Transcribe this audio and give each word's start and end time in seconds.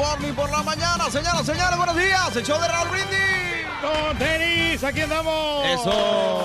morning 0.00 0.32
por 0.32 0.50
la 0.50 0.62
mañana, 0.62 1.10
señoras, 1.10 1.44
señores, 1.44 1.76
buenos 1.76 1.94
días. 1.94 2.34
El 2.34 2.42
show 2.42 2.58
de 2.58 2.66
Raúl 2.68 2.88
Brindis. 2.88 3.66
Con 3.82 4.16
tenis, 4.16 4.82
aquí 4.82 5.02
andamos. 5.02 5.66
Eso. 5.66 6.44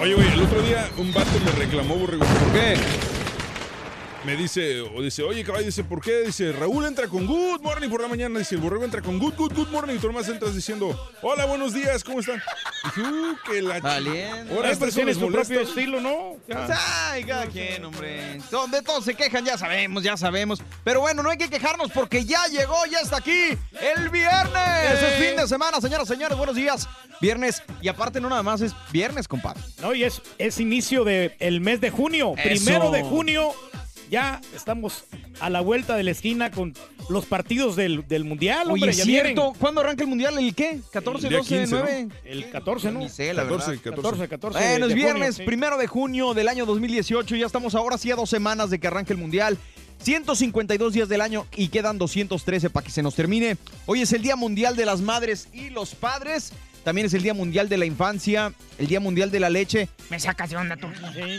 Oye, 0.00 0.14
güey, 0.14 0.32
el 0.32 0.42
otro 0.42 0.60
día 0.60 0.90
un 0.98 1.12
vato 1.12 1.30
me 1.42 1.52
reclamó, 1.52 1.96
borrego. 1.96 2.24
¿Por 2.24 2.52
qué? 2.52 2.76
Me 4.24 4.36
dice, 4.36 4.80
o 4.82 5.02
dice, 5.02 5.24
oye, 5.24 5.42
caballo, 5.42 5.66
dice, 5.66 5.82
¿por 5.82 6.00
qué? 6.00 6.20
Dice, 6.20 6.52
Raúl 6.52 6.84
entra 6.86 7.08
con 7.08 7.26
good 7.26 7.60
morning 7.60 7.88
por 7.88 8.00
la 8.02 8.06
mañana. 8.06 8.38
Dice, 8.38 8.54
el 8.54 8.60
borrego 8.60 8.84
entra 8.84 9.02
con 9.02 9.18
good, 9.18 9.34
good, 9.36 9.52
good 9.52 9.66
morning. 9.70 9.96
Y 9.96 9.98
tú 9.98 10.06
nomás 10.06 10.28
entras 10.28 10.54
diciendo, 10.54 10.96
hola, 11.22 11.44
buenos 11.44 11.74
días, 11.74 12.04
¿cómo 12.04 12.20
están? 12.20 12.40
Dije, 12.84 13.00
uh, 13.02 13.36
que 13.44 13.60
la... 13.62 13.80
Valiente. 13.80 14.54
Ahora 14.54 14.70
Este 14.70 14.84
esto 14.84 14.94
tiene 14.94 15.14
su 15.14 15.26
propio 15.26 15.60
estilo, 15.62 16.00
¿no? 16.00 16.36
Ya. 16.46 16.68
Ay, 17.10 17.24
cada 17.24 17.46
quien, 17.46 17.84
hombre. 17.84 18.38
To- 18.48 18.68
De 18.68 18.80
todos 18.82 19.04
se 19.04 19.14
quejan, 19.16 19.44
ya 19.44 19.58
sabemos, 19.58 20.04
ya 20.04 20.16
sabemos. 20.16 20.62
Pero 20.84 21.00
bueno, 21.00 21.24
no 21.24 21.30
hay 21.30 21.36
que 21.36 21.50
quejarnos 21.50 21.90
porque 21.90 22.24
ya 22.24 22.46
llegó, 22.46 22.76
ya 22.88 23.00
está 23.00 23.16
aquí 23.16 23.58
el 23.96 24.08
viernes. 24.08 25.02
Es 25.02 25.14
fin 25.26 25.36
de 25.36 25.48
semana, 25.48 25.80
señoras, 25.80 26.06
señores, 26.06 26.38
buenos 26.38 26.54
días. 26.54 26.88
Viernes. 27.20 27.60
Y 27.80 27.88
aparte 27.88 28.20
no 28.20 28.28
nada 28.28 28.44
más 28.44 28.60
es 28.60 28.72
viernes, 28.92 29.26
compadre. 29.26 29.60
No, 29.80 29.92
y 29.94 30.04
es, 30.04 30.22
es 30.38 30.60
inicio 30.60 31.02
del 31.02 31.60
mes 31.60 31.80
de 31.80 31.90
junio. 31.90 32.34
Eso. 32.36 32.64
Primero 32.64 32.92
de 32.92 33.02
junio. 33.02 33.52
Ya 34.12 34.42
estamos 34.54 35.04
a 35.40 35.48
la 35.48 35.62
vuelta 35.62 35.96
de 35.96 36.02
la 36.02 36.10
esquina 36.10 36.50
con 36.50 36.74
los 37.08 37.24
partidos 37.24 37.76
del, 37.76 38.06
del 38.06 38.24
Mundial, 38.24 38.64
Oye, 38.66 38.74
hombre. 38.74 38.90
es 38.90 38.98
ya 38.98 39.04
cierto. 39.04 39.42
vienen. 39.42 39.58
¿Cuándo 39.58 39.80
arranca 39.80 40.02
el 40.04 40.08
mundial? 40.10 40.38
¿El 40.38 40.54
qué? 40.54 40.80
¿14, 40.92 41.14
El 41.24 41.28
día 41.30 41.38
12, 41.38 41.48
15, 41.58 41.74
¿no? 41.74 41.78
9? 41.80 42.08
El 42.26 42.50
14, 42.50 42.92
¿no? 42.92 42.98
Ni 43.00 43.08
sé, 43.08 43.32
la 43.32 43.44
14, 43.44 43.70
verdad. 43.70 43.82
14. 43.82 44.28
14, 44.28 44.28
14 44.28 44.58
de- 44.58 44.64
Bueno, 44.68 44.84
es 44.86 44.88
de 44.90 44.94
junio, 45.00 45.14
viernes, 45.14 45.36
sí. 45.36 45.42
primero 45.44 45.78
de 45.78 45.86
junio 45.86 46.34
del 46.34 46.48
año 46.48 46.66
2018. 46.66 47.36
Ya 47.36 47.46
estamos 47.46 47.74
ahora 47.74 47.96
sí 47.96 48.10
a 48.10 48.14
dos 48.16 48.28
semanas 48.28 48.68
de 48.68 48.78
que 48.78 48.86
arranque 48.86 49.14
el 49.14 49.18
Mundial. 49.18 49.56
152 50.02 50.92
días 50.92 51.08
del 51.08 51.22
año 51.22 51.46
y 51.56 51.68
quedan 51.68 51.96
213 51.96 52.68
para 52.68 52.84
que 52.84 52.92
se 52.92 53.02
nos 53.02 53.14
termine. 53.14 53.56
Hoy 53.86 54.02
es 54.02 54.12
el 54.12 54.20
Día 54.20 54.36
Mundial 54.36 54.76
de 54.76 54.84
las 54.84 55.00
Madres 55.00 55.48
y 55.54 55.70
los 55.70 55.94
Padres. 55.94 56.52
También 56.84 57.06
es 57.06 57.14
el 57.14 57.22
Día 57.22 57.32
Mundial 57.32 57.68
de 57.70 57.78
la 57.78 57.86
Infancia, 57.86 58.52
el 58.76 58.88
Día 58.88 59.00
Mundial 59.00 59.30
de 59.30 59.38
la 59.40 59.48
Leche. 59.48 59.88
Me 60.10 60.18
sacas 60.20 60.50
de 60.50 60.56
onda, 60.56 60.76
tú. 60.76 60.88
Sí. 61.14 61.38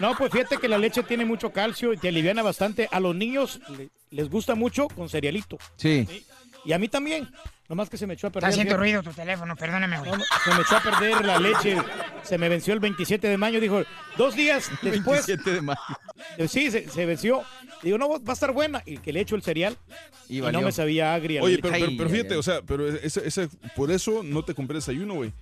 No, 0.00 0.14
pues 0.16 0.32
fíjate 0.32 0.58
que 0.58 0.68
la 0.68 0.78
leche 0.78 1.02
tiene 1.02 1.24
mucho 1.24 1.52
calcio 1.52 1.92
y 1.92 1.96
te 1.96 2.08
aliviana 2.08 2.42
bastante. 2.42 2.88
A 2.90 3.00
los 3.00 3.14
niños 3.14 3.60
le- 3.76 3.90
les 4.10 4.28
gusta 4.30 4.54
mucho 4.54 4.88
con 4.88 5.08
cerealito. 5.08 5.58
Sí. 5.76 6.06
Sí. 6.08 6.26
Y 6.64 6.72
a 6.72 6.78
mí 6.78 6.88
también. 6.88 7.28
Nomás 7.68 7.88
que 7.88 7.96
se 7.96 8.06
me 8.06 8.14
echó 8.14 8.26
a 8.26 8.28
Está 8.28 8.40
perder. 8.40 8.50
haciendo 8.50 8.70
fíjate. 8.74 8.80
ruido 8.82 9.02
tu 9.02 9.10
teléfono, 9.12 9.56
perdóname, 9.56 9.98
güey. 9.98 10.10
No, 10.10 10.18
no, 10.18 10.24
se 10.44 10.50
me 10.54 10.60
echó 10.60 10.76
a 10.76 10.82
perder 10.82 11.24
la 11.24 11.38
leche. 11.38 11.76
Se 12.22 12.36
me 12.36 12.48
venció 12.50 12.74
el 12.74 12.80
27 12.80 13.28
de 13.28 13.38
mayo. 13.38 13.60
Dijo, 13.60 13.82
dos 14.18 14.36
días 14.36 14.70
después. 14.82 15.26
27 15.26 15.50
de 15.52 15.62
mayo. 15.62 15.80
Sí, 16.48 16.70
se, 16.70 16.88
se 16.90 17.06
venció. 17.06 17.42
Digo, 17.82 17.96
no, 17.96 18.08
va 18.10 18.18
a 18.28 18.32
estar 18.32 18.52
buena. 18.52 18.82
Y 18.84 18.98
que 18.98 19.12
le 19.12 19.20
echo 19.20 19.36
el 19.36 19.42
cereal. 19.42 19.76
Y 20.28 20.40
no 20.40 20.60
me 20.60 20.70
sabía 20.72 21.14
agria. 21.14 21.42
Oye, 21.42 21.58
pero, 21.62 21.72
pero, 21.78 21.92
pero 21.96 22.10
fíjate, 22.10 22.36
o 22.36 22.42
sea, 22.42 22.60
pero 22.62 22.86
ese, 22.88 23.26
ese- 23.26 23.48
por 23.74 23.90
eso 23.90 24.22
no 24.22 24.44
te 24.44 24.54
compré 24.54 24.74
desayuno, 24.76 25.14
güey. 25.14 25.32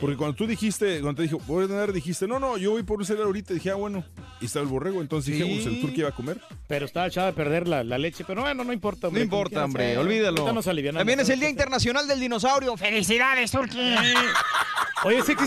Porque 0.00 0.16
cuando 0.16 0.34
tú 0.36 0.46
dijiste, 0.46 1.00
cuando 1.00 1.16
te 1.16 1.22
dijo, 1.22 1.38
voy 1.46 1.64
a 1.64 1.68
tener, 1.68 1.92
dijiste, 1.92 2.26
no, 2.26 2.38
no, 2.38 2.56
yo 2.58 2.70
voy 2.72 2.82
por 2.82 2.98
un 2.98 3.04
cereal 3.04 3.26
ahorita, 3.26 3.54
dije, 3.54 3.70
ah, 3.70 3.74
bueno, 3.76 4.04
y 4.40 4.46
estaba 4.46 4.62
el 4.64 4.68
borrego, 4.70 5.00
entonces 5.00 5.32
dije, 5.34 5.44
Sí. 5.46 5.54
pues 5.54 5.66
el 5.66 5.80
turco 5.80 6.00
iba 6.00 6.08
a 6.08 6.12
comer. 6.12 6.40
Pero 6.66 6.86
estaba 6.86 7.06
echada 7.06 7.28
a 7.28 7.32
perder 7.32 7.68
la, 7.68 7.84
la 7.84 7.98
leche. 7.98 8.24
Pero 8.26 8.42
bueno, 8.42 8.64
no 8.64 8.72
importa. 8.72 9.02
No 9.02 9.08
hombre, 9.08 9.28
como 9.28 9.40
importa, 9.42 9.64
hombre, 9.64 9.92
sea. 9.92 10.00
olvídalo. 10.00 10.42
Ahorita 10.42 10.52
nos. 10.52 10.64
También 10.94 11.20
es 11.20 11.28
el 11.28 11.40
Día 11.40 11.48
Internacional 11.50 12.06
del 12.08 12.20
Dinosaurio. 12.20 12.76
¡Felicidades, 12.76 13.50
Turki! 13.50 13.78
Oye, 15.04 15.22
sí 15.22 15.34
que 15.36 15.44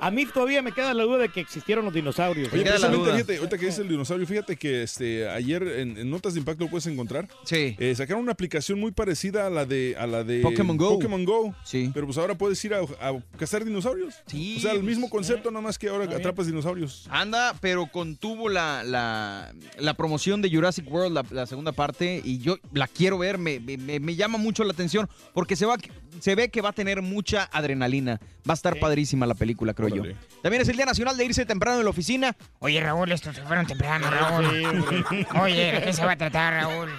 a 0.00 0.10
mí 0.10 0.24
todavía 0.26 0.62
me 0.62 0.72
queda 0.72 0.92
la 0.94 1.02
duda 1.02 1.18
de 1.18 1.28
que 1.28 1.40
existieron 1.40 1.84
los 1.84 1.92
dinosaurios. 1.94 2.50
Oye, 2.52 2.62
queda 2.62 2.78
la 2.78 2.88
precisamente, 2.88 3.04
duda. 3.04 3.14
fíjate, 3.16 3.36
ahorita 3.38 3.58
que 3.58 3.66
dice 3.66 3.82
el 3.82 3.88
dinosaurio, 3.88 4.26
fíjate 4.26 4.56
que 4.56 4.82
este, 4.82 5.28
ayer 5.28 5.62
en, 5.62 5.98
en 5.98 6.10
Notas 6.10 6.34
de 6.34 6.40
Impacto 6.40 6.64
lo 6.64 6.70
puedes 6.70 6.86
encontrar. 6.86 7.28
Sí. 7.44 7.76
Eh, 7.78 7.94
sacaron 7.94 8.22
una 8.22 8.32
aplicación 8.32 8.80
muy 8.80 8.92
parecida 8.92 9.46
a 9.46 9.50
la 9.50 9.66
de 9.66 9.94
a 9.98 10.06
la 10.06 10.24
de 10.24 10.40
Pokémon 10.40 10.76
Go. 10.78 10.94
Pokémon 10.94 11.24
Go. 11.24 11.54
Sí. 11.64 11.90
Pero 11.92 12.06
pues 12.06 12.16
ahora 12.18 12.34
puedes 12.36 12.62
ir 12.64 12.72
a, 12.74 12.80
a 12.80 13.14
cazar 13.38 13.64
dinosaurios. 13.64 13.83
Sí, 14.26 14.56
O 14.58 14.60
sea, 14.60 14.72
el 14.72 14.78
pues, 14.78 14.86
mismo 14.88 15.10
concepto, 15.10 15.50
nada 15.50 15.62
más 15.62 15.78
que 15.78 15.88
ahora 15.88 16.04
atrapas 16.04 16.46
dinosaurios. 16.46 17.06
Anda, 17.10 17.54
pero 17.60 17.86
contuvo 17.86 18.48
la, 18.48 18.82
la, 18.84 19.52
la 19.78 19.94
promoción 19.94 20.40
de 20.42 20.50
Jurassic 20.50 20.90
World, 20.90 21.14
la, 21.14 21.24
la 21.30 21.46
segunda 21.46 21.72
parte, 21.72 22.20
y 22.24 22.38
yo 22.38 22.56
la 22.72 22.86
quiero 22.88 23.18
ver, 23.18 23.38
me, 23.38 23.60
me- 23.60 24.14
llama 24.16 24.38
mucho 24.38 24.64
la 24.64 24.72
atención, 24.72 25.08
porque 25.32 25.56
se, 25.56 25.66
va, 25.66 25.76
se 26.20 26.34
ve 26.34 26.48
que 26.48 26.60
va 26.60 26.70
a 26.70 26.72
tener 26.72 27.02
mucha 27.02 27.48
adrenalina. 27.52 28.20
Va 28.48 28.52
a 28.52 28.54
estar 28.54 28.78
padrísima 28.78 29.26
la 29.26 29.34
película, 29.34 29.74
creo 29.74 29.88
Órale. 29.92 30.14
yo. 30.14 30.18
También 30.42 30.62
es 30.62 30.68
el 30.68 30.76
Día 30.76 30.86
Nacional 30.86 31.16
de 31.16 31.24
irse 31.24 31.46
temprano 31.46 31.78
de 31.78 31.84
la 31.84 31.90
oficina. 31.90 32.36
Oye, 32.60 32.80
Raúl, 32.80 33.10
estos 33.12 33.34
se 33.36 33.42
fueron 33.42 33.66
temprano, 33.66 34.10
Raúl. 34.10 34.50
Sí, 34.50 34.64
hombre. 34.64 35.26
Oye, 35.42 35.72
¿de 35.72 35.82
qué 35.82 35.92
se 35.92 36.04
va 36.04 36.12
a 36.12 36.16
tratar, 36.16 36.52
Raúl? 36.54 36.90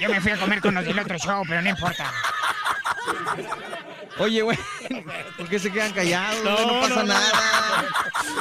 Yo 0.00 0.08
me 0.08 0.20
fui 0.20 0.30
a 0.32 0.36
comer 0.38 0.60
con 0.60 0.74
los 0.74 0.84
del 0.84 0.98
otro 0.98 1.18
show, 1.18 1.42
pero 1.48 1.60
no 1.60 1.68
importa. 1.70 2.12
Oye, 4.18 4.42
güey, 4.42 4.58
¿por 5.36 5.48
qué 5.48 5.58
se 5.58 5.70
quedan 5.70 5.92
callados? 5.92 6.42
No, 6.44 6.80
pasa 6.80 7.04
nada. 7.04 7.86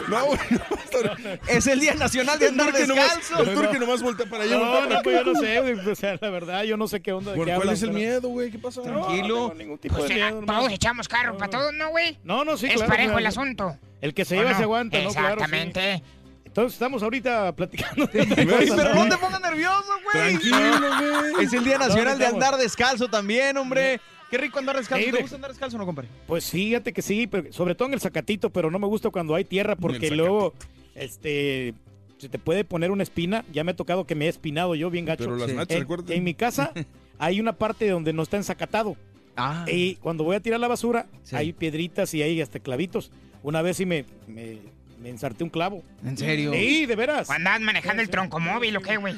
No, 0.08 0.26
güey, 0.26 0.40
no, 0.52 1.38
Es 1.48 1.68
el 1.68 1.80
Día 1.80 1.94
Nacional 1.96 2.40
de 2.40 2.48
andar 2.48 2.74
descalzo. 2.74 3.40
el 3.40 3.54
turque 3.54 3.80
nomás 3.80 4.02
voltea 4.02 4.26
para 4.26 4.44
allá. 4.44 4.58
No, 4.58 4.86
no, 4.88 5.02
pues 5.02 5.24
yo 5.24 5.34
no 5.34 5.40
sé, 5.40 5.60
güey, 5.60 5.90
o 5.90 5.96
sea, 5.96 6.18
la 6.20 6.30
verdad, 6.30 6.64
yo 6.64 6.78
no 6.78 6.88
sé 6.88 7.02
qué 7.02 7.14
onda. 7.14 7.32
de 7.32 7.38
Bueno, 7.38 7.52
qué 7.52 7.56
¿cuál 7.56 7.70
hablan, 7.70 7.76
es 7.76 7.84
el 7.84 7.92
miedo, 7.92 8.30
güey? 8.30 8.52
¿Qué 8.52 8.60
pasa? 8.60 8.82
Tranquilo. 8.82 9.28
no 9.28 9.50
tengo 9.50 9.54
ningún 9.56 9.78
tipo 9.78 9.96
O 9.98 10.02
de 10.02 10.08
sea, 10.08 10.32
miedo, 10.32 10.46
todos 10.46 10.72
echamos 10.72 11.08
carro 11.08 11.38
para 11.38 11.50
todos, 11.50 11.74
¿no, 11.74 11.90
güey? 11.90 12.18
No, 12.24 12.44
no, 12.44 12.58
sí, 12.58 12.68
es 12.68 12.74
claro. 12.74 12.90
parejo 12.90 13.08
claro. 13.10 13.20
el 13.20 13.28
asunto. 13.28 13.78
El 14.02 14.14
que 14.14 14.26
se 14.26 14.38
¿o 14.38 14.42
lleva 14.42 14.56
se 14.56 14.64
aguanta, 14.64 14.98
¿no? 15.00 15.10
Claro, 15.12 15.28
sí. 15.28 15.34
Exactamente. 15.34 16.04
Entonces 16.46 16.74
estamos 16.74 17.04
ahorita 17.04 17.56
platicando. 17.56 18.10
Ey, 18.14 18.26
pero 18.76 18.96
no 18.96 19.10
te 19.10 19.18
pongas 19.18 19.42
nervioso, 19.42 19.92
güey. 20.04 20.38
Tranquilo, 20.40 20.90
güey. 21.36 21.46
Es 21.46 21.54
el 21.54 21.64
Día 21.64 21.78
Nacional 21.78 22.18
de 22.18 22.26
andar 22.26 22.58
descalzo 22.58 23.08
también, 23.08 23.58
hombre. 23.58 24.02
Qué 24.30 24.38
rico 24.38 24.60
andar 24.60 24.76
descalzo. 24.78 25.06
Ey, 25.06 25.12
¿Te 25.12 25.22
gusta 25.22 25.36
andar 25.36 25.52
descalzo 25.52 25.78
o 25.78 25.80
no, 25.80 25.86
compadre? 25.86 26.10
Pues 26.28 26.50
fíjate 26.50 26.92
que 26.94 27.02
sí, 27.02 27.28
pero 27.28 27.52
sobre 27.54 27.76
todo 27.76 27.88
en 27.88 27.94
el 27.94 28.02
zacatito, 28.02 28.50
pero 28.50 28.70
no 28.72 28.80
me 28.80 28.88
gusta 28.88 29.10
cuando 29.10 29.36
hay 29.36 29.46
tierra 29.46 29.76
porque 29.76 30.12
luego 30.12 30.54
este 30.96 31.74
se 32.18 32.30
te 32.30 32.40
puede 32.40 32.64
poner 32.64 32.92
una 32.92 33.04
espina. 33.04 33.46
Ya 33.54 33.64
me 33.64 33.72
ha 33.72 33.76
tocado 33.76 34.06
que 34.06 34.16
me 34.16 34.26
he 34.26 34.30
espinado 34.30 34.76
yo 34.76 34.90
bien 34.90 35.06
gacho. 35.06 35.26
Pero 35.26 35.38
las 35.38 35.50
Sí. 35.50 35.56
nachas, 35.56 35.76
en, 35.76 35.82
recuerda. 35.82 36.14
en 36.14 36.24
mi 36.24 36.34
casa 36.34 36.72
hay 37.20 37.40
una 37.40 37.54
parte 37.54 37.88
donde 37.90 38.12
no 38.14 38.24
está 38.24 38.38
ensacatado. 38.38 38.96
Ah. 39.36 39.66
Y 39.68 39.96
cuando 39.96 40.24
voy 40.24 40.36
a 40.36 40.40
tirar 40.40 40.60
la 40.60 40.68
basura, 40.68 41.06
Sí. 41.24 41.36
hay 41.36 41.54
piedritas 41.54 42.14
y 42.14 42.22
hay 42.24 42.42
hasta 42.42 42.60
clavitos. 42.60 43.12
Una 43.44 43.62
vez 43.62 43.78
sí 43.78 43.86
me, 43.86 44.04
me, 44.28 44.58
me 45.00 45.10
ensarté 45.10 45.44
un 45.44 45.52
clavo. 45.52 45.84
¿En 46.04 46.18
serio? 46.18 46.52
Sí, 46.54 46.88
de 46.88 46.96
veras. 46.96 47.30
¿O 47.30 47.34
andabas 47.34 47.62
manejando 47.62 48.02
el 48.02 48.10
troncomóvil 48.10 48.76
o 48.78 48.82
qué, 48.82 48.98
güey? 48.98 49.14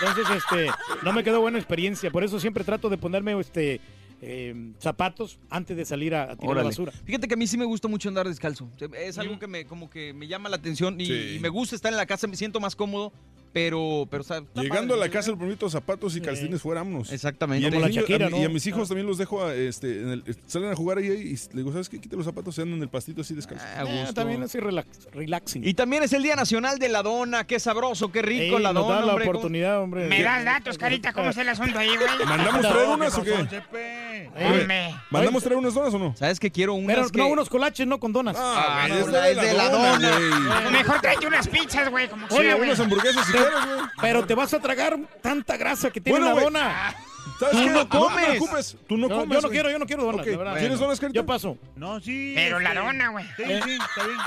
Entonces, 0.00 0.24
este, 0.36 0.66
no 1.02 1.12
me 1.12 1.22
quedó 1.22 1.42
buena 1.42 1.58
experiencia. 1.58 2.10
Por 2.10 2.24
eso 2.24 2.40
siempre 2.40 2.64
trato 2.64 2.88
de 2.88 2.96
ponerme 2.96 3.38
este 3.38 3.80
eh, 4.20 4.72
zapatos 4.80 5.38
antes 5.48 5.76
de 5.76 5.84
salir 5.84 6.14
a, 6.14 6.32
a 6.32 6.36
tirar 6.36 6.56
la 6.56 6.62
basura. 6.64 6.92
Fíjate 6.92 7.28
que 7.28 7.34
a 7.34 7.36
mí 7.36 7.46
sí 7.46 7.56
me 7.56 7.64
gusta 7.64 7.88
mucho 7.88 8.08
andar 8.08 8.26
descalzo. 8.28 8.68
Es 8.98 9.18
algo 9.18 9.38
que 9.38 9.46
me 9.46 9.64
como 9.64 9.88
que 9.88 10.12
me 10.12 10.26
llama 10.26 10.48
la 10.48 10.56
atención 10.56 11.00
y, 11.00 11.06
Sí. 11.06 11.34
y 11.36 11.38
me 11.40 11.48
gusta 11.48 11.76
estar 11.76 11.92
en 11.92 11.96
la 11.96 12.06
casa, 12.06 12.26
me 12.26 12.36
siento 12.36 12.58
más 12.60 12.74
cómodo, 12.76 13.12
pero 13.52 14.06
pero 14.10 14.22
está- 14.22 14.38
está 14.38 14.62
Llegando 14.62 14.94
a 14.94 14.96
la 14.96 15.08
casa, 15.08 15.30
el 15.30 15.36
bonito 15.36 15.68
zapatos 15.70 16.14
y 16.16 16.20
calcetines 16.20 16.60
fuera, 16.62 16.80
vámonos. 16.82 17.10
Exactamente. 17.12 17.64
Y 17.64 17.66
a, 17.66 17.70
niños- 17.70 17.90
Shakira, 17.94 18.28
y 18.30 18.48
mis 18.48 18.66
hijos 18.66 18.88
también 18.88 19.06
los 19.06 19.18
dejo, 19.18 19.44
a, 19.44 19.54
este, 19.54 20.02
en 20.02 20.08
el- 20.10 20.24
salen 20.46 20.70
a 20.70 20.76
jugar 20.76 20.98
ahí 20.98 21.06
y 21.06 21.34
le 21.54 21.62
digo, 21.62 21.72
¿sabes 21.72 21.88
qué? 21.88 22.00
Quita 22.00 22.16
los 22.16 22.24
zapatos, 22.24 22.54
se 22.54 22.62
andan 22.62 22.76
en 22.78 22.82
el 22.84 22.88
pastito 22.88 23.20
así 23.22 23.34
descalzo. 23.34 23.64
Ah, 23.76 23.84
Eh, 23.88 24.12
también 24.14 24.42
así 24.42 24.58
relax, 24.60 25.08
relaxing. 25.12 25.66
Y 25.66 25.74
también 25.74 26.02
es 26.02 26.12
el 26.12 26.22
Día 26.22 26.36
Nacional 26.36 26.78
de 26.78 26.88
la 26.88 27.02
Dona, 27.02 27.44
qué 27.46 27.58
sabroso, 27.60 28.10
qué 28.12 28.22
rico 28.22 28.56
Ey, 28.56 28.62
la 28.62 28.72
nos 28.72 28.84
dona, 28.84 29.00
da 29.00 29.06
la 29.06 29.12
hombre. 29.12 29.28
oportunidad, 29.28 29.80
hombre. 29.80 30.06
¿Me 30.08 30.22
das 30.22 30.44
datos, 30.44 30.78
carita? 30.78 31.12
¿Cómo 31.12 31.30
está 31.30 31.42
el 31.42 31.48
asunto 31.48 31.78
ahí, 31.78 31.88
güey? 31.96 32.08
¿Mandamos 32.26 32.60
traer 32.62 32.88
unas 32.88 33.18
o 33.18 33.22
qué? 33.22 33.32
Hombre. 33.32 34.94
¿Mandamos 35.10 35.42
traer 35.42 35.58
unas 35.58 35.74
donas 35.74 35.94
o 35.94 35.98
no? 35.98 36.14
¿Sabes 36.16 36.38
qué 36.38 36.50
quiero 36.50 36.74
unas 36.74 36.96
Pero 36.96 37.08
que- 37.10 37.18
no 37.18 37.26
unos 37.28 37.48
colaches, 37.48 37.86
no 37.86 37.98
con 37.98 38.12
donas. 38.12 38.36
Ah, 38.38 38.86
no, 38.88 38.94
es 38.94 39.06
de 39.10 39.30
es 39.48 39.54
la, 39.56 39.68
dona, 39.70 40.70
mejor 40.70 41.00
tráete 41.00 41.26
unas 41.26 41.48
pizzas, 41.48 41.90
güey, 41.90 42.08
como 42.08 42.26
Oye, 42.30 42.54
unas 42.54 42.78
hamburguesas 42.80 43.26
si 43.26 43.32
quieres, 43.48 43.64
güey. 43.76 43.88
Pero 44.00 44.26
te 44.26 44.34
vas 44.34 44.54
a 44.54 44.60
tragar 44.60 44.98
tanta 45.22 45.56
grasa 45.56 45.90
que 45.90 46.00
tiene 46.00 46.18
Bueno, 46.18 46.34
una 46.34 46.42
dona. 46.44 46.94
¿Sabes 47.38 47.56
Tú 47.56 47.64
qué? 47.64 47.70
no 47.70 47.86
te 47.88 47.98
comes. 47.98 48.26
preocupes, 48.26 48.76
tú 48.88 48.96
no 48.96 49.08
No, 49.08 49.14
comes. 49.20 49.36
yo 49.36 49.42
no 49.42 49.50
quiero, 49.50 49.70
yo 49.70 49.78
no 49.78 49.86
quiero 49.86 50.04
donas, 50.04 50.20
Ok, 50.22 50.32
la 50.32 50.36
verdad. 50.38 50.58
¿Tienes 50.58 50.78
donas, 50.78 50.98
Carita? 50.98 51.16
Yo 51.20 51.26
paso. 51.26 51.58
No, 51.76 52.00
sí. 52.00 52.32
Pero 52.34 52.58
la 52.58 52.70
este, 52.70 52.80
dona, 52.80 53.08
güey. 53.10 53.24
Sí, 53.36 53.44
sí, 53.64 53.78
está 53.80 54.06
bien. 54.06 54.18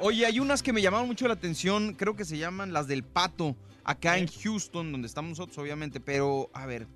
Oye, 0.00 0.26
hay 0.26 0.40
unas 0.40 0.62
que 0.62 0.72
me 0.72 0.82
llamaron 0.82 1.06
mucho 1.06 1.26
la 1.28 1.34
atención, 1.34 1.94
creo 1.94 2.16
que 2.16 2.24
se 2.24 2.36
llaman 2.36 2.72
las 2.72 2.88
del 2.88 3.04
pato, 3.04 3.56
acá 3.84 4.18
en 4.18 4.26
Houston, 4.26 4.90
donde 4.90 5.06
estamos 5.06 5.30
nosotros, 5.30 5.56
obviamente, 5.58 6.00
pero 6.00 6.50
a 6.52 6.66
ver, 6.66 6.86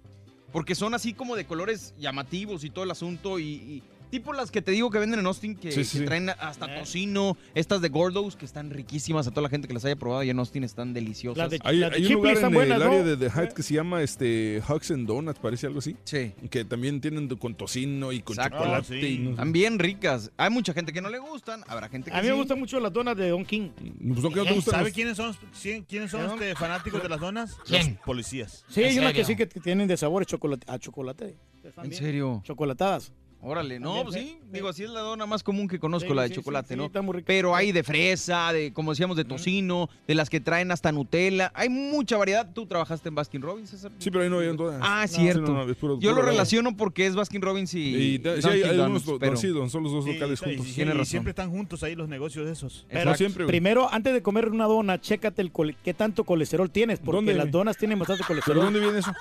porque 0.52 0.74
son 0.74 0.92
así 0.94 1.12
como 1.14 1.36
de 1.36 1.46
colores 1.46 1.94
llamativos 1.98 2.64
y 2.64 2.70
todo 2.70 2.84
el 2.84 2.90
asunto, 2.90 3.38
y, 3.38 3.44
y 3.44 3.82
tipo 4.10 4.32
las 4.32 4.50
que 4.50 4.62
te 4.62 4.70
digo 4.72 4.90
que 4.90 4.98
venden 4.98 5.20
en 5.20 5.26
Austin, 5.26 5.54
que, 5.56 5.72
Sí, 5.72 5.84
sí, 5.84 5.92
que 5.92 5.98
sí. 6.00 6.04
traen 6.04 6.30
hasta 6.30 6.66
Eh. 6.74 6.80
tocino, 6.80 7.36
estas 7.54 7.80
de 7.80 7.88
Gordos, 7.88 8.36
que 8.36 8.44
están 8.44 8.70
riquísimas, 8.70 9.26
a 9.26 9.30
toda 9.30 9.42
la 9.42 9.48
gente 9.48 9.66
que 9.68 9.74
las 9.74 9.84
haya 9.84 9.96
probado, 9.96 10.22
y 10.22 10.30
en 10.30 10.38
Austin 10.38 10.64
están 10.64 10.92
deliciosas. 10.94 11.50
De- 11.50 11.58
Hay, 11.64 11.78
Las 11.78 11.90
de 11.90 11.96
hay 11.96 12.06
un 12.06 12.12
lugar 12.14 12.36
en 12.38 12.52
buenas, 12.52 12.76
el 12.76 12.82
área 12.82 13.02
de 13.02 13.16
The 13.16 13.26
Heights 13.30 13.54
que 13.54 13.62
se 13.62 13.74
llama 13.74 14.02
este, 14.02 14.62
Hugs 14.68 14.90
and 14.90 15.06
Donuts, 15.06 15.38
parece 15.40 15.66
algo 15.66 15.78
así. 15.80 15.96
Sí. 16.04 16.32
Que 16.50 16.64
también 16.64 17.00
tienen 17.00 17.28
con 17.36 17.54
tocino 17.54 18.12
y 18.12 18.20
con 18.22 18.36
Exacto. 18.36 18.58
chocolate. 18.58 18.96
Ah, 18.96 19.00
sí. 19.00 19.06
y 19.06 19.18
no 19.18 19.24
sé. 19.26 19.30
Están 19.32 19.52
bien 19.52 19.78
ricas. 19.78 20.30
Hay 20.36 20.50
mucha 20.50 20.72
gente 20.72 20.92
que 20.92 21.00
no 21.00 21.10
le 21.10 21.18
gustan, 21.18 21.62
habrá 21.66 21.88
gente 21.88 22.10
que 22.10 22.16
A 22.16 22.22
mí 22.22 22.28
me 22.28 22.34
gustan 22.34 22.58
mucho 22.58 22.78
las 22.80 22.92
donas 22.92 23.16
de 23.16 23.28
Don 23.30 23.44
King. 23.44 23.70
Pues 23.76 24.22
no, 24.22 24.30
que 24.30 24.36
no 24.36 24.44
te 24.46 24.54
gustan 24.54 24.74
¿Sabe 24.74 24.92
quiénes 24.92 25.16
son, 25.16 25.34
quién- 25.60 25.84
quiénes 25.84 26.10
son 26.10 26.30
este, 26.32 26.54
fanáticos 26.54 27.02
de 27.02 27.08
las 27.08 27.20
donas? 27.20 27.56
¿Quién? 27.66 27.94
Los 27.94 28.04
policías. 28.04 28.64
Sí, 28.68 28.82
¿En 28.82 28.88
hay 28.90 28.98
unas 28.98 29.12
que 29.12 29.24
sí 29.24 29.36
que 29.36 29.46
tienen 29.46 29.88
de 29.88 29.96
sabores 29.96 30.26
chocolate, 30.28 30.64
a 30.70 30.78
chocolate. 30.78 31.36
¿En 31.82 31.92
serio? 31.92 32.42
Chocolatadas. 32.44 33.12
Órale, 33.42 33.78
no, 33.78 34.02
pues 34.02 34.14
sí, 34.16 34.20
sí, 34.22 34.38
digo, 34.50 34.68
así 34.68 34.82
es 34.82 34.90
la 34.90 35.00
dona 35.00 35.24
más 35.26 35.42
común 35.44 35.68
que 35.68 35.78
conozco, 35.78 36.08
Sí, 36.08 36.14
la 36.16 36.22
de 36.22 36.28
sí, 36.30 36.34
chocolate, 36.34 36.74
sí, 36.74 36.76
¿no? 36.76 36.86
está 36.86 37.00
muy 37.02 37.14
rica. 37.16 37.26
Pero 37.26 37.54
hay 37.54 37.70
de 37.70 37.84
fresa, 37.84 38.52
de, 38.52 38.72
como 38.72 38.90
decíamos, 38.90 39.16
de 39.16 39.24
tocino, 39.24 39.88
de 40.08 40.14
las 40.16 40.28
que 40.30 40.40
traen 40.40 40.72
hasta 40.72 40.90
Nutella. 40.90 41.52
Hay 41.54 41.68
mucha 41.68 42.16
variedad. 42.16 42.50
¿Tú 42.52 42.66
trabajaste 42.66 43.08
en 43.08 43.14
Baskin 43.14 43.42
Robbins, 43.42 43.70
César? 43.70 43.92
Sí, 43.98 44.10
pero 44.10 44.24
ahí 44.24 44.30
no 44.30 44.38
habían 44.38 44.56
todas. 44.56 44.80
Ah, 44.82 45.06
cierto. 45.06 45.42
no, 45.42 45.64
no, 45.64 45.70
es 45.70 45.76
puro- 45.76 46.00
Yo 46.00 46.12
lo 46.12 46.22
relaciono 46.22 46.76
porque 46.76 47.06
es 47.06 47.14
Baskin 47.14 47.40
Robbins 47.40 47.72
y, 47.74 47.78
Y 48.16 48.22
hay, 48.26 48.62
hay 48.62 48.78
unos, 48.80 49.04
Donuts, 49.04 49.20
pero- 49.20 49.36
sí, 49.36 49.48
son 49.70 49.82
los 49.84 49.92
dos 49.92 50.06
locales 50.06 50.40
sí, 50.40 50.56
juntos. 50.56 50.76
razón. 50.88 51.06
siempre 51.06 51.30
están 51.30 51.50
juntos 51.50 51.82
ahí 51.84 51.94
los 51.94 52.08
negocios 52.08 52.48
esos. 52.48 52.84
Pero 52.90 53.14
siempre, 53.14 53.46
primero, 53.46 53.88
antes 53.92 54.12
de 54.12 54.22
comer 54.22 54.48
una 54.48 54.64
dona, 54.64 55.00
chécate 55.00 55.42
el 55.42 55.52
qué 55.84 55.94
tanto 55.94 56.24
colesterol 56.24 56.68
tienes, 56.70 56.98
porque 56.98 57.16
¿Dónde? 57.16 57.34
las 57.34 57.50
donas 57.50 57.76
tienen 57.76 57.98
bastante 57.98 58.24
¿Pero 58.26 58.28
colesterol. 58.28 58.64
dónde 58.64 58.80
viene 58.80 58.98
eso? 58.98 59.12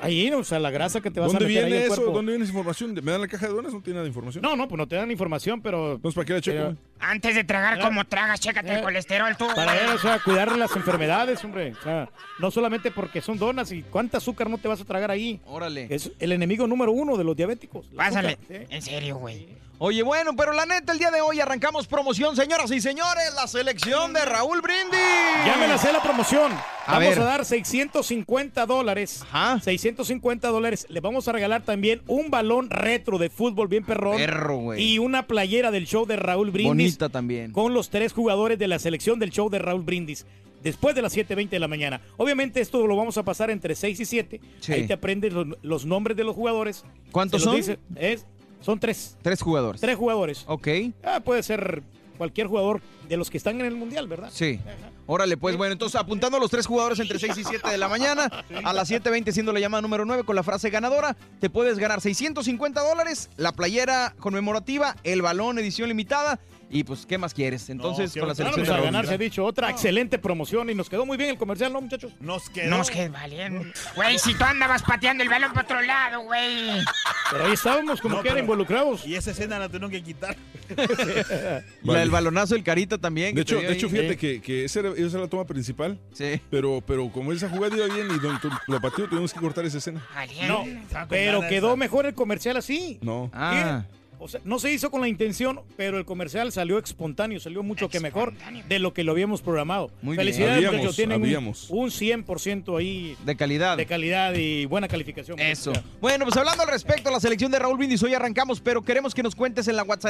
Ahí, 0.00 0.30
o 0.32 0.42
sea, 0.44 0.58
la 0.58 0.70
grasa 0.70 1.00
que 1.00 1.10
te 1.10 1.20
vas 1.20 1.30
a 1.30 1.32
¿Dónde 1.38 1.46
meter 1.46 1.64
ahí 1.64 1.70
viene 1.72 1.86
eso? 1.86 2.10
¿Dónde 2.10 2.32
viene 2.32 2.44
esa 2.44 2.52
información? 2.52 2.94
¿Me 3.02 3.12
dan 3.12 3.20
la 3.20 3.28
caja 3.34 3.48
de 3.48 3.52
donas? 3.54 3.72
No 3.72 3.80
tiene 3.82 3.94
nada 3.96 4.04
de 4.04 4.08
información. 4.08 4.42
No, 4.42 4.56
no, 4.56 4.66
pues 4.68 4.78
no 4.78 4.86
te 4.88 4.96
dan 4.96 5.10
información, 5.10 5.60
pero 5.60 5.92
Entonces, 5.94 6.14
¿para 6.14 6.24
qué 6.26 6.32
la 6.34 6.40
checo? 6.40 6.76
Antes 7.00 7.34
de 7.34 7.44
tragar 7.44 7.78
como 7.80 8.04
tragas, 8.06 8.40
chécate 8.40 8.70
el 8.72 8.78
Eh, 8.78 8.82
colesterol 8.82 9.36
tú, 9.36 9.46
para 9.54 9.72
ver, 9.74 9.88
o 9.90 9.98
sea, 9.98 10.18
cuidar 10.20 10.56
las 10.56 10.74
enfermedades, 10.76 11.44
hombre. 11.44 11.72
O 11.78 11.82
sea, 11.82 12.08
no 12.38 12.50
solamente 12.50 12.90
porque 12.90 13.20
son 13.20 13.38
donas 13.38 13.70
y 13.72 13.82
cuánta 13.82 14.18
azúcar 14.18 14.48
no 14.48 14.58
te 14.58 14.68
vas 14.68 14.80
a 14.80 14.84
tragar 14.84 15.10
ahí. 15.10 15.40
Órale. 15.46 15.86
Es 15.90 16.10
el 16.18 16.32
enemigo 16.32 16.66
número 16.66 16.92
uno 16.92 17.16
de 17.16 17.24
los 17.24 17.36
diabéticos. 17.36 17.86
Pásale. 17.94 18.38
azúcar, 18.40 18.58
¿sí? 18.60 18.66
En 18.70 18.82
serio, 18.82 19.16
güey. 19.16 19.46
Oye, 19.78 20.02
bueno, 20.04 20.30
pero 20.36 20.52
la 20.52 20.64
neta, 20.66 20.92
el 20.92 20.98
día 20.98 21.10
de 21.10 21.20
hoy 21.20 21.40
arrancamos 21.40 21.86
promoción, 21.88 22.36
señoras 22.36 22.70
y 22.70 22.80
señores, 22.80 23.34
la 23.34 23.46
selección 23.48 24.12
de 24.12 24.24
Raúl 24.24 24.60
Brindis. 24.62 25.00
Ya 25.44 25.56
me 25.58 25.66
la 25.66 25.76
sé 25.78 25.92
la 25.92 26.00
promoción. 26.00 26.52
A 26.86 26.92
Vamos 26.98 27.08
ver. 27.10 27.18
a 27.18 27.24
dar 27.24 27.44
650 27.44 28.66
dólares. 28.66 29.22
Ajá. 29.30 29.60
650 29.60 30.48
dólares. 30.48 30.86
Le 30.88 31.00
vamos 31.00 31.26
a 31.28 31.32
regalar 31.32 31.62
también 31.64 32.02
un 32.06 32.30
balón 32.30 32.70
retro 32.70 33.18
de 33.18 33.30
fútbol 33.30 33.66
bien 33.68 33.84
perrón. 33.84 34.16
Perro, 34.16 34.58
güey. 34.58 34.80
Y 34.82 34.98
una 34.98 35.26
playera 35.26 35.70
del 35.70 35.86
show 35.86 36.06
de 36.06 36.16
Raúl 36.16 36.50
Brindis. 36.50 36.68
Bonita 36.68 37.08
también. 37.08 37.50
Con 37.52 37.74
los 37.74 37.90
tres 37.90 38.12
jugadores 38.12 38.58
de 38.58 38.68
la 38.68 38.78
selección 38.78 39.18
del 39.18 39.30
show 39.30 39.50
de 39.50 39.58
Raúl 39.58 39.82
Brindis. 39.82 40.24
Después 40.62 40.94
de 40.94 41.02
las 41.02 41.14
7.20 41.14 41.50
de 41.50 41.58
la 41.58 41.68
mañana. 41.68 42.00
Obviamente 42.16 42.60
esto 42.60 42.86
lo 42.86 42.96
vamos 42.96 43.18
a 43.18 43.22
pasar 43.22 43.50
entre 43.50 43.74
6 43.74 44.00
y 44.00 44.04
7. 44.06 44.40
Sí. 44.60 44.72
Ahí 44.72 44.86
te 44.86 44.94
aprendes 44.94 45.32
los, 45.32 45.46
los 45.62 45.84
nombres 45.84 46.16
de 46.16 46.24
los 46.24 46.34
jugadores. 46.34 46.84
¿Cuántos 47.12 47.42
son? 47.42 47.56
dice- 47.56 47.78
es, 47.96 48.24
son 48.64 48.80
tres. 48.80 49.16
Tres 49.20 49.42
jugadores. 49.42 49.80
Tres 49.80 49.96
jugadores. 49.96 50.44
Ok. 50.46 50.68
Ah, 51.04 51.20
puede 51.20 51.42
ser 51.42 51.82
cualquier 52.16 52.46
jugador 52.46 52.80
de 53.08 53.16
los 53.16 53.28
que 53.28 53.36
están 53.36 53.60
en 53.60 53.66
el 53.66 53.74
Mundial, 53.74 54.08
¿verdad? 54.08 54.30
Sí. 54.32 54.58
Órale, 55.06 55.36
pues 55.36 55.56
bueno, 55.56 55.72
entonces 55.72 56.00
apuntando 56.00 56.38
a 56.38 56.40
los 56.40 56.50
tres 56.50 56.64
jugadores 56.66 56.98
entre 56.98 57.18
6 57.18 57.36
y 57.36 57.44
7 57.50 57.68
de 57.68 57.76
la 57.76 57.88
mañana, 57.88 58.30
a 58.64 58.72
las 58.72 58.90
7.20 58.90 59.32
siendo 59.32 59.52
la 59.52 59.60
llamada 59.60 59.82
número 59.82 60.06
9 60.06 60.24
con 60.24 60.34
la 60.34 60.42
frase 60.42 60.70
ganadora, 60.70 61.14
te 61.40 61.50
puedes 61.50 61.78
ganar 61.78 62.00
650 62.00 62.80
dólares, 62.80 63.28
la 63.36 63.52
playera 63.52 64.14
conmemorativa, 64.18 64.96
el 65.04 65.20
balón 65.20 65.58
edición 65.58 65.88
limitada 65.88 66.40
y 66.74 66.82
pues, 66.84 67.06
¿qué 67.06 67.16
más 67.18 67.32
quieres? 67.32 67.70
Entonces, 67.70 68.12
qué 68.12 68.18
con 68.20 68.28
la 68.28 68.34
selección 68.34 68.66
Vamos 68.66 68.80
de 68.80 68.84
ganar, 68.86 69.06
se 69.06 69.14
ha 69.14 69.18
dicho. 69.18 69.44
Otra 69.44 69.70
excelente 69.70 70.18
promoción 70.18 70.68
y 70.70 70.74
nos 70.74 70.90
quedó 70.90 71.06
muy 71.06 71.16
bien 71.16 71.30
el 71.30 71.38
comercial, 71.38 71.72
¿no, 71.72 71.80
muchachos? 71.80 72.12
Nos 72.20 72.50
quedó. 72.50 72.68
No, 72.70 72.82
es 72.82 72.90
que 72.90 73.08
valiendo. 73.08 73.64
Güey, 73.94 74.18
si 74.18 74.34
tú 74.34 74.42
andabas 74.44 74.82
pateando 74.82 75.22
el 75.22 75.28
balón 75.28 75.52
para 75.52 75.64
otro 75.64 75.80
lado, 75.82 76.22
güey. 76.22 76.82
Pero 77.30 77.46
ahí 77.46 77.52
estábamos 77.52 78.00
como 78.00 78.16
No, 78.16 78.22
que 78.22 78.28
eran 78.28 78.40
involucrados. 78.40 79.06
Y 79.06 79.14
esa 79.14 79.30
escena 79.30 79.58
la 79.58 79.68
tuvieron 79.68 79.90
que 79.90 80.02
quitar. 80.02 80.36
La 80.76 81.62
Vale. 81.82 82.00
del 82.00 82.10
balonazo, 82.10 82.54
el 82.56 82.64
carita 82.64 82.98
también. 82.98 83.34
De 83.34 83.42
hecho, 83.42 83.60
de 83.60 83.72
hecho 83.72 83.88
fíjate 83.88 84.10
Sí. 84.12 84.16
que, 84.16 84.40
que 84.42 84.64
esa, 84.64 84.80
era, 84.80 84.90
esa 84.90 85.00
era 85.06 85.20
la 85.20 85.28
toma 85.28 85.44
principal, 85.44 85.98
Sí. 86.12 86.40
pero, 86.50 86.82
pero 86.86 87.08
como 87.10 87.32
esa 87.32 87.48
jugada 87.48 87.76
iba 87.76 87.86
bien 87.94 88.08
y 88.10 88.18
don, 88.18 88.40
tu- 88.40 88.50
lo 88.66 88.80
pateó, 88.80 89.08
tuvimos 89.08 89.32
que 89.32 89.40
cortar 89.40 89.64
esa 89.64 89.78
escena. 89.78 90.04
Valiendo. 90.14 90.64
No, 90.64 91.06
pero 91.08 91.40
quedó 91.48 91.68
esa. 91.68 91.76
mejor 91.76 92.06
el 92.06 92.14
comercial 92.14 92.56
así. 92.56 92.98
No. 93.02 93.30
Ah. 93.32 93.84
O 94.18 94.28
sea, 94.28 94.40
no 94.44 94.58
se 94.58 94.72
hizo 94.72 94.90
con 94.90 95.00
la 95.00 95.08
intención, 95.08 95.60
pero 95.76 95.98
el 95.98 96.04
comercial 96.04 96.50
salió 96.52 96.78
espontáneo, 96.78 97.40
salió 97.40 97.62
mucho 97.62 97.88
que 97.88 98.00
mejor 98.00 98.32
de 98.68 98.78
lo 98.78 98.94
que 98.94 99.04
lo 99.04 99.12
habíamos 99.12 99.42
programado. 99.42 99.90
Muy 100.00 100.16
bien. 100.16 100.26
Felicidades, 100.26 100.56
Habíamos, 100.56 100.76
muchachos. 100.76 100.96
Tienen 100.96 101.16
un- 101.20 101.24
habíamos. 101.26 101.66
un 101.70 101.90
100% 101.90 102.76
ahí 102.78 103.16
De 103.24 103.36
calidad. 103.36 103.76
de 103.76 103.86
calidad 103.86 104.34
y 104.34 104.64
buena 104.66 104.88
calificación. 104.88 105.38
Eso. 105.40 105.72
Bueno, 106.00 106.24
pues 106.24 106.36
hablando 106.36 106.62
al 106.62 106.68
respecto 106.68 107.08
a 107.08 107.12
la 107.12 107.20
selección 107.20 107.50
de 107.52 107.58
Raúl 107.58 107.76
Brindis, 107.76 108.02
hoy 108.02 108.14
arrancamos, 108.14 108.60
pero 108.60 108.82
queremos 108.82 109.14
que 109.14 109.22
nos 109.22 109.34
cuentes 109.34 109.68
en 109.68 109.76
la 109.76 109.82
WhatsApp 109.82 110.04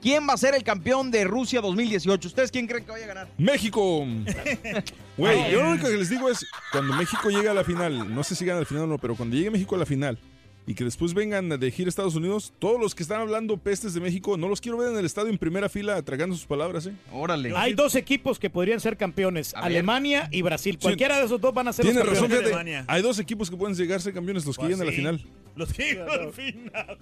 quién 0.00 0.26
va 0.28 0.32
a 0.34 0.36
ser 0.36 0.54
el 0.54 0.62
campeón 0.62 1.10
de 1.10 1.24
Rusia 1.24 1.60
2018. 1.60 2.28
¿Ustedes 2.28 2.50
quién 2.50 2.66
creen 2.66 2.84
que 2.84 2.92
vaya 2.92 3.04
a 3.04 3.08
ganar? 3.08 3.28
México. 3.38 4.04
Güey, 5.16 5.50
yo 5.50 5.62
lo 5.62 5.70
único 5.70 5.88
que 5.88 5.96
les 5.96 6.10
digo 6.10 6.28
es, 6.28 6.46
cuando 6.72 6.94
México 6.94 7.30
llega 7.30 7.50
a 7.52 7.54
la 7.54 7.64
final, 7.64 8.14
no 8.14 8.22
sé 8.22 8.34
si 8.34 8.44
gana 8.44 8.58
al 8.60 8.66
final 8.66 8.82
o 8.84 8.86
no, 8.86 8.98
pero 8.98 9.14
cuando 9.16 9.34
llegue 9.34 9.50
México 9.50 9.74
a 9.74 9.78
la 9.78 9.86
final 9.86 10.18
y 10.66 10.74
que 10.74 10.84
después 10.84 11.14
vengan 11.14 11.48
de 11.48 11.70
gira 11.70 11.86
a 11.86 11.90
Estados 11.90 12.16
Unidos, 12.16 12.52
todos 12.58 12.80
los 12.80 12.94
que 12.94 13.02
están 13.04 13.20
hablando 13.20 13.56
pestes 13.56 13.94
de 13.94 14.00
México, 14.00 14.36
no 14.36 14.48
los 14.48 14.60
quiero 14.60 14.78
ver 14.78 14.90
en 14.90 14.98
el 14.98 15.06
estadio 15.06 15.30
en 15.30 15.38
primera 15.38 15.68
fila 15.68 16.02
tragando 16.02 16.34
sus 16.34 16.46
palabras, 16.46 16.86
¿eh? 16.86 16.92
Órale. 17.12 17.52
Hay 17.56 17.74
dos 17.74 17.94
equipos 17.94 18.38
que 18.38 18.50
podrían 18.50 18.80
ser 18.80 18.96
campeones, 18.96 19.54
A 19.54 19.60
ver. 19.60 19.66
Alemania 19.66 20.28
y 20.32 20.42
Brasil. 20.42 20.78
Cualquiera 20.80 21.18
de 21.18 21.26
esos 21.26 21.40
dos 21.40 21.54
van 21.54 21.68
a 21.68 21.72
ser 21.72 21.84
Tienes 21.84 22.04
los 22.04 22.14
razón, 22.14 22.28
campeones. 22.28 22.48
fíjate. 22.50 22.68
Alemania. 22.68 22.84
Hay 22.92 23.02
dos 23.02 23.18
equipos 23.18 23.48
que 23.48 23.56
pueden 23.56 23.76
llegar 23.76 23.98
a 23.98 24.00
ser 24.00 24.12
campeones, 24.12 24.44
los 24.44 24.56
que 24.56 24.62
Pues 24.62 24.70
lleguen 24.70 24.88
a 24.88 24.90
la 24.90 24.96
final. 24.96 25.24
Los 25.54 25.72
que 25.72 25.90
iban 25.90 26.10
al 26.10 26.32
final. 26.32 26.98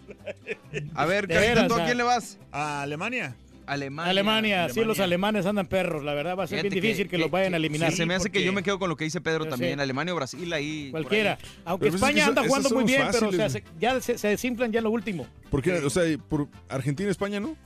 A 0.95 1.07
ver, 1.07 1.27
Carita, 1.27 1.67
¿tú 1.67 1.75
a 1.75 1.83
ah. 1.83 1.85
quién 1.87 1.97
le 1.97 2.05
vas? 2.05 2.39
¿A 2.53 2.83
Alemania? 2.83 3.35
Alemania. 3.67 4.11
Alemania, 4.11 4.69
sí, 4.69 4.85
los 4.85 5.01
alemanes 5.01 5.47
andan 5.47 5.67
perros, 5.67 6.05
la 6.05 6.13
verdad 6.15 6.37
va 6.37 6.45
a 6.45 6.47
ser 6.47 6.59
Fíjate 6.61 6.75
bien 6.75 6.83
difícil 6.83 7.09
que, 7.09 7.19
los 7.19 7.31
vayan 7.31 7.55
a 7.55 7.57
eliminar. 7.57 7.91
sí, 7.91 7.97
se 7.97 8.07
me 8.07 8.15
hace 8.15 8.31
que 8.31 8.43
yo 8.45 8.53
me 8.53 8.63
quedo 8.63 8.79
con 8.79 8.89
lo 8.89 8.97
que 8.97 9.05
dice 9.05 9.21
Pedro 9.21 9.45
Yo 9.45 9.51
también. 9.51 9.77
sé. 9.79 9.83
Alemania 9.83 10.13
o 10.13 10.17
Brasil 10.17 10.53
ahí. 10.53 10.89
Cualquiera. 10.91 11.39
ahí. 11.41 11.49
Aunque 11.65 11.87
Pero 11.87 11.99
pues 11.99 12.03
es 12.03 12.15
que 12.15 12.19
España 12.21 12.21
eso- 12.23 12.29
anda 12.31 12.45
jugando 12.47 12.71
muy 12.71 12.85
bien, 12.85 13.03
pero 13.13 13.29
o 13.29 13.33
sea, 13.33 13.45
fáciles. 13.49 13.53
se- 13.53 13.81
ya 13.81 14.01
se, 14.01 14.19
se 14.19 14.29
desinflan 14.29 14.71
ya 14.73 14.79
en 14.79 14.85
lo 14.85 14.91
último. 14.91 15.27
¿Por 15.51 15.63
qué? 15.63 15.73
O 15.79 15.91
sea, 15.91 16.03
por 16.29 16.49
Argentina, 16.69 17.11
España, 17.11 17.41
¿no? 17.41 17.57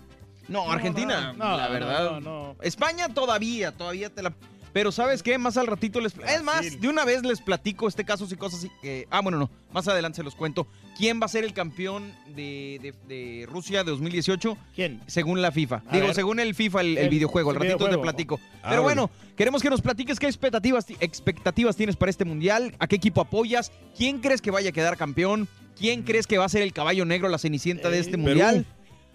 No, 0.49 0.71
Argentina, 0.71 1.33
no, 1.37 1.45
no, 1.51 1.57
la 1.59 1.67
no, 1.67 1.73
verdad. 1.73 2.11
no, 2.13 2.21
no. 2.21 2.57
España 2.63 3.09
todavía, 3.13 3.73
todavía 3.73 4.09
te 4.11 4.23
la. 4.23 4.33
Pero 4.73 4.93
¿sabes 4.93 5.23
qué? 5.23 5.39
Más 5.39 5.57
al 5.57 5.67
ratito 5.67 6.01
les... 6.01 6.15
Es 6.27 6.43
más, 6.43 6.81
de 6.81 6.89
una 6.89 7.05
vez 7.05 7.23
les 7.23 7.41
platico 7.41 7.89
este 7.89 8.05
caso 8.05 8.27
y 8.31 8.37
cosas 8.37 8.61
así 8.61 8.71
que... 8.83 9.07
Ah, 9.11 9.21
bueno, 9.21 9.39
no. 9.39 9.51
Más 9.73 9.89
adelante 9.89 10.17
se 10.17 10.23
los 10.23 10.35
cuento. 10.35 10.67
¿Quién 10.97 11.21
va 11.21 11.27
a 11.27 11.29
ser 11.29 11.45
el 11.45 11.53
campeón 11.53 12.13
de, 12.35 12.79
de- 12.83 12.95
de 13.15 13.47
Rusia 13.47 13.85
de 13.85 13.91
2018? 13.91 14.57
¿Quién? 14.75 15.01
Según 15.07 15.41
la 15.43 15.53
FIFA. 15.53 15.83
A 15.87 15.93
Digo, 15.93 16.07
ver. 16.07 16.15
según 16.15 16.41
el 16.41 16.55
FIFA, 16.55 16.81
el, 16.83 16.87
el 16.99 17.05
El- 17.05 17.09
videojuego. 17.11 17.51
Al 17.51 17.57
el 17.57 17.61
ratito 17.61 17.77
te 17.79 17.85
videojuego. 17.85 18.03
platico. 18.03 18.41
Ah, 18.63 18.69
Pero 18.71 18.83
bueno. 18.83 19.09
bueno, 19.09 19.35
queremos 19.37 19.63
que 19.63 19.71
nos 19.71 19.81
platiques 19.83 20.19
qué 20.19 20.27
expectativas, 20.27 20.87
ti- 20.87 20.97
expectativas 21.01 21.77
tienes 21.77 21.97
para 21.97 22.11
este 22.11 22.25
mundial, 22.25 22.75
a 22.79 22.87
qué 22.87 22.97
equipo 22.97 23.21
apoyas, 23.21 23.73
quién 23.97 24.19
crees 24.21 24.41
que 24.43 24.51
vaya 24.51 24.71
a 24.71 24.73
quedar 24.73 24.97
campeón, 24.97 25.49
quién 25.79 26.03
crees 26.03 26.27
que 26.27 26.39
va 26.39 26.45
a 26.45 26.49
ser 26.49 26.63
el 26.63 26.73
caballo 26.73 27.05
negro, 27.05 27.29
la 27.29 27.39
cenicienta 27.39 27.91
de 27.91 27.99
este 28.01 28.13
Perú. 28.13 28.23
mundial. 28.25 28.67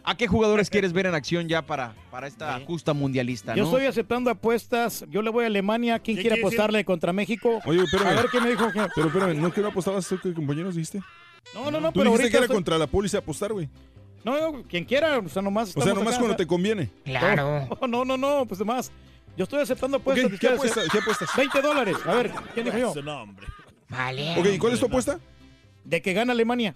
¿A 0.05 0.15
qué 0.17 0.27
jugadores 0.27 0.69
quieres 0.69 0.91
ver 0.91 1.05
en 1.05 1.15
acción 1.15 1.47
ya 1.47 1.61
para, 1.61 1.95
para 2.11 2.27
esta 2.27 2.59
justa 2.65 2.93
mundialista? 2.93 3.55
Yo 3.55 3.63
¿no? 3.63 3.69
estoy 3.69 3.85
aceptando 3.85 4.29
apuestas. 4.29 5.05
Yo 5.09 5.21
le 5.21 5.29
voy 5.29 5.45
a 5.45 5.47
Alemania. 5.47 5.99
¿Quién 5.99 6.17
¿Qué 6.17 6.23
quiere 6.23 6.35
decir? 6.35 6.45
apostarle 6.47 6.83
contra 6.83 7.13
México? 7.13 7.61
Oye, 7.65 7.83
espérame. 7.83 8.07
A 8.07 8.13
ver 8.21 8.25
qué 8.31 8.41
me 8.41 8.49
dijo. 8.49 8.69
que- 8.71 8.87
Pero 8.95 9.07
espérame, 9.07 9.39
¿no 9.41 9.51
que 9.53 9.61
no 9.61 9.67
apostabas 9.69 10.05
tú 10.07 10.19
que 10.19 10.33
compañeros 10.33 10.75
dijiste? 10.75 10.99
No, 11.53 11.71
no, 11.71 11.79
no, 11.79 11.91
Tú 11.91 11.99
pero 11.99 12.11
dijiste 12.11 12.23
ahorita. 12.23 12.29
que 12.31 12.37
era 12.37 12.45
estoy- 12.45 12.55
contra 12.55 12.77
la 12.77 12.87
policía 12.87 13.19
apostar, 13.19 13.53
güey. 13.53 13.69
No, 14.25 14.39
no, 14.51 14.63
quien 14.63 14.85
quiera, 14.85 15.19
o 15.19 15.29
sea, 15.29 15.41
nomás. 15.41 15.75
O 15.75 15.81
sea, 15.81 15.93
nomás 15.93 16.13
acá, 16.13 16.19
cuando 16.19 16.35
te 16.37 16.47
conviene. 16.47 16.89
Claro. 17.03 17.67
No, 17.87 18.03
no, 18.05 18.17
no, 18.17 18.45
pues 18.45 18.59
demás. 18.59 18.91
Yo 19.37 19.43
estoy 19.43 19.61
aceptando 19.61 19.97
apuestas. 19.97 20.31
¿qué, 20.31 20.37
¿Qué 20.37 20.47
apuestas? 20.99 21.29
20 21.35 21.61
dólares. 21.61 21.95
A 22.05 22.13
ver, 22.13 22.31
¿quién 22.53 22.65
dijo 22.65 22.77
yo? 22.77 22.93
Vale. 23.89 24.39
Ok, 24.39 24.45
¿y 24.53 24.57
cuál 24.57 24.73
es 24.73 24.79
tu 24.79 24.85
apuesta? 24.87 25.19
De 25.83 26.01
que 26.01 26.13
gana 26.13 26.33
Alemania. 26.33 26.75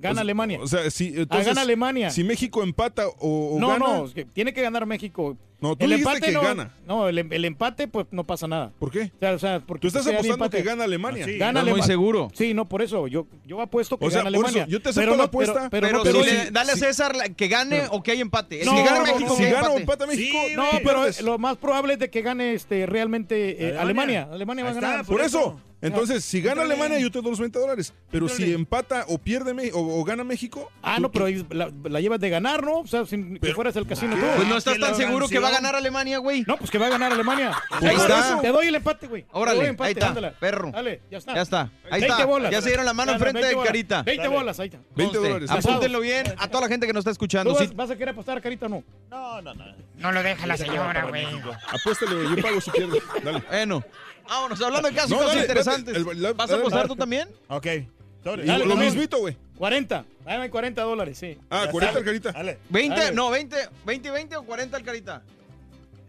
Gana 0.00 0.14
sea, 0.14 0.20
Alemania. 0.22 0.58
O 0.62 0.66
sea, 0.66 0.90
si, 0.90 1.14
Ah, 1.28 1.42
gana 1.42 1.60
Alemania. 1.60 2.10
si 2.10 2.24
México 2.24 2.62
empata 2.62 3.06
o, 3.08 3.56
o 3.56 3.60
no, 3.60 3.68
gana... 3.68 3.78
no, 3.78 4.04
es 4.06 4.14
que 4.14 4.24
tiene 4.24 4.52
que 4.52 4.62
ganar 4.62 4.86
México. 4.86 5.36
No, 5.60 5.76
tú 5.76 5.84
el 5.84 5.92
empate 5.92 6.22
que 6.22 6.32
no, 6.32 6.40
gana. 6.40 6.72
No, 6.86 7.06
el, 7.06 7.18
el 7.18 7.44
empate, 7.44 7.86
pues 7.86 8.06
no 8.12 8.24
pasa 8.24 8.48
nada. 8.48 8.72
¿Por 8.78 8.90
qué? 8.90 9.12
O 9.14 9.18
sea, 9.20 9.32
o 9.34 9.38
sea, 9.38 9.60
porque 9.60 9.82
Tú 9.82 9.88
estás 9.88 10.06
apostando 10.06 10.46
empate- 10.46 10.56
que 10.56 10.62
gana 10.62 10.84
Alemania. 10.84 11.26
Sí. 11.26 11.36
Gana 11.36 11.60
¿Estás 11.60 11.76
muy 11.76 11.82
seguro? 11.86 12.30
Sí, 12.32 12.54
no, 12.54 12.66
por 12.66 12.80
eso. 12.80 13.06
Yo, 13.08 13.26
yo 13.44 13.60
apuesto 13.60 13.98
que 13.98 14.06
O 14.06 14.10
sea, 14.10 14.20
gana 14.20 14.28
Alemania. 14.28 14.62
eso, 14.62 14.70
yo 14.70 14.80
te 14.80 14.88
acepto 14.88 15.10
pero 15.10 15.16
la 15.18 15.24
apuesta, 15.24 15.68
Pero, 15.70 15.70
pero 15.70 15.86
Pero, 15.86 15.98
no 15.98 16.04
si 16.04 16.10
te 16.12 16.18
doy- 16.18 16.44
le- 16.44 16.50
dale 16.50 16.72
a. 16.72 16.76
César 16.76 17.14
la- 17.14 17.28
que 17.28 17.48
gane 17.48 17.82
o 17.90 18.02
que 18.02 18.12
hay 18.12 18.22
empate. 18.22 18.64
No, 18.64 18.70
si 18.74 18.82
gana 18.84 18.98
no, 19.00 19.04
México, 19.04 19.36
si 19.36 19.42
que 19.42 19.50
gana 19.50 19.68
o 19.68 19.76
empate. 19.76 19.80
empata 19.82 20.06
México... 20.06 20.38
Sí, 20.48 20.54
No, 20.56 20.64
pero 20.82 21.02
lo 21.22 21.38
más 21.38 21.58
probable 21.58 21.92
es 21.92 21.98
de 21.98 22.08
que 22.08 22.22
gane 22.22 22.54
este 22.54 22.86
realmente 22.86 23.50
eh, 23.62 23.76
Alemania. 23.78 24.22
Alemania. 24.22 24.28
Alemania 24.32 24.64
va 24.64 24.70
a 24.70 24.74
ganar. 24.74 25.04
Por 25.04 25.20
eso. 25.20 25.60
Entonces, 25.82 26.24
si 26.24 26.40
gana. 26.42 26.62
Alemania, 26.62 26.98
yo 26.98 27.10
te 27.10 27.20
doy 27.22 27.30
los 27.30 27.40
20 27.40 27.58
dólares. 27.58 27.92
Pero 28.10 28.28
si 28.28 28.52
empata 28.52 29.04
o 29.08 29.18
pierde 29.18 29.54
Me- 29.54 29.72
o, 29.72 29.78
o 30.00 30.04
gana 30.04 30.24
México... 30.24 30.70
Ah, 30.82 30.98
no, 31.00 31.10
pero 31.10 31.24
ahí 31.24 31.44
la, 31.50 31.70
la 31.84 32.00
llevas 32.00 32.20
de 32.20 32.28
ganar, 32.28 32.62
¿no? 32.62 32.80
O 32.80 32.86
sea, 32.86 33.06
sin 33.06 33.34
que 33.34 33.40
Pero- 33.40 33.54
fueras 33.54 33.74
el 33.76 33.86
casino 33.86 34.14
tú. 34.16 34.22
Pues 34.36 34.48
no 34.48 34.56
estás 34.56 34.74
Que 34.74 34.80
tan 34.80 34.94
seguro 34.94 35.28
que 35.28 35.38
va 35.38 35.48
a 35.48 35.52
ganar 35.52 35.74
Alemania, 35.74 36.18
güey. 36.18 36.44
No, 36.46 36.56
pues 36.58 36.70
que 36.70 36.78
va 36.78 36.86
a 36.86 36.90
ganar 36.90 37.12
Alemania. 37.12 37.52
Ahí 37.70 37.96
Por 37.96 38.10
está. 38.10 38.40
Te 38.42 38.48
doy 38.48 38.66
el 38.66 38.74
empate, 38.74 39.06
güey. 39.06 39.24
Órale, 39.32 39.66
empate, 39.68 39.88
ahí 39.88 39.92
está, 39.94 40.08
ándale. 40.08 40.30
perro. 40.38 40.70
Dale, 40.70 41.00
ya 41.10 41.18
está. 41.18 41.34
Ya 41.34 41.42
está. 41.42 41.60
Ahí 41.90 42.00
20 42.02 42.06
está. 42.08 42.24
bolas. 42.26 42.50
Ya 42.50 42.60
se 42.60 42.68
dieron 42.68 42.84
la 42.84 42.92
mano 42.94 43.12
enfrente 43.12 43.40
20 43.40 43.58
de. 43.60 43.64
Carita. 43.66 44.02
20 44.02 44.22
Dale. 44.22 44.34
bolas, 44.36 44.60
ahí 44.60 44.66
está. 44.68 44.78
20 44.96 45.16
Conste. 45.16 45.28
dólares. 45.32 45.50
Apúntenlo 45.50 46.00
bien 46.00 46.26
a 46.38 46.48
toda 46.48 46.62
la 46.62 46.68
gente 46.68 46.86
que 46.86 46.92
nos 46.92 47.00
está 47.00 47.10
escuchando. 47.10 47.54
¿Tú 47.54 47.64
Sí, 47.64 47.70
vas, 47.74 47.90
a 47.90 47.94
querer 47.94 48.10
apostar, 48.10 48.40
Carita, 48.42 48.66
o 48.66 48.68
no? 48.68 48.84
No, 49.10 49.40
no, 49.42 49.54
no. 49.54 49.64
No 49.96 50.12
lo 50.12 50.22
deja 50.22 50.46
la 50.46 50.56
señora, 50.56 51.04
güey. 51.06 51.26
Apuéstale, 51.72 52.14
güey, 52.14 52.36
yo 52.36 52.42
pago 52.42 52.60
si 52.60 52.70
pierdes. 52.70 53.02
Dale. 53.22 53.42
Bueno, 53.48 53.84
vámonos. 54.28 54.60
Hablando 54.62 54.88
de 54.88 54.94
casos 54.94 55.10
No, 55.10 55.16
y 55.16 55.18
cosas 55.20 55.34
dale, 55.34 55.40
interesantes. 55.42 55.96
el- 55.96 56.22
la- 56.22 56.32
¿Vas 56.32 56.48
a 56.48 56.52
dale, 56.52 56.60
apostar 56.62 56.80
dale. 56.82 56.88
tú 56.88 56.96
también? 56.96 57.28
Ok. 57.48 57.66
Y 57.66 57.86
Dale, 58.22 58.66
lo 58.66 58.76
mismito, 58.76 59.18
güey. 59.18 59.36
40. 59.56 60.04
Dame 60.26 60.50
40 60.50 60.82
dólares, 60.82 61.16
sí. 61.18 61.38
Ah, 61.48 61.64
Ya 61.64 61.70
40 61.70 61.86
está. 61.86 61.98
el 62.00 62.04
carita. 62.04 62.32
Dale. 62.32 62.58
20, 62.68 63.00
Dale. 63.00 63.12
no, 63.16 63.30
20, 63.30 63.56
20, 63.86 64.10
20 64.10 64.36
o 64.36 64.42
40 64.44 64.76
al 64.76 64.82
carita. 64.82 65.22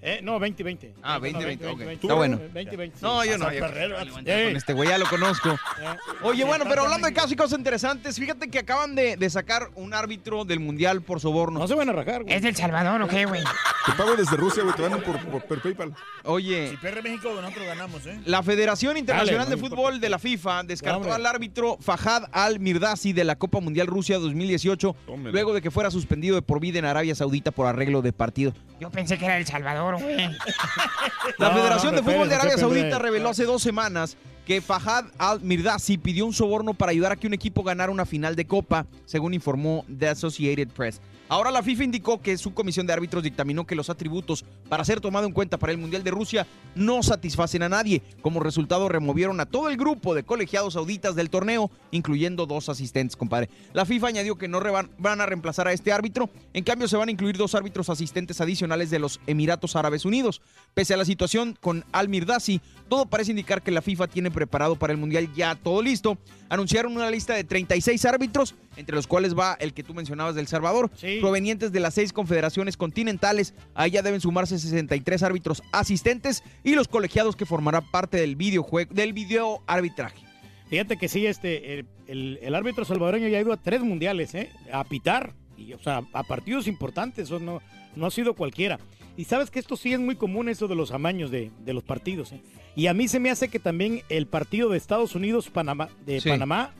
Eh, 0.03 0.19
no, 0.23 0.39
20, 0.39 0.63
20. 0.63 0.93
Ah, 1.03 1.15
No, 1.15 1.21
20, 1.21 1.45
20, 1.45 1.67
ok. 1.67 1.77
20, 1.77 1.93
Está 1.93 2.13
bueno. 2.15 2.39
20, 2.53 2.75
20. 2.75 2.97
No, 3.01 3.23
yo 3.23 3.37
no. 3.37 3.51
Yo- 3.51 3.59
con 3.59 4.27
este 4.27 4.73
güey 4.73 4.89
ya 4.89 4.97
lo 4.97 5.05
conozco. 5.07 5.49
eh. 5.81 5.95
Oye, 6.23 6.43
bueno, 6.43 6.65
pero 6.67 6.81
hablando 6.83 7.05
de 7.07 7.13
casos 7.13 7.31
y 7.31 7.35
cosas 7.35 7.57
interesantes, 7.59 8.17
fíjate 8.17 8.49
que 8.49 8.59
acaban 8.59 8.95
de, 8.95 9.15
de 9.15 9.29
sacar 9.29 9.69
un 9.75 9.93
árbitro 9.93 10.43
del 10.43 10.59
Mundial 10.59 11.01
por 11.03 11.19
soborno. 11.19 11.59
No 11.59 11.67
se 11.67 11.75
van 11.75 11.89
a 11.89 11.93
rajar, 11.93 12.23
güey. 12.23 12.33
¿Es 12.35 12.41
del 12.41 12.55
Salvador 12.55 13.01
o 13.03 13.07
qué, 13.07 13.25
güey? 13.25 13.43
Te 13.85 13.91
pago 13.93 14.15
desde 14.15 14.35
Rusia, 14.37 14.63
güey. 14.63 14.75
Te 14.75 14.81
van 14.81 15.01
por, 15.01 15.19
por, 15.19 15.43
por 15.43 15.61
PayPal. 15.61 15.93
Oye, 16.23 16.69
Si 16.71 16.77
pierde 16.77 17.01
México, 17.03 17.31
nosotros 17.39 17.65
ganamos, 17.67 18.05
¿eh? 18.07 18.19
La 18.25 18.41
Federación 18.41 18.97
Internacional 18.97 19.45
Dale, 19.45 19.55
de 19.55 19.61
no 19.61 19.67
Fútbol 19.69 19.99
de 19.99 20.09
la 20.09 20.17
FIFA 20.19 20.63
descartó 20.63 21.13
al 21.13 21.25
árbitro 21.25 21.77
Fahad 21.79 22.23
Al-Mirdasi 22.31 23.13
de 23.13 23.23
la 23.23 23.35
Copa 23.37 23.59
Mundial 23.59 23.87
Rusia 23.87 24.17
2018 24.19 24.95
Tómela. 25.05 25.31
luego 25.31 25.53
de 25.53 25.61
que 25.61 25.71
fuera 25.71 25.91
suspendido 25.91 26.35
de 26.35 26.41
por 26.41 26.59
vida 26.59 26.79
en 26.79 26.85
Arabia 26.85 27.13
Saudita 27.15 27.51
por 27.51 27.67
arreglo 27.67 28.01
de 28.01 28.13
partido. 28.13 28.53
Yo 28.79 28.89
pensé 28.89 29.17
que 29.17 29.25
era 29.25 29.37
El 29.37 29.45
Salvador, 29.45 29.90
güey. 29.99 30.17
La 31.37 31.49
No, 31.49 31.55
Federación 31.55 31.95
no, 31.95 32.01
de 32.01 32.11
Fútbol 32.11 32.29
de 32.29 32.35
Arabia. 32.35 32.57
Saudita 32.57 32.99
reveló 32.99 33.29
hace 33.29 33.45
dos 33.45 33.61
semanas 33.61 34.17
que 34.45 34.61
Fahad 34.61 35.05
Al-Mirdasi 35.17 35.97
pidió 35.97 36.25
un 36.25 36.33
soborno 36.33 36.73
para 36.73 36.91
ayudar 36.91 37.11
a 37.11 37.15
que 37.15 37.27
un 37.27 37.33
equipo 37.33 37.63
ganara 37.63 37.91
una 37.91 38.05
final 38.05 38.35
de 38.35 38.45
Copa, 38.45 38.85
según 39.05 39.33
informó 39.33 39.85
The 39.97 40.09
Associated 40.09 40.69
Press. 40.69 40.99
Ahora 41.31 41.49
la 41.49 41.63
FIFA 41.63 41.85
indicó 41.85 42.21
que 42.21 42.37
su 42.37 42.53
comisión 42.53 42.85
de 42.85 42.91
árbitros 42.91 43.23
dictaminó 43.23 43.65
que 43.65 43.73
los 43.73 43.89
atributos 43.89 44.43
para 44.67 44.83
ser 44.83 44.99
tomado 44.99 45.25
en 45.25 45.31
cuenta 45.31 45.57
para 45.57 45.71
el 45.71 45.77
Mundial 45.77 46.03
de 46.03 46.11
Rusia 46.11 46.45
no 46.75 47.01
satisfacen 47.03 47.63
a 47.63 47.69
nadie. 47.69 48.01
Como 48.21 48.41
resultado 48.41 48.89
removieron 48.89 49.39
a 49.39 49.45
todo 49.45 49.69
el 49.69 49.77
grupo 49.77 50.13
de 50.13 50.23
colegiados 50.23 50.73
sauditas 50.73 51.15
del 51.15 51.29
torneo, 51.29 51.71
incluyendo 51.91 52.47
dos 52.47 52.67
asistentes, 52.67 53.15
compadre. 53.15 53.49
La 53.71 53.85
FIFA 53.85 54.07
añadió 54.07 54.37
que 54.37 54.49
no 54.49 54.61
van 54.97 55.21
a 55.21 55.25
reemplazar 55.25 55.69
a 55.69 55.71
este 55.71 55.93
árbitro, 55.93 56.29
en 56.53 56.65
cambio 56.65 56.89
se 56.89 56.97
van 56.97 57.07
a 57.07 57.13
incluir 57.13 57.37
dos 57.37 57.55
árbitros 57.55 57.89
asistentes 57.89 58.41
adicionales 58.41 58.89
de 58.89 58.99
los 58.99 59.21
Emiratos 59.25 59.77
Árabes 59.77 60.03
Unidos. 60.03 60.41
Pese 60.73 60.95
a 60.95 60.97
la 60.97 61.05
situación 61.05 61.57
con 61.61 61.85
Al 61.93 62.09
Mirdasi, 62.09 62.59
todo 62.89 63.05
parece 63.05 63.31
indicar 63.31 63.61
que 63.61 63.71
la 63.71 63.81
FIFA 63.81 64.07
tiene 64.07 64.31
preparado 64.31 64.75
para 64.75 64.91
el 64.91 64.99
Mundial 64.99 65.33
ya 65.33 65.55
todo 65.55 65.81
listo. 65.81 66.17
Anunciaron 66.49 66.93
una 66.93 67.09
lista 67.09 67.33
de 67.33 67.45
36 67.45 68.03
árbitros, 68.03 68.55
entre 68.75 68.97
los 68.97 69.07
cuales 69.07 69.33
va 69.33 69.55
el 69.61 69.73
que 69.73 69.83
tú 69.83 69.93
mencionabas 69.93 70.35
del 70.35 70.47
Salvador, 70.47 70.91
Sí. 70.97 71.20
Provenientes 71.21 71.71
de 71.71 71.79
las 71.79 71.93
seis 71.93 72.11
confederaciones 72.13 72.75
continentales. 72.77 73.53
Ahí 73.75 73.91
ya 73.91 74.01
deben 74.01 74.19
sumarse 74.21 74.57
63 74.59 75.23
árbitros 75.23 75.61
asistentes 75.71 76.43
y 76.63 76.75
los 76.75 76.87
colegiados 76.87 77.35
que 77.35 77.45
formarán 77.45 77.89
parte 77.91 78.17
del 78.17 78.35
videojuego, 78.35 78.93
del 78.93 79.13
video 79.13 79.63
arbitraje. 79.67 80.25
Fíjate 80.69 80.97
que 80.97 81.07
sí, 81.07 81.25
este, 81.25 81.73
el, 81.79 81.85
el- 82.07 82.39
el 82.41 82.55
árbitro 82.55 82.85
salvadoreño 82.85 83.27
ya 83.27 83.37
ha 83.37 83.41
ido 83.41 83.53
a 83.53 83.57
tres 83.57 83.81
mundiales, 83.81 84.33
¿eh? 84.35 84.49
A 84.73 84.83
pitar, 84.83 85.33
y, 85.57 85.73
o 85.73 85.79
sea, 85.79 86.01
a 86.13 86.23
partidos 86.23 86.67
importantes, 86.67 87.25
eso 87.27 87.39
no, 87.39 87.61
no 87.95 88.05
ha 88.05 88.11
sido 88.11 88.33
cualquiera. 88.35 88.79
Y 89.17 89.25
sabes 89.25 89.51
que 89.51 89.59
esto 89.59 89.75
sí 89.75 89.91
es 89.93 89.99
muy 89.99 90.15
común, 90.15 90.47
eso 90.47 90.69
de 90.69 90.75
los 90.75 90.91
amaños 90.91 91.29
de, 91.29 91.51
de 91.65 91.73
los 91.73 91.83
partidos, 91.83 92.31
¿eh? 92.31 92.41
Y 92.73 92.87
a 92.87 92.93
mí 92.93 93.09
se 93.09 93.19
me 93.19 93.29
hace 93.29 93.49
que 93.49 93.59
también 93.59 94.01
el 94.07 94.27
partido 94.27 94.69
de 94.69 94.77
Estados 94.77 95.13
Unidos-Panamá, 95.13 95.89
de 96.05 96.21
Sí. 96.21 96.29
Panamá, 96.29 96.73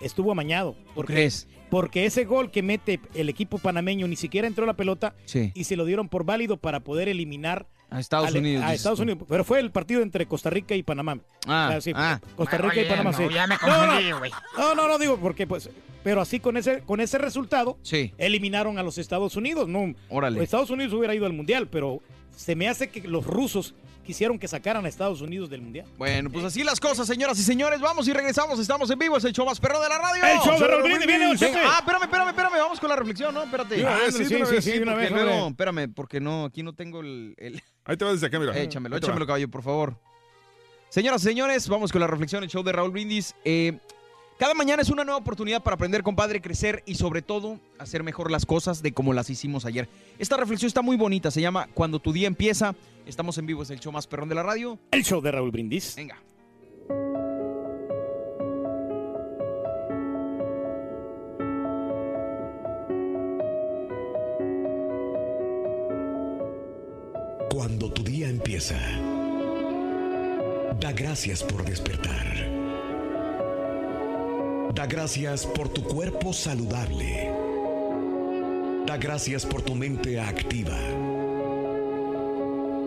estuvo 0.00 0.32
amañado. 0.32 0.74
Porque, 0.96 1.12
crees? 1.12 1.46
Porque 1.70 2.04
ese 2.04 2.24
gol 2.24 2.50
que 2.50 2.62
mete 2.62 3.00
el 3.14 3.28
equipo 3.28 3.58
panameño 3.58 4.08
ni 4.08 4.16
siquiera 4.16 4.46
entró 4.48 4.66
la 4.66 4.74
pelota 4.74 5.14
Sí. 5.24 5.52
y 5.54 5.64
se 5.64 5.76
lo 5.76 5.84
dieron 5.84 6.08
por 6.08 6.24
válido 6.24 6.56
para 6.56 6.80
poder 6.80 7.08
eliminar 7.08 7.66
A 7.90 8.00
Estados 8.00 8.28
Ale- 8.28 8.38
Unidos. 8.40 8.64
A 8.64 8.74
Estados. 8.74 9.00
Unidos. 9.00 9.24
Pero 9.28 9.44
fue 9.44 9.60
el 9.60 9.70
partido 9.70 10.02
entre 10.02 10.26
Costa 10.26 10.50
Rica 10.50 10.74
y 10.74 10.82
Panamá. 10.82 11.18
Ah, 11.46 11.66
O 11.68 11.70
sea, 11.72 11.80
sí, 11.80 11.92
ah. 11.94 12.20
Costa 12.36 12.56
Rica 12.58 12.72
Oye, 12.72 12.82
y 12.86 12.88
Panamá, 12.88 13.10
no, 13.12 13.16
sí. 13.16 13.24
ya 13.32 13.46
me 13.46 13.56
No, 13.66 13.86
no. 13.86 14.00
No, 14.58 14.74
no, 14.74 14.88
no, 14.88 14.98
digo, 14.98 15.16
porque 15.18 15.46
pues. 15.46 15.70
Pero 16.04 16.20
así 16.20 16.40
con 16.40 16.56
ese, 16.56 16.80
con 16.80 17.00
ese 17.00 17.18
resultado, 17.18 17.78
Sí. 17.82 18.12
eliminaron 18.18 18.78
a 18.78 18.82
los 18.82 18.96
Estados 18.98 19.36
Unidos. 19.36 19.68
No, 19.68 19.94
Órale. 20.08 20.42
Estados 20.42 20.70
Unidos 20.70 20.92
hubiera 20.94 21.14
ido 21.14 21.26
al 21.26 21.32
Mundial, 21.32 21.68
pero 21.68 22.00
se 22.36 22.54
me 22.56 22.68
hace 22.68 22.88
que 22.90 23.06
los 23.06 23.26
rusos 23.26 23.74
quisieron 24.10 24.40
que 24.40 24.48
sacaran 24.48 24.84
a 24.84 24.88
Estados 24.88 25.20
Unidos 25.20 25.48
del 25.48 25.62
Mundial. 25.62 25.86
Bueno, 25.96 26.30
pues 26.30 26.44
así 26.44 26.64
las 26.64 26.80
cosas, 26.80 27.06
señoras 27.06 27.38
y 27.38 27.44
señores. 27.44 27.80
Vamos 27.80 28.08
y 28.08 28.12
regresamos. 28.12 28.58
Estamos 28.58 28.90
en 28.90 28.98
vivo. 28.98 29.16
Es 29.16 29.24
el 29.24 29.32
show 29.32 29.46
más 29.46 29.60
perro 29.60 29.80
de 29.80 29.88
la 29.88 29.98
radio. 29.98 30.24
El 30.24 30.38
show 30.40 30.58
de 30.58 30.66
Raúl 30.66 30.82
Brindis 30.82 31.06
viene. 31.06 31.26
Ah, 31.64 31.76
espérame, 31.78 32.02
espérame, 32.02 32.28
espérame. 32.30 32.52
Vamos 32.58 32.80
con 32.80 32.88
la 32.88 32.96
reflexión, 32.96 33.32
¿no? 33.32 33.44
Espérate. 33.44 33.76
Sí, 33.76 33.84
Ah, 33.86 33.98
sí, 34.10 34.16
una 34.34 34.46
sí, 34.46 34.52
vez, 34.54 34.64
sí, 34.64 34.78
una 34.80 34.94
vez, 34.94 35.10
luego, 35.12 35.48
espérame, 35.48 35.92
porque 35.94 36.20
no, 36.20 36.46
aquí 36.46 36.62
no 36.64 36.72
tengo 36.74 37.00
el... 37.00 37.34
el- 37.38 37.62
Ahí 37.84 37.96
te 37.96 38.04
vas 38.04 38.14
desde 38.14 38.26
acá, 38.26 38.38
mira. 38.40 38.56
Échamelo, 38.58 38.96
échamelo, 38.96 39.26
caballo, 39.26 39.48
por 39.48 39.62
favor. 39.62 39.96
Señoras 40.88 41.22
y 41.22 41.26
señores, 41.26 41.68
vamos 41.68 41.92
con 41.92 42.00
la 42.00 42.08
reflexión, 42.08 42.42
el 42.42 42.50
show 42.50 42.62
de 42.64 42.72
Raúl 42.72 42.90
Brindis. 42.90 43.34
Eh, 43.44 43.78
cada 44.40 44.54
mañana 44.54 44.80
es 44.80 44.88
una 44.88 45.04
nueva 45.04 45.18
oportunidad 45.18 45.62
para 45.62 45.74
aprender, 45.74 46.02
compadre, 46.02 46.40
crecer 46.40 46.82
y 46.86 46.94
sobre 46.94 47.20
todo 47.20 47.60
hacer 47.78 48.02
mejor 48.02 48.30
las 48.30 48.46
cosas 48.46 48.80
de 48.80 48.92
como 48.92 49.12
las 49.12 49.28
hicimos 49.28 49.66
ayer. 49.66 49.86
Esta 50.18 50.38
reflexión 50.38 50.66
está 50.66 50.80
muy 50.80 50.96
bonita, 50.96 51.30
se 51.30 51.42
llama 51.42 51.68
Cuando 51.74 51.98
tu 51.98 52.10
día 52.10 52.26
empieza. 52.26 52.74
Estamos 53.04 53.36
en 53.36 53.44
vivo, 53.44 53.62
es 53.62 53.68
el 53.68 53.80
show 53.80 53.92
más 53.92 54.06
perrón 54.06 54.30
de 54.30 54.34
la 54.34 54.42
radio. 54.42 54.78
El 54.92 55.04
show 55.04 55.20
de 55.20 55.30
Raúl 55.30 55.50
Brindis. 55.50 55.94
Venga. 55.94 56.16
Cuando 67.50 67.92
tu 67.92 68.02
día 68.02 68.30
empieza, 68.30 68.78
da 70.80 70.92
gracias 70.92 71.42
por 71.42 71.62
despertar. 71.62 72.59
Da 74.74 74.86
gracias 74.86 75.46
por 75.46 75.68
tu 75.68 75.82
cuerpo 75.82 76.32
saludable. 76.32 77.28
Da 78.86 78.96
gracias 78.96 79.44
por 79.44 79.62
tu 79.62 79.74
mente 79.74 80.20
activa. 80.20 80.78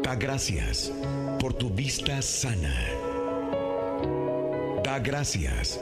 Da 0.02 0.16
gracias 0.16 0.92
por 1.40 1.54
tu 1.54 1.70
vista 1.70 2.22
sana. 2.22 2.74
Da 4.84 5.00
gracias 5.00 5.80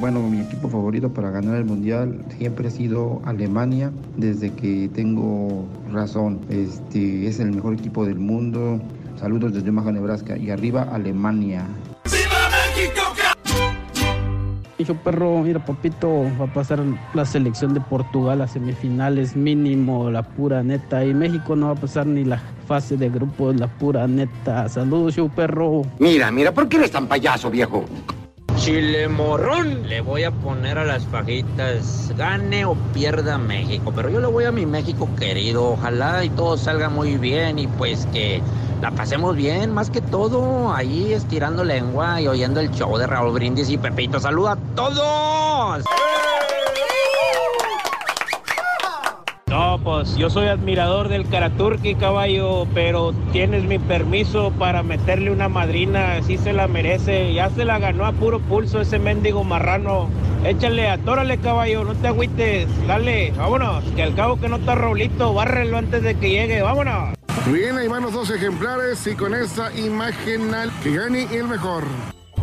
Bueno, 0.00 0.20
mi 0.20 0.40
equipo 0.40 0.68
favorito 0.68 1.12
para 1.12 1.30
ganar 1.30 1.56
el 1.56 1.64
mundial 1.64 2.24
siempre 2.38 2.68
ha 2.68 2.70
sido 2.70 3.20
Alemania, 3.24 3.90
desde 4.16 4.52
que 4.52 4.88
tengo 4.94 5.66
razón. 5.90 6.38
Este 6.48 7.26
es 7.26 7.40
el 7.40 7.50
mejor 7.50 7.74
equipo 7.74 8.06
del 8.06 8.20
mundo. 8.20 8.80
Saludos 9.18 9.54
desde 9.54 9.70
Omaha, 9.70 9.90
Nebraska. 9.90 10.36
Y 10.36 10.50
arriba 10.50 10.82
Alemania. 10.92 11.66
Hijo 14.78 14.94
perro, 14.94 15.42
mira 15.42 15.64
papito, 15.66 16.26
va 16.40 16.44
a 16.44 16.54
pasar 16.54 16.80
la 17.12 17.24
selección 17.24 17.74
de 17.74 17.80
Portugal 17.80 18.40
a 18.40 18.46
semifinales 18.46 19.34
mínimo, 19.34 20.08
la 20.12 20.22
pura 20.22 20.62
neta. 20.62 21.04
Y 21.04 21.12
México 21.12 21.56
no 21.56 21.66
va 21.66 21.72
a 21.72 21.74
pasar 21.74 22.06
ni 22.06 22.22
la 22.24 22.40
fase 22.68 22.96
de 22.96 23.10
grupos, 23.10 23.56
la 23.56 23.66
pura 23.66 24.06
neta. 24.06 24.68
Saludos, 24.68 25.16
show 25.16 25.28
perro. 25.28 25.82
Mira, 25.98 26.30
mira, 26.30 26.54
¿por 26.54 26.68
qué 26.68 26.76
eres 26.76 26.92
tan 26.92 27.08
payaso, 27.08 27.50
viejo? 27.50 27.84
Chile 28.68 29.08
morrón. 29.08 29.88
Le 29.88 30.02
voy 30.02 30.24
a 30.24 30.30
poner 30.30 30.76
a 30.76 30.84
las 30.84 31.02
fajitas, 31.06 32.12
gane 32.18 32.66
o 32.66 32.74
pierda 32.92 33.38
México. 33.38 33.94
Pero 33.96 34.10
yo 34.10 34.20
le 34.20 34.26
voy 34.26 34.44
a 34.44 34.52
mi 34.52 34.66
México 34.66 35.08
querido. 35.18 35.70
Ojalá 35.70 36.22
y 36.22 36.28
todo 36.28 36.58
salga 36.58 36.90
muy 36.90 37.16
bien 37.16 37.58
y 37.58 37.66
pues 37.66 38.06
que 38.12 38.42
la 38.82 38.90
pasemos 38.90 39.36
bien, 39.36 39.72
más 39.72 39.88
que 39.88 40.02
todo, 40.02 40.70
ahí 40.70 41.14
estirando 41.14 41.64
lengua 41.64 42.20
y 42.20 42.28
oyendo 42.28 42.60
el 42.60 42.70
show 42.72 42.98
de 42.98 43.06
Raúl 43.06 43.32
Brindis 43.32 43.70
y 43.70 43.78
Pepito. 43.78 44.20
¡Saluda 44.20 44.52
a 44.52 44.56
todos! 44.74 45.84
No, 49.48 49.80
pues 49.82 50.14
yo 50.16 50.28
soy 50.28 50.48
admirador 50.48 51.08
del 51.08 51.26
Karaturki, 51.26 51.94
caballo, 51.94 52.66
pero 52.74 53.14
tienes 53.32 53.64
mi 53.64 53.78
permiso 53.78 54.52
para 54.58 54.82
meterle 54.82 55.30
una 55.30 55.48
madrina, 55.48 56.16
así 56.16 56.36
se 56.36 56.52
la 56.52 56.68
merece. 56.68 57.32
Ya 57.32 57.48
se 57.48 57.64
la 57.64 57.78
ganó 57.78 58.04
a 58.04 58.12
puro 58.12 58.40
pulso 58.40 58.82
ese 58.82 58.98
mendigo 58.98 59.44
marrano. 59.44 60.10
Échale, 60.44 60.90
atórale, 60.90 61.38
caballo, 61.38 61.82
no 61.84 61.94
te 61.94 62.08
agüites. 62.08 62.68
Dale, 62.86 63.32
vámonos, 63.38 63.84
que 63.96 64.02
al 64.02 64.14
cabo 64.14 64.38
que 64.38 64.50
no 64.50 64.56
está 64.56 64.74
Raulito, 64.74 65.32
bárrelo 65.32 65.78
antes 65.78 66.02
de 66.02 66.14
que 66.14 66.28
llegue, 66.28 66.60
vámonos. 66.60 67.14
Bien, 67.50 67.78
ahí 67.78 67.88
van 67.88 68.02
los 68.02 68.12
dos 68.12 68.30
ejemplares 68.30 69.06
y 69.06 69.14
con 69.14 69.34
esta 69.34 69.72
imagen 69.78 70.54
al 70.54 70.70
que 70.82 70.94
gane 70.94 71.26
el 71.34 71.44
mejor. 71.44 71.84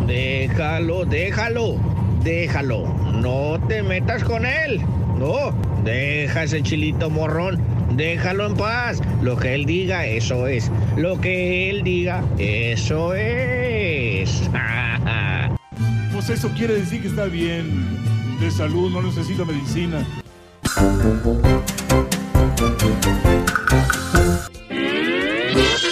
Déjalo, 0.07 1.05
déjalo, 1.05 1.75
déjalo. 2.23 2.87
No 3.13 3.59
te 3.67 3.83
metas 3.83 4.23
con 4.23 4.43
él. 4.43 4.81
No, 5.19 5.53
deja 5.83 6.43
ese 6.43 6.61
chilito 6.61 7.09
morrón. 7.09 7.61
Déjalo 7.95 8.47
en 8.47 8.55
paz. 8.55 9.01
Lo 9.21 9.37
que 9.37 9.55
él 9.55 9.65
diga, 9.65 10.05
eso 10.05 10.47
es. 10.47 10.71
Lo 10.97 11.19
que 11.19 11.69
él 11.69 11.83
diga, 11.83 12.23
eso 12.37 13.13
es. 13.13 14.43
Pues 16.13 16.29
eso 16.29 16.49
quiere 16.55 16.75
decir 16.75 17.01
que 17.01 17.09
está 17.09 17.25
bien. 17.25 17.99
De 18.39 18.49
salud, 18.49 18.89
no 18.89 19.01
necesita 19.01 19.43
medicina. 19.43 20.05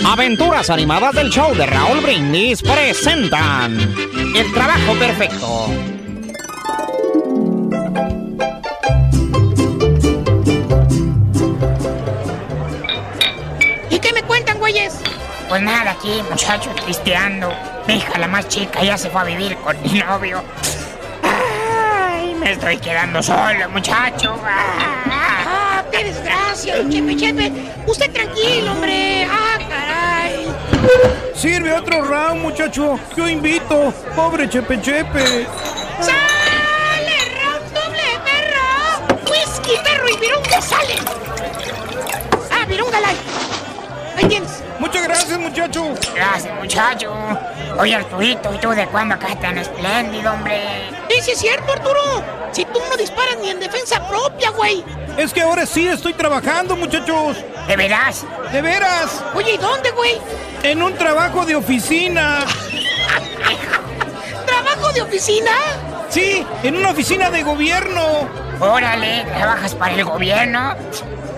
Aventuras 0.05 0.69
animadas 0.69 1.13
del 1.13 1.29
show 1.29 1.53
de 1.53 1.65
Raúl 1.65 2.01
Brindis 2.01 2.61
presentan 2.61 3.77
El 4.35 4.53
trabajo 4.53 4.93
perfecto. 4.99 5.92
Pues 15.53 15.61
nada, 15.61 15.91
aquí, 15.91 16.23
muchachos, 16.31 16.73
pisteando. 16.83 17.53
Mi 17.87 17.97
hija, 17.97 18.17
la 18.17 18.27
más 18.27 18.47
chica, 18.47 18.81
ya 18.81 18.97
se 18.97 19.11
fue 19.11 19.21
a 19.21 19.23
vivir 19.23 19.55
con 19.57 19.79
mi 19.83 19.99
novio. 19.99 20.43
Ay, 21.21 22.33
me 22.33 22.53
estoy 22.53 22.79
quedando 22.79 23.21
solo, 23.21 23.69
muchacho. 23.69 24.35
¡Ah, 24.43 25.83
qué 25.91 26.05
desgracia, 26.05 26.79
Chepe 26.89 27.15
Chepe! 27.15 27.51
Usted 27.85 28.11
tranquilo, 28.11 28.71
hombre. 28.71 29.27
¡Ah, 29.29 29.59
caray! 29.69 30.47
Sirve 31.35 31.71
otro 31.71 32.01
round, 32.01 32.41
muchacho. 32.41 32.99
Yo 33.15 33.29
invito. 33.29 33.93
Pobre 34.15 34.49
Chepe 34.49 34.81
Chepe. 34.81 35.45
¡Sale, 36.01 37.17
round 37.43 37.73
doble, 37.75 38.19
perro! 38.25 39.21
¡Whisky, 39.29 39.73
perro 39.83 40.09
y 40.09 40.17
virunga 40.17 40.59
sale! 40.59 40.95
¡Ah, 42.49 42.65
virunga 42.65 42.99
light! 43.01 43.19
Ahí 44.17 44.25
tienes. 44.27 44.62
Muchas 44.83 45.03
gracias, 45.03 45.39
muchacho. 45.39 45.93
Gracias, 46.13 46.53
muchacho. 46.59 47.13
Oye, 47.79 47.95
Arturito, 47.95 48.53
¿y 48.53 48.57
tú 48.57 48.71
de 48.71 48.85
cuándo 48.87 49.15
acá 49.15 49.33
tan 49.39 49.57
espléndido, 49.57 50.33
hombre? 50.33 50.89
Sí, 51.09 51.21
sí 51.21 51.31
es 51.31 51.39
cierto, 51.39 51.71
Arturo. 51.71 52.01
Si 52.51 52.65
tú 52.65 52.81
no 52.89 52.97
disparas 52.97 53.37
ni 53.41 53.49
en 53.49 53.61
defensa 53.61 54.05
propia, 54.09 54.49
güey. 54.49 54.83
Es 55.15 55.31
que 55.31 55.41
ahora 55.41 55.65
sí 55.65 55.87
estoy 55.87 56.13
trabajando, 56.13 56.75
muchachos. 56.75 57.37
¿De 57.65 57.77
veras? 57.77 58.25
¿De 58.51 58.61
veras? 58.61 59.23
Oye, 59.33 59.53
¿y 59.53 59.57
dónde, 59.57 59.89
güey? 59.91 60.17
En 60.63 60.83
un 60.83 60.93
trabajo 60.95 61.45
de 61.45 61.55
oficina. 61.55 62.39
¿Trabajo 64.45 64.91
de 64.91 65.01
oficina? 65.01 65.51
Sí, 66.09 66.45
en 66.61 66.75
una 66.75 66.89
oficina 66.89 67.31
de 67.31 67.41
gobierno. 67.41 68.27
Órale, 68.59 69.23
¿trabajas 69.33 69.75
para 69.75 69.93
el 69.93 70.03
gobierno? 70.03 70.75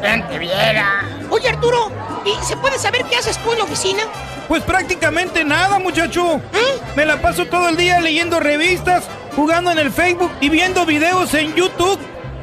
¿Quién 0.06 0.28
te 0.28 0.38
viera? 0.38 1.04
Oye, 1.32 1.50
Arturo, 1.50 1.91
¿y 2.24 2.46
se 2.46 2.56
puede 2.58 2.78
saber 2.78 3.06
qué 3.10 3.15
haces 3.15 3.39
tú 3.39 3.52
en 3.54 3.58
la 3.58 3.63
oficina? 3.63 4.04
Pues 4.48 4.62
prácticamente 4.62 5.44
nada, 5.44 5.80
muchacho. 5.80 6.39
Me 6.96 7.06
la 7.06 7.20
paso 7.20 7.48
todo 7.48 7.70
el 7.70 7.76
día 7.76 8.00
leyendo 8.00 8.39
revistas, 8.39 9.06
jugando 9.36 9.72
en 9.72 9.80
el 9.80 9.91
Facebook 9.91 10.32
y 10.41 10.50
viendo 10.50 10.86
videos 10.86 11.34
en 11.34 11.56
YouTube. 11.56 12.00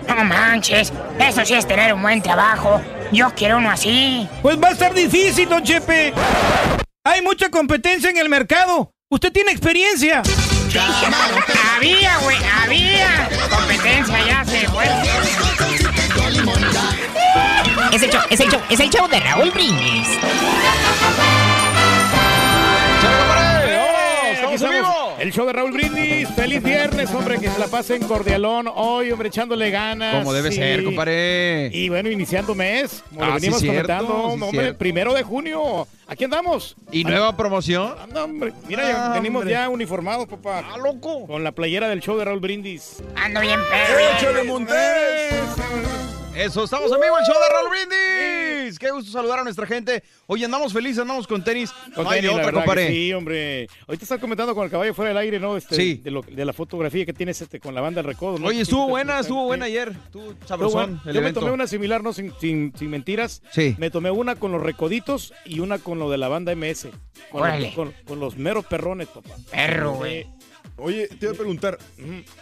No 0.09 0.25
manches, 0.25 0.93
eso 1.21 1.45
sí 1.45 1.55
es 1.55 1.67
tener 1.67 1.95
un 1.95 2.03
buen 2.03 2.21
trabajo. 2.21 2.83
Yo 3.13 3.31
quiero 3.37 3.59
uno 3.59 3.71
así. 3.71 4.29
Pues 4.43 4.61
va 4.61 4.69
a 4.69 4.73
estar 4.73 4.93
difícil, 4.93 5.49
don 5.49 5.63
Chepe. 5.63 6.13
Hay 7.05 7.23
mucha 7.23 7.49
competencia 7.49 8.11
en 8.11 8.19
el 8.19 8.29
mercado. 8.29 8.91
Usted 9.09 9.33
tiene 9.33 9.53
experiencia. 9.53 10.23
Había, 11.77 12.17
güey, 12.19 12.37
había. 12.65 13.29
Competencia 13.51 14.27
ya 14.27 14.45
se 14.45 14.67
fue. 14.69 15.52
Es 17.93 18.03
el 18.03 18.11
show, 18.11 18.21
es 18.31 18.41
el 18.41 18.49
show, 18.51 18.61
es 18.71 18.81
el 18.81 18.91
show 18.91 19.07
de 19.09 19.21
Raúl 19.21 19.51
Brindis. 19.51 20.09
Aquí 24.45 24.55
estamos, 24.55 24.93
El 25.19 25.33
show 25.33 25.47
de 25.47 25.53
Raúl 25.53 25.73
Brindis. 25.73 26.29
Feliz 26.31 26.63
viernes, 26.63 27.11
hombre, 27.15 27.39
que 27.39 27.49
se 27.51 27.59
la 27.59 27.69
pasen 27.69 28.03
cordialón 28.09 28.67
hoy, 28.75 29.11
hombre, 29.13 29.29
echándole 29.29 29.71
ganas. 29.71 30.17
Como 30.17 30.33
debe 30.33 30.51
Sí. 30.51 30.57
ser, 30.57 30.85
compadre. 30.85 31.71
Y 31.73 31.89
bueno, 31.91 32.11
iniciando 32.11 32.55
mes, 32.55 33.03
como 33.11 33.23
Ah, 33.23 33.27
lo 33.29 33.35
sí, 33.35 33.41
venimos 33.41 33.61
cierto, 33.61 33.83
comentando, 33.83 34.15
sí, 34.37 34.43
hombre, 34.43 34.61
cierto. 34.61 34.79
primero 34.79 35.15
de 35.15 35.23
junio. 35.23 35.87
Aquí 36.09 36.25
andamos. 36.25 36.77
¿Y 36.91 37.05
nueva 37.05 37.37
promoción? 37.37 37.95
Anda, 38.03 38.25
hombre. 38.25 38.53
Mira, 38.69 38.89
ya 38.89 39.07
Ah, 39.07 39.15
venimos 39.15 39.41
hombre. 39.41 39.55
ya 39.55 39.69
uniformados, 39.69 40.27
papá. 40.29 40.65
¡Ah, 40.73 40.77
loco! 40.79 41.27
Con 41.27 41.45
la 41.45 41.53
playera 41.53 41.89
del 41.89 42.01
show 42.01 42.17
de 42.19 42.25
Raúl 42.25 42.41
Brindis. 42.41 43.03
Ando 43.17 43.41
bien 43.41 43.61
perro. 43.71 43.99
¡Échale, 44.19 44.45
Montes! 44.45 45.33
Eso, 46.35 46.65
estamos 46.65 46.91
en 46.91 46.99
vivo, 47.01 47.19
el 47.19 47.25
show 47.27 47.35
de 47.35 47.49
Raúl 47.55 47.69
Brindis. 47.71 48.79
Qué 48.79 48.91
gusto 48.91 49.13
saludar 49.13 49.41
a 49.41 49.45
nuestra 49.45 49.67
gente. 49.67 50.03
Hoy 50.27 50.43
andamos 50.43 50.73
felices, 50.73 51.01
andamos 51.01 51.27
con 51.27 51.45
tenis. 51.45 51.71
Con 51.95 52.05
no 52.05 52.11
hay 52.11 52.23
de 52.23 52.29
tenis, 52.29 52.41
otra, 52.47 52.53
compadre. 52.53 52.89
Sí, 52.89 53.13
hombre. 53.13 53.69
Ahorita 53.87 54.05
estás 54.05 54.19
comentando 54.19 54.55
con 54.55 54.65
el 54.65 54.71
caballo 54.71 54.95
fuera 54.95 55.11
del 55.11 55.19
aire, 55.19 55.39
¿no? 55.39 55.59
Este, 55.59 55.75
Sí. 55.77 55.95
De, 56.03 56.11
lo- 56.11 56.23
de 56.23 56.45
la 56.47 56.55
fotografía 56.55 57.05
que 57.05 57.13
tienes 57.13 57.43
este, 57.43 57.61
con 57.61 57.75
la 57.75 57.83
banda 57.83 58.01
del 58.01 58.09
recodo. 58.11 58.39
¿no? 58.39 58.47
Oye, 58.47 58.63
estuvo 58.63 58.89
buena, 58.89 59.21
estuvo 59.21 59.45
buena 59.45 59.67
ayer. 59.67 59.93
Estuvo 60.07 60.35
sabrosón 60.47 61.03
Yo 61.13 61.21
me 61.21 61.35
tomé 61.35 61.51
una 61.51 61.67
similar, 61.67 62.03
no 62.03 62.15
sin, 62.15 62.33
sin, 62.41 62.73
sin 62.79 62.89
mentiras. 62.89 63.43
Sí. 63.51 63.77
Me 63.79 63.91
tomé 63.91 64.11
una 64.11 64.35
con 64.37 64.53
los 64.53 64.63
recoditos 64.63 65.35
y 65.45 65.61
una 65.61 65.79
con 65.81 65.99
lo 65.99 66.11
de 66.11 66.17
la 66.17 66.29
banda 66.29 66.55
MS. 66.57 66.89
Con, 67.31 67.43
Órale. 67.43 67.67
los, 67.67 67.75
con, 67.75 67.93
con 68.07 68.21
los 68.21 68.37
meros 68.39 68.65
perrones, 68.65 69.09
papá. 69.09 69.35
Perro, 69.51 69.93
güey. 69.93 70.27
Oye, 70.83 71.07
te 71.09 71.27
iba 71.27 71.33
a 71.33 71.37
preguntar, 71.37 71.79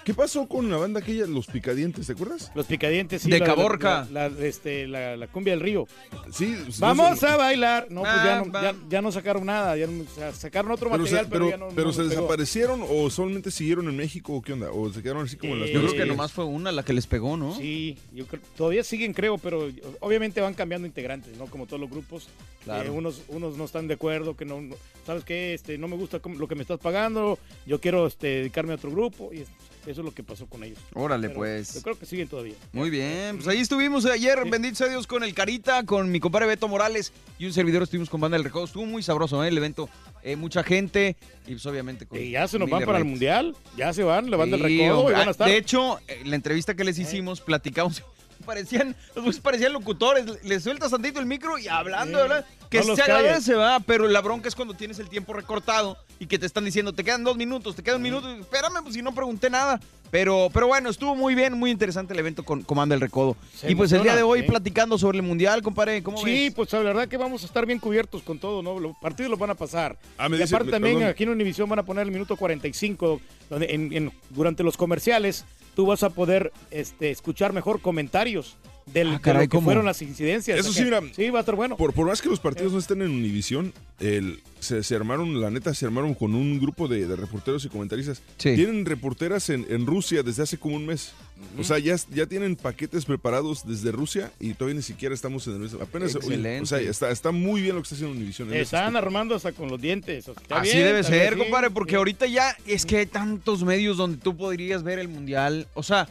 ¿qué 0.04 0.14
pasó 0.14 0.46
con 0.48 0.70
la 0.70 0.76
banda 0.78 1.00
aquella, 1.00 1.26
Los 1.26 1.46
Picadientes, 1.46 2.06
te 2.06 2.12
acuerdas? 2.12 2.50
Los 2.54 2.66
picadientes, 2.66 3.22
sí. 3.22 3.30
De 3.30 3.38
la- 3.38 3.46
Caborca. 3.46 4.08
La, 4.10 4.28
la- 4.28 4.46
este, 4.46 4.86
la, 4.88 5.16
la 5.16 5.26
cumbia 5.28 5.52
del 5.52 5.60
río. 5.60 5.86
Sí. 6.32 6.56
Vamos 6.78 7.20
no 7.22 7.28
a 7.28 7.36
bailar. 7.36 7.86
No, 7.90 8.02
pues 8.02 8.14
ya 8.24 8.42
no, 8.42 8.50
Ah, 8.58 8.62
ya, 8.62 8.74
ya 8.88 9.02
no 9.02 9.12
sacaron 9.12 9.46
nada. 9.46 9.76
Ya 9.76 9.86
no- 9.86 10.02
o 10.02 10.14
sea, 10.14 10.32
sacaron 10.32 10.70
otro 10.72 10.90
Pero, 10.90 11.02
material, 11.02 11.24
se, 11.26 11.30
pero, 11.30 11.44
pero, 11.46 11.50
ya 11.50 11.56
no. 11.64 11.68
pero 11.74 11.86
no 11.88 11.92
se 11.92 12.02
desaparecieron 12.04 12.84
o 12.88 13.10
solamente 13.10 13.50
siguieron 13.50 13.88
en 13.88 13.96
México 13.96 14.34
o 14.34 14.42
qué 14.42 14.52
onda? 14.54 14.70
O 14.72 14.90
se 14.92 15.02
quedaron 15.02 15.24
así 15.24 15.36
como 15.36 15.54
en 15.54 15.60
las 15.60 15.70
Yo 15.70 15.80
creo 15.80 15.92
que 15.94 16.06
nomás 16.06 16.32
fue 16.32 16.44
una 16.44 16.72
la 16.72 16.82
que 16.82 16.92
les 16.92 17.06
pegó, 17.06 17.36
¿no? 17.36 17.54
Sí, 17.56 17.96
yo 18.12 18.26
creo, 18.26 18.40
todavía 18.56 18.82
siguen, 18.84 19.12
creo, 19.12 19.38
pero 19.38 19.68
obviamente 20.00 20.40
van 20.40 20.54
cambiando 20.54 20.86
integrantes, 20.86 21.36
¿no? 21.36 21.46
Como 21.46 21.66
todos 21.66 21.80
los 21.80 21.90
grupos. 21.90 22.28
Claro. 22.64 22.88
Eh, 22.88 22.90
unos, 22.90 23.22
unos 23.28 23.56
no 23.56 23.64
están 23.64 23.88
de 23.88 23.94
acuerdo, 23.94 24.36
que 24.36 24.44
no, 24.44 24.60
no- 24.60 24.76
¿sabes 25.06 25.24
qué? 25.24 25.54
Este, 25.54 25.78
no 25.78 25.88
me 25.88 25.96
gusta 25.96 26.20
cómo- 26.20 26.38
lo 26.38 26.46
que 26.46 26.54
me 26.54 26.62
estás 26.62 26.78
pagando, 26.78 27.38
yo 27.66 27.80
quiero 27.80 28.06
este, 28.06 28.29
dedicarme 28.38 28.72
a 28.72 28.76
otro 28.76 28.90
grupo, 28.90 29.30
y 29.32 29.40
es- 29.40 29.48
eso 29.86 30.02
es 30.02 30.04
lo 30.04 30.12
que 30.12 30.22
pasó 30.22 30.46
con 30.46 30.62
ellos. 30.62 30.78
Órale, 30.92 31.28
Pero 31.28 31.40
pues. 31.40 31.72
Yo 31.74 31.80
creo 31.82 31.98
que 31.98 32.04
siguen 32.04 32.28
todavía. 32.28 32.52
Muy 32.72 32.90
bien, 32.90 33.36
pues 33.36 33.48
ahí 33.48 33.58
estuvimos 33.60 34.04
ayer, 34.04 34.38
bendito 34.48 34.74
sea 34.76 34.88
Dios, 34.88 35.06
con 35.06 35.22
el 35.24 35.32
Carita, 35.32 35.84
con 35.86 36.10
mi 36.12 36.20
compadre 36.20 36.46
Beto 36.46 36.68
Morales 36.68 37.12
y 37.38 37.46
un 37.46 37.52
servidor 37.54 37.82
estuvimos 37.84 38.10
con 38.10 38.20
Banda 38.20 38.36
del 38.36 38.44
Recodo. 38.44 38.64
Estuvo 38.66 38.84
muy 38.84 39.02
sabroso 39.02 39.42
¿eh? 39.42 39.48
el 39.48 39.56
evento, 39.56 39.88
eh, 40.22 40.36
mucha 40.36 40.62
gente 40.62 41.16
y 41.46 41.52
pues 41.52 41.64
obviamente 41.64 42.04
con... 42.04 42.18
Y 42.18 42.30
ya 42.32 42.46
se 42.46 42.58
nos 42.58 42.68
van 42.68 42.84
para 42.84 42.98
el. 42.98 43.04
Mundial, 43.06 43.56
ya 43.76 43.92
se 43.94 44.02
van, 44.04 44.30
le 44.30 44.36
van 44.36 44.50
del 44.50 44.60
Sí, 44.60 44.78
recodo 44.80 45.10
y 45.10 45.14
van 45.14 45.28
a 45.28 45.30
estar. 45.30 45.48
De 45.48 45.56
hecho, 45.56 45.98
en 46.08 46.28
la 46.28 46.36
entrevista 46.36 46.74
que 46.76 46.84
les 46.84 46.98
hicimos, 46.98 47.40
platicamos. 47.40 48.02
Parecían, 48.44 48.96
los 49.14 49.38
parecían 49.40 49.72
locutores. 49.72 50.24
Le 50.44 50.60
sueltas 50.60 50.90
tantito 50.90 51.20
el 51.20 51.26
micro 51.26 51.58
y 51.58 51.68
hablando, 51.68 52.18
Sí. 52.18 52.22
¿verdad? 52.28 52.46
Que 52.70 52.78
No 52.78 52.94
se 52.96 53.02
calles. 53.02 53.16
agradece, 53.16 53.54
va. 53.54 53.80
Pero 53.80 54.06
la 54.08 54.20
bronca 54.20 54.48
es 54.48 54.54
cuando 54.54 54.74
tienes 54.74 54.98
el 55.00 55.08
tiempo 55.08 55.32
recortado 55.32 55.96
y 56.20 56.26
que 56.26 56.38
te 56.38 56.46
están 56.46 56.64
diciendo, 56.64 56.92
te 56.92 57.02
quedan 57.04 57.24
dos 57.24 57.36
minutos, 57.36 57.74
te 57.76 57.82
quedan 57.82 57.96
un 57.96 58.02
minuto. 58.02 58.34
y, 58.36 58.40
Espérame, 58.40 58.82
pues 58.82 58.94
si 58.94 59.02
no 59.02 59.12
pregunté 59.14 59.50
nada. 59.50 59.80
Pero, 60.12 60.50
pero 60.52 60.66
bueno, 60.66 60.90
estuvo 60.90 61.14
muy 61.14 61.36
bien, 61.36 61.52
muy 61.52 61.70
interesante 61.70 62.12
el 62.14 62.18
evento 62.18 62.44
con 62.44 62.62
Comando 62.62 62.94
del 62.94 63.00
Recodo. 63.00 63.36
Se 63.54 63.70
y 63.70 63.76
pues 63.76 63.92
el 63.92 64.02
día 64.02 64.16
de 64.16 64.24
hoy 64.24 64.42
platicando 64.42 64.98
sobre 64.98 65.18
el 65.18 65.22
Mundial, 65.22 65.62
compadre, 65.62 66.02
¿cómo 66.02 66.18
Sí, 66.18 66.24
ves? 66.46 66.54
pues 66.54 66.72
la 66.72 66.80
verdad 66.80 67.06
que 67.08 67.16
vamos 67.16 67.44
a 67.44 67.46
estar 67.46 67.64
bien 67.64 67.78
cubiertos 67.78 68.22
con 68.22 68.40
todo, 68.40 68.60
¿no? 68.60 68.80
Los 68.80 68.96
partidos 69.00 69.30
los 69.30 69.38
van 69.38 69.50
a 69.50 69.54
pasar. 69.54 69.96
Ah, 70.18 70.28
me 70.28 70.36
y 70.36 70.40
dice- 70.40 70.52
aparte 70.56 70.72
también 70.72 70.96
perdón. 70.96 71.10
aquí 71.12 71.22
en 71.22 71.28
Univisión 71.28 71.68
van 71.68 71.78
a 71.78 71.84
poner 71.84 72.06
el 72.06 72.10
minuto 72.10 72.36
45, 72.36 73.20
donde 73.48 73.66
en- 73.72 73.92
en- 73.92 74.12
durante 74.30 74.64
los 74.64 74.76
comerciales 74.76 75.44
tú 75.74 75.86
vas 75.86 76.02
a 76.02 76.10
poder 76.10 76.52
este, 76.70 77.10
escuchar 77.10 77.52
mejor 77.52 77.80
comentarios 77.80 78.56
del, 78.92 79.08
Ah, 79.08 79.12
de 79.12 79.20
caray, 79.20 79.46
lo 79.46 79.48
que 79.50 79.56
¿cómo? 79.56 79.64
fueron 79.66 79.84
las 79.86 80.00
incidencias. 80.02 80.58
Eso 80.58 80.72
sí, 80.72 80.84
mira, 80.84 81.00
Sí, 81.14 81.30
va 81.30 81.38
a 81.38 81.40
estar 81.40 81.54
bueno. 81.54 81.76
Por, 81.76 81.92
por 81.92 82.06
más 82.06 82.20
que 82.22 82.28
los 82.28 82.40
partidos 82.40 82.72
no 82.72 82.78
estén 82.78 83.02
en 83.02 83.10
Univisión, 83.10 83.72
el, 84.00 84.40
se, 84.60 84.82
se 84.82 84.94
armaron, 84.94 85.40
la 85.40 85.50
neta, 85.50 85.74
se 85.74 85.84
armaron 85.86 86.14
con 86.14 86.34
un 86.34 86.58
grupo 86.58 86.88
de, 86.88 87.06
de 87.06 87.16
reporteros 87.16 87.64
y 87.64 87.68
comentaristas. 87.68 88.22
Sí. 88.38 88.54
Tienen 88.54 88.84
reporteras 88.86 89.50
en, 89.50 89.66
en 89.68 89.86
Rusia 89.86 90.22
desde 90.22 90.42
hace 90.42 90.58
como 90.58 90.76
un 90.76 90.86
mes. 90.86 91.12
O 91.58 91.64
sea, 91.64 91.78
ya, 91.78 91.96
ya 92.14 92.26
tienen 92.26 92.54
paquetes 92.54 93.06
preparados 93.06 93.66
desde 93.66 93.92
Rusia 93.92 94.30
y 94.38 94.52
todavía 94.52 94.76
ni 94.76 94.82
siquiera 94.82 95.14
estamos 95.14 95.46
en 95.46 95.54
el 95.54 95.58
mes. 95.60 95.72
Apenas, 95.74 96.14
oye, 96.16 96.26
Excelente. 96.26 96.62
o 96.62 96.66
sea, 96.66 96.80
está, 96.80 97.10
está 97.10 97.30
muy 97.30 97.62
bien 97.62 97.74
lo 97.76 97.80
que 97.80 97.84
está 97.86 97.94
haciendo 97.94 98.14
Univisión. 98.14 98.48
ese 98.50 98.60
Están 98.60 98.84
aspecto. 98.84 98.98
armando 99.06 99.34
hasta 99.34 99.52
con 99.52 99.68
los 99.70 99.80
dientes. 99.80 100.28
o 100.28 100.34
sea, 100.34 100.42
está 100.42 100.60
Así 100.60 100.72
bien, 100.72 100.84
debe 100.84 101.00
está 101.00 101.12
bien, 101.12 101.24
ser, 101.24 101.34
sí, 101.34 101.40
compadre, 101.40 101.70
porque 101.70 101.92
sí. 101.92 101.96
ahorita 101.96 102.26
ya 102.26 102.54
es 102.66 102.84
que 102.84 102.98
hay 102.98 103.06
tantos 103.06 103.64
medios 103.64 103.96
donde 103.96 104.18
tú 104.18 104.36
podrías 104.36 104.82
ver 104.82 104.98
el 104.98 105.08
mundial. 105.08 105.66
O 105.72 105.82
sea, 105.82 106.08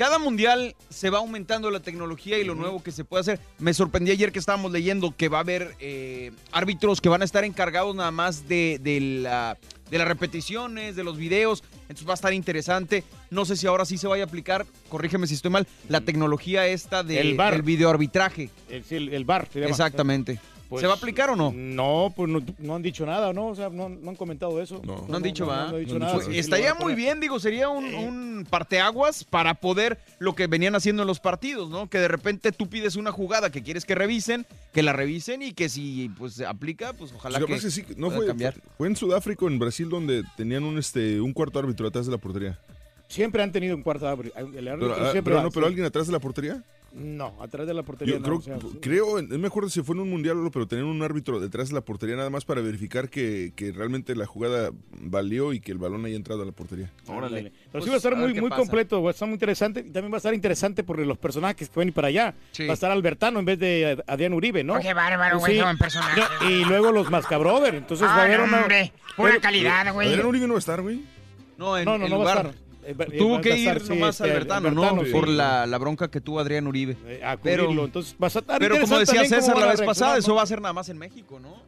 cada 0.00 0.18
mundial 0.18 0.74
se 0.88 1.10
va 1.10 1.18
aumentando 1.18 1.70
la 1.70 1.80
tecnología 1.80 2.38
y 2.38 2.44
lo 2.44 2.54
nuevo 2.54 2.82
que 2.82 2.90
se 2.90 3.04
puede 3.04 3.20
hacer. 3.20 3.40
Me 3.58 3.74
sorprendí 3.74 4.10
ayer 4.10 4.32
que 4.32 4.38
estábamos 4.38 4.72
leyendo 4.72 5.14
que 5.14 5.28
va 5.28 5.36
a 5.36 5.40
haber 5.42 5.76
eh, 5.78 6.32
árbitros 6.52 7.02
que 7.02 7.10
van 7.10 7.20
a 7.20 7.26
estar 7.26 7.44
encargados 7.44 7.94
nada 7.94 8.10
más 8.10 8.48
de, 8.48 8.80
de 8.82 8.98
la, 8.98 9.58
de 9.90 9.98
las 9.98 10.08
repeticiones, 10.08 10.96
de 10.96 11.04
los 11.04 11.18
videos. 11.18 11.62
Entonces 11.82 12.08
va 12.08 12.12
a 12.12 12.14
estar 12.14 12.32
interesante. 12.32 13.04
No 13.28 13.44
sé 13.44 13.58
si 13.58 13.66
ahora 13.66 13.84
sí 13.84 13.98
se 13.98 14.06
vaya 14.06 14.24
a 14.24 14.26
aplicar, 14.26 14.64
corrígeme 14.88 15.26
si 15.26 15.34
estoy 15.34 15.50
mal, 15.50 15.66
la 15.90 16.00
tecnología 16.00 16.66
esta 16.66 17.02
de, 17.02 17.20
El 17.20 17.36
del 17.36 17.60
videoarbitraje. 17.60 18.48
El, 18.70 18.84
el, 18.88 19.08
el 19.12 19.24
bar. 19.26 19.48
se 19.52 19.60
llama. 19.60 19.68
Exactamente. 19.70 20.40
Pues, 20.70 20.82
¿Se 20.82 20.86
va 20.86 20.94
a 20.94 20.96
aplicar 20.96 21.30
o 21.30 21.34
no? 21.36 21.52
No, 21.52 22.12
pues 22.14 22.30
no, 22.30 22.40
no 22.60 22.76
han 22.76 22.82
dicho 22.82 23.04
nada, 23.04 23.32
¿no? 23.32 23.48
O 23.48 23.56
sea, 23.56 23.70
no, 23.70 23.88
no 23.88 24.10
han 24.10 24.14
comentado 24.14 24.62
eso. 24.62 24.80
No. 24.84 25.04
No 25.08 25.16
han 25.16 25.22
dicho, 25.24 25.44
no, 25.44 25.50
va. 25.50 25.56
no 25.66 25.76
han 25.76 25.80
dicho 25.80 25.98
No 25.98 26.06
han 26.06 26.16
nada. 26.18 26.32
Estaría 26.32 26.74
muy 26.74 26.94
bien, 26.94 27.18
digo, 27.18 27.40
sería 27.40 27.68
un, 27.68 27.92
un 27.92 28.46
parteaguas 28.48 29.24
para 29.24 29.54
poder 29.54 29.98
lo 30.20 30.36
que 30.36 30.46
venían 30.46 30.76
haciendo 30.76 31.02
en 31.02 31.08
los 31.08 31.18
partidos, 31.18 31.70
¿no? 31.70 31.90
Que 31.90 31.98
de 31.98 32.06
repente 32.06 32.52
tú 32.52 32.68
pides 32.68 32.94
una 32.94 33.10
jugada 33.10 33.50
que 33.50 33.64
quieres 33.64 33.84
que 33.84 33.96
revisen, 33.96 34.46
que 34.72 34.84
la 34.84 34.92
revisen 34.92 35.42
y 35.42 35.54
que 35.54 35.68
si 35.68 36.08
pues 36.16 36.34
se 36.34 36.46
aplica, 36.46 36.92
pues 36.92 37.12
ojalá 37.16 37.40
que, 37.40 37.46
que 37.46 37.58
sí, 37.68 37.84
no 37.96 38.06
pueda 38.06 38.18
fue, 38.18 38.26
cambiar. 38.28 38.54
fue 38.78 38.86
en 38.86 38.94
Sudáfrica 38.94 39.46
o 39.46 39.48
en 39.48 39.58
Brasil 39.58 39.88
donde 39.88 40.22
tenían 40.36 40.62
un, 40.62 40.78
este, 40.78 41.20
un 41.20 41.32
cuarto 41.32 41.58
árbitro 41.58 41.88
atrás 41.88 42.06
de 42.06 42.12
la 42.12 42.18
portería. 42.18 42.60
Siempre 43.08 43.42
han 43.42 43.50
tenido 43.50 43.74
un 43.74 43.82
cuarto 43.82 44.06
árbitro. 44.06 44.38
El 44.38 44.68
árbitro 44.68 44.94
Pero, 44.94 45.08
ah, 45.08 45.10
siempre 45.10 45.32
pero 45.34 45.42
no, 45.42 45.50
pero 45.50 45.66
sí. 45.66 45.68
alguien 45.70 45.84
atrás 45.84 46.06
de 46.06 46.12
la 46.12 46.20
portería. 46.20 46.62
No, 46.92 47.34
atrás 47.40 47.66
de 47.68 47.74
la 47.74 47.82
portería. 47.84 48.14
Yo 48.14 48.20
no, 48.20 48.24
creo, 48.26 48.38
o 48.38 48.42
sea, 48.42 48.58
sí. 48.60 48.78
creo, 48.80 49.22
no 49.22 49.38
me 49.38 49.46
acuerdo 49.46 49.70
si 49.70 49.80
fue 49.82 49.94
en 49.94 50.00
un 50.02 50.10
mundial 50.10 50.38
o 50.38 50.42
no, 50.42 50.50
pero 50.50 50.66
tenían 50.66 50.88
un 50.88 51.00
árbitro 51.02 51.38
detrás 51.38 51.68
de 51.68 51.74
la 51.76 51.82
portería 51.82 52.16
nada 52.16 52.30
más 52.30 52.44
para 52.44 52.60
verificar 52.62 53.08
que, 53.08 53.52
que 53.54 53.70
realmente 53.70 54.16
la 54.16 54.26
jugada 54.26 54.70
valió 54.98 55.52
y 55.52 55.60
que 55.60 55.70
el 55.70 55.78
balón 55.78 56.04
haya 56.04 56.16
entrado 56.16 56.42
a 56.42 56.46
la 56.46 56.52
portería. 56.52 56.90
Órale. 57.06 57.42
Pero 57.44 57.52
Pues, 57.72 57.84
sí 57.84 57.90
va 57.90 57.94
a 57.94 57.96
estar 57.98 58.12
a 58.12 58.16
ver 58.16 58.24
muy, 58.24 58.34
qué 58.34 58.40
muy 58.40 58.50
pasa. 58.50 58.60
completo, 58.62 59.02
va 59.02 59.10
a 59.10 59.12
estar 59.12 59.28
muy 59.28 59.34
interesante. 59.34 59.80
Y 59.80 59.90
también 59.90 60.10
va 60.12 60.16
a 60.16 60.18
estar 60.18 60.34
interesante 60.34 60.82
por 60.82 60.98
los 60.98 61.16
personajes 61.18 61.68
que 61.68 61.78
van 61.78 61.86
a 61.86 61.88
ir 61.90 61.94
para 61.94 62.08
allá. 62.08 62.34
Sí. 62.50 62.66
Va 62.66 62.72
a 62.72 62.74
estar 62.74 62.90
Albertano 62.90 63.38
en 63.38 63.44
vez 63.44 63.58
de 63.60 64.02
Adrián 64.08 64.32
Uribe, 64.32 64.64
¿no? 64.64 64.74
Oh, 64.74 64.80
qué 64.80 64.92
bárbaro, 64.92 65.38
güey, 65.38 65.52
Sí. 65.52 65.58
qué 65.58 65.64
buen 65.64 65.78
personaje. 65.78 66.20
No, 66.40 66.50
Y 66.50 66.64
luego 66.64 66.90
los 66.90 67.08
Mascabrothers. 67.10 67.76
Entonces 67.76 68.06
va 68.08 68.14
a 68.16 68.22
haber 68.24 68.40
una. 68.40 68.62
hombre, 68.62 68.92
pura 69.16 69.38
calidad, 69.40 69.92
güey. 69.94 70.08
Adrián 70.08 70.26
Uribe 70.26 70.46
no 70.48 70.54
va 70.54 70.58
a 70.58 70.60
estar, 70.60 70.82
güey. 70.82 71.04
No, 71.56 71.78
en, 71.78 71.84
No, 71.84 71.98
no, 71.98 72.04
en 72.06 72.10
no 72.10 72.18
va 72.18 72.32
a 72.32 72.34
lugar. 72.42 72.46
estar. 72.56 72.69
Eh, 72.84 72.94
eh, 72.98 73.18
Tuvo 73.18 73.36
a 73.36 73.40
que 73.40 73.56
ir 73.56 73.80
sí, 73.80 73.88
nomás 73.90 74.20
este, 74.20 74.30
Albertano, 74.30 74.70
¿no? 74.70 74.82
Albertano, 74.82 75.06
sí. 75.06 75.12
Por 75.12 75.28
la, 75.28 75.66
la 75.66 75.78
bronca 75.78 76.10
que 76.10 76.20
tuvo 76.20 76.40
Adrián 76.40 76.66
Uribe. 76.66 76.96
Eh, 77.06 77.22
a 77.24 77.36
Pero-. 77.36 77.70
Entonces 77.84 78.14
va 78.20 78.26
a 78.26 78.28
estar 78.28 78.58
Pero 78.58 78.80
como 78.80 78.98
decía 78.98 79.24
César 79.26 79.58
la 79.58 79.66
vez 79.66 79.82
pasada, 79.82 80.18
eso 80.18 80.34
va 80.34 80.42
a 80.42 80.46
ser 80.46 80.60
nada 80.60 80.72
más 80.72 80.88
en 80.88 80.98
México, 80.98 81.38
¿no? 81.40 81.62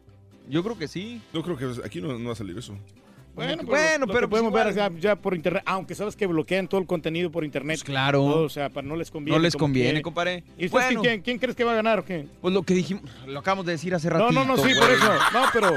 Yo 0.49 0.63
creo 0.63 0.77
que 0.77 0.87
sí. 0.87 1.21
Yo 1.33 1.41
creo 1.41 1.57
que 1.57 1.85
aquí 1.85 2.01
no, 2.01 2.17
no 2.17 2.27
va 2.27 2.33
a 2.33 2.35
salir 2.35 2.57
eso. 2.57 2.75
Bueno, 3.35 3.63
Bueno, 3.63 3.67
bueno, 3.67 4.05
pero 4.05 4.13
pero 4.13 4.29
pues 4.29 4.41
podemos 4.43 4.53
ver 4.65 4.75
ya, 4.75 4.91
ya 4.99 5.15
por 5.15 5.33
internet, 5.35 5.63
aunque 5.65 5.95
sabes 5.95 6.15
que 6.15 6.27
bloquean 6.27 6.67
todo 6.67 6.79
el 6.79 6.85
contenido 6.85 7.31
por 7.31 7.43
internet. 7.43 7.77
Pues 7.77 7.83
claro. 7.83 8.19
Todo, 8.19 8.43
o 8.43 8.49
sea, 8.49 8.69
para 8.69 8.87
no 8.87 8.95
les 8.95 9.09
conviene. 9.09 9.37
No 9.37 9.41
les 9.41 9.55
conviene, 9.55 9.95
que- 9.95 10.01
compadre. 10.03 10.43
¿Y 10.57 10.65
ustedes 10.67 10.71
Bueno. 10.71 11.01
quién, 11.01 11.21
quién 11.21 11.39
crees 11.39 11.55
que 11.55 11.63
va 11.63 11.71
a 11.71 11.75
ganar 11.75 11.99
o 11.99 12.05
qué? 12.05 12.27
Pues 12.41 12.53
lo 12.53 12.61
que 12.63 12.75
dijimos, 12.75 13.03
lo 13.25 13.39
acabamos 13.39 13.65
de 13.65 13.71
decir 13.71 13.95
hace 13.95 14.07
No, 14.09 14.17
ratito. 14.19 14.33
no, 14.33 14.45
no, 14.45 14.57
sí, 14.57 14.73
por 14.75 14.85
güey. 14.87 14.93
eso. 14.99 15.13
No, 15.33 15.41
pero. 15.51 15.71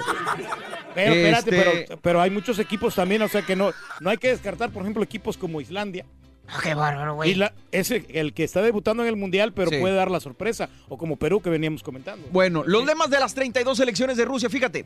Pero 0.94 1.12
espérate, 1.14 1.50
Este- 1.56 1.84
pero, 1.88 2.00
pero 2.00 2.20
hay 2.22 2.30
muchos 2.30 2.58
equipos 2.58 2.94
también, 2.94 3.22
o 3.22 3.28
sea 3.28 3.42
que 3.42 3.56
no, 3.56 3.72
no 4.00 4.10
hay 4.10 4.16
que 4.18 4.28
descartar, 4.28 4.70
por 4.70 4.82
ejemplo, 4.82 5.02
equipos 5.02 5.36
como 5.36 5.60
Islandia. 5.60 6.04
Ah, 6.48 6.60
qué 6.62 6.74
bárbaro, 6.74 7.12
Y 7.12 7.16
güey. 7.16 7.34
la, 7.34 7.52
es 7.72 7.90
el 7.90 8.32
que 8.32 8.44
está 8.44 8.62
debutando 8.62 9.02
en 9.02 9.08
el 9.08 9.16
Mundial, 9.16 9.52
pero 9.52 9.70
Sí. 9.70 9.78
puede 9.78 9.94
dar 9.94 10.10
la 10.10 10.20
sorpresa. 10.20 10.68
O 10.88 10.96
como 10.96 11.16
Perú 11.16 11.40
que 11.42 11.50
veníamos 11.50 11.82
comentando. 11.82 12.28
Bueno, 12.30 12.62
los 12.66 12.86
lemas 12.86 13.10
de 13.10 13.18
las 13.18 13.34
32 13.34 13.76
selecciones 13.78 14.16
de 14.16 14.24
Rusia, 14.26 14.48
fíjate. 14.48 14.84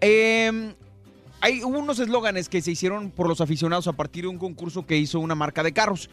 eh, 0.00 0.72
hay 1.42 1.62
hubo 1.64 1.78
unos 1.78 1.98
eslóganes 1.98 2.48
que 2.48 2.62
se 2.62 2.70
hicieron 2.70 3.10
por 3.10 3.28
los 3.28 3.40
aficionados 3.40 3.88
a 3.88 3.92
partir 3.92 4.22
de 4.24 4.28
un 4.28 4.38
concurso 4.38 4.86
que 4.86 4.96
hizo 4.96 5.18
una 5.18 5.34
marca 5.34 5.62
de 5.62 5.72
carros. 5.72 6.08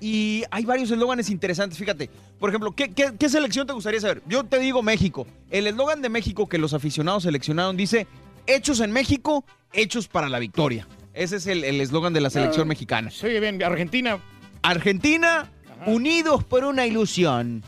Y 0.00 0.42
hay 0.50 0.64
varios 0.64 0.90
eslóganes 0.90 1.30
interesantes, 1.30 1.78
fíjate. 1.78 2.10
Por 2.40 2.50
ejemplo, 2.50 2.72
¿qué, 2.72 2.90
qué, 2.90 3.12
qué 3.16 3.28
selección 3.28 3.64
te 3.68 3.72
gustaría 3.72 4.00
saber? 4.00 4.20
Yo 4.26 4.42
te 4.42 4.58
digo 4.58 4.82
México. 4.82 5.24
El 5.50 5.68
eslogan 5.68 6.02
de 6.02 6.08
México 6.08 6.48
que 6.48 6.58
los 6.58 6.74
aficionados 6.74 7.22
seleccionaron 7.22 7.76
dice, 7.76 8.08
hechos 8.48 8.80
en 8.80 8.90
México, 8.90 9.44
hechos 9.72 10.08
para 10.08 10.28
la 10.28 10.40
victoria. 10.40 10.88
Ese 11.14 11.36
es 11.36 11.46
el 11.46 11.62
eslogan 11.80 12.12
de 12.12 12.20
la 12.20 12.30
selección 12.30 12.66
mexicana. 12.66 13.12
Sí, 13.12 13.28
bien, 13.28 13.62
Argentina. 13.62 14.18
Argentina, 14.62 15.52
unidos 15.86 16.42
por 16.42 16.64
una 16.64 16.86
ilusión. 16.86 17.62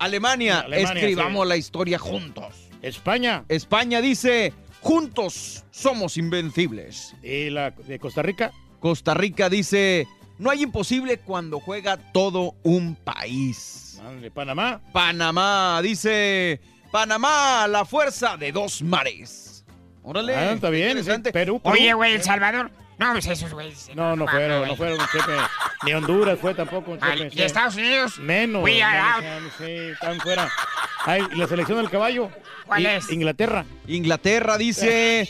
Alemania, 0.00 0.60
Alemania, 0.60 0.92
escribamos 0.92 1.44
sí. 1.44 1.48
la 1.48 1.56
historia 1.56 1.98
juntos. 2.00 2.68
España. 2.82 3.44
España 3.48 4.00
dice, 4.00 4.52
juntos 4.80 5.64
somos 5.70 6.16
invencibles. 6.16 7.14
¿Y 7.22 7.50
la 7.50 7.70
de 7.70 7.98
Costa 7.98 8.22
Rica? 8.22 8.52
Costa 8.80 9.14
Rica 9.14 9.48
dice, 9.48 10.06
no 10.38 10.50
hay 10.50 10.62
imposible 10.62 11.18
cuando 11.18 11.60
juega 11.60 11.96
todo 12.12 12.54
un 12.62 12.94
país. 12.94 14.00
De 14.20 14.30
Panamá. 14.30 14.80
Panamá 14.92 15.80
dice, 15.82 16.60
Panamá, 16.92 17.66
la 17.68 17.84
fuerza 17.84 18.36
de 18.36 18.52
dos 18.52 18.82
mares. 18.82 19.64
Órale. 20.02 20.34
Ah, 20.34 20.52
está 20.52 20.70
bien. 20.70 20.96
Perú, 21.04 21.32
Perú. 21.32 21.60
Oye, 21.64 21.92
güey, 21.92 22.14
El 22.14 22.22
Salvador. 22.22 22.70
No, 22.98 23.12
pues 23.12 23.26
esos 23.26 23.52
güeyes. 23.52 23.90
No, 23.94 24.16
no 24.16 24.26
fueron, 24.26 24.66
no 24.66 24.74
fueron, 24.76 24.98
Chepe. 25.12 25.32
Ni 25.84 25.92
Honduras 25.94 26.38
fue 26.40 26.52
tampoco, 26.54 26.96
Chepe. 26.96 27.30
¿Y 27.32 27.42
Estados 27.42 27.76
Unidos? 27.76 28.18
Menos. 28.18 28.64
We 28.64 28.82
are 28.82 28.98
menos, 28.98 29.14
out. 29.14 29.22
menos, 29.24 29.52
Sí, 29.58 29.92
están 29.92 30.20
fuera. 30.20 30.50
Ay, 31.04 31.22
¿y 31.32 31.36
la 31.36 31.46
selección 31.46 31.78
del 31.78 31.88
caballo? 31.90 32.28
¿Cuál 32.66 32.82
I- 32.82 32.86
es? 32.86 33.10
Inglaterra. 33.12 33.64
Inglaterra 33.86 34.58
dice, 34.58 35.28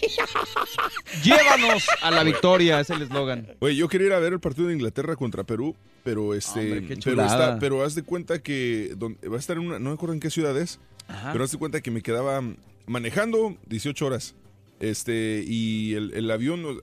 llévanos 1.23 1.87
a 2.03 2.11
la 2.11 2.23
victoria, 2.23 2.81
es 2.81 2.91
el 2.91 3.03
eslogan. 3.03 3.47
Oye, 3.61 3.77
yo 3.77 3.89
quería 3.89 4.09
ir 4.09 4.13
a 4.15 4.19
ver 4.19 4.33
el 4.33 4.41
partido 4.41 4.69
de 4.69 4.75
Inglaterra 4.75 5.15
contra 5.17 5.45
Perú, 5.45 5.77
pero 6.05 6.35
este, 6.35 6.61
Hombre, 6.61 6.87
qué 6.87 6.97
pero, 7.05 7.23
está, 7.25 7.59
pero 7.59 7.85
haz 7.85 7.95
de 7.95 8.03
cuenta 8.03 8.41
que 8.43 8.95
va 9.31 9.37
a 9.37 9.39
estar 9.39 9.57
en 9.57 9.67
una, 9.67 9.79
no 9.79 9.91
me 9.91 9.95
acuerdo 9.95 10.15
en 10.15 10.21
qué 10.21 10.31
ciudad 10.31 10.57
es, 10.59 10.81
Ajá. 11.07 11.33
pero 11.33 11.45
haz 11.45 11.53
de 11.53 11.59
cuenta 11.59 11.81
que 11.81 11.91
me 11.91 12.03
quedaba 12.03 12.43
manejando 12.87 13.57
18 13.67 14.07
horas, 14.07 14.35
este, 14.81 15.45
y 15.47 15.95
el, 15.95 16.13
el 16.15 16.31
avión 16.31 16.63
no- 16.63 16.81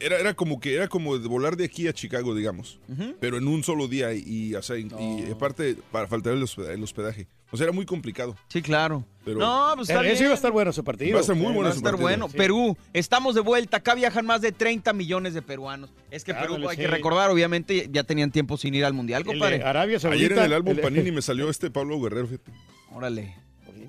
era, 0.00 0.18
era 0.18 0.34
como 0.34 0.60
que 0.60 0.74
era 0.74 0.88
como 0.88 1.18
de 1.18 1.28
volar 1.28 1.56
de 1.56 1.64
aquí 1.64 1.88
a 1.88 1.92
Chicago, 1.92 2.34
digamos, 2.34 2.78
pero 3.20 3.36
en 3.38 3.46
un 3.48 3.62
solo 3.64 3.88
día 3.88 4.12
y, 4.14 4.22
y, 4.26 4.54
o 4.54 4.62
sea, 4.62 4.76
y- 4.78 4.88
y 5.26 5.30
aparte 5.32 5.76
para 5.92 6.06
faltar 6.06 6.32
el 6.34 6.42
hospedaje, 6.42 6.74
el 6.74 6.82
hospedaje. 6.82 7.26
O 7.50 7.56
sea, 7.56 7.64
era 7.64 7.72
muy 7.72 7.86
complicado. 7.86 8.36
Sí, 8.48 8.60
claro. 8.60 9.06
Pero 9.24 9.38
No, 9.38 9.72
pues 9.76 9.88
está 9.88 10.02
Ese 10.02 10.10
bien. 10.12 10.22
iba 10.24 10.32
a 10.32 10.34
estar 10.34 10.52
bueno 10.52 10.70
ese 10.70 10.82
partido. 10.82 11.12
Va 11.14 11.18
a 11.18 11.20
estar 11.22 11.34
muy 11.34 11.46
bueno 11.46 11.62
Va 11.62 11.68
a 11.68 11.70
estar 11.70 11.82
partido. 11.92 12.02
bueno. 12.02 12.28
Sí. 12.28 12.36
Perú, 12.36 12.76
estamos 12.92 13.34
de 13.34 13.40
vuelta. 13.40 13.78
Acá 13.78 13.94
viajan 13.94 14.26
más 14.26 14.42
de 14.42 14.52
30 14.52 14.92
millones 14.92 15.32
de 15.32 15.40
peruanos. 15.40 15.90
Es 16.10 16.24
que 16.24 16.34
Perú, 16.34 16.56
hay 16.68 16.76
sí. 16.76 16.82
que 16.82 16.88
recordar, 16.88 17.30
obviamente, 17.30 17.88
ya 17.90 18.04
tenían 18.04 18.30
tiempo 18.32 18.58
sin 18.58 18.74
ir 18.74 18.84
al 18.84 18.92
Mundial, 18.92 19.24
compadre. 19.24 19.62
Arabia 19.62 19.98
Saudita. 19.98 20.18
Ayer 20.26 20.32
en 20.38 20.44
el 20.44 20.52
álbum 20.52 20.74
el- 20.74 20.80
Panini 20.80 21.10
me 21.12 21.22
salió 21.22 21.48
este 21.48 21.70
Pablo 21.70 21.98
Guerrero, 22.00 22.26
fíjate. 22.26 22.52
Órale. 22.92 23.34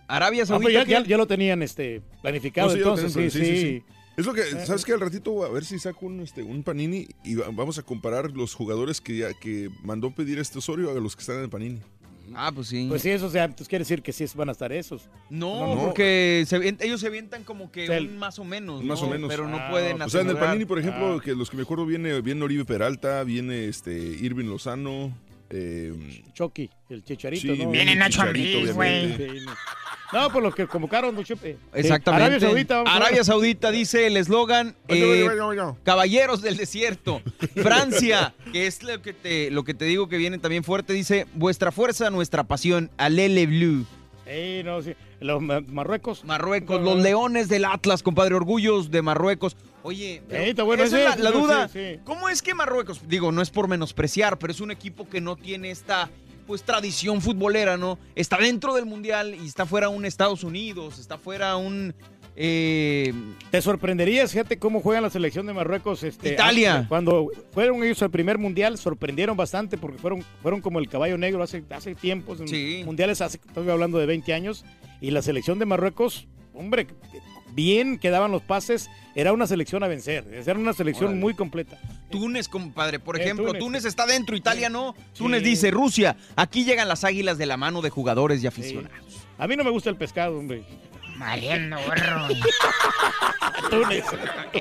Arabia 0.07 0.43
Ah, 0.43 0.45
Saudita. 0.45 0.63
pues 0.63 0.73
ya, 0.73 0.85
¿qué? 0.85 0.91
ya- 0.91 1.03
ya 1.03 1.17
lo 1.17 1.27
tenían 1.27 1.61
este, 1.61 2.01
planificado, 2.21 2.67
No, 2.69 2.73
sí, 2.73 2.79
entonces 2.79 3.13
tenemos, 3.13 3.33
sí, 3.33 3.39
sí. 3.45 3.83
Es 4.19 4.25
lo 4.25 4.34
que, 4.34 4.43
¿sabes 4.65 4.84
qué? 4.86 4.93
Al 4.93 4.99
ratito 4.99 5.43
a 5.45 5.49
ver 5.49 5.63
si 5.65 5.79
saco 5.79 6.05
un, 6.05 6.19
este, 6.19 6.43
un 6.43 6.62
Panini 6.63 7.08
y 7.23 7.36
va- 7.36 7.47
vamos 7.51 7.77
a 7.77 7.84
comparar 7.84 8.32
los 8.32 8.53
jugadores 8.53 8.99
que, 9.01 9.17
ya- 9.17 9.34
que 9.34 9.69
mandó 9.84 10.12
pedir 10.12 10.39
este 10.39 10.60
Osorio 10.60 10.91
a 10.91 10.93
los 10.95 11.15
que 11.15 11.21
están 11.21 11.38
en 11.38 11.43
el 11.43 11.49
Panini. 11.49 11.79
Ah, 12.36 12.51
pues 12.53 12.67
sí. 12.67 12.86
Pues 12.88 13.01
sí, 13.01 13.10
eso 13.10 13.25
o 13.25 13.29
sea, 13.32 13.47
pues 13.49 13.67
quiere 13.67 13.82
decir 13.84 14.03
que 14.03 14.13
sí 14.13 14.23
van 14.36 14.49
a 14.49 14.51
estar 14.51 14.71
esos. 14.71 15.10
no, 15.32 15.73
no. 15.75 15.82
porque 15.86 16.43
se 16.47 16.75
ellos 16.82 17.01
se 17.01 17.08
avientan 17.08 17.43
como 17.43 17.71
que 17.71 17.86
O 17.86 17.88
sea, 17.88 17.97
el- 17.97 18.10
un 18.10 18.17
más 18.19 18.38
o 18.38 18.43
menos. 18.43 18.84
Más 18.84 19.01
¿no? 19.01 19.08
o 19.08 19.10
menos. 19.10 19.29
Pero 19.29 19.47
no 19.47 19.58
Ah, 19.58 19.69
pueden 19.71 19.99
O 20.01 20.10
sea, 20.10 20.21
en 20.21 20.29
el. 20.29 20.38
Panini, 20.38 20.65
por 20.65 20.77
ejemplo, 20.79 21.15
Ah. 21.15 21.21
que 21.23 21.34
los 21.34 21.49
que 21.49 21.58
me 21.58 21.63
acuerdo 21.63 21.86
viene, 21.88 22.21
viene 22.21 22.43
Oribe 22.43 22.65
Peralta, 22.65 23.23
viene 23.23 23.67
este 23.67 23.97
Irving 23.97 24.45
Lozano, 24.45 25.12
eh, 25.49 26.21
Chucky, 26.34 26.69
el 26.89 27.03
chicharito, 27.03 27.55
sí, 27.55 27.63
¿no? 27.63 27.71
Viene 27.71 27.95
Nacho 27.95 28.21
Ambriz, 28.21 28.73
güey. 28.75 29.17
Sí, 30.09 30.15
no. 30.15 30.21
No, 30.23 30.29
pues 30.31 30.43
los 30.43 30.55
que 30.55 30.67
convocaron, 30.67 31.15
don 31.15 31.23
Chepe. 31.23 31.57
Exactamente. 31.73 32.25
Arabia 32.25 32.39
Saudita. 32.39 32.75
vamos 32.77 32.89
a 32.89 32.93
ver. 32.93 33.03
Arabia 33.03 33.23
Saudita 33.23 33.71
dice 33.71 34.07
el 34.07 34.17
eslogan 34.17 34.75
eh. 34.87 35.27
Caballeros 35.83 36.41
del 36.41 36.57
Desierto. 36.57 37.21
Francia, 37.55 38.33
que 38.51 38.67
es 38.67 38.83
lo 38.83 39.01
que 39.01 39.13
te 39.13 39.51
lo 39.51 39.63
que 39.63 39.73
te 39.73 39.85
digo 39.85 40.09
que 40.09 40.17
viene 40.17 40.37
también 40.39 40.63
fuerte, 40.63 40.93
dice 40.93 41.27
vuestra 41.33 41.71
fuerza, 41.71 42.09
nuestra 42.09 42.43
pasión, 42.43 42.89
Alele 42.97 43.45
Blue. 43.45 43.85
Eh, 44.25 44.61
no, 44.63 44.81
sí. 44.81 44.93
Los 45.21 45.41
ma- 45.41 45.61
Marruecos. 45.61 46.23
Marruecos, 46.23 46.81
los 46.81 46.97
leones 46.99 47.49
del 47.49 47.65
Atlas, 47.65 48.03
compadre, 48.03 48.35
orgullos 48.35 48.91
de 48.91 49.01
Marruecos. 49.01 49.57
Oye, 49.81 50.21
pero 50.29 50.43
está 50.43 50.63
bueno 50.63 50.83
esa 50.83 50.97
ese, 50.97 51.09
es 51.09 51.19
la, 51.19 51.23
la 51.23 51.31
sí, 51.35 51.41
duda. 51.41 51.67
sí, 51.67 51.79
sí. 51.95 51.99
¿Cómo 52.03 52.29
es 52.29 52.41
que 52.41 52.53
Marruecos, 52.53 53.01
digo, 53.07 53.31
no 53.31 53.41
es 53.41 53.49
por 53.49 53.67
menospreciar, 53.67 54.37
pero 54.37 54.51
es 54.51 54.59
un 54.61 54.71
equipo 54.71 55.09
que 55.09 55.19
no 55.21 55.35
tiene 55.35 55.71
esta 55.71 56.09
pues 56.49 56.63
tradición 56.63 57.21
futbolera, 57.21 57.77
¿no? 57.77 57.99
Está 58.15 58.38
dentro 58.38 58.73
del 58.73 58.88
mundial 58.88 59.35
y 59.39 59.45
está 59.45 59.67
fuera 59.67 59.88
un 59.89 60.03
Estados 60.03 60.43
Unidos, 60.43 60.97
está 60.97 61.19
fuera 61.19 61.55
un 61.57 61.93
eh, 62.35 63.13
Te 63.51 63.62
sorprenderías, 63.62 64.31
fíjate 64.31 64.57
cómo 64.57 64.81
juega 64.81 64.99
la 64.99 65.12
selección 65.12 65.45
de 65.45 65.53
Marruecos. 65.53 66.01
Este, 66.01 66.33
Italia. 66.33 66.88
Cuando 66.89 67.29
fueron 67.51 67.83
ellos 67.83 68.01
al 68.01 68.09
primer 68.09 68.39
mundial, 68.39 68.79
sorprendieron 68.79 69.38
bastante 69.38 69.77
porque 69.77 69.99
fueron, 69.99 70.25
fueron 70.41 70.59
como 70.62 70.79
el 70.79 70.89
caballo 70.89 71.19
negro 71.19 71.43
hace, 71.43 71.63
hace 71.69 71.93
tiempos. 71.93 72.39
en 72.39 72.47
Sí. 72.47 72.81
Mundiales, 72.83 73.21
hace, 73.21 73.39
estoy 73.45 73.69
hablando 73.69 73.99
de 73.99 74.07
20 74.07 74.33
años. 74.33 74.65
Y 75.01 75.12
la 75.12 75.21
selección 75.21 75.59
de 75.59 75.67
Marruecos, 75.67 76.27
hombre, 76.55 76.88
bien 77.59 77.97
quedaban 77.99 78.31
los 78.31 78.41
pases. 78.41 78.89
Era 79.15 79.33
una 79.33 79.47
selección 79.47 79.83
a 79.83 79.87
vencer. 79.87 80.23
Era 80.31 80.57
una 80.57 80.71
selección 80.71 81.07
Órale. 81.09 81.19
muy 81.21 81.33
completa. 81.33 81.77
Túnez, 82.09 82.47
compadre, 82.47 82.99
por 82.99 83.17
Eh, 83.19 83.23
ejemplo, 83.23 83.47
Túnez. 83.47 83.59
Túnez. 83.59 83.85
está 83.85 84.05
dentro, 84.05 84.35
Italia 84.37 84.69
no. 84.69 84.95
Sí. 85.13 85.19
Túnez 85.19 85.43
dice, 85.43 85.69
Rusia, 85.71 86.15
aquí 86.37 86.63
llegan 86.63 86.87
las 86.87 87.03
águilas 87.03 87.37
de 87.37 87.45
la 87.45 87.57
mano 87.57 87.81
de 87.81 87.89
jugadores 87.89 88.41
y 88.43 88.47
aficionados. 88.47 88.97
A 89.37 89.47
mí 89.47 89.55
no 89.57 89.63
me 89.65 89.71
gusta 89.71 89.89
el 89.89 89.97
pescado, 89.97 90.37
hombre. 90.39 90.63
Mariano, 91.17 91.77
gorro. 91.85 92.27
Túnez. 93.69 94.05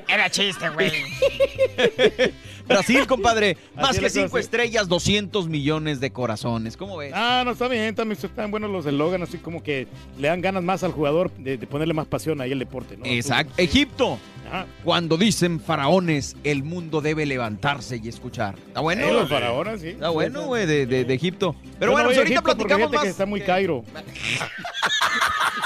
Era 0.09 0.29
chiste, 0.29 0.67
güey. 0.69 0.91
Brasil, 2.69 3.05
compadre, 3.07 3.57
más 3.75 3.89
Así 3.89 3.99
que 3.99 4.09
cinco 4.09 4.29
cosa. 4.29 4.39
estrellas, 4.41 4.87
200 4.87 5.49
millones 5.49 5.99
de 5.99 6.11
corazones. 6.11 6.77
¿Cómo 6.77 6.95
ves? 6.97 7.11
Ah, 7.15 7.41
no, 7.43 7.51
está 7.51 7.67
bien, 7.67 7.93
también 7.95 8.17
están 8.21 8.51
buenos 8.51 8.69
los 8.69 8.85
eslogan, 8.85 9.21
así 9.23 9.37
como 9.39 9.61
que 9.61 9.87
le 10.17 10.27
dan 10.27 10.39
ganas 10.41 10.63
más 10.63 10.83
al 10.83 10.91
jugador 10.91 11.31
de, 11.37 11.57
de 11.57 11.67
ponerle 11.67 11.93
más 11.93 12.07
pasión 12.07 12.39
ahí 12.41 12.51
al 12.53 12.59
deporte, 12.59 12.95
¿no? 12.95 13.05
Exacto. 13.05 13.53
Egipto, 13.57 14.17
Ajá. 14.47 14.65
cuando 14.83 15.17
dicen 15.17 15.59
faraones, 15.59 16.35
el 16.43 16.63
mundo 16.63 17.01
debe 17.01 17.25
levantarse 17.25 17.99
y 18.01 18.07
escuchar. 18.07 18.55
Está 18.67 18.79
bueno. 18.81 19.05
Eh, 19.07 19.11
los 19.13 19.27
faraones, 19.29 19.81
sí. 19.81 19.89
Está 19.89 20.09
bueno, 20.09 20.43
güey, 20.43 20.65
de, 20.65 20.85
de- 20.85 21.05
de 21.05 21.13
Egipto. 21.13 21.55
Pero 21.79 21.91
Yo 21.91 21.93
bueno, 21.93 22.03
no 22.03 22.09
pues 22.09 22.17
ahorita 22.19 22.33
Egipto 22.39 22.55
platicamos 22.57 22.91
más. 22.93 23.03
que 23.03 23.09
está 23.09 23.25
muy 23.25 23.41
Cairo. 23.41 23.83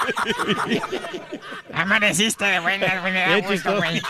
Amaneciste 1.75 2.45
de 2.45 2.59
buenas, 2.59 3.01
güey. 3.01 3.13
Me 3.13 3.19
da 3.21 3.37
gusto, 3.39 3.75
güey. 3.77 4.01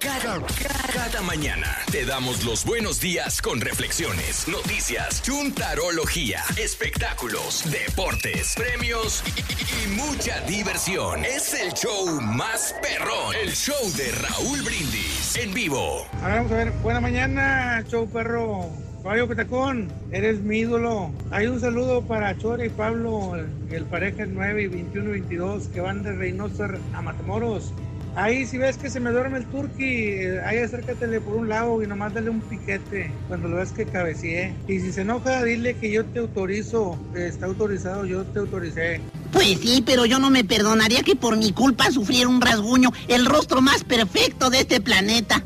Cada, 0.00 1.22
mañana 1.22 1.66
te 1.90 2.04
damos 2.04 2.44
los 2.44 2.64
buenos 2.64 3.00
días 3.00 3.42
con 3.42 3.60
reflexiones, 3.60 4.46
noticias, 4.46 5.20
chuntarología, 5.22 6.38
espectáculos, 6.56 7.68
deportes, 7.68 8.54
premios 8.56 9.24
y, 9.26 9.88
mucha 9.96 10.40
diversión. 10.42 11.24
Es 11.24 11.52
el 11.52 11.72
show 11.72 12.20
más 12.20 12.76
perrón, 12.80 13.34
el 13.42 13.50
show 13.50 13.74
de 13.96 14.12
Raúl 14.12 14.62
Brindis 14.62 15.36
en 15.36 15.52
vivo. 15.52 16.06
A 16.22 16.28
vamos 16.28 16.52
a 16.52 16.56
ver. 16.56 16.70
Buena 16.80 17.00
mañana, 17.00 17.84
show 17.88 18.08
perro. 18.08 18.70
Caballo 19.02 19.26
Petacón, 19.26 19.88
eres 20.12 20.40
mi 20.40 20.58
ídolo. 20.58 21.10
Hay 21.32 21.46
un 21.46 21.58
saludo 21.58 22.02
para 22.02 22.36
Chore 22.38 22.66
y 22.66 22.68
Pablo, 22.68 23.34
el, 23.70 23.84
pareja 23.86 24.26
9 24.26 24.62
y 24.62 24.66
21 24.68 25.08
y 25.08 25.12
22 25.12 25.68
que 25.68 25.80
van 25.80 26.02
de 26.04 26.12
Reynosa 26.12 26.68
a 26.94 27.02
Matamoros. 27.02 27.72
Ahí 28.14 28.46
si 28.46 28.58
ves 28.58 28.76
que 28.78 28.90
se 28.90 29.00
me 29.00 29.10
duerme 29.10 29.38
el 29.38 29.46
turqui, 29.46 30.20
ahí 30.44 30.58
acércatele 30.58 31.20
por 31.20 31.36
un 31.36 31.48
lado 31.48 31.82
y 31.82 31.86
nomás 31.86 32.14
dale 32.14 32.30
un 32.30 32.40
piquete 32.40 33.12
cuando 33.28 33.48
lo 33.48 33.56
ves 33.56 33.72
que 33.72 33.84
cabeceé. 33.84 34.54
Y 34.66 34.80
si 34.80 34.92
se 34.92 35.02
enoja, 35.02 35.44
dile 35.44 35.74
que 35.74 35.90
yo 35.90 36.04
te 36.04 36.18
autorizo, 36.18 36.98
que 37.14 37.28
está 37.28 37.46
autorizado, 37.46 38.04
yo 38.06 38.24
te 38.24 38.40
autoricé. 38.40 39.00
Pues 39.32 39.58
sí, 39.60 39.82
pero 39.84 40.06
yo 40.06 40.18
no 40.18 40.30
me 40.30 40.42
perdonaría 40.42 41.02
que 41.02 41.14
por 41.14 41.36
mi 41.36 41.52
culpa 41.52 41.90
sufriera 41.90 42.28
un 42.28 42.40
rasguño, 42.40 42.90
el 43.08 43.26
rostro 43.26 43.60
más 43.60 43.84
perfecto 43.84 44.50
de 44.50 44.60
este 44.60 44.80
planeta. 44.80 45.44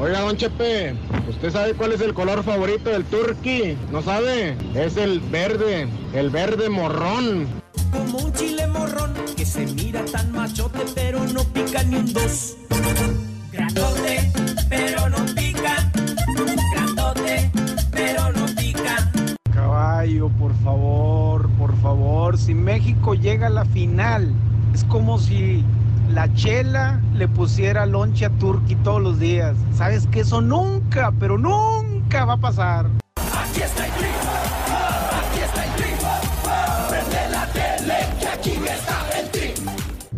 Oiga, 0.00 0.20
don 0.20 0.36
Chepe, 0.36 0.94
¿usted 1.28 1.50
sabe 1.50 1.74
cuál 1.74 1.92
es 1.92 2.00
el 2.00 2.14
color 2.14 2.42
favorito 2.42 2.90
del 2.90 3.04
turqui? 3.04 3.76
¿No 3.92 4.02
sabe? 4.02 4.56
Es 4.74 4.96
el 4.96 5.20
verde, 5.20 5.86
el 6.14 6.30
verde 6.30 6.68
morrón. 6.68 7.63
Como 7.94 8.18
un 8.18 8.32
chile 8.32 8.66
morrón 8.66 9.14
que 9.36 9.46
se 9.46 9.66
mira 9.66 10.04
tan 10.04 10.32
machote 10.32 10.80
pero 10.96 11.20
no 11.28 11.44
pica 11.44 11.84
ni 11.84 11.94
un 11.94 12.12
dos. 12.12 12.56
Grandote, 13.52 14.32
pero 14.68 15.08
no 15.08 15.24
pica. 15.36 15.92
Grandote, 16.72 17.52
pero 17.92 18.32
no 18.32 18.46
pica. 18.56 19.12
Caballo, 19.52 20.28
por 20.40 20.52
favor, 20.64 21.48
por 21.50 21.80
favor, 21.80 22.36
si 22.36 22.52
México 22.52 23.14
llega 23.14 23.46
a 23.46 23.50
la 23.50 23.64
final, 23.64 24.34
es 24.74 24.82
como 24.84 25.18
si 25.18 25.64
la 26.10 26.32
chela 26.34 27.00
le 27.14 27.28
pusiera 27.28 27.86
lonche 27.86 28.24
a 28.24 28.30
Turqui 28.30 28.74
todos 28.74 29.00
los 29.00 29.20
días. 29.20 29.56
Sabes 29.72 30.08
que 30.08 30.20
eso 30.20 30.40
nunca, 30.40 31.12
pero 31.20 31.38
nunca 31.38 32.24
va 32.24 32.32
a 32.32 32.38
pasar. 32.38 32.90
Aquí 33.16 33.62
está 33.62 33.86
el 33.86 33.92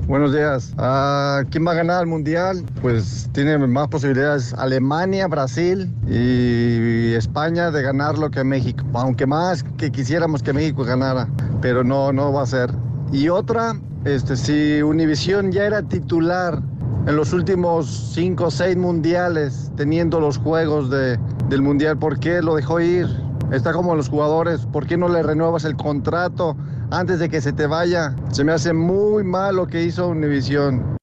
Buenos 0.06 0.32
días. 0.32 0.72
Ah, 0.78 1.42
¿Quién 1.50 1.66
va 1.66 1.72
a 1.72 1.74
ganar 1.74 2.02
el 2.02 2.06
mundial? 2.06 2.64
Pues 2.80 3.28
tiene 3.32 3.58
más 3.58 3.88
posibilidades 3.88 4.54
Alemania, 4.54 5.26
Brasil 5.26 5.92
y 6.06 7.12
España 7.14 7.72
de 7.72 7.82
ganarlo 7.82 8.30
que 8.30 8.44
México. 8.44 8.84
Aunque 8.94 9.26
más 9.26 9.64
que 9.76 9.90
quisiéramos 9.90 10.44
que 10.44 10.52
México 10.52 10.84
ganara, 10.84 11.28
pero 11.60 11.82
no, 11.82 12.12
no 12.12 12.32
va 12.32 12.42
a 12.42 12.46
ser. 12.46 12.70
Y 13.10 13.28
otra, 13.30 13.80
este, 14.04 14.36
si 14.36 14.80
Univision 14.80 15.50
ya 15.50 15.64
era 15.64 15.82
titular 15.82 16.62
en 17.08 17.16
los 17.16 17.32
últimos 17.32 18.12
cinco 18.14 18.44
o 18.44 18.50
seis 18.52 18.76
mundiales, 18.76 19.72
teniendo 19.76 20.20
los 20.20 20.38
juegos 20.38 20.88
de, 20.88 21.18
del 21.48 21.62
mundial, 21.62 21.98
¿por 21.98 22.20
qué 22.20 22.42
lo 22.42 22.54
dejó 22.54 22.78
ir? 22.78 23.08
Está 23.52 23.72
como 23.72 23.94
los 23.94 24.08
jugadores, 24.08 24.66
¿por 24.66 24.86
qué 24.86 24.96
no 24.96 25.08
le 25.08 25.22
renuevas 25.22 25.64
el 25.64 25.76
contrato 25.76 26.56
antes 26.90 27.20
de 27.20 27.28
que 27.28 27.40
se 27.40 27.52
te 27.52 27.66
vaya? 27.66 28.14
Se 28.32 28.42
me 28.42 28.52
hace 28.52 28.72
muy 28.72 29.22
mal 29.22 29.56
lo 29.56 29.66
que 29.68 29.82
hizo 29.82 30.08
Univision. 30.08 30.96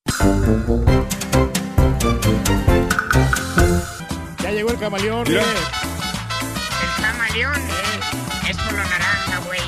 Ya 4.41 4.51
llegó 4.51 4.71
el 4.71 4.77
camaleón. 4.77 5.25
Eh. 5.27 5.39
El 6.81 7.03
camaleón 7.03 7.55
eh, 7.55 8.49
es 8.49 8.57
por 8.57 8.73
la 8.73 8.83
naranja, 8.83 9.39
güey. 9.47 9.61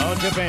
No, 0.00 0.20
Chepe. 0.20 0.46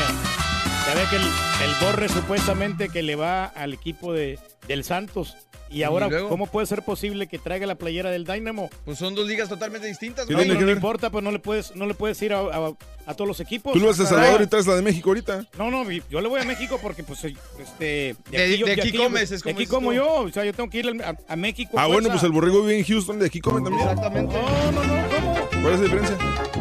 Ya 0.87 0.95
ve 0.95 1.03
que 1.09 1.15
el, 1.17 1.23
el 1.23 1.75
Borre 1.81 2.09
supuestamente 2.09 2.89
que 2.89 3.03
le 3.03 3.15
va 3.15 3.45
al 3.45 3.73
equipo 3.73 4.11
de, 4.11 4.39
del 4.67 4.83
Santos. 4.83 5.37
Y 5.73 5.83
ahora? 5.83 6.07
¿cómo 6.29 6.47
puede 6.47 6.67
ser 6.67 6.83
posible 6.83 7.27
que 7.27 7.39
traiga 7.39 7.65
la 7.65 7.75
playera 7.75 8.11
del 8.11 8.25
Dynamo? 8.25 8.69
Pues 8.85 8.97
son 8.99 9.15
dos 9.15 9.27
ligas 9.27 9.49
totalmente 9.49 9.87
distintas, 9.87 10.29
No, 10.29 10.43
no, 10.45 10.53
no 10.53 10.71
importa, 10.71 11.09
pues 11.09 11.23
no 11.23 11.31
le 11.31 11.39
puedes, 11.39 11.75
no 11.75 11.85
le 11.87 11.93
puedes 11.95 12.21
ir 12.21 12.33
a, 12.33 12.39
a- 12.39 12.73
a 13.05 13.13
todos 13.15 13.27
los 13.27 13.39
equipos. 13.41 13.73
Tú 13.73 13.79
lo 13.79 13.87
vas 13.87 13.99
a 13.99 14.03
Ah, 14.03 14.05
Salvador 14.05 14.41
y 14.43 14.47
traes 14.47 14.65
la 14.65 14.75
de 14.75 14.81
México 14.81 15.09
ahorita. 15.09 15.45
No, 15.57 15.69
no, 15.69 15.83
yo 15.91 16.21
le 16.21 16.27
voy 16.29 16.39
a 16.39 16.45
México 16.45 16.79
porque, 16.81 17.03
pues, 17.03 17.23
este... 17.25 18.15
De- 18.31 18.57
yo- 18.57 18.65
de 18.65 18.73
aquí 18.73 18.93
comes, 18.93 19.31
es 19.31 19.41
de 19.43 19.43
como 19.43 19.51
aquí 19.51 19.59
dices 19.63 19.73
como 19.73 19.89
tú. 19.89 19.93
yo, 19.95 20.13
o 20.21 20.29
sea, 20.31 20.45
yo 20.45 20.53
tengo 20.53 20.69
que 20.69 20.77
ir 20.79 21.03
a, 21.03 21.17
a 21.27 21.35
México. 21.35 21.71
Ah, 21.77 21.87
bueno, 21.87 22.09
pues 22.09 22.23
el 22.23 22.31
borrego 22.31 22.61
vive 22.61 22.77
en 22.79 22.85
Houston, 22.85 23.19
de 23.19 23.25
aquí 23.25 23.41
come 23.41 23.61
también. 23.61 23.89
Exactamente. 23.89 24.33
No, 24.33 24.71
no, 24.71 24.83
no, 24.83 25.09
¿cómo? 25.09 25.33
¿Cuál 25.63 25.73
es 25.73 25.79
la 25.79 25.83
diferencia? 25.85 26.17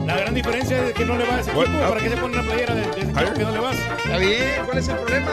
La 0.07 0.16
gran 0.16 0.35
diferencia 0.35 0.87
es 0.88 0.94
que 0.94 1.05
no 1.05 1.16
le 1.16 1.25
vas 1.25 1.35
a 1.35 1.40
ese 1.42 1.51
equipo. 1.51 1.66
Ah. 1.77 1.88
¿Para 1.90 2.01
qué 2.03 2.09
se 2.09 2.16
pone 2.16 2.35
una 2.35 2.42
playera 2.42 2.75
de, 2.75 2.81
de 2.81 2.88
ese 2.90 3.01
equipo 3.11 3.35
que 3.35 3.44
no 3.44 3.53
le 3.53 3.59
vas? 3.61 3.77
Está 4.05 4.18
bien, 4.18 4.42
¿cuál 4.66 4.79
es 4.79 4.88
el 4.88 4.96
problema? 4.96 5.33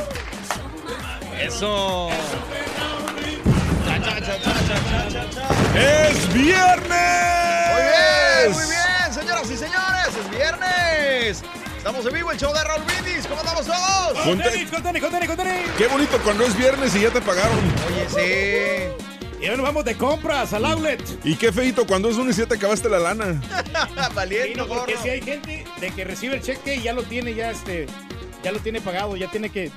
Eso. 1.41 2.09
Cha, 3.85 3.99
cha, 3.99 4.21
cha, 4.21 4.39
cha, 4.41 4.53
cha, 4.67 5.09
cha, 5.09 5.29
cha. 5.29 6.09
¡Es 6.09 6.33
viernes! 6.33 7.71
Muy 7.71 7.81
bien, 7.83 8.51
muy 8.53 8.63
bien, 8.65 9.13
señoras 9.13 9.49
y 9.49 9.57
señores, 9.57 10.07
es 10.07 10.29
viernes. 10.29 11.43
Estamos 11.77 12.05
en 12.05 12.13
vivo, 12.13 12.31
el 12.31 12.37
show 12.37 12.53
de 12.53 12.63
Raúl 12.63 12.83
Brindis. 12.83 13.25
¿Cómo 13.25 13.39
andamos 13.39 13.65
todos? 13.65 14.19
Con 14.23 14.37
tenis, 14.39 14.69
con 14.69 14.83
tenis, 14.83 15.01
con 15.01 15.11
tenis, 15.11 15.27
con 15.27 15.37
tenis. 15.37 15.71
Qué 15.77 15.87
bonito 15.87 16.19
cuando 16.23 16.45
es 16.45 16.55
viernes 16.55 16.95
y 16.95 17.01
ya 17.01 17.09
te 17.09 17.21
pagaron. 17.21 17.57
Oye, 17.87 18.07
sí. 18.07 19.05
Y 19.41 19.45
ahora 19.45 19.57
nos 19.57 19.65
vamos 19.65 19.85
de 19.85 19.97
compras 19.97 20.53
al 20.53 20.65
outlet. 20.65 21.01
Y 21.23 21.35
qué 21.35 21.51
feito 21.51 21.87
cuando 21.87 22.09
es 22.09 22.17
lunes 22.17 22.37
y 22.37 22.41
ya 22.41 22.47
te 22.47 22.55
acabaste 22.55 22.87
la 22.89 22.99
lana. 22.99 23.41
Sí, 23.51 24.13
Valiente, 24.13 24.55
no, 24.57 24.67
porque 24.67 24.95
si 25.01 25.09
hay 25.09 25.21
gente 25.21 25.65
de 25.79 25.89
que 25.91 26.03
recibe 26.03 26.35
el 26.35 26.41
cheque 26.41 26.75
y 26.75 26.83
ya 26.83 26.93
lo 26.93 27.03
tiene, 27.03 27.33
ya 27.33 27.49
este, 27.49 27.87
ya 28.43 28.51
lo 28.51 28.59
tiene 28.59 28.79
pagado, 28.81 29.15
ya 29.15 29.29
tiene 29.31 29.49
que 29.49 29.71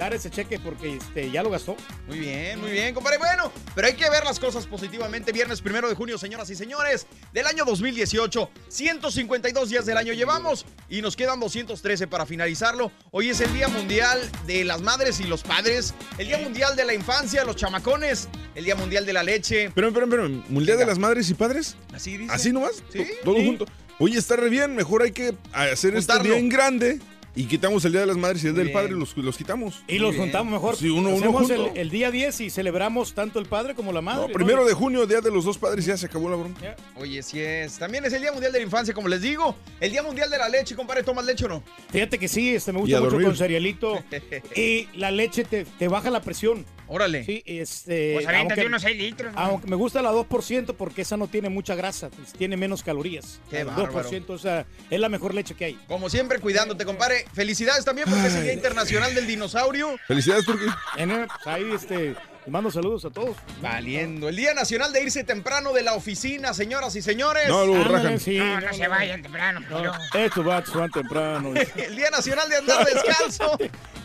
dar 0.00 0.14
ese 0.14 0.30
cheque 0.30 0.58
porque 0.58 0.96
este, 0.96 1.30
ya 1.30 1.42
lo 1.42 1.50
gastó. 1.50 1.76
Muy 2.08 2.18
bien, 2.18 2.58
muy 2.58 2.70
bien, 2.70 2.94
compadre. 2.94 3.18
Bueno, 3.18 3.52
pero 3.74 3.86
hay 3.86 3.92
que 3.94 4.08
ver 4.08 4.24
las 4.24 4.40
cosas 4.40 4.66
positivamente. 4.66 5.30
Viernes 5.30 5.60
primero 5.60 5.90
de 5.90 5.94
junio, 5.94 6.16
señoras 6.16 6.48
y 6.48 6.56
señores, 6.56 7.06
del 7.34 7.46
año 7.46 7.66
2018. 7.66 8.50
152 8.68 9.68
días 9.68 9.84
del 9.84 9.98
año 9.98 10.14
llevamos 10.14 10.64
y 10.88 11.02
nos 11.02 11.16
quedan 11.16 11.38
213 11.38 12.06
para 12.08 12.24
finalizarlo. 12.24 12.90
Hoy 13.10 13.28
es 13.28 13.42
el 13.42 13.52
Día 13.52 13.68
Mundial 13.68 14.18
de 14.46 14.64
las 14.64 14.80
Madres 14.80 15.20
y 15.20 15.24
los 15.24 15.42
Padres, 15.42 15.92
el 16.16 16.28
Día 16.28 16.38
Mundial 16.38 16.76
de 16.76 16.86
la 16.86 16.94
Infancia, 16.94 17.44
los 17.44 17.56
chamacones, 17.56 18.28
el 18.54 18.64
Día 18.64 18.76
Mundial 18.76 19.04
de 19.04 19.12
la 19.12 19.22
Leche. 19.22 19.70
Pero, 19.74 19.92
pero, 19.92 20.08
pero, 20.08 20.28
¿Mundial 20.48 20.78
de 20.78 20.86
las 20.86 20.98
Madres 20.98 21.28
y 21.28 21.34
Padres? 21.34 21.76
Así 21.92 22.16
dice. 22.16 22.32
¿Así 22.32 22.52
nomás? 22.52 22.82
Sí. 22.90 23.06
Todo 23.22 23.36
Sí. 23.36 23.44
junto. 23.44 23.66
Oye, 23.98 24.18
está 24.18 24.36
re 24.36 24.48
bien. 24.48 24.74
Mejor 24.74 25.02
hay 25.02 25.12
que 25.12 25.34
hacer 25.52 25.94
este 25.94 26.12
Juntarlo. 26.14 26.22
día 26.22 26.38
en 26.38 26.48
grande 26.48 27.00
y 27.34 27.44
quitamos 27.44 27.84
el 27.84 27.92
Día 27.92 28.00
de 28.02 28.06
las 28.06 28.16
Madres 28.16 28.42
y 28.44 28.48
el 28.48 28.54
Día 28.54 28.64
del. 28.64 28.72
Padre. 28.72 28.92
Los, 28.92 29.16
los 29.16 29.36
quitamos. 29.36 29.82
Y 29.88 29.98
los 29.98 30.16
juntamos 30.16 30.52
mejor. 30.52 30.76
Sí, 30.76 30.88
uno, 30.88 31.10
uno 31.10 31.16
Hacemos 31.18 31.46
junto. 31.48 31.66
el, 31.72 31.76
el 31.78 31.90
día 31.90 32.10
10 32.10 32.40
y 32.40 32.50
celebramos 32.50 33.14
tanto 33.14 33.38
el 33.38 33.46
padre 33.46 33.74
como 33.74 33.92
la 33.92 34.00
madre. 34.00 34.22
No, 34.22 34.28
¿no? 34.28 34.34
primero 34.34 34.64
de 34.64 34.72
junio, 34.74 35.06
Día 35.06 35.20
de 35.20 35.30
los 35.30 35.44
dos 35.44 35.58
padres, 35.58 35.84
ya 35.84 35.96
se 35.96 36.06
acabó 36.06 36.28
la 36.28 36.36
broma. 36.36 36.54
Oye, 36.96 37.22
sí 37.22 37.40
es. 37.40 37.78
También 37.78 38.04
es 38.04 38.12
el 38.12 38.22
Día 38.22 38.32
Mundial 38.32 38.52
de 38.52 38.58
la 38.58 38.64
Infancia, 38.64 38.92
como 38.94 39.08
les 39.08 39.22
digo. 39.22 39.54
El 39.80 39.90
Día 39.92 40.02
Mundial 40.02 40.28
de 40.30 40.38
la 40.38 40.48
Leche, 40.48 40.74
compadre. 40.74 41.02
¿Tomas 41.02 41.24
leche 41.24 41.44
o 41.46 41.48
no? 41.48 41.62
Fíjate 41.90 42.18
que 42.18 42.28
sí, 42.28 42.54
este, 42.54 42.72
me 42.72 42.80
gusta 42.80 42.98
mucho 42.98 43.10
dormir. 43.10 43.26
con 43.28 43.36
cerealito. 43.36 44.02
y 44.56 44.88
la 44.96 45.10
leche 45.10 45.44
te, 45.44 45.64
te 45.64 45.88
baja 45.88 46.10
la 46.10 46.20
presión. 46.22 46.64
Órale. 46.92 47.24
Sí, 47.24 47.42
este. 47.46 48.14
Pues 48.14 48.26
aunque- 48.26 48.66
unos 48.66 48.82
6 48.82 48.96
litros. 48.96 49.32
¿no? 49.32 49.38
Aunque 49.38 49.68
me 49.68 49.76
gusta 49.76 50.02
la 50.02 50.10
2% 50.12 50.74
porque 50.76 51.02
esa 51.02 51.16
no 51.16 51.28
tiene 51.28 51.48
mucha 51.48 51.76
grasa, 51.76 52.10
pues, 52.10 52.32
tiene 52.32 52.56
menos 52.56 52.82
calorías. 52.82 53.40
Qué 53.48 53.60
El 53.60 53.66
bárbaro. 53.66 54.10
2%, 54.10 54.30
o 54.30 54.38
sea, 54.38 54.66
es 54.90 54.98
la 54.98 55.08
mejor 55.08 55.32
leche 55.32 55.54
que 55.54 55.66
hay. 55.66 55.78
Como 55.86 56.10
siempre, 56.10 56.40
cuidándote, 56.40 56.84
compadre. 56.84 57.19
Felicidades 57.34 57.84
también 57.84 58.08
porque 58.08 58.26
es 58.26 58.34
el 58.34 58.42
Día 58.44 58.52
Internacional 58.52 59.14
del 59.14 59.26
Dinosaurio. 59.26 59.96
Felicidades, 60.06 60.44
Turki. 60.44 60.66
En 60.96 61.10
el- 61.10 61.28
ahí 61.44 61.70
este, 61.72 62.14
mando 62.46 62.70
saludos 62.70 63.04
a 63.04 63.10
todos. 63.10 63.36
Valiendo. 63.62 64.28
El 64.28 64.36
Día 64.36 64.54
Nacional 64.54 64.92
de 64.92 65.02
irse 65.02 65.24
temprano 65.24 65.72
de 65.72 65.82
la 65.82 65.94
oficina, 65.94 66.52
señoras 66.54 66.96
y 66.96 67.02
señores. 67.02 67.48
No, 67.48 67.64
lo 67.66 67.74
Ándale, 67.76 67.94
rajan. 67.94 68.20
sí, 68.20 68.38
No, 68.38 68.60
no 68.60 68.72
se 68.72 68.88
vayan 68.88 69.22
temprano. 69.22 69.60
no, 69.60 69.66
pero- 69.68 69.92
estos 70.24 70.44
vatos 70.44 70.74
van 70.74 70.90
temprano. 70.90 71.52
El 71.76 71.96
Día 71.96 72.10
Nacional 72.10 72.48
de 72.48 72.56
Andar 72.56 72.84
Descalzo 72.86 73.56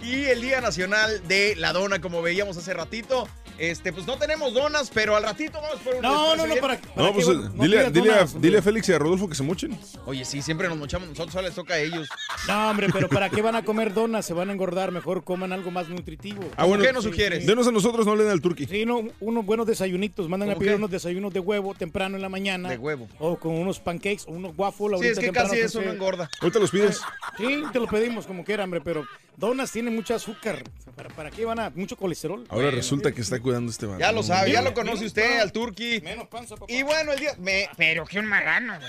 y 0.04 0.26
el 0.26 0.42
Día 0.42 0.62
Nacional 0.62 1.28
de 1.28 1.56
la 1.56 1.74
Dona, 1.74 2.00
como 2.02 2.22
veíamos 2.22 2.58
hace 2.58 2.74
ratito. 2.74 3.28
Este, 3.58 3.94
pues 3.94 4.06
no 4.06 4.18
tenemos 4.18 4.54
donas, 4.54 4.92
pero 4.94 5.16
al 5.16 5.24
ratito 5.24 5.62
vamos 5.62 5.80
por 5.80 5.96
un 5.96 6.02
No, 6.02 6.36
no, 6.36 6.46
no, 6.46 6.56
para, 6.58 6.78
para 6.78 6.94
No, 7.08 7.14
pues 7.14 7.26
qué- 7.26 7.32
eh, 7.32 7.36
no 7.54 7.64
dile, 7.64 7.90
dile, 7.90 8.14
a, 8.14 8.26
dile 8.26 8.58
a 8.58 8.62
Félix 8.62 8.90
y 8.90 8.94
a 8.94 9.00
Rodolfo 9.00 9.30
que 9.30 9.36
se 9.36 9.44
mochen. 9.44 9.80
Oye, 10.06 10.26
sí, 10.26 10.42
siempre 10.42 10.68
nos 10.68 10.78
mochamos 10.78 11.08
nosotros, 11.08 11.32
solo 11.32 11.48
les 11.48 11.56
toca 11.56 11.76
a 11.76 11.78
ellos. 11.80 12.10
No, 12.50 12.70
hombre, 12.70 12.88
pero 12.92 13.08
¿para 13.08 13.30
qué 13.30 13.42
van 13.42 13.56
a 13.56 13.64
comer 13.64 13.94
donas? 13.94 14.26
Se 14.26 14.34
van 14.34 14.50
a 14.50 14.52
engordar, 14.52 14.92
mejor 14.92 15.24
coman 15.24 15.54
algo 15.54 15.72
más 15.72 15.88
nutritivo. 15.88 16.44
Ah, 16.58 16.66
bueno. 16.66 16.84
¿Qué 16.84 16.92
nos 16.92 17.06
sugieres? 17.06 17.46
Denos 17.46 17.66
a 17.66 17.72
nosotros, 17.72 18.06
no 18.06 18.18
le 18.18 18.26
den 18.26 18.34
al 18.36 18.42
Turki. 18.42 18.66
Sí, 18.66 18.86
no, 18.86 19.04
unos 19.20 19.46
buenos 19.46 19.66
desayunitos. 19.66 20.30
Mandan 20.30 20.50
a 20.50 20.54
¿Cómo 20.54 20.60
pedir 20.60 20.74
qué? 20.74 20.78
unos 20.78 20.92
desayunos 20.92 21.34
de 21.34 21.40
huevo 21.40 21.74
temprano 21.74 22.16
en 22.16 22.22
la 22.22 22.30
mañana. 22.30 22.70
De 22.70 22.78
huevo. 22.78 23.08
O 23.20 23.38
con 23.38 23.54
unos 23.56 23.80
pancakes 23.80 24.26
o 24.28 24.32
unos 24.32 24.54
waffles. 24.58 25.00
Sí, 25.02 25.08
es 25.08 25.20
que 25.20 25.32
casi 25.32 25.58
eso 25.60 25.82
no 25.82 25.92
engorda. 25.92 26.30
Ahorita 26.42 26.60
los 26.60 26.70
pides. 26.72 27.02
Sí, 27.38 27.64
te 27.74 27.80
lo 27.80 27.88
pedimos 27.88 28.26
como 28.28 28.44
quiera, 28.44 28.64
hombre, 28.64 28.82
pero 28.82 29.06
donas 29.38 29.72
tienen 29.72 29.96
mucho 29.96 30.14
azúcar. 30.16 30.64
¿Para, 30.96 31.10
para 31.10 31.30
qué 31.32 31.44
van 31.44 31.60
a 31.60 31.70
mucho 31.72 31.98
colesterol? 31.98 32.46
Ahora 32.50 32.72
resulta 32.72 33.12
que 33.12 33.20
está 33.20 33.40
cuidando 33.42 33.70
este 33.70 33.86
vato. 33.86 34.00
Ya 34.00 34.12
lo 34.14 34.24
sabe, 34.24 34.52
ya 34.52 34.62
lo 34.62 34.70
Menos 34.70 34.80
conoce 34.86 35.06
usted, 35.06 35.30
pan. 35.32 35.40
al 35.42 35.52
Turqui. 35.52 36.00
Menos 36.02 36.28
panza, 36.28 36.56
papá. 36.56 36.72
Y 36.72 36.84
bueno, 36.84 37.12
el 37.12 37.20
día, 37.20 37.36
me- 37.40 37.68
Pero 37.76 38.06
que 38.06 38.20
un 38.20 38.26
marrano. 38.28 38.76
güey. 38.78 38.88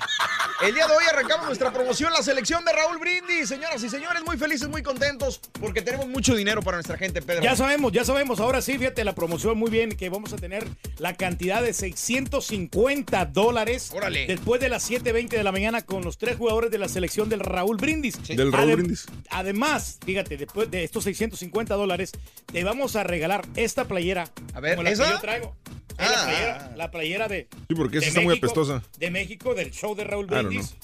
el 0.68 0.74
día 0.74 0.86
de 0.86 0.92
hoy 0.92 1.02
arrancamos 1.12 1.46
nuestra 1.46 1.72
promoción, 1.72 2.12
la 2.12 2.22
selección 2.22 2.64
de 2.64 2.72
Raúl 2.72 2.98
Brindis. 2.98 3.48
Señoras 3.48 3.82
y 3.82 3.88
señores, 3.88 4.22
muy 4.24 4.36
felices, 4.36 4.68
muy 4.68 4.82
contentos, 4.84 5.40
porque 5.60 5.82
tenemos 5.82 6.06
mucho 6.06 6.36
dinero 6.36 6.62
para 6.62 6.76
nuestra 6.76 6.96
gente, 6.96 7.22
Pedro. 7.22 7.42
Ya 7.42 7.56
sabemos, 7.56 7.90
ya 7.92 8.04
sabemos. 8.04 8.38
Ahora 8.38 8.62
sí, 8.62 8.78
fíjate 8.78 9.02
la 9.02 9.14
promoción 9.14 9.25
muy 9.28 9.70
bien, 9.70 9.90
que 9.90 10.08
vamos 10.08 10.32
a 10.32 10.36
tener 10.36 10.66
la 10.98 11.14
cantidad 11.14 11.62
de 11.62 11.72
650 11.72 13.26
dólares. 13.26 13.90
Órale. 13.94 14.26
Después 14.26 14.60
de 14.60 14.68
las 14.68 14.90
7.20 14.90 15.28
de 15.28 15.42
la 15.44 15.52
mañana 15.52 15.82
con 15.82 16.02
los 16.04 16.18
tres 16.18 16.36
jugadores 16.36 16.70
de 16.70 16.78
la 16.78 16.88
selección 16.88 17.28
del 17.28 17.40
Raúl 17.40 17.76
Brindis. 17.76 18.22
Del 18.28 18.52
Raúl 18.52 18.70
Adem- 18.70 18.76
Brindis. 18.76 19.06
Además, 19.30 19.98
fíjate, 20.04 20.36
después 20.36 20.70
de 20.70 20.84
estos 20.84 21.04
650 21.04 21.74
dólares, 21.74 22.12
te 22.52 22.64
vamos 22.64 22.96
a 22.96 23.04
regalar 23.04 23.46
esta 23.56 23.86
playera. 23.86 24.30
A 24.54 24.60
ver, 24.60 24.76
como 24.76 24.84
la 24.84 24.90
¿esa? 24.90 25.04
que 25.04 25.10
yo 25.10 25.20
traigo. 25.20 25.56
Ah. 25.98 26.04
la, 26.10 26.24
playera, 26.26 26.72
la 26.76 26.90
playera 26.90 27.28
de. 27.28 27.48
Sí, 27.68 27.74
porque 27.74 27.98
esa 27.98 28.08
está 28.08 28.20
muy 28.20 28.28
México, 28.34 28.46
apestosa. 28.46 28.82
De 28.98 29.10
México, 29.10 29.54
del 29.54 29.70
show 29.70 29.94
de 29.94 30.04
Raúl 30.04 30.26
Claro, 30.26 30.48
Brindis. 30.48 30.74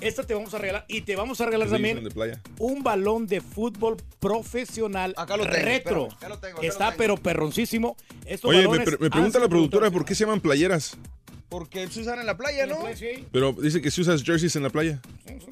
Esta 0.00 0.22
te 0.24 0.34
vamos 0.34 0.52
a 0.52 0.58
regalar. 0.58 0.84
Y 0.88 1.00
te 1.02 1.16
vamos 1.16 1.40
a 1.40 1.46
regalar 1.46 1.68
también 1.70 1.96
son 1.96 2.04
de 2.04 2.10
playa. 2.10 2.40
un 2.58 2.82
balón 2.82 3.26
de 3.26 3.40
fútbol 3.40 3.96
profesional 4.20 5.14
Acá 5.16 5.36
lo 5.36 5.44
tengo, 5.48 5.64
retro. 5.64 6.08
acá 6.12 6.28
lo 6.28 6.38
tengo, 6.38 6.52
acá 6.54 6.60
que 6.60 6.66
lo 6.66 6.72
está 6.72 6.86
tengo. 6.88 6.98
pero 6.98 7.16
perroncísimo. 7.16 7.96
Estos 8.26 8.50
Oye, 8.50 8.68
me, 8.68 8.80
pre- 8.80 8.98
pregunta 9.10 9.38
la 9.38 9.48
productora 9.48 9.90
por 9.90 10.04
qué 10.04 10.14
se 10.14 10.24
llaman 10.24 10.40
playeras. 10.40 10.96
Porque 11.48 11.86
se 11.88 12.00
usan 12.00 12.18
en 12.18 12.26
la 12.26 12.36
playa, 12.36 12.66
¿no? 12.66 12.78
Pero 13.30 13.52
dice 13.52 13.80
que 13.80 13.90
si 13.92 14.00
usas 14.00 14.22
jerseys 14.24 14.56
en 14.56 14.64
la 14.64 14.70
playa. 14.70 15.00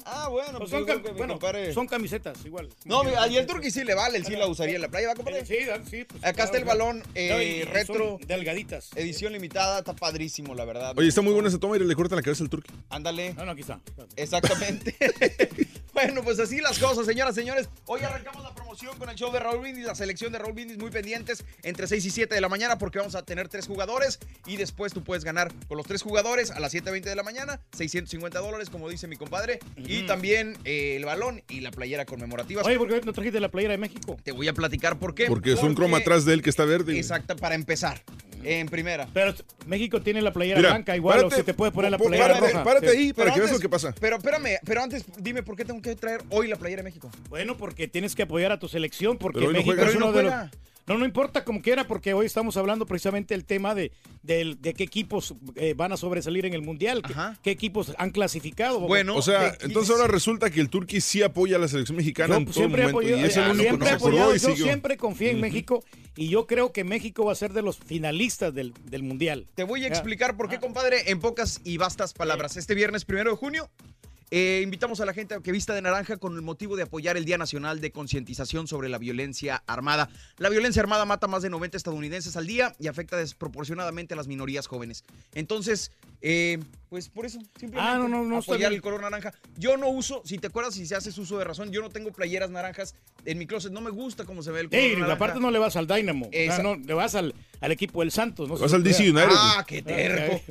Ah, 0.05 0.27
bueno, 0.29 0.59
pues 0.59 0.69
son, 0.69 0.85
cam- 0.85 1.01
bueno, 1.15 1.39
compadre- 1.39 1.73
son 1.73 1.87
camisetas 1.87 2.37
igual. 2.45 2.69
No, 2.83 3.01
y 3.29 3.37
el 3.37 3.45
turqui 3.47 3.71
sí 3.71 3.83
le 3.85 3.93
vale, 3.95 4.17
él 4.17 4.25
sí 4.25 4.35
la 4.35 4.45
usaría 4.47 4.75
en 4.75 4.81
la 4.81 4.89
playa, 4.89 5.07
¿va, 5.07 5.15
compadre? 5.15 5.45
Sí, 5.45 5.55
sí. 5.89 6.03
pues, 6.03 6.23
Acá 6.23 6.43
está 6.43 6.57
el 6.57 6.65
balón 6.65 7.01
eh, 7.15 7.29
No, 7.31 7.41
y- 7.41 7.45
y 7.45 7.63
retro. 7.63 8.17
son 8.19 8.27
delgaditas. 8.27 8.89
Edición 8.95 9.31
limitada, 9.33 9.79
está 9.79 9.93
padrísimo, 9.93 10.53
la 10.53 10.65
verdad. 10.65 10.93
Oye, 10.97 11.07
está 11.07 11.21
muy 11.21 11.33
buena 11.33 11.47
esa 11.49 11.59
toma 11.59 11.77
y 11.77 11.79
le 11.79 11.95
cortan 11.95 12.17
la 12.17 12.21
cabeza 12.23 12.43
al 12.43 12.49
turqui. 12.49 12.73
Ándale. 12.89 13.33
No, 13.33 13.45
no, 13.45 13.51
aquí 13.53 13.61
está. 13.61 13.79
Exactamente. 14.17 14.95
bueno, 15.95 16.21
pues 16.23 16.37
así 16.39 16.59
las 16.59 16.77
cosas, 16.77 17.05
señoras 17.05 17.37
y 17.37 17.39
señores. 17.39 17.69
Hoy 17.85 18.01
arrancamos 18.01 18.43
la 18.43 18.53
promoción 18.53 18.97
con 18.97 19.09
el 19.09 19.15
show 19.15 19.31
de 19.31 19.39
Raúl 19.39 19.61
Brindis, 19.61 19.85
la 19.85 19.95
selección 19.95 20.33
de 20.33 20.39
Raúl 20.39 20.51
Brindis 20.51 20.77
muy 20.77 20.91
pendientes 20.91 21.45
entre 21.63 21.87
6 21.87 22.05
y 22.05 22.09
7 22.11 22.35
de 22.35 22.41
la 22.41 22.49
mañana 22.49 22.77
porque 22.77 22.99
vamos 22.99 23.15
a 23.15 23.23
tener 23.23 23.47
tres 23.47 23.65
jugadores 23.65 24.19
y 24.45 24.57
después 24.57 24.91
tú 24.91 25.05
puedes 25.05 25.23
ganar 25.23 25.53
con 25.69 25.77
los 25.77 25.87
tres 25.87 26.01
jugadores 26.01 26.51
a 26.51 26.59
las 26.59 26.73
7.20 26.73 27.03
de 27.03 27.15
la 27.15 27.23
mañana, 27.23 27.61
650 27.77 28.37
dólares, 28.39 28.69
como 28.69 28.89
dice 28.89 29.07
mi 29.07 29.15
compadre, 29.15 29.59
y 29.77 30.05
también 30.05 30.57
eh, 30.65 30.97
el 30.97 31.05
balón 31.05 31.41
y 31.47 31.61
la 31.61 31.71
playera 31.71 32.05
conmemorativa. 32.05 32.61
Oye, 32.63 32.77
¿por 32.77 32.89
qué 32.89 32.99
no 32.99 33.13
trajiste 33.13 33.39
la 33.39 33.49
playera 33.49 33.71
de 33.71 33.77
México? 33.77 34.17
Te 34.21 34.33
voy 34.33 34.49
a 34.49 34.53
platicar 34.53 34.99
por 34.99 35.15
qué. 35.15 35.27
Porque 35.27 35.53
es 35.53 35.63
un 35.63 35.75
croma 35.75 35.99
atrás 35.99 36.25
de 36.25 36.33
él 36.33 36.41
que 36.41 36.49
está 36.49 36.65
verde. 36.65 36.97
Exacto, 36.97 37.37
para 37.37 37.55
empezar. 37.55 38.03
En 38.45 38.67
primera. 38.67 39.07
Pero 39.13 39.33
México 39.65 40.01
tiene 40.01 40.21
la 40.21 40.31
playera 40.31 40.57
Mira, 40.59 40.69
blanca 40.69 40.95
igual, 40.95 41.17
párate, 41.17 41.35
o 41.35 41.37
se 41.37 41.43
te 41.43 41.53
puede 41.53 41.71
poner 41.71 41.91
la 41.91 41.97
po- 41.97 42.05
playera 42.05 42.33
párate, 42.35 42.51
roja. 42.53 42.63
párate 42.63 42.89
Sí. 42.91 42.97
ahí 42.97 43.13
para 43.13 43.33
que 43.33 43.39
veas 43.39 43.51
lo 43.51 43.59
que 43.59 43.69
pasa. 43.69 43.93
Pero 43.99 44.17
espérame, 44.17 44.59
pero 44.65 44.81
antes 44.83 45.03
dime 45.17 45.41
por 45.43 45.55
qué 45.55 45.65
tengo 45.65 45.81
que 45.81 45.95
traer 45.95 46.21
hoy 46.29 46.47
la 46.47 46.55
playera 46.55 46.81
de 46.81 46.89
México. 46.89 47.09
Bueno, 47.29 47.57
porque 47.57 47.87
tienes 47.87 48.15
que 48.15 48.23
apoyar 48.23 48.51
a 48.51 48.59
tu 48.59 48.67
selección, 48.67 49.17
porque 49.17 49.39
Pero 49.39 49.51
no 49.51 49.57
México 49.57 49.73
juega. 49.75 49.83
es 49.89 49.95
Pero 49.95 50.05
uno 50.05 50.11
no 50.11 50.17
de 50.17 50.23
los... 50.23 50.33
No, 50.87 50.97
no 50.99 51.05
importa 51.05 51.43
como 51.43 51.61
quiera, 51.63 51.87
porque 51.87 52.13
hoy 52.13 52.27
estamos 52.27 52.57
hablando 52.57 52.85
precisamente 52.85 53.33
del 53.33 53.43
tema 53.43 53.73
de, 53.73 53.91
de 54.21 54.73
qué 54.75 54.83
equipos 54.83 55.33
eh, 55.55 55.73
van 55.75 55.91
a 55.91 55.97
sobresalir 55.97 56.45
en 56.45 56.53
el 56.53 56.61
Mundial, 56.61 57.01
qué, 57.01 57.13
qué 57.41 57.51
equipos 57.51 57.93
han 57.97 58.11
clasificado. 58.11 58.85
o 58.85 59.21
sea, 59.21 59.57
entonces 59.61 59.95
ahora 59.95 60.07
resulta 60.07 60.51
que 60.51 60.61
el 60.61 60.69
turqui 60.69 61.01
sí 61.01 61.23
apoya 61.23 61.55
a 61.55 61.59
la 61.59 61.67
selección 61.67 61.97
mexicana 61.97 62.35
Yo 62.35 62.39
en 62.41 62.45
todo 62.45 62.53
siempre 62.53 62.83
he 62.83 62.91
momento. 62.91 62.99
apoyado, 62.99 63.21
y 63.21 63.25
es 63.29 63.37
el 63.37 63.43
único 63.43 63.57
que 63.57 63.63
siempre 63.63 63.79
no 63.79 63.85
he 63.85 63.89
se 63.89 63.95
acordó 63.95 64.17
apoyado, 64.17 64.35
y 64.35 64.39
yo 64.57 64.63
siempre 64.63 64.97
confié 64.97 65.31
en. 65.31 65.41
México 65.41 65.83
y 66.15 66.29
yo 66.29 66.45
creo 66.47 66.71
que 66.71 66.83
México 66.83 67.25
va 67.25 67.31
a 67.31 67.35
ser 67.35 67.51
de 67.53 67.61
los 67.61 67.77
finalistas 67.77 68.53
del, 68.53 68.73
del 68.85 69.01
Mundial. 69.03 69.47
Te 69.55 69.63
voy 69.63 69.81
a 69.81 69.87
Ya. 69.87 69.89
explicar 69.89 70.37
por 70.37 70.49
qué, 70.49 70.59
compadre, 70.59 71.09
en 71.11 71.19
pocas 71.19 71.61
y 71.63 71.77
vastas 71.77 72.13
palabras. 72.13 72.57
Este 72.57 72.73
viernes 72.75 73.05
primero 73.05 73.31
de 73.31 73.37
junio. 73.37 73.69
Eh, 74.31 74.61
invitamos 74.63 74.99
a 75.01 75.05
la 75.05 75.13
gente 75.13 75.35
a 75.35 75.39
que 75.39 75.51
vista 75.51 75.73
de 75.73 75.81
naranja 75.81 76.17
con 76.17 76.35
el 76.35 76.41
motivo 76.41 76.75
de 76.75 76.83
apoyar 76.83 77.15
el 77.17 77.25
Día 77.25 77.37
Nacional 77.37 77.79
de 77.81 77.91
Concientización 77.91 78.67
sobre 78.67 78.89
la 78.89 78.97
Violencia 78.97 79.63
Armada. 79.67 80.09
La 80.37 80.49
violencia 80.49 80.81
armada 80.81 81.05
mata 81.05 81.27
más 81.27 81.43
de 81.43 81.49
90 81.49 81.77
estadounidenses 81.77 82.35
al 82.35 82.47
día 82.47 82.75
y 82.79 82.87
afecta 82.87 83.17
desproporcionadamente 83.17 84.13
a 84.13 84.17
las 84.17 84.27
minorías 84.27 84.67
jóvenes. 84.67 85.03
Entonces, 85.33 85.91
eh, 86.21 86.59
pues 86.89 87.09
por 87.09 87.25
eso, 87.25 87.39
simplemente 87.59 87.79
Ah, 87.79 87.97
no, 87.97 88.07
no, 88.07 88.23
no, 88.23 88.39
está 88.39 88.53
apoyar 88.53 88.73
el 88.73 88.81
color 88.81 89.01
naranja. 89.01 89.33
Yo 89.57 89.77
no 89.77 89.89
uso, 89.89 90.21
si 90.25 90.37
te 90.39 90.47
acuerdas, 90.47 90.73
si 90.73 90.85
se 90.85 90.95
haces 90.95 91.17
uso 91.17 91.37
de 91.37 91.43
razón, 91.43 91.71
yo 91.71 91.81
no 91.81 91.89
tengo 91.89 92.11
playeras 92.11 92.49
naranjas 92.49 92.95
en 93.25 93.37
mi 93.37 93.45
closet. 93.45 93.71
No 93.71 93.81
me 93.81 93.91
gusta 93.91 94.25
cómo 94.25 94.41
se 94.41 94.51
ve 94.51 94.61
el 94.61 94.69
color 94.69 94.81
Ey, 94.83 94.93
naranja. 94.93 95.13
aparte 95.13 95.39
no 95.39 95.51
le 95.51 95.59
vas 95.59 95.75
al 95.75 95.87
Dynamo, 95.87 96.27
o 96.27 96.31
sea, 96.31 96.41
Esa- 96.45 96.63
no, 96.63 96.75
le 96.75 96.93
vas 96.93 97.13
al, 97.15 97.35
al 97.61 97.71
equipo 97.71 98.01
del 98.01 98.11
Santos. 98.11 98.47
No 98.47 98.57
Vas 98.57 98.73
al 98.73 98.83
DC. 98.83 99.09
United. 99.09 99.29
Ah, 99.31 99.63
qué 99.67 99.81
terco. 99.81 100.41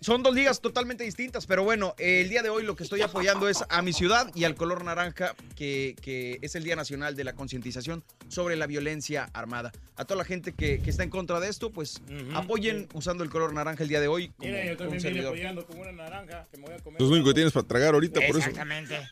Son 0.00 0.22
dos 0.22 0.34
ligas 0.34 0.60
totalmente 0.60 1.04
distintas, 1.04 1.46
pero 1.46 1.64
bueno, 1.64 1.94
el 1.98 2.28
día 2.28 2.42
de 2.42 2.50
hoy 2.50 2.62
lo 2.62 2.76
que 2.76 2.84
estoy 2.84 3.02
apoyando 3.02 3.48
es 3.48 3.64
a 3.68 3.82
mi 3.82 3.92
ciudad 3.92 4.30
y 4.34 4.44
al 4.44 4.54
color 4.54 4.84
naranja, 4.84 5.34
que, 5.56 5.96
que 6.00 6.38
es 6.42 6.54
el 6.54 6.64
Día 6.64 6.76
Nacional 6.76 7.16
de 7.16 7.24
la 7.24 7.32
Concientización 7.34 8.04
sobre 8.28 8.56
la 8.56 8.66
Violencia 8.66 9.28
Armada. 9.32 9.72
A 9.96 10.04
toda 10.04 10.18
la 10.18 10.24
gente 10.24 10.52
que, 10.52 10.80
que 10.80 10.90
está 10.90 11.02
en 11.02 11.10
contra 11.10 11.40
de 11.40 11.48
esto, 11.48 11.70
pues 11.70 12.00
apoyen 12.34 12.88
usando 12.94 13.24
el 13.24 13.30
color 13.30 13.52
naranja 13.52 13.82
el 13.82 13.88
día 13.88 14.00
de 14.00 14.08
hoy. 14.08 14.28
Como 14.36 14.50
Mira, 14.50 14.64
yo 14.64 14.76
también 14.76 15.02
vine 15.02 15.26
apoyando 15.26 15.66
con 15.66 15.78
una 15.78 15.92
naranja 15.92 16.46
que 16.50 16.58
me 16.58 16.66
voy 16.66 16.74
a 16.74 16.78
comer. 16.78 17.02
Es 17.02 17.08
lo 17.08 17.14
único 17.14 17.28
que 17.28 17.34
tienes 17.34 17.52
para 17.52 17.66
tragar 17.66 17.94
ahorita, 17.94 18.20
por 18.20 18.30
eso. 18.30 18.38
Exactamente. 18.38 19.08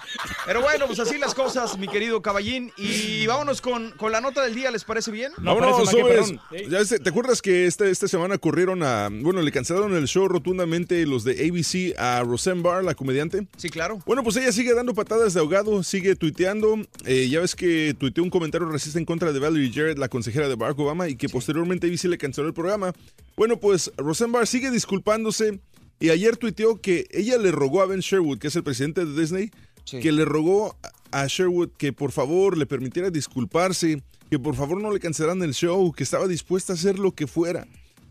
Pero 0.46 0.62
bueno, 0.62 0.86
pues 0.86 1.00
así 1.00 1.18
las 1.18 1.34
cosas, 1.34 1.76
mi 1.78 1.88
querido 1.88 2.22
caballín. 2.22 2.72
Y 2.76 3.26
vámonos 3.26 3.60
con, 3.60 3.90
con 3.92 4.12
la 4.12 4.20
nota 4.20 4.42
del 4.42 4.54
día, 4.54 4.70
¿les 4.70 4.84
parece 4.84 5.10
bien? 5.10 5.32
Vámonos, 5.38 5.90
sobres. 5.90 6.32
Ya 6.68 6.84
sé, 6.84 7.00
¿Te 7.00 7.10
acuerdas 7.10 7.35
que 7.42 7.66
esta, 7.66 7.86
esta 7.86 8.08
semana 8.08 8.38
corrieron 8.38 8.82
a. 8.82 9.08
Bueno, 9.10 9.42
le 9.42 9.52
cancelaron 9.52 9.94
el 9.94 10.06
show 10.06 10.28
rotundamente 10.28 11.04
los 11.06 11.24
de 11.24 11.32
ABC 11.46 11.98
a 11.98 12.22
Roseanne 12.22 12.62
Barr, 12.62 12.84
la 12.84 12.94
comediante? 12.94 13.46
Sí, 13.56 13.68
claro. 13.68 13.98
Bueno, 14.06 14.22
pues 14.22 14.36
ella 14.36 14.52
sigue 14.52 14.74
dando 14.74 14.94
patadas 14.94 15.34
de 15.34 15.40
ahogado, 15.40 15.82
sigue 15.82 16.16
tuiteando. 16.16 16.76
Eh, 17.04 17.28
ya 17.28 17.40
ves 17.40 17.54
que 17.54 17.94
tuiteó 17.98 18.24
un 18.24 18.30
comentario 18.30 18.68
racista 18.68 18.98
en 18.98 19.04
contra 19.04 19.32
de 19.32 19.38
Valerie 19.38 19.72
Jarrett, 19.72 19.98
la 19.98 20.08
consejera 20.08 20.48
de 20.48 20.54
Barack 20.54 20.78
Obama, 20.78 21.08
y 21.08 21.16
que 21.16 21.28
posteriormente 21.28 21.86
ABC 21.86 22.04
le 22.04 22.18
canceló 22.18 22.48
el 22.48 22.54
programa. 22.54 22.92
Bueno, 23.36 23.58
pues 23.58 23.92
Roseanne 23.96 24.32
Barr 24.32 24.46
sigue 24.46 24.70
disculpándose. 24.70 25.60
Y 25.98 26.10
ayer 26.10 26.36
tuiteó 26.36 26.80
que 26.80 27.06
ella 27.10 27.38
le 27.38 27.50
rogó 27.52 27.80
a 27.80 27.86
Ben 27.86 28.00
Sherwood, 28.00 28.38
que 28.38 28.48
es 28.48 28.56
el 28.56 28.62
presidente 28.62 29.06
de 29.06 29.18
Disney, 29.18 29.50
que 29.84 30.12
le 30.12 30.24
rogó 30.24 30.76
a 31.10 31.26
Sherwood 31.26 31.70
que 31.78 31.92
por 31.92 32.12
favor 32.12 32.58
le 32.58 32.66
permitiera 32.66 33.10
disculparse, 33.10 34.02
que 34.30 34.38
por 34.38 34.54
favor 34.54 34.80
no 34.80 34.90
le 34.90 35.00
cancelaran 35.00 35.42
el 35.42 35.54
show, 35.54 35.92
que 35.92 36.02
estaba 36.02 36.26
dispuesta 36.26 36.72
a 36.72 36.76
hacer 36.76 36.98
lo 36.98 37.12
que 37.12 37.26
fuera. 37.26 37.66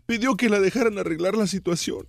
Pidió 0.06 0.36
que 0.36 0.48
la 0.48 0.60
dejaran 0.60 0.98
arreglar 0.98 1.36
la 1.36 1.46
situación. 1.46 2.06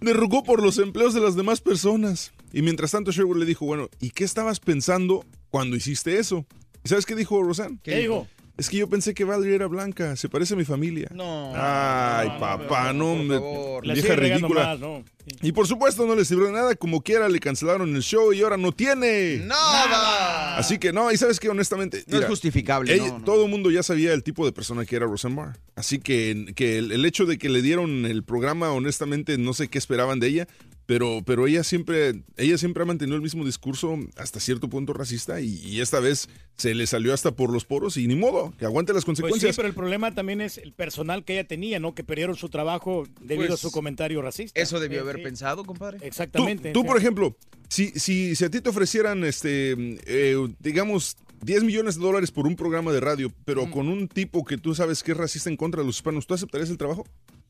Le 0.00 0.12
rogó 0.12 0.42
por 0.42 0.62
los 0.62 0.78
empleos 0.78 1.14
de 1.14 1.20
las 1.20 1.36
demás 1.36 1.60
personas. 1.60 2.32
Y 2.52 2.62
mientras 2.62 2.92
tanto 2.92 3.12
Sherwood 3.12 3.38
le 3.38 3.46
dijo, 3.46 3.66
bueno, 3.66 3.88
¿y 4.00 4.10
qué 4.10 4.24
estabas 4.24 4.60
pensando 4.60 5.24
cuando 5.50 5.76
hiciste 5.76 6.18
eso? 6.18 6.46
¿Y 6.84 6.88
sabes 6.88 7.04
qué 7.04 7.14
dijo 7.14 7.42
Roseanne? 7.42 7.78
¿Qué 7.82 7.96
dijo? 7.96 8.26
Es 8.58 8.68
que 8.68 8.76
yo 8.76 8.88
pensé 8.88 9.14
que 9.14 9.22
Valerie 9.24 9.54
era 9.54 9.68
blanca, 9.68 10.16
se 10.16 10.28
parece 10.28 10.54
a 10.54 10.56
mi 10.56 10.64
familia. 10.64 11.08
No. 11.14 11.52
Ay, 11.54 12.28
papá, 12.40 12.92
no, 12.92 13.14
por 13.14 13.22
me- 13.24 13.34
favor. 13.36 13.86
La 13.86 13.94
vieja 13.94 14.16
ridícula. 14.16 14.64
más, 14.66 14.80
¿no? 14.80 15.04
Y 15.42 15.52
por 15.52 15.66
supuesto 15.68 16.06
no 16.06 16.16
le 16.16 16.24
sirvió 16.24 16.46
de 16.46 16.52
nada, 16.52 16.74
como 16.74 17.02
quiera 17.02 17.28
le 17.28 17.38
cancelaron 17.38 17.94
el 17.94 18.02
show 18.02 18.32
y 18.32 18.42
ahora 18.42 18.56
no 18.56 18.72
tiene. 18.72 19.42
Nada. 19.44 20.56
Así 20.56 20.78
que 20.78 20.92
no, 20.92 21.12
y 21.12 21.16
sabes 21.16 21.38
que 21.38 21.48
honestamente... 21.48 22.02
No 22.08 22.18
es 22.18 22.26
justificable, 22.26 22.92
ella- 22.94 23.06
no, 23.08 23.18
no. 23.20 23.24
Todo 23.24 23.44
el 23.44 23.50
mundo 23.50 23.70
ya 23.70 23.82
sabía 23.82 24.12
el 24.12 24.22
tipo 24.24 24.44
de 24.44 24.52
persona 24.52 24.84
que 24.84 24.96
era 24.96 25.06
Roseanne 25.06 25.36
Barr. 25.36 25.56
Así 25.76 25.98
que, 26.00 26.52
que 26.56 26.78
el, 26.78 26.90
el 26.92 27.04
hecho 27.04 27.26
de 27.26 27.38
que 27.38 27.48
le 27.50 27.62
dieron 27.62 28.06
el 28.06 28.24
programa, 28.24 28.72
honestamente, 28.72 29.38
no 29.38 29.52
sé 29.52 29.68
qué 29.68 29.78
esperaban 29.78 30.18
de 30.18 30.26
ella. 30.28 30.48
Pero, 30.88 31.20
pero 31.22 31.46
ella 31.46 31.64
siempre, 31.64 32.22
ella 32.38 32.56
siempre 32.56 32.82
ha 32.82 32.86
mantenido 32.86 33.14
el 33.14 33.20
mismo 33.20 33.44
discurso 33.44 33.98
hasta 34.16 34.40
cierto 34.40 34.70
punto 34.70 34.94
racista 34.94 35.38
y, 35.38 35.56
y 35.62 35.82
esta 35.82 36.00
vez 36.00 36.30
se 36.56 36.74
le 36.74 36.86
salió 36.86 37.12
hasta 37.12 37.32
por 37.32 37.52
los 37.52 37.66
poros 37.66 37.98
y 37.98 38.06
ni 38.06 38.14
modo, 38.14 38.54
que 38.58 38.64
aguante 38.64 38.94
las 38.94 39.04
Pues 39.04 39.18
sí, 39.18 39.22
consecuencias. 39.22 39.56
pero 39.56 39.68
el 39.68 39.74
problema 39.74 40.14
también 40.14 40.40
es 40.40 40.56
el 40.56 40.72
personal 40.72 41.26
que 41.26 41.34
ella 41.34 41.46
tenía, 41.46 41.78
¿no? 41.78 41.94
Que 41.94 42.04
perdieron 42.04 42.36
su 42.36 42.48
trabajo 42.48 43.06
debido 43.20 43.48
Pues, 43.48 43.60
a 43.60 43.62
su 43.62 43.70
comentario 43.70 44.22
racista. 44.22 44.58
Eso 44.58 44.80
debió 44.80 45.00
Sí, 45.00 45.02
haber 45.02 45.16
sí. 45.16 45.22
pensado, 45.24 45.62
compadre. 45.66 45.98
Exactamente. 46.06 46.72
tú, 46.72 46.80
sí. 46.80 46.86
por 46.86 46.96
ejemplo, 46.96 47.36
si, 47.68 47.88
si, 47.90 48.34
si 48.34 48.44
a 48.46 48.50
ti 48.50 48.62
te 48.62 48.70
ofrecieran, 48.70 49.24
este, 49.24 49.72
eh, 50.06 50.36
digamos, 50.58 51.18
10 51.42 51.64
millones 51.64 51.96
de 51.96 52.00
dólares 52.00 52.30
por 52.30 52.46
un 52.46 52.56
programa 52.56 52.92
de 52.92 53.00
radio, 53.00 53.30
pero 53.44 53.70
con 53.70 53.88
un 53.88 54.08
tipo 54.08 54.42
que 54.42 54.56
tú 54.56 54.74
sabes 54.74 55.02
que 55.02 55.12
es 55.12 55.18
racista 55.18 55.50
en 55.50 55.58
contra 55.58 55.82
de 55.82 55.86
los 55.86 55.96
hispanos, 55.96 56.26
¿tú 56.26 56.32
aceptarías 56.32 56.70
el 56.70 56.78
trabajo? 56.78 57.04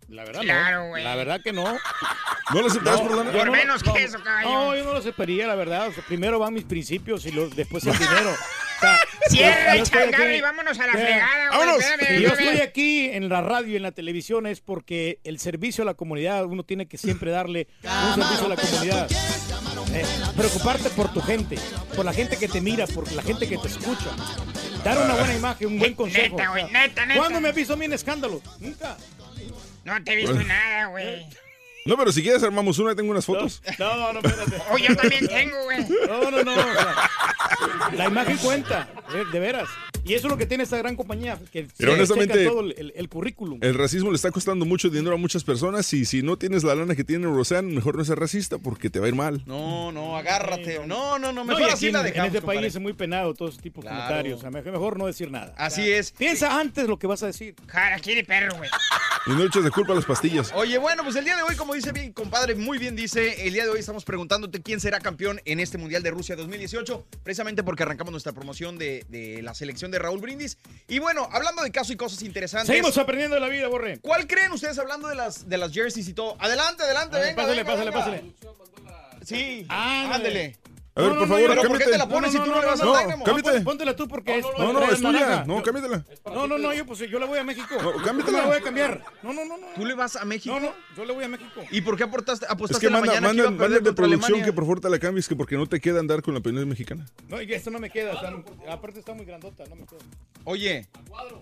La 0.09 0.25
verdad 0.25 0.41
Claro, 0.41 0.83
no. 0.85 0.89
güey. 0.89 1.05
La 1.05 1.15
verdad 1.17 1.41
que 1.43 1.53
no. 1.53 1.65
¿No 2.55 2.61
lo 2.63 2.67
aceptarías 2.69 3.01
por 3.03 3.15
lana? 3.17 3.31
yo 3.31 3.37
Por 3.39 3.47
no- 3.47 3.53
menos 3.53 3.85
no, 3.85 3.93
que 3.95 4.05
eso, 4.05 4.19
caballo. 4.23 4.49
No, 4.49 4.75
yo 4.77 4.85
no 4.85 4.93
lo 4.93 4.99
aceptaría, 4.99 5.47
la 5.47 5.55
verdad. 5.55 5.89
O 5.89 5.93
sea, 5.93 6.03
primero 6.05 6.39
van 6.39 6.55
mis 6.55 6.65
principios 6.65 7.27
y 7.27 7.33
lo- 7.33 7.49
después 7.51 7.85
el 7.87 7.93
dinero. 7.99 8.31
O 8.31 8.81
sea, 8.81 8.97
Cierra 9.29 9.75
el 9.77 9.83
changarro 9.83 10.33
y 10.35 10.41
vámonos 10.41 10.79
a 10.79 10.87
la 10.87 10.93
fregada, 10.93 11.49
güey. 11.49 11.59
¡Vámonos! 11.59 11.85
Espérame, 11.85 12.17
Si 12.17 12.23
yo 12.23 12.29
estoy 12.31 12.61
aquí 12.63 13.05
en 13.11 13.29
la 13.29 13.43
radio 13.43 13.73
y 13.73 13.77
en 13.77 13.83
la 13.83 13.93
televisión 13.93 14.47
es 14.47 14.61
porque 14.63 15.21
el 15.25 15.39
servicio 15.39 15.83
a 15.83 15.85
la 15.85 15.93
comunidad, 15.95 16.45
uno 16.47 16.63
tiene 16.65 16.87
que 16.89 16.97
siempre 16.97 17.31
darle 17.31 17.69
un 17.85 18.15
servicio 18.23 18.47
a 18.47 18.49
la 18.49 18.57
comunidad. 18.57 19.09
Eh, 19.93 20.05
preocuparte 20.37 20.89
por 20.91 21.13
tu 21.13 21.21
gente, 21.21 21.59
por 21.97 22.05
la 22.07 22.13
gente 22.15 22.37
que 22.39 22.49
te 22.49 22.61
mira, 22.63 22.87
por 22.87 23.11
la 23.13 23.23
gente 23.23 23.47
que 23.49 23.59
te 23.59 23.69
escucha. 23.69 24.11
Dar 24.85 24.97
una 24.99 25.15
buena 25.17 25.35
imagen, 25.35 25.67
un 25.69 25.79
buen 25.79 25.95
consejo. 25.95 26.37
Neta, 26.37 26.51
güey, 26.51 26.65
neta, 26.71 27.05
neta. 27.05 27.19
¿Cuándo 27.21 27.41
me 27.41 27.49
aviso 27.49 27.73
a 27.75 27.77
mí 27.77 27.85
en 27.87 27.93
escándalo? 27.95 28.41
Nunca. 28.61 28.97
No 29.89 30.05
te 30.05 30.13
he 30.13 30.17
visto 30.17 30.43
nada, 30.43 30.87
güey. 30.87 31.27
No, 31.87 31.97
pero 31.97 32.13
si 32.13 32.23
quieres 32.23 32.43
armamos 32.43 32.79
una, 32.79 32.95
tengo 32.95 33.11
unas 33.11 33.25
fotos. 33.25 33.63
No, 33.79 33.97
no, 33.97 34.13
no, 34.13 34.21
espérate. 34.21 34.63
Oh, 34.71 34.77
yo 34.77 34.95
también 34.95 35.27
tengo, 35.27 35.57
güey. 35.65 35.79
No, 36.07 36.31
no, 36.31 36.45
no. 36.45 36.53
o 36.53 36.63
sea, 36.63 37.91
la 37.95 38.07
imagen 38.07 38.37
cuenta, 38.37 38.87
de, 39.11 39.25
de 39.25 39.41
veras. 39.41 39.69
Y 40.09 40.15
eso 40.15 40.27
es 40.27 40.31
lo 40.33 40.39
que 40.39 40.47
tiene 40.47 40.65
esta 40.65 40.77
gran 40.79 40.97
compañía, 40.97 41.39
que 41.53 41.67
Pero 41.77 41.93
se 41.93 41.97
honestamente- 41.99 42.45
todo 42.47 42.61
el, 42.61 42.75
el- 42.79 42.93
el 42.97 43.09
currículum. 43.09 43.59
El 43.63 43.75
racismo 43.75 44.11
le 44.11 44.17
está 44.17 44.31
costando 44.31 44.65
mucho 44.65 44.89
dinero 44.89 45.15
a 45.15 45.19
muchas 45.19 45.45
personas 45.45 45.93
y 45.93 46.05
si 46.05 46.23
no 46.23 46.37
tienes 46.39 46.65
la 46.65 46.75
lana 46.75 46.95
que 46.97 47.05
tiene 47.05 47.27
Roseanne, 47.27 47.73
mejor 47.75 47.97
no 47.97 48.05
seas 48.05 48.19
racista 48.19 48.59
porque 48.59 48.91
te 48.91 48.99
va 49.01 49.07
a 49.07 49.09
ir 49.09 49.15
mal. 49.15 49.43
No, 49.47 49.93
no, 49.93 50.17
agárrate. 50.17 50.79
No, 50.87 51.19
no, 51.19 51.33
no, 51.33 51.33
No, 51.33 51.45
mejor 51.45 51.71
así 51.71 51.91
la 51.91 52.01
en, 52.01 52.07
en 52.07 52.13
dejamos. 52.13 52.35
este 52.35 52.47
país 52.47 52.65
es 52.75 52.81
muy 52.81 52.93
penado 52.93 53.35
todo 53.35 53.49
ese 53.49 53.61
tipo 53.61 53.81
de 53.81 53.89
Claro. 53.89 53.99
comentarios. 53.99 54.39
O 54.39 54.41
sea, 54.41 54.51
mejor, 54.51 54.99
no 54.99 55.07
decir 55.07 55.31
nada. 55.31 55.55
Así 55.57 55.91
es. 55.91 56.13
Piensa 56.13 56.59
antes 56.59 56.87
lo 56.89 56.99
que 56.99 57.07
vas 57.07 57.23
a 57.23 57.27
decir. 57.27 57.55
Harakiri 57.73 58.23
perro, 58.23 58.57
güey. 58.57 58.71
Y 59.27 59.31
no 59.31 59.45
eches 59.45 59.63
de 59.65 59.71
culpa 59.71 59.93
a 59.93 59.97
las 59.97 60.05
pastillas. 60.07 60.53
Oye, 60.55 60.79
bueno, 60.79 61.03
pues 61.05 61.17
el 61.17 61.25
día 61.25 61.37
de 61.37 61.43
hoy, 61.43 61.55
como 61.57 61.75
dice 61.75 61.93
bien, 61.93 62.13
compadre, 62.13 62.55
muy 62.55 62.79
bien 62.79 62.97
dice, 62.97 63.47
el 63.47 63.53
día 63.53 63.65
de 63.65 63.71
hoy 63.71 63.81
estamos 63.81 64.05
preguntándote 64.05 64.63
quién 64.63 64.81
será 64.81 65.01
campeón 65.01 65.41
en 65.45 65.61
este 65.61 65.77
Mundial 65.77 66.03
de 66.03 66.11
Rusia 66.11 66.35
2018, 66.37 67.05
precisamente 67.23 67.63
porque 67.63 67.83
arrancamos 67.83 68.13
nuestra 68.13 68.33
promoción 68.33 68.79
de, 68.79 69.05
de 69.09 69.43
la 69.43 69.55
selección 69.55 69.91
de 69.91 69.98
de 69.99 70.05
Raúl 70.05 70.21
Brindis. 70.21 70.59
Y 70.87 70.99
bueno, 71.01 71.29
hablando 71.33 71.63
de 71.63 71.71
caso 71.71 71.93
y 71.93 71.97
cosas 71.97 72.23
interesantes. 72.23 72.69
Seguimos 72.69 72.97
aprendiendo 72.97 73.35
de 73.35 73.41
la 73.41 73.49
vida, 73.49 73.69
Borre. 73.69 73.99
¿Cuál 74.01 74.27
creen 74.27 74.53
ustedes 74.53 74.79
hablando 74.79 75.09
de 75.09 75.15
las, 75.15 75.49
de 75.49 75.59
las 75.59 75.73
jerseys 75.73 76.09
y 76.09 76.15
todo? 76.15 76.37
Adelante, 76.39 76.83
adelante, 76.85 77.17
ver, 77.17 77.27
venga, 77.37 77.43
pásale, 77.43 77.63
venga, 77.63 77.93
pásale, 77.93 78.21
venga. 78.21 78.33
pásale. 78.33 79.25
Sí, 79.25 79.67
Ándale. 79.69 80.15
ándele. 80.15 80.57
A 80.99 81.03
ver, 81.03 81.11
No, 81.11 81.15
no, 81.15 81.21
por 81.21 81.29
no, 81.29 81.35
favor, 81.35 81.49
pero 81.51 81.55
¿por 81.55 81.63
qué 81.63 81.85
cámbiate. 81.85 81.93
te 81.93 81.99
la 81.99 82.09
pones 82.09 82.33
si 82.33 82.39
tú 82.39 82.47
no 82.47 82.61
le 82.61 82.67
vas 82.67 82.81
Dynamo? 82.81 83.25
cámbiate. 83.25 83.61
Póntela 83.61 83.95
tú 83.95 84.09
porque 84.09 84.39
es. 84.39 84.47
No, 84.59 84.73
no, 84.73 84.83
es 84.83 85.01
tuya. 85.01 85.45
No, 85.47 85.59
Yo- 85.59 85.63
cámbiatela. 85.63 86.05
No, 86.27 86.47
no, 86.49 86.59
no, 86.59 86.75
yo 86.75 86.85
pues 86.87 86.99
yo 86.99 87.19
le 87.21 87.27
voy 87.27 87.39
a 87.39 87.45
México. 87.45 87.69
No, 87.81 88.03
cámbiatela. 88.03 88.39
La 88.39 88.47
voy 88.47 88.57
a 88.57 88.61
cambiar. 88.61 89.05
No, 89.23 89.33
no, 89.33 89.45
no, 89.45 89.57
no. 89.59 89.67
¿Tú 89.77 89.87
le 89.87 89.95
vas 89.95 90.17
a 90.17 90.25
México? 90.25 90.55
No, 90.59 90.61
no, 90.69 90.75
yo 90.97 91.05
le 91.05 91.13
voy 91.13 91.23
a 91.25 91.29
México. 91.29 91.61
¿Y 91.71 91.81
por 91.83 91.97
qué 91.97 92.03
aportaste, 92.03 92.47
Es 92.47 92.51
apostaste 92.51 92.81
que 92.81 92.87
en 92.89 92.93
la 92.95 92.99
manda, 92.99 93.13
mañana 93.15 93.29
que 93.31 93.37
manda, 93.43 93.49
a 93.65 93.69
manda 93.69 93.79
de 93.81 93.93
producción 93.93 94.43
que 94.43 94.53
por 94.53 94.65
favor 94.65 94.81
te 94.81 94.91
la 94.91 94.99
cambies, 94.99 95.29
que 95.29 95.37
porque 95.37 95.57
no 95.57 95.67
te 95.67 95.81
queda 95.81 96.01
andar 96.01 96.21
con 96.23 96.35
la 96.35 96.41
penal 96.41 96.67
mexicana. 96.67 97.07
No, 97.29 97.41
y 97.41 97.53
esto 97.53 97.71
no 97.71 97.79
me 97.79 97.91
queda. 97.91 98.13
aparte 98.69 98.99
está 98.99 99.15
muy 99.15 99.25
grandota, 99.25 99.65
no 99.69 99.77
me 99.77 99.87
queda. 99.87 99.99
Oye, 100.45 100.89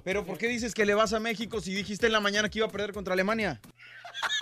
¿pero 0.04 0.24
por 0.26 0.36
qué 0.36 0.48
dices 0.48 0.74
que 0.74 0.84
le 0.84 0.94
vas 0.94 1.12
a 1.12 1.20
México 1.20 1.60
si 1.60 1.72
dijiste 1.72 2.06
en 2.06 2.12
la 2.12 2.20
mañana 2.20 2.48
que 2.50 2.58
iba 2.58 2.66
a 2.66 2.70
perder 2.70 2.92
contra 2.92 3.14
Alemania? 3.14 3.60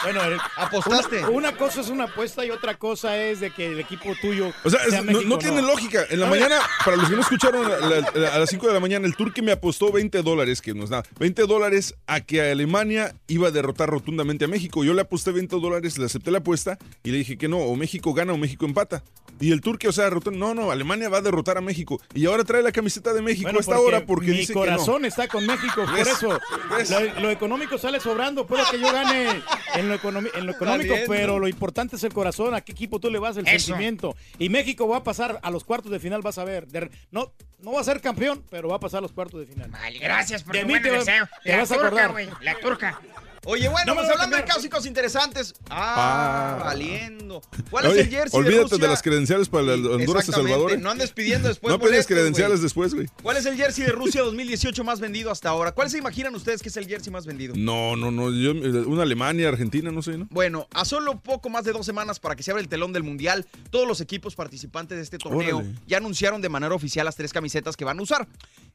Bueno, 0.03 0.21
¿Apostaste? 0.57 1.19
Una, 1.21 1.29
una 1.31 1.57
cosa 1.57 1.81
es 1.81 1.89
una 1.89 2.05
apuesta 2.05 2.45
y 2.45 2.51
otra 2.51 2.77
cosa 2.77 3.17
es 3.17 3.41
de 3.41 3.51
que 3.51 3.67
el 3.73 3.81
equipo 3.81 4.15
tuyo. 4.21 4.53
O 4.63 4.71
sea, 4.71 4.81
no, 4.99 5.05
México, 5.05 5.23
no 5.27 5.39
tiene 5.39 5.63
lógica. 5.63 6.05
En 6.11 6.21
la 6.21 6.27
mañana, 6.27 6.59
para 6.85 6.97
los 6.97 7.09
que 7.09 7.15
no 7.15 7.23
escucharon, 7.23 7.69
la- 7.71 8.11
la- 8.15 8.29
a 8.35 8.39
las 8.39 8.51
5 8.51 8.67
de 8.67 8.75
la 8.75 8.81
mañana, 8.81 9.07
el 9.07 9.17
turque 9.17 9.41
me 9.43 9.53
apostó 9.53 9.91
20 9.93 10.23
dólares, 10.23 10.61
que 10.61 10.75
no 10.75 10.85
es 10.85 10.91
nada, 10.91 11.05
20 11.19 11.43
dólares 11.47 11.95
a 12.07 12.21
que 12.21 12.43
Alemania 12.51 13.15
iba 13.29 13.49
a 13.49 13.51
derrotar 13.51 13.89
rotundamente 13.89 14.45
a 14.45 14.49
México. 14.49 14.85
Yo 14.85 14.93
le 14.95 15.01
aposté 15.03 15.33
20 15.33 15.57
dólares, 15.59 15.97
le 15.99 16.05
acepté 16.07 16.31
la 16.31 16.39
apuesta 16.39 16.79
y 17.03 17.11
le 17.11 17.19
dije 17.19 17.39
que 17.39 17.49
no, 17.49 17.59
o 17.59 17.77
México 17.77 18.13
gana 18.13 18.33
o 18.33 18.37
México 18.37 18.67
empata. 18.67 19.03
Y 19.41 19.51
el 19.53 19.61
turque, 19.61 19.89
o 19.89 19.93
sea, 19.93 20.11
no, 20.33 20.55
no, 20.55 20.71
Alemania 20.71 21.09
va 21.09 21.19
a 21.19 21.23
derrotar 21.23 21.59
a 21.59 21.61
México. 21.61 22.01
Y 22.15 22.27
ahora 22.27 22.45
trae 22.45 22.63
la 22.63 22.71
camiseta 22.71 23.13
de 23.13 23.21
México 23.21 23.45
Bueno, 23.45 23.59
a 23.59 23.63
esta 23.63 23.81
hora 23.81 24.07
porque 24.07 24.31
mi 24.31 24.39
dice 24.39 24.53
corazón 24.53 24.97
que 24.97 25.01
no. 25.03 25.07
está 25.09 25.27
con 25.29 25.45
México, 25.45 25.85
por 25.85 25.99
eso 25.99 26.39
lo, 27.15 27.21
lo 27.21 27.31
económico 27.31 27.77
sale 27.77 27.99
sobrando, 28.01 28.47
puede 28.47 28.63
que 28.71 28.79
yo 28.79 28.93
gane 28.93 29.43
en 29.75 29.89
lo, 29.89 29.99
economi- 29.99 30.31
en 30.35 30.47
lo 30.47 30.53
económico, 30.53 30.95
pero 31.09 31.39
lo 31.39 31.49
importante 31.49 31.97
es 31.97 32.05
el 32.05 32.13
corazón, 32.13 32.55
a 32.55 32.61
qué 32.61 32.73
equipo 32.73 32.99
tú 33.01 33.11
le 33.11 33.19
vas, 33.19 33.37
el 33.37 33.47
Eso. 33.49 33.67
sentimiento. 33.67 34.17
Y 34.39 34.49
México 34.49 34.87
va 34.89 34.99
a 34.99 35.05
pasar 35.05 35.39
a 35.43 35.51
los 35.51 35.65
cuartos 35.65 35.91
de 35.91 35.99
final, 36.01 36.23
vas 36.23 36.39
a 36.39 36.45
ver. 36.45 36.67
De- 36.67 36.91
no, 37.11 37.33
no 37.61 37.73
va 37.73 37.81
a 37.81 37.85
ser 37.85 38.01
campeón, 38.01 38.43
pero 38.51 38.69
va 38.69 38.77
a 38.77 38.81
pasar 38.81 38.99
a 38.99 39.03
los 39.03 39.13
cuartos 39.13 39.41
de 39.41 39.47
final. 39.47 39.71
Vale, 39.71 39.99
gracias 39.99 40.43
por 40.43 40.57
tu 40.59 40.67
buen 40.67 40.83
deseo. 40.83 41.29
te 41.43 41.51
La 41.51 41.59
vas 41.59 41.71
a 41.71 41.75
turca, 41.75 41.87
acordar. 41.89 42.13
güey, 42.13 42.29
la 42.43 42.55
turca. 42.59 43.01
Oye, 43.47 43.69
bueno, 43.69 43.95
No 43.95 44.01
pues 44.01 44.11
hablando 44.11 44.37
de 44.37 44.45
casos 44.45 44.65
y 44.65 44.69
cosas 44.69 44.87
interesantes. 44.87 45.55
Ah, 45.71 46.57
Ah. 46.61 46.65
valiendo. 46.65 47.43
¿Cuál 47.71 47.87
es 47.87 47.97
el 47.99 48.09
jersey 48.09 48.31
de 48.41 48.47
olvídate 48.47 48.63
Rusia? 48.71 48.79
de 48.79 48.89
las 48.89 49.03
credenciales 49.03 49.49
para 49.49 49.75
el 49.75 49.87
Honduras 49.87 50.29
y 50.29 50.33
Salvador. 50.33 50.73
¿eh? 50.73 50.77
No 50.79 50.91
andes 50.91 51.11
pidiendo 51.11 51.49
después 51.49 51.73
no 51.73 51.79
pides 51.79 52.07
credenciales 52.07 52.63
después, 52.63 52.95
güey. 52.95 53.09
¿Cuál 53.23 53.37
es 53.37 53.47
el 53.47 53.57
jersey 53.57 53.85
de 53.85 53.93
Rusia 53.93 54.23
2018 54.23 54.85
más 54.85 55.01
vendido 55.01 55.31
hasta 55.31 55.49
ahora? 55.51 55.73
¿Cuál 55.73 55.91
se 55.91 55.99
imaginan 55.99 56.35
ustedes 56.35 56.63
que 56.63 56.69
es 56.69 56.77
el 56.77 56.87
jersey 56.87 57.13
más 57.13 57.27
vendido? 57.27 57.55
No, 57.57 57.97
no, 57.97 58.11
no. 58.11 58.31
Yo, 58.31 58.53
una 58.89 59.03
Alemania, 59.03 59.49
Argentina, 59.49 59.91
no 59.91 60.03
sé, 60.03 60.17
¿no? 60.17 60.27
Bueno, 60.31 60.67
a 60.73 60.85
solo 60.85 61.21
poco 61.21 61.49
más 61.51 61.65
de 61.65 61.73
dos 61.73 61.85
semanas 61.87 62.21
para 62.21 62.37
que 62.37 62.43
se 62.43 62.51
abra 62.51 62.63
el 62.63 62.69
telón 62.69 62.93
del 62.93 63.03
Mundial, 63.03 63.47
todos 63.71 63.87
los 63.87 64.01
equipos 64.01 64.35
participantes 64.35 64.97
de 64.97 65.03
este 65.03 65.19
torneo 65.19 65.59
Órale. 65.59 65.75
ya 65.87 65.99
anunciaron 65.99 66.41
de 66.41 66.49
manera 66.49 66.75
oficial 66.75 67.05
las 67.05 67.17
tres 67.17 67.33
camisetas 67.33 67.77
que 67.77 67.85
van 67.85 67.99
a 67.99 68.03
usar. 68.03 68.27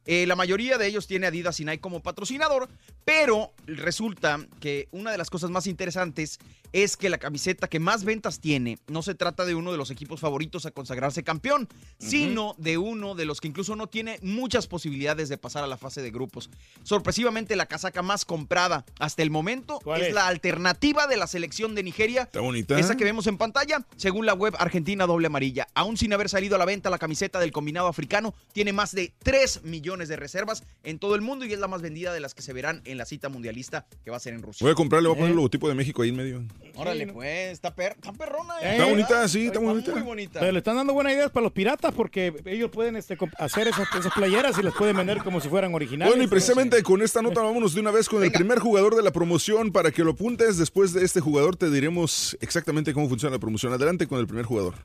Eh, 0.05 0.25
la 0.25 0.35
mayoría 0.35 0.77
de 0.77 0.87
ellos 0.87 1.07
tiene 1.07 1.27
Adidas 1.27 1.59
y 1.59 1.65
Nike 1.65 1.81
como 1.81 2.01
patrocinador, 2.01 2.67
pero 3.05 3.53
resulta 3.67 4.39
que 4.59 4.87
una 4.91 5.11
de 5.11 5.17
las 5.17 5.29
cosas 5.29 5.49
más 5.49 5.67
interesantes 5.67 6.39
es 6.71 6.97
que 6.97 7.09
la 7.09 7.17
camiseta 7.17 7.67
que 7.67 7.79
más 7.79 8.03
ventas 8.03 8.39
tiene 8.39 8.77
no 8.87 9.01
se 9.01 9.15
trata 9.15 9.43
de 9.45 9.55
uno 9.55 9.71
de 9.71 9.77
los 9.77 9.89
equipos 9.89 10.19
favoritos 10.19 10.65
a 10.67 10.71
consagrarse 10.71 11.23
campeón, 11.23 11.67
sino 11.97 12.53
de 12.59 12.77
uno 12.77 13.15
de 13.15 13.25
los 13.25 13.41
que 13.41 13.47
incluso 13.47 13.75
no 13.75 13.87
tiene 13.87 14.19
muchas 14.21 14.67
posibilidades 14.67 15.29
de 15.29 15.37
pasar 15.37 15.63
a 15.63 15.67
la 15.67 15.77
fase 15.77 16.01
de 16.03 16.11
grupos. 16.11 16.49
Sorpresivamente, 16.83 17.55
la 17.55 17.65
casaca 17.65 18.01
más 18.01 18.23
comprada 18.23 18.85
hasta 18.99 19.21
el 19.23 19.31
momento 19.31 19.79
¿Cuál 19.83 20.01
es, 20.01 20.07
es? 20.09 20.13
la 20.13 20.27
alternativa 20.27 21.07
de 21.07 21.17
la 21.17 21.27
selección 21.27 21.75
de 21.75 21.83
Nigeria, 21.83 22.23
Está 22.23 22.39
bonita. 22.41 22.79
esa 22.79 22.95
que 22.95 23.03
vemos 23.03 23.27
en 23.27 23.37
pantalla, 23.37 23.85
según 23.97 24.25
la 24.25 24.33
web 24.33 24.55
Argentina 24.59 25.05
Doble 25.07 25.27
Amarilla. 25.27 25.67
Aún 25.73 25.97
sin 25.97 26.13
haber 26.13 26.29
salido 26.29 26.55
a 26.55 26.59
la 26.59 26.65
venta, 26.65 26.89
la 26.89 26.99
camiseta 26.99 27.39
del 27.39 27.51
combinado 27.51 27.87
africano 27.87 28.33
tiene 28.53 28.73
más 28.73 28.93
de 28.93 29.11
3 29.23 29.63
millones 29.63 29.98
de 30.07 30.15
reservas 30.15 30.63
en 30.83 30.97
todo 30.99 31.15
el 31.15 31.21
mundo 31.21 31.45
y 31.45 31.53
es 31.53 31.59
la 31.59 31.67
más 31.67 31.81
vendida 31.81 32.13
de 32.13 32.19
las 32.19 32.33
que 32.33 32.41
se 32.41 32.53
verán 32.53 32.81
en 32.85 32.97
la 32.97 33.05
cita 33.05 33.27
mundialista 33.29 33.85
que 34.03 34.11
va 34.11 34.17
a 34.17 34.19
ser 34.19 34.33
en 34.33 34.41
Rusia. 34.41 34.63
Voy 34.65 34.71
a 34.71 34.75
comprarle, 34.75 35.07
voy 35.09 35.15
a 35.15 35.17
poner 35.17 35.29
Eh. 35.29 35.31
el 35.31 35.35
logotipo 35.35 35.67
de 35.67 35.75
México 35.75 36.01
ahí 36.01 36.09
en 36.09 36.15
medio. 36.15 36.43
Órale, 36.75 37.07
pues, 37.07 37.51
está, 37.51 37.75
per- 37.75 37.93
está 37.93 38.13
perrona. 38.13 38.53
¿eh? 38.61 38.71
Está 38.73 38.85
bonita, 38.85 39.27
sí, 39.27 39.47
está 39.47 39.59
bonita. 39.59 39.91
Muy 39.91 40.01
bonita. 40.01 40.39
Pero 40.39 40.51
le 40.53 40.59
están 40.59 40.75
dando 40.77 40.93
buenas 40.93 41.13
ideas 41.13 41.29
para 41.31 41.43
los 41.43 41.51
piratas 41.51 41.93
porque 41.93 42.33
ellos 42.45 42.69
pueden 42.71 42.95
este, 42.95 43.17
hacer 43.37 43.67
esas, 43.67 43.87
esas 43.99 44.13
playeras 44.13 44.57
y 44.57 44.63
las 44.63 44.73
pueden 44.75 44.95
vender 44.95 45.17
como 45.19 45.41
si 45.41 45.49
fueran 45.49 45.73
originales. 45.75 46.13
Bueno, 46.13 46.23
y 46.23 46.27
precisamente 46.27 46.81
con 46.83 47.01
esta 47.01 47.21
nota 47.21 47.41
vámonos 47.41 47.73
de 47.73 47.81
una 47.81 47.91
vez 47.91 48.07
con 48.07 48.23
el 48.23 48.31
primer 48.31 48.59
jugador 48.59 48.95
de 48.95 49.03
la 49.03 49.11
promoción 49.11 49.71
para 49.71 49.91
que 49.91 50.03
lo 50.03 50.11
apuntes. 50.11 50.57
Después 50.57 50.93
de 50.93 51.03
este 51.03 51.19
jugador 51.19 51.55
te 51.55 51.69
diremos 51.69 52.37
exactamente 52.41 52.93
cómo 52.93 53.09
funciona 53.09 53.35
la 53.35 53.39
promoción. 53.39 53.73
Adelante 53.73 54.07
con 54.07 54.19
el 54.19 54.27
primer 54.27 54.45
jugador. 54.45 54.75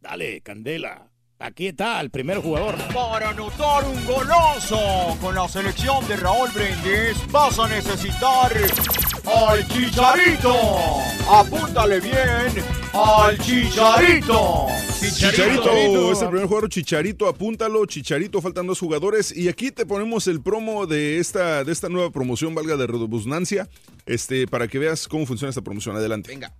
Dale, 0.00 0.40
Candela. 0.42 1.08
Aquí 1.38 1.66
está 1.66 2.00
el 2.00 2.10
primer 2.10 2.38
jugador. 2.38 2.76
Para 2.94 3.30
anotar 3.30 3.84
un 3.84 4.04
goloso 4.06 5.16
con 5.20 5.34
la 5.34 5.48
selección 5.48 6.06
de 6.06 6.16
Raúl 6.16 6.48
Brindis 6.50 7.30
vas 7.30 7.58
a 7.58 7.68
necesitar 7.68 8.52
al 9.24 9.66
Chicharito. 9.68 10.54
Apúntale 11.28 12.00
bien 12.00 12.64
al 12.92 13.36
Chicharito. 13.38 14.66
Chicharito, 15.00 16.12
es 16.12 16.22
el 16.22 16.28
primer 16.28 16.46
jugador, 16.46 16.70
Chicharito, 16.70 17.28
apúntalo, 17.28 17.84
Chicharito, 17.84 18.40
faltan 18.40 18.66
dos 18.66 18.78
jugadores 18.78 19.36
y 19.36 19.48
aquí 19.48 19.70
te 19.70 19.84
ponemos 19.84 20.26
el 20.28 20.40
promo 20.40 20.86
de 20.86 21.18
esta, 21.18 21.62
de 21.62 21.72
esta 21.72 21.88
nueva 21.88 22.10
promoción, 22.10 22.54
valga 22.54 22.76
de 22.76 22.86
redundancia, 22.86 23.68
este, 24.06 24.46
para 24.46 24.66
que 24.66 24.78
veas 24.78 25.06
cómo 25.08 25.26
funciona 25.26 25.50
esta 25.50 25.62
promoción. 25.62 25.96
Adelante. 25.96 26.30
Venga. 26.30 26.54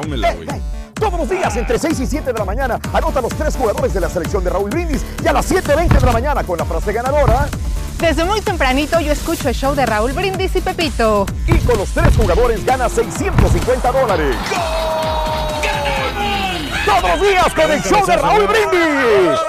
Tómela, 0.00 0.34
güey. 0.34 0.48
Todos 0.94 1.20
los 1.20 1.28
días, 1.28 1.54
entre 1.56 1.78
6 1.78 2.00
y 2.00 2.06
7 2.06 2.32
de 2.32 2.38
la 2.38 2.44
mañana, 2.44 2.80
anota 2.92 3.20
los 3.20 3.34
tres 3.34 3.54
jugadores 3.54 3.92
de 3.92 4.00
la 4.00 4.08
selección 4.08 4.42
de 4.42 4.50
Raúl 4.50 4.70
Brindis 4.70 5.04
y 5.22 5.28
a 5.28 5.32
las 5.32 5.50
7.20 5.50 5.88
de 5.88 6.06
la 6.06 6.12
mañana 6.12 6.42
con 6.42 6.56
la 6.56 6.64
frase 6.64 6.92
ganadora. 6.92 7.48
Desde 7.98 8.24
muy 8.24 8.40
tempranito 8.40 8.98
yo 9.00 9.12
escucho 9.12 9.48
el 9.48 9.54
show 9.54 9.74
de 9.74 9.84
Raúl 9.84 10.12
Brindis 10.12 10.56
y 10.56 10.60
Pepito. 10.60 11.26
Y 11.46 11.58
con 11.58 11.78
los 11.78 11.90
tres 11.90 12.16
jugadores 12.16 12.64
gana 12.64 12.88
650 12.88 13.92
dólares. 13.92 14.36
Todos 16.84 17.10
los 17.10 17.20
días 17.20 17.54
con 17.54 17.70
el 17.70 17.82
show 17.82 18.06
de 18.06 18.16
Raúl 18.16 18.46
Brindis. 18.46 19.40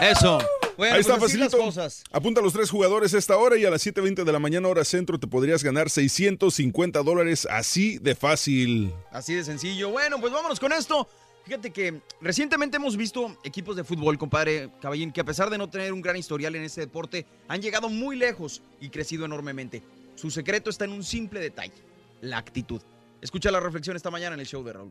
Eso. 0.00 0.38
Bueno, 0.82 0.96
Ahí 0.96 1.00
está 1.02 1.16
pues 1.16 1.32
las 1.36 1.52
facilito. 1.52 1.64
cosas. 1.64 2.02
Apunta 2.10 2.40
a 2.40 2.42
los 2.42 2.52
tres 2.52 2.68
jugadores 2.68 3.14
esta 3.14 3.36
hora 3.36 3.56
y 3.56 3.64
a 3.64 3.70
las 3.70 3.86
7.20 3.86 4.24
de 4.24 4.32
la 4.32 4.40
mañana 4.40 4.66
hora 4.66 4.84
centro 4.84 5.16
te 5.16 5.28
podrías 5.28 5.62
ganar 5.62 5.88
650 5.88 7.04
dólares 7.04 7.46
así 7.48 7.98
de 7.98 8.16
fácil. 8.16 8.92
Así 9.12 9.32
de 9.32 9.44
sencillo. 9.44 9.90
Bueno, 9.90 10.20
pues 10.20 10.32
vámonos 10.32 10.58
con 10.58 10.72
esto. 10.72 11.08
Fíjate 11.44 11.70
que 11.70 12.00
recientemente 12.20 12.78
hemos 12.78 12.96
visto 12.96 13.36
equipos 13.44 13.76
de 13.76 13.84
fútbol, 13.84 14.18
compadre 14.18 14.70
Caballín, 14.80 15.12
que 15.12 15.20
a 15.20 15.24
pesar 15.24 15.50
de 15.50 15.58
no 15.58 15.70
tener 15.70 15.92
un 15.92 16.02
gran 16.02 16.16
historial 16.16 16.56
en 16.56 16.64
este 16.64 16.80
deporte, 16.80 17.26
han 17.46 17.62
llegado 17.62 17.88
muy 17.88 18.16
lejos 18.16 18.60
y 18.80 18.88
crecido 18.88 19.24
enormemente. 19.24 19.84
Su 20.16 20.32
secreto 20.32 20.68
está 20.68 20.84
en 20.84 20.90
un 20.90 21.04
simple 21.04 21.38
detalle, 21.38 21.74
la 22.22 22.38
actitud. 22.38 22.82
Escucha 23.20 23.52
la 23.52 23.60
reflexión 23.60 23.94
esta 23.94 24.10
mañana 24.10 24.34
en 24.34 24.40
el 24.40 24.46
show 24.48 24.64
de 24.64 24.72
Raúl. 24.72 24.90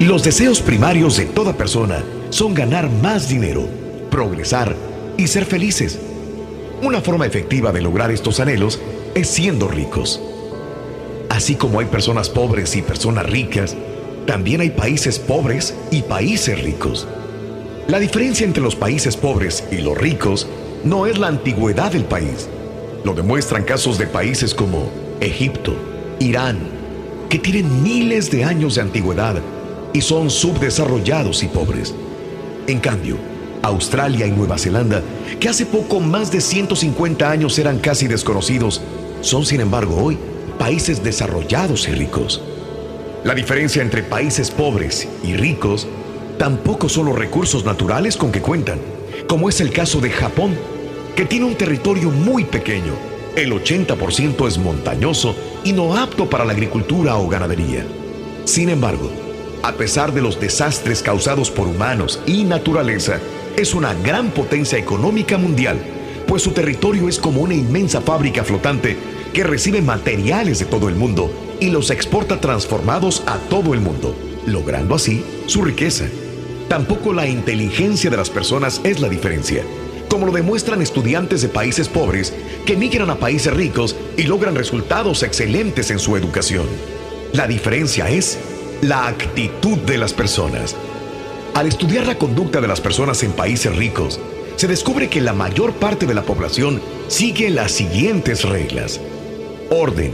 Los 0.00 0.22
deseos 0.22 0.62
primarios 0.62 1.18
de 1.18 1.26
toda 1.26 1.52
persona 1.52 2.02
son 2.30 2.54
ganar 2.54 2.88
más 2.88 3.28
dinero, 3.28 3.68
progresar 4.10 4.74
y 5.18 5.26
ser 5.26 5.44
felices. 5.44 5.98
Una 6.80 7.02
forma 7.02 7.26
efectiva 7.26 7.70
de 7.70 7.82
lograr 7.82 8.10
estos 8.10 8.40
anhelos 8.40 8.80
es 9.14 9.28
siendo 9.28 9.68
ricos. 9.68 10.18
Así 11.28 11.54
como 11.54 11.80
hay 11.80 11.86
personas 11.86 12.30
pobres 12.30 12.76
y 12.76 12.80
personas 12.80 13.26
ricas, 13.26 13.76
también 14.26 14.62
hay 14.62 14.70
países 14.70 15.18
pobres 15.18 15.74
y 15.90 16.00
países 16.00 16.62
ricos. 16.62 17.06
La 17.86 17.98
diferencia 17.98 18.46
entre 18.46 18.62
los 18.62 18.76
países 18.76 19.18
pobres 19.18 19.64
y 19.70 19.82
los 19.82 19.98
ricos 19.98 20.46
no 20.82 21.04
es 21.04 21.18
la 21.18 21.26
antigüedad 21.26 21.92
del 21.92 22.04
país. 22.04 22.48
Lo 23.04 23.12
demuestran 23.12 23.64
casos 23.64 23.98
de 23.98 24.06
países 24.06 24.54
como 24.54 24.90
Egipto, 25.20 25.74
Irán, 26.20 26.58
que 27.28 27.38
tienen 27.38 27.82
miles 27.82 28.30
de 28.30 28.44
años 28.44 28.76
de 28.76 28.80
antigüedad 28.80 29.42
y 29.92 30.00
son 30.00 30.30
subdesarrollados 30.30 31.42
y 31.42 31.48
pobres. 31.48 31.94
En 32.66 32.78
cambio, 32.80 33.16
Australia 33.62 34.26
y 34.26 34.30
Nueva 34.30 34.58
Zelanda, 34.58 35.02
que 35.38 35.48
hace 35.48 35.66
poco 35.66 36.00
más 36.00 36.30
de 36.30 36.40
150 36.40 37.30
años 37.30 37.58
eran 37.58 37.78
casi 37.78 38.06
desconocidos, 38.06 38.80
son 39.20 39.44
sin 39.44 39.60
embargo 39.60 39.96
hoy 39.96 40.18
países 40.58 41.02
desarrollados 41.02 41.88
y 41.88 41.92
ricos. 41.92 42.42
La 43.24 43.34
diferencia 43.34 43.82
entre 43.82 44.02
países 44.02 44.50
pobres 44.50 45.08
y 45.22 45.36
ricos 45.36 45.86
tampoco 46.38 46.88
son 46.88 47.06
los 47.06 47.18
recursos 47.18 47.64
naturales 47.64 48.16
con 48.16 48.32
que 48.32 48.40
cuentan, 48.40 48.78
como 49.28 49.48
es 49.48 49.60
el 49.60 49.72
caso 49.72 50.00
de 50.00 50.10
Japón, 50.10 50.56
que 51.14 51.26
tiene 51.26 51.44
un 51.44 51.54
territorio 51.54 52.10
muy 52.10 52.44
pequeño. 52.44 52.94
El 53.36 53.52
80% 53.52 54.48
es 54.48 54.58
montañoso 54.58 55.34
y 55.64 55.72
no 55.72 55.96
apto 55.96 56.30
para 56.30 56.44
la 56.44 56.52
agricultura 56.52 57.16
o 57.16 57.28
ganadería. 57.28 57.84
Sin 58.44 58.70
embargo, 58.70 59.10
a 59.62 59.72
pesar 59.72 60.12
de 60.12 60.22
los 60.22 60.40
desastres 60.40 61.02
causados 61.02 61.50
por 61.50 61.66
humanos 61.66 62.20
y 62.26 62.44
naturaleza, 62.44 63.18
es 63.56 63.74
una 63.74 63.94
gran 63.94 64.30
potencia 64.30 64.78
económica 64.78 65.36
mundial, 65.36 65.78
pues 66.26 66.42
su 66.42 66.52
territorio 66.52 67.08
es 67.08 67.18
como 67.18 67.42
una 67.42 67.54
inmensa 67.54 68.00
fábrica 68.00 68.44
flotante 68.44 68.96
que 69.32 69.44
recibe 69.44 69.82
materiales 69.82 70.58
de 70.58 70.64
todo 70.64 70.88
el 70.88 70.94
mundo 70.94 71.30
y 71.60 71.70
los 71.70 71.90
exporta 71.90 72.40
transformados 72.40 73.22
a 73.26 73.36
todo 73.36 73.74
el 73.74 73.80
mundo, 73.80 74.16
logrando 74.46 74.94
así 74.94 75.24
su 75.46 75.62
riqueza. 75.62 76.06
Tampoco 76.68 77.12
la 77.12 77.26
inteligencia 77.28 78.10
de 78.10 78.16
las 78.16 78.30
personas 78.30 78.80
es 78.84 79.00
la 79.00 79.08
diferencia, 79.08 79.64
como 80.08 80.26
lo 80.26 80.32
demuestran 80.32 80.80
estudiantes 80.82 81.42
de 81.42 81.48
países 81.48 81.88
pobres 81.88 82.32
que 82.64 82.76
migran 82.76 83.10
a 83.10 83.16
países 83.16 83.52
ricos 83.52 83.96
y 84.16 84.22
logran 84.22 84.54
resultados 84.54 85.22
excelentes 85.22 85.90
en 85.90 85.98
su 85.98 86.16
educación. 86.16 86.66
La 87.32 87.46
diferencia 87.46 88.08
es 88.08 88.38
la 88.82 89.06
actitud 89.08 89.78
de 89.78 89.98
las 89.98 90.14
personas. 90.14 90.74
Al 91.54 91.66
estudiar 91.66 92.06
la 92.06 92.16
conducta 92.16 92.60
de 92.60 92.68
las 92.68 92.80
personas 92.80 93.22
en 93.22 93.32
países 93.32 93.74
ricos, 93.76 94.18
se 94.56 94.68
descubre 94.68 95.08
que 95.08 95.20
la 95.20 95.34
mayor 95.34 95.72
parte 95.74 96.06
de 96.06 96.14
la 96.14 96.22
población 96.22 96.80
sigue 97.08 97.50
las 97.50 97.72
siguientes 97.72 98.44
reglas. 98.44 99.00
Orden, 99.70 100.12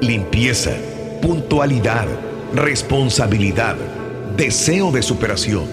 limpieza, 0.00 0.72
puntualidad, 1.20 2.06
responsabilidad, 2.54 3.76
deseo 4.36 4.92
de 4.92 5.02
superación, 5.02 5.64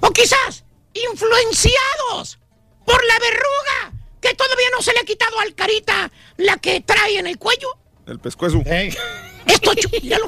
o 0.00 0.10
quizás 0.10 0.64
influenciados 0.92 2.38
por 2.84 3.04
la 3.04 3.18
verruga 3.20 3.99
que 4.20 4.34
todavía 4.34 4.66
no 4.76 4.82
se 4.82 4.92
le 4.92 5.00
ha 5.00 5.04
quitado 5.04 5.38
al 5.40 5.54
carita 5.54 6.10
la 6.36 6.56
que 6.58 6.80
trae 6.80 7.18
en 7.18 7.26
el 7.26 7.38
cuello. 7.38 7.68
El 8.06 8.18
pescuezo. 8.18 8.62
Esto, 8.66 9.72
chu- 9.74 9.88
míralo. 10.02 10.26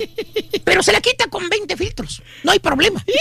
Pero 0.64 0.82
se 0.82 0.92
la 0.92 1.00
quita 1.00 1.26
con 1.28 1.48
20 1.48 1.76
filtros. 1.76 2.22
No 2.42 2.52
hay 2.52 2.58
problema. 2.58 3.04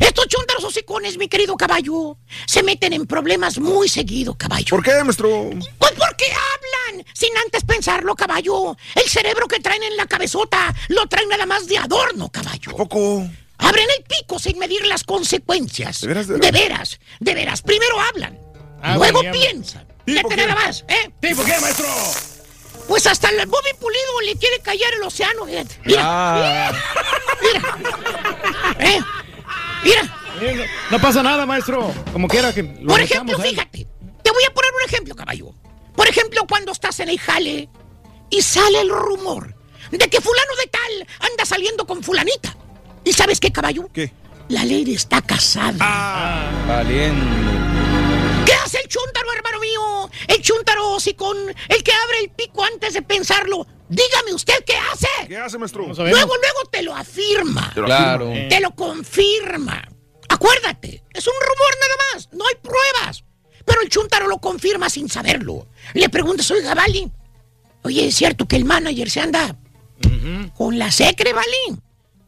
Estos 0.00 0.26
chúntaros 0.26 0.64
hocicones, 0.64 1.16
mi 1.16 1.28
querido 1.28 1.56
caballo, 1.56 2.16
se 2.46 2.62
meten 2.62 2.92
en 2.92 3.06
problemas 3.06 3.58
muy 3.58 3.88
seguido, 3.88 4.34
caballo. 4.36 4.66
¿Por 4.70 4.82
qué, 4.82 5.02
maestro? 5.04 5.50
Pues 5.78 5.92
porque 5.92 6.24
hablan 6.26 7.04
sin 7.14 7.36
antes 7.38 7.62
pensarlo, 7.64 8.16
caballo. 8.16 8.76
El 8.96 9.08
cerebro 9.08 9.46
que 9.46 9.60
traen 9.60 9.82
en 9.84 9.96
la 9.96 10.06
cabezota 10.06 10.74
lo 10.88 11.06
traen 11.06 11.28
nada 11.28 11.46
más 11.46 11.66
de 11.68 11.78
adorno, 11.78 12.30
caballo. 12.30 12.74
Poco. 12.76 13.28
Abren 13.58 13.86
el 13.96 14.04
pico 14.04 14.38
sin 14.40 14.58
medir 14.58 14.84
las 14.86 15.04
consecuencias. 15.04 16.00
¿De 16.00 16.08
veras, 16.08 16.26
de 16.26 16.38
De 16.38 16.50
veras, 16.50 16.98
de 17.20 17.34
veras. 17.34 17.62
Primero 17.62 18.00
hablan, 18.00 18.36
Ah, 18.82 18.96
luego 18.96 19.20
bueno, 19.20 19.22
ya- 19.22 19.30
piensan. 19.32 19.86
¿Tipo 20.04 20.28
Fíjate 20.28 20.34
qué? 20.34 20.46
nada 20.48 20.54
más, 20.66 20.84
¿eh? 20.88 21.10
¿Tipo 21.20 21.44
qué, 21.44 21.58
maestro? 21.60 21.86
Pues 22.88 23.06
hasta 23.06 23.28
el 23.30 23.46
Bobby 23.46 23.70
Pulido 23.80 24.20
le 24.26 24.34
quiere 24.36 24.58
callar 24.60 24.92
el 24.94 25.02
océano, 25.02 25.46
fíjate. 25.46 25.78
Mira, 25.84 26.00
Ah, 26.04 26.72
mira. 27.40 27.78
¿Eh? 28.80 29.00
Mira. 29.84 30.68
No 30.90 30.98
pasa 31.00 31.22
nada, 31.22 31.46
maestro. 31.46 31.92
Como 32.12 32.26
quiera 32.26 32.52
que 32.52 32.62
lo 32.64 32.88
Por 32.88 33.00
ejemplo, 33.00 33.38
fíjate, 33.38 33.86
te 34.22 34.30
voy 34.30 34.42
a 34.48 34.52
poner 34.52 34.70
un 34.74 34.88
ejemplo, 34.90 35.14
caballo. 35.14 35.54
Por 35.94 36.08
ejemplo, 36.08 36.44
cuando 36.48 36.72
estás 36.72 36.98
en 37.00 37.10
el 37.10 37.20
jale 37.20 37.68
y 38.30 38.42
sale 38.42 38.80
el 38.80 38.90
rumor 38.90 39.54
de 39.92 39.98
que 40.08 40.20
fulano 40.20 40.56
de 40.60 40.66
tal 40.68 41.06
anda 41.30 41.44
saliendo 41.44 41.86
con 41.86 42.02
fulanita. 42.02 42.56
¿Y 43.04 43.12
sabes 43.12 43.38
qué, 43.38 43.52
caballo? 43.52 43.88
¿Qué? 43.92 44.12
La 44.48 44.64
lady 44.64 44.94
está 44.94 45.22
casada. 45.22 45.76
Ah. 45.80 46.50
valiendo. 46.66 47.26
¿Qué 48.62 48.66
hace 48.66 48.78
el 48.80 48.88
chúntaro, 48.88 49.26
hermano 49.32 49.58
mío? 49.58 50.10
El 50.28 50.40
chúntaro 50.40 50.92
hocicón, 50.92 51.36
el 51.68 51.82
que 51.82 51.92
abre 51.92 52.20
el 52.20 52.30
pico 52.30 52.62
antes 52.62 52.94
de 52.94 53.02
pensarlo. 53.02 53.66
Dígame 53.88 54.32
usted 54.32 54.64
qué 54.64 54.74
hace. 54.76 55.08
¿Qué 55.26 55.36
hace, 55.36 55.58
maestro? 55.58 55.82
Luego, 55.86 56.04
luego 56.06 56.60
te 56.70 56.82
lo 56.82 56.94
afirma. 56.94 57.72
Te 57.74 57.80
lo 57.80 57.86
Claro. 57.86 58.30
afirma. 58.30 58.48
Te 58.48 58.60
lo 58.60 58.70
confirma. 58.76 59.88
Acuérdate, 60.28 61.02
es 61.12 61.26
un 61.26 61.32
rumor 61.40 61.76
nada 61.80 61.94
más, 62.14 62.28
no 62.32 62.44
hay 62.46 62.54
pruebas. 62.62 63.24
Pero 63.64 63.80
el 63.82 63.88
chuntaro 63.88 64.28
lo 64.28 64.38
confirma 64.38 64.88
sin 64.88 65.08
saberlo. 65.08 65.66
Le 65.94 66.08
preguntas, 66.08 66.48
oiga, 66.52 66.74
Vali, 66.74 67.10
oye, 67.82 68.06
¿es 68.06 68.14
cierto 68.14 68.46
que 68.46 68.56
el 68.56 68.64
manager 68.64 69.10
se 69.10 69.20
anda 69.20 69.56
con 70.56 70.78
la 70.78 70.90
secre, 70.92 71.32
Vali? 71.32 71.80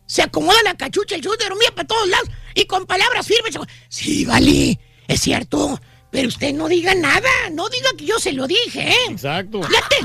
Se 0.06 0.22
acomoda 0.22 0.58
la 0.64 0.74
cachucha, 0.76 1.14
el 1.14 1.22
chúntaro 1.22 1.54
mira 1.54 1.70
para 1.74 1.86
todos 1.86 2.08
lados 2.08 2.28
y 2.54 2.66
con 2.66 2.86
palabras 2.86 3.24
firmes. 3.26 3.54
Sí, 3.88 4.24
Vali, 4.24 4.78
es 5.08 5.20
cierto, 5.20 5.80
pero 6.14 6.28
usted 6.28 6.54
no 6.54 6.68
diga 6.68 6.94
nada, 6.94 7.28
no 7.50 7.68
diga 7.68 7.90
que 7.98 8.04
yo 8.04 8.20
se 8.20 8.32
lo 8.32 8.46
dije, 8.46 8.88
¿eh? 8.88 9.06
Exacto. 9.10 9.60
Fíjate. 9.64 9.96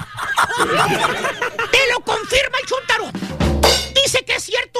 Te 1.71 1.91
lo 1.93 1.99
confirma 2.03 2.57
el 2.59 2.65
chúntaro. 2.65 3.11
Dice 3.93 4.25
que 4.25 4.33
es 4.37 4.43
cierto. 4.43 4.79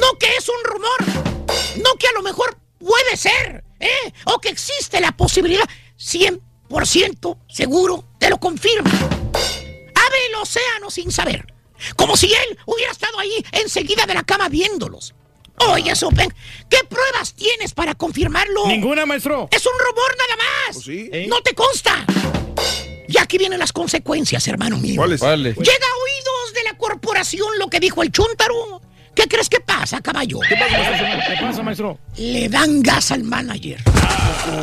No 0.00 0.18
que 0.18 0.34
es 0.36 0.48
un 0.48 0.64
rumor. 0.64 0.98
No 1.84 1.94
que 1.94 2.08
a 2.08 2.12
lo 2.14 2.22
mejor 2.22 2.58
puede 2.80 3.16
ser. 3.16 3.62
¿eh? 3.78 4.12
O 4.24 4.40
que 4.40 4.48
existe 4.48 5.00
la 5.00 5.12
posibilidad. 5.12 5.62
100% 5.96 7.38
seguro. 7.48 8.04
Te 8.18 8.28
lo 8.28 8.38
confirma. 8.38 8.90
Abre 8.90 10.26
el 10.28 10.34
océano 10.42 10.90
sin 10.90 11.12
saber. 11.12 11.46
Como 11.94 12.16
si 12.16 12.26
él 12.26 12.58
hubiera 12.66 12.90
estado 12.90 13.16
ahí 13.20 13.46
enseguida 13.52 14.06
de 14.06 14.14
la 14.14 14.24
cama 14.24 14.48
viéndolos. 14.48 15.14
Oye, 15.58 15.94
Sopen, 15.94 16.32
¿qué 16.68 16.78
pruebas 16.88 17.34
tienes 17.34 17.72
para 17.72 17.94
confirmarlo? 17.94 18.66
Ninguna, 18.66 19.06
maestro. 19.06 19.48
Es 19.50 19.64
un 19.66 19.72
rumor 19.78 20.16
nada 20.18 20.36
más. 20.36 20.74
Pues 20.74 20.84
sí. 20.84 21.10
¿Eh? 21.12 21.26
No 21.28 21.40
te 21.40 21.54
consta. 21.54 22.04
Y 23.08 23.18
aquí 23.18 23.38
vienen 23.38 23.58
las 23.58 23.72
consecuencias, 23.72 24.46
hermano 24.48 24.78
mío. 24.78 24.96
¿Cuáles? 24.96 25.20
Vale. 25.20 25.50
Llega 25.50 25.62
a 25.62 25.64
oídos 25.64 26.54
de 26.54 26.64
la 26.64 26.76
corporación 26.78 27.58
lo 27.58 27.68
que 27.68 27.78
dijo 27.78 28.02
el 28.02 28.10
chúntaro. 28.10 28.80
¿Qué 29.14 29.28
crees 29.28 29.50
que 29.50 29.60
pasa, 29.60 30.00
caballo? 30.00 30.40
¿Qué 30.48 30.56
pasa, 30.56 30.78
maestro? 30.78 31.06
¿Qué 31.28 31.42
pasa, 31.42 31.62
maestro? 31.62 31.98
Le 32.16 32.48
dan 32.48 32.82
gas 32.82 33.12
al 33.12 33.24
manager. 33.24 33.78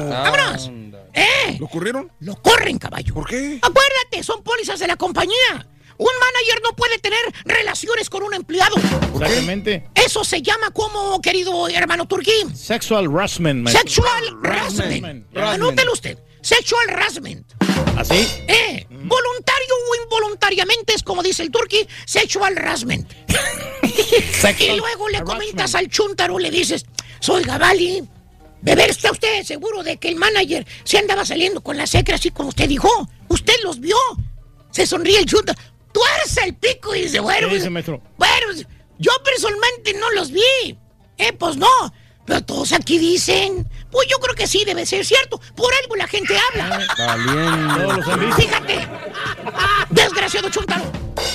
¡Vámonos! 0.10 0.72
¿Eh? 1.14 1.58
¿Lo 1.60 1.68
corrieron? 1.68 2.12
Lo 2.20 2.42
corren, 2.42 2.80
caballo. 2.80 3.14
¿Por 3.14 3.28
qué? 3.28 3.60
Acuérdate, 3.62 4.24
son 4.24 4.42
pólizas 4.42 4.80
de 4.80 4.88
la 4.88 4.96
compañía. 4.96 5.68
Un 6.00 6.08
manager 6.18 6.62
no 6.64 6.76
puede 6.78 6.98
tener 6.98 7.20
relaciones 7.44 8.10
con 8.10 8.24
un 8.24 8.34
empleado. 8.34 8.76
Exactamente. 9.14 9.90
Eso 9.94 10.24
se 10.24 10.42
llama 10.42 10.72
como, 10.72 11.22
querido 11.22 11.68
hermano 11.68 12.08
Turquín. 12.08 12.56
Sexual 12.56 13.08
harassment. 13.14 13.68
Sexual 13.68 14.40
harassment. 14.42 15.28
Anótelo 15.36 15.92
usted. 15.92 16.18
Sexual 16.42 16.90
harassment. 16.90 17.52
¿Así? 17.98 18.26
Eh, 18.48 18.88
voluntario 18.90 19.76
o 19.92 20.04
involuntariamente 20.04 20.94
es 20.94 21.04
como 21.04 21.22
dice 21.22 21.44
el 21.44 21.52
turqui, 21.52 21.86
sexual 22.06 22.58
harassment. 22.58 23.12
y 24.60 24.78
luego 24.78 25.10
le 25.10 25.22
comentas 25.24 25.76
al 25.76 25.90
chuntaro, 25.90 26.40
le 26.40 26.50
dices, 26.50 26.86
soy 27.20 27.44
Gabali. 27.44 28.08
De 28.62 28.76
ver 28.76 28.90
está 28.90 29.12
usted 29.12 29.44
seguro 29.44 29.84
de 29.84 29.98
que 29.98 30.08
el 30.08 30.16
manager 30.16 30.66
se 30.86 30.98
andaba 30.98 31.26
saliendo 31.26 31.62
con 31.62 31.76
la 31.76 31.88
secra 31.88 32.16
así 32.16 32.32
como 32.32 32.50
usted 32.50 32.70
dijo. 32.70 32.90
Usted 33.28 33.56
los 33.64 33.82
vio. 33.82 33.98
Se 34.72 34.86
sonríe 34.86 35.20
el 35.20 35.26
chuntaro. 35.26 35.60
Tú 35.92 36.02
eres 36.16 36.38
el 36.38 36.56
pico 36.56 36.96
y 36.96 37.04
dice, 37.04 37.20
bueno, 37.20 37.48
¿Qué 37.48 37.48
pues, 37.48 37.62
dice, 37.62 37.70
maestro? 37.70 38.02
bueno, 38.18 38.46
pues, 38.48 38.66
yo 38.98 39.12
personalmente 39.24 39.94
no 39.94 40.10
los 40.12 40.32
vi. 40.32 40.78
Eh, 41.18 41.34
pues 41.34 41.58
no. 41.58 41.68
Pero 42.26 42.44
todos 42.44 42.74
aquí 42.74 43.00
dicen. 43.00 43.68
Pues 43.90 44.08
yo 44.08 44.18
creo 44.20 44.36
que 44.36 44.46
sí 44.46 44.64
debe 44.64 44.86
ser 44.86 45.04
cierto. 45.04 45.42
Por 45.56 45.74
algo 45.82 45.96
la 45.96 46.08
gente 46.08 46.38
habla. 46.38 46.78
Visto. 46.78 48.36
Fíjate. 48.36 48.88
Desgraciado 49.90 50.50
Chuntaro. 50.50 50.92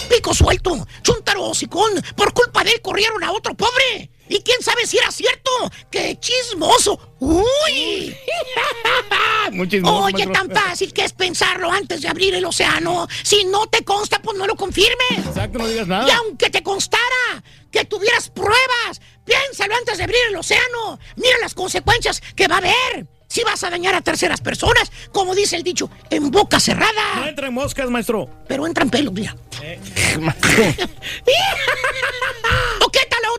Pico 0.09 0.33
suelto. 0.33 0.87
Chuntaro 1.03 1.43
hocicón. 1.47 1.91
Por 2.17 2.33
culpa 2.33 2.63
de 2.63 2.71
él 2.73 2.81
corrieron 2.81 3.25
a 3.25 3.33
otro 3.33 3.55
pobre. 3.55 4.11
Y 4.29 4.41
quién 4.41 4.63
sabe 4.63 4.87
si 4.87 4.97
era 4.99 5.11
cierto. 5.11 5.51
¡Qué 5.91 6.19
chismoso! 6.19 7.17
¡Uy! 7.21 8.17
Muy 9.53 9.69
chismoso, 9.69 10.05
Oye, 10.05 10.27
maestro. 10.27 10.33
tan 10.33 10.51
fácil 10.51 10.93
que 10.93 11.05
es 11.05 11.13
pensarlo 11.13 11.71
antes 11.71 12.01
de 12.03 12.09
abrir 12.09 12.35
el 12.35 12.45
océano. 12.45 13.07
Si 13.23 13.45
no 13.45 13.67
te 13.67 13.85
consta, 13.85 14.21
pues 14.23 14.37
no 14.39 14.47
lo 14.47 14.57
confirmes. 14.57 15.27
Exacto, 15.27 15.59
no 15.59 15.67
digas 15.67 15.87
nada. 15.87 16.09
Y 16.09 16.11
aunque 16.13 16.49
te 16.51 16.63
constara 16.63 17.45
que 17.71 17.85
tuvieras 17.85 18.31
pruebas, 18.31 19.01
piénsalo 19.25 19.75
antes 19.77 19.99
de 19.99 20.05
abrir 20.05 20.21
el 20.31 20.37
océano. 20.37 20.99
Mira 21.17 21.37
las 21.41 21.55
consecuencias 21.55 22.23
que 22.35 22.49
va 22.49 22.57
a 22.57 22.59
haber. 22.59 23.07
Si 23.29 23.43
vas 23.43 23.65
a 23.65 23.71
dañar 23.71 23.95
a 23.97 24.01
terceras 24.01 24.41
personas, 24.41 24.93
como 25.13 25.35
dice 25.35 25.57
el 25.57 25.65
dicho, 25.65 25.91
en 26.09 26.31
boca 26.31 26.61
cerrada. 26.61 27.17
No 27.17 27.27
entren 27.27 27.53
moscas, 27.53 27.91
maestro. 27.91 28.31
Pero 28.47 28.67
entran 28.67 28.91
pelos, 28.91 29.13
mira. 29.13 29.37
¿O 29.57 30.33
qué 30.57 30.77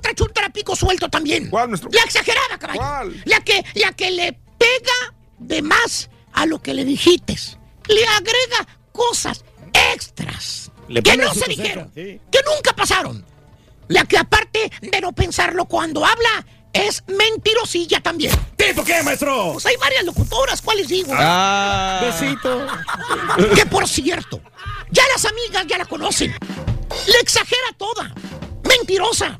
otra 0.05 0.15
chuntara 0.15 0.49
pico 0.49 0.75
suelto 0.75 1.09
también? 1.09 1.49
¿Cuál, 1.49 1.69
maestro? 1.69 1.89
La 1.91 2.01
exagerada, 2.03 2.57
caballo. 2.59 2.79
¿Cuál? 2.79 3.21
La 3.25 3.39
que, 3.41 3.63
la 3.75 3.91
que 3.93 4.11
le 4.11 4.33
pega 4.57 5.15
de 5.39 5.61
más 5.61 6.09
a 6.33 6.45
lo 6.45 6.61
que 6.61 6.73
le 6.73 6.85
dijiste. 6.85 7.35
Le 7.87 8.05
agrega 8.07 8.67
cosas 8.91 9.43
extras 9.93 10.71
Le 10.87 11.03
que 11.03 11.17
no 11.17 11.33
se 11.33 11.47
dijeron, 11.47 11.91
sí. 11.93 12.19
que 12.31 12.39
nunca 12.45 12.73
pasaron. 12.75 13.25
La 13.87 14.05
que 14.05 14.17
aparte 14.17 14.71
de 14.81 15.01
no 15.01 15.11
pensarlo 15.13 15.65
cuando 15.65 16.05
habla, 16.05 16.45
es 16.73 17.03
mentirosilla 17.07 18.01
también. 18.01 18.33
¿Tipo 18.57 18.83
qué, 18.83 19.01
maestro? 19.03 19.53
Pues 19.53 19.65
hay 19.67 19.75
varias 19.77 20.03
locutoras, 20.03 20.61
¿cuáles 20.61 20.87
digo? 20.87 21.13
Ah. 21.15 22.01
Besito. 22.19 22.67
Que 23.55 23.65
por 23.65 23.87
cierto, 23.87 24.41
ya 24.91 25.03
las 25.13 25.25
amigas 25.25 25.65
ya 25.67 25.77
la 25.77 25.85
conocen. 25.85 26.31
Le 26.31 27.19
exagera 27.21 27.67
toda. 27.77 28.13
Mentirosa. 28.67 29.39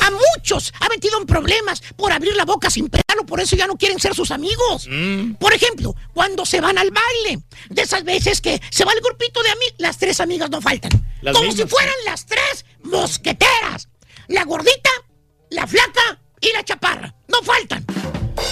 A 0.00 0.10
muchos 0.10 0.72
ha 0.80 0.88
metido 0.88 1.18
en 1.18 1.26
problemas 1.26 1.82
por 1.96 2.12
abrir 2.12 2.34
la 2.36 2.44
boca 2.44 2.70
sin 2.70 2.88
pegarlo, 2.88 3.24
por 3.26 3.40
eso 3.40 3.56
ya 3.56 3.66
no 3.66 3.76
quieren 3.76 4.00
ser 4.00 4.14
sus 4.14 4.30
amigos. 4.30 4.86
Mm. 4.90 5.34
Por 5.34 5.52
ejemplo, 5.52 5.94
cuando 6.14 6.44
se 6.46 6.60
van 6.60 6.78
al 6.78 6.90
baile. 6.90 7.42
De 7.68 7.82
esas 7.82 8.04
veces 8.04 8.40
que 8.40 8.60
se 8.70 8.84
va 8.84 8.92
el 8.92 9.00
grupito 9.00 9.42
de 9.42 9.50
amigos, 9.50 9.74
las 9.78 9.98
tres 9.98 10.20
amigas 10.20 10.50
no 10.50 10.60
faltan. 10.60 10.90
Las 11.22 11.34
Como 11.34 11.46
mismas. 11.48 11.68
si 11.68 11.74
fueran 11.74 11.94
las 12.04 12.26
tres 12.26 12.64
mosqueteras. 12.82 13.88
La 14.28 14.44
gordita, 14.44 14.90
la 15.50 15.66
flaca 15.66 16.20
y 16.40 16.52
la 16.52 16.64
chaparra. 16.64 17.14
No 17.28 17.42
faltan. 17.42 17.84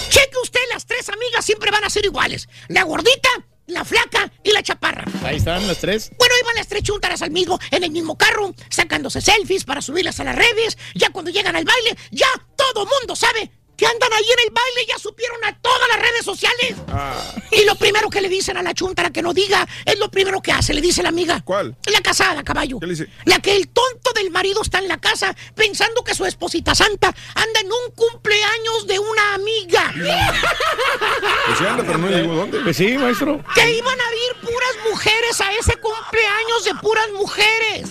Cheque 0.09 0.37
usted, 0.43 0.59
las 0.73 0.85
tres 0.85 1.09
amigas 1.09 1.43
siempre 1.45 1.71
van 1.71 1.83
a 1.83 1.89
ser 1.89 2.05
iguales. 2.05 2.47
La 2.67 2.83
gordita, 2.83 3.29
la 3.67 3.85
flaca 3.85 4.31
y 4.43 4.51
la 4.51 4.63
chaparra. 4.63 5.05
Ahí 5.23 5.37
están 5.37 5.65
las 5.67 5.79
tres. 5.79 6.11
Bueno, 6.17 6.33
iban 6.41 6.55
las 6.55 6.67
tres 6.67 6.83
chuntaras 6.83 7.21
al 7.21 7.31
mismo, 7.31 7.59
en 7.71 7.83
el 7.83 7.91
mismo 7.91 8.17
carro, 8.17 8.53
sacándose 8.69 9.21
selfies 9.21 9.63
para 9.63 9.81
subirlas 9.81 10.19
a 10.19 10.23
las 10.23 10.35
redes. 10.35 10.77
Ya 10.95 11.09
cuando 11.09 11.31
llegan 11.31 11.55
al 11.55 11.65
baile, 11.65 11.97
ya 12.11 12.27
todo 12.55 12.85
mundo 12.85 13.15
sabe 13.15 13.51
que 13.81 13.87
andan 13.87 14.13
ahí 14.13 14.23
en 14.31 14.39
el 14.47 14.53
baile, 14.53 14.85
ya 14.87 14.99
supieron 14.99 15.43
a 15.43 15.57
todas 15.59 15.87
las 15.89 15.99
redes 15.99 16.23
sociales. 16.23 16.75
Ah, 16.87 17.19
Y 17.49 17.65
lo 17.65 17.73
primero 17.73 18.11
que 18.11 18.21
le 18.21 18.29
dicen 18.29 18.55
a 18.55 18.61
la 18.61 18.75
chuntara 18.75 19.09
que 19.09 19.23
no 19.23 19.33
diga 19.33 19.67
es 19.85 19.97
lo 19.97 20.11
primero 20.11 20.39
que 20.39 20.51
hace, 20.51 20.71
le 20.75 20.81
dice 20.81 21.01
la 21.01 21.09
amiga. 21.09 21.41
¿Cuál? 21.43 21.75
La 21.91 21.99
casada, 22.01 22.43
caballo. 22.43 22.79
¿Qué 22.79 22.85
le 22.85 22.93
dice? 22.93 23.07
La 23.25 23.39
que 23.39 23.55
el 23.55 23.69
tonto 23.69 24.11
del 24.13 24.29
marido 24.29 24.61
está 24.61 24.77
en 24.77 24.87
la 24.87 24.99
casa 24.99 25.35
pensando 25.55 26.03
que 26.03 26.13
su 26.13 26.25
esposita 26.25 26.75
santa 26.75 27.07
anda 27.33 27.59
en 27.59 27.71
un 27.71 27.91
cumpleaños 27.95 28.85
de 28.85 28.99
una 28.99 29.33
amiga. 29.33 29.91
pues 29.95 31.57
sí 31.57 31.65
anda, 31.65 31.83
pero 31.83 31.97
no 31.97 32.07
llegó 32.07 32.35
dónde. 32.35 32.59
Pues 32.59 32.77
sí, 32.77 32.95
maestro. 32.99 33.43
que 33.55 33.77
iban 33.77 33.99
a 33.99 34.13
ir 34.13 34.41
puras 34.41 34.75
mujeres 34.91 35.41
a 35.41 35.51
ese 35.53 35.73
cumpleaños 35.77 36.65
de 36.65 36.75
puras 36.75 37.09
mujeres. 37.13 37.89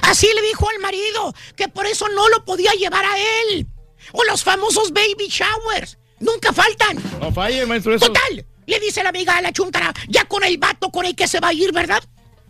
Así 0.00 0.26
le 0.34 0.40
dijo 0.40 0.66
al 0.70 0.78
marido 0.78 1.34
que 1.54 1.68
por 1.68 1.84
eso 1.84 2.08
no 2.08 2.30
lo 2.30 2.46
podía 2.46 2.72
llevar 2.72 3.04
a 3.04 3.18
él. 3.18 3.66
O 4.12 4.22
los 4.24 4.42
famosos 4.44 4.92
baby 4.92 5.28
showers. 5.28 5.98
Nunca 6.20 6.52
faltan. 6.52 6.98
No 7.20 7.32
falle, 7.32 7.66
maestro. 7.66 7.94
Eso. 7.94 8.06
Total, 8.06 8.44
le 8.66 8.80
dice 8.80 9.02
la 9.02 9.08
amiga 9.08 9.36
a 9.36 9.42
la 9.42 9.52
chuntara, 9.52 9.92
ya 10.08 10.24
con 10.26 10.44
el 10.44 10.56
vato 10.58 10.90
con 10.90 11.04
el 11.04 11.16
que 11.16 11.26
se 11.26 11.40
va 11.40 11.48
a 11.48 11.52
ir, 11.52 11.72
¿verdad? 11.72 12.02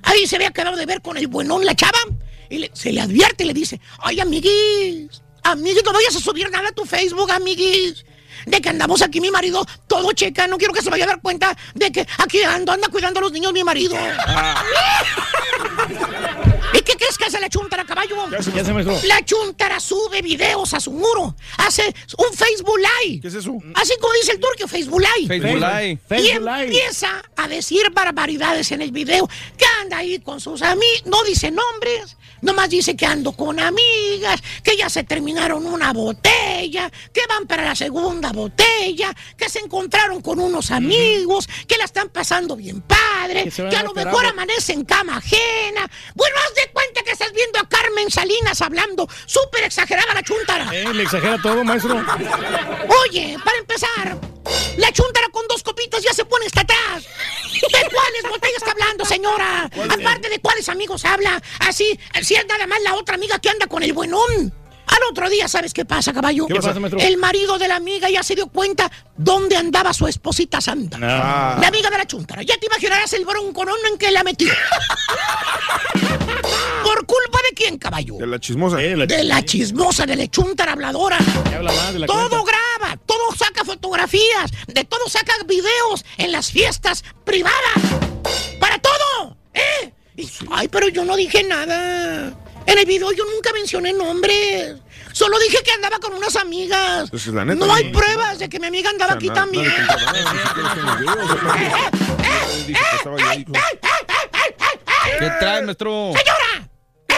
Ahí 0.03 0.27
se 0.27 0.37
había 0.37 0.51
quedado 0.51 0.77
de 0.77 0.85
ver 0.85 1.01
con 1.01 1.17
el 1.17 1.27
buenón 1.29 1.65
la 1.65 1.75
chava. 1.75 1.99
Y 2.51 2.59
le- 2.59 2.71
se 2.75 2.93
le 2.93 3.01
advierte 3.01 3.45
y 3.45 3.47
le 3.47 3.55
dice, 3.55 3.81
ay, 4.01 4.21
amiguis, 4.21 5.23
amiguis, 5.45 5.83
no 5.85 5.93
vayas 5.93 6.17
a 6.17 6.21
subir 6.21 6.51
nada 6.51 6.69
a 6.69 6.73
tu 6.73 6.85
Facebook, 6.85 7.31
amiguis. 7.31 8.05
De 8.45 8.61
que 8.61 8.69
andamos 8.71 9.01
aquí 9.03 9.21
mi 9.21 9.31
marido 9.31 9.65
todo 9.87 10.11
checa, 10.13 10.49
no 10.49 10.59
quiero 10.59 10.75
que 10.75 10.83
se 10.83 10.91
vaya 10.91 11.05
a 11.05 11.09
dar 11.09 11.23
cuenta 11.23 11.57
de 11.75 11.93
que 11.93 12.07
aquí 12.19 12.43
ando, 12.43 12.73
anda 12.73 12.89
cuidando 12.89 13.21
a 13.21 13.23
los 13.23 13.31
niños 13.33 13.53
mi 13.53 13.63
marido. 13.63 13.95
¿Y 16.75 16.81
qué 16.81 16.95
crees 16.97 17.19
que 17.19 17.25
hace 17.25 17.41
la 17.41 17.49
chuntara, 17.49 17.85
caballo? 17.85 18.17
¿Qué 18.31 18.61
hace, 18.61 18.73
maestro? 18.73 18.99
La 19.07 19.25
chuntara 19.25 19.79
sube 19.81 20.23
videos 20.23 20.73
a 20.75 20.81
su 20.81 20.93
muro, 20.93 21.35
hace 21.59 21.95
un 22.19 22.37
Facebook 22.37 22.79
Live. 22.79 23.21
¿Qué 23.21 23.29
es 23.29 23.35
eso? 23.35 23.59
Así 23.75 23.95
como 24.01 24.13
dice 24.15 24.33
el 24.33 24.41
turco, 24.41 24.67
Facebook 24.67 25.01
Live. 25.01 25.29
Facebook 25.29 25.61
Live. 25.61 25.91
Y 25.91 25.97
Facebook 26.09 26.45
Live. 26.45 26.65
empieza 26.65 27.23
a 27.37 27.49
decir 27.49 27.91
barbaridades 27.91 28.73
en 28.73 28.83
el 28.83 28.93
video. 28.93 29.29
Que 29.57 29.65
anda 29.81 29.99
ahí 29.99 30.19
con 30.21 30.41
sus 30.41 30.63
amigos. 30.63 31.03
No 31.07 31.23
dice 31.25 31.51
nombres. 31.51 32.17
Nomás 32.43 32.69
dice 32.69 32.97
que 32.97 33.07
ando 33.07 33.33
con 33.33 33.59
amigas. 33.59 34.43
Que 34.63 34.77
ya 34.77 34.91
se 34.91 35.05
terminaron 35.05 35.67
una 35.67 35.93
botella. 35.93 36.91
Que 37.13 37.23
van 37.29 37.47
para 37.47 37.65
la 37.65 37.75
segunda 37.75 38.33
botella. 38.33 39.15
Que 39.37 39.49
se 39.49 39.61
encontraron 39.61 40.21
con 40.21 40.39
unos 40.39 40.71
amigos. 40.71 41.49
Que 41.67 41.79
la 41.79 41.85
están 41.85 42.11
pasando 42.11 42.57
bien 42.57 42.83
padre. 42.83 43.51
Que 43.51 43.77
a 43.77 43.83
lo 43.83 43.95
mejor 43.95 44.27
amanece 44.27 44.73
en 44.73 44.85
cama 44.85 45.17
ajena. 45.17 45.89
Bueno, 46.15 46.37
haz 46.47 46.55
de 46.55 46.71
cuenta 46.73 47.03
que 47.03 47.13
estás 47.13 47.33
viendo 47.33 47.59
a 47.59 47.69
Carmen 47.69 48.11
Salinas 48.11 48.61
hablando. 48.61 49.09
Súper 49.27 49.65
exagerada 49.65 50.13
la 50.13 50.23
chuntara. 50.23 50.69
Eh, 50.73 50.93
le 50.93 51.05
exagera 51.05 51.39
todo, 51.41 51.65
maestro. 51.65 52.05
Oye, 53.05 53.37
para 53.45 53.59
empezar, 53.59 54.19
la 54.77 54.93
chuntara 54.93 55.29
con 55.31 55.47
dos 55.49 55.63
copitas 55.63 56.03
ya 56.03 56.13
se 56.13 56.25
pone 56.25 56.47
hasta 56.47 56.63
atrás. 56.63 57.05
¿De 57.53 57.89
cuáles 57.91 58.23
botellas 58.29 58.57
está 58.57 58.73
hablando, 58.73 59.05
señora? 59.05 59.71
Aparte 59.89 60.29
de 60.29 60.41
cuáles 60.41 60.69
amigos 60.69 61.05
habla. 61.05 61.41
Así, 61.61 61.99
si 62.33 62.39
es 62.39 62.47
nada 62.47 62.67
más 62.67 62.81
la 62.83 62.95
otra 62.95 63.17
amiga 63.17 63.39
que 63.39 63.51
anda 63.51 63.67
con 63.67 63.83
el 63.83 63.93
buenón. 63.93 64.55
Al 64.87 64.99
otro 65.11 65.29
día, 65.31 65.49
¿sabes 65.49 65.73
qué 65.75 65.85
pasa, 65.85 66.13
caballo? 66.13 66.47
¿Qué 66.47 66.55
pasa, 66.55 66.79
maestro? 66.81 66.99
El 67.01 67.17
marido 67.17 67.57
de 67.59 67.69
la 67.69 67.77
amiga 67.77 68.09
ya 68.11 68.23
se 68.23 68.35
dio 68.35 68.47
cuenta 68.49 68.91
dónde 69.17 69.57
andaba 69.57 69.93
su 69.95 70.07
esposita 70.07 70.61
santa. 70.61 70.99
Ah. 71.03 71.57
La 71.61 71.69
amiga 71.69 71.89
de 71.91 71.99
la 71.99 72.07
chuntara. 72.07 72.43
Ya 72.43 72.57
te 72.59 72.67
imaginarás 72.67 73.13
el 73.13 73.25
bronconón 73.25 73.77
en 73.91 73.97
que 73.99 74.11
la 74.11 74.23
metió. 74.25 74.53
¿Por 76.85 77.07
culpa 77.07 77.39
de 77.49 77.55
quién, 77.55 77.79
caballo? 77.79 78.17
De 78.19 78.27
la 78.27 78.39
chismosa. 78.39 78.83
Eh, 78.83 78.97
la- 78.97 79.07
De 79.07 79.25
la 79.25 79.43
chismosa, 79.45 80.05
de 80.07 80.17
la 80.17 80.27
chuntara 80.29 80.73
habladora. 80.73 81.19
habla 81.55 81.73
más 81.73 81.93
de 81.93 81.99
la 82.01 82.07
Todo 82.07 82.29
cuenta. 82.43 82.53
graba, 82.79 82.97
todo 83.07 83.33
saca 83.37 83.65
fotografías, 83.65 84.51
de 84.67 84.85
todo 84.85 85.09
saca 85.09 85.35
videos 85.47 86.05
en 86.19 86.33
las 86.33 86.51
fiestas 86.51 87.05
privadas. 87.25 87.59
Para 88.59 88.79
todo, 88.79 89.37
¿eh? 89.55 89.92
Y- 90.17 90.29
ay, 90.51 90.69
pero 90.69 90.89
yo 90.89 91.05
no 91.05 91.17
dije 91.17 91.43
nada. 91.43 92.33
En 92.67 92.79
el 92.79 92.87
video 92.87 93.11
yo 93.13 93.25
nunca 93.35 93.53
mencioné 93.53 93.93
nombres. 93.93 94.77
Solo 95.13 95.39
dije 95.41 95.63
que 95.65 95.73
andaba 95.73 95.99
con 95.99 96.15
unas 96.15 96.37
amigas. 96.37 97.11
Pues 97.11 97.27
es 97.27 97.35
la 97.35 97.45
neta, 97.45 97.67
no 97.67 97.73
hay 97.75 97.91
pruebas 97.93 98.39
de 98.39 98.49
que 98.49 98.59
mi 98.61 98.67
amiga 98.69 98.91
andaba 98.91 99.15
O 99.15 99.15
sea, 99.15 99.19
aquí 99.19 99.29
na- 99.29 99.35
también. 99.35 99.73
¿Qué 105.19 105.31
trae, 105.39 105.63
maestro? 105.63 106.13
¡Señora! 106.17 106.69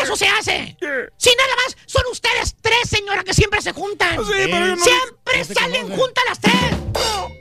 ¡Eso 0.02 0.16
se 0.16 0.26
hace! 0.26 0.76
Si 1.16 1.30
nada 1.36 1.56
más 1.64 1.76
son 1.86 2.02
ustedes 2.10 2.56
tres, 2.60 2.88
señora, 2.88 3.24
que 3.24 3.32
siempre 3.32 3.62
se 3.62 3.72
juntan. 3.72 4.16
Sí, 4.24 4.32
pero 4.44 4.66
yo 4.66 4.76
no- 4.76 4.84
Siempre 4.84 5.38
no 5.38 5.54
salen 5.54 5.88
juntas 5.96 6.24
las 6.28 6.40
tres. 6.40 6.54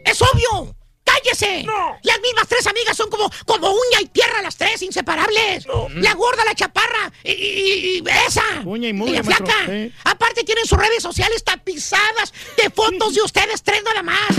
Es 0.06 0.22
obvio. 0.22 0.76
Cállese. 1.24 1.66
Las 2.04 2.20
mismas 2.22 2.48
tres 2.48 2.66
amigas 2.68 2.96
son 2.98 3.10
como, 3.10 3.30
como 3.46 3.70
uña 3.72 4.02
y 4.02 4.06
tierra 4.08 4.42
las 4.42 4.56
tres, 4.58 4.82
inseparables. 4.82 5.66
La 5.96 6.14
gorda, 6.14 6.44
la 6.46 6.56
chaparra 6.56 7.12
y, 7.24 7.32
y- 7.32 7.98
y 8.00 8.04
esa. 8.28 8.44
Uña 8.66 8.90
y 8.90 8.94
la 8.94 8.98
mugre, 9.00 9.24
flaca. 9.24 9.44
maestro. 9.44 9.74
Sí. 9.74 9.94
Aparte 10.04 10.44
tienen 10.44 10.66
sus 10.66 10.78
redes 10.78 11.02
sociales 11.02 11.44
tapizadas 11.44 12.34
de 12.58 12.70
fotos 12.70 13.14
de 13.16 13.22
ustedes 13.26 13.64
tres 13.64 13.82
nada 13.84 14.04
más. 14.04 14.30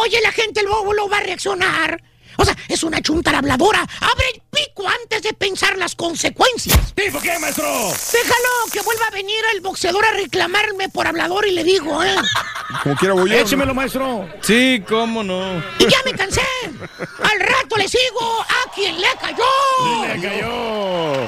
Oye, 0.00 0.20
la 0.22 0.32
gente 0.32 0.62
luego 0.62 0.92
lo 0.92 1.08
va 1.08 1.18
a 1.18 1.20
reaccionar. 1.20 2.02
O 2.40 2.44
sea, 2.44 2.56
es 2.68 2.84
una 2.84 3.02
chuntara 3.02 3.38
habladora. 3.38 3.80
Abre 3.80 4.24
el 4.32 4.42
pico 4.48 4.86
antes 4.86 5.22
de 5.22 5.32
pensar 5.32 5.76
las 5.76 5.96
consecuencias. 5.96 6.94
¿Tipo 6.94 7.20
qué, 7.20 7.36
maestro? 7.40 7.66
Déjalo 7.66 8.72
que 8.72 8.80
vuelva 8.82 9.06
a 9.06 9.10
venir 9.10 9.40
el 9.54 9.60
boxeador 9.60 10.04
a 10.04 10.12
reclamarme 10.12 10.88
por 10.88 11.08
hablador 11.08 11.46
y 11.48 11.52
le 11.52 11.64
digo, 11.64 12.02
¿eh? 12.02 12.14
Como 12.84 12.94
quiera 12.94 13.14
voy 13.14 13.30
yo. 13.30 13.38
Échemelo, 13.38 13.74
maestro. 13.74 14.28
Sí, 14.40 14.84
cómo 14.88 15.24
no. 15.24 15.58
Y 15.80 15.88
ya 15.88 15.98
me 16.04 16.12
cansé. 16.12 16.42
Al 16.62 17.40
rato 17.40 17.76
le 17.76 17.88
sigo 17.88 18.40
a 18.40 18.72
quien 18.72 19.00
le 19.00 19.08
cayó. 19.20 20.14
Le 20.14 20.22
cayó. 20.22 21.22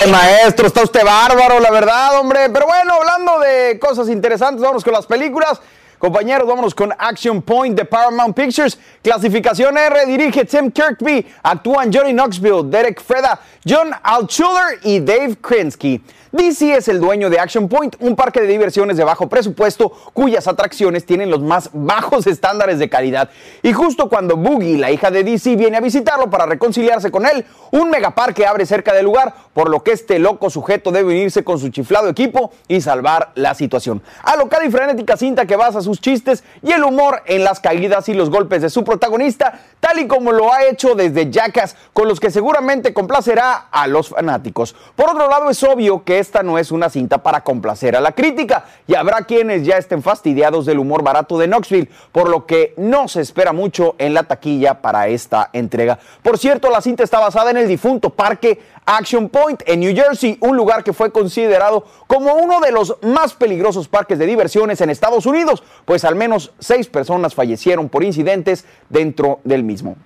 Eh, 0.00 0.06
Maestro, 0.06 0.66
está 0.66 0.82
usted 0.82 1.04
bárbaro, 1.04 1.60
la 1.60 1.70
verdad, 1.70 2.18
hombre. 2.18 2.48
Pero 2.48 2.66
bueno, 2.66 2.94
hablando 2.94 3.38
de 3.40 3.78
cosas 3.78 4.08
interesantes, 4.08 4.62
vamos 4.62 4.82
con 4.82 4.94
las 4.94 5.04
películas. 5.04 5.60
Compañeros, 5.98 6.46
vámonos 6.46 6.74
con 6.74 6.92
Action 6.98 7.40
Point 7.42 7.76
de 7.76 7.84
Paramount 7.84 8.34
Pictures. 8.34 8.78
Clasificación 9.02 9.76
R, 9.76 10.06
dirige 10.06 10.44
Tim 10.44 10.70
Kirkby. 10.70 11.26
Actúan 11.42 11.90
Johnny 11.92 12.12
Knoxville, 12.12 12.62
Derek 12.64 13.00
Freda, 13.00 13.40
John 13.66 13.90
Altschuler 14.02 14.78
y 14.82 15.00
Dave 15.00 15.36
Krinsky. 15.40 16.02
DC 16.34 16.74
es 16.74 16.88
el 16.88 16.98
dueño 16.98 17.30
de 17.30 17.38
Action 17.38 17.68
Point, 17.68 17.94
un 18.00 18.16
parque 18.16 18.40
de 18.40 18.48
diversiones 18.48 18.96
de 18.96 19.04
bajo 19.04 19.28
presupuesto 19.28 19.92
cuyas 20.12 20.48
atracciones 20.48 21.06
tienen 21.06 21.30
los 21.30 21.40
más 21.40 21.70
bajos 21.72 22.26
estándares 22.26 22.80
de 22.80 22.88
calidad. 22.88 23.30
Y 23.62 23.72
justo 23.72 24.08
cuando 24.08 24.36
Boogie, 24.36 24.76
la 24.76 24.90
hija 24.90 25.12
de 25.12 25.22
DC, 25.22 25.54
viene 25.54 25.76
a 25.76 25.80
visitarlo 25.80 26.30
para 26.30 26.46
reconciliarse 26.46 27.12
con 27.12 27.24
él, 27.24 27.46
un 27.70 27.88
megaparque 27.88 28.46
abre 28.46 28.66
cerca 28.66 28.92
del 28.92 29.04
lugar, 29.04 29.32
por 29.52 29.70
lo 29.70 29.84
que 29.84 29.92
este 29.92 30.18
loco 30.18 30.50
sujeto 30.50 30.90
debe 30.90 31.12
unirse 31.12 31.44
con 31.44 31.60
su 31.60 31.68
chiflado 31.68 32.08
equipo 32.08 32.50
y 32.66 32.80
salvar 32.80 33.30
la 33.36 33.54
situación. 33.54 34.02
Alocada 34.24 34.64
y 34.64 34.72
frenética 34.72 35.16
cinta 35.16 35.46
que 35.46 35.54
basa 35.54 35.82
sus 35.82 36.00
chistes 36.00 36.42
y 36.62 36.72
el 36.72 36.82
humor 36.82 37.22
en 37.26 37.44
las 37.44 37.60
caídas 37.60 38.08
y 38.08 38.14
los 38.14 38.28
golpes 38.28 38.60
de 38.60 38.70
su 38.70 38.82
protagonista, 38.82 39.60
tal 39.78 40.00
y 40.00 40.08
como 40.08 40.32
lo 40.32 40.52
ha 40.52 40.64
hecho 40.64 40.96
desde 40.96 41.30
Jackass, 41.30 41.76
con 41.92 42.08
los 42.08 42.18
que 42.18 42.32
seguramente 42.32 42.92
complacerá 42.92 43.68
a 43.70 43.86
los 43.86 44.08
fanáticos. 44.08 44.74
Por 44.96 45.10
otro 45.10 45.30
lado, 45.30 45.48
es 45.48 45.62
obvio 45.62 46.02
que 46.02 46.23
esta 46.24 46.42
no 46.42 46.56
es 46.56 46.72
una 46.72 46.88
cinta 46.88 47.22
para 47.22 47.44
complacer 47.44 47.94
a 47.96 48.00
la 48.00 48.12
crítica 48.12 48.64
y 48.86 48.94
habrá 48.94 49.26
quienes 49.26 49.66
ya 49.66 49.76
estén 49.76 50.02
fastidiados 50.02 50.64
del 50.64 50.78
humor 50.78 51.02
barato 51.02 51.36
de 51.38 51.46
Knoxville, 51.46 51.90
por 52.12 52.30
lo 52.30 52.46
que 52.46 52.72
no 52.78 53.08
se 53.08 53.20
espera 53.20 53.52
mucho 53.52 53.94
en 53.98 54.14
la 54.14 54.22
taquilla 54.22 54.80
para 54.80 55.08
esta 55.08 55.50
entrega. 55.52 55.98
Por 56.22 56.38
cierto, 56.38 56.70
la 56.70 56.80
cinta 56.80 57.04
está 57.04 57.20
basada 57.20 57.50
en 57.50 57.58
el 57.58 57.68
difunto 57.68 58.08
parque 58.08 58.58
Action 58.86 59.28
Point 59.28 59.62
en 59.66 59.80
New 59.80 59.94
Jersey, 59.94 60.38
un 60.40 60.56
lugar 60.56 60.82
que 60.82 60.94
fue 60.94 61.12
considerado 61.12 61.84
como 62.06 62.34
uno 62.34 62.60
de 62.60 62.72
los 62.72 62.96
más 63.02 63.34
peligrosos 63.34 63.86
parques 63.86 64.18
de 64.18 64.24
diversiones 64.24 64.80
en 64.80 64.88
Estados 64.88 65.26
Unidos, 65.26 65.62
pues 65.84 66.04
al 66.04 66.14
menos 66.14 66.52
seis 66.58 66.88
personas 66.88 67.34
fallecieron 67.34 67.90
por 67.90 68.02
incidentes 68.02 68.64
dentro 68.88 69.40
del 69.44 69.62
mismo. 69.62 69.96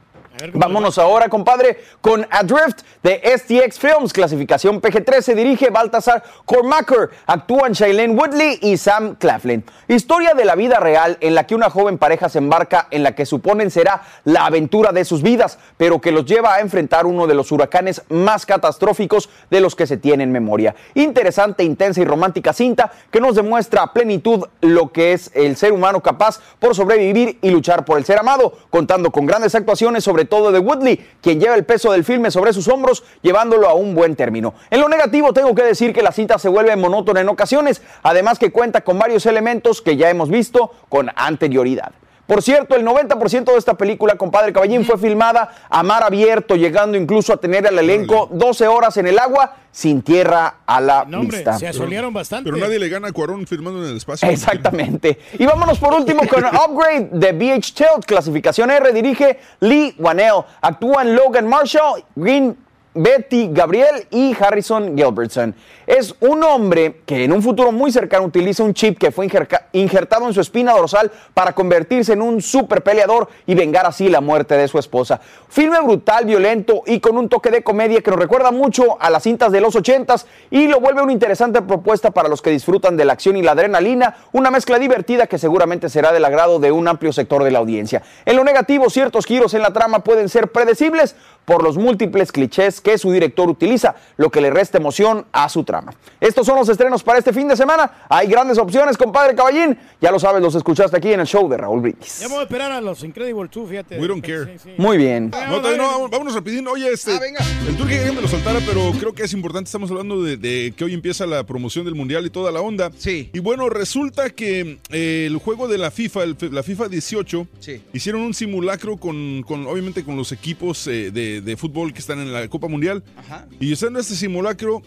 Vámonos 0.52 0.98
ahora, 0.98 1.28
compadre, 1.28 1.78
con 2.00 2.26
Adrift 2.30 2.82
de 3.02 3.20
STX 3.36 3.78
Films, 3.78 4.12
clasificación 4.12 4.80
PG-13, 4.80 5.34
dirige 5.34 5.70
Baltasar 5.70 6.22
Cormacher, 6.44 7.10
actúan 7.26 7.72
Shailene 7.72 8.14
Woodley 8.14 8.58
y 8.62 8.76
Sam 8.76 9.16
Claflin. 9.16 9.64
Historia 9.88 10.34
de 10.34 10.44
la 10.44 10.54
vida 10.54 10.78
real 10.78 11.18
en 11.20 11.34
la 11.34 11.46
que 11.46 11.54
una 11.54 11.70
joven 11.70 11.98
pareja 11.98 12.28
se 12.28 12.38
embarca 12.38 12.88
en 12.90 13.02
la 13.02 13.14
que 13.14 13.26
suponen 13.26 13.70
será 13.70 14.02
la 14.24 14.46
aventura 14.46 14.92
de 14.92 15.04
sus 15.04 15.22
vidas, 15.22 15.58
pero 15.76 16.00
que 16.00 16.12
los 16.12 16.24
lleva 16.24 16.54
a 16.54 16.60
enfrentar 16.60 17.06
uno 17.06 17.26
de 17.26 17.34
los 17.34 17.50
huracanes 17.50 18.02
más 18.08 18.46
catastróficos 18.46 19.28
de 19.50 19.60
los 19.60 19.74
que 19.74 19.86
se 19.86 19.96
tiene 19.96 20.24
en 20.24 20.32
memoria. 20.32 20.74
Interesante, 20.94 21.64
intensa 21.64 22.00
y 22.00 22.04
romántica 22.04 22.52
cinta 22.52 22.92
que 23.10 23.20
nos 23.20 23.34
demuestra 23.34 23.82
a 23.82 23.92
plenitud 23.92 24.44
lo 24.60 24.92
que 24.92 25.12
es 25.12 25.30
el 25.34 25.56
ser 25.56 25.72
humano 25.72 26.00
capaz 26.02 26.40
por 26.58 26.74
sobrevivir 26.74 27.38
y 27.42 27.50
luchar 27.50 27.84
por 27.84 27.98
el 27.98 28.04
ser 28.04 28.18
amado, 28.18 28.56
contando 28.70 29.10
con 29.10 29.26
grandes 29.26 29.54
actuaciones, 29.54 30.04
sobre 30.04 30.27
todo 30.28 30.52
de 30.52 30.58
Woodley, 30.58 31.04
quien 31.20 31.40
lleva 31.40 31.54
el 31.54 31.64
peso 31.64 31.92
del 31.92 32.04
filme 32.04 32.30
sobre 32.30 32.52
sus 32.52 32.68
hombros, 32.68 33.04
llevándolo 33.22 33.68
a 33.68 33.74
un 33.74 33.94
buen 33.94 34.14
término. 34.16 34.54
En 34.70 34.80
lo 34.80 34.88
negativo, 34.88 35.32
tengo 35.32 35.54
que 35.54 35.62
decir 35.62 35.92
que 35.92 36.02
la 36.02 36.12
cinta 36.12 36.38
se 36.38 36.48
vuelve 36.48 36.76
monótona 36.76 37.20
en 37.20 37.28
ocasiones, 37.28 37.82
además 38.02 38.38
que 38.38 38.52
cuenta 38.52 38.82
con 38.82 38.98
varios 38.98 39.26
elementos 39.26 39.82
que 39.82 39.96
ya 39.96 40.10
hemos 40.10 40.30
visto 40.30 40.72
con 40.88 41.10
anterioridad. 41.16 41.92
Por 42.28 42.42
cierto, 42.42 42.76
el 42.76 42.84
90% 42.84 43.44
de 43.52 43.56
esta 43.56 43.72
película, 43.72 44.16
compadre 44.16 44.52
Caballín, 44.52 44.84
fue 44.84 44.98
filmada 44.98 45.48
a 45.70 45.82
mar 45.82 46.02
abierto, 46.04 46.56
llegando 46.56 46.98
incluso 46.98 47.32
a 47.32 47.38
tener 47.38 47.66
al 47.66 47.78
elenco 47.78 48.28
12 48.30 48.68
horas 48.68 48.98
en 48.98 49.06
el 49.06 49.18
agua, 49.18 49.56
sin 49.72 50.02
tierra 50.02 50.56
a 50.66 50.78
la 50.78 51.06
No, 51.08 51.20
hombre, 51.20 51.38
vista. 51.38 51.58
se 51.58 51.68
asolearon 51.68 52.12
bastante. 52.12 52.50
Pero 52.50 52.62
nadie 52.62 52.78
le 52.78 52.90
gana 52.90 53.08
a 53.08 53.12
Cuarón 53.12 53.46
firmando 53.46 53.82
en 53.82 53.88
el 53.92 53.96
espacio. 53.96 54.28
Exactamente. 54.28 55.18
Y 55.38 55.46
vámonos 55.46 55.78
por 55.78 55.94
último 55.94 56.20
con 56.28 56.44
Upgrade 56.70 57.08
de 57.12 57.32
BH 57.32 57.72
Tilt, 57.74 58.04
clasificación 58.06 58.70
R, 58.70 58.92
dirige 58.92 59.38
Lee 59.60 59.94
Wanell. 59.98 60.44
Actúan 60.60 61.16
Logan 61.16 61.48
Marshall, 61.48 62.04
Green 62.14 62.54
Betty 62.98 63.48
Gabriel 63.52 64.06
y 64.10 64.34
Harrison 64.38 64.96
Gilbertson. 64.96 65.54
Es 65.86 66.16
un 66.18 66.42
hombre 66.42 67.02
que 67.06 67.22
en 67.22 67.32
un 67.32 67.42
futuro 67.42 67.70
muy 67.70 67.92
cercano 67.92 68.24
utiliza 68.24 68.64
un 68.64 68.74
chip 68.74 68.98
que 68.98 69.12
fue 69.12 69.28
injertado 69.72 70.26
en 70.26 70.34
su 70.34 70.40
espina 70.40 70.72
dorsal 70.72 71.12
para 71.32 71.54
convertirse 71.54 72.14
en 72.14 72.22
un 72.22 72.42
super 72.42 72.82
peleador 72.82 73.28
y 73.46 73.54
vengar 73.54 73.86
así 73.86 74.08
la 74.08 74.20
muerte 74.20 74.56
de 74.56 74.66
su 74.66 74.78
esposa. 74.78 75.20
Filme 75.48 75.80
brutal, 75.80 76.24
violento 76.24 76.82
y 76.86 76.98
con 76.98 77.16
un 77.16 77.28
toque 77.28 77.50
de 77.50 77.62
comedia 77.62 78.00
que 78.00 78.10
nos 78.10 78.18
recuerda 78.18 78.50
mucho 78.50 79.00
a 79.00 79.10
las 79.10 79.22
cintas 79.22 79.52
de 79.52 79.60
los 79.60 79.76
80s 79.76 80.26
y 80.50 80.66
lo 80.66 80.80
vuelve 80.80 81.00
una 81.00 81.12
interesante 81.12 81.62
propuesta 81.62 82.10
para 82.10 82.28
los 82.28 82.42
que 82.42 82.50
disfrutan 82.50 82.96
de 82.96 83.04
la 83.04 83.12
acción 83.12 83.36
y 83.36 83.42
la 83.42 83.52
adrenalina, 83.52 84.16
una 84.32 84.50
mezcla 84.50 84.78
divertida 84.78 85.28
que 85.28 85.38
seguramente 85.38 85.88
será 85.88 86.12
del 86.12 86.24
agrado 86.24 86.58
de 86.58 86.72
un 86.72 86.88
amplio 86.88 87.12
sector 87.12 87.44
de 87.44 87.52
la 87.52 87.60
audiencia. 87.60 88.02
En 88.26 88.36
lo 88.36 88.42
negativo, 88.42 88.90
ciertos 88.90 89.24
giros 89.24 89.54
en 89.54 89.62
la 89.62 89.72
trama 89.72 90.00
pueden 90.00 90.28
ser 90.28 90.50
predecibles 90.50 91.14
por 91.44 91.62
los 91.62 91.78
múltiples 91.78 92.30
clichés 92.30 92.82
que 92.82 92.87
su 92.96 93.10
director 93.12 93.48
utiliza, 93.50 93.94
lo 94.16 94.30
que 94.30 94.40
le 94.40 94.50
resta 94.50 94.78
emoción 94.78 95.26
a 95.32 95.48
su 95.48 95.64
trama. 95.64 95.92
Estos 96.20 96.46
son 96.46 96.56
los 96.56 96.68
estrenos 96.68 97.02
para 97.02 97.18
este 97.18 97.32
fin 97.32 97.48
de 97.48 97.56
semana. 97.56 97.90
Hay 98.08 98.28
grandes 98.28 98.56
opciones, 98.56 98.96
compadre 98.96 99.34
Caballín. 99.34 99.76
Ya 100.00 100.10
lo 100.12 100.18
sabes, 100.18 100.40
los 100.40 100.54
escuchaste 100.54 100.96
aquí 100.96 101.12
en 101.12 101.20
el 101.20 101.26
show 101.26 101.48
de 101.48 101.56
Raúl 101.56 101.80
Brindis. 101.80 102.20
Ya 102.20 102.26
vamos 102.28 102.40
a 102.40 102.42
esperar 102.44 102.72
a 102.72 102.80
los 102.80 103.02
Incredible 103.02 103.48
2, 103.52 103.68
fíjate. 103.68 103.98
We 103.98 104.06
don't 104.08 104.24
care. 104.24 104.56
Sí, 104.58 104.58
sí. 104.64 104.70
Muy 104.78 104.96
bien. 104.96 105.30
No, 105.30 105.56
todavía 105.60 105.76
no, 105.82 106.08
vámonos- 106.08 106.34
rapidín. 106.34 106.66
Oye, 106.68 106.90
este. 106.92 107.18
El 107.66 107.76
tour 107.76 107.88
que 107.88 108.12
me 108.12 108.20
lo 108.22 108.28
soltara, 108.28 108.60
pero 108.64 108.92
creo 108.98 109.12
que 109.12 109.24
es 109.24 109.32
importante. 109.32 109.66
Estamos 109.68 109.90
hablando 109.90 110.22
de, 110.22 110.36
de 110.36 110.72
que 110.76 110.84
hoy 110.84 110.94
empieza 110.94 111.26
la 111.26 111.44
promoción 111.44 111.84
del 111.84 111.94
mundial 111.96 112.24
y 112.26 112.30
toda 112.30 112.52
la 112.52 112.60
onda. 112.60 112.90
Sí. 112.96 113.30
Y 113.32 113.40
bueno, 113.40 113.68
resulta 113.68 114.30
que 114.30 114.78
eh, 114.90 115.24
el 115.26 115.36
juego 115.38 115.66
de 115.66 115.78
la 115.78 115.90
FIFA, 115.90 116.22
el 116.22 116.36
la 116.52 116.62
FIFA 116.62 116.88
18, 116.88 117.46
Sí. 117.58 117.82
hicieron 117.92 118.20
un 118.22 118.34
simulacro 118.34 118.96
con, 118.96 119.42
con, 119.42 119.66
obviamente, 119.66 120.04
con 120.04 120.16
los 120.16 120.30
equipos 120.30 120.86
eh, 120.86 121.10
de, 121.10 121.40
de 121.40 121.56
fútbol 121.56 121.92
que 121.92 121.98
están 121.98 122.20
en 122.20 122.32
la 122.32 122.46
Copa 122.48 122.67
Mundial. 122.68 123.02
Ajá. 123.16 123.46
Y 123.60 123.72
usando 123.72 123.98
este 123.98 124.14
simulacro, 124.14 124.82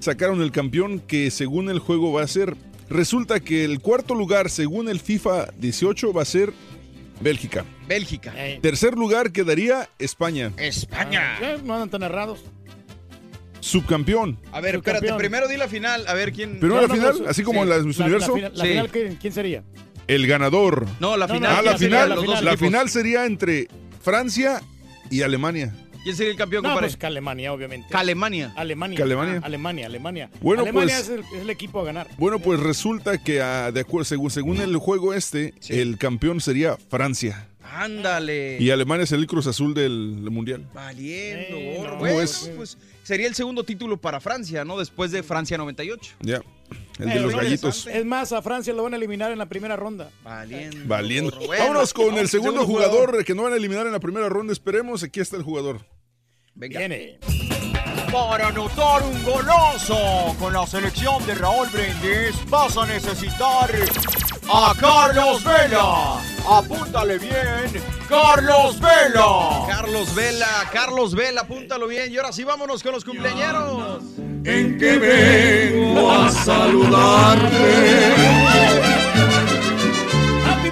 sacaron 0.00 0.40
el 0.42 0.50
campeón 0.52 1.00
que 1.00 1.30
según 1.30 1.70
el 1.70 1.78
juego 1.78 2.12
va 2.12 2.22
a 2.22 2.26
ser. 2.28 2.56
Resulta 2.90 3.40
que 3.40 3.64
el 3.64 3.80
cuarto 3.80 4.14
lugar, 4.14 4.48
según 4.50 4.88
el 4.88 4.98
FIFA 5.00 5.48
18, 5.58 6.12
va 6.12 6.22
a 6.22 6.24
ser 6.24 6.52
Bélgica. 7.20 7.64
Bélgica. 7.86 8.32
Tercer 8.62 8.94
lugar 8.94 9.32
quedaría 9.32 9.88
España. 9.98 10.52
España. 10.56 11.36
Eh, 11.40 11.58
no 11.64 11.74
andan 11.74 11.90
tan 11.90 12.02
errados. 12.04 12.40
Subcampeón. 13.60 14.38
A 14.52 14.60
ver, 14.60 14.76
espérate, 14.76 15.12
primero 15.14 15.48
di 15.48 15.56
la 15.56 15.68
final, 15.68 16.06
a 16.06 16.14
ver 16.14 16.32
quién. 16.32 16.60
¿Primero 16.60 16.76
No, 16.76 16.80
la 16.82 16.88
no, 16.88 16.94
final? 16.94 17.22
no, 17.24 17.28
¿Así 17.28 17.42
como 17.42 17.58
sí. 17.60 17.62
en 17.64 17.68
la 17.70 17.78
Miss 17.82 17.98
La- 17.98 18.04
la 18.04 18.10
Universo? 18.10 18.34
final- 18.34 18.52
La 18.54 18.64
Sí. 18.64 18.70
final, 18.70 18.88
¿quién, 18.90 19.16
quién 19.16 19.32
sería? 19.32 19.64
El 20.06 20.26
ganador. 20.26 20.86
No, 21.00 21.16
la 21.16 21.26
No, 21.26 21.34
no, 21.34 21.40
final. 21.40 21.50
Ah, 21.52 21.60
¿quién 21.76 21.90
la 21.90 22.06
final. 22.16 22.44
la 22.44 22.56
final 22.56 22.88
sería 22.88 23.26
entre 23.26 23.68
Francia 24.00 24.62
y 25.10 25.22
Alemania. 25.22 25.74
¿Quién 26.02 26.16
sería 26.16 26.32
el 26.32 26.38
campeón, 26.38 26.62
No, 26.62 26.70
compadre? 26.70 26.86
pues 26.88 26.96
que 26.96 27.06
Alemania, 27.06 27.52
obviamente. 27.52 27.88
Alemania. 27.96 28.52
Alemania. 28.56 28.96
¿Que 28.96 29.02
Alemania? 29.02 29.40
Ah, 29.42 29.46
Alemania, 29.46 29.86
Alemania. 29.86 30.30
Bueno, 30.40 30.62
Alemania 30.62 30.96
pues- 30.96 31.08
es, 31.08 31.14
el, 31.14 31.20
es 31.20 31.42
el 31.42 31.50
equipo 31.50 31.80
a 31.80 31.84
ganar. 31.84 32.08
Bueno, 32.18 32.38
pues 32.38 32.60
resulta 32.60 33.18
que 33.22 33.40
ah, 33.42 33.70
de 33.72 33.80
acuerdo, 33.80 34.04
según, 34.04 34.30
según 34.30 34.60
el 34.60 34.76
juego 34.76 35.14
este, 35.14 35.54
el 35.68 35.98
campeón 35.98 36.40
sería 36.40 36.76
Francia. 36.76 37.48
Ándale. 37.70 38.56
Y 38.60 38.70
Alemania 38.70 39.04
es 39.04 39.12
el 39.12 39.26
Cruz 39.26 39.46
Azul 39.46 39.74
del, 39.74 40.16
del 40.22 40.30
Mundial. 40.30 40.66
Valiendo. 40.72 41.56
Eh, 41.56 41.74
gorro. 41.78 41.90
no, 41.92 41.98
Bueno, 41.98 42.14
pues. 42.16 42.50
pues 42.56 42.78
sería 43.02 43.26
el 43.26 43.34
segundo 43.34 43.62
título 43.64 43.96
para 43.98 44.20
Francia, 44.20 44.64
¿no? 44.64 44.78
Después 44.78 45.10
de 45.10 45.22
Francia 45.22 45.58
98. 45.58 46.14
Ya. 46.20 46.40
El 46.98 47.06
de 47.08 47.14
Eh, 47.14 47.20
los 47.20 47.34
gallitos. 47.34 47.86
Es 47.86 48.04
más, 48.04 48.32
a 48.32 48.42
Francia 48.42 48.72
lo 48.72 48.82
van 48.82 48.94
a 48.94 48.96
eliminar 48.96 49.30
en 49.30 49.38
la 49.38 49.46
primera 49.46 49.76
ronda. 49.76 50.10
Valiendo. 50.24 50.76
Valiendo. 50.86 51.30
gorro. 51.30 51.46
Bueno, 51.46 51.62
Vámonos 51.64 51.92
con 51.94 52.18
el 52.18 52.28
segundo 52.28 52.64
jugador, 52.66 53.24
que 53.24 53.34
no 53.34 53.44
van 53.44 53.52
a 53.52 53.56
eliminar 53.56 53.86
en 53.86 53.92
la 53.92 54.00
primera 54.00 54.28
ronda. 54.28 54.52
Esperemos. 54.52 55.02
Aquí 55.02 55.20
está 55.20 55.36
el 55.36 55.42
jugador. 55.44 55.80
Venga. 56.54 56.78
Viene. 56.80 57.18
Para 58.10 58.48
anotar 58.48 59.02
un 59.02 59.22
golazo 59.22 60.34
con 60.38 60.52
la 60.54 60.66
selección 60.66 61.24
de 61.26 61.34
Raúl 61.34 61.68
Brindis 61.68 62.34
vas 62.48 62.76
a 62.76 62.86
necesitar 62.86 63.70
a 64.48 64.72
Carlos 64.78 65.42
Vela. 65.44 66.20
Apúntale 66.50 67.18
bien, 67.18 67.82
Carlos 68.08 68.80
Vela. 68.80 69.66
Carlos 69.68 70.14
Vela, 70.14 70.46
Carlos 70.72 71.14
Vela, 71.14 71.42
apúntalo 71.42 71.86
bien. 71.86 72.10
Y 72.12 72.16
ahora 72.16 72.32
sí, 72.32 72.44
vámonos 72.44 72.82
con 72.82 72.92
los 72.92 73.04
cumpleañeros. 73.04 74.02
En 74.44 74.78
que 74.78 74.98
vengo 74.98 76.10
a 76.10 76.30
saludarte. 76.30 78.14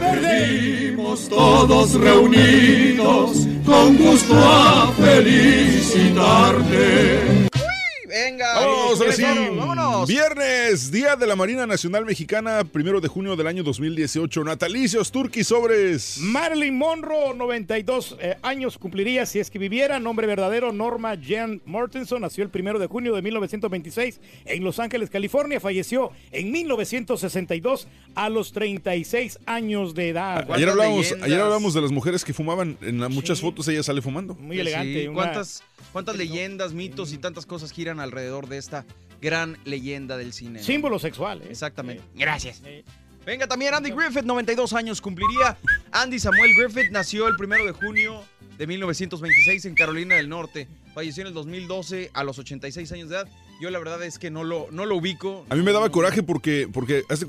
Venimos 0.01 1.29
todos 1.29 1.93
reunidos 1.95 3.47
con 3.65 3.97
gusto 3.97 4.35
a 4.35 4.93
felicitarte. 4.97 7.46
Venga, 8.25 8.55
Vamos, 8.55 8.99
ahora 8.99 9.51
vámonos. 9.51 10.09
Viernes, 10.09 10.91
Día 10.91 11.17
de 11.17 11.27
la 11.27 11.37
Marina 11.37 11.67
Nacional 11.67 12.07
Mexicana, 12.07 12.65
primero 12.65 12.99
de 13.03 13.09
junio 13.09 13.37
del 13.37 13.47
año 13.47 13.63
2018. 13.63 14.43
Natalicios, 14.43 15.13
Turquí 15.13 15.45
Sobres. 15.45 16.17
Marilyn 16.21 16.79
Monroe, 16.79 17.35
92 17.35 18.17
eh, 18.19 18.37
años 18.41 18.79
cumpliría 18.79 19.27
si 19.27 19.39
es 19.39 19.51
que 19.51 19.59
viviera. 19.59 20.01
Nombre 20.01 20.27
verdadero, 20.27 20.73
Norma 20.73 21.15
Jean 21.17 21.61
Mortenson. 21.67 22.23
Nació 22.23 22.43
el 22.43 22.49
primero 22.49 22.79
de 22.79 22.87
junio 22.87 23.15
de 23.15 23.21
1926 23.21 24.19
en 24.47 24.65
Los 24.65 24.79
Ángeles, 24.79 25.11
California. 25.11 25.61
Falleció 25.61 26.11
en 26.33 26.51
1962 26.53 27.87
a 28.15 28.31
los 28.31 28.53
36 28.53 29.41
años 29.45 29.95
de 29.95 30.09
edad. 30.09 30.51
Ayer 30.51 30.71
hablamos, 30.71 31.15
ayer 31.21 31.41
hablamos 31.41 31.75
de 31.75 31.83
las 31.83 31.93
mujeres 31.93 32.25
que 32.25 32.33
fumaban. 32.33 32.79
En 32.81 32.99
la- 32.99 33.11
muchas 33.11 33.43
fotos 33.43 33.69
ella 33.69 33.83
sale 33.83 34.01
fumando. 34.01 34.35
Muy 34.37 34.59
elegante. 34.59 35.03
Sí, 35.03 35.09
una- 35.09 35.43
¿Cuántas, 35.93 36.17
leyendas, 36.17 36.73
mitos 36.73 37.13
y 37.13 37.19
tantas 37.19 37.47
cosas 37.47 37.73
giran 37.73 38.01
alrededor 38.01 38.49
de 38.49 38.59
esta 38.59 38.85
gran 39.21 39.59
leyenda 39.65 40.17
del 40.17 40.33
cine? 40.33 40.63
Símbolo 40.63 40.99
sexual. 40.99 41.43
¿eh? 41.43 41.47
Exactamente. 41.51 42.03
Gracias. 42.15 42.63
Venga, 43.25 43.47
también 43.49 43.75
Andy 43.75 43.91
Griffith, 43.91 44.23
92 44.25 44.73
años 44.75 45.01
cumpliría. 45.01 45.57
Andy 45.91 46.19
Samuel 46.19 46.53
Griffith 46.57 46.91
nació 46.93 47.27
el 47.29 47.37
primero 47.37 47.65
de 47.65 47.73
junio 47.73 48.23
de 48.57 48.67
1926 48.69 49.65
en 49.65 49.75
Carolina 49.75 50.15
del 50.15 50.29
Norte. 50.29 50.69
Falleció 50.95 51.23
en 51.23 51.29
el 51.29 51.35
2012 51.35 52.11
a 52.15 52.23
los 52.25 52.39
86 52.39 52.91
años 52.93 53.09
de 53.09 53.17
edad. 53.17 53.29
Yo 53.61 53.71
la 53.71 53.79
verdad 53.79 54.03
es 54.05 54.19
que 54.19 54.31
no 54.31 54.45
lo, 54.45 54.69
no 54.71 54.87
lo 54.87 54.97
ubico. 54.97 55.45
A 55.49 55.57
mí 55.57 55.63
me 55.63 55.73
daba 55.73 55.91
coraje 55.91 56.23
porque, 56.23 56.69
porque 56.73 57.03
ese- 57.09 57.27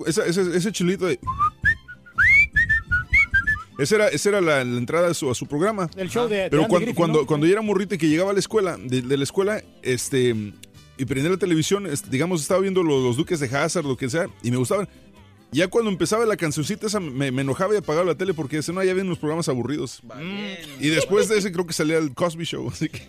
ese 0.56 0.72
chilito 0.72 1.06
de... 1.08 1.20
Esa 3.78 3.95
era, 3.95 4.07
esa 4.07 4.30
era 4.30 4.41
la, 4.41 4.63
la 4.63 4.78
entrada 4.78 5.09
a 5.09 5.13
su, 5.13 5.30
a 5.30 5.36
su 5.36 5.45
programa. 5.45 5.89
El 5.95 6.09
show 6.09 6.28
de- 6.28 6.36
de 6.43 6.49
Pero 6.49 6.63
Andy 6.63 6.69
cuando, 6.69 6.93
cuando, 6.95 7.19
¿no? 7.21 7.25
cuando 7.28 7.45
yo 7.45 7.53
era 7.53 7.61
morrito 7.61 7.95
y 7.95 7.97
que 7.97 8.07
llegaba 8.09 8.32
a 8.32 8.34
la 8.34 8.39
escuela, 8.39 8.78
de, 8.78 9.01
de 9.01 9.17
la 9.17 9.23
escuela, 9.23 9.61
este, 9.84 10.36
y 10.97 11.05
prendía 11.05 11.32
la 11.32 11.38
televisión, 11.38 11.88
digamos, 12.09 12.41
estaba 12.41 12.59
viendo 12.61 12.82
los, 12.84 13.03
los 13.03 13.17
Duques 13.17 13.39
de 13.39 13.55
Hazard, 13.55 13.86
lo 13.86 13.95
que 13.97 14.09
sea, 14.09 14.28
y 14.43 14.49
me 14.51 14.57
gustaban. 14.57 14.88
Ya 15.52 15.68
cuando 15.70 15.89
empezaba 15.89 16.26
la 16.26 16.36
cancioncita 16.36 16.88
esa, 16.88 17.00
me, 17.00 17.32
me 17.32 17.41
enojaba 17.41 17.74
y 17.74 17.78
apagaba 17.78 18.06
la 18.06 18.16
tele 18.16 18.34
porque 18.34 18.58
decía, 18.58 18.74
no, 18.74 18.84
ya 18.84 18.93
ven 18.93 19.08
los 19.08 19.18
programas 19.18 19.48
aburridos. 19.48 20.02
Y 20.80 20.89
después 20.89 21.30
de 21.30 21.38
ese 21.38 21.52
creo 21.52 21.66
que 21.66 21.74
salía 21.74 21.98
el 21.98 22.14
Cosby 22.14 22.43
Show, 22.43 22.70
así 22.70 22.89
que... 22.89 23.08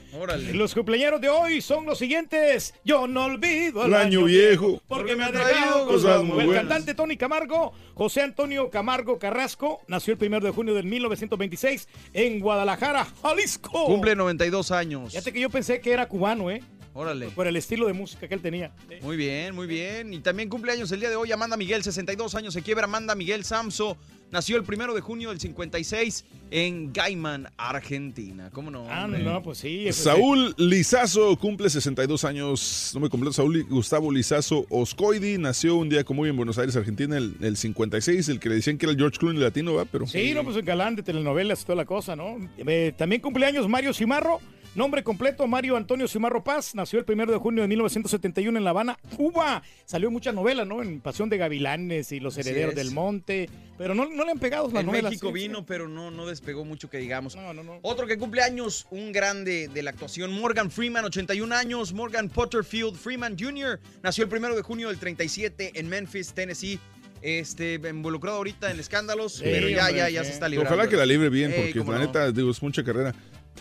Los 0.53 0.75
cumpleaños 0.75 1.21
de 1.21 1.29
hoy 1.29 1.61
son 1.61 1.85
los 1.87 1.99
siguientes. 1.99 2.75
Yo 2.85 3.07
no 3.09 3.25
olvido 3.25 3.85
El 3.87 3.95
año 3.95 4.25
viejo. 4.25 4.81
porque 4.87 5.17
me 5.17 5.25
ha 5.25 5.33
traído 5.33 5.87
cosas 5.87 6.23
muy 6.23 6.37
buenas. 6.37 6.55
El 6.55 6.69
cantante 6.69 6.95
Tony 6.95 7.17
Camargo, 7.17 7.73
José 7.95 8.23
Antonio 8.23 8.71
Camargo 8.71 9.19
Carrasco, 9.19 9.81
nació 9.89 10.17
el 10.19 10.25
1 10.27 10.41
de 10.41 10.51
junio 10.51 10.75
del 10.75 10.87
1926 10.87 11.89
en 12.13 12.41
Guadalajara, 12.41 13.07
Jalisco. 13.23 13.87
Cumple 13.87 14.15
92 14.15 14.71
años. 14.71 15.11
Fíjate 15.13 15.33
que 15.33 15.41
yo 15.41 15.51
pensé 15.51 15.81
que 15.81 15.93
era 15.93 16.07
cubano, 16.09 16.51
¿eh? 16.51 16.63
Órale. 17.01 17.29
Por 17.29 17.47
el 17.47 17.55
estilo 17.55 17.87
de 17.87 17.93
música 17.93 18.27
que 18.27 18.35
él 18.35 18.41
tenía. 18.43 18.73
Muy 19.03 19.17
bien, 19.17 19.55
muy 19.55 19.69
bien. 19.69 20.13
Y 20.13 20.19
también 20.19 20.49
cumpleaños 20.49 20.91
el 20.91 20.99
día 20.99 21.09
de 21.09 21.15
hoy 21.15 21.31
Amanda 21.31 21.57
Miguel, 21.57 21.85
62 21.85 22.35
años, 22.35 22.53
se 22.53 22.63
quiebra 22.63 22.87
Amanda 22.87 23.15
Miguel 23.15 23.45
Samso. 23.45 23.97
Nació 24.33 24.57
el 24.57 24.65
primero 24.65 24.93
de 24.95 25.01
junio 25.01 25.29
del 25.31 25.39
56 25.39 26.25
en 26.51 26.93
Gaiman, 26.93 27.49
Argentina. 27.57 28.51
¿Cómo 28.53 28.73
no? 28.73 28.85
Ah, 28.91 29.05
hombre? 29.05 29.23
no, 29.23 29.41
pues 29.45 29.59
sí. 29.59 29.87
ese- 29.87 30.03
Saúl 30.03 30.55
Lizazo 30.59 31.37
cumple 31.37 31.71
62 31.71 32.25
años, 32.25 32.91
no 32.95 33.01
me 33.01 33.09
completo, 33.09 33.33
Saúl 33.33 33.63
Gustavo 33.71 34.11
Lizazo 34.13 34.67
Oscoidi, 34.69 35.39
nació 35.39 35.77
un 35.77 35.89
día 35.89 36.03
como 36.05 36.23
hoy 36.23 36.31
en 36.31 36.37
Buenos 36.37 36.59
Aires, 36.59 36.75
Argentina, 36.77 37.17
el, 37.17 37.37
el 37.41 37.57
56, 37.57 38.29
el 38.29 38.41
que 38.41 38.49
le 38.49 38.57
decían 38.57 38.77
que 38.77 38.87
era 38.87 38.93
el 38.93 38.99
George 38.99 39.19
Clooney 39.19 39.41
latino, 39.41 39.75
¿va? 39.75 39.85
Pero... 39.85 40.07
Sí, 40.07 40.35
no, 40.35 40.43
pues 40.45 40.57
el 40.57 40.63
galán 40.63 40.97
de 40.97 41.03
telenovelas 41.05 41.63
y 41.63 41.65
toda 41.65 41.77
la 41.77 41.85
cosa, 41.87 42.17
¿no? 42.17 42.37
Eh, 42.59 42.93
también 42.99 43.23
cumpleaños 43.23 43.69
Mario 43.69 43.95
Cimarro, 43.95 44.41
nombre 44.75 45.03
completo 45.03 45.47
Mario 45.47 45.77
Antonio 45.77 46.07
Cimarro 46.07 46.45
Paz, 46.45 46.75
nació 46.75 46.99
el 46.99 47.05
primero 47.05 47.33
de 47.33 47.39
junio 47.39 47.63
de 47.63 47.69
1971 47.69 48.57
en 48.59 48.65
La 48.65 48.71
Habana, 48.71 48.97
Cuba. 49.17 49.63
Salió 49.85 50.09
en 50.09 50.13
muchas 50.13 50.35
novelas, 50.35 50.67
¿no? 50.67 50.83
En 50.83 51.01
Pasión 51.01 51.29
de 51.29 51.37
Gavilanes 51.39 52.13
y 52.13 52.21
Los 52.21 52.39
Así 52.39 52.49
Herederos 52.49 52.73
es. 52.73 52.77
del 52.77 52.93
Monte, 52.93 53.51
pero 53.77 53.95
no, 53.95 54.07
no 54.09 54.25
le 54.25 54.31
han 54.31 54.39
pegado 54.39 54.69
las 54.69 54.81
En 54.81 54.87
novelas. 54.87 55.11
México 55.11 55.29
sí, 55.29 55.35
vino, 55.35 55.67
pero 55.67 55.89
no, 55.89 56.11
no 56.11 56.27
despegó 56.27 56.65
mucho 56.65 56.89
que 56.89 56.99
digamos. 56.99 57.35
No, 57.35 57.53
no, 57.53 57.65
no. 57.65 57.79
Otro 57.83 58.07
que 58.07 58.19
cumple 58.19 58.43
años, 58.43 58.87
un 58.91 59.11
grande 59.13 59.69
de 59.69 59.83
la 59.83 59.91
actuación, 59.91 60.33
Morgan 60.33 60.71
Freeman, 60.71 61.05
81 61.05 61.55
años. 61.55 61.93
Morgan 61.93 62.29
Potterfield 62.29 62.97
Freeman 62.97 63.37
Jr. 63.39 63.81
nació 64.03 64.25
el 64.25 64.31
primero 64.31 64.55
de 64.55 64.63
junio 64.63 64.89
del 64.89 64.99
37 64.99 65.73
en 65.75 65.89
Memphis, 65.89 66.33
Tennessee. 66.33 66.79
Este, 67.21 67.75
involucrado 67.75 68.37
ahorita 68.37 68.71
en 68.71 68.79
escándalos, 68.79 69.35
Sí, 69.35 69.41
pero 69.43 69.69
ya, 69.69 69.87
hombre, 69.87 69.97
ya, 69.97 70.09
ya 70.09 70.23
se 70.25 70.31
está 70.31 70.49
librando. 70.49 70.73
Ojalá 70.73 70.89
que 70.89 70.95
la 70.97 71.05
libre 71.05 71.29
bien, 71.31 71.51
Ey, 71.53 71.73
porque 71.75 71.91
la 71.91 71.99
no. 71.99 72.07
neta, 72.07 72.31
digo, 72.31 72.49
es 72.53 72.63
mucha 72.63 72.85
carrera. 72.85 73.13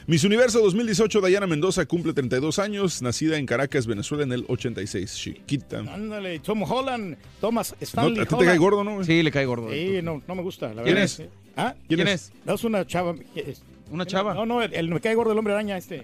Miss 0.05 0.23
Universo 0.23 0.59
2018, 0.61 1.21
Dayana 1.21 1.47
Mendoza 1.47 1.85
cumple 1.85 2.13
32 2.13 2.59
años, 2.59 3.01
nacida 3.01 3.37
en 3.37 3.45
Caracas, 3.45 3.87
Venezuela, 3.87 4.23
en 4.23 4.31
el 4.31 4.45
86, 4.47 5.15
chiquita. 5.15 5.79
Ándale, 5.79 6.39
Tom 6.39 6.63
Holland, 6.63 7.17
Thomas 7.41 7.71
No, 7.71 7.77
Stanley 7.85 8.21
¿A 8.21 8.25
ti 8.25 8.35
te 8.37 8.45
cae 8.45 8.57
gordo, 8.57 8.83
no? 8.83 9.03
Sí, 9.03 9.23
le 9.23 9.31
cae 9.31 9.45
gordo. 9.45 9.71
Sí, 9.71 9.99
no, 10.03 10.21
no 10.27 10.35
me 10.35 10.41
gusta, 10.43 10.67
la 10.73 10.83
¿Quién 10.83 10.95
verdad. 10.95 11.03
es? 11.03 11.21
¿Ah? 11.55 11.73
¿Quién 11.87 11.97
¿Quién 11.97 12.07
es? 12.07 12.31
No, 12.45 12.53
es 12.53 12.63
una 12.63 12.85
chava. 12.85 13.15
¿Una 13.89 14.05
chava? 14.05 14.33
No, 14.33 14.45
no, 14.45 14.61
el, 14.61 14.73
el- 14.73 14.89
me 14.89 14.99
cae 14.99 15.15
gordo 15.15 15.31
el 15.31 15.37
hombre 15.37 15.53
araña 15.53 15.77
este. 15.77 16.03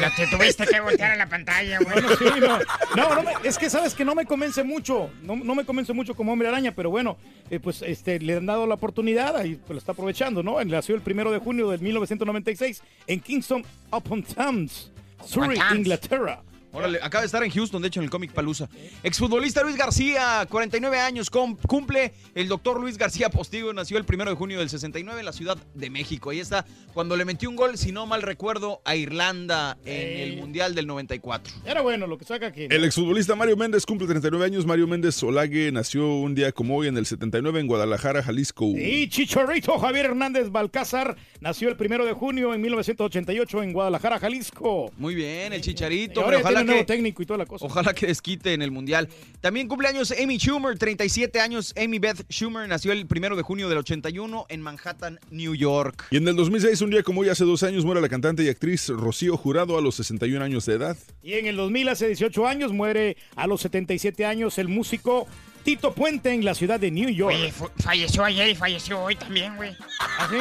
La 0.00 0.10
que 0.14 0.26
tuviste 0.26 0.66
que 0.66 0.80
voltear 0.80 1.12
a 1.12 1.16
la 1.16 1.28
pantalla, 1.28 1.78
güey. 1.78 1.92
Bueno, 1.92 2.08
sí, 2.16 2.24
no, 2.40 2.58
no, 2.96 3.14
no 3.14 3.22
me- 3.22 3.48
es 3.48 3.56
que 3.58 3.70
sabes 3.70 3.94
que 3.94 4.04
no 4.04 4.14
me 4.14 4.26
convence 4.26 4.64
mucho, 4.64 5.10
no, 5.22 5.36
no 5.36 5.54
me 5.54 5.64
convence 5.64 5.92
mucho 5.92 6.14
como 6.14 6.32
hombre 6.32 6.48
araña, 6.48 6.72
pero 6.74 6.90
bueno, 6.90 7.16
eh, 7.50 7.60
pues 7.60 7.82
este, 7.82 8.18
le 8.18 8.36
han 8.36 8.46
dado 8.46 8.66
la 8.66 8.74
oportunidad 8.74 9.44
y 9.44 9.54
pues, 9.56 9.70
lo 9.70 9.78
está 9.78 9.92
aprovechando, 9.92 10.42
¿no? 10.42 10.62
Nació 10.64 10.94
el 10.94 11.02
primero 11.02 11.30
de 11.30 11.38
junio 11.38 11.70
de 11.70 11.78
1996 11.78 12.82
en 13.06 13.20
Kingston 13.20 13.64
upon 13.92 14.22
Thames, 14.22 14.90
Surrey. 15.24 15.58
Inglaterra. 15.74 16.40
Órale, 16.72 16.98
acaba 17.02 17.22
de 17.22 17.26
estar 17.26 17.42
en 17.42 17.50
Houston, 17.50 17.82
de 17.82 17.88
hecho, 17.88 18.00
en 18.00 18.04
el 18.04 18.10
Comic 18.10 18.32
Palusa. 18.32 18.68
Exfutbolista 19.02 19.62
Luis 19.62 19.76
García, 19.76 20.46
49 20.48 21.00
años, 21.00 21.30
cumple. 21.30 22.12
El 22.34 22.48
doctor 22.48 22.80
Luis 22.80 22.96
García 22.96 23.28
Postigo 23.28 23.72
nació 23.72 23.98
el 23.98 24.04
1 24.08 24.24
de 24.24 24.34
junio 24.34 24.58
del 24.60 24.70
69 24.70 25.20
en 25.20 25.26
la 25.26 25.32
Ciudad 25.32 25.58
de 25.74 25.90
México. 25.90 26.30
Ahí 26.30 26.38
está, 26.40 26.64
cuando 26.94 27.16
le 27.16 27.24
metió 27.24 27.50
un 27.50 27.56
gol, 27.56 27.76
si 27.76 27.90
no 27.90 28.06
mal 28.06 28.22
recuerdo, 28.22 28.80
a 28.84 28.94
Irlanda 28.94 29.78
en 29.84 30.20
el 30.20 30.36
Mundial 30.36 30.74
del 30.74 30.86
94. 30.86 31.52
Era 31.66 31.80
bueno 31.80 32.06
lo 32.06 32.18
que 32.18 32.24
saca 32.24 32.46
aquí. 32.46 32.68
El 32.70 32.84
exfutbolista 32.84 33.34
Mario 33.34 33.56
Méndez 33.56 33.84
cumple 33.84 34.06
39 34.06 34.44
años. 34.44 34.64
Mario 34.64 34.86
Méndez 34.86 35.16
Solague 35.16 35.72
nació 35.72 36.14
un 36.16 36.34
día 36.34 36.52
como 36.52 36.76
hoy 36.76 36.86
en 36.86 36.96
el 36.96 37.06
79 37.06 37.60
en 37.60 37.66
Guadalajara, 37.66 38.22
Jalisco. 38.22 38.66
Y 38.66 39.08
Chicharrito 39.08 39.78
Javier 39.78 40.06
Hernández 40.06 40.50
Balcázar 40.50 41.16
nació 41.40 41.68
el 41.68 41.76
primero 41.76 42.04
de 42.04 42.12
junio 42.12 42.54
en 42.54 42.60
1988 42.60 43.62
en 43.62 43.72
Guadalajara, 43.72 44.18
Jalisco. 44.20 44.92
Muy 44.96 45.14
bien, 45.14 45.52
el 45.52 45.60
Chicharito. 45.60 46.22
Ahora 46.22 46.40
ya 46.42 46.59
ojalá 46.60 46.64
tiene 46.64 46.72
nuevo 46.72 46.86
que, 46.86 46.92
técnico 46.92 47.22
y 47.22 47.26
toda 47.26 47.38
la 47.38 47.46
cosa. 47.46 47.66
ojalá 47.66 47.94
que 47.94 48.06
desquite 48.06 48.52
en 48.54 48.62
el 48.62 48.70
Mundial. 48.70 49.08
También 49.40 49.68
cumpleaños 49.68 50.12
Amy 50.22 50.38
Schumer, 50.38 50.78
37 50.78 51.40
años. 51.40 51.74
Amy 51.76 51.98
Beth 51.98 52.24
Schumer 52.30 52.68
nació 52.68 52.92
el 52.92 53.06
1 53.10 53.36
de 53.36 53.42
junio 53.42 53.68
del 53.68 53.78
81 53.78 54.46
en 54.48 54.60
Manhattan, 54.60 55.18
New 55.30 55.54
York. 55.54 56.06
Y 56.10 56.16
en 56.16 56.28
el 56.28 56.36
2006, 56.36 56.80
un 56.82 56.90
día 56.90 57.02
como 57.02 57.20
hoy, 57.22 57.28
hace 57.28 57.44
dos 57.44 57.62
años, 57.62 57.84
muere 57.84 58.00
la 58.00 58.08
cantante 58.08 58.42
y 58.42 58.48
actriz 58.48 58.88
Rocío 58.88 59.36
Jurado 59.36 59.78
a 59.78 59.80
los 59.80 59.94
61 59.96 60.44
años 60.44 60.66
de 60.66 60.74
edad. 60.74 60.96
Y 61.22 61.34
en 61.34 61.46
el 61.46 61.56
2000, 61.56 61.88
hace 61.88 62.06
18 62.06 62.46
años, 62.46 62.72
muere 62.72 63.16
a 63.36 63.46
los 63.46 63.60
77 63.62 64.24
años 64.24 64.58
el 64.58 64.68
músico 64.68 65.26
Tito 65.64 65.94
Puente 65.94 66.32
en 66.32 66.44
la 66.44 66.54
ciudad 66.54 66.80
de 66.80 66.90
New 66.90 67.10
York. 67.10 67.34
Oye, 67.34 67.52
falleció 67.78 68.24
ayer 68.24 68.48
y 68.48 68.54
falleció 68.54 69.00
hoy 69.02 69.14
también, 69.16 69.56
güey. 69.56 69.72
¿Ah, 70.00 70.28
sí? 70.30 70.36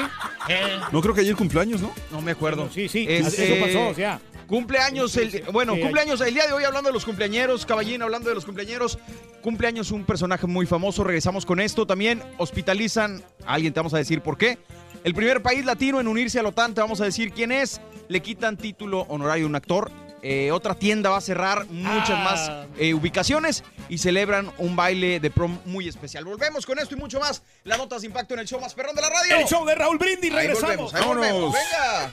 Eh, 0.54 0.80
No 0.92 1.02
creo 1.02 1.14
que 1.14 1.22
ayer 1.22 1.36
cumpleaños, 1.36 1.82
¿no? 1.82 1.92
No 2.12 2.22
me 2.22 2.32
acuerdo. 2.32 2.70
Sí, 2.74 2.88
sí, 2.88 3.06
Este, 3.08 3.54
eso 3.54 3.66
pasó, 3.66 3.88
o 3.90 3.94
sea. 3.94 4.22
Cumpleaños, 4.50 5.16
el, 5.16 5.44
bueno, 5.54 5.78
cumpleaños 5.80 6.20
el 6.22 6.34
día 6.34 6.48
de 6.48 6.54
hoy 6.54 6.64
hablando 6.64 6.90
de 6.90 6.94
los 6.94 7.06
cumpleañeros, 7.06 7.68
Caballín 7.68 8.02
hablando 8.02 8.30
de 8.30 8.36
los 8.36 8.46
cumpleañeros. 8.46 8.98
Cumpleaños 9.44 9.92
un 9.92 10.06
personaje 10.06 10.48
muy 10.48 10.66
famoso, 10.66 11.04
regresamos 11.04 11.46
con 11.46 11.60
esto. 11.60 11.86
También 11.86 12.24
hospitalizan, 12.40 13.24
a 13.46 13.54
alguien 13.54 13.74
te 13.74 13.80
vamos 13.80 13.94
a 13.94 14.00
decir 14.00 14.22
por 14.22 14.40
qué. 14.40 14.58
El 15.04 15.14
primer 15.14 15.44
país 15.44 15.64
latino 15.66 16.00
en 16.00 16.08
unirse 16.08 16.40
a 16.40 16.44
la 16.44 16.50
OTAN, 16.50 16.74
te 16.74 16.82
vamos 16.82 17.00
a 17.00 17.06
decir 17.06 17.32
quién 17.32 17.52
es. 17.52 17.80
Le 18.08 18.22
quitan 18.22 18.58
título 18.58 19.02
honorario 19.02 19.46
a 19.46 19.50
un 19.50 19.56
actor. 19.56 19.92
Eh, 20.22 20.52
otra 20.52 20.76
tienda 20.76 21.10
va 21.10 21.18
a 21.18 21.22
cerrar 21.22 21.66
muchas 21.68 22.12
Ah. 22.12 22.24
más 22.24 22.52
eh, 22.78 22.94
ubicaciones 22.94 23.64
y 23.88 23.98
celebran 23.98 24.52
un 24.58 24.76
baile 24.76 25.20
de 25.20 25.32
prom 25.32 25.60
muy 25.66 25.88
especial. 25.88 26.26
Volvemos 26.26 26.66
con 26.66 26.78
esto 26.80 26.96
y 26.96 26.98
mucho 26.98 27.20
más. 27.20 27.42
Las 27.64 27.78
notas 27.78 28.02
de 28.02 28.08
impacto 28.08 28.34
en 28.34 28.42
el 28.42 28.48
show 28.48 28.60
más 28.60 28.74
perrón 28.74 28.96
de 28.96 29.02
la 29.02 29.10
radio. 29.10 29.38
El 29.38 29.46
show 29.46 29.66
de 29.66 29.76
Raúl 29.76 29.98
Brindis, 29.98 30.32
Ahí 30.34 30.48
regresamos. 30.48 30.92
volvemos, 30.92 30.94
ahí 30.94 31.04
volvemos. 31.08 31.54
Venga. 31.54 32.12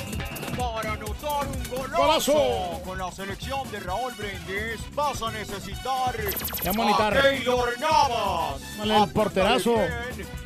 Con 2.01 2.97
la 2.99 3.13
selección 3.13 3.71
de 3.71 3.79
Raúl 3.81 4.15
Brindis 4.17 4.81
vas 4.95 5.21
a 5.21 5.31
necesitar 5.33 6.17
Ya, 6.65 6.73
monitar. 6.73 7.17
a 7.19 7.21
Keylor 7.31 7.79
Navas. 7.79 8.63
Dale 8.79 9.03
el 9.05 9.11
porterazo. 9.11 9.75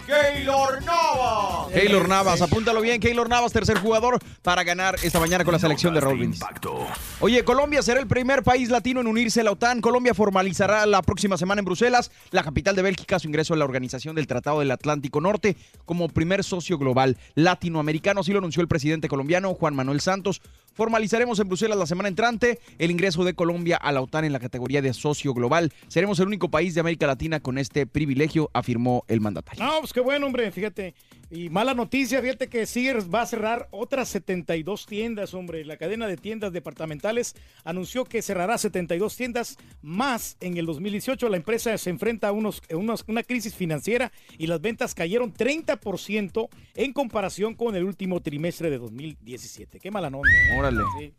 Keylor 0.05 0.83
Navas. 0.85 1.73
Keylor 1.73 2.09
Navas, 2.09 2.43
apúntalo 2.43 2.81
bien, 2.81 3.01
Keylor 3.01 3.29
Navas, 3.29 3.53
tercer 3.53 3.79
jugador 3.79 4.19
para 4.43 4.65
ganar 4.65 4.97
esta 5.05 5.21
mañana 5.21 5.45
con 5.45 5.53
la 5.53 5.61
selección 5.61 5.95
de 5.95 6.01
Raúl 6.01 6.19
Brindis. 6.19 6.41
Oye, 7.21 7.45
Colombia 7.45 7.83
será 7.83 8.01
el 8.01 8.09
primer 8.09 8.43
país 8.43 8.69
latino 8.69 9.01
en 9.01 9.07
unirse 9.07 9.41
a 9.41 9.45
la 9.45 9.53
OTAN. 9.53 9.81
Colombia 9.81 10.13
formalizará 10.13 10.85
la 10.87 11.03
próxima 11.03 11.37
semana 11.39 11.61
en 11.61 11.65
Bruselas, 11.67 12.11
la 12.33 12.43
capital 12.43 12.75
de 12.75 12.83
Bélgica, 12.83 13.21
su 13.21 13.29
ingreso 13.29 13.55
a 13.55 13.57
la 13.57 13.65
Organización 13.65 14.17
del 14.17 14.27
Tratado 14.27 14.59
del 14.59 14.73
Atlántico 14.73 15.21
Norte 15.21 15.57
como 15.85 16.09
primer 16.09 16.43
socio 16.43 16.79
global 16.79 17.17
latinoamericano. 17.37 18.21
Así 18.23 18.33
lo 18.33 18.39
anunció 18.39 18.61
el 18.61 18.69
presidente 18.69 19.09
colombiano 19.09 19.55
Juan 19.55 19.77
Manuel 19.77 20.01
Santos. 20.01 20.43
Formalizaremos 20.75 21.39
en 21.39 21.47
Bruselas 21.47 21.79
la 21.79 21.87
semana 21.87 22.09
entrante 22.09 22.59
el 22.79 22.91
ingreso 22.91 23.22
de 23.22 23.35
Colombia 23.35 23.77
a 23.77 23.93
la 23.93 24.01
OTAN 24.03 24.25
en 24.25 24.33
la 24.33 24.41
categoría 24.41 24.83
de 24.83 24.93
socio 24.93 25.33
global. 25.33 25.72
Seremos 25.87 26.18
el 26.18 26.27
único 26.27 26.51
país 26.51 26.75
de 26.75 26.81
América 26.81 27.07
Latina 27.07 27.39
con 27.39 27.59
este 27.59 27.87
privilegio, 27.87 28.51
afirmó 28.53 29.05
el 29.07 29.20
mandatario. 29.20 29.64
No, 29.64 29.79
pues 29.79 29.93
qué 29.93 30.01
bueno, 30.01 30.27
hombre, 30.27 30.51
fíjate. 30.51 30.95
Y 31.37 31.51
mala 31.51 31.74
noticia, 31.74 32.22
fíjate 32.22 32.47
que 32.49 32.64
Sears 32.64 33.12
va 33.12 33.22
a 33.22 33.26
cerrar 33.26 33.66
otras 33.72 34.09
72 34.09 34.87
tiendas, 34.87 35.35
hombre. 35.35 35.64
La 35.64 35.76
cadena 35.76 36.07
de 36.07 36.16
tiendas 36.16 36.53
departamentales 36.53 37.35
anunció 37.64 38.05
que 38.05 38.22
cerrará 38.22 38.57
72 38.57 39.16
tiendas 39.16 39.57
más 39.82 40.37
en 40.41 40.57
el 40.59 40.64
2018. 40.66 41.28
La 41.28 41.37
empresa 41.37 41.76
se 41.76 41.91
enfrenta 41.91 42.28
a 42.28 42.32
unos, 42.32 42.62
unos- 42.70 43.03
una 43.09 43.24
crisis 43.24 43.53
financiera 43.53 44.12
y 44.39 44.47
las 44.47 44.61
ventas 44.61 44.95
cayeron 44.95 45.32
30% 45.35 46.49
en 46.76 46.93
comparación 46.93 47.55
con 47.57 47.74
el 47.74 47.82
último 47.82 48.20
trimestre 48.20 48.70
de 48.70 48.78
2017. 48.78 49.80
Qué 49.80 49.91
mala 49.91 50.11
nota. 50.11 50.28
¿eh? 50.28 50.57
Órale. 50.57 50.82
Sí, 51.01 51.12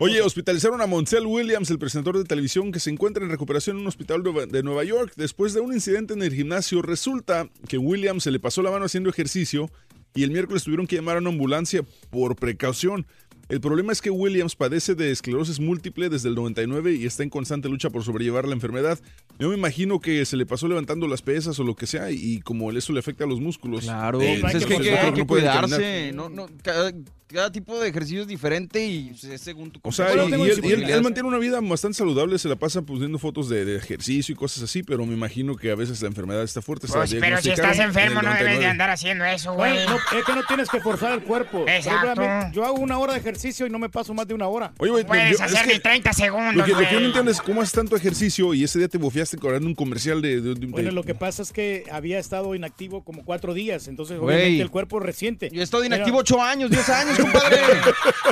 Oye, 0.00 0.14
cosa. 0.16 0.26
hospitalizaron 0.26 0.80
a 0.80 0.86
Montell 0.86 1.24
Williams, 1.26 1.70
el 1.70 1.78
presentador 1.78 2.18
de 2.18 2.24
televisión 2.24 2.72
que 2.72 2.80
se 2.80 2.90
encuentra 2.90 3.24
en 3.24 3.30
recuperación 3.30 3.76
en 3.76 3.82
un 3.82 3.88
hospital 3.88 4.22
de- 4.22 4.46
de 4.46 4.62
Nueva 4.62 4.82
York 4.84 5.12
después 5.16 5.54
de 5.54 5.60
un 5.60 5.72
incidente 5.72 6.14
en 6.14 6.22
el 6.22 6.34
gimnasio. 6.34 6.82
Resulta 6.82 7.48
que 7.68 7.78
Williams 7.78 8.24
se 8.24 8.30
le 8.30 8.40
pasó 8.40 8.60
la 8.62 8.70
mano 8.70 8.86
haciendo 8.86 9.08
ejercicio 9.08 9.70
y 10.14 10.24
el 10.24 10.30
miércoles 10.32 10.64
tuvieron 10.64 10.86
que 10.86 10.96
llamar 10.96 11.16
a 11.16 11.20
una 11.20 11.30
ambulancia 11.30 11.82
por 12.10 12.34
precaución. 12.34 13.06
El 13.48 13.60
problema 13.60 13.92
es 13.92 14.02
que 14.02 14.10
Williams 14.10 14.54
padece 14.56 14.94
de 14.94 15.10
esclerosis 15.10 15.58
múltiple 15.58 16.08
desde 16.10 16.28
el 16.28 16.34
99 16.34 16.94
y 16.94 17.06
está 17.06 17.22
en 17.22 17.30
constante 17.30 17.68
lucha 17.68 17.88
por 17.90 18.04
sobrellevar 18.04 18.46
la 18.46 18.54
enfermedad. 18.54 18.98
Yo 19.38 19.48
me 19.48 19.54
imagino 19.56 20.00
que 20.00 20.24
se 20.26 20.36
le 20.36 20.44
pasó 20.44 20.68
levantando 20.68 21.06
las 21.08 21.22
pesas 21.22 21.58
o 21.58 21.64
lo 21.64 21.74
que 21.74 21.86
sea 21.86 22.10
y 22.10 22.40
como 22.40 22.70
eso 22.72 22.92
le 22.92 22.98
afecta 23.00 23.24
a 23.24 23.26
los 23.26 23.40
músculos. 23.40 23.84
Claro, 23.84 24.20
Eh, 24.20 24.38
pues 24.40 24.54
es 24.56 24.66
que, 24.66 24.74
hay 24.90 25.12
no 25.12 25.26
cuidarse. 25.26 26.12
No, 26.12 26.28
no, 26.28 26.48
cada, 26.62 26.92
cada 27.28 27.52
tipo 27.52 27.78
de 27.78 27.88
ejercicio 27.88 28.22
es 28.22 28.26
diferente 28.28 28.84
y 28.84 29.10
pues, 29.10 29.24
es 29.24 29.40
según 29.40 29.70
tu 29.70 29.80
O 29.82 29.92
sea, 29.92 30.12
y, 30.14 30.18
y 30.18 30.20
él, 30.20 30.28
y 30.30 30.34
él- 30.34 30.40
él 30.40 30.46
disponibilidad. 30.56 31.02
mantiene 31.02 31.28
una 31.28 31.38
vida 31.38 31.60
bastante 31.62 31.96
saludable, 31.98 32.38
se 32.38 32.48
la 32.48 32.56
pasa 32.56 32.82
poniendo 32.82 33.18
fotos 33.18 33.48
de, 33.48 33.64
de 33.64 33.76
ejercicio 33.76 34.32
y 34.32 34.36
cosas 34.36 34.62
así, 34.64 34.82
pero 34.82 35.06
me 35.06 35.14
imagino 35.14 35.56
que 35.56 35.70
a 35.70 35.74
veces 35.74 36.02
la 36.02 36.08
enfermedad 36.08 36.42
está 36.42 36.60
fuerte. 36.60 36.86
Pues, 36.88 37.14
pero 37.20 37.40
si 37.40 37.50
estás 37.50 37.78
enfermo 37.78 38.20
en 38.20 38.26
no 38.26 38.32
debes 38.34 38.38
de 38.38 38.66
99. 38.66 38.66
andar 38.66 38.90
haciendo 38.90 39.24
eso, 39.24 39.54
güey. 39.54 39.72
Bueno, 39.74 39.90
no, 39.92 40.18
es 40.18 40.24
que 40.24 40.34
no 40.34 40.42
tienes 40.46 40.68
que 40.68 40.80
forzar 40.80 41.12
el 41.12 41.22
cuerpo. 41.22 41.64
Exacto. 41.68 42.22
Yo 42.52 42.64
hago 42.64 42.76
una 42.78 42.98
hora 42.98 43.12
de 43.12 43.20
ejercicio 43.20 43.37
y 43.44 43.70
no 43.70 43.78
me 43.78 43.88
paso 43.88 44.12
más 44.14 44.26
de 44.26 44.34
una 44.34 44.48
hora. 44.48 44.72
Oye, 44.78 44.90
güey, 44.90 45.04
Puedes 45.06 45.38
yo- 45.38 45.44
es 45.44 45.52
hacer 45.52 45.66
que 45.66 45.74
ni 45.74 45.80
30 45.80 46.12
segundos, 46.12 46.54
Lo 46.56 46.64
que, 46.64 46.72
lo 46.72 46.78
que 46.78 46.92
yo 46.92 47.00
no 47.00 47.06
entiendo 47.06 47.30
es 47.30 47.40
cómo 47.40 47.62
haces 47.62 47.72
tanto 47.74 47.96
ejercicio 47.96 48.52
y 48.54 48.64
ese 48.64 48.78
día 48.78 48.88
te 48.88 48.98
bofiaste 48.98 49.38
cobrando 49.38 49.66
un 49.68 49.74
comercial 49.74 50.20
de... 50.22 50.40
de- 50.40 50.54
de- 50.54 50.66
Bueno, 50.66 50.88
de- 50.88 50.94
lo 50.94 51.02
que 51.04 51.14
pasa 51.14 51.42
es 51.42 51.52
que 51.52 51.84
había 51.90 52.18
estado 52.18 52.54
inactivo 52.54 53.02
como 53.04 53.24
cuatro 53.24 53.54
días, 53.54 53.88
entonces 53.88 54.18
Güey. 54.18 54.36
obviamente 54.36 54.62
el 54.62 54.70
cuerpo 54.70 55.00
resiente. 55.00 55.50
Yo 55.52 55.60
he 55.60 55.64
estado 55.64 55.84
inactivo 55.84 56.18
8 56.18 56.42
años, 56.42 56.70
10 56.70 56.88
años, 56.90 57.18
compadre. 57.18 57.58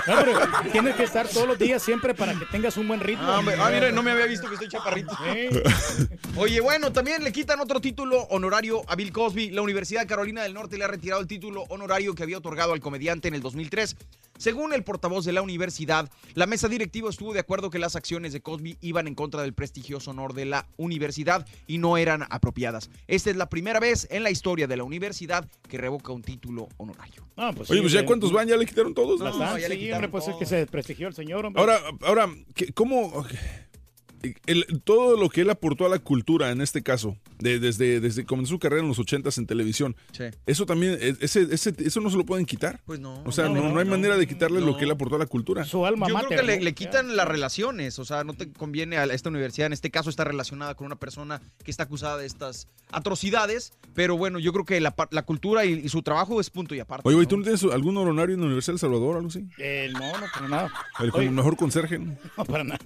No, 0.07 0.15
pero 0.25 0.39
tienes 0.73 0.95
que 0.95 1.03
estar 1.03 1.27
todos 1.29 1.49
los 1.49 1.59
días 1.59 1.83
siempre 1.83 2.15
para 2.15 2.33
que 2.39 2.45
tengas 2.47 2.77
un 2.77 2.87
buen 2.87 3.01
ritmo. 3.01 3.25
Ah, 3.27 3.39
hombre, 3.41 3.57
ah, 3.59 3.71
mira, 3.73 3.91
no 3.91 4.03
me 4.03 4.11
había 4.13 4.27
visto 4.27 4.47
que 4.49 4.55
estoy 4.55 4.69
chaparrito. 4.69 5.17
Oye, 6.37 6.61
bueno, 6.61 6.93
también 6.93 7.25
le 7.25 7.33
quitan 7.33 7.61
otro 7.61 7.81
título 7.81 8.23
honorario 8.31 8.83
a 8.89 8.95
Bill 8.95 9.13
Cosby. 9.13 9.51
La 9.51 9.63
Universidad 9.63 10.03
de 10.03 10.07
Carolina 10.07 10.43
del 10.43 10.55
Norte 10.55 10.77
le 10.79 10.85
ha 10.85 10.89
retirado 10.89 11.21
el 11.21 11.27
título 11.27 11.65
honorario 11.69 12.15
que 12.15 12.23
había 12.23 12.39
otorgado 12.39 12.73
al 12.73 12.81
comediante 12.81 13.29
en 13.29 13.35
el 13.35 13.41
2003. 13.41 13.97
Según 14.39 14.73
el 14.73 14.85
portavoz 14.85 15.25
de 15.25 15.33
la 15.33 15.43
universidad, 15.43 16.11
la 16.35 16.47
mesa 16.47 16.69
directiva 16.69 17.11
estuvo 17.11 17.33
de 17.33 17.41
acuerdo 17.41 17.71
que 17.71 17.79
las 17.79 17.97
acciones 17.97 18.33
de 18.33 18.41
Cosby 18.41 18.79
iban 18.81 19.07
en 19.09 19.15
contra 19.15 19.43
del 19.43 19.55
prestigioso 19.55 20.11
honor 20.11 20.35
de 20.35 20.45
la 20.45 20.67
universidad 20.77 21.47
y 21.67 21.79
no 21.79 21.97
eran 21.97 22.25
apropiadas. 22.31 22.91
Esta 23.07 23.31
es 23.31 23.37
la 23.37 23.49
primera 23.49 23.81
vez 23.81 24.07
en 24.11 24.23
la 24.23 24.31
historia 24.31 24.67
de 24.67 24.77
la 24.77 24.85
universidad 24.85 25.49
que 25.69 25.79
revoca 25.79 26.13
un 26.13 26.23
título 26.23 26.69
honorario. 26.77 27.27
Ah, 27.37 27.53
pues 27.55 27.71
Oye, 27.71 27.79
sí, 27.79 27.83
pues 27.83 27.93
ya 27.93 28.05
cuántos 28.07 28.33
van, 28.33 28.49
ya 28.49 28.57
le 28.57 28.67
quitaron 28.67 28.95
todos. 28.95 29.21
No, 29.21 29.59
ya 29.59 29.69
le 29.69 29.79
quitaron 29.79 29.97
hombre, 30.05 30.09
pues 30.11 30.25
es 30.25 30.31
todo. 30.31 30.39
que 30.39 30.47
se 30.47 30.57
desprestigió 30.57 31.09
el 31.09 31.15
señor, 31.15 31.45
hombre. 31.47 31.61
Ahora, 31.61 31.81
ahora, 32.03 32.29
¿qué- 32.55 32.73
¿cómo...? 32.73 33.25
El- 34.47 34.67
todo 34.85 35.17
lo 35.17 35.29
que 35.29 35.43
él 35.43 35.51
aportó 35.51 35.87
a 35.87 35.89
la 35.89 35.99
cultura 35.99 36.51
en 36.51 36.61
este 36.61 36.83
caso, 36.83 37.17
de- 37.39 37.59
desde, 37.59 38.01
desde 38.01 38.25
comenzó 38.25 38.51
su 38.55 38.59
carrera 38.59 38.83
en 38.83 38.89
los 38.89 38.99
80s 38.99 39.39
en 39.39 39.47
televisión, 39.47 39.97
Sí. 40.13 40.25
eso 40.47 40.67
también, 40.67 40.99
e- 41.01 41.17
ese, 41.21 41.43
ese, 41.51 41.75
eso 41.79 42.01
no 42.01 42.11
se 42.11 42.17
lo 42.17 42.25
pueden 42.27 42.47
quitar. 42.47 42.81
Pues 42.87 43.01
no. 43.01 43.23
O 43.25 43.33
sea, 43.33 43.49
No, 43.49 43.55
no, 43.71 43.79
hay 43.79 43.85
no, 43.85 43.91
manera 43.91 44.17
de 44.17 44.27
quitarle 44.27 44.61
lo 44.61 44.77
que 44.77 44.85
él 44.85 44.91
aportó 44.91 45.17
a 45.17 45.19
la 45.19 45.27
cultura. 45.27 45.65
Su 45.65 45.85
alma 45.87 46.09
Yo 46.09 46.15
creo 46.17 46.29
que 46.29 46.43
le, 46.47 46.59
¿no? 46.59 46.65
le 46.65 46.75
quitan 46.75 47.17
las 47.17 47.27
relaciones, 47.29 47.99
o 47.99 48.05
sea, 48.05 48.25
no 48.25 48.35
te 48.35 48.51
conviene 48.53 48.97
a 48.97 49.05
esta 49.05 49.29
universidad, 49.29 49.67
en 49.67 49.73
este 49.73 49.91
caso 49.91 50.11
está 50.11 50.25
relacionada 50.25 50.75
con 50.75 50.87
una 50.87 50.97
persona 50.97 51.41
que 51.65 51.71
está 51.71 51.85
acusada 51.85 52.17
de 52.19 52.27
estas 52.27 52.69
atrocidades, 52.91 53.73
pero 53.95 54.17
bueno, 54.17 54.39
yo 54.39 54.53
creo 54.53 54.65
que 54.65 54.81
la, 54.81 54.93
cultura 55.25 55.65
y, 55.65 55.73
y 55.75 55.89
su 55.89 56.03
trabajo 56.03 56.41
es 56.41 56.51
punto 56.51 56.75
y 56.75 56.81
aparte. 56.81 57.09
Oye. 57.09 57.27
¿tú 57.27 57.37
no 57.37 57.43
tienes 57.43 57.63
algún 57.65 57.97
honorario 57.97 58.35
en 58.35 58.41
la 58.41 58.47
Universidad 58.47 58.75
del 58.75 58.79
Salvador 58.81 59.15
o 59.15 59.17
algo 59.19 59.29
así? 59.29 59.47
Eh, 59.59 59.91
no, 59.93 60.01
no, 60.01 60.27
para 60.33 60.49
nada. 60.49 60.73
El 61.01 61.11
Oye, 61.13 61.31
mejor 61.31 61.57
conserje. 61.57 61.99
¿no? 61.99 62.17
no, 62.39 62.45
para 62.45 62.63
nada. 62.65 62.79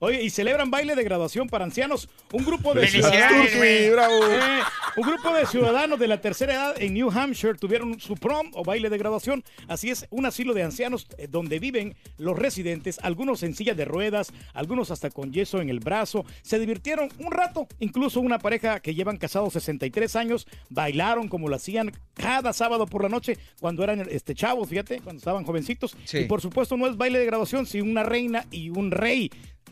Oye, 0.00 0.22
y 0.22 0.30
celebran 0.30 0.70
baile 0.84 0.96
de 0.96 1.04
graduación 1.04 1.48
para 1.48 1.64
ancianos. 1.64 2.10
Un 2.30 2.44
grupo 2.44 2.74
de 2.74 3.90
bravo. 3.90 4.26
Eh, 4.26 4.60
un 4.96 5.02
grupo 5.02 5.34
de 5.34 5.46
ciudadanos 5.46 5.98
de 5.98 6.06
la 6.06 6.20
tercera 6.20 6.52
edad 6.52 6.74
en 6.78 6.92
New 6.92 7.10
Hampshire 7.10 7.54
tuvieron 7.54 7.98
su 7.98 8.16
prom 8.16 8.50
o 8.52 8.64
baile 8.64 8.90
de 8.90 8.98
graduación. 8.98 9.42
Así 9.66 9.88
es, 9.90 10.06
un 10.10 10.26
asilo 10.26 10.52
de 10.52 10.62
ancianos 10.62 11.06
eh, 11.16 11.26
donde 11.26 11.58
viven 11.58 11.96
los 12.18 12.38
residentes, 12.38 12.98
algunos 13.02 13.42
en 13.42 13.54
silla 13.54 13.74
de 13.74 13.86
ruedas, 13.86 14.30
algunos 14.52 14.90
hasta 14.90 15.08
con 15.08 15.32
yeso 15.32 15.62
en 15.62 15.70
el 15.70 15.80
brazo. 15.80 16.26
Se 16.42 16.58
divirtieron 16.58 17.08
un 17.18 17.32
rato, 17.32 17.66
incluso 17.78 18.20
una 18.20 18.38
pareja 18.38 18.80
que 18.80 18.94
llevan 18.94 19.16
casados 19.16 19.54
63 19.54 20.16
años 20.16 20.46
bailaron 20.68 21.28
como 21.28 21.48
lo 21.48 21.56
hacían 21.56 21.92
cada 22.12 22.52
sábado 22.52 22.86
por 22.86 23.02
la 23.02 23.08
noche 23.08 23.38
cuando 23.58 23.82
eran 23.82 24.06
este 24.10 24.34
chavos, 24.34 24.68
fíjate, 24.68 25.00
cuando 25.00 25.18
estaban 25.18 25.44
jovencitos. 25.44 25.96
Sí. 26.04 26.18
Y 26.18 26.24
por 26.26 26.42
supuesto 26.42 26.76
no 26.76 26.86
es 26.86 26.98
baile 26.98 27.18
de 27.18 27.24
graduación, 27.24 27.64
sino 27.64 27.84
una 27.84 28.02
reina 28.02 28.44
y 28.50 28.68
un 28.68 28.90
rey. 28.90 29.30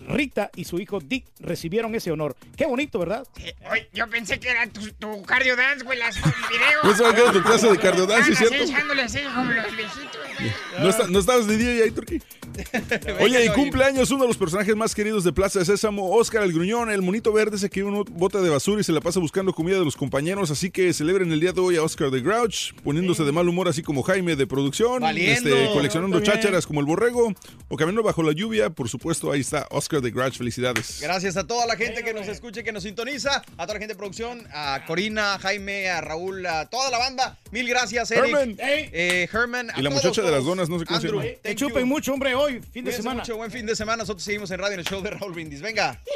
Rita 0.09 0.51
y 0.57 0.65
su 0.65 0.79
hijo 0.81 0.99
Dick 1.01 1.25
recibieron 1.41 1.95
ese 1.95 2.11
honor. 2.11 2.37
Qué 2.57 2.67
bonito, 2.67 2.99
¿verdad? 2.99 3.27
Eh, 3.39 3.55
oye, 3.71 3.89
yo 3.95 4.09
pensé 4.09 4.41
que 4.41 4.49
era 4.49 4.67
tu, 4.69 4.81
tu 4.93 5.23
cardio 5.23 5.55
dance, 5.57 5.85
güey, 5.85 5.99
las 5.99 6.17
videos. 6.17 7.01
Va 7.03 7.11
a 7.11 7.15
quedar 7.15 7.33
tu 7.33 7.43
clase 7.43 7.69
de 7.71 7.79
cardiodance, 7.79 8.33
Están 8.33 8.49
¿cierto? 8.49 8.65
así, 8.65 8.73
echándole 8.73 9.03
así 9.03 9.19
como 9.35 9.51
los 9.53 9.77
viejitos, 9.77 10.19
güey. 10.39 10.51
¿No, 10.81 10.89
está- 10.89 11.07
no 11.07 11.19
estabas 11.19 11.47
de 11.47 11.57
día 11.57 11.85
ahí, 11.85 11.91
Turquí? 11.93 12.21
Oye, 13.21 13.45
y 13.47 13.49
cumpleaños 13.51 14.11
uno 14.11 14.23
de 14.23 14.29
los 14.29 14.37
personajes 14.37 14.75
más 14.77 14.95
queridos 14.95 15.25
de 15.25 15.33
Plaza 15.33 15.61
de 15.61 15.65
Sésamo, 15.65 16.11
Oscar 16.15 16.43
el 16.43 16.53
Gruñón, 16.53 16.91
el 16.91 17.01
monito 17.03 17.33
verde 17.33 17.57
ese 17.57 17.71
que 17.71 17.85
uno 17.85 18.05
bota 18.05 18.41
de 18.41 18.51
basura 18.51 18.81
y 18.81 18.85
se 18.85 18.93
la 18.93 19.01
pasa 19.01 19.21
buscando 19.21 19.53
comida 19.53 19.79
de 19.79 19.85
los 19.85 19.97
compañeros, 19.97 20.51
así 20.51 20.71
que 20.71 20.93
celebren 20.93 21.31
el 21.33 21.41
día 21.41 21.53
de 21.53 21.61
hoy 21.61 21.77
a 21.77 21.83
Oscar 21.83 22.11
the 22.11 22.21
Grouch, 22.21 22.73
poniéndose 22.83 23.23
de 23.25 23.33
mal 23.33 23.49
humor 23.49 23.69
así 23.69 23.83
como 23.83 24.03
Jaime 24.03 24.37
de 24.37 24.47
producción, 24.47 25.01
Valiendo. 25.01 25.49
este, 25.49 25.73
coleccionando 25.73 26.21
chácharas 26.21 26.67
como 26.67 26.81
el 26.81 26.87
borrego, 26.87 27.33
o 27.69 27.77
caminando 27.77 28.03
bajo 28.03 28.23
la 28.23 28.33
lluvia, 28.33 28.71
por 28.71 28.89
supuesto, 28.89 29.31
ahí 29.33 29.41
está 29.41 29.67
Oscar 29.71 29.82
the 29.89 30.11
Grouch, 30.11 30.37
felicidades. 30.39 31.01
Gracias 31.01 31.37
a 31.37 31.47
toda 31.47 31.67
la 31.67 31.77
gente 31.77 32.03
que 32.03 32.13
nos 32.15 32.29
escucha, 32.29 32.63
que 32.63 32.73
nos 32.73 32.83
sintoniza, 32.83 33.43
a 33.57 33.63
toda 33.67 33.75
la 33.75 33.81
gente 33.81 33.95
de 33.95 33.99
producción, 33.99 34.47
a 34.53 34.85
Corina, 34.87 35.35
a 35.35 35.39
Jaime, 35.39 35.89
a 35.89 36.01
Raúl, 36.01 36.45
a 36.47 36.67
toda 36.69 36.91
la 36.91 36.99
banda. 36.99 37.39
Mil 37.51 37.69
gracias, 37.69 38.11
Eric. 38.11 38.25
Herman. 38.27 38.57
Eh, 38.59 39.29
Herman. 39.33 39.71
a 39.71 39.79
Y 39.79 39.83
la 39.83 39.91
todos, 39.91 40.05
muchacha 40.05 40.23
de 40.23 40.31
las 40.31 40.45
donas, 40.45 40.69
no 40.69 40.79
sé 40.79 40.87
cómo 40.87 41.01
se 41.01 41.09
llama. 41.09 41.23
Que 41.23 41.41
thank 41.43 41.57
chupen 41.57 41.81
you. 41.81 41.87
mucho, 41.87 42.13
hombre, 42.13 42.35
hoy, 42.35 42.61
fin 42.73 42.85
de 42.85 42.93
semana. 42.93 43.21
mucho, 43.21 43.37
buen 43.37 43.51
fin 43.51 43.67
de 43.67 43.77
semana. 43.77 43.99
Nosotros 43.99 44.23
seguimos 44.25 44.51
en 44.51 44.59
radio 44.59 44.75
en 44.75 44.81
el 44.81 44.87
show 44.87 45.03
de 45.03 45.11
Raúl 45.11 45.33
Brindis. 45.33 45.61
Venga. 45.61 46.01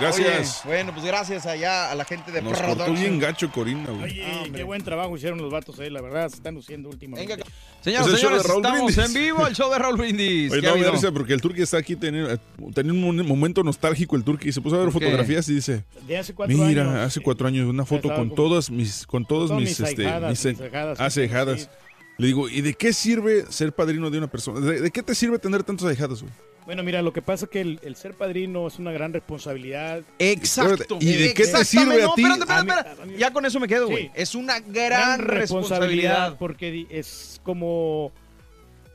Gracias. 0.00 0.60
Oye, 0.64 0.74
bueno, 0.74 0.92
pues 0.92 1.04
gracias 1.04 1.44
allá 1.44 1.90
a 1.90 1.94
la 1.94 2.04
gente 2.04 2.32
de 2.32 2.40
Nos 2.40 2.58
cortó 2.58 2.92
bien 2.92 3.18
gacho 3.18 3.50
Corina, 3.50 3.90
güey. 3.90 4.04
Oye, 4.04 4.24
Ah, 4.26 4.36
hombre. 4.44 4.52
qué 4.60 4.62
buen 4.62 4.82
trabajo 4.82 5.14
hicieron 5.16 5.38
los 5.42 5.50
vatos 5.50 5.78
ahí, 5.80 5.90
la 5.90 6.00
verdad, 6.00 6.28
se 6.30 6.36
están 6.36 6.54
luciendo 6.54 6.88
últimamente. 6.88 7.36
Venga. 7.36 7.46
Señoras 7.82 8.06
Es 8.06 8.12
el 8.14 8.18
y 8.18 8.22
show 8.22 8.30
de 8.32 8.38
señores, 8.42 8.56
estamos 8.64 8.94
Brindis. 8.94 8.98
en 9.16 9.22
vivo, 9.22 9.46
el 9.46 9.54
show 9.54 9.70
de 9.70 9.78
Raúl 9.78 9.96
Brindis. 9.98 10.52
Oye, 10.52 10.60
¿Qué 10.62 10.66
ha 10.66 10.70
no, 10.70 10.76
me 10.76 10.82
da 10.82 10.88
habido? 10.88 10.92
risa 11.02 11.12
porque 11.12 11.34
el 11.34 11.40
Turqui 11.42 11.62
está 11.62 11.76
aquí, 11.76 11.96
tenía, 11.96 12.38
tenía 12.74 12.92
un 12.92 13.26
momento 13.26 13.62
nostálgico 13.62 14.16
el 14.16 14.24
Turqui, 14.24 14.48
y 14.48 14.52
se 14.52 14.60
puso 14.62 14.76
a 14.76 14.78
ver 14.78 14.90
fotografías 14.92 15.48
y 15.50 15.54
dice, 15.56 15.84
De 16.06 16.16
hace 16.16 16.32
cuatro 16.32 16.56
mira, 16.56 16.82
años. 16.82 16.94
hace 17.06 17.20
cuatro 17.20 17.48
años 17.48 17.68
una 17.68 17.84
foto 17.84 18.08
con 18.08 18.28
con- 18.28 18.34
todas 18.34 18.70
mis, 18.70 19.06
con 19.06 19.26
todas 19.26 19.50
mis, 19.50 19.78
mis 19.78 19.80
este, 19.80 20.06
ahijadas, 20.06 20.30
mis, 20.30 20.44
mis 20.44 21.68
Le 22.18 22.26
digo, 22.26 22.48
¿y 22.48 22.60
de 22.60 22.74
qué 22.74 22.92
sirve 22.92 23.44
ser 23.50 23.72
padrino 23.72 24.10
de 24.10 24.18
una 24.18 24.28
persona? 24.30 24.60
¿De, 24.60 24.80
de 24.80 24.90
qué 24.90 25.02
te 25.02 25.14
sirve 25.14 25.38
tener 25.38 25.62
tantos 25.62 25.88
ahijados, 25.88 26.22
güey? 26.22 26.32
Bueno, 26.64 26.84
mira, 26.84 27.02
lo 27.02 27.12
que 27.12 27.22
pasa 27.22 27.46
es 27.46 27.50
que 27.50 27.60
el, 27.60 27.80
el 27.82 27.96
ser 27.96 28.14
padrino 28.14 28.68
es 28.68 28.78
una 28.78 28.92
gran 28.92 29.12
responsabilidad. 29.12 30.02
Exacto. 30.20 30.98
¿Y 31.00 31.12
de 31.14 31.34
qué 31.34 31.44
te 31.46 31.64
sirve 31.64 32.02
a 32.04 32.06
No, 32.06 32.14
ti? 32.14 32.22
espérate, 32.22 32.42
espérate, 32.42 32.52
A 32.52 32.62
mí- 32.64 32.70
espérate. 32.70 33.02
a 33.02 33.06
mí- 33.06 33.14
Ya 33.18 33.32
con 33.32 33.44
eso 33.46 33.58
me 33.58 33.66
quedo, 33.66 33.88
güey. 33.88 34.04
Sí. 34.04 34.10
Es 34.14 34.34
una 34.36 34.60
gran, 34.60 35.20
responsabilidad. 35.20 36.36
porque 36.38 36.86
es 36.90 37.40
como 37.42 38.12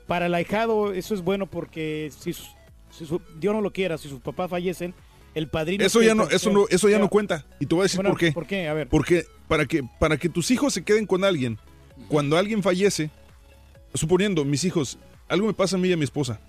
para 0.08 0.28
el 0.28 0.34
ahijado 0.34 0.94
eso 0.94 1.14
es 1.14 1.22
bueno 1.22 1.48
porque 1.48 2.10
si, 2.18 2.32
su- 2.32 2.46
si 2.90 3.06
su- 3.06 3.22
Dios 3.38 3.54
no 3.54 3.60
lo 3.60 3.74
quiera, 3.74 3.98
si 3.98 4.08
sus 4.08 4.22
papás 4.22 4.50
fallecen, 4.50 4.94
el 5.36 5.50
padrino 5.50 5.84
Eso 5.86 6.02
ya 6.02 6.16
no, 6.16 6.30
eso 6.30 6.50
no, 6.52 6.66
eso 6.70 6.88
ya 6.88 6.98
no 7.00 7.10
cuenta. 7.10 7.46
Y 7.60 7.66
te 7.66 7.76
voy 7.76 7.82
a 7.82 7.84
decir 7.84 7.98
bueno, 7.98 8.12
por 8.12 8.20
qué. 8.20 8.32
¿Por 8.32 8.48
qué? 8.48 8.68
A 8.70 8.74
ver. 8.74 8.88
Porque 8.88 9.26
para 9.50 9.66
que, 9.66 9.84
para 10.00 10.16
que 10.18 10.30
tus 10.30 10.50
hijos 10.52 10.74
se 10.74 10.84
queden 10.86 11.06
con 11.06 11.26
alguien, 11.26 11.60
cuando 12.08 12.38
alguien 12.38 12.64
fallece, 12.64 13.10
suponiendo 13.94 14.46
mis 14.46 14.64
hijos, 14.64 14.98
algo 15.28 15.48
me 15.48 15.54
pasa 15.54 15.76
a 15.76 15.80
mí 15.80 15.90
y 15.90 15.94
a 15.94 15.98
mi 15.98 16.04
esposa. 16.04 16.40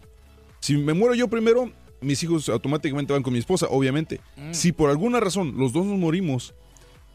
Si 0.60 0.76
me 0.76 0.94
muero 0.94 1.14
yo 1.14 1.28
primero, 1.28 1.70
mis 2.00 2.22
hijos 2.22 2.48
automáticamente 2.48 3.12
van 3.12 3.22
con 3.22 3.32
mi 3.32 3.38
esposa, 3.38 3.66
obviamente. 3.70 4.20
Mm. 4.36 4.52
Si 4.52 4.72
por 4.72 4.90
alguna 4.90 5.20
razón 5.20 5.54
los 5.56 5.72
dos 5.72 5.86
nos 5.86 5.98
morimos, 5.98 6.54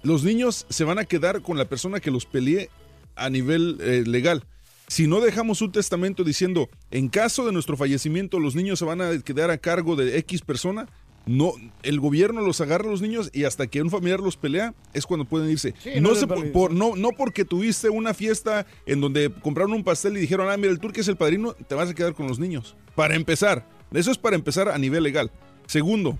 los 0.01 0.23
niños 0.23 0.65
se 0.69 0.83
van 0.83 0.99
a 0.99 1.05
quedar 1.05 1.41
con 1.41 1.57
la 1.57 1.65
persona 1.65 1.99
que 1.99 2.11
los 2.11 2.25
peleé 2.25 2.69
a 3.15 3.29
nivel 3.29 3.77
eh, 3.81 4.03
legal. 4.05 4.43
Si 4.87 5.07
no 5.07 5.21
dejamos 5.21 5.61
un 5.61 5.71
testamento 5.71 6.23
diciendo, 6.23 6.69
en 6.91 7.07
caso 7.07 7.45
de 7.45 7.53
nuestro 7.53 7.77
fallecimiento, 7.77 8.39
los 8.39 8.53
niños 8.55 8.79
se 8.79 8.85
van 8.85 9.01
a 9.01 9.17
quedar 9.19 9.49
a 9.49 9.57
cargo 9.57 9.95
de 9.95 10.17
X 10.19 10.41
persona, 10.41 10.87
no, 11.25 11.53
el 11.83 11.99
gobierno 11.99 12.41
los 12.41 12.59
agarra 12.61 12.87
a 12.87 12.91
los 12.91 13.01
niños 13.01 13.29
y 13.33 13.45
hasta 13.45 13.67
que 13.67 13.81
un 13.81 13.89
familiar 13.89 14.19
los 14.19 14.35
pelea 14.35 14.73
es 14.93 15.05
cuando 15.05 15.25
pueden 15.25 15.49
irse. 15.49 15.73
Sí, 15.81 15.91
no, 16.01 16.09
no 16.09 16.15
se 16.15 16.27
por- 16.27 16.73
no, 16.73 16.95
no 16.95 17.09
porque 17.11 17.45
tuviste 17.45 17.89
una 17.89 18.13
fiesta 18.13 18.65
en 18.85 18.99
donde 19.01 19.31
compraron 19.41 19.73
un 19.73 19.83
pastel 19.83 20.17
y 20.17 20.21
dijeron, 20.21 20.49
ah, 20.49 20.57
mira, 20.57 20.71
el 20.71 20.79
turque 20.79 21.01
es 21.01 21.07
el 21.07 21.15
padrino, 21.17 21.53
te 21.53 21.75
vas 21.75 21.89
a 21.89 21.93
quedar 21.93 22.13
con 22.13 22.27
los 22.27 22.39
niños. 22.39 22.75
Para 22.95 23.15
empezar, 23.15 23.67
eso 23.93 24.11
es 24.11 24.17
para 24.17 24.35
empezar 24.35 24.67
a 24.69 24.77
nivel 24.77 25.03
legal. 25.03 25.31
Segundo, 25.65 26.19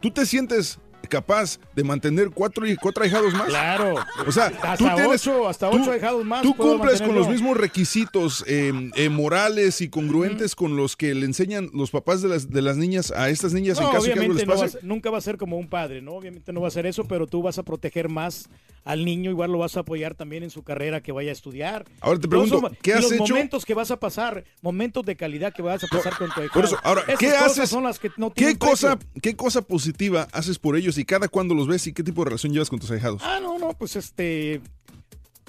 ¿tú 0.00 0.10
te 0.12 0.24
sientes 0.26 0.78
capaz 1.08 1.58
de 1.74 1.84
mantener 1.84 2.30
cuatro, 2.30 2.64
cuatro 2.80 3.02
ahijados 3.04 3.32
más? 3.32 3.48
Claro. 3.48 3.94
O 4.26 4.32
sea, 4.32 4.46
Hasta 4.46 4.76
tú 4.76 4.84
tienes, 4.94 5.26
ocho, 5.26 5.48
hasta 5.48 5.70
tú- 5.70 5.78
ocho 5.80 5.92
ahijados 5.92 6.24
más 6.24 6.42
Tú 6.42 6.54
cumples 6.54 7.00
con 7.00 7.14
los 7.14 7.28
mismos 7.28 7.56
requisitos 7.56 8.44
eh, 8.46 8.72
eh, 8.96 9.08
morales 9.08 9.80
y 9.80 9.88
congruentes 9.88 10.54
con 10.54 10.76
los 10.76 10.96
que 10.96 11.14
le 11.14 11.24
enseñan 11.24 11.70
los 11.72 11.90
papás 11.90 12.20
de 12.22 12.28
las, 12.28 12.50
de 12.50 12.60
las 12.62 12.76
niñas 12.76 13.10
a 13.10 13.30
estas 13.30 13.52
niñas 13.54 13.80
No, 13.80 13.86
en 13.86 13.92
caso 13.92 14.06
de 14.06 14.12
que 14.12 14.18
algo 14.20 14.32
obviamente 14.34 14.46
les 14.46 14.48
no 14.48 14.54
va 14.54 14.60
a 14.60 14.72
pase. 14.72 14.78
nunca 14.86 15.10
va 15.10 15.18
a 15.18 15.22
ser 15.22 15.36
como 15.38 15.56
un 15.56 15.68
padre, 15.68 16.02
¿no? 16.02 16.12
Obviamente 16.12 16.52
no 16.52 16.60
va 16.60 16.68
a 16.68 16.72
ser 16.72 16.84
eso, 16.86 17.04
pero 17.04 17.26
tú 17.26 17.42
vas 17.42 17.58
a 17.58 17.62
proteger 17.62 18.08
más 18.08 18.48
al 18.84 19.04
niño, 19.04 19.30
igual 19.30 19.52
lo 19.52 19.58
vas 19.58 19.76
a 19.76 19.80
apoyar 19.80 20.14
también 20.14 20.42
en 20.42 20.50
su 20.50 20.62
carrera 20.62 21.02
que 21.02 21.12
vaya 21.12 21.28
a 21.30 21.32
estudiar. 21.32 21.84
Ahora 22.00 22.18
te 22.20 22.26
pregunto, 22.28 22.70
¿qué 22.82 22.94
has 22.94 23.02
los 23.02 23.12
hecho? 23.12 23.34
momentos 23.34 23.66
que 23.66 23.74
vas 23.74 23.90
a 23.90 24.00
pasar, 24.00 24.44
momentos 24.62 25.04
de 25.04 25.14
calidad 25.14 25.52
que 25.52 25.60
vas 25.60 25.84
a 25.84 25.86
pasar 25.88 26.16
con 26.16 26.30
tu 26.30 26.42
hijo. 26.42 26.54
Por 26.54 26.64
eso, 26.64 26.78
ahora, 26.82 27.02
Esas 27.06 27.18
¿qué 27.18 27.28
haces? 27.30 27.68
son 27.68 27.84
las 27.84 27.98
que 27.98 28.10
no 28.16 28.32
¿Qué 28.32 28.56
cosa, 28.56 28.96
precio. 28.96 29.20
¿Qué 29.20 29.36
cosa 29.36 29.60
positiva 29.62 30.26
haces 30.32 30.58
por 30.58 30.76
ellos 30.76 30.87
y 30.96 31.04
cada 31.04 31.28
cuándo 31.28 31.54
los 31.54 31.66
ves 31.68 31.86
y 31.88 31.92
qué 31.92 32.02
tipo 32.02 32.22
de 32.22 32.30
relación 32.30 32.52
llevas 32.52 32.70
con 32.70 32.78
tus 32.78 32.90
ahijados? 32.90 33.20
Ah, 33.24 33.40
no, 33.42 33.58
no, 33.58 33.74
pues 33.74 33.96
este 33.96 34.62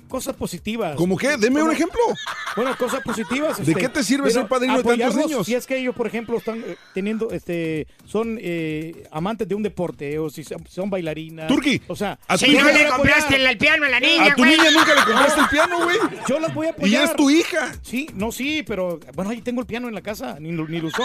cosas 0.09 0.35
positivas. 0.35 0.95
¿Cómo 0.95 1.15
qué? 1.15 1.37
Deme 1.37 1.61
un 1.61 1.71
ejemplo. 1.71 2.01
Bueno, 2.55 2.75
cosas 2.77 3.01
positivas. 3.03 3.57
¿De 3.57 3.63
este, 3.71 3.75
qué 3.75 3.87
te 3.89 4.03
sirve 4.03 4.31
ser 4.31 4.47
padrino 4.47 4.77
de 4.77 4.83
tantos 4.83 5.15
niños? 5.15 5.45
Si 5.45 5.53
es 5.53 5.67
que 5.67 5.77
ellos, 5.77 5.95
por 5.95 6.07
ejemplo, 6.07 6.35
están 6.39 6.61
eh, 6.65 6.75
teniendo, 6.95 7.29
este, 7.31 7.87
son 8.05 8.37
eh, 8.41 9.07
amantes 9.11 9.47
de 9.47 9.53
un 9.53 9.61
deporte 9.61 10.17
o 10.17 10.31
si 10.31 10.43
son, 10.43 10.65
son 10.67 10.89
bailarinas. 10.89 11.47
Turqui, 11.47 11.79
O 11.87 11.95
sea, 11.95 12.19
a 12.27 12.37
tu 12.39 12.45
hija- 12.47 12.63
las 12.65 12.73
le 12.73 12.87
compraste 12.87 13.35
el- 13.35 13.45
el 13.45 13.57
piano 13.59 13.85
a 13.85 13.89
la 13.89 13.99
niña, 13.99 14.25
A 14.31 14.35
tu 14.35 14.41
güey. 14.41 14.57
niña 14.57 14.71
nunca 14.71 14.95
le 14.95 15.01
compraste 15.05 15.39
el 15.41 15.47
piano, 15.47 15.83
güey. 15.83 15.97
Yo 16.27 16.39
las 16.39 16.53
voy 16.55 16.65
a 16.65 16.69
Y 16.69 16.73
apoyar. 16.73 17.03
es 17.03 17.15
tu 17.15 17.29
hija. 17.29 17.71
Sí, 17.83 18.09
no, 18.15 18.31
sí, 18.31 18.63
pero 18.67 18.99
bueno, 19.13 19.29
ahí 19.29 19.41
tengo 19.43 19.61
el 19.61 19.67
piano 19.67 19.87
en 19.87 19.93
la 19.93 20.01
casa, 20.01 20.37
ni, 20.39 20.51
lo- 20.51 20.67
ni 20.67 20.81
lo 20.81 20.87
usó. 20.87 21.03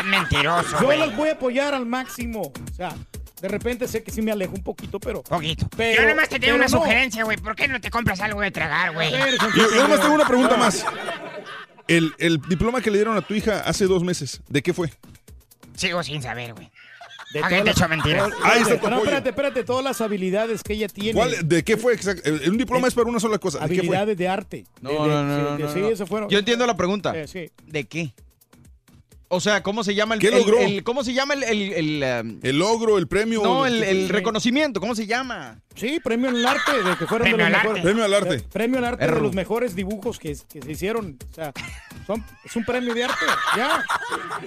Es 0.00 0.04
mentiroso, 0.06 0.76
Yo 0.80 0.86
güey. 0.86 0.98
las 0.98 1.16
voy 1.16 1.28
a 1.28 1.32
apoyar 1.34 1.72
al 1.72 1.86
máximo. 1.86 2.42
O 2.42 2.74
sea, 2.76 2.94
de 3.40 3.48
repente 3.48 3.88
sé 3.88 4.02
que 4.02 4.10
sí 4.10 4.22
me 4.22 4.32
alejo 4.32 4.52
un 4.54 4.62
poquito, 4.62 4.98
pero. 5.00 5.22
Poquito. 5.22 5.66
Pero, 5.76 6.02
Yo 6.02 6.08
nomás 6.08 6.28
te 6.28 6.38
tengo 6.38 6.54
una 6.56 6.64
no. 6.66 6.70
sugerencia, 6.70 7.24
güey. 7.24 7.36
¿Por 7.38 7.54
qué 7.56 7.68
no 7.68 7.80
te 7.80 7.90
compras 7.90 8.20
algo 8.20 8.40
de 8.40 8.50
tragar, 8.50 8.92
güey? 8.94 9.10
Yo, 9.10 9.74
yo 9.74 9.82
nomás 9.82 10.00
tengo 10.00 10.14
una 10.14 10.26
pregunta 10.26 10.56
más. 10.56 10.84
El, 11.88 12.12
el 12.18 12.40
diploma 12.42 12.80
que 12.80 12.90
le 12.90 12.98
dieron 12.98 13.16
a 13.16 13.22
tu 13.22 13.34
hija 13.34 13.60
hace 13.60 13.86
dos 13.86 14.04
meses, 14.04 14.40
¿de 14.48 14.62
qué 14.62 14.72
fue? 14.72 14.90
Sigo 15.74 16.02
sin 16.02 16.22
saber, 16.22 16.54
güey. 16.54 16.70
De 17.32 17.40
Alguien 17.40 17.64
te 17.64 17.70
echó 17.70 17.88
mentiras. 17.88 18.28
Ahí 18.42 18.62
está 18.62 18.80
tu 18.80 18.90
No, 18.90 18.98
espérate, 18.98 19.28
espérate, 19.30 19.62
todas 19.64 19.84
las 19.84 20.00
habilidades 20.00 20.62
que 20.64 20.72
ella 20.72 20.88
tiene. 20.88 21.14
¿Cuál- 21.14 21.48
¿De 21.48 21.62
qué 21.62 21.76
fue? 21.76 21.96
Un 22.48 22.58
diploma 22.58 22.88
es 22.88 22.94
para 22.94 23.08
una 23.08 23.20
sola 23.20 23.38
cosa. 23.38 23.60
¿De 23.60 23.68
qué 23.68 23.74
fue? 23.82 23.96
Habilidades 23.96 24.18
de 24.18 24.28
arte. 24.28 24.64
No, 24.80 24.90
De- 24.90 24.96
no, 24.98 25.04
de- 25.04 25.10
no, 25.10 25.22
no, 25.24 25.56
de- 25.56 25.62
no, 25.64 25.72
Sí, 25.72 25.80
eso 25.92 26.06
fueron. 26.06 26.28
Yo 26.28 26.38
entiendo 26.40 26.66
la 26.66 26.76
pregunta. 26.76 27.16
Eh, 27.16 27.28
sí. 27.28 27.50
¿De 27.66 27.84
qué? 27.84 28.12
O 29.32 29.38
sea, 29.38 29.62
¿cómo 29.62 29.84
se 29.84 29.94
llama 29.94 30.14
el, 30.14 30.20
¿Qué 30.20 30.26
el- 30.28 30.38
logró? 30.38 30.58
el- 30.58 30.82
¿Cómo 30.82 31.04
se 31.04 31.12
llama 31.14 31.34
el, 31.34 31.44
el, 31.44 31.72
el, 32.02 32.20
um, 32.26 32.40
El 32.42 32.58
logro, 32.58 32.98
el 32.98 33.06
premio. 33.06 33.42
no, 33.44 33.64
el, 33.64 34.08
reconocimiento? 34.08 34.80
¿Cómo 34.80 34.96
se 34.96 35.06
llama? 35.06 35.60
Sí, 35.76 36.00
premio 36.02 36.30
al 36.30 36.44
arte, 36.44 36.82
de 36.82 36.96
que 36.96 37.06
fueron 37.06 37.28
Premio 37.28 37.36
de 37.36 37.44
al 37.44 37.52
los 37.52 37.58
arte. 37.60 37.68
mejores. 37.74 37.82
Premio 37.84 38.04
al 38.04 38.14
arte. 38.14 38.34
Eh, 38.34 38.44
Premio 38.52 38.78
al 38.78 38.84
arte 38.86 39.06
de 39.06 39.20
los 39.20 39.32
mejores 39.34 39.76
dibujos 39.76 40.18
que, 40.18 40.36
que 40.52 40.60
se 40.62 40.72
hicieron. 40.72 41.16
O 41.30 41.34
sea, 41.34 41.52
son, 42.08 42.24
es 42.44 42.56
un 42.56 42.64
premio 42.64 42.92
de 42.92 43.04
arte, 43.04 43.24
ya. 43.56 43.84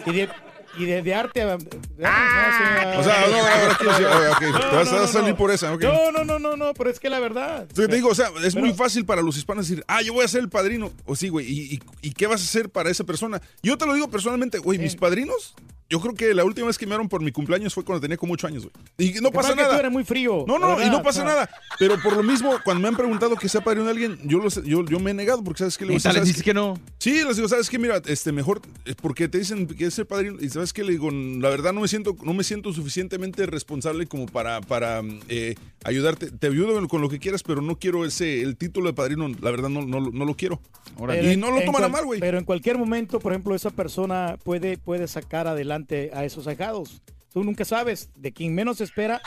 Y 0.05 0.11
de, 0.11 0.29
y 0.77 0.85
de, 0.85 1.01
de 1.01 1.13
arte. 1.15 1.41
a- 1.41 1.57
de- 1.57 1.81
Ah, 2.05 2.95
O 2.99 3.03
sea, 3.03 3.27
no, 3.27 3.35
ahora 3.37 3.77
quiero 3.77 3.91
decir, 3.93 4.07
ah, 4.09 4.31
ok, 4.31 4.41
No, 4.41 4.59
te 4.69 4.75
vas 4.75 4.91
no, 4.91 4.97
a 4.97 5.01
no, 5.01 5.07
salir 5.07 5.35
por 5.35 5.51
esa, 5.51 5.73
ok. 5.73 5.81
No, 5.83 6.11
no, 6.11 6.23
no, 6.23 6.39
no, 6.39 6.57
no, 6.57 6.73
pero 6.73 6.89
es 6.89 6.99
que 6.99 7.09
la 7.09 7.19
verdad. 7.19 7.61
Entonces 7.63 7.87
te 7.89 7.95
digo, 7.95 8.09
o 8.09 8.15
sea, 8.15 8.27
es 8.43 8.53
Pero- 8.53 8.65
muy 8.65 8.73
fácil 8.75 9.05
para 9.05 9.21
los 9.21 9.37
hispanos 9.37 9.67
decir, 9.67 9.83
ah, 9.87 10.01
yo 10.01 10.13
voy 10.13 10.25
a 10.25 10.27
ser 10.27 10.41
el 10.41 10.49
padrino. 10.49 10.91
O 11.05 11.15
sí, 11.15 11.29
güey, 11.29 11.45
¿y, 11.51 11.75
y, 11.75 11.79
y 12.01 12.11
qué 12.13 12.27
vas 12.27 12.41
a 12.41 12.45
hacer 12.45 12.69
para 12.69 12.89
esa 12.89 13.03
persona? 13.03 13.41
Yo 13.61 13.77
te 13.77 13.85
lo 13.85 13.93
digo 13.93 14.09
personalmente, 14.09 14.57
güey, 14.59 14.79
mis 14.79 14.95
padrinos, 14.95 15.53
yo 15.89 15.99
creo 15.99 16.15
que 16.15 16.33
la 16.33 16.43
última 16.43 16.67
vez 16.67 16.77
que 16.79 16.87
me 16.87 16.91
dieron 16.91 17.07
por 17.07 17.21
mi 17.21 17.31
cumpleaños 17.31 17.73
fue 17.73 17.83
cuando 17.85 18.01
tenía 18.01 18.17
como 18.17 18.33
ocho 18.33 18.47
años, 18.47 18.63
güey. 18.63 18.73
Y 18.97 19.13
no 19.21 19.29
que 19.29 19.35
pasa 19.35 19.49
es 19.49 19.55
que 19.55 19.61
nada. 19.61 19.73
tú 19.75 19.79
eres 19.79 19.91
muy 19.91 20.03
frío. 20.03 20.43
No, 20.47 20.57
no, 20.57 20.73
y 20.73 20.75
verdad, 20.77 20.91
no 20.91 21.03
pasa 21.03 21.19
sea, 21.21 21.25
nada. 21.29 21.49
Pero 21.77 22.01
por 22.01 22.15
lo 22.17 22.23
mismo, 22.23 22.57
cuando 22.63 22.81
me 22.81 22.87
han 22.87 22.95
preguntado 22.95 23.35
que 23.35 23.47
sea 23.47 23.61
padrino 23.61 23.85
de 23.85 23.91
alguien, 23.91 24.17
yo, 24.23 24.39
los- 24.39 24.63
yo, 24.63 24.83
yo 24.85 24.99
me 24.99 25.11
he 25.11 25.13
negado 25.13 25.43
porque 25.43 25.59
sabes 25.59 25.77
que 25.77 25.85
Y 25.85 25.99
tal, 25.99 26.15
les 26.15 26.25
dices 26.25 26.41
que 26.41 26.53
no. 26.53 26.79
Sí, 26.97 27.23
les 27.23 27.35
digo, 27.35 27.47
¿sabes 27.47 27.69
qué? 27.69 27.77
Mira, 27.77 28.01
este, 28.05 28.31
mejor, 28.31 28.61
eh, 28.85 28.95
porque 28.99 29.27
te 29.27 29.37
dicen 29.37 29.67
que 29.67 29.85
es 29.85 29.93
ser 29.93 30.07
padrino, 30.07 30.37
y 30.41 30.49
¿sabes 30.63 30.73
qué? 30.73 30.83
Le 30.83 30.93
digo, 30.93 31.11
la 31.11 31.49
verdad 31.49 31.73
no 31.73 31.81
me 31.81 31.87
siento, 31.89 32.15
no 32.23 32.33
me 32.33 32.43
siento 32.45 32.71
suficientemente 32.71 33.45
responsable 33.45 34.05
como 34.07 34.27
para, 34.27 34.61
para 34.61 35.01
eh, 35.27 35.55
ayudarte. 35.83 36.31
Te 36.31 36.47
ayudo 36.47 36.87
con 36.87 37.01
lo 37.01 37.09
que 37.09 37.19
quieras, 37.19 37.43
pero 37.43 37.61
no 37.61 37.77
quiero 37.77 38.05
ese, 38.05 38.41
el 38.41 38.55
título 38.55 38.87
de 38.87 38.93
padrino, 38.93 39.27
la 39.41 39.51
verdad 39.51 39.67
no, 39.69 39.81
no, 39.81 39.99
no 39.99 40.25
lo 40.25 40.35
quiero. 40.35 40.61
pero 40.97 41.13
Y 41.21 41.33
en- 41.33 41.39
no 41.41 41.51
lo 41.51 41.61
toman 41.63 41.83
a 41.83 41.89
mal, 41.89 42.05
güey. 42.05 42.21
Pero 42.21 42.37
en 42.37 42.45
cualquier 42.45 42.77
momento, 42.77 43.19
por 43.19 43.33
ejemplo, 43.33 43.53
esa 43.55 43.71
persona 43.71 44.37
puede, 44.43 44.77
puede 44.77 45.07
sacar 45.07 45.47
adelante 45.47 46.11
a 46.13 46.23
esos 46.23 46.47
ahijados. 46.47 47.01
Tú 47.33 47.43
nunca 47.43 47.65
sabes, 47.65 48.09
de 48.15 48.31
quien 48.31 48.53
menos 48.53 48.79
espera, 48.79 49.19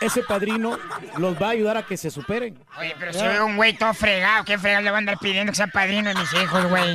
ese 0.00 0.22
padrino 0.22 0.78
los 1.18 1.34
va 1.42 1.48
a 1.48 1.50
ayudar 1.50 1.76
a 1.76 1.84
que 1.86 1.96
se 1.96 2.08
superen. 2.10 2.56
Oye, 2.78 2.94
pero 3.00 3.12
si 3.12 3.20
veo 3.20 3.46
un 3.46 3.56
güey 3.56 3.76
todo 3.76 3.92
fregado, 3.94 4.44
¿qué 4.44 4.56
fregado 4.58 4.84
le 4.84 4.90
va 4.92 4.96
a 4.96 5.00
andar 5.00 5.18
pidiendo 5.18 5.50
que 5.50 5.56
sea 5.56 5.66
padrino 5.66 6.08
de 6.08 6.14
mis 6.14 6.32
hijos, 6.34 6.68
güey? 6.68 6.94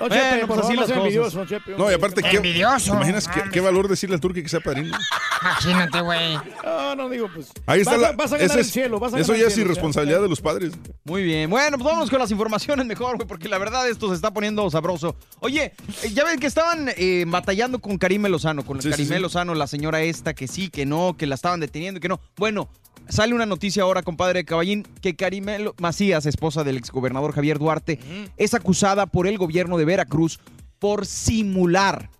No, 0.00 0.08
Chepe, 0.08 0.46
pues 0.46 0.58
por 0.58 0.60
así 0.64 0.74
no 0.74 0.80
las 0.82 0.90
envidioso, 0.90 1.38
no, 1.38 1.46
Chepe, 1.46 1.74
No, 1.76 1.90
y 1.90 1.94
aparte, 1.94 2.22
¿qué, 2.22 2.36
Envidioso. 2.36 2.90
¿te 2.92 2.96
imaginas 2.98 3.26
qué, 3.26 3.40
Hombre. 3.40 3.52
qué 3.52 3.60
valor 3.60 3.88
decirle 3.88 4.14
al 4.14 4.20
turque 4.20 4.42
que 4.42 4.48
sea 4.48 4.60
padrino? 4.60 4.96
Imagínate, 5.42 6.00
güey. 6.00 6.38
No, 6.64 6.94
no 6.94 7.08
digo, 7.08 7.28
pues. 7.34 7.50
Ahí 7.66 7.80
está 7.80 7.92
vas, 7.92 8.00
la, 8.00 8.08
a, 8.08 8.12
vas 8.12 8.32
a 8.32 8.36
ganar 8.36 8.46
ese 8.50 8.54
el 8.60 8.66
es- 8.66 8.70
cielo, 8.72 8.98
vas 9.00 9.12
a 9.14 9.18
Eso 9.18 9.28
ganar 9.32 9.38
ya 9.38 9.42
el 9.44 9.48
es 9.48 9.54
cielo, 9.54 9.70
irresponsabilidad 9.70 10.20
de 10.22 10.28
los 10.28 10.40
padres. 10.40 10.72
Muy 11.04 11.22
bien. 11.22 11.50
Bueno, 11.50 11.76
pues 11.78 11.84
vámonos 11.84 12.10
con 12.10 12.18
las 12.18 12.30
informaciones 12.30 12.86
mejor, 12.86 13.16
güey, 13.16 13.26
porque 13.26 13.48
la 13.48 13.58
verdad 13.58 13.88
esto 13.88 14.08
se 14.08 14.14
está 14.14 14.32
poniendo 14.32 14.68
sabroso. 14.70 15.16
Oye, 15.40 15.72
eh, 16.02 16.10
ya 16.12 16.24
ven 16.24 16.38
que 16.38 16.46
estaban 16.46 16.90
eh, 16.96 17.24
batallando 17.26 17.78
con 17.80 17.98
Karime 17.98 18.28
Lozano, 18.28 18.64
con 18.64 18.80
Sí, 18.80 18.90
Karime 18.90 19.16
sí. 19.16 19.22
Lozano, 19.22 19.54
la 19.54 19.63
señora 19.66 20.02
esta, 20.02 20.34
que 20.34 20.48
sí, 20.48 20.68
que 20.70 20.86
no, 20.86 21.16
que 21.16 21.26
la 21.26 21.34
estaban 21.34 21.60
deteniendo, 21.60 22.00
que 22.00 22.08
no. 22.08 22.20
Bueno, 22.36 22.68
sale 23.08 23.34
una 23.34 23.46
noticia 23.46 23.82
ahora, 23.82 24.02
compadre 24.02 24.40
de 24.40 24.44
Caballín, 24.44 24.82
que 25.00 25.16
Karime 25.16 25.58
Lo- 25.58 25.74
Macías, 25.78 26.26
esposa 26.26 26.64
del 26.64 26.76
exgobernador 26.76 27.32
Javier 27.32 27.58
Duarte, 27.58 27.98
es 28.36 28.54
acusada 28.54 29.06
por 29.06 29.26
el 29.26 29.38
gobierno 29.38 29.76
de 29.78 29.84
Veracruz 29.84 30.40
por 30.78 31.06
simular 31.06 32.10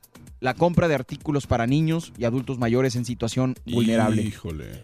la 0.40 0.54
compra 0.54 0.88
de 0.88 0.94
artículos 0.94 1.46
para 1.46 1.66
niños 1.66 2.12
y 2.18 2.24
adultos 2.24 2.58
mayores 2.58 2.96
en 2.96 3.04
situación 3.04 3.54
vulnerable. 3.66 4.22
Híjole. 4.22 4.82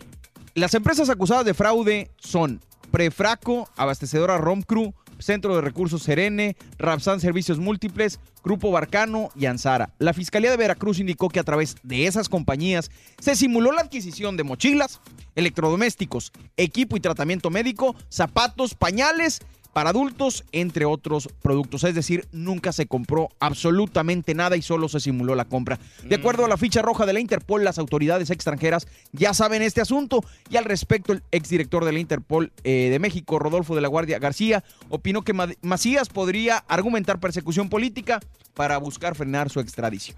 Las 0.55 0.74
empresas 0.74 1.09
acusadas 1.11 1.45
de 1.45 1.55
fraude 1.55 2.11
son 2.19 2.61
Prefraco, 2.91 3.69
Abastecedora 3.77 4.37
Romcru, 4.39 4.95
Centro 5.21 5.55
de 5.55 5.63
Recursos 5.63 6.03
Serene, 6.03 6.57
Rapsan 6.79 7.21
Servicios 7.21 7.59
Múltiples, 7.59 8.21
Grupo 8.43 8.71
Barcano 8.71 9.31
y 9.35 9.47
Ansara. 9.47 9.95
La 9.99 10.13
Fiscalía 10.13 10.51
de 10.51 10.57
Veracruz 10.57 10.99
indicó 10.99 11.29
que 11.29 11.41
a 11.41 11.45
través 11.45 11.77
de 11.83 12.07
esas 12.07 12.29
compañías 12.29 12.91
se 13.21 13.37
simuló 13.37 13.73
la 13.73 13.83
adquisición 13.83 14.37
de 14.37 14.45
mochilas, 14.45 15.01
electrodomésticos, 15.35 16.33
equipo 16.57 16.97
y 16.97 17.01
tratamiento 17.01 17.51
médico, 17.51 17.95
zapatos, 18.09 18.75
pañales, 18.75 19.41
para 19.73 19.91
adultos, 19.91 20.45
entre 20.53 20.85
otros 20.85 21.29
productos. 21.43 21.85
Es 21.85 21.95
decir, 21.95 22.27
nunca 22.33 22.73
se 22.73 22.87
compró 22.87 23.29
absolutamente 23.39 24.35
nada 24.35 24.57
y 24.57 24.63
solo 24.63 24.89
se 24.89 25.01
simuló 25.01 25.35
la 25.35 25.45
compra. 25.45 25.79
De 26.05 26.17
acuerdo 26.17 26.45
a 26.45 26.49
la 26.49 26.57
ficha 26.57 26.83
roja 26.83 27.07
de 27.07 27.13
la 27.13 27.21
Interpol, 27.21 27.65
las 27.65 27.79
autoridades 27.79 28.31
extranjeras 28.31 28.89
ya 29.13 29.33
saben 29.35 29.63
este 29.63 29.81
asunto 29.81 30.25
y 30.51 30.57
al 30.57 30.65
respecto 30.65 31.13
el 31.13 31.23
exdirector 31.31 31.85
de 31.85 31.93
la 31.93 32.01
Interpol 32.01 32.53
eh, 32.65 32.89
de 32.91 32.99
México, 32.99 33.39
Rodolfo 33.39 33.75
de 33.75 33.81
la 33.81 33.89
Guardia 33.89 34.19
García, 34.19 34.65
opinó 34.89 35.23
que 35.23 35.33
Ma- 35.33 35.49
Macías 35.63 36.09
podría 36.09 36.59
argumentar 36.69 37.21
persecución 37.21 37.69
política 37.69 38.21
para 38.55 38.79
buscar 38.79 39.15
frenar 39.15 39.51
su 39.51 39.61
extradición. 39.61 40.17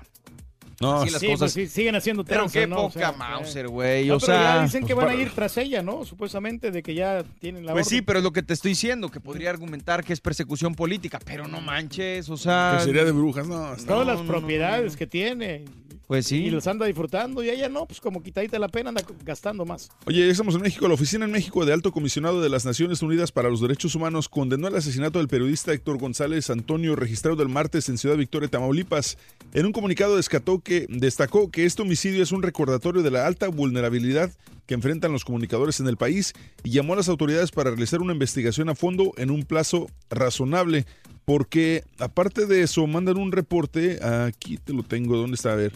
No, 0.83 1.03
Así 1.03 1.11
las 1.11 1.21
Sí, 1.21 1.27
cosas. 1.29 1.39
pues 1.39 1.53
sí, 1.53 1.67
siguen 1.69 1.95
haciendo 1.95 2.25
Pero 2.25 2.41
tranza, 2.41 2.59
qué 2.59 2.67
¿no? 2.67 2.77
O 2.81 2.89
poca 2.89 2.99
sea, 2.99 3.13
Mauser, 3.13 3.69
güey. 3.69 4.09
No, 4.09 4.17
o 4.17 4.19
pero 4.19 4.33
sea, 4.33 4.57
ya 4.57 4.63
dicen 4.65 4.85
que 4.85 4.95
pues, 4.95 5.07
van 5.07 5.17
a 5.17 5.21
ir 5.21 5.31
tras 5.31 5.57
ella, 5.57 5.81
¿no? 5.81 6.05
Supuestamente 6.05 6.73
de 6.73 6.83
que 6.83 6.95
ya 6.95 7.23
tienen 7.39 7.65
la 7.65 7.73
Pues 7.73 7.87
sí, 7.87 8.03
pero 8.03 8.19
es 8.19 8.25
lo 8.25 8.33
que 8.33 8.43
te 8.43 8.53
estoy 8.53 8.71
diciendo, 8.73 9.09
que 9.09 9.21
podría 9.21 9.51
argumentar 9.51 10.03
que 10.03 10.13
es 10.13 10.21
persecución 10.21 10.75
política, 10.75 11.21
pero 11.25 11.47
no 11.47 11.61
manches, 11.61 12.29
o 12.29 12.37
sea... 12.37 12.75
Que 12.79 12.85
sería 12.85 13.05
de 13.05 13.13
brujas, 13.13 13.47
no. 13.47 13.77
Todas 13.87 14.07
las 14.07 14.19
no, 14.19 14.25
no, 14.25 14.31
propiedades 14.31 14.97
que 14.97 15.07
tiene. 15.07 15.65
Pues 16.13 16.27
sí. 16.27 16.45
Y 16.45 16.51
los 16.51 16.67
anda 16.67 16.85
disfrutando 16.85 17.43
y 17.43 17.49
ella 17.49 17.71
no, 17.71 17.87
pues 17.87 17.99
como 17.99 18.23
quitadita 18.23 18.59
la 18.59 18.69
pena 18.69 18.91
anda 18.91 19.03
gastando 19.25 19.65
más. 19.65 19.89
Oye, 20.05 20.27
ya 20.27 20.31
estamos 20.31 20.55
en 20.55 20.61
México. 20.61 20.87
La 20.87 20.93
Oficina 20.93 21.25
en 21.25 21.31
México 21.31 21.65
de 21.65 21.73
Alto 21.73 21.91
Comisionado 21.91 22.43
de 22.43 22.51
las 22.51 22.67
Naciones 22.67 23.01
Unidas 23.01 23.33
para 23.33 23.49
los 23.49 23.63
Derechos 23.63 23.95
Humanos 23.95 24.29
condenó 24.29 24.69
el 24.69 24.77
asesinato 24.77 25.21
del 25.21 25.29
periodista 25.29 25.73
Héctor 25.73 25.97
González 25.97 26.51
Antonio, 26.51 26.97
registrado 26.97 27.43
el 27.43 27.49
martes 27.49 27.89
en 27.89 27.97
Ciudad 27.97 28.19
Victoria, 28.19 28.51
Tamaulipas. 28.51 29.17
En 29.55 29.65
un 29.65 29.73
comunicado 29.73 30.17
descató 30.17 30.61
que, 30.61 30.85
destacó 30.91 31.51
que 31.51 31.65
este 31.65 31.81
homicidio 31.81 32.23
es 32.23 32.31
un 32.31 32.43
recordatorio 32.43 33.01
de 33.01 33.11
la 33.11 33.27
alta 33.27 33.49
vulnerabilidad 33.49 34.31
que 34.73 34.75
enfrentan 34.75 35.13
los 35.13 35.27
comunicadores 35.27 35.81
en 35.81 35.87
el 35.87 35.99
país 35.99 36.33
y 36.65 36.71
llamó 36.71 36.95
a 36.95 36.97
las 36.97 37.11
autoridades 37.11 37.51
para 37.51 37.69
realizar 37.69 38.01
una 38.01 38.15
investigación 38.15 38.71
a 38.71 38.75
fondo 38.75 39.13
en 39.19 39.31
un 39.31 39.43
plazo 39.43 39.91
razonable. 40.09 40.87
Porque 41.27 41.85
aparte 41.99 42.47
de 42.47 42.63
eso, 42.63 42.87
mandan 42.87 43.19
un 43.19 43.33
reporte, 43.33 43.99
aquí 44.03 44.57
te 44.57 44.73
lo 44.73 44.83
tengo, 44.83 45.19
¿dónde 45.19 45.35
está? 45.35 45.53
A 45.53 45.57
ver, 45.57 45.73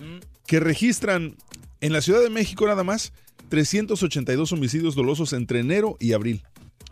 que 0.46 0.60
registran 0.60 1.36
en 1.82 1.92
la 1.92 2.00
Ciudad 2.00 2.22
de 2.22 2.30
México 2.30 2.66
nada 2.66 2.84
más 2.84 3.12
382 3.50 4.50
homicidios 4.52 4.94
dolosos 4.94 5.34
entre 5.34 5.60
enero 5.60 5.98
y 6.00 6.14
abril. 6.14 6.42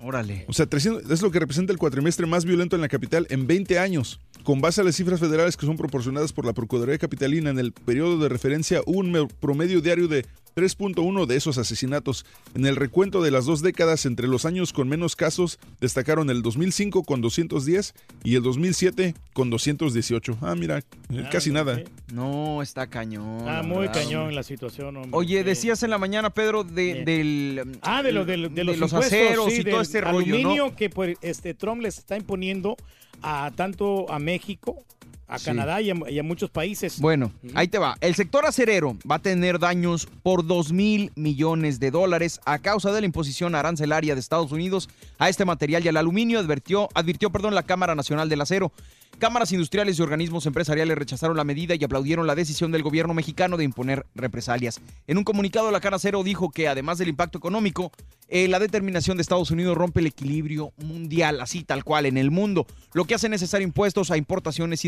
Órale. 0.02 0.44
O 0.48 0.52
sea, 0.52 0.66
300 0.66 1.10
es 1.10 1.22
lo 1.22 1.31
que 1.31 1.40
representa 1.40 1.72
el 1.72 1.78
cuatrimestre 1.78 2.26
más 2.26 2.44
violento 2.44 2.76
en 2.76 2.82
la 2.82 2.89
capital 2.89 3.26
en 3.31 3.47
20 3.47 3.78
años. 3.78 4.20
Con 4.43 4.60
base 4.60 4.82
a 4.82 4.85
las 4.85 4.94
cifras 4.97 5.20
federales 5.20 5.56
que 5.56 5.64
son 5.64 5.78
proporcionadas 5.78 6.35
por 6.35 6.44
la 6.44 6.52
Procuraduría 6.52 6.98
Capitalina 6.98 7.48
en 7.48 7.59
el 7.59 7.72
periodo 7.72 8.18
de 8.18 8.28
referencia, 8.28 8.82
un 8.85 9.10
me- 9.10 9.26
promedio 9.26 9.81
diario 9.81 10.06
de 10.06 10.26
3.1 10.55 11.26
de 11.26 11.36
esos 11.36 11.59
asesinatos. 11.59 12.24
En 12.55 12.66
el 12.66 12.76
recuento 12.76 13.22
de 13.22 13.31
las 13.31 13.44
dos 13.44 13.62
décadas, 13.62 14.06
entre 14.06 14.28
los 14.28 14.44
años 14.44 14.72
con 14.72 14.89
menos 14.89 15.16
casos, 15.16 15.59
destacaron 15.81 16.31
el 16.31 16.43
2005 16.43 17.02
con 17.05 17.20
210 17.20 17.94
y 18.22 18.36
el 18.36 18.43
2007 18.43 19.14
con 19.32 19.51
218. 19.51 20.39
Ah, 20.40 20.55
mira, 20.55 20.78
eh, 20.78 21.28
casi 21.31 21.51
nada. 21.51 21.82
No, 22.12 22.62
está 22.62 22.86
cañón. 22.86 23.48
Ah, 23.48 23.62
muy 23.64 23.78
verdad, 23.86 23.94
cañón 23.94 24.35
la 24.35 24.43
situación, 24.43 24.97
hombre. 24.97 25.10
Oye, 25.12 25.44
decías 25.44 25.82
en 25.82 25.90
la 25.90 25.98
mañana, 25.98 26.31
Pedro, 26.31 26.64
de, 26.64 27.05
del... 27.05 27.78
Ah, 27.82 28.02
de, 28.02 28.12
lo, 28.12 28.24
de, 28.24 28.36
lo- 28.36 28.48
de 28.48 28.64
los, 28.64 28.93
aceros 28.93 29.52
sí, 29.52 29.60
y 29.60 29.64
todo 29.64 29.81
este 29.81 30.01
rollo, 30.01 30.35
aluminio 30.35 30.66
¿no? 30.66 30.76
que 30.76 30.90
pues, 30.90 31.16
este 31.20 31.55
Trump 31.55 31.82
les 31.82 31.98
está 31.98 32.16
imponiendo 32.16 32.76
a 33.22 33.51
tanto 33.56 34.10
a 34.12 34.18
México, 34.18 34.85
a 35.26 35.38
Sí. 35.38 35.46
Canadá 35.46 35.80
y 35.80 35.90
a, 35.90 35.94
y 36.10 36.18
a 36.18 36.22
muchos 36.22 36.51
países. 36.51 37.01
Bueno, 37.01 37.32
ahí 37.55 37.68
te 37.68 37.78
va. 37.78 37.96
El 38.01 38.14
sector 38.14 38.46
acerero 38.46 38.96
va 39.10 39.16
a 39.16 39.18
tener 39.20 39.59
daños 39.59 40.06
por 40.22 40.46
2 40.46 40.72
mil 40.72 41.12
millones 41.16 41.80
de 41.80 41.90
dólares 41.90 42.40
a 42.44 42.59
causa 42.59 42.92
de 42.92 43.01
la 43.01 43.06
imposición 43.06 43.55
arancelaria 43.55 44.14
de 44.14 44.20
Estados 44.20 44.52
Unidos 44.52 44.88
a 45.18 45.28
este 45.28 45.44
material 45.44 45.84
y 45.84 45.88
al 45.88 45.96
aluminio, 45.96 46.38
advirtió, 46.38 46.88
advirtió 46.94 47.30
perdón, 47.30 47.55
la 47.55 47.62
Cámara 47.62 47.94
Nacional 47.94 48.28
del 48.28 48.40
Acero. 48.40 48.72
Cámaras 49.18 49.52
industriales 49.52 49.96
y 49.98 50.02
organismos 50.02 50.44
empresariales 50.44 50.98
rechazaron 50.98 51.36
la 51.36 51.44
medida 51.44 51.76
y 51.76 51.84
aplaudieron 51.84 52.26
la 52.26 52.34
decisión 52.34 52.72
del 52.72 52.82
gobierno 52.82 53.14
mexicano 53.14 53.56
de 53.56 53.62
imponer 53.62 54.05
represalias. 54.16 54.80
En 55.06 55.18
un 55.18 55.24
comunicado, 55.24 55.70
la 55.70 55.80
Cara 55.80 55.96
Acero 55.96 56.24
dijo 56.24 56.51
que 56.51 56.66
además 56.66 56.98
del 56.98 57.10
impacto 57.10 57.38
económico, 57.38 57.92
eh, 58.28 58.48
la 58.48 58.59
determinación 58.59 59.16
de 59.16 59.20
Estados 59.22 59.52
Unidos 59.52 59.76
rompe 59.76 60.01
el 60.01 60.09
equilibrio 60.09 60.72
mundial, 60.78 61.40
así 61.40 61.62
tal 61.62 61.84
cual 61.84 62.06
en 62.06 62.16
el 62.18 62.32
mundo, 62.32 62.66
lo 62.92 63.05
que 63.05 63.14
hace 63.14 63.28
necesario 63.28 63.64
impuestos 63.64 64.10
a 64.10 64.16
importaciones 64.16 64.84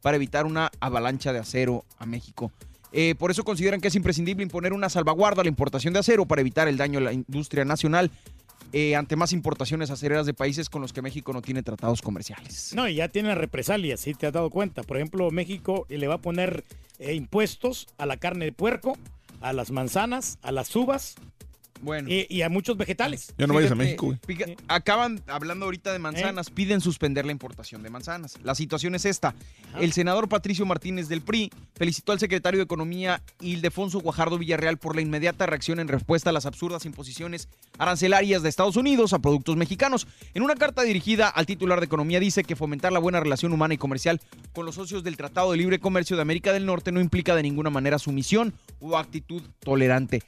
para 0.00 0.16
evitar 0.16 0.46
una 0.46 0.70
avalancha 0.80 1.32
de 1.32 1.38
acero 1.38 1.84
a 1.98 2.06
México. 2.06 2.52
Eh, 2.92 3.14
por 3.14 3.30
eso 3.30 3.42
consideran 3.44 3.80
que 3.80 3.88
es 3.88 3.94
imprescindible 3.94 4.42
imponer 4.42 4.72
una 4.72 4.90
salvaguarda 4.90 5.40
a 5.40 5.44
la 5.44 5.48
importación 5.48 5.94
de 5.94 6.00
acero 6.00 6.26
para 6.26 6.42
evitar 6.42 6.68
el 6.68 6.76
daño 6.76 6.98
a 6.98 7.02
la 7.02 7.12
industria 7.12 7.64
nacional 7.64 8.10
eh, 8.74 8.96
ante 8.96 9.16
más 9.16 9.32
importaciones 9.32 9.90
acereras 9.90 10.24
de 10.24 10.34
países 10.34 10.70
con 10.70 10.80
los 10.80 10.92
que 10.92 11.02
México 11.02 11.32
no 11.32 11.42
tiene 11.42 11.62
tratados 11.62 12.00
comerciales. 12.00 12.72
No, 12.74 12.88
y 12.88 12.96
ya 12.96 13.08
tienen 13.08 13.36
represalias, 13.36 14.00
si 14.00 14.14
te 14.14 14.26
has 14.26 14.32
dado 14.32 14.50
cuenta. 14.50 14.82
Por 14.82 14.96
ejemplo, 14.96 15.30
México 15.30 15.86
le 15.88 16.06
va 16.06 16.14
a 16.14 16.20
poner 16.22 16.64
eh, 16.98 17.14
impuestos 17.14 17.86
a 17.98 18.06
la 18.06 18.16
carne 18.16 18.46
de 18.46 18.52
puerco, 18.52 18.96
a 19.40 19.52
las 19.52 19.70
manzanas, 19.70 20.38
a 20.42 20.52
las 20.52 20.74
uvas 20.76 21.16
Bueno. 21.82 22.08
y, 22.08 22.26
y 22.30 22.42
a 22.42 22.48
muchos 22.48 22.76
vegetales. 22.76 23.34
Ya 23.36 23.46
no 23.46 23.54
vayas 23.54 23.72
a 23.72 23.74
México, 23.74 24.06
güey. 24.06 24.18
pica- 24.26 24.46
Acaban 24.68 25.20
hablando 25.26 25.64
ahorita 25.66 25.92
de 25.92 25.98
manzanas, 25.98 26.48
¿Eh? 26.48 26.52
piden 26.54 26.80
suspender 26.80 27.26
la 27.26 27.32
importación 27.32 27.82
de 27.82 27.90
manzanas. 27.90 28.38
La 28.42 28.54
situación 28.54 28.94
es 28.94 29.04
esta. 29.04 29.34
El 29.78 29.92
senador 29.92 30.28
Patricio 30.28 30.64
Martínez 30.64 31.08
del 31.08 31.20
PRI 31.22 31.50
felicitó 31.74 32.12
al 32.12 32.18
secretario 32.20 32.58
de 32.58 32.64
Economía 32.64 33.22
Ildefonso 33.40 34.00
Guajardo 34.00 34.38
Villarreal 34.38 34.78
por 34.78 34.94
la 34.94 35.02
inmediata 35.02 35.44
reacción 35.46 35.80
en 35.80 35.88
respuesta 35.88 36.30
a 36.30 36.32
las 36.32 36.46
absurdas 36.46 36.86
imposiciones 36.86 37.48
arancelarias 37.78 38.42
de 38.42 38.48
Estados 38.48 38.76
Unidos 38.76 39.12
a 39.12 39.18
productos 39.18 39.56
mexicanos. 39.56 40.06
En 40.34 40.42
una 40.42 40.54
carta 40.54 40.82
dirigida 40.82 41.28
al 41.28 41.46
titular 41.46 41.80
de 41.80 41.86
Economía 41.86 42.20
dice 42.20 42.44
que 42.44 42.54
fomentar 42.56 42.92
la 42.92 42.98
buena 43.00 43.18
relación 43.20 43.52
humana 43.52 43.74
y 43.74 43.78
comercial 43.78 44.20
con 44.52 44.66
los 44.66 44.76
socios 44.76 45.02
del 45.02 45.16
Tratado 45.16 45.50
de 45.50 45.56
Libre 45.58 45.80
Comercio 45.80 46.16
de 46.16 46.22
América 46.22 46.52
del 46.52 46.66
Norte 46.66 46.92
no 46.92 47.00
implica 47.00 47.34
de 47.34 47.42
ninguna 47.42 47.70
manera 47.70 47.98
sumisión 47.98 48.54
o 48.80 48.96
actitud 48.96 49.42
tolerante. 49.60 50.22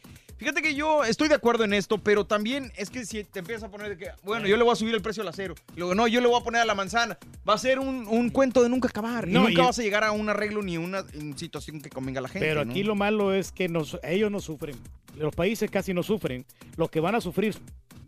Fíjate 0.45 0.61
que 0.61 0.75
yo 0.75 1.05
estoy 1.05 1.29
de 1.29 1.37
acuerdo 1.37 1.65
en 1.65 1.73
esto, 1.73 1.97
pero 1.97 2.27
también 2.27 2.71
es 2.77 2.91
que 2.91 3.07
si 3.07 3.25
te 3.25 3.39
empiezas 3.39 3.65
a 3.65 3.71
poner 3.71 3.89
de 3.89 3.97
que, 3.97 4.11
bueno, 4.25 4.47
yo 4.47 4.59
le 4.59 4.63
voy 4.63 4.75
a 4.75 4.77
subir 4.77 4.95
el 4.95 5.01
precio 5.01 5.23
al 5.23 5.29
acero, 5.31 5.55
y 5.75 5.79
luego, 5.79 5.95
no, 5.95 6.07
yo 6.07 6.21
le 6.21 6.27
voy 6.27 6.39
a 6.39 6.45
poner 6.45 6.61
a 6.61 6.67
la 6.67 6.75
manzana, 6.75 7.17
va 7.49 7.55
a 7.55 7.59
ser 7.59 7.79
un, 7.79 8.07
un 8.07 8.29
cuento 8.29 8.63
de 8.63 8.69
nunca 8.69 8.89
acabar. 8.89 9.27
y 9.27 9.33
nunca 9.33 9.53
y- 9.53 9.57
vas 9.57 9.79
a 9.79 9.83
llegar 9.83 10.05
a 10.05 10.13
un 10.13 10.29
arreglo 10.29 10.61
ni 10.61 10.77
una 10.77 11.03
situación 11.37 11.81
que 11.81 11.89
convenga 11.89 12.19
a 12.19 12.23
la 12.25 12.29
gente. 12.29 12.47
Pero 12.47 12.63
¿no? 12.63 12.71
aquí 12.73 12.83
lo 12.83 12.95
malo 12.95 13.33
es 13.33 13.53
que 13.53 13.71
nos, 13.71 13.99
ellos 14.03 14.31
no 14.31 14.39
sufren. 14.39 14.77
Los 15.17 15.35
países 15.35 15.71
casi 15.71 15.95
no 15.95 16.03
sufren. 16.03 16.45
Los 16.77 16.91
que 16.91 17.01
van 17.01 17.15
a 17.15 17.23
sufrir 17.23 17.55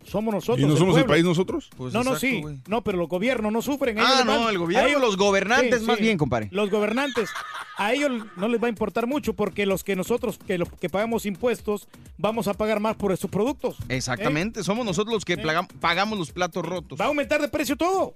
somos 0.07 0.33
nosotros. 0.33 0.59
¿Y 0.59 0.65
no 0.65 0.75
somos 0.77 0.97
el 0.97 1.05
país 1.05 1.23
nosotros? 1.23 1.69
Pues 1.77 1.93
no, 1.93 2.03
no, 2.03 2.15
sí. 2.17 2.41
No, 2.67 2.83
pero 2.83 2.97
los 2.97 3.07
gobiernos 3.07 3.51
no 3.51 3.61
sufren. 3.61 3.97
Ah, 3.99 4.23
no, 4.25 4.49
el 4.49 4.57
gobierno, 4.57 4.85
a 4.85 4.89
ellos- 4.89 5.01
los 5.01 5.17
gobernantes 5.17 5.81
más 5.83 5.99
bien, 5.99 6.17
compadre. 6.17 6.47
Los 6.51 6.69
gobernantes. 6.69 7.29
A 7.77 7.93
ellos 7.93 8.11
no 8.37 8.47
les 8.47 8.61
va 8.61 8.65
a 8.67 8.69
importar 8.69 9.05
mucho 9.05 9.33
porque 9.33 9.65
los 9.65 9.83
que 9.83 9.95
nosotros, 9.95 10.39
que 10.39 10.57
los 10.57 10.69
que 10.69 10.89
pagamos 10.89 11.25
impuestos, 11.25 11.87
vamos 12.17 12.47
a 12.47 12.53
pagar 12.55 12.79
más 12.79 12.95
por 12.95 13.11
esos 13.11 13.29
productos. 13.29 13.77
Exactamente, 13.89 14.63
somos 14.63 14.85
nosotros 14.85 15.13
los 15.13 15.25
que 15.25 15.37
pagamos 15.79 16.17
los 16.17 16.31
platos 16.31 16.65
rotos. 16.65 16.99
Va 16.99 17.05
a 17.05 17.07
aumentar 17.09 17.41
de 17.41 17.47
precio 17.49 17.75
todo. 17.75 18.13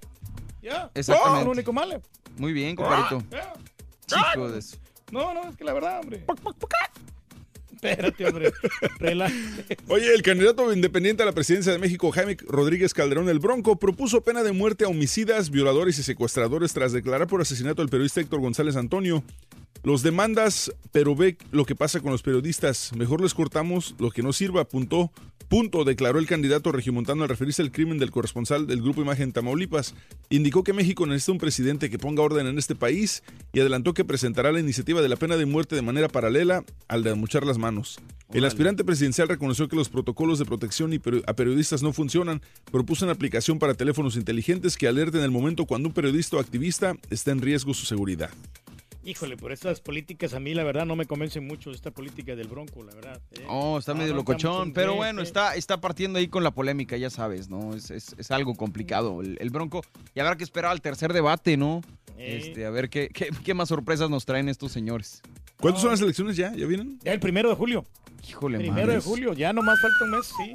Ya. 0.62 0.90
Exactamente. 0.94 1.38
No, 1.40 1.44
lo 1.46 1.50
único 1.52 1.72
malo. 1.72 2.00
Muy 2.38 2.52
bien, 2.52 2.74
compadrito. 2.76 3.22
Chico 4.06 4.48
de 4.50 4.58
eso. 4.58 4.76
No, 5.10 5.34
no, 5.34 5.48
es 5.48 5.56
que 5.56 5.64
la 5.64 5.72
verdad, 5.74 6.00
hombre. 6.00 6.24
Espérate, 7.82 8.24
hombre. 8.26 8.52
Relájate. 9.00 9.76
Oye, 9.88 10.14
el 10.14 10.22
candidato 10.22 10.72
independiente 10.72 11.24
a 11.24 11.26
la 11.26 11.32
presidencia 11.32 11.72
de 11.72 11.78
México, 11.78 12.12
Jaime 12.12 12.36
Rodríguez 12.46 12.94
Calderón 12.94 13.28
el 13.28 13.40
Bronco, 13.40 13.76
propuso 13.76 14.20
pena 14.20 14.44
de 14.44 14.52
muerte 14.52 14.84
a 14.84 14.88
homicidas, 14.88 15.50
violadores 15.50 15.98
y 15.98 16.04
secuestradores 16.04 16.72
tras 16.72 16.92
declarar 16.92 17.26
por 17.26 17.40
asesinato 17.40 17.82
al 17.82 17.88
periodista 17.88 18.20
Héctor 18.20 18.40
González 18.40 18.76
Antonio. 18.76 19.24
Los 19.82 20.02
demandas, 20.02 20.72
pero 20.92 21.16
ve 21.16 21.36
lo 21.50 21.64
que 21.64 21.74
pasa 21.74 22.00
con 22.00 22.12
los 22.12 22.22
periodistas. 22.22 22.92
Mejor 22.96 23.20
les 23.20 23.34
cortamos 23.34 23.96
lo 23.98 24.10
que 24.10 24.22
no 24.22 24.32
sirva, 24.32 24.62
apuntó. 24.62 25.10
Punto, 25.48 25.84
declaró 25.84 26.18
el 26.18 26.26
candidato 26.26 26.72
regimontano 26.72 27.24
al 27.24 27.28
referirse 27.28 27.60
al 27.60 27.72
crimen 27.72 27.98
del 27.98 28.10
corresponsal 28.10 28.66
del 28.66 28.80
Grupo 28.80 29.02
Imagen 29.02 29.32
Tamaulipas. 29.32 29.94
Indicó 30.30 30.64
que 30.64 30.72
México 30.72 31.04
necesita 31.04 31.32
un 31.32 31.38
presidente 31.38 31.90
que 31.90 31.98
ponga 31.98 32.22
orden 32.22 32.46
en 32.46 32.58
este 32.58 32.74
país 32.74 33.22
y 33.52 33.60
adelantó 33.60 33.92
que 33.92 34.04
presentará 34.04 34.50
la 34.50 34.60
iniciativa 34.60 35.02
de 35.02 35.10
la 35.10 35.16
pena 35.16 35.36
de 35.36 35.44
muerte 35.44 35.74
de 35.74 35.82
manera 35.82 36.08
paralela 36.08 36.64
al 36.88 37.02
de 37.02 37.14
mochar 37.14 37.44
las 37.44 37.58
manos. 37.58 37.98
El 38.32 38.46
aspirante 38.46 38.82
presidencial 38.82 39.28
reconoció 39.28 39.68
que 39.68 39.76
los 39.76 39.90
protocolos 39.90 40.38
de 40.38 40.46
protección 40.46 40.90
a 41.26 41.34
periodistas 41.34 41.82
no 41.82 41.92
funcionan. 41.92 42.40
Propuso 42.70 43.04
una 43.04 43.12
aplicación 43.12 43.58
para 43.58 43.74
teléfonos 43.74 44.16
inteligentes 44.16 44.78
que 44.78 44.88
alerten 44.88 45.20
en 45.20 45.24
el 45.24 45.30
momento 45.32 45.66
cuando 45.66 45.88
un 45.88 45.94
periodista 45.94 46.38
o 46.38 46.40
activista 46.40 46.94
está 47.10 47.32
en 47.32 47.42
riesgo 47.42 47.74
su 47.74 47.84
seguridad. 47.84 48.30
Híjole, 49.04 49.36
por 49.36 49.50
estas 49.50 49.80
políticas 49.80 50.32
a 50.32 50.38
mí 50.40 50.54
la 50.54 50.62
verdad 50.62 50.86
no 50.86 50.94
me 50.94 51.06
convencen 51.06 51.44
mucho 51.46 51.72
esta 51.72 51.90
política 51.90 52.36
del 52.36 52.46
Bronco, 52.46 52.84
la 52.84 52.94
verdad. 52.94 53.20
¿eh? 53.32 53.44
Oh, 53.48 53.78
está 53.78 53.94
No, 53.94 53.98
medio 53.98 54.12
no, 54.12 54.18
locochón, 54.18 54.72
pero 54.72 54.94
bueno, 54.94 55.22
está, 55.22 55.56
está 55.56 55.80
partiendo 55.80 56.20
ahí 56.20 56.28
con 56.28 56.44
la 56.44 56.52
polémica, 56.52 56.96
ya 56.96 57.10
sabes, 57.10 57.48
¿no? 57.48 57.74
Es, 57.74 57.90
es- 57.90 58.14
es 58.16 58.30
algo 58.30 58.54
complicado 58.54 59.20
el, 59.20 59.36
el 59.40 59.50
Bronco. 59.50 59.82
Y 60.14 60.20
habrá 60.20 60.36
que 60.36 60.44
esperar 60.44 60.70
al 60.70 60.80
tercer 60.80 61.12
debate, 61.12 61.56
¿no? 61.56 61.80
Este, 62.16 62.64
a 62.64 62.70
ver 62.70 62.88
qué, 62.88 63.08
qué, 63.08 63.30
qué 63.44 63.54
más 63.54 63.68
sorpresas 63.70 64.08
nos 64.08 64.24
traen 64.24 64.48
estos 64.48 64.70
señores. 64.70 65.20
¿Cuántas 65.58 65.82
son 65.82 65.90
las 65.90 66.00
elecciones 66.00 66.36
ya? 66.36 66.54
¿Ya 66.54 66.66
vienen? 66.66 67.00
Ya 67.02 67.12
el 67.12 67.18
primero 67.20 67.48
de 67.48 67.56
julio. 67.56 67.84
Híjole, 68.28 68.58
Primero 68.58 68.92
de 68.92 69.00
julio, 69.00 69.32
ya 69.32 69.52
nomás 69.52 69.80
falta 69.80 70.04
un 70.04 70.10
mes, 70.12 70.26
sí. 70.36 70.52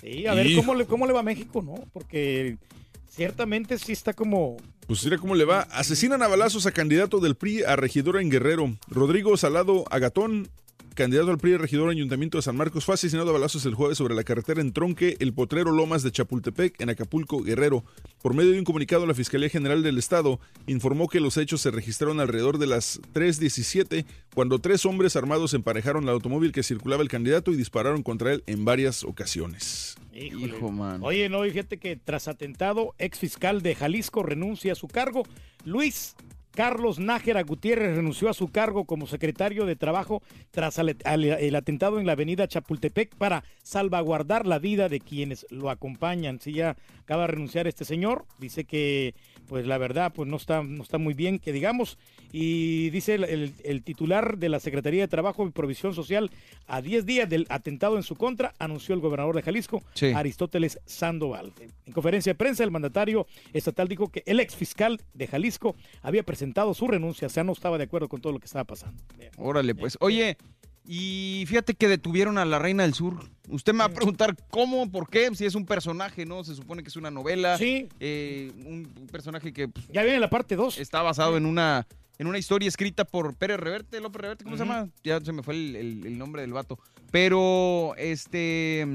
Sí, 0.00 0.26
a 0.28 0.34
ver 0.34 0.46
cómo 0.54 0.74
le, 0.76 0.86
cómo 0.86 1.04
le 1.06 1.12
va 1.12 1.18
a 1.20 1.24
México, 1.24 1.62
¿no? 1.62 1.74
Porque 1.92 2.58
ciertamente 3.16 3.78
sí 3.78 3.92
está 3.92 4.12
como... 4.12 4.58
Pues 4.86 5.02
mira 5.04 5.18
cómo 5.18 5.34
le 5.34 5.44
va. 5.44 5.62
Asesinan 5.62 6.22
a 6.22 6.28
balazos 6.28 6.66
a 6.66 6.70
candidato 6.70 7.18
del 7.18 7.34
PRI 7.34 7.64
a 7.64 7.74
regidor 7.74 8.20
en 8.20 8.30
Guerrero. 8.30 8.76
Rodrigo 8.86 9.36
Salado 9.36 9.84
Agatón, 9.90 10.48
candidato 10.96 11.30
al 11.30 11.38
PRI 11.38 11.54
a 11.54 11.58
regidor 11.58 11.92
en 11.92 11.98
Ayuntamiento 11.98 12.38
de 12.38 12.42
San 12.42 12.56
Marcos, 12.56 12.84
fue 12.84 12.94
asesinado 12.94 13.30
a 13.30 13.34
balazos 13.34 13.64
el 13.66 13.74
jueves 13.74 13.98
sobre 13.98 14.14
la 14.14 14.24
carretera 14.24 14.60
en 14.60 14.72
Tronque, 14.72 15.16
el 15.20 15.32
Potrero 15.32 15.70
Lomas 15.70 16.02
de 16.02 16.10
Chapultepec, 16.10 16.80
en 16.80 16.90
Acapulco, 16.90 17.42
Guerrero. 17.42 17.84
Por 18.22 18.34
medio 18.34 18.50
de 18.50 18.58
un 18.58 18.64
comunicado, 18.64 19.06
la 19.06 19.14
Fiscalía 19.14 19.48
General 19.48 19.82
del 19.82 19.98
Estado 19.98 20.40
informó 20.66 21.06
que 21.06 21.20
los 21.20 21.36
hechos 21.36 21.60
se 21.60 21.70
registraron 21.70 22.18
alrededor 22.18 22.58
de 22.58 22.66
las 22.66 23.00
3.17, 23.12 24.06
cuando 24.34 24.58
tres 24.58 24.86
hombres 24.86 25.14
armados 25.14 25.54
emparejaron 25.54 26.04
el 26.04 26.08
automóvil 26.10 26.50
que 26.50 26.62
circulaba 26.62 27.02
el 27.02 27.08
candidato 27.08 27.52
y 27.52 27.56
dispararon 27.56 28.02
contra 28.02 28.32
él 28.32 28.42
en 28.46 28.64
varias 28.64 29.04
ocasiones. 29.04 29.96
Híjole. 30.14 30.46
Hijo, 30.46 30.72
man. 30.72 31.00
Oye, 31.04 31.28
no, 31.28 31.44
y 31.44 31.50
fíjate 31.50 31.76
que 31.76 31.96
tras 31.96 32.26
atentado, 32.26 32.94
ex 32.98 33.18
fiscal 33.18 33.60
de 33.60 33.74
Jalisco 33.74 34.22
renuncia 34.22 34.72
a 34.72 34.76
su 34.76 34.88
cargo. 34.88 35.24
Luis 35.66 36.16
Carlos 36.56 36.98
Nájera 36.98 37.42
Gutiérrez 37.42 37.94
renunció 37.94 38.30
a 38.30 38.34
su 38.34 38.48
cargo 38.48 38.86
como 38.86 39.06
secretario 39.06 39.66
de 39.66 39.76
Trabajo 39.76 40.22
tras 40.50 40.78
el 40.78 41.54
atentado 41.54 42.00
en 42.00 42.06
la 42.06 42.12
avenida 42.12 42.48
Chapultepec 42.48 43.14
para 43.14 43.44
salvaguardar 43.62 44.46
la 44.46 44.58
vida 44.58 44.88
de 44.88 45.00
quienes 45.00 45.46
lo 45.50 45.68
acompañan. 45.68 46.40
Si 46.40 46.54
ya 46.54 46.76
acaba 47.02 47.22
de 47.22 47.26
renunciar 47.28 47.66
este 47.66 47.84
señor, 47.84 48.24
dice 48.38 48.64
que 48.64 49.14
pues 49.48 49.66
la 49.66 49.76
verdad 49.78 50.12
pues 50.14 50.28
no 50.28 50.36
está, 50.38 50.62
no 50.62 50.82
está 50.82 50.96
muy 50.98 51.12
bien 51.14 51.38
que 51.38 51.52
digamos 51.52 51.98
y 52.32 52.88
dice 52.90 53.14
el, 53.14 53.24
el- 53.24 53.52
el 53.62 53.82
titular 53.84 54.38
de 54.38 54.48
la 54.48 54.58
Secretaría 54.58 55.02
de 55.02 55.08
Trabajo 55.08 55.46
y 55.46 55.50
Provisión 55.50 55.94
Social 55.94 56.30
a 56.66 56.80
10 56.80 57.04
días 57.06 57.28
del 57.28 57.46
atentado 57.50 57.96
en 57.96 58.02
su 58.02 58.16
contra 58.16 58.54
anunció 58.58 58.94
el 58.94 59.00
gobernador 59.02 59.36
de 59.36 59.42
Jalisco 59.42 59.82
Sí. 59.92 60.06
Aristóteles 60.06 60.80
Sandoval. 60.86 61.52
En 61.84 61.92
conferencia 61.92 62.30
de 62.32 62.34
prensa, 62.38 62.64
el 62.64 62.70
mandatario 62.70 63.26
estatal 63.52 63.86
dijo 63.88 64.08
que 64.10 64.22
el 64.26 64.40
ex 64.40 64.56
fiscal 64.56 65.00
de 65.12 65.26
Jalisco 65.26 65.76
había 66.02 66.22
presentado 66.22 66.45
su 66.74 66.86
renuncia, 66.88 67.26
o 67.26 67.30
sea, 67.30 67.44
no 67.44 67.52
estaba 67.52 67.78
de 67.78 67.84
acuerdo 67.84 68.08
con 68.08 68.20
todo 68.20 68.32
lo 68.32 68.38
que 68.40 68.46
estaba 68.46 68.64
pasando. 68.64 69.02
Órale, 69.38 69.74
pues. 69.74 69.96
Oye, 70.00 70.36
y 70.88 71.44
fíjate 71.48 71.74
que 71.74 71.88
detuvieron 71.88 72.38
a 72.38 72.44
la 72.44 72.58
Reina 72.58 72.84
del 72.84 72.94
Sur. 72.94 73.28
Usted 73.48 73.72
me 73.72 73.80
va 73.80 73.86
a 73.86 73.88
preguntar 73.92 74.36
cómo, 74.50 74.90
por 74.90 75.08
qué, 75.08 75.34
si 75.34 75.44
es 75.44 75.54
un 75.54 75.66
personaje, 75.66 76.24
¿no? 76.26 76.44
Se 76.44 76.54
supone 76.54 76.82
que 76.82 76.88
es 76.88 76.96
una 76.96 77.10
novela. 77.10 77.58
Sí. 77.58 77.88
Eh, 78.00 78.52
un, 78.64 78.88
un 79.00 79.06
personaje 79.08 79.52
que 79.52 79.68
pues, 79.68 79.86
Ya 79.92 80.02
viene 80.04 80.20
la 80.20 80.30
parte 80.30 80.54
2. 80.56 80.78
está 80.78 81.02
basado 81.02 81.36
en 81.36 81.46
una 81.46 81.86
en 82.18 82.26
una 82.28 82.38
historia 82.38 82.66
escrita 82.68 83.04
por 83.04 83.34
Pérez 83.34 83.60
Reverte, 83.60 84.00
López 84.00 84.22
Reverte, 84.22 84.44
¿cómo 84.44 84.56
se 84.56 84.64
llama? 84.64 84.88
Ya 85.04 85.20
se 85.20 85.32
me 85.32 85.42
fue 85.42 85.52
el, 85.54 85.76
el- 85.76 86.06
el 86.06 86.16
nombre 86.16 86.40
del 86.40 86.52
vato. 86.54 86.78
Pero, 87.10 87.94
este... 87.98 88.86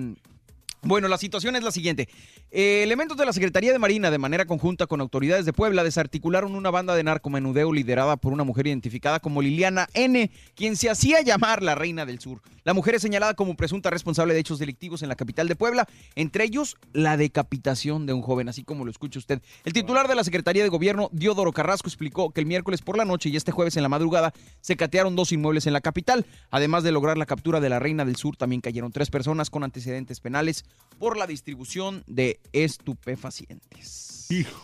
Bueno, 0.84 1.08
la 1.08 1.20
situación 1.20 1.56
es 1.56 1.64
la 1.64 1.72
siguiente. 1.72 2.10
Eh, 2.50 2.82
elementos 2.82 3.16
de 3.16 3.24
la 3.24 3.34
Secretaría 3.34 3.72
de 3.72 3.78
Marina, 3.78 4.10
de 4.10 4.18
manera 4.18 4.46
conjunta 4.46 4.88
con 4.88 5.00
autoridades 5.00 5.46
de 5.46 5.54
Puebla, 5.54 5.84
desarticularon 5.84 6.56
una 6.56 6.72
banda 6.72 6.96
de 6.96 7.04
narcomenudeo 7.04 7.72
liderada 7.72 8.18
por 8.18 8.34
una 8.34 8.44
mujer 8.44 8.66
identificada 8.66 9.20
como 9.20 9.44
Liliana 9.44 9.88
N., 9.94 10.32
quien 10.56 10.76
se 10.76 10.90
hacía 10.90 11.22
llamar 11.22 11.62
la 11.62 11.76
Reina 11.76 12.08
del 12.08 12.20
Sur. 12.20 12.42
La 12.64 12.74
mujer 12.74 12.96
es 12.96 13.04
señalada 13.04 13.36
como 13.36 13.56
presunta 13.56 13.92
responsable 13.92 14.34
de 14.34 14.40
hechos 14.40 14.58
delictivos 14.58 15.04
en 15.04 15.10
la 15.10 15.16
capital 15.16 15.48
de 15.48 15.56
Puebla, 15.56 15.88
entre 16.16 16.46
ellos 16.46 16.78
la 16.94 17.16
decapitación 17.16 18.08
de 18.08 18.14
un 18.14 18.24
joven, 18.24 18.50
así 18.50 18.64
como 18.64 18.84
lo 18.84 18.90
escucha 18.90 19.20
usted. 19.20 19.42
El 19.66 19.74
titular 19.74 20.08
de 20.08 20.16
la 20.16 20.24
Secretaría 20.24 20.64
de 20.64 20.70
Gobierno, 20.70 21.10
Diodoro 21.12 21.54
Carrasco, 21.54 21.90
explicó 21.90 22.32
que 22.32 22.42
el 22.42 22.48
miércoles 22.48 22.82
por 22.82 22.98
la 22.98 23.06
noche 23.06 23.30
y 23.30 23.36
este 23.36 23.52
jueves 23.52 23.78
en 23.78 23.84
la 23.84 23.90
madrugada 23.90 24.34
se 24.62 24.76
catearon 24.76 25.16
dos 25.16 25.32
inmuebles 25.32 25.68
en 25.68 25.74
la 25.74 25.82
capital. 25.82 26.26
Además 26.50 26.84
de 26.84 26.92
lograr 26.92 27.20
la 27.20 27.28
captura 27.28 27.60
de 27.60 27.70
la 27.70 27.80
Reina 27.80 28.04
del 28.04 28.16
Sur, 28.16 28.36
también 28.36 28.62
cayeron 28.62 28.92
tres 28.92 29.12
personas 29.12 29.52
con 29.52 29.64
antecedentes 29.64 30.20
penales 30.20 30.66
por 31.00 31.18
la 31.18 31.28
distribución 31.28 32.04
de 32.08 32.40
estupefacientes. 32.54 34.12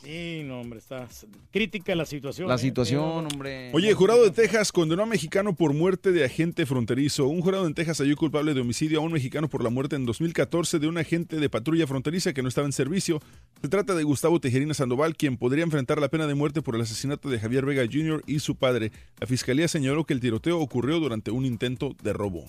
Sí, 0.04 0.44
no, 0.46 0.62
hombre, 0.62 0.80
está 0.80 1.08
crítica 1.52 1.94
la 1.94 2.06
situación. 2.06 2.48
La 2.48 2.56
¿eh? 2.56 2.60
situación, 2.60 3.28
hombre. 3.32 3.72
Oye, 3.74 3.94
jurado 3.94 4.24
de 4.24 4.32
Texas 4.32 4.72
condenó 4.72 5.04
a 5.04 5.06
mexicano 5.06 5.56
por 5.56 5.74
muerte 5.74 6.14
de 6.14 6.24
agente 6.24 6.66
fronterizo. 6.66 7.28
Un 7.28 7.42
jurado 7.42 7.68
en 7.68 7.74
Texas 7.74 7.98
halló 7.98 8.16
culpable 8.16 8.54
de 8.54 8.62
homicidio 8.62 9.00
a 9.00 9.04
un 9.04 9.12
mexicano 9.12 9.50
por 9.50 9.64
la 9.64 9.70
muerte 9.70 9.98
en 9.98 10.06
2014 10.06 10.80
de 10.80 10.88
un 10.88 10.98
agente 10.98 11.38
de 11.38 11.50
patrulla 11.50 11.86
fronteriza 11.86 12.34
que 12.34 12.42
no 12.42 12.48
estaba 12.48 12.68
en 12.68 12.72
servicio. 12.72 13.20
Se 13.62 13.68
trata 13.68 13.94
de 13.94 14.04
Gustavo 14.04 14.40
Tejerina 14.40 14.74
Sandoval, 14.74 15.18
quien 15.18 15.38
podría 15.38 15.66
enfrentar 15.66 16.00
la 16.00 16.08
pena 16.08 16.28
de 16.28 16.36
muerte 16.36 16.62
por 16.62 16.76
el 16.76 16.82
asesinato 16.82 17.30
de 17.30 17.40
Javier 17.40 17.66
Vega 17.66 17.84
Jr. 17.92 18.24
y 18.26 18.40
su 18.40 18.56
padre. 18.56 18.92
La 19.20 19.28
fiscalía 19.28 19.68
señaló 19.68 20.06
que 20.06 20.14
el 20.14 20.22
tiroteo 20.22 20.60
ocurrió 20.60 21.00
durante 21.00 21.32
un 21.32 21.46
intento 21.46 21.94
de 22.02 22.14
robo. 22.14 22.46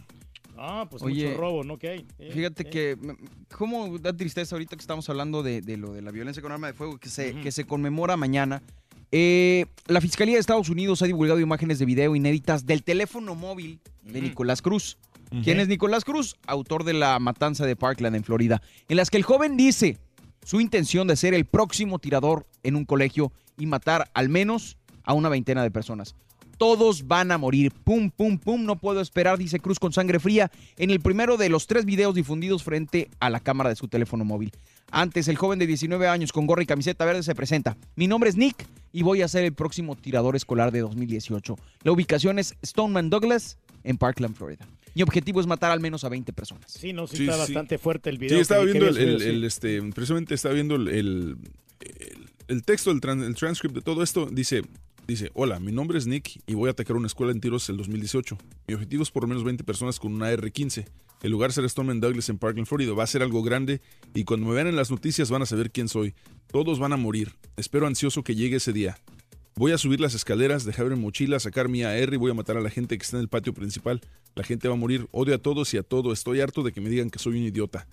Ah, 0.58 0.86
pues 0.90 1.02
Oye, 1.02 1.28
mucho 1.28 1.38
robo, 1.38 1.64
¿no? 1.64 1.78
Que 1.78 1.88
hay. 1.88 2.06
Eh, 2.18 2.32
Fíjate 2.32 2.64
eh. 2.64 2.70
que, 2.70 2.98
¿cómo 3.56 3.98
da 3.98 4.12
tristeza 4.12 4.56
ahorita 4.56 4.76
que 4.76 4.80
estamos 4.80 5.08
hablando 5.08 5.42
de, 5.42 5.60
de 5.60 5.76
lo 5.76 5.92
de 5.92 6.02
la 6.02 6.10
violencia 6.10 6.42
con 6.42 6.50
arma 6.50 6.66
de 6.66 6.72
fuego 6.72 6.98
que 6.98 7.08
se, 7.08 7.34
que 7.40 7.52
se 7.52 7.64
conmemora 7.64 8.16
mañana? 8.16 8.62
Eh, 9.12 9.66
la 9.86 10.00
Fiscalía 10.00 10.34
de 10.34 10.40
Estados 10.40 10.68
Unidos 10.68 11.00
ha 11.02 11.06
divulgado 11.06 11.40
imágenes 11.40 11.78
de 11.78 11.86
video 11.86 12.14
inéditas 12.14 12.66
del 12.66 12.82
teléfono 12.82 13.34
móvil 13.34 13.80
de 14.02 14.20
Nicolás 14.20 14.60
Cruz. 14.60 14.98
¿Quién 15.44 15.60
es 15.60 15.68
Nicolás 15.68 16.04
Cruz? 16.04 16.36
Autor 16.46 16.84
de 16.84 16.94
la 16.94 17.18
matanza 17.18 17.66
de 17.66 17.76
Parkland 17.76 18.16
en 18.16 18.24
Florida, 18.24 18.62
en 18.88 18.96
las 18.96 19.10
que 19.10 19.18
el 19.18 19.22
joven 19.22 19.56
dice 19.56 19.98
su 20.42 20.60
intención 20.60 21.06
de 21.06 21.16
ser 21.16 21.34
el 21.34 21.44
próximo 21.44 21.98
tirador 21.98 22.46
en 22.62 22.76
un 22.76 22.84
colegio 22.86 23.32
y 23.58 23.66
matar 23.66 24.10
al 24.14 24.28
menos 24.28 24.78
a 25.04 25.12
una 25.12 25.28
veintena 25.28 25.62
de 25.62 25.70
personas. 25.70 26.14
Todos 26.58 27.06
van 27.06 27.30
a 27.32 27.38
morir. 27.38 27.72
Pum, 27.84 28.10
pum, 28.10 28.36
pum. 28.38 28.64
No 28.64 28.76
puedo 28.78 29.00
esperar, 29.00 29.38
dice 29.38 29.60
Cruz 29.60 29.78
con 29.78 29.92
sangre 29.92 30.18
fría 30.18 30.50
en 30.76 30.90
el 30.90 31.00
primero 31.00 31.36
de 31.36 31.48
los 31.48 31.66
tres 31.66 31.84
videos 31.84 32.14
difundidos 32.14 32.62
frente 32.64 33.08
a 33.20 33.30
la 33.30 33.40
cámara 33.40 33.70
de 33.70 33.76
su 33.76 33.88
teléfono 33.88 34.24
móvil. 34.24 34.50
Antes, 34.90 35.28
el 35.28 35.36
joven 35.36 35.58
de 35.58 35.66
19 35.66 36.08
años 36.08 36.32
con 36.32 36.46
gorra 36.46 36.62
y 36.62 36.66
camiseta 36.66 37.04
verde 37.04 37.22
se 37.22 37.34
presenta. 37.34 37.76
Mi 37.94 38.06
nombre 38.08 38.28
es 38.30 38.36
Nick 38.36 38.66
y 38.92 39.02
voy 39.02 39.22
a 39.22 39.28
ser 39.28 39.44
el 39.44 39.52
próximo 39.52 39.96
tirador 39.96 40.34
escolar 40.34 40.72
de 40.72 40.80
2018. 40.80 41.56
La 41.84 41.92
ubicación 41.92 42.38
es 42.38 42.54
Stoneman 42.64 43.08
Douglas 43.10 43.58
en 43.84 43.96
Parkland, 43.96 44.34
Florida. 44.34 44.66
Mi 44.94 45.02
objetivo 45.02 45.40
es 45.40 45.46
matar 45.46 45.70
al 45.70 45.78
menos 45.80 46.02
a 46.02 46.08
20 46.08 46.32
personas. 46.32 46.72
Sí, 46.72 46.92
no, 46.92 47.06
sí, 47.06 47.18
Sí, 47.18 47.22
está 47.24 47.34
sí. 47.34 47.40
bastante 47.52 47.78
fuerte 47.78 48.10
el 48.10 48.18
video. 48.18 48.36
Sí, 48.36 48.42
estaba 48.42 48.64
viendo 48.64 48.88
el, 48.88 49.44
este, 49.44 49.80
precisamente 49.92 50.34
estaba 50.34 50.54
viendo 50.54 50.74
el, 50.74 50.88
el- 50.88 51.36
el- 51.80 52.28
el 52.48 52.62
texto, 52.64 52.90
el 52.90 53.00
transcript 53.00 53.74
de 53.74 53.82
todo 53.82 54.02
esto. 54.02 54.26
Dice, 54.32 54.62
dice, 55.08 55.30
hola, 55.32 55.58
mi 55.58 55.72
nombre 55.72 55.96
es 55.96 56.06
Nick 56.06 56.42
y 56.46 56.54
voy 56.54 56.68
a 56.68 56.72
atacar 56.72 56.94
una 56.94 57.06
escuela 57.06 57.32
en 57.32 57.40
tiros 57.40 57.68
el 57.70 57.78
2018. 57.78 58.36
Mi 58.68 58.74
objetivo 58.74 59.02
es 59.02 59.10
por 59.10 59.22
lo 59.22 59.28
menos 59.28 59.42
20 59.42 59.64
personas 59.64 59.98
con 59.98 60.14
una 60.14 60.30
R-15. 60.30 60.86
El 61.22 61.30
lugar 61.32 61.50
será 61.50 61.66
Stoneman 61.66 61.98
Douglas 61.98 62.28
en 62.28 62.36
Parkland, 62.36 62.68
Florida. 62.68 62.92
Va 62.92 63.04
a 63.04 63.06
ser 63.06 63.22
algo 63.22 63.42
grande 63.42 63.80
y 64.14 64.24
cuando 64.24 64.46
me 64.46 64.54
vean 64.54 64.66
en 64.66 64.76
las 64.76 64.90
noticias 64.90 65.30
van 65.30 65.40
a 65.40 65.46
saber 65.46 65.70
quién 65.70 65.88
soy. 65.88 66.14
Todos 66.52 66.78
van 66.78 66.92
a 66.92 66.98
morir. 66.98 67.34
Espero 67.56 67.86
ansioso 67.86 68.22
que 68.22 68.34
llegue 68.34 68.56
ese 68.56 68.74
día. 68.74 68.98
Voy 69.56 69.72
a 69.72 69.78
subir 69.78 69.98
las 69.98 70.14
escaleras, 70.14 70.64
dejar 70.64 70.90
mi 70.90 70.96
mochila, 70.96 71.40
sacar 71.40 71.68
mi 71.68 71.82
AR 71.82 72.12
y 72.12 72.16
voy 72.18 72.30
a 72.30 72.34
matar 72.34 72.58
a 72.58 72.60
la 72.60 72.70
gente 72.70 72.96
que 72.98 73.02
está 73.02 73.16
en 73.16 73.22
el 73.22 73.28
patio 73.28 73.54
principal. 73.54 74.02
La 74.36 74.44
gente 74.44 74.68
va 74.68 74.74
a 74.74 74.78
morir. 74.78 75.08
Odio 75.10 75.34
a 75.34 75.38
todos 75.38 75.72
y 75.72 75.78
a 75.78 75.82
todo. 75.82 76.12
Estoy 76.12 76.42
harto 76.42 76.62
de 76.62 76.70
que 76.70 76.82
me 76.82 76.90
digan 76.90 77.08
que 77.08 77.18
soy 77.18 77.38
un 77.38 77.44
idiota. 77.44 77.88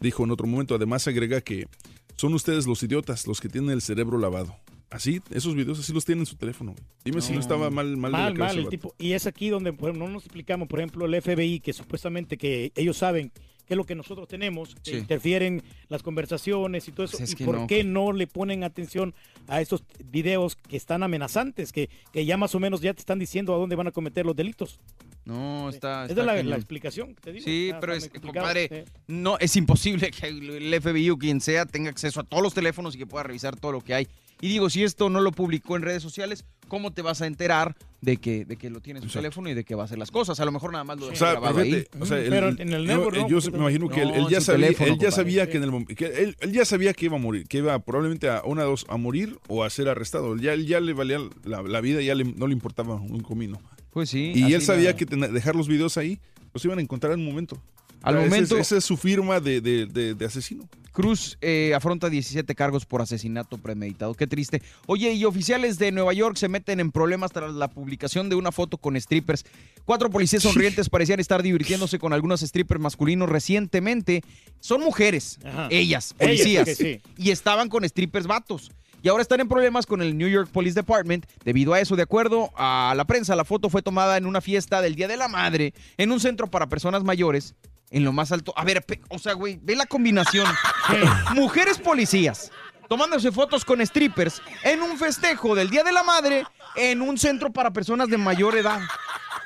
Dijo 0.00 0.24
en 0.24 0.30
otro 0.30 0.46
momento, 0.46 0.74
además 0.74 1.06
agrega 1.06 1.42
que 1.42 1.68
son 2.16 2.32
ustedes 2.32 2.66
los 2.66 2.82
idiotas, 2.82 3.26
los 3.26 3.40
que 3.40 3.50
tienen 3.50 3.70
el 3.70 3.82
cerebro 3.82 4.18
lavado. 4.18 4.56
Así, 4.90 5.20
esos 5.30 5.54
videos 5.56 5.80
así 5.80 5.92
los 5.92 6.04
tienen 6.04 6.22
en 6.22 6.26
su 6.26 6.36
teléfono. 6.36 6.72
güey. 6.72 6.84
Dime 7.04 7.20
si 7.20 7.32
no 7.32 7.40
estaba 7.40 7.70
mal, 7.70 7.96
mal, 7.96 8.12
de 8.12 8.18
la 8.18 8.24
mal, 8.24 8.34
cabeza 8.34 8.54
mal 8.54 8.64
el 8.64 8.68
tipo. 8.70 8.94
Y 8.98 9.12
es 9.12 9.26
aquí 9.26 9.48
donde 9.48 9.72
por 9.72 9.88
ejemplo, 9.90 10.06
no 10.06 10.12
nos 10.14 10.24
explicamos, 10.24 10.68
por 10.68 10.78
ejemplo, 10.78 11.06
el 11.06 11.20
FBI, 11.20 11.60
que 11.60 11.72
supuestamente 11.72 12.36
que 12.38 12.70
ellos 12.76 12.96
saben 12.96 13.32
qué 13.66 13.74
es 13.74 13.76
lo 13.76 13.84
que 13.84 13.96
nosotros 13.96 14.28
tenemos, 14.28 14.76
que 14.76 14.92
Sí. 14.92 14.96
interfieren 14.96 15.60
las 15.88 16.04
conversaciones 16.04 16.86
y 16.86 16.92
todo 16.92 17.06
eso. 17.06 17.18
Pues 17.18 17.30
es 17.30 17.32
¿Y 17.34 17.36
que 17.36 17.44
por 17.44 17.58
no. 17.58 17.66
qué 17.66 17.82
no 17.82 18.12
le 18.12 18.28
ponen 18.28 18.62
atención 18.62 19.12
a 19.48 19.60
estos 19.60 19.82
videos 20.04 20.54
que 20.54 20.76
están 20.76 21.02
amenazantes, 21.02 21.72
que, 21.72 21.90
que 22.12 22.24
ya 22.24 22.36
más 22.36 22.54
o 22.54 22.60
menos 22.60 22.80
ya 22.80 22.94
te 22.94 23.00
están 23.00 23.18
diciendo 23.18 23.52
a 23.54 23.58
dónde 23.58 23.74
van 23.74 23.88
a 23.88 23.90
cometer 23.90 24.24
los 24.24 24.36
delitos? 24.36 24.78
No, 25.24 25.68
está. 25.68 26.04
Esa 26.04 26.12
está 26.12 26.20
es 26.38 26.44
la, 26.44 26.50
la 26.50 26.54
explicación 26.56 27.16
que 27.16 27.20
te 27.20 27.32
digo. 27.32 27.44
Sí, 27.44 27.66
Está- 27.70 27.80
pero 27.80 27.94
está 27.94 28.16
es, 28.16 28.22
compadre, 28.22 28.68
sí. 28.86 28.92
no, 29.08 29.36
es 29.40 29.56
imposible 29.56 30.12
que 30.12 30.28
el 30.28 30.80
FBI 30.80 31.10
o 31.10 31.18
quien 31.18 31.40
sea 31.40 31.66
tenga 31.66 31.90
acceso 31.90 32.20
a 32.20 32.22
todos 32.22 32.44
los 32.44 32.54
teléfonos 32.54 32.94
y 32.94 32.98
que 32.98 33.06
pueda 33.06 33.24
revisar 33.24 33.56
todo 33.58 33.72
lo 33.72 33.80
que 33.80 33.94
hay. 33.94 34.06
Y 34.40 34.48
digo, 34.48 34.68
si 34.68 34.84
esto 34.84 35.08
no 35.08 35.20
lo 35.20 35.32
publicó 35.32 35.76
en 35.76 35.82
redes 35.82 36.02
sociales, 36.02 36.44
¿cómo 36.68 36.92
te 36.92 37.00
vas 37.00 37.22
a 37.22 37.26
enterar 37.26 37.74
de 38.02 38.18
que, 38.18 38.44
de 38.44 38.56
que 38.56 38.68
lo 38.68 38.80
tiene 38.80 38.98
en 38.98 39.02
su 39.04 39.06
Exacto. 39.08 39.22
teléfono 39.22 39.48
y 39.48 39.54
de 39.54 39.64
que 39.64 39.74
va 39.74 39.82
a 39.82 39.84
hacer 39.86 39.96
las 39.98 40.10
cosas? 40.10 40.38
A 40.40 40.44
lo 40.44 40.52
mejor 40.52 40.72
nada 40.72 40.84
más 40.84 40.98
lo 40.98 41.06
O 41.06 41.08
dejó 41.10 41.24
grabado 41.24 41.54
pero 41.56 41.64
ahí. 41.76 41.84
o 41.98 42.04
sea, 42.06 42.18
el- 42.18 42.28
Pero 42.30 42.48
en 42.50 42.72
el 42.74 42.86
yo- 42.86 43.28
yo 43.40 43.50
me 43.52 43.58
imagino 43.58 43.88
que 43.88 44.02
él, 44.02 44.26
ya 44.28 44.42
sabía, 44.42 44.66
teléfono, 44.68 44.92
él 44.92 44.98
ya 45.00 45.10
sabía 45.10 45.48
que 45.48 45.56
en 45.56 45.62
el 45.62 45.86
que 45.96 46.04
él, 46.06 46.36
él 46.40 46.52
ya 46.52 46.64
sabía 46.66 46.92
que 46.92 47.06
iba 47.06 47.16
a 47.16 47.20
morir, 47.20 47.46
que 47.48 47.58
iba 47.58 47.78
probablemente 47.78 48.28
a 48.28 48.42
una 48.44 48.62
de 48.62 48.68
dos 48.68 48.84
a 48.90 48.98
morir 48.98 49.38
o 49.48 49.64
a 49.64 49.70
ser 49.70 49.88
arrestado. 49.88 50.34
Él 50.34 50.40
ya, 50.42 50.52
él 50.52 50.66
ya 50.66 50.80
le 50.80 50.92
valía 50.92 51.18
la, 51.44 51.62
la 51.62 51.80
vida, 51.80 52.02
ya 52.02 52.14
le- 52.14 52.24
no 52.24 52.46
le 52.46 52.52
importaba 52.52 52.96
un 52.96 53.20
comino. 53.20 53.58
Pues 53.90 54.10
sí. 54.10 54.32
Y 54.34 54.52
él 54.52 54.60
sabía 54.60 54.94
que 54.94 55.06
ten- 55.06 55.32
dejar 55.32 55.56
los 55.56 55.66
videos 55.68 55.96
ahí 55.96 56.18
los 56.52 56.62
iban 56.64 56.78
a 56.78 56.82
encontrar 56.82 57.12
en 57.14 57.20
un 57.20 57.26
momento. 57.26 57.58
Al 58.02 58.14
Esa 58.16 58.24
es- 58.24 58.30
momento, 58.30 58.58
Esa 58.58 58.76
es 58.78 58.84
su 58.84 58.96
firma 58.96 59.40
de, 59.40 59.60
de- 59.60 59.86
de- 59.86 60.14
de 60.14 60.24
asesino. 60.24 60.68
Cruz 60.92 61.36
eh, 61.42 61.74
afronta 61.74 62.08
17 62.08 62.54
cargos 62.54 62.86
por 62.86 63.02
asesinato 63.02 63.58
premeditado. 63.58 64.14
Qué 64.14 64.26
triste. 64.26 64.62
Oye, 64.86 65.12
y 65.12 65.26
oficiales 65.26 65.78
de 65.78 65.92
Nueva 65.92 66.14
York 66.14 66.36
se 66.38 66.48
meten 66.48 66.80
en 66.80 66.90
problemas 66.90 67.32
tras 67.32 67.52
la 67.52 67.68
publicación 67.68 68.30
de 68.30 68.34
una 68.36 68.50
foto 68.50 68.78
con 68.78 68.98
strippers. 68.98 69.44
Cuatro 69.84 70.08
policías 70.08 70.42
sonrientes 70.42 70.88
parecían 70.88 71.20
estar 71.20 71.42
divirtiéndose 71.42 71.98
con 71.98 72.14
algunos 72.14 72.40
strippers 72.40 72.80
masculinos 72.80 73.28
recientemente. 73.28 74.22
Son 74.58 74.80
mujeres, 74.80 75.38
Ajá. 75.44 75.68
ellas, 75.70 76.14
policías. 76.14 76.66
sí. 76.74 77.02
Y 77.18 77.30
estaban 77.30 77.68
con 77.68 77.86
strippers 77.86 78.26
vatos. 78.26 78.70
Y 79.02 79.08
ahora 79.08 79.20
están 79.20 79.40
en 79.40 79.48
problemas 79.48 79.84
con 79.84 80.00
el 80.00 80.16
New 80.16 80.28
York 80.28 80.48
Police 80.50 80.74
Department. 80.74 81.26
Debido 81.44 81.74
a 81.74 81.80
eso, 81.80 81.94
de 81.94 82.02
acuerdo 82.04 82.50
a 82.56 82.94
la 82.96 83.04
prensa, 83.04 83.36
la 83.36 83.44
foto 83.44 83.68
fue 83.68 83.82
tomada 83.82 84.16
en 84.16 84.24
una 84.24 84.40
fiesta 84.40 84.80
del 84.80 84.94
Día 84.94 85.08
de 85.08 85.18
la 85.18 85.28
Madre 85.28 85.74
en 85.98 86.10
un 86.10 86.20
centro 86.20 86.46
para 86.46 86.68
personas 86.70 87.04
mayores 87.04 87.54
en 87.90 88.04
lo 88.04 88.12
más 88.12 88.32
alto. 88.32 88.52
A 88.56 88.64
ver, 88.64 88.84
o 89.08 89.18
sea, 89.18 89.34
güey, 89.34 89.58
ve 89.62 89.76
la 89.76 89.86
combinación. 89.86 90.46
Mujeres 91.34 91.78
policías 91.78 92.50
tomándose 92.88 93.32
fotos 93.32 93.64
con 93.64 93.84
strippers 93.84 94.40
en 94.62 94.80
un 94.80 94.96
festejo 94.96 95.54
del 95.54 95.70
Día 95.70 95.82
de 95.82 95.92
la 95.92 96.02
Madre 96.02 96.44
en 96.76 97.02
un 97.02 97.18
centro 97.18 97.52
para 97.52 97.72
personas 97.72 98.08
de 98.08 98.16
mayor 98.16 98.56
edad. 98.56 98.80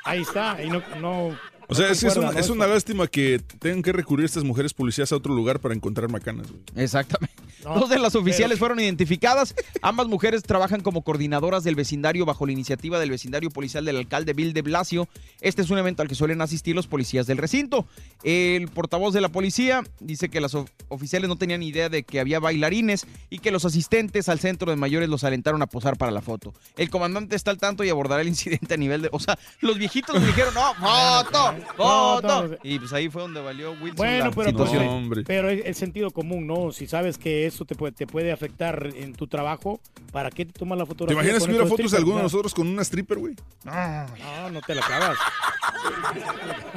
Ahí 0.04 0.22
está, 0.22 0.62
y 0.62 0.68
no, 0.68 0.82
no 1.00 1.38
O 1.70 1.74
sea, 1.74 1.86
no 1.86 1.92
es, 1.92 2.02
una, 2.16 2.32
¿no? 2.32 2.38
es 2.38 2.48
una 2.50 2.66
lástima 2.66 3.06
que 3.06 3.40
tengan 3.58 3.82
que 3.82 3.92
recurrir 3.92 4.26
estas 4.26 4.44
mujeres 4.44 4.74
policías 4.74 5.12
a 5.12 5.16
otro 5.16 5.34
lugar 5.34 5.60
para 5.60 5.74
encontrar 5.74 6.10
macanas. 6.10 6.48
güey. 6.50 6.62
Exactamente. 6.76 7.34
No, 7.62 7.74
Dos 7.78 7.90
de 7.90 7.98
las 7.98 8.14
oficiales 8.14 8.56
pero- 8.56 8.58
fueron 8.60 8.80
identificadas. 8.80 9.54
Ambas 9.82 10.06
mujeres 10.08 10.42
trabajan 10.42 10.80
como 10.80 11.02
coordinadoras 11.04 11.62
del 11.62 11.74
vecindario 11.74 12.24
bajo 12.24 12.46
la 12.46 12.52
iniciativa 12.52 12.98
del 12.98 13.10
vecindario 13.10 13.50
policial 13.50 13.84
del 13.84 13.98
alcalde 13.98 14.32
Bill 14.32 14.54
de 14.54 14.62
Blasio. 14.62 15.08
Este 15.42 15.60
es 15.60 15.68
un 15.68 15.76
evento 15.76 16.00
al 16.00 16.08
que 16.08 16.14
suelen 16.14 16.40
asistir 16.40 16.74
los 16.74 16.86
policías 16.86 17.26
del 17.26 17.36
recinto. 17.36 17.86
El 18.22 18.68
portavoz 18.68 19.12
de 19.12 19.20
la 19.20 19.28
policía 19.28 19.82
dice 20.00 20.30
que 20.30 20.40
las 20.40 20.54
of- 20.54 20.70
oficiales 20.88 21.28
no 21.28 21.36
tenían 21.36 21.62
idea 21.62 21.90
de 21.90 22.02
que 22.02 22.18
había 22.18 22.40
bailarines 22.40 23.06
y 23.28 23.40
que 23.40 23.50
los 23.50 23.66
asistentes 23.66 24.30
al 24.30 24.40
centro 24.40 24.70
de 24.70 24.76
mayores 24.78 25.10
los 25.10 25.22
alentaron 25.24 25.60
a 25.60 25.66
posar 25.66 25.98
para 25.98 26.12
la 26.12 26.22
foto. 26.22 26.54
El 26.78 26.88
comandante 26.88 27.36
está 27.36 27.50
al 27.50 27.58
tanto 27.58 27.84
y 27.84 27.90
abordará 27.90 28.22
el 28.22 28.28
incidente 28.28 28.72
a 28.72 28.78
nivel 28.78 29.02
de... 29.02 29.10
O 29.12 29.20
sea, 29.20 29.38
los 29.60 29.76
viejitos 29.76 30.18
le 30.18 30.26
dijeron, 30.28 30.54
no, 30.54 30.74
foto, 30.76 31.56
foto. 31.76 32.50
Y 32.62 32.78
pues 32.78 32.92
ahí 32.92 33.08
fue 33.08 33.22
donde 33.22 33.40
valió 33.40 33.72
Wilson 33.72 33.96
Bueno, 33.96 34.24
la 34.26 34.30
pero, 34.30 34.50
situación. 34.50 35.08
pues, 35.08 35.24
pero 35.26 35.48
es 35.50 35.64
el 35.66 35.74
sentido 35.74 36.10
común, 36.10 36.46
¿no? 36.46 36.72
Si 36.72 36.86
sabes 36.86 37.18
que 37.18 37.46
eso 37.46 37.64
te 37.64 37.74
puede, 37.74 37.92
te 37.92 38.06
puede 38.06 38.32
afectar 38.32 38.88
en 38.94 39.14
tu 39.14 39.26
trabajo, 39.26 39.80
¿para 40.12 40.30
qué 40.30 40.44
te 40.46 40.52
tomas 40.52 40.78
la 40.78 40.84
¿Te 40.84 40.88
fotografía? 40.88 41.22
imaginas 41.22 41.40
con 41.42 41.48
que 41.48 41.54
hubiera 41.56 41.68
fotos 41.70 41.90
de 41.90 41.96
alguno 41.98 42.16
de 42.16 42.20
No. 42.22 42.24
nosotros 42.24 42.54
con 42.54 42.66
una 42.68 42.82
stripper, 42.82 43.18
güey? 43.18 43.34
No, 43.64 43.72
no, 44.06 44.50
no 44.50 44.60
te 44.62 44.74
la 44.74 44.82
acabas. 44.84 45.18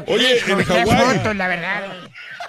Oye, 0.08 0.40
en 0.48 0.64
Hawái. 0.64 1.36
la 1.38 1.48
verdad. 1.48 1.84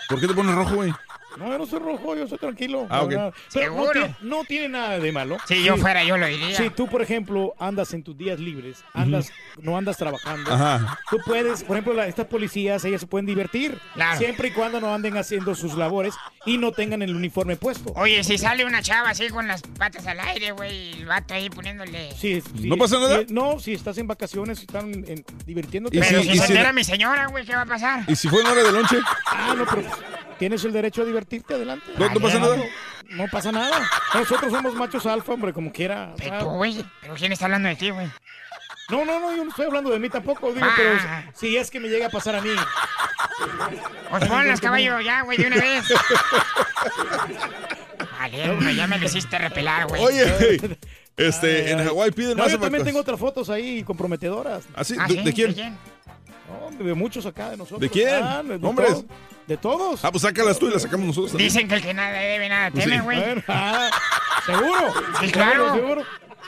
¿Por 0.08 0.20
qué 0.20 0.26
te 0.28 0.34
pones 0.34 0.54
rojo, 0.54 0.74
güey? 0.76 0.92
No, 1.38 1.48
yo 1.48 1.58
no 1.58 1.66
soy 1.66 1.78
rojo, 1.80 2.16
yo 2.16 2.26
soy 2.28 2.38
tranquilo. 2.38 2.86
Ah, 2.90 2.96
la 2.98 3.02
ok. 3.02 3.08
verdad. 3.10 3.34
Pero 3.52 3.66
no 3.66 3.72
¿Seguro? 3.76 3.92
tiene, 3.92 4.16
no 4.22 4.44
tiene 4.44 4.68
nada 4.68 4.98
de 4.98 5.12
malo. 5.12 5.36
Si 5.48 5.62
yo 5.64 5.76
fuera, 5.76 6.04
yo 6.04 6.16
lo 6.16 6.26
diría. 6.26 6.56
Si 6.56 6.70
tú, 6.70 6.88
por 6.88 7.02
ejemplo, 7.02 7.54
andas 7.58 7.92
en 7.94 8.02
tus 8.02 8.16
días 8.16 8.38
libres, 8.38 8.84
andas, 8.92 9.30
no 9.60 9.76
andas 9.76 9.96
trabajando, 9.96 10.52
Ajá. 10.52 10.98
tú 11.10 11.18
puedes, 11.24 11.64
por 11.64 11.76
ejemplo, 11.76 11.94
la- 11.94 12.06
estas 12.06 12.26
policías, 12.26 12.84
ellas 12.84 13.00
se 13.00 13.06
pueden 13.06 13.26
divertir, 13.26 13.78
Claro. 13.94 14.18
siempre 14.18 14.48
y 14.48 14.50
cuando 14.52 14.80
no 14.80 14.94
anden 14.94 15.16
haciendo 15.16 15.54
sus 15.54 15.74
labores 15.74 16.14
y 16.46 16.58
no 16.58 16.72
tengan 16.72 17.02
el 17.02 17.14
uniforme 17.14 17.56
puesto. 17.56 17.92
Oye, 17.96 18.22
si 18.22 18.38
sale 18.38 18.64
una 18.64 18.82
chava 18.82 19.10
así 19.10 19.28
con 19.28 19.48
las 19.48 19.62
patas 19.62 20.06
al 20.06 20.20
aire, 20.20 20.52
güey, 20.52 20.74
y 20.74 20.92
el 21.00 21.06
vato 21.06 21.34
ahí 21.34 21.50
poniéndole... 21.50 22.12
Sí, 22.12 22.40
sí, 22.40 22.68
¿No 22.68 22.76
pasa 22.76 22.98
nada? 22.98 23.20
sí, 23.20 23.26
no, 23.30 23.58
si 23.58 23.72
estás 23.74 23.98
en 23.98 24.06
vacaciones, 24.06 24.58
si 24.58 24.66
están 24.66 24.92
en- 24.92 25.24
divirtiéndote. 25.46 25.96
¿Y 25.96 26.00
Pero 26.00 26.22
si- 26.22 26.28
si, 26.30 26.38
se 26.38 26.46
si 26.46 26.52
entera 26.52 26.72
mi 26.72 26.84
señora, 26.84 27.26
güey, 27.26 27.44
¿qué 27.44 27.54
va 27.56 27.62
a 27.62 27.66
pasar? 27.66 28.04
¿Y 28.06 28.14
si 28.16 28.28
fue 28.28 28.40
en 28.42 28.46
hora 28.46 28.62
de 28.62 28.72
lonche? 28.72 28.98
Ah, 29.26 29.54
no, 29.56 29.64
pero 29.66 29.82
tienes 30.38 30.64
el 30.64 30.72
derecho 30.72 31.02
a 31.02 31.04
divertirte, 31.04 31.23
adelante. 31.50 31.86
¿No, 31.96 32.08
no 32.08 32.20
pasa 32.20 32.38
nada? 32.38 32.56
No 33.10 33.26
pasa 33.30 33.52
nada. 33.52 33.90
Nosotros 34.14 34.52
somos 34.52 34.74
machos 34.74 35.06
alfa, 35.06 35.32
hombre, 35.32 35.52
como 35.52 35.72
quiera. 35.72 36.14
Pero 36.16 36.38
tú, 36.38 36.44
güey, 36.46 36.84
¿pero 37.00 37.14
quién 37.14 37.32
está 37.32 37.44
hablando 37.46 37.68
de 37.68 37.76
ti, 37.76 37.90
güey? 37.90 38.08
No, 38.90 39.04
no, 39.04 39.18
no, 39.18 39.34
yo 39.34 39.44
no 39.44 39.50
estoy 39.50 39.66
hablando 39.66 39.90
de 39.90 39.98
mí 39.98 40.10
tampoco, 40.10 40.52
digo, 40.52 40.66
Ah. 40.68 40.74
pero 40.76 40.98
si 41.34 41.56
es 41.56 41.70
que 41.70 41.80
me 41.80 41.88
llega 41.88 42.06
a 42.06 42.10
pasar 42.10 42.36
a 42.36 42.40
mí. 42.42 42.50
Pues 44.10 44.26
ponlas, 44.26 44.60
caballo, 44.60 45.00
ya, 45.00 45.22
güey, 45.22 45.38
de 45.38 45.46
una 45.46 45.56
vez. 45.56 45.84
Vale, 48.18 48.50
hombre, 48.50 48.74
ya 48.74 48.86
me 48.86 48.98
lo 48.98 49.06
hiciste 49.06 49.38
repelar, 49.38 49.86
güey. 49.86 50.02
Oye, 50.02 50.78
este, 51.16 51.70
en 51.70 51.84
Hawái 51.84 52.10
piden 52.10 52.36
No, 52.36 52.42
más 52.44 52.52
yo 52.52 52.58
también 52.58 52.84
tengo 52.84 53.00
otras 53.00 53.18
fotos 53.18 53.48
ahí 53.50 53.82
comprometedoras. 53.84 54.64
¿Ah, 54.74 54.84
sí? 54.84 54.96
¿Ah, 54.98 55.06
de 55.08 55.32
quién? 55.32 55.78
No, 56.48 56.66
hombre, 56.66 56.86
de 56.86 56.94
muchos 56.94 57.24
acá 57.26 57.50
de 57.50 57.56
nosotros. 57.56 57.80
¿De 57.80 57.88
quién? 57.90 58.22
Ah, 58.22 58.42
de, 58.42 58.54
Hombres. 58.66 58.88
todos. 58.90 59.04
De 59.46 59.56
todos. 59.56 60.04
Ah, 60.04 60.10
pues 60.10 60.22
sácalas 60.22 60.58
tú 60.58 60.68
y 60.68 60.72
las 60.72 60.82
sacamos 60.82 61.06
nosotros. 61.06 61.32
también. 61.32 61.48
Dicen 61.52 61.68
que 61.68 61.74
el 61.76 61.82
que 61.82 61.94
nada 61.94 62.12
debe, 62.12 62.48
nada 62.48 62.70
teme, 62.70 62.96
Sí. 62.96 63.00
güey. 63.02 63.18
Bueno, 63.20 63.42
ah, 63.48 63.90
seguro. 64.46 64.94
Sí, 65.20 65.30
claro. 65.30 65.74
Seguro, 65.74 65.74
seguro. 65.74 66.02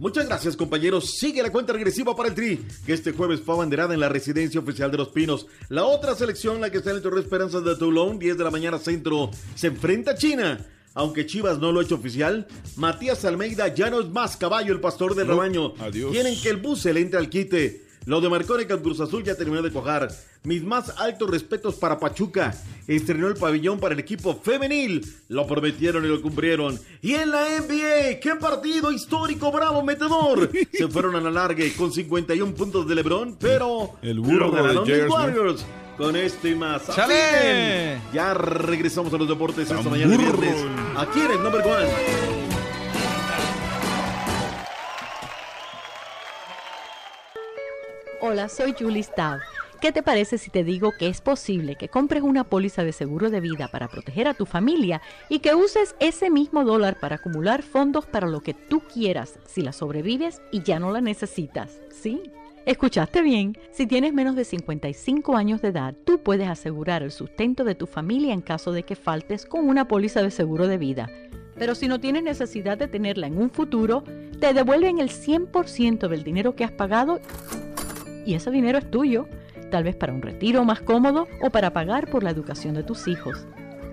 Muchas 0.00 0.26
gracias, 0.26 0.56
compañeros. 0.56 1.12
Sigue 1.16 1.44
la 1.44 1.52
cuenta 1.52 1.72
regresiva 1.72 2.16
para 2.16 2.30
el 2.30 2.34
Tri, 2.34 2.66
que 2.84 2.92
este 2.92 3.12
jueves 3.12 3.40
fue 3.40 3.54
abanderada 3.54 3.94
en 3.94 4.00
la 4.00 4.08
residencia 4.08 4.58
oficial 4.58 4.90
de 4.90 4.98
Los 4.98 5.10
Pinos. 5.10 5.46
La 5.68 5.84
otra 5.84 6.16
selección, 6.16 6.60
la 6.60 6.70
que 6.70 6.78
está 6.78 6.90
en 6.90 6.96
el 6.96 7.02
Torre 7.02 7.20
Esperanzas 7.20 7.62
de 7.64 7.76
Toulon, 7.76 8.18
10 8.18 8.36
de 8.36 8.42
la 8.42 8.50
mañana 8.50 8.80
centro, 8.80 9.30
se 9.54 9.68
enfrenta 9.68 10.10
a 10.10 10.14
China. 10.16 10.66
Aunque 10.94 11.24
Chivas 11.24 11.58
no 11.60 11.70
lo 11.70 11.78
ha 11.78 11.84
hecho 11.84 11.94
oficial, 11.94 12.48
Matías 12.74 13.24
Almeida 13.24 13.68
ya 13.72 13.90
no 13.90 14.00
es 14.00 14.08
más 14.08 14.36
caballo 14.36 14.72
el 14.72 14.80
pastor 14.80 15.14
del 15.14 15.28
No, 15.28 15.34
rebaño. 15.34 15.74
adiós. 15.78 16.10
Quieren 16.10 16.34
que 16.42 16.48
el 16.50 16.56
bus 16.56 16.80
se 16.80 16.92
le 16.92 17.00
entre 17.00 17.20
al 17.20 17.30
quite. 17.30 17.84
Lo 18.04 18.20
de 18.20 18.28
Marconi 18.28 18.64
con 18.64 18.80
Cruz 18.80 19.00
Azul 19.00 19.22
ya 19.22 19.34
terminó 19.36 19.62
de 19.62 19.70
cuajar. 19.70 20.08
Mis 20.44 20.64
más 20.64 20.90
altos 20.98 21.30
respetos 21.30 21.76
para 21.76 21.98
Pachuca. 21.98 22.54
Estrenó 22.88 23.28
el 23.28 23.34
pabellón 23.34 23.78
para 23.78 23.94
el 23.94 24.00
equipo 24.00 24.34
femenil. 24.34 25.06
Lo 25.28 25.46
prometieron 25.46 26.04
y 26.04 26.08
lo 26.08 26.20
cumplieron. 26.20 26.78
Y 27.00 27.14
en 27.14 27.30
la 27.30 27.44
NBA, 27.60 28.18
qué 28.20 28.34
partido 28.40 28.90
histórico, 28.90 29.52
bravo, 29.52 29.82
metedor. 29.84 30.50
Se 30.72 30.88
fueron 30.88 31.14
a 31.14 31.20
la 31.20 31.30
larga 31.30 31.64
con 31.76 31.92
51 31.92 32.54
puntos 32.54 32.88
de 32.88 32.94
LeBron, 32.96 33.36
pero 33.38 33.92
El 34.02 34.20
burro 34.20 34.48
lo 34.48 34.84
de 34.84 35.00
Smith. 35.00 35.10
Warriors. 35.10 35.64
Con 35.96 36.16
esto 36.16 36.48
y 36.48 36.54
más. 36.54 36.86
¡Chale! 36.94 38.00
Ya 38.12 38.34
regresamos 38.34 39.12
a 39.12 39.18
los 39.18 39.28
deportes 39.28 39.70
esta 39.70 39.88
mañana 39.88 40.16
viernes. 40.16 40.56
Aquí 40.96 41.20
en 41.20 41.30
el 41.32 41.42
number 41.42 41.60
one. 41.60 42.51
Hola, 48.24 48.48
soy 48.48 48.72
Julie 48.78 49.02
Stav. 49.02 49.40
¿Qué 49.80 49.90
te 49.90 50.04
parece 50.04 50.38
si 50.38 50.48
te 50.48 50.62
digo 50.62 50.92
que 50.96 51.08
es 51.08 51.20
posible 51.20 51.74
que 51.74 51.88
compres 51.88 52.22
una 52.22 52.44
póliza 52.44 52.84
de 52.84 52.92
seguro 52.92 53.30
de 53.30 53.40
vida 53.40 53.66
para 53.66 53.88
proteger 53.88 54.28
a 54.28 54.34
tu 54.34 54.46
familia 54.46 55.02
y 55.28 55.40
que 55.40 55.56
uses 55.56 55.96
ese 55.98 56.30
mismo 56.30 56.64
dólar 56.64 57.00
para 57.00 57.16
acumular 57.16 57.64
fondos 57.64 58.06
para 58.06 58.28
lo 58.28 58.40
que 58.40 58.54
tú 58.54 58.78
quieras 58.78 59.40
si 59.44 59.60
la 59.60 59.72
sobrevives 59.72 60.40
y 60.52 60.62
ya 60.62 60.78
no 60.78 60.92
la 60.92 61.00
necesitas? 61.00 61.80
¿Sí? 61.90 62.22
Escuchaste 62.64 63.22
bien, 63.22 63.58
si 63.72 63.88
tienes 63.88 64.12
menos 64.12 64.36
de 64.36 64.44
55 64.44 65.36
años 65.36 65.60
de 65.60 65.70
edad, 65.70 65.96
tú 66.04 66.22
puedes 66.22 66.48
asegurar 66.48 67.02
el 67.02 67.10
sustento 67.10 67.64
de 67.64 67.74
tu 67.74 67.88
familia 67.88 68.32
en 68.32 68.40
caso 68.40 68.70
de 68.70 68.84
que 68.84 68.94
faltes 68.94 69.46
con 69.46 69.68
una 69.68 69.88
póliza 69.88 70.22
de 70.22 70.30
seguro 70.30 70.68
de 70.68 70.78
vida. 70.78 71.10
Pero 71.56 71.74
si 71.74 71.88
no 71.88 71.98
tienes 71.98 72.22
necesidad 72.22 72.78
de 72.78 72.86
tenerla 72.86 73.26
en 73.26 73.36
un 73.36 73.50
futuro, 73.50 74.04
te 74.38 74.54
devuelven 74.54 75.00
el 75.00 75.10
100% 75.10 76.06
del 76.06 76.22
dinero 76.22 76.54
que 76.54 76.62
has 76.62 76.70
pagado 76.70 77.20
y 78.24 78.34
ese 78.34 78.50
dinero 78.50 78.78
es 78.78 78.90
tuyo, 78.90 79.28
tal 79.70 79.84
vez 79.84 79.94
para 79.96 80.12
un 80.12 80.22
retiro 80.22 80.64
más 80.64 80.80
cómodo 80.80 81.26
o 81.40 81.50
para 81.50 81.72
pagar 81.72 82.10
por 82.10 82.22
la 82.22 82.30
educación 82.30 82.74
de 82.74 82.82
tus 82.82 83.08
hijos. 83.08 83.46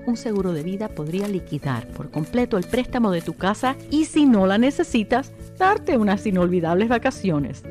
Un 0.06 0.18
seguro 0.18 0.52
de 0.54 0.64
vida 0.64 0.90
podría 0.90 1.28
liquidar 1.28 1.88
por 1.90 2.10
completo 2.10 2.58
el 2.58 2.64
préstamo 2.64 3.12
de 3.12 3.22
tu 3.22 3.36
casa 3.36 3.76
y 3.92 4.06
si 4.06 4.26
no 4.26 4.48
la 4.48 4.58
necesitas, 4.58 5.34
darte 5.58 5.98
unas 5.98 6.26
inolvidables 6.26 6.88
vacaciones. 6.90 7.64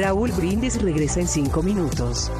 Raúl 0.07 0.31
Brindis 0.31 0.81
regresa 0.81 1.19
en 1.19 1.27
cinco 1.27 1.65
minutos. 1.65 2.31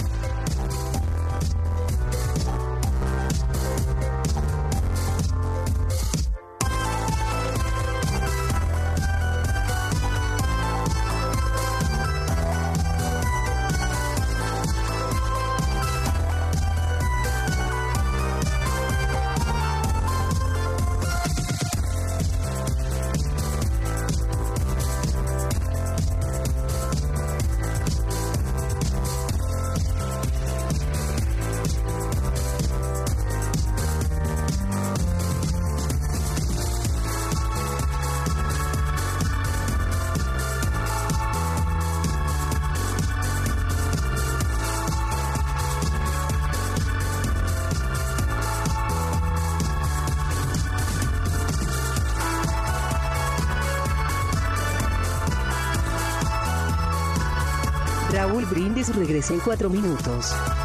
15 59.27 59.35
y 59.35 59.41
4 59.41 59.69
minutos. 59.71 60.56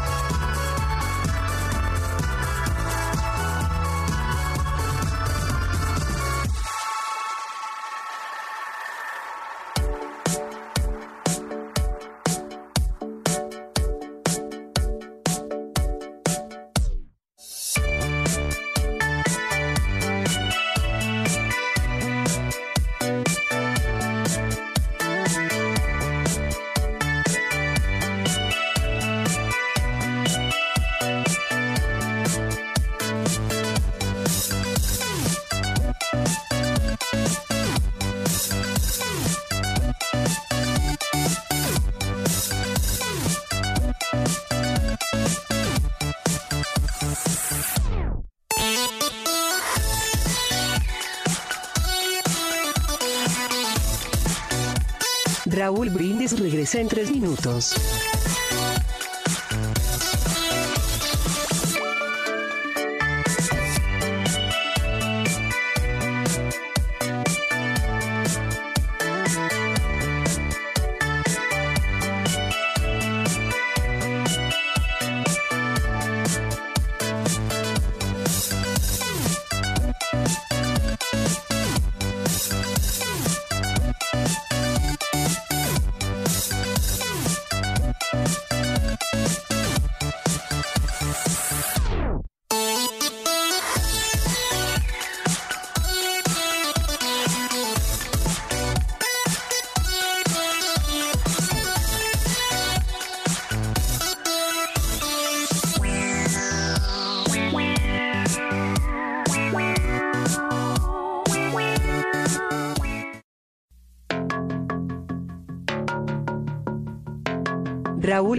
Tres 57.62 58.01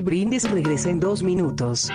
Brindis 0.04 0.50
regresa 0.52 0.90
en 0.90 1.00
dos 1.00 1.24
minutos. 1.24 1.90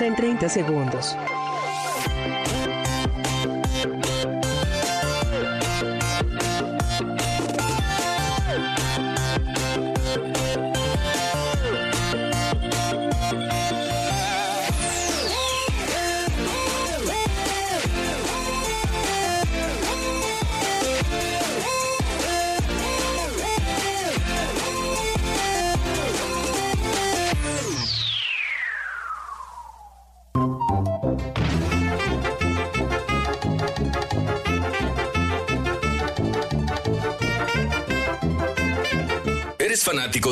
En 0.00 0.16
30 0.16 0.48
segundos. 0.48 1.16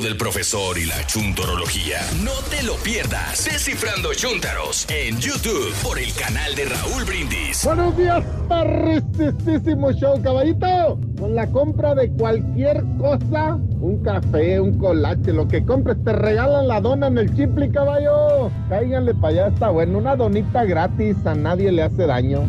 Del 0.00 0.16
profesor 0.16 0.78
y 0.78 0.86
la 0.86 1.06
chuntorología, 1.06 1.98
no 2.24 2.32
te 2.48 2.62
lo 2.62 2.76
pierdas. 2.76 3.44
Descifrando 3.44 4.14
Chuntaros 4.14 4.86
en 4.88 5.18
YouTube 5.20 5.74
por 5.82 5.98
el 5.98 6.10
canal 6.14 6.54
de 6.54 6.64
Raúl 6.64 7.04
Brindis. 7.04 7.62
Buenos 7.62 7.94
días, 7.98 8.24
perristísimo 8.48 9.92
show, 9.92 10.20
caballito. 10.22 10.98
Con 11.18 11.34
la 11.34 11.46
compra 11.50 11.94
de 11.94 12.10
cualquier 12.12 12.82
cosa, 12.98 13.58
un 13.80 14.02
café, 14.02 14.58
un 14.60 14.78
colache, 14.78 15.30
lo 15.32 15.46
que 15.46 15.62
compres, 15.62 16.02
te 16.02 16.12
regalan 16.12 16.68
la 16.68 16.80
dona 16.80 17.08
en 17.08 17.18
el 17.18 17.36
chipli, 17.36 17.70
caballo. 17.70 18.50
Cáiganle 18.70 19.12
para 19.14 19.28
allá, 19.28 19.46
está 19.48 19.68
bueno. 19.68 19.98
Una 19.98 20.16
donita 20.16 20.64
gratis, 20.64 21.16
a 21.26 21.34
nadie 21.34 21.70
le 21.70 21.82
hace 21.82 22.06
daño. 22.06 22.48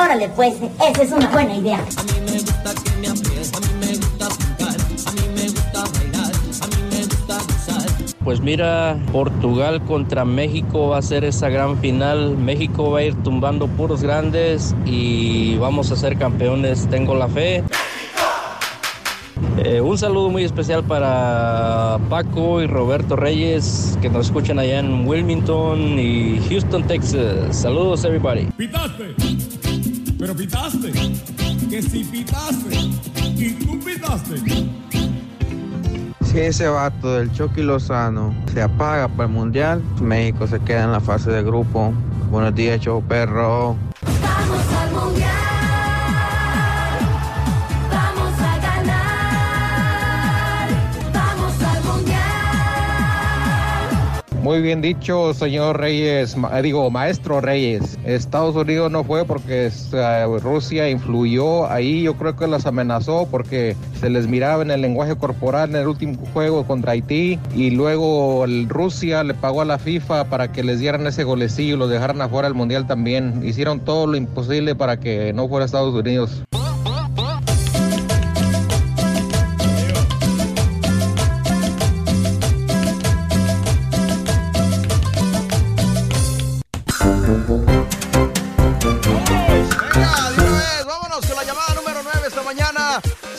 Órale 0.00 0.28
pues, 0.36 0.54
esa 0.88 1.02
es 1.02 1.10
una 1.10 1.28
buena 1.28 1.56
idea. 1.56 1.84
Pues 8.34 8.42
mira, 8.42 8.98
Portugal 9.12 9.80
contra 9.84 10.24
México 10.24 10.88
va 10.88 10.98
a 10.98 11.02
ser 11.02 11.22
esa 11.24 11.48
gran 11.48 11.78
final. 11.78 12.36
México 12.36 12.90
va 12.90 12.98
a 12.98 13.02
ir 13.04 13.14
tumbando 13.22 13.68
puros 13.68 14.02
grandes 14.02 14.74
y 14.84 15.56
vamos 15.58 15.92
a 15.92 15.96
ser 15.96 16.18
campeones. 16.18 16.88
Tengo 16.88 17.14
la 17.14 17.28
fe. 17.28 17.62
Eh, 19.58 19.80
un 19.80 19.96
saludo 19.96 20.30
muy 20.30 20.42
especial 20.42 20.82
para 20.82 22.00
Paco 22.10 22.60
y 22.60 22.66
Roberto 22.66 23.14
Reyes 23.14 23.96
que 24.02 24.10
nos 24.10 24.26
escuchan 24.26 24.58
allá 24.58 24.80
en 24.80 25.06
Wilmington 25.06 25.96
y 25.96 26.40
Houston, 26.48 26.82
Texas. 26.88 27.56
Saludos, 27.56 28.04
everybody. 28.04 28.48
Pitaste, 28.56 29.14
pero 30.18 30.34
pitaste, 30.34 30.90
que 31.70 31.80
si 31.80 32.02
pitaste, 32.02 32.78
y 33.36 33.50
tú 33.52 33.78
pitaste. 33.78 34.83
Si 36.34 36.40
ese 36.40 36.66
vato 36.66 37.14
del 37.14 37.30
Chucky 37.30 37.62
Lozano 37.62 38.34
se 38.52 38.60
apaga 38.60 39.06
para 39.06 39.28
el 39.28 39.32
Mundial, 39.32 39.80
México 40.02 40.48
se 40.48 40.58
queda 40.58 40.82
en 40.82 40.90
la 40.90 40.98
fase 40.98 41.30
de 41.30 41.44
grupo. 41.44 41.92
Buenos 42.28 42.52
días, 42.56 42.80
show 42.80 43.00
perro. 43.04 43.76
Vamos 44.20 44.72
al 44.74 44.90
mundial. 44.90 45.43
Muy 54.44 54.60
bien 54.60 54.82
dicho, 54.82 55.32
señor 55.32 55.80
Reyes, 55.80 56.36
eh, 56.36 56.62
digo, 56.62 56.90
maestro 56.90 57.40
Reyes. 57.40 57.98
Estados 58.04 58.54
Unidos 58.54 58.90
no 58.90 59.02
fue 59.02 59.24
porque 59.24 59.70
eh, 59.94 60.38
Rusia 60.42 60.90
influyó 60.90 61.66
ahí, 61.70 62.02
yo 62.02 62.12
creo 62.18 62.36
que 62.36 62.46
las 62.46 62.66
amenazó 62.66 63.26
porque 63.30 63.74
se 63.98 64.10
les 64.10 64.28
miraba 64.28 64.62
en 64.62 64.70
el 64.70 64.82
lenguaje 64.82 65.16
corporal 65.16 65.70
en 65.70 65.76
el 65.76 65.88
último 65.88 66.18
juego 66.34 66.66
contra 66.66 66.92
Haití 66.92 67.38
y 67.56 67.70
luego 67.70 68.44
Rusia 68.68 69.24
le 69.24 69.32
pagó 69.32 69.62
a 69.62 69.64
la 69.64 69.78
FIFA 69.78 70.24
para 70.24 70.52
que 70.52 70.62
les 70.62 70.78
dieran 70.78 71.06
ese 71.06 71.24
golecillo 71.24 71.76
y 71.76 71.78
los 71.78 71.88
dejaran 71.88 72.20
afuera 72.20 72.46
del 72.46 72.54
Mundial 72.54 72.86
también. 72.86 73.40
Hicieron 73.42 73.80
todo 73.80 74.06
lo 74.06 74.18
imposible 74.18 74.74
para 74.74 75.00
que 75.00 75.32
no 75.32 75.48
fuera 75.48 75.64
Estados 75.64 75.94
Unidos. 75.94 76.44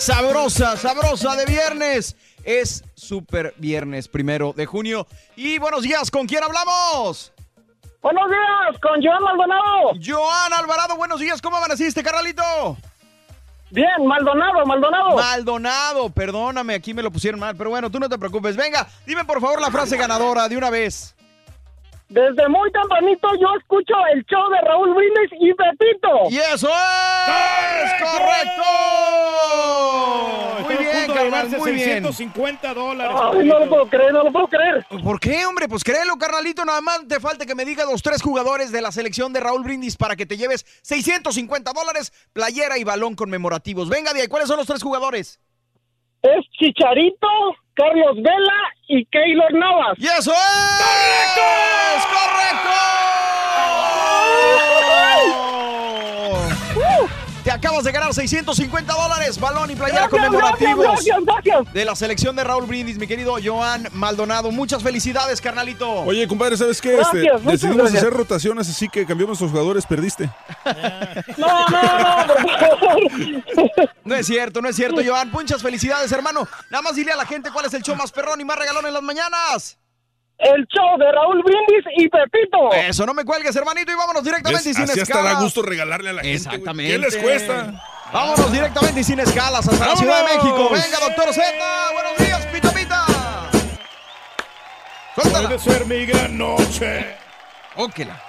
Sabrosa, 0.06 0.78
sabrosa 0.78 1.36
de 1.36 1.48
viernes. 1.48 2.16
Es 2.44 2.84
super 2.94 3.56
viernes 3.58 4.08
primero 4.08 4.54
de 4.54 4.68
junio. 4.68 5.08
Y 5.36 5.58
buenos 5.58 5.82
días, 5.82 6.12
¿con 6.12 6.28
quién 6.28 6.44
hablamos? 6.44 7.34
Buenos 8.04 8.30
días, 8.30 8.80
con 8.84 9.04
Joan 9.04 9.24
Maldonado. 9.24 9.94
Joan 10.06 10.54
Alvarado, 10.54 10.96
buenos 10.96 11.20
días, 11.20 11.42
¿cómo 11.42 11.58
amaneciste, 11.58 12.04
carnalito? 12.04 12.44
Bien, 13.72 14.06
Maldonado, 14.06 14.64
Maldonado. 14.68 15.16
Maldonado, 15.16 16.10
perdóname, 16.12 16.76
aquí 16.76 16.94
me 16.94 17.02
lo 17.02 17.10
pusieron 17.10 17.40
mal, 17.40 17.56
pero 17.56 17.72
bueno, 17.72 17.90
tú 17.90 18.00
no 18.00 18.08
te 18.08 18.20
preocupes. 18.20 18.56
Venga, 18.56 18.88
dime 19.08 19.26
por 19.26 19.42
favor 19.42 19.60
la 19.60 19.72
frase 19.72 19.98
ganadora 19.98 20.48
de 20.48 20.56
una 20.56 20.70
vez. 20.70 21.15
Desde 22.08 22.48
muy 22.50 22.72
tempranito 22.72 23.28
yo 23.42 23.48
escucho 23.60 23.94
el 24.14 24.24
show 24.26 24.48
de 24.52 24.62
Raúl 24.62 24.94
Brindis 24.94 25.32
y 25.40 25.52
Pepito. 25.54 26.30
¡Y 26.30 26.38
eso 26.38 26.70
es 26.70 27.94
correcto! 28.04 28.62
Muy 30.66 30.76
bien, 30.78 31.08
carnal, 31.08 31.50
muy 31.58 31.72
bien. 31.72 32.04
650 32.04 32.74
dólares. 32.76 33.18
Ay, 33.20 33.48
no 33.48 33.60
lo 33.60 33.70
puedo 33.70 33.88
creer, 33.88 34.14
no 34.14 34.24
lo 34.24 34.32
puedo 34.32 34.48
creer. 34.48 34.86
¿Por 35.04 35.20
qué, 35.20 35.46
hombre? 35.48 35.68
Pues 35.68 35.84
créelo, 35.84 36.16
carnalito. 36.18 36.64
Nada 36.64 36.82
más 36.82 37.08
te 37.08 37.20
falta 37.20 37.46
que 37.46 37.56
me 37.56 37.66
digas 37.66 37.88
los 37.90 38.04
tres 38.04 38.22
jugadores 38.22 38.72
de 38.72 38.82
la 38.82 38.92
selección 38.92 39.34
de 39.34 39.40
Raúl 39.40 39.64
Brindis 39.64 39.98
para 39.98 40.16
que 40.16 40.28
te 40.28 40.38
lleves 40.38 40.64
650 40.84 41.74
dólares, 41.74 42.14
playera 42.34 42.78
y 42.78 42.84
balón 42.84 43.16
conmemorativos. 43.16 43.90
Venga, 43.90 44.12
ahí, 44.12 44.28
¿cuáles 44.28 44.48
son 44.48 44.58
los 44.58 44.68
tres 44.68 44.84
jugadores? 44.84 45.40
Es 46.22 46.46
Chicharito, 46.60 47.28
Carlos 47.76 48.16
Vela 48.16 48.74
y 48.88 49.06
Keylor 49.06 49.54
Navas. 49.54 49.98
¡Y 49.98 50.06
eso 50.06 50.32
es! 50.32 50.80
¡Correcto! 50.80 52.35
Acabas 57.56 57.84
de 57.84 57.92
ganar 57.92 58.14
650 58.14 58.94
dólares, 58.94 59.40
balón 59.40 59.72
y 59.72 59.76
playera 59.76 60.08
Gracias, 60.08 60.22
conmemorativos 60.22 60.86
gracias, 60.86 61.18
gracias. 61.26 61.74
de 61.74 61.86
la 61.86 61.96
selección 61.96 62.36
de 62.36 62.44
Raúl 62.44 62.66
Brindis, 62.66 62.98
mi 62.98 63.08
querido 63.08 63.36
Joan 63.44 63.88
Maldonado. 63.94 64.52
Muchas 64.52 64.84
felicidades, 64.84 65.42
carnalito. 65.42 65.90
Oye, 66.02 66.28
compadre, 66.28 66.58
¿sabes 66.58 66.82
qué? 66.82 66.94
Gracias, 66.98 67.16
Este, 67.38 67.52
decidimos 67.52 67.78
gracias. 67.78 68.04
hacer 68.04 68.14
rotaciones, 68.14 68.70
así 68.70 68.88
que 68.90 69.06
cambiamos 69.06 69.40
los 69.42 69.50
jugadores, 69.52 69.86
perdiste. 69.86 70.30
No, 71.38 71.48
no, 71.70 71.82
no, 72.00 72.28
por 72.28 72.50
favor. 72.60 73.90
No 74.04 74.16
es 74.16 74.28
cierto, 74.28 74.62
no 74.62 74.70
es 74.70 74.76
cierto, 74.76 75.02
Joan. 75.06 75.32
Muchas 75.32 75.62
felicidades, 75.62 76.12
hermano. 76.12 76.48
Nada 76.70 76.82
más 76.82 76.96
dile 76.96 77.12
a 77.12 77.16
la 77.16 77.26
gente 77.26 77.50
cuál 77.52 77.66
es 77.66 77.74
el 77.74 77.82
show 77.84 77.96
más 77.96 78.12
perrón 78.12 78.40
y 78.42 78.46
más 78.46 78.58
regalón 78.58 78.86
en 78.86 78.94
las 78.94 79.04
mañanas. 79.04 79.78
El 80.38 80.66
show 80.68 80.98
de 81.00 81.12
Raúl 81.12 81.42
Brindis 81.44 81.86
y 81.98 82.10
Pepito. 82.10 82.72
Eso, 82.74 83.06
no 83.06 83.14
me 83.14 83.24
cuelgues, 83.24 83.56
hermanito, 83.56 83.92
y 83.92 83.96
vámonos 83.96 84.24
directamente 84.24 84.70
y 84.70 84.74
sin 84.74 84.84
Así 84.84 85.00
hasta 85.00 85.14
da 85.16 85.22
escalas. 85.22 85.44
gusto 85.44 85.62
regalarle 85.62 86.10
a 86.10 86.14
la 86.14 86.22
gente. 86.22 86.36
Exactamente. 86.36 86.92
¿Qué 86.92 86.98
les 86.98 87.16
cuesta? 87.18 87.82
Vámonos 88.12 88.52
directamente 88.52 89.00
y 89.00 89.04
sin 89.04 89.20
escalas 89.20 89.68
hasta 89.68 89.88
la 89.88 89.96
Ciudad 89.96 90.26
de. 90.28 90.36
México. 90.36 90.70
Venga, 90.72 91.00
doctor 91.08 91.34
Z. 91.34 91.44
Buenos 91.94 92.18
días, 92.18 92.46
Pita 92.48 92.72
Pita. 92.72 93.06
Puede 95.16 95.60
ser 95.60 95.86
mi 95.86 96.06
gran 96.06 96.38
noche. 96.38 97.16
Óquela. 97.78 98.22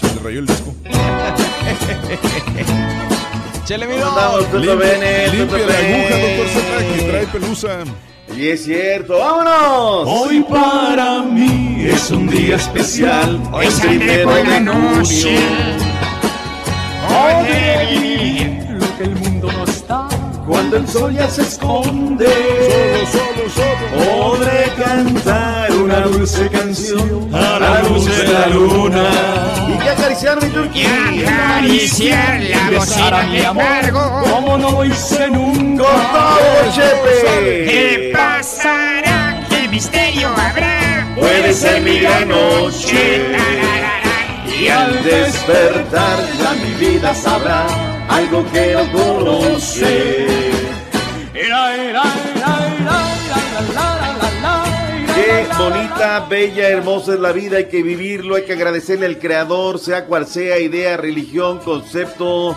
Se 0.00 0.14
le 0.14 0.20
rayó 0.22 0.38
el 0.40 0.46
disco. 0.46 0.74
Chele, 3.64 3.86
¿Cómo 3.86 4.06
andamos, 4.08 4.40
Toto 4.46 4.58
Limpia, 4.58 4.74
Bene? 4.76 5.28
limpia 5.28 5.58
Toto 5.58 5.66
la 5.72 5.78
aguja, 5.78 6.16
doctor 6.18 6.48
Z, 6.48 6.94
que 6.96 7.02
trae 7.10 7.26
pelusa. 7.26 7.84
Y 8.36 8.48
es 8.48 8.64
cierto, 8.64 9.18
vámonos. 9.18 10.08
Hoy 10.08 10.42
para 10.42 11.22
mí 11.22 11.84
es 11.86 12.10
un 12.10 12.28
día 12.28 12.56
especial. 12.56 13.40
Hoy 13.52 13.66
saldré 13.66 14.24
por 14.24 14.48
la 14.48 14.60
noche. 14.60 15.38
Podré 17.08 17.86
vivir 17.90 18.66
lo 18.70 18.96
que 18.96 19.04
el 19.04 19.14
mundo 19.16 19.52
no 19.52 19.64
está. 19.64 20.08
Cuando 20.46 20.76
el 20.78 20.88
sol 20.88 21.12
ya 21.12 21.28
se 21.28 21.42
esconde. 21.42 22.26
Solo, 23.12 23.50
solo, 23.50 23.50
solo. 23.54 24.38
Podré 24.38 24.72
cantar 24.82 25.61
una 25.76 26.00
dulce 26.00 26.48
canción 26.48 27.34
a 27.34 27.58
la 27.58 27.82
luz 27.82 28.06
de 28.06 28.28
la 28.28 28.46
luna. 28.48 29.04
Y 29.68 29.78
que 29.78 29.88
acariciar 29.90 30.42
mi 30.42 30.48
Turquía. 30.50 30.88
Y 31.12 31.24
acariciar 31.24 32.40
la 32.40 32.78
bocina 32.78 33.22
de 33.30 33.46
amargo. 33.46 34.22
Como 34.30 34.58
no 34.58 34.70
lo 34.70 34.84
hice 34.84 35.28
nunca. 35.30 35.84
Cortado, 35.84 36.72
Chepe. 36.74 37.64
¿Qué 37.64 38.12
pasará? 38.12 39.46
¿Qué 39.48 39.68
misterio 39.68 40.28
habrá? 40.28 41.06
Puede 41.16 41.52
ser 41.54 41.82
mi 41.82 41.98
gran 42.00 42.28
noche. 42.28 43.36
Y 44.60 44.68
al 44.68 45.02
despertar 45.02 46.18
ya 46.38 46.52
mi 46.52 46.72
vida 46.74 47.14
sabrá 47.14 47.66
algo 48.08 48.44
que 48.52 48.74
no 48.74 48.92
conoce. 48.92 50.26
Era, 51.34 51.74
era, 51.74 52.02
bonita, 55.58 56.26
bella, 56.28 56.68
hermosa 56.68 57.14
es 57.14 57.20
la 57.20 57.32
vida, 57.32 57.58
hay 57.58 57.68
que 57.68 57.82
vivirlo, 57.82 58.36
hay 58.36 58.44
que 58.44 58.52
agradecerle 58.52 59.06
al 59.06 59.18
Creador, 59.18 59.78
sea 59.78 60.06
cual 60.06 60.26
sea 60.26 60.58
idea, 60.58 60.96
religión, 60.96 61.58
concepto, 61.58 62.56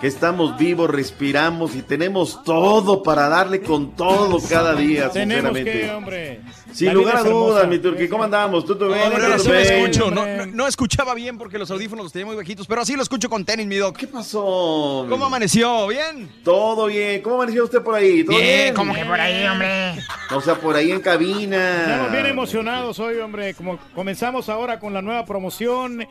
que 0.00 0.06
estamos 0.06 0.56
vivos, 0.56 0.88
respiramos 0.88 1.74
y 1.74 1.82
tenemos 1.82 2.42
todo 2.42 3.02
para 3.02 3.28
darle 3.28 3.60
con 3.60 3.94
todo 3.94 4.38
cada 4.48 4.74
día, 4.74 5.10
Tenemos 5.10 5.50
sinceramente. 5.52 5.72
que, 5.86 5.90
hombre. 5.90 6.40
Sin 6.72 6.86
La 6.88 6.94
lugar 6.94 7.16
a 7.18 7.22
dudas, 7.24 7.68
mi 7.68 7.78
turqui, 7.80 8.08
¿cómo 8.08 8.22
andamos? 8.24 8.64
¿Tú, 8.64 8.76
tú 8.76 8.86
bien? 8.86 9.00
Hombre, 9.02 9.24
ahora 9.24 9.36
¿Todo 9.36 9.44
sí 9.44 9.50
lo 9.50 9.58
bien? 9.60 9.74
escucho. 9.74 10.10
No, 10.10 10.24
no- 10.24 10.46
no 10.46 10.66
escuchaba 10.66 11.14
bien 11.14 11.36
porque 11.36 11.58
los 11.58 11.70
audífonos 11.70 12.04
los 12.04 12.12
tenía 12.12 12.26
muy 12.26 12.36
bajitos, 12.36 12.66
pero 12.66 12.80
así 12.82 12.94
lo 12.96 13.02
escucho 13.02 13.28
con 13.28 13.44
tenis, 13.44 13.66
mi 13.66 13.76
doc. 13.76 13.96
¿Qué 13.96 14.06
pasó? 14.06 15.04
¿Cómo 15.08 15.24
amaneció? 15.26 15.86
¿Bien? 15.88 16.30
Todo 16.44 16.86
bien. 16.86 17.20
¿Cómo 17.22 17.34
amaneció 17.36 17.64
usted 17.64 17.82
por 17.82 17.96
ahí? 17.96 18.24
¿Todo 18.24 18.36
bien? 18.38 18.48
Bien, 18.48 18.74
como 18.74 18.94
que 18.94 19.04
por 19.04 19.20
ahí, 19.20 19.44
hombre. 19.46 19.94
O 20.34 20.40
sea, 20.40 20.54
por 20.54 20.76
ahí 20.76 20.92
en 20.92 21.00
cabina. 21.00 21.80
Estamos 21.82 22.12
bien 22.12 22.26
emocionados 22.26 22.98
hoy, 23.00 23.16
hombre. 23.18 23.52
Como 23.54 23.78
comenzamos 23.94 24.48
ahora 24.48 24.78
con 24.78 24.94
la 24.94 25.02
nueva 25.02 25.24
promoción, 25.26 26.06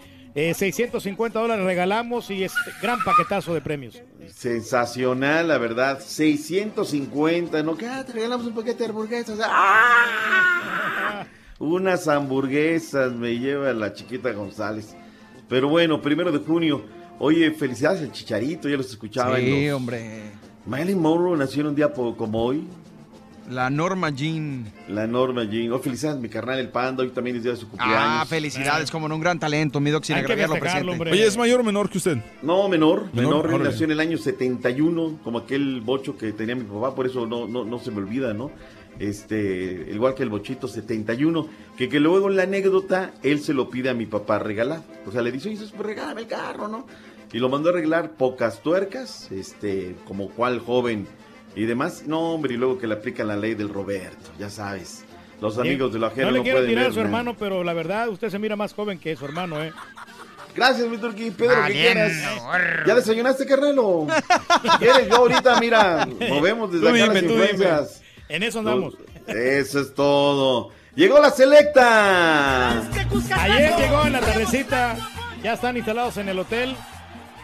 eh, 0.50 0.54
650 0.54 1.40
dólares 1.40 1.66
regalamos 1.66 2.30
y 2.30 2.44
es 2.44 2.54
gran 2.82 3.00
paquetazo 3.04 3.54
de 3.54 3.62
premios. 3.62 4.02
Sensacional, 4.34 5.48
la 5.48 5.58
verdad. 5.58 6.00
650, 6.00 7.62
¿no? 7.64 7.76
¿Qué? 7.76 7.88
Ah, 7.88 8.06
te 8.06 8.14
regalamos 8.14 8.46
un 8.48 8.54
paquete 8.56 8.84
de 8.84 8.90
hamburguesas. 8.90 9.40
¡Ah! 9.44 11.26
Unas 11.60 12.08
hamburguesas 12.08 13.12
me 13.12 13.38
lleva 13.38 13.74
la 13.74 13.94
chiquita 13.94 14.32
González. 14.32 14.96
Pero 15.50 15.68
bueno, 15.68 16.02
primero 16.02 16.32
de 16.32 16.40
junio. 16.40 16.84
Oye, 17.20 17.52
felicidades 17.52 18.02
al 18.02 18.12
Chicharito, 18.14 18.70
ya 18.70 18.78
los 18.78 18.90
escuchaba. 18.90 19.38
en 19.40 19.46
Sí, 19.46 19.66
los- 19.68 19.76
hombre. 19.76 20.22
Marilyn 20.66 21.00
Monroe 21.02 21.38
nació 21.38 21.62
en 21.62 21.68
un 21.68 21.76
día 21.76 21.92
como 21.92 22.44
hoy. 22.44 22.66
La 23.50 23.72
Norma 23.72 24.12
Jean. 24.12 24.72
La 24.88 25.08
Norma 25.08 25.44
Jean. 25.44 25.72
Oh, 25.72 25.80
felicidades, 25.80 26.22
mi 26.22 26.30
carnal 26.30 26.60
El 26.60 26.70
Panda. 26.70 27.02
Hoy 27.02 27.10
también 27.10 27.36
es 27.36 27.44
día 27.44 27.54
de 27.54 27.58
su 27.58 27.68
cumpleaños. 27.68 27.98
Ah, 28.00 28.26
felicidades, 28.28 28.92
como 28.92 29.08
no, 29.08 29.16
un 29.16 29.22
gran 29.22 29.40
talento, 29.40 29.80
mi 29.80 29.90
doc, 29.90 30.04
sin 30.04 30.18
festejarlo, 30.18 30.60
presente. 30.60 31.12
Oye, 31.12 31.26
¿es 31.26 31.36
mayor 31.36 31.62
o 31.62 31.64
menor 31.64 31.90
que 31.90 31.98
usted? 31.98 32.18
No, 32.44 32.70
menor, 32.70 33.10
menor, 33.12 33.48
Menor, 33.48 33.64
nació 33.64 33.86
en 33.86 33.92
el 33.92 34.00
año 34.00 34.18
71, 34.20 35.20
como 35.24 35.40
aquel 35.40 35.82
bocho 35.82 36.16
que 36.16 36.32
tenía 36.32 36.56
mi 36.56 36.64
papá, 36.64 36.94
por 36.94 37.08
eso 37.08 37.26
no, 37.26 37.48
no, 37.48 37.66
no 37.66 37.80
se 37.80 37.90
me 37.90 37.98
olvida, 37.98 38.36
¿no? 38.36 38.52
Este, 39.00 39.88
igual 39.92 40.14
que 40.14 40.24
el 40.24 40.30
bochito 40.30 40.68
71, 40.68 41.48
que, 41.76 41.90
que 41.90 42.00
luego 42.00 42.30
en 42.30 42.36
la 42.36 42.44
anécdota, 42.44 43.14
él 43.24 43.40
se 43.40 43.54
lo 43.54 43.70
pide 43.72 43.90
a 43.90 43.96
mi 43.96 44.06
papá 44.06 44.38
regalar. 44.38 44.84
O 45.08 45.12
sea, 45.12 45.24
le 45.24 45.32
dice, 45.32 45.50
oye, 45.50 45.58
pues 45.58 45.72
regálame 45.74 46.22
el 46.22 46.28
carro, 46.28 46.68
¿no? 46.68 46.86
Y 47.32 47.40
lo 47.40 47.50
mandó 47.50 47.70
a 47.70 47.72
arreglar 47.72 48.12
pocas 48.12 48.62
tuercas, 48.62 49.32
este, 49.32 49.96
como 50.06 50.30
cual 50.30 50.60
joven 50.60 51.08
y 51.60 51.66
demás. 51.66 52.04
No, 52.08 52.34
hombre, 52.34 52.54
y 52.54 52.58
luego 52.58 52.78
que 52.78 52.88
le 52.88 52.94
aplican 52.94 53.28
la 53.28 53.36
ley 53.36 53.54
del 53.54 53.68
Roberto, 53.68 54.32
ya 54.40 54.50
sabes. 54.50 55.04
Los 55.42 55.58
amigos 55.58 55.92
de 55.92 56.00
la 56.00 56.08
ajeno 56.08 56.28
No 56.28 56.32
no, 56.32 56.38
le 56.38 56.44
quiero 56.44 56.66
tirar 56.66 56.86
a 56.88 56.94
su 56.94 57.02
hermano, 57.02 57.36
pero 57.38 57.66
la 57.66 57.74
verdad, 57.74 58.08
usted 58.08 58.30
se 58.30 58.40
mira 58.40 58.56
más 58.56 58.74
joven 58.74 58.98
que 58.98 59.16
su 59.18 59.26
hermano, 59.26 59.62
¿eh? 59.62 59.74
Gracias, 60.56 60.88
mi 60.88 60.98
turqui. 60.98 61.32
Pedro, 61.32 61.56
¿qué 61.56 61.62
Valiendo, 61.62 61.94
quieras? 61.94 62.88
¿Ya 62.88 62.96
desayunaste, 62.96 63.46
carnalo? 63.46 64.08
¿Quieres? 64.80 65.10
Yo 65.10 65.16
ahorita, 65.18 65.60
mira, 65.60 66.08
movemos 66.30 66.72
desde 66.72 66.86
Tú 66.86 66.90
acá 66.90 66.98
dime, 66.98 67.14
las 67.14 67.24
influencias. 67.24 68.02
En 68.30 68.44
eso 68.44 68.60
andamos. 68.60 68.96
Eso 69.28 69.82
es 69.82 69.94
todo. 69.94 70.72
Llegó 70.96 71.20
la 71.20 71.30
selecta. 71.30 72.90
Ayer 73.38 73.76
llegó 73.78 74.06
en 74.06 74.14
la 74.14 74.22
tardecita, 74.22 74.98
ya 75.44 75.54
están 75.54 75.76
instalados 75.76 76.16
en 76.18 76.30
el 76.30 76.40
hotel. 76.40 76.76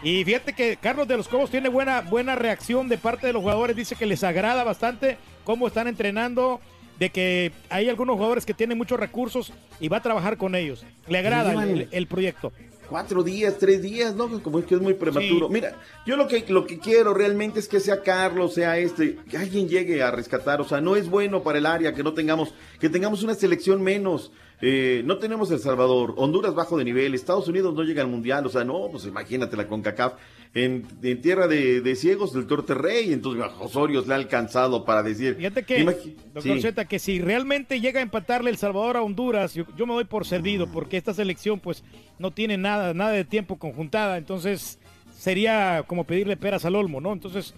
Y 0.06 0.24
fíjate 0.24 0.54
que 0.54 0.78
Carlos 0.78 1.08
de 1.08 1.18
los 1.18 1.28
Cobos 1.28 1.50
tiene 1.50 1.68
buena, 1.68 2.02
buena 2.02 2.36
reacción 2.36 2.88
de 2.88 3.00
parte 3.00 3.26
de 3.26 3.34
los 3.34 3.42
jugadores. 3.42 3.76
Dice 3.76 3.96
que 3.96 4.06
les 4.06 4.24
agrada 4.24 4.64
bastante 4.64 5.18
cómo 5.44 5.66
están 5.66 5.88
entrenando, 5.88 6.62
de 7.00 7.10
que 7.10 7.52
hay 7.72 7.90
algunos 7.90 8.16
jugadores 8.16 8.46
que 8.46 8.54
tienen 8.54 8.78
muchos 8.78 9.00
recursos 9.00 9.52
y 9.80 9.88
va 9.88 9.98
a 9.98 10.02
trabajar 10.04 10.38
con 10.38 10.54
ellos. 10.54 10.86
Le 11.08 11.18
agrada 11.18 11.54
el, 11.64 11.90
el 11.92 12.06
proyecto. 12.06 12.54
Cuatro 12.88 13.24
días, 13.24 13.58
tres 13.58 13.82
días, 13.82 14.14
¿no? 14.14 14.44
Como 14.44 14.60
es 14.60 14.66
que 14.66 14.76
es 14.76 14.82
muy 14.82 14.94
prematuro. 14.94 15.48
Sí. 15.48 15.54
Mira, 15.54 15.76
yo 16.06 16.16
lo 16.18 16.28
que, 16.28 16.46
lo 16.50 16.68
que 16.68 16.78
quiero 16.78 17.16
realmente 17.16 17.60
es 17.60 17.68
que 17.68 17.80
sea 17.80 18.04
Carlos, 18.04 18.54
sea 18.54 18.78
este, 18.78 19.16
que 19.28 19.38
alguien 19.38 19.68
llegue 19.68 20.04
a 20.04 20.12
rescatar. 20.12 20.62
O 20.62 20.66
sea, 20.66 20.82
no 20.82 20.96
es 20.96 21.10
bueno 21.10 21.42
para 21.42 21.58
el 21.58 21.66
área 21.66 21.96
que 21.96 22.04
no 22.04 22.14
tengamos, 22.14 22.54
que 22.80 22.90
tengamos 22.90 23.24
una 23.24 23.34
selección 23.34 23.82
menos. 23.82 24.32
Eh, 24.62 25.02
no 25.06 25.18
tenemos 25.18 25.52
El 25.52 25.60
Salvador, 25.60 26.14
Honduras 26.18 26.56
bajo 26.56 26.78
de 26.78 26.86
nivel, 26.86 27.14
Estados 27.14 27.48
Unidos 27.48 27.74
no 27.74 27.84
llega 27.84 28.02
al 28.02 28.08
Mundial, 28.08 28.46
o 28.46 28.50
sea, 28.50 28.64
no, 28.64 28.88
pues 28.90 29.06
imagínate 29.06 29.58
la 29.58 29.68
CONCACAF 29.68 30.14
en, 30.54 30.88
en 31.04 31.22
tierra 31.22 31.48
de, 31.48 31.82
de 31.82 31.96
ciegos 31.96 32.32
del 32.32 32.48
Torterrey, 32.48 33.12
entonces 33.12 33.44
Osorio 33.60 34.02
le 34.08 34.14
ha 34.14 34.18
alcanzado 34.18 34.86
para 34.86 35.04
decir... 35.04 35.36
Fíjate 35.36 35.64
que, 35.64 35.84
doctor 35.84 36.42
Sí. 36.42 36.62
Zeta, 36.62 36.86
que 36.86 37.00
si 37.00 37.20
realmente 37.20 37.82
llega 37.82 38.00
a 38.00 38.04
empatarle 38.04 38.50
El 38.50 38.58
Salvador 38.58 38.96
a 38.96 39.02
Honduras, 39.02 39.54
yo, 39.54 39.66
yo 39.76 39.86
me 39.86 39.94
doy 39.94 40.06
por 40.06 40.26
servido, 40.26 40.68
porque 40.68 40.96
esta 40.96 41.14
selección 41.14 41.60
pues 41.60 41.84
no 42.18 42.32
tiene 42.32 42.58
nada, 42.58 42.94
nada 42.94 43.12
de 43.12 43.26
tiempo 43.26 43.58
conjuntada, 43.60 44.18
entonces 44.18 44.80
sería 45.18 45.84
como 45.86 46.06
pedirle 46.06 46.38
peras 46.38 46.64
al 46.64 46.76
olmo, 46.76 47.02
¿no? 47.02 47.12
Entonces, 47.12 47.54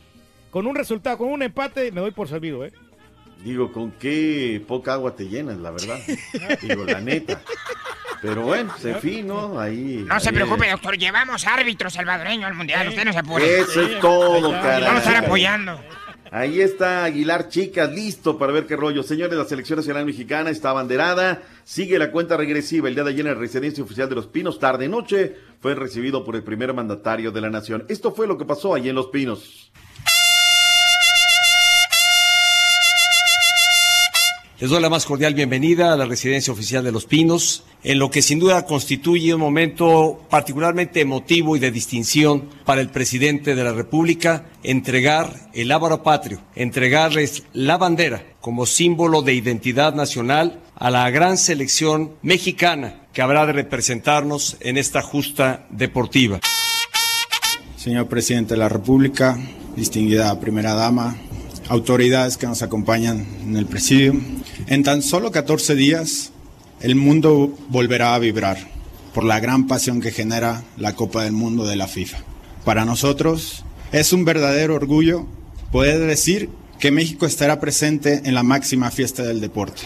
con 0.49 0.65
un 0.65 0.75
resultado, 0.75 1.19
con 1.19 1.29
un 1.29 1.43
empate, 1.43 1.91
me 1.91 2.01
doy 2.01 2.11
por 2.11 2.27
servido, 2.27 2.65
¿eh? 2.65 2.71
Digo, 3.43 3.71
con 3.71 3.91
qué 3.91 4.63
poca 4.67 4.93
agua 4.93 5.15
te 5.15 5.27
llenas, 5.27 5.57
la 5.57 5.71
verdad. 5.71 5.99
Digo, 6.61 6.85
la 6.85 6.99
neta. 6.99 7.41
Pero 8.21 8.41
bueno, 8.41 8.73
se 8.79 8.95
fin, 8.95 9.27
¿no? 9.27 9.59
Ahí. 9.59 10.03
No 10.07 10.19
se 10.19 10.33
preocupe, 10.33 10.69
doctor. 10.69 10.97
Llevamos 10.97 11.45
árbitro 11.45 11.89
salvadoreño 11.89 12.47
al 12.47 12.55
mundial. 12.55 12.87
Usted 12.87 13.05
no 13.05 13.13
se 13.13 13.19
apure. 13.19 13.59
Eso 13.59 13.81
es 13.81 13.99
todo, 13.99 14.51
caray. 14.51 14.83
Vamos 14.83 15.05
a 15.05 15.09
estar 15.09 15.25
apoyando. 15.25 15.79
Ahí 16.29 16.59
está 16.59 17.05
Aguilar 17.05 17.47
Chicas, 17.47 17.89
listo 17.89 18.37
para 18.37 18.51
ver 18.51 18.65
qué 18.65 18.75
rollo. 18.75 19.01
Señores, 19.01 19.37
la 19.37 19.45
selección 19.45 19.77
nacional 19.77 20.05
mexicana 20.05 20.49
está 20.49 20.71
abanderada. 20.71 21.41
Sigue 21.63 21.97
la 21.97 22.11
cuenta 22.11 22.35
regresiva. 22.35 22.89
El 22.89 22.95
día 22.95 23.05
de 23.05 23.11
ayer 23.11 23.25
en 23.25 23.33
la 23.33 23.39
residencia 23.39 23.83
oficial 23.83 24.09
de 24.09 24.15
Los 24.15 24.27
Pinos, 24.27 24.59
tarde 24.59 24.89
noche, 24.89 25.37
fue 25.61 25.73
recibido 25.73 26.25
por 26.25 26.35
el 26.35 26.43
primer 26.43 26.73
mandatario 26.73 27.31
de 27.31 27.39
la 27.39 27.49
nación. 27.49 27.85
Esto 27.87 28.13
fue 28.13 28.27
lo 28.27 28.37
que 28.37 28.43
pasó 28.43 28.73
allí 28.73 28.89
en 28.89 28.95
Los 28.95 29.07
Pinos. 29.07 29.71
Les 34.59 34.71
doy 34.71 34.81
la 34.81 34.89
más 34.89 35.05
cordial 35.05 35.35
bienvenida 35.35 35.93
a 35.93 35.97
la 35.97 36.05
residencia 36.05 36.51
oficial 36.51 36.83
de 36.83 36.91
Los 36.91 37.05
Pinos, 37.05 37.63
en 37.83 37.99
lo 37.99 38.09
que 38.09 38.23
sin 38.23 38.39
duda 38.39 38.65
constituye 38.65 39.35
un 39.35 39.39
momento 39.39 40.25
particularmente 40.31 40.99
emotivo 40.99 41.55
y 41.55 41.59
de 41.59 41.69
distinción 41.69 42.49
para 42.65 42.81
el 42.81 42.89
presidente 42.89 43.53
de 43.53 43.63
la 43.63 43.71
República, 43.71 44.45
entregar 44.63 45.51
el 45.53 45.71
ábaro 45.71 46.01
patrio, 46.01 46.41
entregarles 46.55 47.43
la 47.53 47.77
bandera 47.77 48.25
como 48.41 48.65
símbolo 48.65 49.21
de 49.21 49.35
identidad 49.35 49.93
nacional 49.93 50.59
a 50.73 50.89
la 50.89 51.07
gran 51.11 51.37
selección 51.37 52.15
mexicana 52.23 53.05
que 53.13 53.21
habrá 53.21 53.45
de 53.45 53.53
representarnos 53.53 54.57
en 54.61 54.77
esta 54.77 55.03
justa 55.03 55.67
deportiva. 55.69 56.39
Señor 57.75 58.07
presidente 58.07 58.55
de 58.55 58.59
la 58.61 58.69
República, 58.69 59.37
distinguida 59.75 60.39
primera 60.39 60.73
dama, 60.73 61.15
autoridades 61.69 62.37
que 62.37 62.47
nos 62.47 62.61
acompañan 62.61 63.25
en 63.41 63.55
el 63.55 63.65
presidio, 63.65 64.15
en 64.67 64.83
tan 64.83 65.01
solo 65.01 65.31
14 65.31 65.75
días 65.75 66.31
el 66.81 66.95
mundo 66.95 67.57
volverá 67.69 68.13
a 68.13 68.19
vibrar 68.19 68.57
por 69.13 69.23
la 69.23 69.39
gran 69.39 69.67
pasión 69.67 69.99
que 69.99 70.11
genera 70.11 70.63
la 70.77 70.93
Copa 70.93 71.23
del 71.23 71.33
Mundo 71.33 71.65
de 71.65 71.75
la 71.75 71.87
FIFA. 71.87 72.19
Para 72.63 72.85
nosotros 72.85 73.63
es 73.91 74.13
un 74.13 74.25
verdadero 74.25 74.75
orgullo 74.75 75.25
poder 75.71 75.99
decir 75.99 76.49
que 76.79 76.91
México 76.91 77.25
estará 77.25 77.59
presente 77.59 78.21
en 78.25 78.35
la 78.35 78.43
máxima 78.43 78.91
fiesta 78.91 79.23
del 79.23 79.41
deporte. 79.41 79.81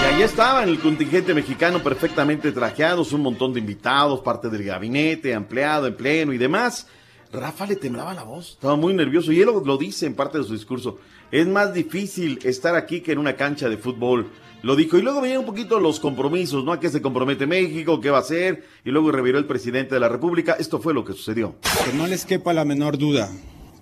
Y 0.00 0.14
ahí 0.14 0.22
estaban 0.22 0.68
el 0.68 0.80
contingente 0.80 1.34
mexicano 1.34 1.82
perfectamente 1.82 2.52
trajeados, 2.52 3.12
un 3.12 3.22
montón 3.22 3.52
de 3.52 3.60
invitados, 3.60 4.20
parte 4.20 4.48
del 4.48 4.64
gabinete, 4.64 5.32
empleado 5.32 5.86
en 5.86 5.96
pleno 5.96 6.32
y 6.32 6.38
demás. 6.38 6.86
Rafa 7.34 7.66
le 7.66 7.76
temblaba 7.76 8.14
la 8.14 8.22
voz, 8.22 8.52
estaba 8.52 8.76
muy 8.76 8.94
nervioso 8.94 9.32
y 9.32 9.40
él 9.40 9.46
lo, 9.46 9.60
lo 9.64 9.76
dice 9.76 10.06
en 10.06 10.14
parte 10.14 10.38
de 10.38 10.44
su 10.44 10.52
discurso. 10.52 10.98
Es 11.30 11.46
más 11.46 11.74
difícil 11.74 12.38
estar 12.44 12.76
aquí 12.76 13.00
que 13.00 13.12
en 13.12 13.18
una 13.18 13.36
cancha 13.36 13.68
de 13.68 13.76
fútbol. 13.76 14.30
Lo 14.62 14.76
dijo 14.76 14.96
y 14.96 15.02
luego 15.02 15.20
venían 15.20 15.40
un 15.40 15.46
poquito 15.46 15.78
los 15.78 16.00
compromisos, 16.00 16.64
¿no? 16.64 16.72
¿A 16.72 16.80
qué 16.80 16.88
se 16.88 17.02
compromete 17.02 17.46
México? 17.46 18.00
¿Qué 18.00 18.08
va 18.08 18.18
a 18.18 18.20
hacer? 18.22 18.64
Y 18.84 18.90
luego 18.90 19.12
reviró 19.12 19.38
el 19.38 19.44
presidente 19.44 19.94
de 19.94 20.00
la 20.00 20.08
República. 20.08 20.56
Esto 20.58 20.80
fue 20.80 20.94
lo 20.94 21.04
que 21.04 21.12
sucedió. 21.12 21.56
Que 21.84 21.92
no 21.92 22.06
les 22.06 22.24
quepa 22.24 22.54
la 22.54 22.64
menor 22.64 22.96
duda 22.96 23.30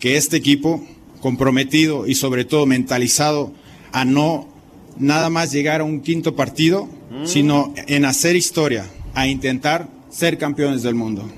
que 0.01 0.17
este 0.17 0.37
equipo, 0.37 0.85
comprometido 1.21 2.09
y 2.09 2.17
sobre 2.17 2.45
todo 2.45 2.67
mentalizado 2.67 3.53
a 3.93 4.05
no 4.05 4.49
nada 4.99 5.31
más 5.31 5.53
llegar 5.53 5.81
a 5.81 5.85
un 5.85 6.01
quinto 6.01 6.35
partido, 6.35 6.89
sino 7.25 7.73
en 7.87 8.05
hacer 8.05 8.35
historia, 8.35 8.91
a 9.15 9.29
intentar 9.29 9.89
ser 10.11 10.39
campeones 10.39 10.83
del 10.83 10.97
mundo. 10.97 11.31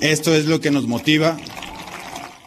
Esto 0.00 0.34
es 0.34 0.46
lo 0.46 0.60
que 0.60 0.70
nos 0.70 0.86
motiva. 0.86 1.36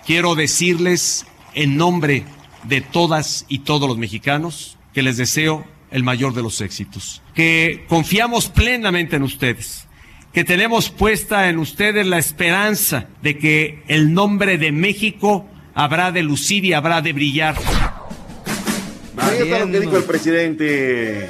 Quiero 0.05 0.35
decirles 0.35 1.25
en 1.53 1.77
nombre 1.77 2.23
de 2.63 2.81
todas 2.81 3.45
y 3.47 3.59
todos 3.59 3.87
los 3.87 3.97
mexicanos 3.97 4.77
que 4.93 5.01
les 5.01 5.17
deseo 5.17 5.65
el 5.91 6.03
mayor 6.03 6.33
de 6.33 6.41
los 6.41 6.61
éxitos, 6.61 7.21
que 7.35 7.85
confiamos 7.89 8.47
plenamente 8.47 9.17
en 9.17 9.23
ustedes, 9.23 9.87
que 10.31 10.45
tenemos 10.45 10.89
puesta 10.89 11.49
en 11.49 11.59
ustedes 11.59 12.07
la 12.07 12.17
esperanza 12.17 13.07
de 13.21 13.37
que 13.37 13.83
el 13.87 14.13
nombre 14.13 14.57
de 14.57 14.71
México 14.71 15.45
habrá 15.73 16.11
de 16.11 16.23
lucir 16.23 16.63
y 16.63 16.73
habrá 16.73 17.01
de 17.01 17.11
brillar. 17.11 17.55
Ahí 19.17 19.39
está 19.39 19.59
lo 19.59 19.71
que 19.71 19.79
dijo 19.81 19.97
el 19.97 20.03
presidente. 20.05 21.29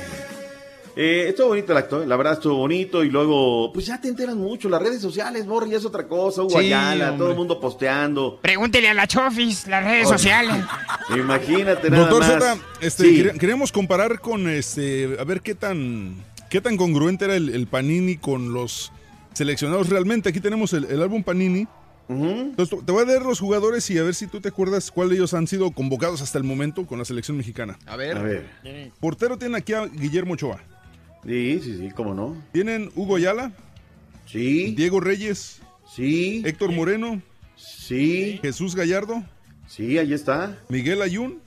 Eh, 0.95 1.25
estuvo 1.29 1.47
bonito 1.49 1.71
el 1.71 1.77
acto, 1.77 2.03
eh, 2.03 2.07
la 2.07 2.17
verdad 2.17 2.33
estuvo 2.33 2.55
bonito 2.55 3.03
y 3.03 3.09
luego, 3.09 3.71
pues 3.73 3.85
ya 3.85 4.01
te 4.01 4.07
enteras 4.09 4.35
mucho, 4.35 4.67
las 4.69 4.81
redes 4.81 5.01
sociales, 5.01 5.45
Borri, 5.45 5.71
ya 5.71 5.77
es 5.77 5.85
otra 5.85 6.07
cosa, 6.07 6.41
Hugo 6.43 6.51
Sí, 6.59 6.65
Ayala, 6.67 7.05
hombre. 7.11 7.17
todo 7.19 7.31
el 7.31 7.37
mundo 7.37 7.59
posteando. 7.59 8.39
Pregúntele 8.41 8.89
a 8.89 8.93
la 8.93 9.07
Chofis, 9.07 9.67
las 9.67 9.83
redes 9.83 10.07
Oye. 10.07 10.17
sociales. 10.17 10.65
Imagínate 11.15 11.89
nada 11.89 12.09
Doctor 12.09 12.19
más. 12.19 12.33
Zeta, 12.33 12.57
este, 12.81 13.03
Sí. 13.31 13.39
queremos 13.39 13.71
comparar 13.71 14.19
con 14.19 14.49
este, 14.49 15.15
a 15.19 15.23
ver 15.23 15.41
qué 15.41 15.55
tan, 15.55 16.15
qué 16.49 16.59
tan 16.61 16.77
congruente 16.77 17.25
era 17.25 17.35
el, 17.35 17.49
el 17.49 17.67
Panini 17.67 18.17
con 18.17 18.53
los 18.53 18.91
seleccionados 19.33 19.89
realmente. 19.89 20.29
Aquí 20.29 20.39
tenemos 20.39 20.73
el, 20.73 20.85
el 20.85 21.01
álbum 21.01 21.23
Panini. 21.23 21.67
Entonces, 22.09 22.77
te 22.85 22.91
voy 22.91 23.03
a 23.03 23.05
leer 23.05 23.21
los 23.21 23.39
jugadores 23.39 23.89
y 23.89 23.97
a 23.97 24.03
ver 24.03 24.13
si 24.13 24.27
tú 24.27 24.41
te 24.41 24.49
acuerdas 24.49 24.91
cuál 24.91 25.07
de 25.07 25.15
ellos 25.15 25.33
han 25.33 25.47
sido 25.47 25.71
convocados 25.71 26.21
hasta 26.21 26.37
el 26.37 26.43
momento 26.43 26.85
con 26.85 26.99
la 26.99 27.05
selección 27.05 27.37
mexicana. 27.37 27.79
A 27.85 27.95
ver. 27.95 28.17
A 28.17 28.21
ver. 28.21 28.49
Portero 28.99 29.37
tiene 29.37 29.57
aquí 29.57 29.71
a 29.71 29.85
Guillermo 29.85 30.33
Ochoa. 30.33 30.59
Sí, 31.25 31.59
sí, 31.63 31.77
sí, 31.77 31.89
cómo 31.95 32.13
no. 32.13 32.35
Tienen 32.51 32.91
Hugo 32.95 33.15
Ayala. 33.17 33.51
Sí. 34.25 34.73
Diego 34.75 34.99
Reyes. 34.99 35.61
Sí. 35.93 36.41
Héctor 36.45 36.71
Moreno. 36.71 37.21
Sí. 37.55 38.39
Jesús 38.41 38.75
Gallardo. 38.75 39.23
Sí, 39.67 39.97
ahí 39.97 40.13
está. 40.13 40.57
Miguel 40.69 41.01
Ayun. 41.01 41.39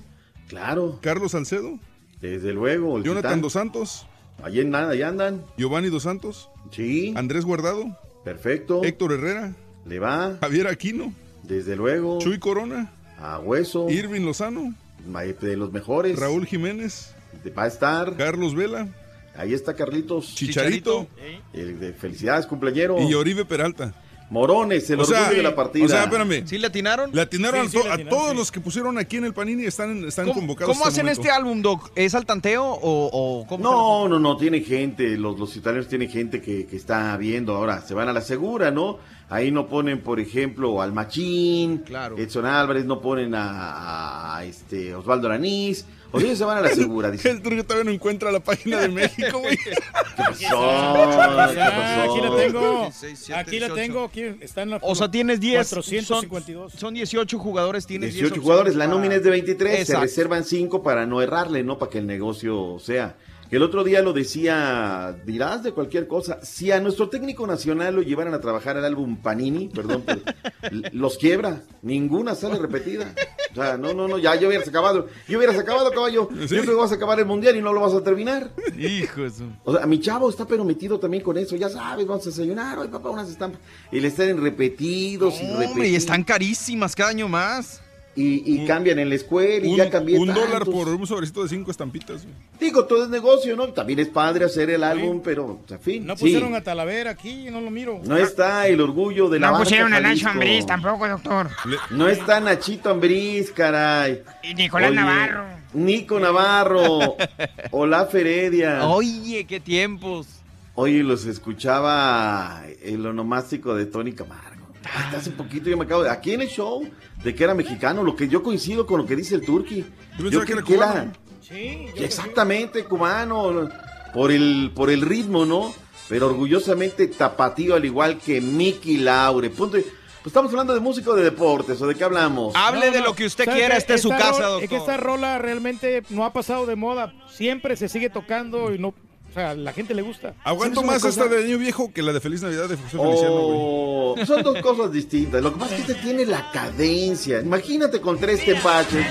Claro. 0.49 0.99
Carlos 1.03 1.33
Salcedo. 1.33 1.79
Desde 2.21 2.53
luego. 2.53 2.97
el 2.99 3.05
Jonathan 3.05 3.31
titán. 3.33 3.41
Dos 3.43 3.53
Santos. 3.55 4.07
Allí 4.43 4.61
en 4.61 4.71
nada, 4.71 4.91
allá 4.93 5.09
andan. 5.09 5.43
Giovanni 5.57 5.89
Dos 5.89 6.03
Santos. 6.05 6.49
Sí. 6.71 7.13
Andrés 7.17 7.45
Guardado. 7.45 7.99
Perfecto. 8.25 8.83
Héctor 8.85 9.13
Herrera. 9.13 9.55
Le 9.87 9.99
va. 9.99 10.39
Javier 10.41 10.67
Aquino. 10.69 11.13
Desde 11.43 11.77
luego. 11.77 12.19
Chuy 12.21 12.39
Corona. 12.39 12.93
A 13.19 13.39
hueso. 13.39 13.91
Irving 13.91 14.23
Lozano. 14.23 14.75
Ma- 15.07 15.23
De 15.23 15.57
los 15.57 15.73
mejores. 15.73 16.19
Raúl 16.19 16.47
Jiménez. 16.47 17.15
Va 17.57 17.65
a 17.65 17.67
estar. 17.67 18.17
Carlos 18.17 18.55
Vela. 18.55 18.89
Ahí 19.37 19.53
está 19.53 19.75
Carlitos. 19.75 20.35
Chicharito. 20.35 21.07
El 21.53 21.81
de 21.81 21.93
felicidades, 21.93 22.47
cumpleañero. 22.47 23.01
Y 23.01 23.15
Oribe 23.15 23.45
Peralta. 23.45 23.95
Morones, 24.31 24.89
el 24.89 24.99
O 25.01 25.05
sea, 25.05 25.21
orgullo 25.21 25.37
de 25.37 25.43
la 25.43 25.55
partida. 25.55 25.85
O 25.85 25.89
sea, 25.89 26.05
espérame. 26.05 26.47
¿Sí 26.47 26.57
le 26.59 26.67
atinaron? 26.67 27.11
Le 27.13 27.21
atinaron 27.21 27.69
Sí, 27.69 27.77
a, 27.79 27.97
sí, 27.97 28.03
a 28.03 28.09
todos 28.09 28.31
sí. 28.31 28.37
los 28.37 28.51
que 28.51 28.59
pusieron 28.59 28.97
aquí 28.99 29.19
en 29.19 29.25
el 29.25 29.35
Panini 29.35 29.67
están, 29.67 30.03
están 30.05 30.25
¿Cómo, 30.27 30.41
convocados. 30.41 30.73
cómo 30.77 30.87
hacen 30.89 31.09
este 31.09 31.31
álbum, 31.31 31.61
Doc? 31.61 31.93
¿Es 31.95 32.15
al 32.15 32.25
tanteo 32.25 32.65
o, 32.65 33.11
o 33.13 33.47
cómo? 33.47 33.63
No, 33.63 34.09
no, 34.09 34.19
no, 34.19 34.37
tiene 34.39 34.61
gente, 34.61 35.17
los, 35.19 35.39
los 35.39 35.55
italianos 35.57 35.89
tienen 35.89 36.09
gente 36.09 36.41
que, 36.41 36.65
que 36.67 36.75
está 36.77 37.15
viendo 37.19 37.55
ahora, 37.55 37.83
se 37.83 37.93
van 37.93 38.09
a 38.09 38.13
la 38.15 38.23
segura, 38.23 38.71
¿no? 38.71 38.99
Ahí 39.29 39.51
no 39.51 39.69
ponen, 39.69 40.01
por 40.01 40.19
ejemplo, 40.19 40.81
al 40.81 40.93
Machín, 40.93 41.79
Claro. 41.79 42.17
Edson 42.19 42.47
Álvarez, 42.47 42.87
no 42.87 43.01
ponen 43.03 43.35
a, 43.37 44.41
este 44.45 44.95
Osvaldo 44.95 45.29
Aranís, 45.29 45.85
o 46.15 46.21
ellos 46.21 46.39
se 46.39 46.45
van 46.45 46.59
a 46.59 46.61
la 46.61 46.71
segura, 46.71 47.11
dice. 47.11 47.31
El 47.31 47.43
truco 47.43 47.65
todavía 47.65 47.85
no 47.85 47.91
encuentra 47.91 48.31
la 48.33 48.41
página 48.41 48.81
de 48.81 48.89
México, 48.89 49.39
güey. 49.41 49.57
¿Qué 49.57 49.73
pasó? 50.17 50.39
¿Qué 50.39 50.47
Ah, 50.51 51.35
pasó? 51.37 52.13
aquí 52.13 52.21
la 52.21 52.37
tengo. 52.37 52.81
16, 52.83 53.19
7, 53.19 53.41
aquí 53.41 53.61
la 53.61 53.67
18. 53.69 53.75
tengo. 53.75 54.05
Aquí 54.05 54.23
está 54.41 54.63
en 54.63 54.71
la 54.71 54.79
O 54.83 54.95
sea, 54.95 55.11
tienes 55.11 55.41
10. 55.41 55.69
452. 55.69 56.73
Son, 56.73 56.81
son 56.81 56.95
18 56.95 57.39
jugadores, 57.39 57.87
tienes 57.87 58.13
10 58.15 58.23
18 58.25 58.41
jugadores, 58.43 58.75
la 58.77 58.87
nómina 58.87 59.17
es 59.17 59.25
de 59.25 59.31
23, 59.31 59.75
se 59.75 59.81
Exacto. 59.83 60.03
reservan 60.03 60.45
5 60.45 60.83
para 60.83 61.07
no 61.07 61.21
errarle, 61.23 61.63
¿no? 61.63 61.79
Para 61.79 61.91
que 61.91 61.99
el 61.99 62.07
negocio 62.07 62.79
sea. 62.79 63.17
El 63.55 63.63
otro 63.63 63.85
día 63.85 64.03
lo 64.03 64.13
decía, 64.13 65.17
dirás 65.25 65.63
de 65.63 65.71
cualquier 65.73 66.09
cosa, 66.09 66.41
si 66.43 66.73
a 66.73 66.81
nuestro 66.81 67.09
técnico 67.09 67.47
nacional 67.47 67.95
lo 67.95 68.03
llevaran 68.03 68.35
a 68.35 68.41
trabajar 68.41 68.77
al 68.77 68.85
álbum 68.85 69.17
Panini, 69.19 69.69
perdón, 69.69 70.03
pero 70.05 70.21
los 70.93 71.17
quiebra, 71.19 71.63
ninguna 71.83 72.35
sale 72.35 72.59
repetida. 72.59 73.15
O 73.53 73.55
sea, 73.55 73.77
no, 73.77 73.95
no, 73.95 74.09
no, 74.09 74.19
ya, 74.19 74.35
ya 74.35 74.49
hubieras 74.49 74.67
acabado, 74.67 75.07
ya 75.29 75.37
hubieras 75.39 75.57
acabado, 75.57 75.93
caballo. 75.93 76.29
Yo 76.33 76.49
creo 76.49 76.65
que 76.65 76.75
vas 76.75 76.91
a 76.91 76.97
acabar 76.97 77.21
el 77.21 77.27
mundial 77.27 77.55
y 77.57 77.63
no 77.63 77.73
lo 77.73 77.81
vas 77.81 77.95
a 77.95 78.03
terminar. 78.03 78.51
Hijo 78.77 79.23
de 79.23 79.31
su- 79.31 79.49
O 79.63 79.77
sea, 79.77 79.87
mi 79.87 80.01
chavo 80.01 80.29
está 80.29 80.45
pero 80.47 80.65
metido 80.65 80.99
también 80.99 81.23
con 81.23 81.37
eso, 81.39 81.55
ya 81.55 81.69
sabes, 81.69 82.05
vamos 82.09 82.27
a 82.27 82.31
desayunar, 82.31 82.77
hoy 82.81 82.89
papá, 82.89 83.11
unas 83.11 83.31
estampas. 83.31 83.61
Y 83.93 84.01
le 84.01 84.09
están 84.09 84.43
repetidos 84.43 85.41
y 85.41 85.45
Hombre, 85.45 85.67
y 85.67 85.69
repetidos. 85.69 85.97
están 85.99 86.25
carísimas 86.25 86.97
cada 86.97 87.11
año 87.11 87.29
más. 87.29 87.84
Y, 88.17 88.63
y 88.63 88.65
cambian 88.67 89.01
en 89.01 89.09
la 89.09 89.17
escuela 89.17 89.67
y 89.67 89.71
Un, 89.73 89.77
ya 89.77 89.91
cambié 89.91 90.19
un 90.19 90.33
dólar 90.33 90.65
por 90.65 90.89
un 90.89 91.05
sobrecito 91.07 91.43
de 91.43 91.49
cinco 91.49 91.73
estampitas. 91.73 92.23
güey. 92.23 92.35
Digo, 92.61 92.85
todo 92.85 93.03
es 93.03 93.11
negocio, 93.11 93.57
¿no? 93.57 93.69
También 93.69 93.99
es 93.99 94.09
padre 94.09 94.45
hacer 94.45 94.71
el 94.71 94.85
álbum, 94.85 95.21
pero, 95.23 95.61
en 95.69 95.81
fin. 95.81 96.07
No 96.07 96.17
sí. 96.17 96.25
pusieron 96.27 96.55
a 96.55 96.61
Talavera 96.63 97.11
aquí, 97.11 97.47
no 97.51 97.61
lo 97.61 97.71
miro. 97.73 98.01
No 98.05 98.17
está 98.17 98.69
el 98.69 98.81
orgullo 98.81 99.29
de 99.29 99.41
la 99.41 99.51
No 99.51 99.59
pusieron 99.59 99.93
a 99.95 100.01
Nacho. 100.01 100.29
Ambriz 100.29 100.65
tampoco, 100.65 101.09
doctor. 101.09 101.49
No 101.91 102.09
está 102.09 102.39
Nachito 102.41 102.91
Ambriz, 102.91 103.51
caray. 103.51 104.23
Y 104.43 104.55
Nicolás 104.55 104.91
Oye, 104.91 104.97
Navarro. 104.97 105.45
Nico 105.73 106.21
Navarro. 106.21 107.17
Olaf 107.73 108.15
Heredia. 108.15 108.87
Oye, 108.87 109.45
qué 109.47 109.59
tiempos. 109.59 110.29
Oye, 110.77 111.03
los 111.03 111.25
escuchaba 111.27 112.63
el 112.83 113.05
onomástico 113.07 113.75
de 113.75 113.87
Tony 113.87 114.13
Camargo. 114.13 114.54
Hasta 114.93 115.17
hace 115.19 115.31
poquito 115.31 115.71
yo 115.71 115.77
me 115.77 115.85
acabo 115.85 116.03
de... 116.03 116.11
Aquí 116.11 116.33
en 116.33 116.43
el 116.43 116.49
show, 116.49 116.87
de 117.23 117.35
que 117.35 117.45
era 117.45 117.55
mexicano, 117.55 118.03
lo 118.03 118.15
que 118.17 118.29
yo 118.29 118.43
coincido 118.43 118.87
con 118.87 118.99
lo 119.01 119.07
que 119.07 119.17
dice 119.17 119.35
el 119.35 119.43
Turqui. 119.45 119.85
Yo 120.31 120.45
que 120.45 120.53
era 120.53 120.63
que 120.63 120.75
era... 120.75 120.87
cubano. 120.91 121.13
Sí, 121.41 121.87
Exactamente, 121.97 122.85
cubano, 122.85 123.69
por 124.13 124.31
el, 124.33 124.73
por 124.75 124.91
el 124.91 125.03
ritmo, 125.03 125.45
¿no? 125.45 125.73
Pero 126.09 126.27
orgullosamente 126.27 127.07
tapatío, 127.09 127.75
al 127.75 127.85
igual 127.85 128.19
que 128.19 128.41
Mickey 128.41 128.99
Laure. 128.99 129.51
Punto. 129.51 129.79
Pues 129.79 130.31
estamos 130.33 130.51
hablando 130.53 130.73
de 130.73 130.81
música 130.81 131.11
o 131.11 131.15
de 131.15 131.23
deportes, 131.25 131.81
¿o 131.83 131.87
de 131.87 131.95
qué 131.95 132.05
hablamos? 132.05 132.55
Hable 132.57 132.87
No, 132.87 132.93
de 132.93 133.01
lo 133.03 133.15
que 133.15 133.27
usted 133.27 133.45
¿sabe 133.45 133.59
quiera, 133.59 133.75
qué? 133.75 133.79
esta 133.79 133.95
es 133.95 134.03
su 134.03 134.09
casa, 134.09 134.43
rola- 134.49 134.63
Es 134.63 134.69
que 134.71 134.77
esta 134.77 134.93
doctor. 134.93 135.07
rola 135.07 135.39
realmente 135.39 136.03
no 136.09 136.25
ha 136.25 136.33
pasado 136.33 136.65
de 136.67 136.77
moda. 136.77 137.13
Siempre 137.31 137.77
se 137.77 137.89
sigue 137.91 138.09
tocando 138.11 138.73
y 138.73 138.79
no. 138.79 138.95
O 139.35 139.37
sea, 139.37 139.53
la 139.57 139.73
gente 139.73 139.95
le 139.95 140.03
gusta. 140.03 140.35
Aguanto 140.45 140.77
¿Sabes 140.77 140.85
una 140.85 140.93
más 140.93 141.03
cosa? 141.03 141.25
esta 141.25 141.35
de 141.35 141.45
Año 141.45 141.59
Viejo 141.59 141.93
que 141.93 142.03
la 142.03 142.13
de 142.13 142.21
Feliz 142.21 142.41
Navidad 142.41 142.69
de 142.69 142.77
José 142.77 142.97
Feliciano, 142.99 143.35
güey. 143.41 143.59
Oh, 143.59 144.15
son 144.25 144.43
dos 144.45 144.59
cosas 144.61 144.93
distintas. 144.93 145.43
Lo 145.43 145.53
que 145.53 145.59
pasa 145.59 145.75
es 145.77 145.85
que 145.85 145.91
este 145.93 146.03
tiene 146.05 146.25
la 146.25 146.53
cadencia. 146.53 147.41
Imagínate 147.41 148.01
con 148.01 148.17
tres 148.17 148.45
tepaches. 148.45 149.05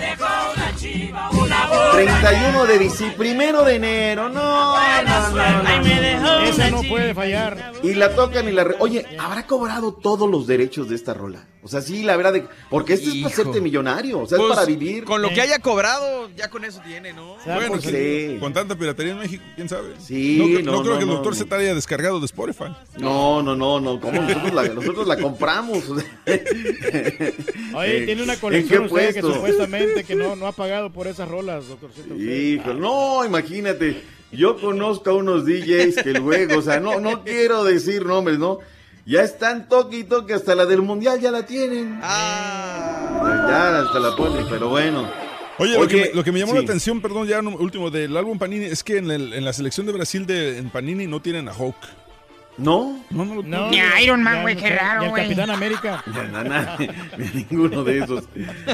31 1.92 2.66
de 2.66 2.80
diciembre, 2.80 3.18
primero 3.18 3.64
de 3.66 3.76
enero. 3.76 4.30
No, 4.30 4.76
no, 5.04 5.30
no, 5.32 6.22
no. 6.22 6.40
Esa 6.44 6.70
no 6.70 6.82
puede 6.84 7.14
fallar. 7.14 7.74
Y 7.84 7.94
la 7.96 8.16
tocan 8.16 8.48
y 8.48 8.52
la... 8.52 8.64
re- 8.64 8.76
Oye, 8.80 9.06
¿habrá 9.20 9.46
cobrado 9.46 9.94
todos 9.94 10.30
los 10.30 10.48
derechos 10.48 10.88
de 10.90 10.96
esta 10.96 11.14
rola? 11.14 11.48
O 11.62 11.68
sea, 11.70 11.82
sí, 11.82 12.04
la 12.04 12.18
verdad 12.18 12.34
de... 12.34 12.46
Porque 12.70 12.94
esto 12.94 13.10
es 13.10 13.16
para 13.24 13.28
hacerte 13.34 13.62
millonario, 13.62 14.20
o 14.20 14.28
sea, 14.28 14.38
Pues, 14.38 14.50
es 14.50 14.56
para 14.56 14.68
vivir. 14.68 15.06
Con 15.06 15.22
lo 15.22 15.30
que 15.30 15.40
haya 15.42 15.60
cobrado, 15.60 16.30
ya 16.36 16.50
con 16.50 16.66
eso 16.66 16.82
tiene, 16.86 17.14
¿no? 17.14 17.38
Bueno, 17.46 17.68
pues, 17.70 17.84
sí. 17.84 18.38
con 18.40 18.52
tanta 18.52 18.76
piratería 18.76 19.14
en 19.14 19.20
México, 19.20 19.44
quién 19.56 19.70
sabe. 19.70 19.94
Sí, 20.00 20.13
no, 20.14 20.46
cre- 20.46 20.64
no, 20.64 20.72
no 20.74 20.82
creo 20.82 20.94
no, 20.94 20.98
que 21.00 21.04
el 21.04 21.10
doctor 21.10 21.34
no. 21.34 21.38
se 21.40 21.46
te 21.46 21.56
haya 21.56 21.76
descargado 21.76 22.20
de 22.20 22.26
Spotify. 22.26 22.66
No, 22.98 23.42
no, 23.44 23.56
no, 23.56 23.80
no. 23.80 24.00
¿Cómo? 24.00 24.22
Nosotros 24.22 24.54
la, 24.54 24.68
nosotros 24.70 25.08
la 25.08 25.18
compramos. 25.18 25.84
Oye, 27.76 28.06
tiene 28.06 28.24
una 28.24 28.34
¿en 28.34 28.40
colección 28.40 28.84
usted 28.86 29.14
que 29.14 29.22
supuestamente 29.22 30.04
que 30.04 30.16
no, 30.16 30.36
no 30.36 30.48
ha 30.48 30.52
pagado 30.52 30.92
por 30.92 31.08
esas 31.08 31.28
rolas, 31.28 31.68
doctorcito. 31.68 32.16
Hijo, 32.16 32.74
no, 32.74 33.26
imagínate. 33.26 34.02
Yo 34.32 34.60
conozco 34.60 35.12
a 35.12 35.14
unos 35.14 35.46
DJs 35.46 36.02
que 36.04 36.14
luego, 36.14 36.58
o 36.58 36.62
sea, 36.62 36.80
no, 36.80 37.00
no 37.00 37.24
quiero 37.24 37.64
decir 37.64 38.06
nombres, 38.06 38.40
¿no? 38.40 38.60
Ya 39.06 39.22
están 39.22 39.68
toque 39.68 39.98
y 40.00 40.04
toque, 40.06 40.34
hasta 40.34 40.56
la 40.56 40.66
del 40.66 40.82
mundial 40.82 41.20
ya 41.20 41.30
la 41.30 41.46
tienen. 41.46 42.00
Ah. 42.02 43.46
Ya 43.50 43.80
hasta 43.82 44.00
la 44.00 44.16
ponen, 44.16 44.46
pero 44.50 44.70
bueno. 44.70 45.23
Oye, 45.60 45.78
lo, 45.78 45.88
que 45.88 45.96
me, 45.98 46.10
lo 46.14 46.24
que 46.24 46.32
me 46.32 46.40
llamó 46.40 46.54
la 46.54 46.62
atención, 46.62 47.00
perdón, 47.02 47.28
ya 47.28 47.40
último, 47.40 47.92
del 47.92 48.16
álbum 48.18 48.40
Panini, 48.40 48.66
es 48.66 48.84
que 48.84 48.98
en, 48.98 49.12
el- 49.12 49.34
en 49.34 49.46
la 49.46 49.54
selección 49.54 49.86
de 49.86 49.92
Brasil 49.94 50.26
de 50.26 50.58
en 50.58 50.70
Panini 50.72 51.06
no 51.08 51.22
tienen 51.22 51.48
a 51.48 51.54
Hulk. 51.56 51.76
¿No? 52.58 53.04
No, 53.10 53.26
no, 53.26 53.36
lo- 53.36 53.44
No, 53.44 53.70
Ni 53.72 53.80
a 53.80 54.00
Iron 54.02 54.22
Man, 54.22 54.44
güey, 54.44 54.54
no 54.56 54.62
qué 54.62 54.70
raro, 54.70 55.10
güey. 55.10 55.24
Capitán 55.24 55.50
América. 55.50 56.04
Ya, 56.14 56.24
na- 56.24 56.44
na- 56.44 56.78
ni 57.18 57.26
ninguno 57.50 57.84
de 57.84 58.00
esos. 58.00 58.24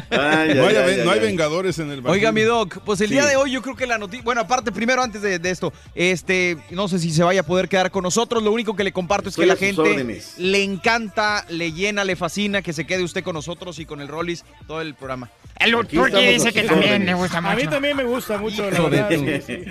Ay, 0.10 0.54
no, 0.56 0.68
ay, 0.68 0.76
hay, 0.76 0.76
ay, 0.76 0.76
no 0.76 0.76
ay, 0.76 1.00
hay 1.02 1.10
ay. 1.10 1.20
Vengadores 1.20 1.80
en 1.80 1.90
el 1.92 2.02
Brasil. 2.02 2.20
Oiga, 2.20 2.32
mi 2.34 2.42
doc, 2.42 2.80
pues 2.86 3.00
el 3.02 3.08
Sí. 3.08 3.14
día 3.14 3.26
de 3.26 3.36
hoy 3.38 3.52
yo 3.52 3.62
creo 3.62 3.76
que 3.76 3.88
la 3.88 3.98
noticia, 3.98 4.24
bueno, 4.24 4.42
aparte, 4.42 4.72
primero 4.74 5.02
antes 5.02 5.22
de, 5.22 5.40
de 5.40 5.50
esto, 5.50 5.72
este, 5.96 6.58
no 6.72 6.88
sé 6.90 7.00
si 7.00 7.12
se 7.12 7.24
vaya 7.24 7.40
a 7.42 7.44
poder 7.44 7.70
quedar 7.70 7.90
con 7.92 8.04
nosotros, 8.04 8.44
lo 8.44 8.52
único 8.52 8.76
que 8.76 8.84
le 8.84 8.92
comparto 8.92 9.30
es 9.30 9.36
que 9.38 9.46
la 9.46 9.56
gente 9.56 9.80
órdenes. 9.82 10.36
le 10.38 10.62
encanta, 10.64 11.46
le 11.50 11.72
llena, 11.72 12.04
le 12.04 12.16
fascina 12.18 12.62
que 12.62 12.74
se 12.74 12.86
quede 12.86 13.04
usted 13.04 13.24
con 13.24 13.34
nosotros 13.36 13.80
y 13.80 13.86
con 13.86 14.02
el 14.02 14.08
Rollis 14.10 14.44
todo 14.68 14.82
el 14.82 14.94
programa. 14.96 15.30
El 15.60 15.74
estamos 15.74 16.12
dice 16.14 16.48
a 16.50 16.52
que 16.54 16.64
también 16.64 16.90
órdenes. 16.94 17.06
le 17.08 17.14
gusta 17.16 17.38
A 17.40 17.42
mí 17.42 17.50
mucho. 17.56 17.70
también 17.70 17.98
me 17.98 18.04
gusta 18.06 18.38
mucho, 18.38 18.70
la 18.72 18.80
verdad. 18.80 19.10
sí, 19.46 19.56
sí. 19.58 19.64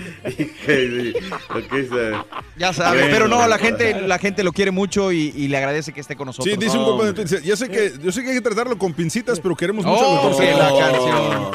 Ya 2.57 2.73
sabe, 2.73 2.99
Bueno, 2.99 3.13
pero 3.15 3.29
no, 3.29 3.47
la 3.47 3.59
gente, 3.59 3.95
la 4.07 4.19
gente 4.19 4.45
lo 4.45 4.53
quiere 4.53 4.70
mucho 4.70 5.11
y, 5.12 5.33
y 5.37 5.49
le 5.49 5.57
agradece 5.57 5.93
que 5.93 6.01
esté 6.01 6.16
con 6.16 6.27
nosotros. 6.27 6.53
Sí, 6.55 6.59
dice 6.61 6.77
un 6.79 6.85
compa. 6.85 7.12
Twitter, 7.15 7.43
ya 7.43 7.57
sé 7.57 7.69
que 7.69 7.93
yo 8.03 8.12
sé 8.12 8.23
que 8.23 8.29
hay 8.31 8.35
que 8.37 8.41
tratarlo 8.43 8.77
con 8.79 8.93
pincitas, 8.93 9.41
pero 9.41 9.57
queremos 9.57 9.85
mucho 9.85 9.99
Oh, 10.01 10.35
Zeta. 10.35 10.70
la 10.73 10.79
canción. 10.79 11.51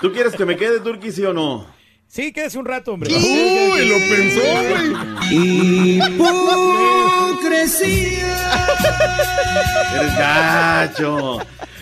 ¿Tú 0.00 0.12
quieres 0.12 0.34
que 0.34 0.44
me 0.44 0.56
quede 0.56 0.80
Turqui, 0.80 1.12
sí 1.12 1.24
o 1.24 1.32
no? 1.32 1.66
Sí, 2.08 2.32
quédese 2.32 2.58
un 2.58 2.64
rato, 2.64 2.92
hombre. 2.94 3.14
Uy, 3.14 3.86
lo 3.86 3.94
pensó, 3.98 4.40
güey. 5.30 6.00
Eres 9.94 10.16
gacho. 10.18 11.38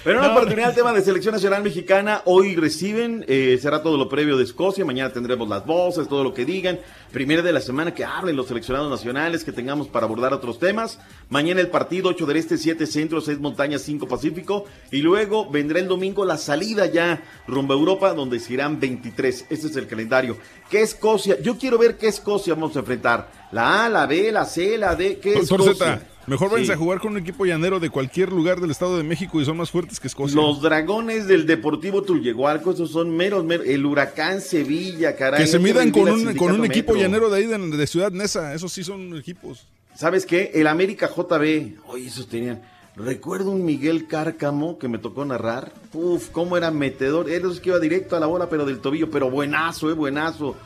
Pero 0.08 0.20
una 0.20 0.32
oportunidad 0.32 0.70
el 0.70 0.74
tema 0.74 0.94
de 0.94 1.02
selección 1.02 1.34
nacional 1.34 1.62
mexicana. 1.62 2.22
Hoy 2.24 2.56
reciben, 2.56 3.26
eh, 3.28 3.58
será 3.60 3.82
todo 3.82 3.98
lo 3.98 4.08
previo 4.08 4.38
de 4.38 4.44
Escocia. 4.44 4.82
Mañana 4.82 5.12
tendremos 5.12 5.46
las 5.50 5.66
voces, 5.66 6.08
todo 6.08 6.24
lo 6.24 6.32
que 6.32 6.46
digan. 6.46 6.80
Primera 7.12 7.42
de 7.42 7.52
la 7.52 7.60
semana 7.60 7.92
que 7.92 8.06
hablen 8.06 8.34
los 8.34 8.46
seleccionados 8.46 8.90
nacionales, 8.90 9.44
que 9.44 9.52
tengamos 9.52 9.86
para 9.88 10.06
abordar 10.06 10.32
otros 10.32 10.58
temas. 10.58 10.98
Mañana 11.28 11.60
el 11.60 11.68
partido, 11.68 12.08
8 12.08 12.24
del 12.24 12.38
Este, 12.38 12.56
7 12.56 12.86
Centro, 12.86 13.20
6 13.20 13.38
Montañas, 13.38 13.82
5 13.82 14.08
Pacífico. 14.08 14.64
Y 14.90 15.02
luego 15.02 15.50
vendrá 15.50 15.78
el 15.78 15.88
domingo 15.88 16.24
la 16.24 16.38
salida 16.38 16.86
ya 16.86 17.22
rumbo 17.46 17.74
a 17.74 17.76
Europa, 17.76 18.14
donde 18.14 18.40
se 18.40 18.54
irán 18.54 18.80
23. 18.80 19.44
Este 19.50 19.66
es 19.66 19.76
el 19.76 19.86
calendario. 19.86 20.38
¿Qué 20.70 20.80
Escocia? 20.80 21.38
Yo 21.42 21.58
quiero 21.58 21.76
ver 21.76 21.98
qué 21.98 22.08
Escocia 22.08 22.54
vamos 22.54 22.74
a 22.76 22.78
enfrentar. 22.78 23.30
La 23.52 23.84
A, 23.84 23.88
la 23.90 24.06
B, 24.06 24.32
la 24.32 24.46
C, 24.46 24.78
la 24.78 24.96
D. 24.96 25.18
¿Qué 25.18 25.34
Escocia? 25.34 26.00
Mejor 26.28 26.50
váyanse 26.50 26.72
Sí. 26.72 26.72
a 26.72 26.76
jugar 26.76 27.00
con 27.00 27.12
un 27.12 27.18
equipo 27.18 27.44
llanero 27.46 27.80
de 27.80 27.90
cualquier 27.90 28.30
lugar 28.32 28.60
del 28.60 28.70
Estado 28.70 28.96
de 28.96 29.02
México 29.02 29.40
y 29.40 29.44
son 29.44 29.56
más 29.56 29.70
fuertes 29.70 29.98
que 29.98 30.06
Escocia. 30.08 30.36
Los 30.36 30.60
dragones 30.60 31.26
del 31.26 31.46
Deportivo 31.46 32.02
Tullehualco, 32.02 32.72
esos 32.72 32.90
son 32.90 33.16
meros, 33.16 33.44
meros. 33.44 33.66
El 33.66 33.84
huracán 33.86 34.40
Sevilla, 34.40 35.16
caray. 35.16 35.40
que 35.40 35.46
se 35.46 35.58
midan 35.58 35.90
con 35.90 36.08
un, 36.08 36.34
con 36.36 36.52
un 36.52 36.64
equipo 36.64 36.92
Metro. 36.92 37.08
llanero 37.08 37.30
de 37.30 37.38
ahí 37.38 37.46
de, 37.46 37.58
de 37.76 37.86
Ciudad 37.86 38.12
Neza. 38.12 38.54
Esos 38.54 38.72
sí 38.72 38.84
son 38.84 39.16
equipos. 39.16 39.66
¿Sabes 39.94 40.26
qué? 40.26 40.52
El 40.54 40.66
América 40.66 41.08
JB. 41.08 41.78
Oye, 41.86 42.06
esos 42.06 42.28
tenían. 42.28 42.60
Recuerdo 42.94 43.50
un 43.52 43.64
Miguel 43.64 44.06
Cárcamo 44.08 44.78
que 44.78 44.88
me 44.88 44.98
tocó 44.98 45.24
narrar. 45.24 45.72
Uf, 45.92 46.30
cómo 46.30 46.56
era 46.56 46.70
metedor. 46.70 47.30
Era 47.30 47.48
que 47.62 47.68
iba 47.70 47.78
directo 47.78 48.16
a 48.16 48.20
la 48.20 48.26
bola, 48.26 48.48
pero 48.48 48.64
del 48.66 48.80
tobillo. 48.80 49.08
Pero 49.10 49.30
buenazo, 49.30 49.88
eh, 49.90 49.94
buenazo. 49.94 50.56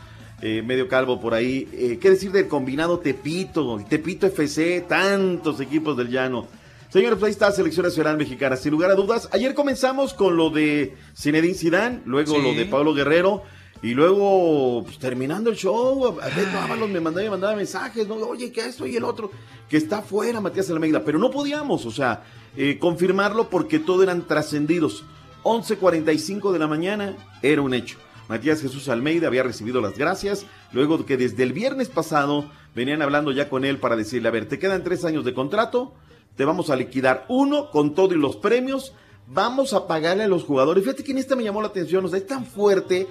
Eh, 0.43 0.61
medio 0.63 0.89
calvo 0.89 1.21
por 1.21 1.35
ahí. 1.35 1.69
Eh, 1.73 1.99
¿Qué 2.01 2.11
decir 2.11 2.33
del 2.33 2.49
combinado 2.49 2.99
Tepito? 2.99 3.81
Tepito 3.89 4.27
FC, 4.27 4.81
tantos 4.89 5.61
equipos 5.61 5.97
del 5.97 6.09
llano. 6.09 6.47
Señores, 6.89 7.17
pues 7.19 7.29
ahí 7.29 7.33
está 7.33 7.49
la 7.51 7.55
selección 7.55 7.87
nacional 7.87 8.17
mexicana. 8.19 8.57
Sin 8.57 8.73
lugar 8.73 8.91
a 8.91 8.95
dudas, 8.95 9.29
ayer 9.33 9.55
comenzamos 9.55 10.13
con 10.15 10.37
lo 10.37 10.51
de 10.51 10.95
Zinedine 11.17 11.55
Zidane, 11.55 12.01
luego 12.05 12.35
Sí. 12.35 12.43
lo 12.43 12.55
de 12.55 12.67
Pablo 12.67 12.93
Guerrero. 12.93 13.43
Y 13.85 13.95
luego, 13.95 14.83
pues, 14.85 14.99
terminando 14.99 15.51
el 15.51 15.57
show, 15.57 16.19
a 16.21 16.65
Ábalos 16.65 16.89
me 16.89 17.01
mandaba, 17.01 17.25
me 17.25 17.31
mandaba 17.31 17.57
mensajes, 17.57 18.07
¿no? 18.07 18.15
Oye, 18.17 18.53
que 18.53 18.61
esto 18.67 18.87
y 18.87 18.95
el 18.95 19.03
otro, 19.05 19.31
que 19.69 19.77
está 19.77 19.99
afuera 19.99 20.41
Matías 20.41 20.71
Almeida, 20.71 21.03
pero 21.05 21.19
no 21.19 21.31
podíamos, 21.33 21.85
o 21.87 21.91
sea, 21.91 22.23
eh, 22.57 22.79
confirmarlo 22.79 23.49
porque 23.51 23.79
todo 23.81 24.03
eran 24.05 24.27
trascendidos. 24.29 25.03
11.45 25.45 26.53
de 26.53 26.59
la 26.61 26.69
mañana 26.69 27.17
era 27.43 27.63
un 27.63 27.75
hecho. 27.75 27.97
Matías 28.33 28.63
Jesús 28.63 28.89
Almeida 28.89 29.27
había 29.27 29.43
recibido 29.43 29.83
las 29.83 29.99
gracias, 29.99 30.47
luego 30.73 31.05
que 31.05 31.19
desde 31.19 31.43
el 31.43 31.53
viernes 31.53 31.91
pasado 31.91 32.51
venían 32.75 33.03
hablando 33.03 33.31
ya 33.31 33.51
con 33.51 33.67
él 33.67 33.77
para 33.77 33.95
decirle, 33.95 34.29
a 34.29 34.31
ver, 34.31 34.49
te 34.49 34.59
quedan 34.59 34.83
tres 34.83 35.05
años 35.05 35.27
de 35.27 35.35
contrato, 35.35 35.93
te 36.35 36.47
vamos 36.47 36.71
a 36.71 36.77
liquidar 36.77 37.27
uno 37.29 37.71
con 37.71 37.95
todo 37.95 38.15
y 38.15 38.17
los 38.17 38.37
premios, 38.37 38.95
vamos 39.27 39.75
a 39.75 39.87
pagarle 39.87 40.25
a 40.25 40.29
los 40.29 40.45
jugadores. 40.45 40.83
Fíjate 40.83 41.05
que 41.05 41.13
en 41.13 41.19
esta 41.19 41.37
me 41.37 41.45
llamó 41.45 41.61
la 41.61 41.69
atención, 41.69 42.07
o 42.07 42.09
sea, 42.09 42.17
es 42.17 42.27
tan 42.27 42.47
fuerte 42.47 43.07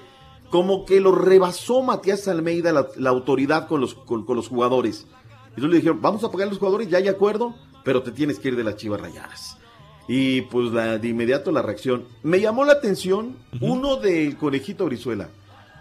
como 0.49 0.87
que 0.87 0.99
lo 0.99 1.11
rebasó 1.11 1.83
Matías 1.83 2.27
Almeida 2.27 2.73
la, 2.73 3.09
autoridad 3.11 3.67
con 3.67 3.79
los, 3.79 3.93
con, 3.93 4.25
los 4.27 4.47
jugadores. 4.47 5.05
Entonces 5.49 5.69
le 5.69 5.75
dijeron, 5.75 6.01
vamos 6.01 6.23
a 6.23 6.31
pagar 6.31 6.47
a 6.47 6.49
los 6.49 6.57
jugadores, 6.57 6.89
ya 6.89 6.97
hay 6.97 7.09
acuerdo, 7.09 7.53
pero 7.83 8.01
te 8.01 8.11
tienes 8.11 8.39
que 8.39 8.47
ir 8.47 8.55
de 8.55 8.63
las 8.63 8.75
chivas 8.75 8.99
rayadas. 8.99 9.60
Y 10.13 10.41
pues 10.41 10.73
la, 10.73 10.97
de 10.97 11.07
inmediato 11.07 11.51
la 11.53 11.61
reacción. 11.61 12.03
Me 12.21 12.41
llamó 12.41 12.65
la 12.65 12.73
atención 12.73 13.37
uno 13.61 13.95
del 13.95 14.35
conejito 14.35 14.83
Brizuela, 14.85 15.29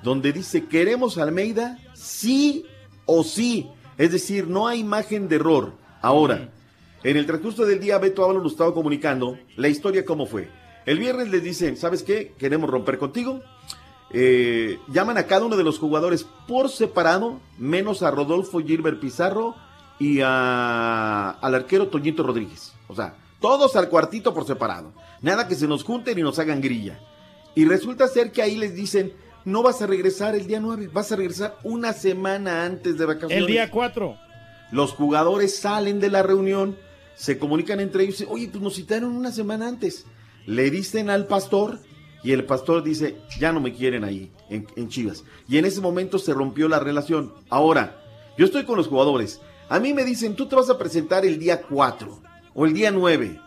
donde 0.05 0.33
dice, 0.33 0.67
queremos 0.67 1.19
Almeida 1.19 1.79
sí 1.95 2.65
o 3.07 3.25
sí. 3.25 3.69
Es 3.99 4.13
decir, 4.13 4.47
no 4.47 4.69
hay 4.69 4.79
imagen 4.81 5.29
de 5.29 5.35
error. 5.37 5.73
Ahora, 6.01 6.51
en 7.03 7.17
el 7.17 7.27
transcurso 7.27 7.65
del 7.67 7.81
día, 7.81 7.99
Beto 7.99 8.23
Ábalos 8.23 8.45
nos 8.45 8.53
estaba 8.53 8.73
comunicando 8.73 9.37
la 9.57 9.67
historia 9.69 10.05
cómo 10.05 10.27
fue. 10.27 10.49
El 10.87 10.99
viernes 11.01 11.29
les 11.31 11.43
dicen, 11.43 11.77
¿sabes 11.77 12.05
qué? 12.05 12.33
Queremos 12.39 12.71
romper 12.71 12.99
contigo. 12.99 13.41
Eh, 14.13 14.79
llaman 14.93 15.19
a 15.19 15.25
cada 15.27 15.45
uno 15.45 15.57
de 15.57 15.65
los 15.65 15.79
jugadores 15.81 16.25
por 16.47 16.69
separado, 16.69 17.41
menos 17.59 18.03
a 18.05 18.11
Rodolfo 18.13 18.61
Gilbert 18.61 19.01
Pizarro 19.01 19.57
y 19.99 20.21
a- 20.21 21.31
al 21.31 21.55
arquero 21.55 21.89
Toñito 21.89 22.23
Rodríguez. 22.23 22.73
O 22.89 22.95
sea, 22.95 23.17
todos 23.41 23.75
al 23.77 23.89
cuartito 23.89 24.33
por 24.35 24.47
separado. 24.47 24.93
Nada 25.23 25.49
que 25.49 25.55
se 25.55 25.67
nos 25.67 25.83
junten 25.83 26.19
y 26.19 26.23
nos 26.23 26.39
hagan 26.39 26.61
grilla. 26.61 26.99
Y 27.55 27.65
resulta 27.65 28.07
ser 28.07 28.31
que 28.31 28.43
ahí 28.43 28.57
les 28.57 28.75
dicen, 28.75 29.13
no 29.45 29.63
vas 29.63 29.83
a 29.83 29.87
regresar 29.87 30.35
el 30.35 30.47
día 30.47 30.61
9, 30.61 30.91
vas 30.93 31.11
a 31.11 31.17
regresar 31.17 31.59
una 31.65 31.93
semana 31.93 32.65
antes 32.65 32.99
de 32.99 33.07
vacaciones. 33.07 33.39
El 33.39 33.47
día 33.47 33.71
4. 33.71 34.17
Los 34.71 34.93
jugadores 34.93 35.57
salen 35.57 35.99
de 35.99 36.11
la 36.11 36.23
reunión, 36.23 36.77
se 37.17 37.39
comunican 37.39 37.81
entre 37.81 38.05
ellos, 38.05 38.21
y 38.21 38.25
dicen, 38.25 38.35
oye, 38.35 38.49
pues 38.49 38.63
nos 38.63 38.75
citaron 38.75 39.17
una 39.17 39.33
semana 39.33 39.67
antes. 39.67 40.07
Le 40.47 40.71
dicen 40.71 41.11
al 41.11 41.27
pastor 41.27 41.81
y 42.23 42.33
el 42.33 42.45
pastor 42.45 42.85
dice, 42.85 43.17
ya 43.39 43.53
no 43.53 43.61
me 43.61 43.75
quieren 43.75 44.05
ahí, 44.05 44.31
en, 44.49 44.67
en 44.77 44.89
Chivas. 44.89 45.25
Y 45.49 45.59
en 45.59 45.65
ese 45.65 45.81
momento 45.81 46.19
se 46.19 46.35
rompió 46.35 46.69
la 46.69 46.79
relación. 46.79 47.33
Ahora, 47.49 48.01
yo 48.39 48.45
estoy 48.45 48.65
con 48.65 48.77
los 48.77 48.87
jugadores. 48.87 49.41
A 49.69 49.81
mí 49.81 49.93
me 49.93 50.05
dicen, 50.05 50.37
tú 50.37 50.47
te 50.47 50.57
vas 50.57 50.71
a 50.71 50.79
presentar 50.79 51.25
el 51.25 51.39
día 51.39 51.63
4 51.63 52.30
o 52.55 52.67
el 52.67 52.73
día 52.73 52.91
9. 52.91 53.41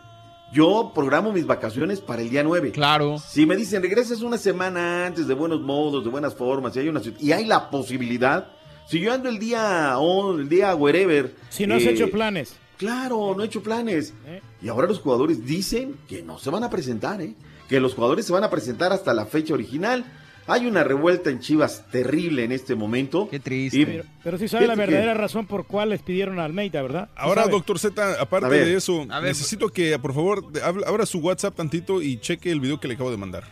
Yo 0.54 0.92
programo 0.94 1.32
mis 1.32 1.48
vacaciones 1.48 2.00
para 2.00 2.22
el 2.22 2.30
día 2.30 2.44
9. 2.44 2.72
Claro. 2.72 3.18
Si 3.18 3.46
me 3.46 3.56
dicen, 3.56 3.82
regresas 3.82 4.22
una 4.22 4.38
semana 4.38 5.08
antes, 5.08 5.28
de 5.28 5.34
buenos 5.34 5.62
modos, 5.62 6.04
de 6.04 6.10
buenas 6.12 6.36
formas, 6.36 6.76
y 6.76 6.80
hay, 6.80 6.90
una, 6.90 7.02
y 7.20 7.32
hay 7.32 7.46
la 7.46 7.72
posibilidad, 7.72 8.48
si 8.86 9.00
yo 9.00 9.14
ando 9.14 9.30
el 9.30 9.40
día, 9.40 9.98
on, 9.98 10.42
el 10.42 10.50
día 10.50 10.76
wherever. 10.76 11.34
Si 11.50 11.66
no 11.66 11.76
has 11.76 11.84
eh, 11.84 11.92
hecho 11.92 12.12
planes. 12.12 12.56
Claro, 12.78 13.34
no 13.36 13.44
he 13.44 13.46
hecho 13.46 13.64
planes. 13.64 14.14
¿Eh? 14.26 14.42
Y 14.62 14.68
ahora 14.68 14.88
los 14.88 15.00
jugadores 15.00 15.46
dicen 15.46 15.96
que 16.08 16.22
no 16.22 16.38
se 16.38 16.50
van 16.50 16.64
a 16.64 16.70
presentar, 16.70 17.22
¿eh? 17.22 17.34
que 17.70 17.80
los 17.80 17.96
jugadores 17.96 18.26
se 18.26 18.34
van 18.34 18.44
a 18.44 18.50
presentar 18.50 18.92
hasta 18.92 19.14
la 19.14 19.26
fecha 19.26 19.54
original. 19.54 20.06
Hay 20.46 20.66
una 20.66 20.84
revuelta 20.84 21.30
en 21.30 21.40
Chivas 21.40 21.86
terrible 21.90 22.44
en 22.44 22.52
este 22.52 22.76
momento. 22.76 23.30
Qué 23.30 23.40
triste. 23.40 23.86
Pero, 23.86 24.04
pero 24.24 24.38
sí 24.38 24.48
sabe 24.50 24.68
la 24.68 24.74
que- 24.76 24.82
verdadera 24.82 25.14
razón 25.14 25.46
por 25.48 25.66
cuál 25.66 25.90
les 25.92 26.02
pidieron 26.02 26.38
a 26.40 26.44
Almeida, 26.46 26.82
¿verdad? 26.82 27.06
Sí 27.08 27.14
Ahora, 27.16 27.44
sabe. 27.44 27.54
doctor 27.54 27.80
Z, 27.80 28.22
aparte 28.22 28.50
ver. 28.50 28.66
de 28.66 28.76
eso, 28.76 29.06
necesito 29.22 29.70
que, 29.70 29.98
por 30.00 30.14
favor, 30.14 30.44
abra 30.86 31.06
su 31.06 31.20
WhatsApp 31.20 31.56
tantito 31.56 32.02
y 32.02 32.18
cheque 32.20 32.52
el 32.52 32.60
video 32.60 32.80
que 32.80 32.88
le 32.90 32.96
acabo 32.96 33.10
de 33.12 33.18
mandar. 33.18 33.44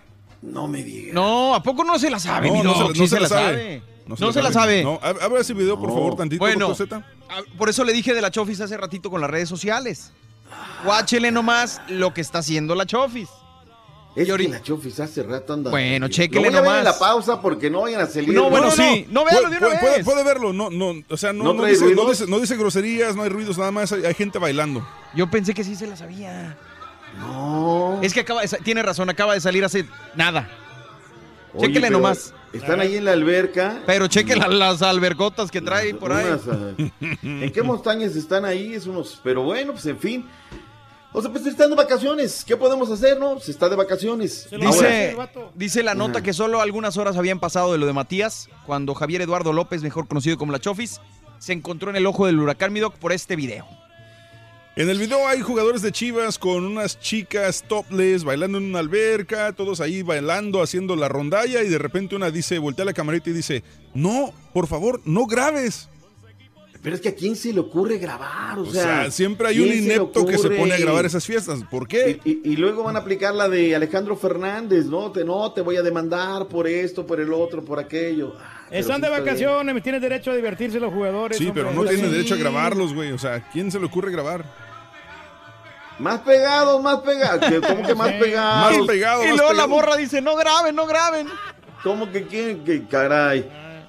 No 0.41 0.67
me 0.67 0.83
digas. 0.83 1.13
No, 1.13 1.55
¿a 1.55 1.63
poco 1.63 1.83
no 1.85 1.97
se 1.99 2.09
la 2.09 2.19
sabe? 2.19 2.47
No, 2.47 2.53
mi 2.55 2.61
no 2.63 2.73
se 2.73 2.79
la- 2.83 2.93
Sí 2.93 2.99
no 2.99 3.07
se 3.07 3.19
la 3.19 3.29
sabe. 3.29 3.83
No 4.07 4.17
se 4.33 4.41
la 4.41 4.51
sabe. 4.51 4.83
No, 4.83 4.99
ab- 4.99 5.21
abra 5.21 5.39
ese 5.39 5.53
video, 5.53 5.79
por 5.79 5.87
No. 5.89 5.93
favor, 5.95 6.15
tantito, 6.17 6.39
Bueno, 6.39 6.67
doctor 6.67 6.87
Z. 6.89 7.05
Por 7.57 7.69
eso 7.69 7.85
le 7.85 7.93
dije 7.93 8.13
de 8.13 8.21
la 8.21 8.31
Chofis 8.31 8.59
hace 8.59 8.75
ratito 8.75 9.09
con 9.09 9.21
las 9.21 9.29
redes 9.29 9.47
sociales. 9.47 10.11
Guáchele 10.83 11.31
nomás 11.31 11.81
lo 11.87 12.13
que 12.13 12.19
está 12.19 12.39
haciendo 12.39 12.75
la 12.75 12.85
Chofis. 12.85 13.29
Es 14.15 14.27
Y 14.27 14.31
ahorita- 14.31 14.49
que 14.51 14.57
la 14.57 14.61
Chofis 14.63 14.99
hace 14.99 15.23
rato 15.23 15.53
anda. 15.53 15.71
Bueno, 15.71 16.07
Lo 16.07 16.11
chéquele 16.13 16.49
voy 16.49 16.57
a 16.57 16.61
ver 16.61 16.69
en 16.69 16.75
nomás. 16.77 16.83
la 16.83 16.99
pausa 16.99 17.41
porque 17.41 17.69
no 17.69 17.81
vayan 17.81 18.01
a 18.01 18.07
salir. 18.07 18.33
No, 18.33 18.49
bueno, 18.49 18.69
sí. 18.71 19.05
No, 19.09 19.23
véalo 19.23 19.49
de 19.49 19.57
una 19.57 19.67
puede, 19.67 19.79
puede- 19.79 19.95
vez. 19.97 20.05
puede 20.05 20.23
verlo, 20.25 20.51
no, 20.51 20.69
no, 20.69 21.01
o 21.09 21.17
sea, 21.17 21.31
no, 21.31 21.45
¿No 21.45 21.53
no 21.53 21.61
trae 21.61 21.71
dice, 21.71 21.95
no, 21.95 22.09
dice, 22.09 22.27
no 22.27 22.39
dice 22.39 22.57
groserías, 22.57 23.15
no 23.15 23.23
hay 23.23 23.29
ruidos, 23.29 23.57
nada 23.57 23.71
más, 23.71 23.91
hay, 23.93 24.03
hay 24.05 24.13
gente 24.13 24.37
bailando. 24.37 24.85
Yo 25.15 25.29
pensé 25.31 25.53
que 25.53 25.63
sí 25.63 25.75
se 25.75 25.87
la 25.87 25.95
sabía. 25.95 26.57
No. 27.19 27.99
Es 28.01 28.13
que 28.13 28.19
acaba 28.21 28.41
de 28.41 28.47
tiene 28.63 28.83
razón, 28.83 29.09
acaba 29.09 29.33
de 29.33 29.39
salir 29.41 29.63
hace 29.63 29.85
nada. 30.15 30.49
Oye, 31.53 31.67
Chéquele 31.67 31.87
pero 31.87 31.99
nomás. 31.99 32.33
Están 32.53 32.81
ahí 32.81 32.97
en 32.97 33.05
la 33.05 33.13
alberca. 33.13 33.79
Pero 33.85 34.07
cheque 34.07 34.35
la- 34.35 34.47
las 34.49 34.81
albercotas 34.81 35.49
que 35.51 35.61
trae 35.61 35.93
por 35.93 36.11
ahí. 36.11 36.25
Unas, 36.25 36.41
ah, 36.49 37.15
¿En 37.23 37.51
qué 37.51 37.61
montañas 37.63 38.15
están 38.15 38.43
ahí? 38.45 38.73
Es 38.73 38.87
unos. 38.87 39.19
Pero 39.23 39.43
bueno, 39.43 39.71
pues 39.73 39.85
en 39.85 39.97
fin. 39.97 40.25
O 41.13 41.21
sea, 41.21 41.29
pues 41.29 41.45
están 41.45 41.69
de 41.69 41.75
vacaciones. 41.75 42.43
¿Qué 42.45 42.55
podemos 42.55 42.89
hacer, 42.89 43.19
no? 43.19 43.39
Se 43.39 43.51
está 43.51 43.67
de 43.67 43.75
vacaciones. 43.75 44.47
Dice, 44.49 45.17
dice 45.55 45.83
la 45.83 45.93
nota 45.93 46.23
que 46.23 46.31
solo 46.31 46.61
algunas 46.61 46.95
horas 46.97 47.17
habían 47.17 47.39
pasado 47.39 47.73
de 47.73 47.77
lo 47.77 47.85
de 47.85 47.93
Matías 47.93 48.47
cuando 48.65 48.93
Javier 48.93 49.21
Eduardo 49.21 49.51
López, 49.51 49.81
mejor 49.81 50.07
conocido 50.07 50.37
como 50.37 50.53
la 50.53 50.59
Chofis, 50.59 51.01
se 51.39 51.53
encontró 51.53 51.89
en 51.89 51.97
el 51.97 52.05
ojo 52.05 52.27
del 52.27 52.39
huracán 52.39 52.71
Midoc 52.71 52.95
por 52.95 53.11
este 53.11 53.35
video. 53.35 53.65
En 54.77 54.89
el 54.89 54.99
video 54.99 55.27
hay 55.27 55.41
jugadores 55.41 55.81
de 55.81 55.91
Chivas 55.91 56.39
con 56.39 56.65
unas 56.65 56.97
chicas 56.97 57.65
topless 57.67 58.23
bailando 58.23 58.57
en 58.57 58.63
una 58.63 58.79
alberca, 58.79 59.51
todos 59.51 59.81
ahí 59.81 60.01
bailando, 60.01 60.61
haciendo 60.61 60.95
la 60.95 61.09
rondalla 61.09 61.61
y 61.61 61.67
de 61.67 61.77
repente 61.77 62.15
una 62.15 62.31
dice, 62.31 62.57
voltea 62.57 62.85
la 62.85 62.93
camarita 62.93 63.31
y 63.31 63.33
dice, 63.33 63.63
no, 63.93 64.31
por 64.53 64.67
favor, 64.67 65.01
no 65.03 65.25
grabes. 65.25 65.89
Pero 66.83 66.95
es 66.95 67.01
que 67.01 67.09
a 67.09 67.15
quién 67.15 67.35
se 67.35 67.53
le 67.53 67.59
ocurre 67.59 67.97
grabar, 67.99 68.57
o, 68.57 68.63
O 68.63 68.65
sea, 68.65 69.11
siempre 69.11 69.49
hay 69.49 69.59
un 69.59 69.65
¿quién 69.69 69.83
se 69.83 69.87
le 69.89 69.95
inepto 69.95 70.25
que 70.25 70.37
se 70.37 70.49
pone 70.49 70.73
a 70.73 70.77
grabar 70.79 71.05
esas 71.05 71.23
fiestas. 71.23 71.59
¿Por 71.69 71.87
qué? 71.87 72.19
Y, 72.25 72.31
y- 72.31 72.41
y 72.53 72.55
luego 72.55 72.81
van 72.83 72.95
a 72.95 72.99
aplicar 72.99 73.35
la 73.35 73.47
de 73.47 73.75
Alejandro 73.75 74.15
Fernández, 74.17 74.85
¿no? 74.85 75.11
Te, 75.11 75.23
no, 75.23 75.51
te 75.53 75.61
voy 75.61 75.77
a 75.77 75.83
demandar 75.83 76.47
por 76.47 76.67
esto, 76.67 77.05
por 77.05 77.19
el 77.19 77.31
otro, 77.33 77.63
por 77.63 77.77
aquello. 77.77 78.33
Ah, 78.39 78.65
Están 78.71 78.99
de 78.99 79.09
bien. 79.09 79.19
vacaciones, 79.23 79.75
me 79.75 79.81
tienen 79.81 80.01
derecho 80.01 80.31
a 80.31 80.35
divertirse 80.35 80.79
los 80.79 80.91
jugadores. 80.91 81.37
Sí, 81.37 81.47
hombre. 81.49 81.61
pero 81.63 81.73
no 81.75 81.81
pues 81.83 81.91
tiene 81.93 82.07
sí. 82.09 82.15
derecho 82.15 82.33
a 82.33 82.37
grabarlos, 82.37 82.95
güey. 82.95 83.11
O 83.11 83.19
sea, 83.19 83.47
¿quién 83.51 83.69
se 83.71 83.79
le 83.79 83.85
ocurre 83.85 84.11
grabar? 84.11 84.43
Más 85.99 86.21
pegados, 86.21 86.81
más 86.81 86.99
pegados. 87.01 87.45
¿Qué- 87.47 87.61
¿Cómo 87.61 87.85
que 87.85 87.93
más 87.93 88.09
Sí. 88.09 88.15
pegados? 88.19 88.77
Más 88.79 88.87
pegado, 88.87 89.23
y 89.23 89.27
luego 89.27 89.43
la 89.43 89.49
pegado. 89.51 89.67
morra 89.69 89.95
dice, 89.97 90.19
no 90.19 90.35
graben, 90.35 90.75
no 90.75 90.87
graben. 90.87 91.27
¿Cómo 91.83 92.11
que 92.11 92.23
quién? 92.25 92.63
Que 92.63 92.87
caray. 92.87 93.47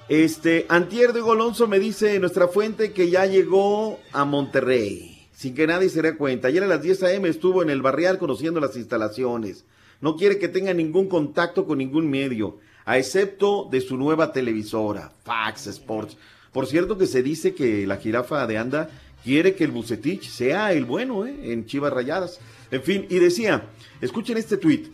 Este, 0.09 0.65
Antier 0.67 1.13
de 1.13 1.21
Golonzo 1.21 1.67
me 1.67 1.79
dice 1.79 2.19
nuestra 2.19 2.49
fuente 2.49 2.91
que 2.91 3.09
ya 3.09 3.25
llegó 3.25 3.99
a 4.11 4.25
Monterrey. 4.25 5.09
sin 5.33 5.55
que 5.55 5.65
nadie 5.65 5.89
se 5.89 6.01
dé 6.01 6.15
cuenta. 6.15 6.49
Ayer 6.49 6.63
a 6.63 6.67
las 6.67 6.81
10 6.81 7.03
a.m. 7.03 7.27
estuvo 7.27 7.63
en 7.63 7.69
el 7.69 7.81
barrial 7.81 8.17
conociendo 8.17 8.59
las 8.59 8.75
instalaciones. 8.75 9.65
No 9.99 10.15
quiere 10.15 10.37
que 10.37 10.47
tenga 10.47 10.73
ningún 10.73 11.07
contacto 11.07 11.65
con 11.65 11.77
ningún 11.79 12.09
medio, 12.09 12.59
a 12.85 12.97
excepto 12.97 13.67
de 13.71 13.81
su 13.81 13.97
nueva 13.97 14.31
televisora, 14.31 15.11
Fax 15.23 15.67
Sports. 15.67 16.17
Por 16.51 16.67
cierto 16.67 16.97
que 16.97 17.07
se 17.07 17.23
dice 17.23 17.55
que 17.55 17.87
la 17.87 17.97
jirafa 17.97 18.45
de 18.45 18.57
Anda 18.57 18.89
quiere 19.23 19.55
que 19.55 19.63
el 19.63 19.71
Bucetich 19.71 20.29
sea 20.29 20.71
el 20.73 20.85
bueno 20.85 21.25
¿eh? 21.25 21.51
en 21.51 21.65
Chivas 21.65 21.91
Rayadas. 21.91 22.39
En 22.71 22.83
fin, 22.83 23.05
y 23.09 23.19
decía, 23.19 23.69
escuchen 24.01 24.37
este 24.37 24.57
tuit. 24.57 24.87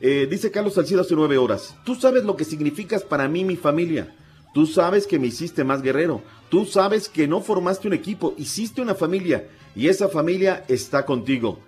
Eh, 0.00 0.26
dice 0.28 0.50
Carlos 0.50 0.74
Salcido 0.74 1.02
hace 1.02 1.14
nueve 1.14 1.38
horas. 1.38 1.76
Tú 1.84 1.94
sabes 1.94 2.24
lo 2.24 2.36
que 2.36 2.44
significas 2.44 3.02
para 3.04 3.28
mí 3.28 3.44
mi 3.44 3.56
familia. 3.56 4.14
Tú 4.54 4.66
sabes 4.66 5.06
que 5.08 5.18
me 5.18 5.26
hiciste 5.26 5.64
más 5.64 5.82
guerrero. 5.82 6.22
Tú 6.48 6.64
sabes 6.64 7.08
que 7.08 7.26
no 7.26 7.40
formaste 7.40 7.88
un 7.88 7.94
equipo, 7.94 8.34
hiciste 8.38 8.80
una 8.80 8.94
familia. 8.94 9.48
Y 9.74 9.88
esa 9.88 10.08
familia 10.08 10.64
está 10.68 11.04
contigo. 11.04 11.58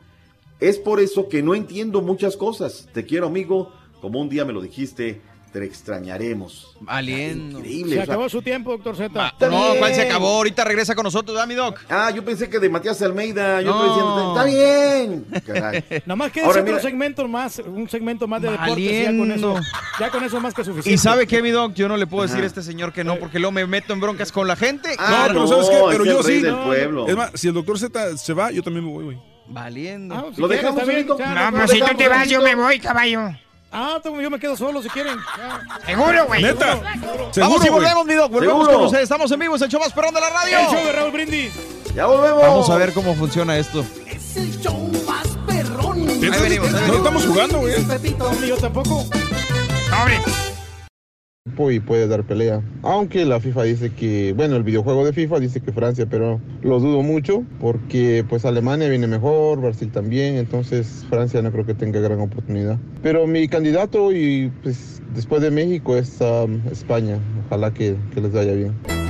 Es 0.60 0.78
por 0.78 1.00
eso 1.00 1.28
que 1.28 1.42
no 1.42 1.56
entiendo 1.56 2.00
muchas 2.00 2.36
cosas. 2.36 2.88
Te 2.94 3.04
quiero, 3.04 3.26
amigo. 3.26 3.72
Como 4.00 4.20
un 4.20 4.28
día 4.28 4.44
me 4.44 4.52
lo 4.52 4.60
dijiste, 4.62 5.20
te 5.52 5.64
extrañaremos. 5.64 6.76
Valiendo. 6.80 7.58
Increíble. 7.58 7.94
Se 7.94 8.00
o 8.02 8.04
sea, 8.04 8.14
acabó 8.14 8.28
su 8.28 8.42
tiempo, 8.42 8.70
doctor 8.72 8.96
Z. 8.96 9.26
Está 9.28 9.48
No, 9.48 9.74
¿cuál 9.78 9.92
se 9.92 10.00
bien. 10.02 10.10
acabó? 10.12 10.28
Ahorita 10.36 10.64
regresa 10.64 10.94
con 10.94 11.04
nosotros, 11.04 11.34
¿verdad, 11.34 11.48
mi 11.48 11.54
doc? 11.54 11.80
Ah, 11.88 12.10
yo 12.10 12.24
pensé 12.24 12.50
que 12.50 12.58
de 12.58 12.68
Matías 12.68 13.00
Almeida. 13.02 13.62
Yo 13.62 13.70
No. 13.72 13.76
estoy 13.76 13.88
diciendo, 13.88 14.34
está 14.34 14.44
bien. 14.44 15.42
Caray. 15.46 15.84
Nada 16.04 16.16
más 16.16 16.32
que 16.32 16.40
Ahora, 16.40 16.60
otro 16.60 16.64
mira. 16.72 16.80
segmento 16.80 17.26
más, 17.28 17.58
un 17.60 17.88
segmento 17.88 18.26
más 18.28 18.42
de 18.42 18.50
deportes, 18.50 18.78
y 18.78 18.84
ya 19.02 19.06
con 19.06 19.18
Valiendo. 19.20 19.58
eso, 19.58 19.60
ya 19.98 20.10
con 20.10 20.24
eso 20.24 20.40
más 20.40 20.52
que 20.54 20.64
suficiente. 20.64 20.90
¿Y 20.90 20.98
sabe 20.98 21.26
qué, 21.26 21.40
mi 21.42 21.50
doc? 21.50 21.72
Yo 21.74 21.88
no 21.88 21.96
le 21.96 22.06
puedo 22.06 22.26
decir 22.26 22.42
a 22.42 22.46
este 22.46 22.62
señor 22.62 22.92
que 22.92 23.04
no, 23.04 23.16
porque 23.16 23.38
luego 23.38 23.52
me 23.52 23.66
meto 23.66 23.92
en 23.94 24.00
broncas 24.00 24.30
con 24.32 24.46
la 24.46 24.56
gente. 24.56 24.90
Ah, 24.98 25.22
no, 25.22 25.26
pero 25.28 25.40
no, 25.40 25.46
¿sabes 25.48 25.70
qué? 25.70 25.76
Pero 25.90 26.04
yo 26.04 26.22
sí. 26.22 26.40
del 26.42 26.54
pueblo. 26.56 27.06
Es 27.08 27.16
más, 27.16 27.30
si 27.34 27.48
el 27.48 27.54
doctor 27.54 27.78
Z 27.78 28.16
se 28.18 28.32
va, 28.34 28.50
yo 28.50 28.62
también 28.62 28.84
me 28.84 28.92
voy, 28.92 29.04
güey. 29.04 29.18
Valiendo. 29.48 30.14
Ah, 30.14 30.24
si 30.34 30.40
¿Lo 30.40 30.48
quieres, 30.48 30.62
dejamos, 30.64 30.80
está 30.82 30.92
bien, 30.92 31.06
Benito? 31.06 31.18
ya, 31.18 31.34
No, 31.34 31.50
no, 31.52 31.56
pues 31.58 31.70
si 31.70 31.78
tú 31.78 31.84
dejamos 31.84 32.02
te 32.02 32.08
vas, 32.08 32.28
yo 32.28 32.42
me 32.42 32.54
voy, 32.56 32.80
caballo. 32.80 33.30
Ah, 33.72 34.00
yo 34.04 34.30
me 34.30 34.38
quedo 34.38 34.56
solo 34.56 34.82
si 34.82 34.88
quieren. 34.88 35.18
Ya. 35.36 35.60
Seguro, 35.84 36.26
güey. 36.26 36.42
Neta. 36.42 36.76
Vamos 36.76 37.34
Seguro, 37.34 37.54
y 37.56 37.58
güey. 37.58 37.70
volvemos, 37.70 38.06
mi 38.06 38.14
doc. 38.14 38.32
Volvemos 38.32 38.56
Seguro. 38.58 38.72
con 38.78 38.86
ustedes. 38.86 39.02
Estamos 39.04 39.30
en 39.30 39.38
vivo, 39.40 39.56
es 39.56 39.62
el 39.62 39.68
show 39.68 39.80
más 39.80 39.92
perrón 39.92 40.14
de 40.14 40.20
la 40.20 40.30
radio. 40.30 40.58
El 40.58 40.66
show 40.66 40.84
de 40.86 40.92
Raúl 40.92 41.12
Brindis. 41.12 41.52
Ya 41.94 42.06
volvemos. 42.06 42.42
Vamos 42.42 42.70
a 42.70 42.76
ver 42.76 42.92
cómo 42.92 43.14
funciona 43.14 43.56
esto. 43.58 43.84
Es 44.06 44.36
el 44.36 44.60
show 44.60 44.90
más 45.06 45.26
perrón. 45.46 46.08
Ahí 46.08 46.18
venimos, 46.20 46.40
ahí 46.40 46.72
No 46.72 46.78
venimos. 46.80 46.96
estamos 46.96 47.26
jugando, 47.26 47.58
güey. 47.58 47.74
No, 48.18 48.32
ni 48.40 48.48
yo 48.48 48.56
tampoco. 48.56 49.04
Sobre. 49.90 50.45
Y 51.70 51.80
puede 51.80 52.06
dar 52.06 52.24
pelea. 52.24 52.60
Aunque 52.82 53.24
la 53.24 53.40
FIFA 53.40 53.62
dice 53.64 53.90
que, 53.90 54.34
bueno, 54.36 54.56
el 54.56 54.62
videojuego 54.62 55.04
de 55.04 55.12
FIFA 55.12 55.40
dice 55.40 55.60
que 55.60 55.72
Francia, 55.72 56.06
pero 56.08 56.40
lo 56.62 56.80
dudo 56.80 57.02
mucho 57.02 57.44
porque 57.60 58.24
pues 58.28 58.44
Alemania 58.44 58.88
viene 58.88 59.06
mejor, 59.06 59.60
Brasil 59.60 59.90
también, 59.90 60.36
entonces 60.36 61.06
Francia 61.08 61.40
no 61.42 61.50
creo 61.52 61.64
que 61.64 61.74
tenga 61.74 62.00
gran 62.00 62.20
oportunidad. 62.20 62.78
Pero 63.02 63.26
mi 63.26 63.48
candidato 63.48 64.12
y 64.12 64.52
pues 64.62 65.00
después 65.14 65.40
de 65.42 65.50
México 65.50 65.96
es 65.96 66.20
um, 66.20 66.60
España. 66.70 67.18
Ojalá 67.46 67.72
que, 67.72 67.96
que 68.14 68.20
les 68.20 68.32
vaya 68.32 68.52
bien. 68.52 69.05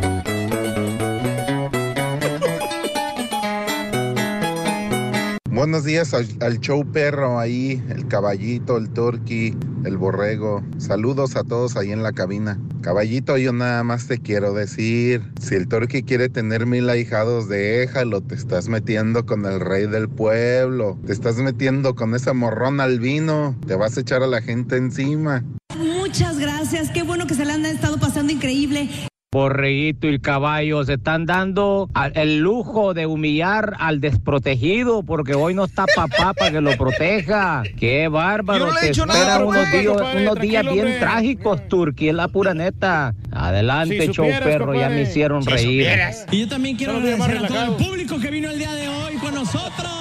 Buenos 5.57 5.85
días 5.85 6.12
al, 6.12 6.61
show 6.61 6.85
perro 6.85 7.39
ahí, 7.41 7.83
el 7.89 8.07
caballito, 8.09 8.77
el 8.77 8.91
turqui, 8.91 9.57
el 9.87 9.97
borrego. 9.97 10.62
Saludos 10.77 11.35
a 11.35 11.45
todos 11.45 11.78
ahí 11.78 11.93
en 11.93 12.03
la 12.03 12.12
cabina. 12.12 12.61
Caballito, 12.83 13.39
yo 13.39 13.55
nada 13.55 13.83
más 13.83 14.07
te 14.07 14.19
quiero 14.19 14.53
decir, 14.53 15.23
si 15.41 15.55
el 15.55 15.66
turqui 15.66 16.03
quiere 16.03 16.28
tener 16.28 16.66
mil 16.66 16.91
ahijados, 16.91 17.49
déjalo, 17.49 18.20
te 18.20 18.35
estás 18.35 18.69
metiendo 18.69 19.24
con 19.24 19.47
el 19.47 19.61
rey 19.61 19.87
del 19.87 20.11
pueblo, 20.11 20.99
te 21.07 21.15
estás 21.15 21.39
metiendo 21.39 21.95
con 21.95 22.15
ese 22.15 22.35
morrón 22.35 22.78
albino, 22.78 23.57
te 23.66 23.77
vas 23.77 23.97
a 23.97 24.03
echar 24.03 24.23
a 24.23 24.27
la 24.27 24.43
gente 24.43 24.77
encima. 24.77 25.43
Muchas 25.74 26.39
gracias, 26.39 26.91
qué 26.91 27.03
bueno 27.03 27.27
que 27.27 27.33
se 27.33 27.47
le 27.47 27.53
han 27.53 27.65
estado 27.65 27.99
pasando 27.99 28.31
increíble. 28.31 28.91
Borreguito 29.32 30.07
y 30.07 30.11
el 30.11 30.20
caballo 30.20 30.85
se 30.85 30.94
están 30.94 31.27
dando 31.27 31.90
el 32.15 32.39
lujo 32.39 32.94
de 32.94 33.07
humillar 33.07 33.74
al 33.81 34.01
desprotegido 34.01 35.03
porque 35.03 35.35
hoy 35.35 35.53
no 35.53 35.65
está 35.65 35.85
papá 35.94 36.32
para 36.32 36.53
que 36.53 36.61
lo 36.61 36.77
proteja. 36.77 37.65
Qué 37.77 38.07
bárbaro. 38.07 38.69
Yo 38.93 39.05
no 39.05 39.12
he 39.12 39.16
esperan 39.19 39.43
unos 39.43 39.57
compadre, 39.57 39.81
días, 39.81 39.93
compadre, 39.93 40.23
unos 40.23 40.40
días 40.40 40.62
bien 40.62 40.78
hombre. 40.78 40.98
trágicos, 41.01 41.69
Turki, 41.69 42.09
es 42.09 42.15
la 42.15 42.28
pura 42.28 42.55
neta. 42.55 43.15
Adelante, 43.32 44.01
Si 44.01 44.07
show 44.12 44.24
supieras, 44.27 44.43
perro, 44.43 44.73
ya 44.74 44.78
me 44.81 44.85
compadre. 44.86 45.03
hicieron 45.03 45.43
Si 45.43 45.51
reír. 45.51 45.82
supieras. 45.85 46.27
Y 46.31 46.40
yo 46.40 46.48
también 46.48 46.77
quiero 46.77 46.93
agradecer 46.97 47.36
a 47.39 47.48
todo 47.48 47.62
el 47.65 47.73
público 47.85 48.20
que 48.20 48.31
vino 48.31 48.48
el 48.48 48.59
día 48.59 48.73
de 48.74 48.89
hoy 48.89 49.15
con 49.16 49.35
nosotros. 49.35 49.95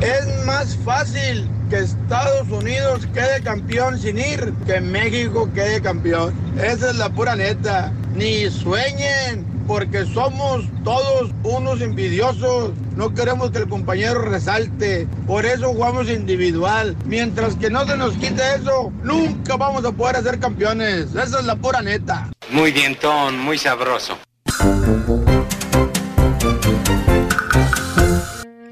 Es 0.00 0.44
más 0.44 0.76
fácil 0.84 1.48
que 1.70 1.78
Estados 1.78 2.48
Unidos 2.48 3.06
quede 3.12 3.42
campeón 3.42 3.98
sin 3.98 4.18
ir 4.18 4.52
que 4.66 4.80
México 4.80 5.50
quede 5.54 5.80
campeón. 5.80 6.34
Esa 6.56 6.90
es 6.90 6.96
la 6.96 7.08
pura 7.08 7.34
neta. 7.34 7.92
Ni 8.14 8.48
sueñen, 8.50 9.44
porque 9.66 10.04
somos 10.06 10.64
todos 10.84 11.30
unos 11.42 11.80
envidiosos. 11.80 12.72
No 12.94 13.12
queremos 13.14 13.50
que 13.50 13.58
el 13.58 13.68
compañero 13.68 14.22
resalte. 14.22 15.06
Por 15.26 15.44
eso 15.44 15.68
jugamos 15.68 16.08
individual. 16.08 16.96
Mientras 17.04 17.56
que 17.56 17.68
no 17.70 17.86
se 17.86 17.96
nos 17.96 18.14
quite 18.14 18.42
eso, 18.54 18.92
nunca 19.02 19.56
vamos 19.56 19.84
a 19.84 19.92
poder 19.92 20.22
ser 20.22 20.38
campeones. 20.38 21.14
Esa 21.14 21.40
es 21.40 21.44
la 21.44 21.56
pura 21.56 21.82
neta. 21.82 22.30
Muy 22.50 22.70
dientón, 22.72 23.38
muy 23.40 23.58
sabroso. 23.58 24.18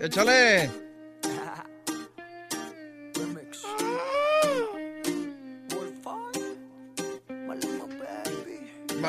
Échale. 0.01 0.84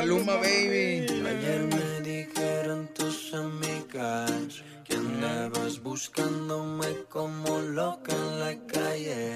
Maluma, 0.05 0.35
baby. 0.35 1.07
Ayer 1.25 1.61
me 1.65 2.01
dijeron 2.07 2.87
tus 2.93 3.33
amigas 3.33 4.61
que 4.83 4.93
andabas 4.95 5.81
buscándome 5.81 6.85
como 7.09 7.57
loca 7.59 8.13
en 8.13 8.39
la 8.39 8.55
calle. 8.67 9.35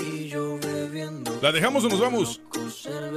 Y 0.00 0.26
yo 0.28 0.58
bebiendo. 0.58 1.38
¿La 1.40 1.52
dejamos 1.52 1.84
o 1.84 1.88
nos 1.88 2.00
vamos? 2.00 2.40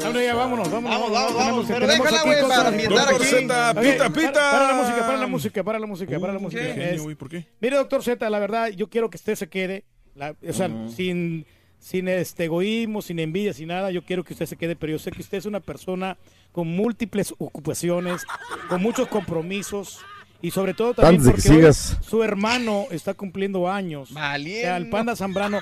Hombre, 0.06 0.26
ya 0.26 0.36
vámonos, 0.36 0.70
vámonos. 0.72 1.00
Vamos, 1.00 1.12
vamos, 1.12 1.36
vamos, 1.36 1.66
pero 1.68 1.88
déjala, 1.88 2.22
güey, 2.24 2.42
para 2.48 2.68
ambientar 2.68 2.98
Doctor 3.10 3.16
aquí. 3.16 3.26
Z, 3.26 3.72
Ok, 3.72 3.82
pita, 3.82 3.98
para- 3.98 4.14
pita. 4.14 4.52
Para 4.52 4.68
la 4.68 4.74
música, 4.76 5.00
para 5.08 5.18
la 5.18 5.28
música, 5.28 5.64
para 5.64 5.80
la 5.80 5.88
música, 5.88 6.20
para 6.20 6.34
la 6.34 6.40
música. 6.40 6.62
¿Qué? 6.76 6.94
Es- 6.94 7.02
güey, 7.02 7.16
¿Por 7.16 7.30
qué? 7.30 7.48
Mire, 7.60 7.78
doctor 7.78 8.04
Z, 8.04 8.30
la 8.30 8.38
verdad, 8.38 8.68
yo 8.70 8.88
quiero 8.92 9.10
que 9.10 9.18
usted 9.18 9.34
se 9.34 9.50
quede, 9.50 9.86
la- 10.14 10.36
o 10.48 10.54
sea, 10.54 10.70
sin, 10.96 11.48
sin 11.82 12.08
este 12.08 12.46
egoísmo, 12.46 13.02
sin 13.02 13.20
envidia, 13.20 13.54
sin 13.54 13.68
nada, 13.70 13.90
yo 13.92 14.04
quiero 14.06 14.24
que 14.24 14.34
usted 14.34 14.46
se 14.46 14.56
quede, 14.56 14.76
pero 14.78 14.92
yo 14.94 15.00
sé 15.00 15.12
que 15.12 15.22
usted 15.22 15.40
es 15.40 15.46
una 15.46 15.60
persona 15.60 16.16
con 16.54 16.68
múltiples 16.68 17.34
ocupaciones, 17.40 18.22
con 18.70 18.82
muchos 18.82 19.08
compromisos 19.10 20.00
y 20.44 20.52
sobre 20.52 20.74
todo 20.76 20.94
también 20.94 21.24
porque 21.24 21.42
sigas. 21.42 21.98
su 22.08 22.24
hermano 22.24 22.86
está 22.92 23.14
cumpliendo 23.16 23.70
años. 23.70 24.12
O 24.12 24.62
sea, 24.62 24.78
el 24.78 24.90
Panda 24.90 25.16
Zambrano. 25.16 25.60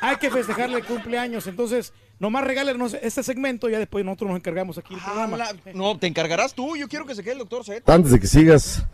Hay 0.00 0.16
que 0.16 0.30
festejarle 0.30 0.78
el 0.78 0.84
cumpleaños, 0.84 1.46
entonces 1.48 1.92
nomás 2.20 2.44
regálenos 2.44 2.94
este 2.94 3.22
segmento 3.24 3.68
y 3.68 3.72
ya 3.72 3.78
después 3.80 4.04
nosotros 4.04 4.30
nos 4.30 4.38
encargamos 4.38 4.78
aquí 4.78 4.94
el 4.94 5.00
programa. 5.00 5.32
Habla- 5.44 5.72
No, 5.74 5.98
te 5.98 6.06
encargarás 6.06 6.54
tú. 6.54 6.76
Yo 6.76 6.86
quiero 6.88 7.06
que 7.06 7.14
se 7.16 7.22
quede 7.24 7.32
el 7.32 7.38
doctor 7.40 7.64
Z. 7.64 7.92
Antes 7.92 8.12
de 8.12 8.20
que 8.20 8.26
sigas. 8.28 8.84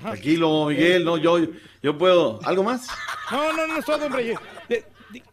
Tranquilo, 0.00 0.66
Miguel, 0.66 1.04
no, 1.04 1.16
yo, 1.18 1.38
yo 1.82 1.96
puedo. 1.98 2.40
¿Algo 2.44 2.62
más? 2.64 2.88
No, 3.30 3.52
no, 3.52 3.66
no 3.66 3.78
es 3.78 3.84
todo, 3.84 4.06
hombre. 4.06 4.34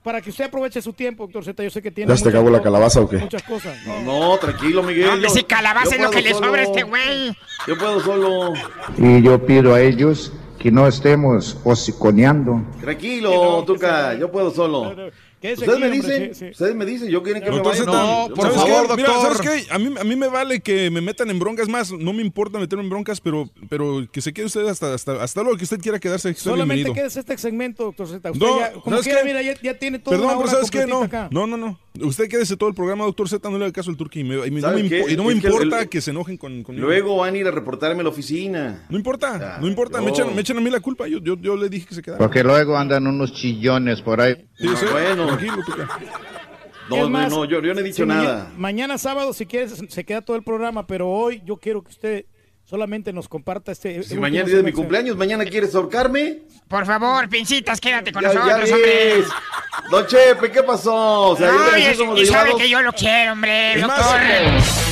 Para 0.04 0.22
que 0.22 0.30
usted 0.30 0.46
aproveche 0.46 0.82
su 0.82 0.94
tiempo, 0.94 1.24
doctor 1.24 1.44
Z, 1.46 1.64
yo 1.64 1.70
sé 1.70 1.82
que 1.82 1.90
tiene 1.92 2.10
¿Ya 2.10 2.16
se 2.18 2.24
te 2.24 2.30
muchas 2.30 2.40
acabó 2.40 2.50
la 2.52 2.62
calabaza 2.62 3.02
o 3.02 3.10
qué? 3.10 3.18
Muchas 3.18 3.44
cosas. 3.44 3.76
No, 3.88 4.02
no, 4.02 4.38
tranquilo, 4.38 4.84
Miguel. 4.84 5.22
Yo- 5.22 5.30
si 5.30 5.44
calabaza 5.44 5.96
es 5.96 6.02
lo 6.02 6.10
que 6.12 6.22
puedo 6.22 6.28
le 6.28 6.34
sobra 6.34 6.62
a 6.62 6.66
solo. 6.66 6.78
este 6.78 6.84
güey. 6.84 7.38
Yo 7.68 7.78
puedo 7.78 8.00
solo. 8.02 8.54
Y 8.98 9.22
yo 9.24 9.46
pido 9.46 9.74
a 9.74 9.82
ellos 9.82 10.32
que 10.60 10.72
no 10.72 10.88
estemos 10.88 11.58
hociconeando. 11.64 12.62
Tranquilo, 12.82 13.64
Tuca, 13.66 14.14
yo 14.16 14.32
puedo 14.32 14.52
solo. 14.52 14.96
Quédese 15.44 15.66
Ustedes 15.70 15.78
aquí, 15.84 15.90
me 15.90 15.96
dicen, 15.98 16.34
sí, 16.36 16.40
sí. 16.46 16.52
ustedes 16.52 16.76
me 16.76 16.86
dicen, 16.86 17.10
yo 17.10 17.22
quieren 17.22 17.44
que 17.44 17.50
me 17.50 17.58
Doctor 17.58 17.74
vaya. 17.74 17.84
Z, 17.84 17.92
No, 17.92 18.30
Yo 18.30 18.34
por 18.34 18.46
me 18.48 18.54
¿sabes 18.54 18.64
voy. 18.64 18.72
favor, 18.72 18.88
qué? 18.88 18.96
Mira, 18.96 19.14
doctor. 19.14 19.36
¿sabes 19.46 19.66
qué? 19.68 19.74
A 19.74 19.78
mí, 19.78 19.94
a 20.00 20.04
mí 20.06 20.16
me 20.16 20.28
vale 20.30 20.62
que 20.62 20.90
me 20.90 21.02
metan 21.02 21.30
en 21.30 21.38
broncas 21.38 21.68
más. 21.68 21.92
No 21.92 22.14
me 22.14 22.22
importa 22.22 22.60
meterme 22.60 22.84
en 22.86 22.90
broncas, 22.90 23.20
pero, 23.20 23.50
pero 23.70 24.08
que 24.10 24.22
se 24.22 24.32
quede 24.32 24.46
usted 24.46 24.66
hasta, 24.68 24.94
hasta, 24.94 25.22
hasta 25.22 25.44
lo 25.44 25.58
que 25.58 25.66
usted 25.66 25.82
quiera 25.82 26.00
quedarse. 26.00 26.34
Solamente 26.34 26.76
bienvenido. 26.76 26.94
quédese 26.94 27.20
este 27.20 27.38
segmento, 27.38 27.84
doctor 27.84 28.08
Z. 28.08 28.32
Usted 28.32 28.46
No, 28.46 28.58
ya, 28.60 28.72
como 28.72 28.84
¿sabes 28.96 29.04
quiera, 29.06 29.24
mira, 29.26 29.42
ya, 29.42 29.54
ya 29.62 29.78
tiene 29.78 30.00
toda 30.00 30.16
Perdón, 30.16 30.32
una 30.34 30.38
pero 30.46 30.50
¿sabes 30.50 30.72
qué? 30.72 30.88
No, 30.88 31.04
acá. 31.04 31.28
no, 31.30 31.46
no, 31.46 31.58
no. 31.58 31.78
Usted 32.02 32.28
quédese 32.28 32.56
todo 32.58 32.70
el 32.70 32.76
programa, 32.76 33.04
doctor 33.04 33.28
Z, 33.30 33.48
no 33.50 33.58
le 33.60 33.66
haga 33.66 33.74
caso 33.74 33.92
al 33.92 33.98
turqui. 33.98 34.22
Y, 34.22 34.24
me- 34.24 34.48
y 34.48 34.50
me- 34.50 34.62
no 34.62 34.68
¿Sabe 34.70 34.82
me, 34.82 34.90
impo- 34.90 35.12
y 35.12 35.16
no 35.18 35.26
me 35.26 35.34
importa 35.34 35.82
el- 35.82 35.90
que 35.90 36.00
se 36.02 36.10
enojen 36.12 36.38
con, 36.38 36.64
conmigo. 36.64 36.88
Luego 36.88 37.18
van 37.18 37.36
a 37.36 37.38
ir 37.38 37.48
a 37.48 37.52
reportarme 37.52 38.00
a 38.00 38.04
la 38.04 38.10
oficina. 38.10 38.86
No 38.90 38.98
importa, 38.98 39.58
Ah, 39.58 39.60
no 39.62 39.68
importa. 39.68 40.00
Me 40.00 40.06
no. 40.08 40.14
echan, 40.14 40.34
me 40.34 40.42
echan 40.42 40.58
a 40.58 40.62
mí 40.62 40.70
la 40.72 40.80
culpa. 40.80 41.06
Yo, 41.08 41.20
yo, 41.20 41.36
yo 41.40 41.56
le 41.58 41.68
dije 41.70 41.86
que 41.86 41.96
se 41.96 42.02
quedara. 42.02 42.18
Porque 42.18 42.44
luego 42.44 42.78
andan 42.78 43.06
unos 43.06 43.34
chillones 43.34 44.02
por 44.02 44.22
ahí. 44.22 44.36
Sí, 44.64 44.70
No, 44.70 44.78
sí, 44.78 44.86
bueno. 44.90 45.28
Tranquilo, 45.28 45.58
Tuca. 45.66 46.00
No, 46.90 46.98
no, 46.98 47.10
más, 47.10 47.30
no, 47.30 47.44
yo, 47.46 47.62
yo 47.62 47.74
no 47.74 47.80
he 47.82 47.84
dicho 47.84 48.04
si 48.04 48.06
nada. 48.08 48.50
Mañana 48.58 48.98
sábado, 48.98 49.34
si 49.34 49.46
quieres, 49.46 49.84
se 49.88 50.06
queda 50.06 50.22
todo 50.22 50.38
el 50.38 50.44
programa, 50.44 50.88
pero 50.88 51.10
hoy 51.10 51.42
yo 51.46 51.58
quiero 51.58 51.84
que 51.84 51.90
usted 51.90 52.26
solamente 52.66 53.14
nos 53.14 53.28
comparta 53.28 53.72
este. 53.72 54.04
Si 54.04 54.16
mañana 54.16 54.48
es 54.52 54.64
mi 54.64 54.72
cumpleaños, 54.72 55.16
mañana 55.18 55.46
quieres 55.46 55.74
ahorcarme. 55.76 56.40
Por 56.68 56.86
favor, 56.86 57.30
pincitas, 57.30 57.80
quédate 57.80 58.12
con 58.12 58.22
Ya, 58.24 58.34
ya 58.34 58.40
nosotros, 58.40 58.72
hombre. 58.72 59.24
Don 59.92 60.08
Chepe, 60.08 60.52
¿qué 60.52 60.64
pasó? 60.64 61.30
O 61.30 61.36
sea, 61.38 61.52
No, 61.52 61.78
y, 61.78 61.96
somos 61.96 62.20
y 62.20 62.26
sabe 62.26 62.56
que 62.58 62.70
yo 62.70 62.82
lo 62.82 62.94
quiero, 62.94 63.34
hombre, 63.34 63.74
Es 63.80 63.86
más, 63.86 63.98
doctor. 63.98 64.20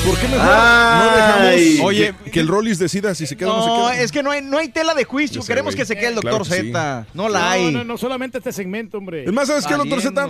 ¿Por 0.05 0.17
qué 0.19 0.27
mejor 0.27 0.47
Ay. 0.51 0.99
no 0.99 1.15
dejamos 1.15 1.85
Oye, 1.87 2.13
que, 2.25 2.31
que 2.31 2.39
el 2.39 2.47
Rollis 2.47 2.77
decida 2.79 3.15
si 3.15 3.25
se 3.25 3.37
queda 3.37 3.53
o 3.53 3.57
no 3.57 3.63
se 3.63 3.69
No, 3.69 3.75
queda? 3.91 4.01
es 4.03 4.11
que 4.11 4.21
no 4.23 4.31
hay, 4.31 4.41
no 4.41 4.57
hay 4.57 4.69
tela 4.69 4.93
de 4.93 5.05
juicio. 5.05 5.41
Sé, 5.41 5.47
Queremos 5.47 5.73
güey. 5.75 5.81
que 5.81 5.85
se 5.85 5.95
quede 5.95 6.07
el 6.09 6.19
Claro 6.19 6.39
doctor 6.39 6.57
sí. 6.57 6.67
Z. 6.71 7.05
No 7.13 7.29
la 7.29 7.51
hay. 7.51 7.65
No, 7.65 7.79
no, 7.79 7.83
no, 7.83 7.97
solamente 7.97 8.39
este 8.39 8.51
segmento, 8.51 8.97
hombre. 8.97 9.23
Es 9.23 9.31
más, 9.31 9.47
¿sabes 9.47 9.65
qué, 9.65 9.75
doctor 9.75 10.01
Z? 10.01 10.27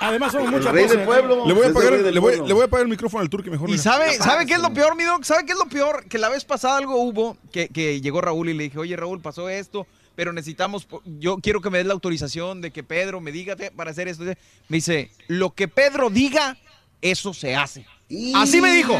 Además, 0.00 0.32
somos 0.32 0.50
muchas 0.50 0.72
rey 0.72 0.84
cosas. 0.84 0.98
del 0.98 1.06
pueblo. 1.06 1.46
Le 1.46 1.54
voy, 1.54 1.64
a 1.66 1.70
del 1.70 2.14
le, 2.14 2.20
voy, 2.20 2.36
le 2.46 2.52
voy 2.52 2.62
a 2.62 2.64
apagar 2.66 2.82
el 2.84 2.90
micrófono 2.90 3.22
al 3.22 3.30
turque 3.30 3.50
mejor. 3.50 3.70
Y 3.70 3.78
sabe, 3.78 4.14
¿sabe 4.18 4.44
qué 4.46 4.54
es 4.54 4.60
lo 4.60 4.72
peor, 4.74 4.96
mi 4.96 5.04
doc? 5.04 5.24
¿Sabe 5.24 5.46
qué 5.46 5.52
es 5.52 5.58
lo 5.58 5.66
peor? 5.66 6.04
Que 6.08 6.18
la 6.18 6.28
vez 6.28 6.44
pasada 6.44 6.73
algo 6.74 6.96
hubo, 7.02 7.36
que, 7.52 7.68
que 7.68 8.00
llegó 8.00 8.20
Raúl 8.20 8.48
y 8.48 8.54
le 8.54 8.64
dije, 8.64 8.78
oye 8.78 8.96
Raúl, 8.96 9.20
pasó 9.20 9.48
esto, 9.48 9.86
pero 10.14 10.32
necesitamos, 10.32 10.86
yo 11.18 11.38
quiero 11.38 11.60
que 11.60 11.70
me 11.70 11.78
des 11.78 11.86
la 11.86 11.94
autorización 11.94 12.60
de 12.60 12.70
que 12.70 12.82
Pedro 12.82 13.20
me 13.20 13.32
diga 13.32 13.56
para 13.76 13.90
hacer 13.90 14.08
esto. 14.08 14.24
Me 14.24 14.36
dice, 14.68 15.10
lo 15.28 15.50
que 15.50 15.66
Pedro 15.68 16.10
diga, 16.10 16.56
eso 17.02 17.34
se 17.34 17.56
hace. 17.56 17.86
Así 18.34 18.60
me 18.60 18.72
dijo. 18.72 18.98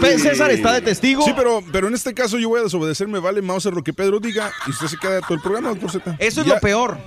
César 0.00 0.50
está 0.50 0.72
de 0.72 0.80
testigo. 0.80 1.22
Sí, 1.24 1.32
pero, 1.36 1.62
pero 1.72 1.88
en 1.88 1.94
este 1.94 2.14
caso 2.14 2.38
yo 2.38 2.48
voy 2.48 2.60
a 2.60 2.62
desobedecer, 2.64 3.08
me 3.08 3.18
vale 3.18 3.42
Mauser 3.42 3.72
lo 3.74 3.82
que 3.82 3.92
Pedro 3.92 4.20
diga 4.20 4.50
y 4.66 4.70
usted 4.70 4.86
se 4.86 4.96
queda 4.96 5.20
todo 5.20 5.34
el 5.34 5.40
programa, 5.40 5.68
doctor 5.70 5.90
Z. 5.90 6.16
Eso 6.18 6.40
es 6.40 6.46
Ya- 6.46 6.54
lo 6.54 6.60
peor. 6.60 6.98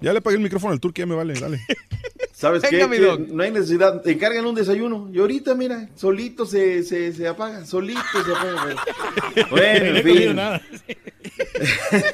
Ya 0.00 0.12
le 0.12 0.18
apagué 0.18 0.36
el 0.36 0.42
micrófono 0.42 0.72
al 0.72 0.80
turque, 0.80 1.02
ya 1.02 1.06
me 1.06 1.14
vale, 1.14 1.34
dale. 1.38 1.60
¿Sabes 2.32 2.62
Venga, 2.62 2.78
qué? 2.78 2.88
mi 2.88 2.96
Que 2.96 3.02
doc. 3.04 3.20
no 3.28 3.42
hay 3.42 3.50
necesidad. 3.50 4.00
Te 4.00 4.12
encargan 4.12 4.46
un 4.46 4.54
desayuno. 4.54 5.10
Y 5.12 5.18
ahorita, 5.18 5.54
mira, 5.54 5.90
solito 5.94 6.46
se, 6.46 6.82
se, 6.84 7.12
se 7.12 7.28
apaga. 7.28 7.66
Solito 7.66 8.00
se 8.24 8.30
apaga. 8.32 8.76
Bueno, 9.50 9.84
No 9.84 9.90
en 9.90 9.96
he 9.96 10.02
comido 10.02 10.26
fin. 10.28 10.36
nada. 10.36 10.62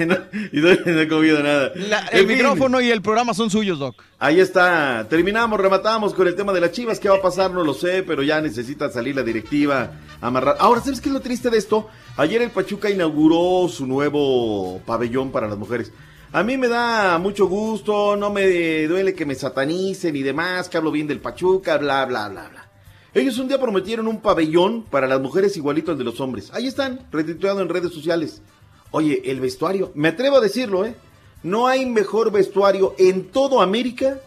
No, 0.07 0.17
y 0.53 0.61
no, 0.61 0.69
no 0.85 1.01
he 1.01 1.09
comido 1.09 1.43
nada. 1.43 1.71
La- 1.77 2.01
En 2.11 2.19
el 2.21 2.27
fin, 2.27 2.37
micrófono 2.37 2.81
y 2.81 2.91
el 2.91 3.03
programa 3.03 3.35
son 3.35 3.51
suyos, 3.51 3.79
Doc. 3.79 4.03
Ahí 4.19 4.41
está. 4.41 5.07
Terminamos, 5.09 5.61
rematamos 5.61 6.13
con 6.15 6.27
el 6.27 6.35
tema 6.35 6.53
de 6.53 6.61
las 6.61 6.73
chivas. 6.73 6.99
¿Qué 6.99 7.09
va 7.09 7.17
a 7.17 7.23
pasar? 7.23 7.53
No 7.53 7.63
lo 7.63 7.73
sé, 7.75 8.03
pero 8.03 8.23
ya 8.23 8.41
necesita 8.41 8.91
salir 8.91 9.15
la 9.15 9.23
directiva. 9.23 9.93
Amarrar. 10.21 10.57
Ahora, 10.59 10.81
¿sabes 10.81 11.01
qué 11.01 11.09
es 11.09 11.13
lo 11.15 11.21
triste 11.21 11.51
de 11.51 11.59
esto? 11.59 11.89
Ayer 12.17 12.43
el 12.43 12.51
Pachuca 12.51 12.91
inauguró 12.91 13.69
su 13.69 13.87
nuevo 13.87 14.81
pabellón 14.87 15.31
para 15.31 15.47
las 15.49 15.59
mujeres. 15.59 15.93
A 16.37 16.43
mí 16.43 16.59
me 16.59 16.69
da 16.69 17.17
mucho 17.17 17.47
gusto, 17.47 18.15
no 18.15 18.29
me 18.29 18.87
duele 18.87 19.15
que 19.15 19.25
me 19.25 19.35
satanicen 19.35 20.15
y 20.15 20.23
demás, 20.23 20.69
que 20.69 20.77
hablo 20.77 20.91
bien 20.91 21.07
del 21.07 21.19
Pachuca, 21.19 21.79
bla, 21.79 22.05
bla, 22.05 22.29
bla, 22.29 22.51
bla. 22.51 22.69
Ellos 23.15 23.39
un 23.39 23.49
día 23.49 23.59
prometieron 23.59 24.07
un 24.07 24.21
pabellón 24.21 24.83
para 24.83 25.07
las 25.07 25.19
mujeres 25.19 25.57
igualito 25.57 25.93
al 25.93 25.97
de 25.97 26.05
los 26.05 26.21
hombres. 26.21 26.51
Ahí 26.53 26.67
están, 26.67 27.01
retuiteado 27.11 27.63
en 27.63 27.71
redes 27.71 27.91
sociales. 27.91 28.43
Oye, 28.91 29.23
el 29.25 29.41
vestuario, 29.41 29.93
me 29.95 30.09
atrevo 30.09 30.37
a 30.37 30.41
decirlo, 30.43 30.85
¿eh? 30.85 30.95
No 31.43 31.69
hay 31.69 31.87
mejor 31.87 32.31
vestuario 32.31 32.95
en 32.99 33.29
todo 33.31 33.63
América 33.63 34.21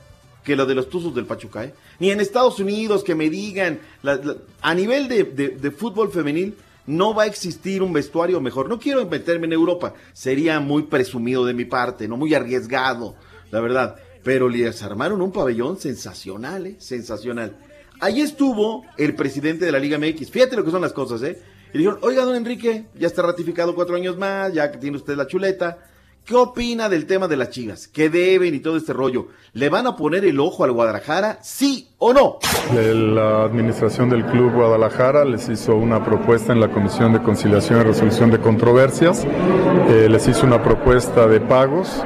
que 0.43 0.55
lo 0.55 0.65
de 0.65 0.73
los 0.73 0.89
Tuzos 0.89 1.13
del 1.13 1.25
Pachuca, 1.25 1.65
¿eh? 1.65 1.75
Ni 1.99 2.09
en 2.09 2.21
Estados 2.21 2.59
Unidos 2.59 3.03
que 3.03 3.13
me 3.13 3.29
digan, 3.29 3.81
a 4.63 4.73
nivel 4.73 5.07
de, 5.09 5.25
de- 5.25 5.49
de 5.49 5.69
fútbol 5.69 6.11
femenil, 6.11 6.57
no 6.89 7.13
va 7.13 7.23
a 7.23 7.27
existir 7.27 7.83
un 7.83 7.93
vestuario 7.93 8.41
mejor. 8.41 8.67
No 8.67 8.79
quiero 8.79 9.05
meterme 9.05 9.45
en 9.45 9.53
Europa, 9.53 9.93
sería 10.11 10.59
muy 10.59 10.83
presumido 10.83 11.45
de 11.45 11.53
mi 11.53 11.65
parte, 11.65 12.07
no 12.07 12.17
muy 12.17 12.33
arriesgado, 12.33 13.15
la 13.51 13.61
verdad. 13.61 13.97
Pero 14.23 14.49
les 14.49 14.81
armaron 14.81 15.21
un 15.21 15.31
pabellón 15.31 15.77
sensacional, 15.77 16.65
¿eh? 16.65 16.75
Sensacional. 16.79 17.55
Ahí 17.99 18.21
estuvo 18.21 18.85
el 18.97 19.15
presidente 19.15 19.65
de 19.65 19.71
la 19.71 19.79
Liga 19.79 19.99
MX. 19.99 20.31
Fíjate 20.31 20.55
lo 20.55 20.65
que 20.65 20.71
son 20.71 20.81
las 20.81 20.93
cosas, 20.93 21.21
¿eh? 21.21 21.39
Y 21.73 21.77
dijeron, 21.77 21.99
oiga, 22.01 22.25
don 22.25 22.35
Enrique, 22.35 22.85
ya 22.95 23.05
está 23.05 23.21
ratificado 23.21 23.75
cuatro 23.75 23.95
años 23.95 24.17
más, 24.17 24.51
ya 24.51 24.71
que 24.71 24.79
tiene 24.79 24.97
usted 24.97 25.15
la 25.15 25.27
chuleta. 25.27 25.77
¿Qué 26.29 26.35
opina 26.35 26.89
del 26.89 27.07
tema 27.07 27.27
de 27.27 27.35
las 27.35 27.49
chivas? 27.49 27.87
¿Qué 27.87 28.07
deben 28.07 28.53
y 28.53 28.59
todo 28.59 28.77
este 28.77 28.93
rollo? 28.93 29.29
¿Le 29.53 29.67
van 29.67 29.87
a 29.87 29.95
poner 29.95 30.23
el 30.25 30.39
ojo 30.39 30.63
al 30.63 30.71
Guadalajara? 30.71 31.39
¿Sí 31.41 31.87
o 31.97 32.13
no? 32.13 32.37
La 32.71 33.45
administración 33.45 34.11
del 34.11 34.23
Club 34.27 34.53
Guadalajara 34.53 35.25
les 35.25 35.49
hizo 35.49 35.75
una 35.75 36.05
propuesta 36.05 36.53
en 36.53 36.59
la 36.59 36.69
Comisión 36.69 37.13
de 37.13 37.23
Conciliación 37.23 37.81
y 37.81 37.83
Resolución 37.83 38.29
de 38.29 38.39
Controversias. 38.39 39.25
Eh, 39.89 40.07
les 40.07 40.27
hizo 40.27 40.45
una 40.45 40.61
propuesta 40.61 41.25
de 41.25 41.41
pagos. 41.41 42.03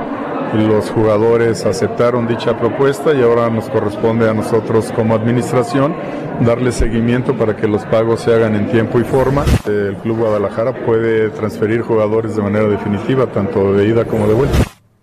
Los 0.53 0.91
jugadores 0.91 1.65
aceptaron 1.65 2.27
dicha 2.27 2.55
propuesta 2.59 3.11
y 3.11 3.23
ahora 3.23 3.49
nos 3.49 3.69
corresponde 3.69 4.29
a 4.29 4.35
nosotros 4.35 4.91
como 4.95 5.15
administración 5.15 5.95
darle 6.41 6.71
seguimiento 6.71 7.35
para 7.35 7.55
que 7.55 7.67
los 7.67 7.83
pagos 7.85 8.21
se 8.21 8.33
hagan 8.33 8.55
en 8.55 8.69
tiempo 8.69 8.99
y 8.99 9.03
forma. 9.03 9.45
El 9.65 9.97
Club 9.97 10.19
Guadalajara 10.19 10.85
puede 10.85 11.31
transferir 11.31 11.81
jugadores 11.81 12.35
de 12.35 12.43
manera 12.43 12.67
definitiva, 12.67 13.25
tanto 13.31 13.73
de 13.73 13.87
ida 13.87 14.05
como 14.05 14.27
de 14.27 14.33
vuelta. 14.35 14.57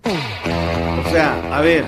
O 0.05 1.11
sea, 1.11 1.57
a 1.57 1.61
ver, 1.61 1.85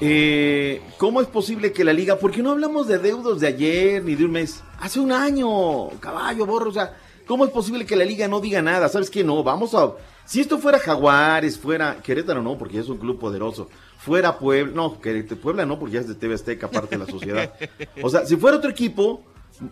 eh, 0.00 0.80
¿cómo 0.96 1.20
es 1.20 1.26
posible 1.26 1.72
que 1.72 1.82
la 1.82 1.92
liga, 1.92 2.18
porque 2.18 2.40
no 2.40 2.52
hablamos 2.52 2.86
de 2.86 2.98
deudos 2.98 3.40
de 3.40 3.48
ayer 3.48 4.04
ni 4.04 4.14
de 4.14 4.26
un 4.26 4.30
mes, 4.30 4.62
hace 4.78 5.00
un 5.00 5.10
año, 5.10 5.88
caballo, 5.98 6.46
borro, 6.46 6.70
o 6.70 6.72
sea, 6.72 6.94
¿cómo 7.26 7.44
es 7.44 7.50
posible 7.50 7.84
que 7.84 7.96
la 7.96 8.04
liga 8.04 8.28
no 8.28 8.38
diga 8.38 8.62
nada? 8.62 8.88
¿Sabes 8.88 9.10
qué? 9.10 9.24
No, 9.24 9.42
vamos 9.42 9.74
a, 9.74 9.92
si 10.24 10.40
esto 10.40 10.58
fuera 10.58 10.78
Jaguares, 10.78 11.58
fuera 11.58 12.00
Querétaro, 12.02 12.42
no, 12.42 12.56
porque 12.56 12.78
es 12.78 12.88
un 12.88 12.98
club 12.98 13.18
poderoso, 13.18 13.68
fuera 13.98 14.38
Puebla, 14.38 14.72
no, 14.74 15.00
Querétaro, 15.00 15.40
Puebla 15.40 15.66
no, 15.66 15.78
porque 15.78 15.94
ya 15.94 16.00
es 16.00 16.08
de 16.08 16.14
TV 16.14 16.34
Azteca, 16.34 16.70
parte 16.70 16.96
de 16.96 17.04
la 17.04 17.10
sociedad. 17.10 17.54
O 18.02 18.08
sea, 18.08 18.26
si 18.26 18.36
fuera 18.36 18.56
otro 18.56 18.70
equipo, 18.70 19.22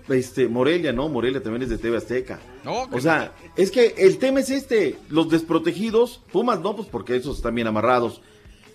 este, 0.08 0.48
Morelia, 0.48 0.92
no, 0.92 1.08
Morelia 1.08 1.42
también 1.42 1.62
es 1.62 1.68
de 1.68 1.78
TV 1.78 1.96
Azteca. 1.96 2.40
No, 2.64 2.84
O 2.92 3.00
sea, 3.00 3.34
es 3.56 3.70
que 3.70 3.94
el 3.98 4.18
tema 4.18 4.40
es 4.40 4.50
este, 4.50 4.98
los 5.08 5.28
desprotegidos, 5.28 6.20
Pumas 6.30 6.60
no, 6.60 6.76
pues 6.76 6.88
porque 6.88 7.16
esos 7.16 7.36
están 7.36 7.54
bien 7.54 7.66
amarrados. 7.66 8.20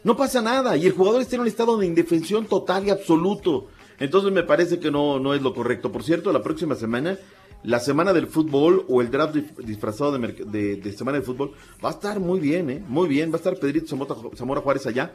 No 0.04 0.16
pasa 0.16 0.42
nada 0.42 0.78
y 0.78 0.86
el 0.86 0.94
jugador 0.94 1.22
está 1.22 1.36
en 1.36 1.42
un 1.42 1.48
estado 1.48 1.78
de 1.78 1.86
indefensión 1.86 2.46
total 2.46 2.88
y 2.88 2.90
absoluto. 2.90 3.68
Entonces 4.00 4.32
me 4.32 4.44
parece 4.44 4.80
que 4.80 4.92
no, 4.92 5.20
no 5.20 5.34
es 5.34 5.42
lo 5.42 5.54
correcto. 5.54 5.92
Por 5.92 6.04
cierto, 6.04 6.32
la 6.32 6.44
próxima 6.44 6.76
semana, 6.76 7.18
la 7.64 7.80
semana 7.80 8.14
del 8.14 8.28
fútbol 8.28 8.86
o 8.88 9.02
el 9.02 9.10
draft 9.12 9.36
disfrazado 9.60 10.18
de, 10.18 10.28
de- 10.46 10.76
de 10.78 10.94
semana 10.94 11.18
del 11.18 11.26
fútbol 11.26 11.54
va 11.84 11.90
a 11.90 11.94
estar 11.94 12.20
muy 12.20 12.40
bien, 12.40 12.70
¿eh? 12.70 12.84
Muy 12.88 13.08
bien. 13.08 13.30
Va 13.32 13.36
a 13.36 13.38
estar 13.38 13.56
Pedrito 13.58 13.88
Zamora 14.36 14.62
Juárez 14.62 14.86
allá. 14.88 15.14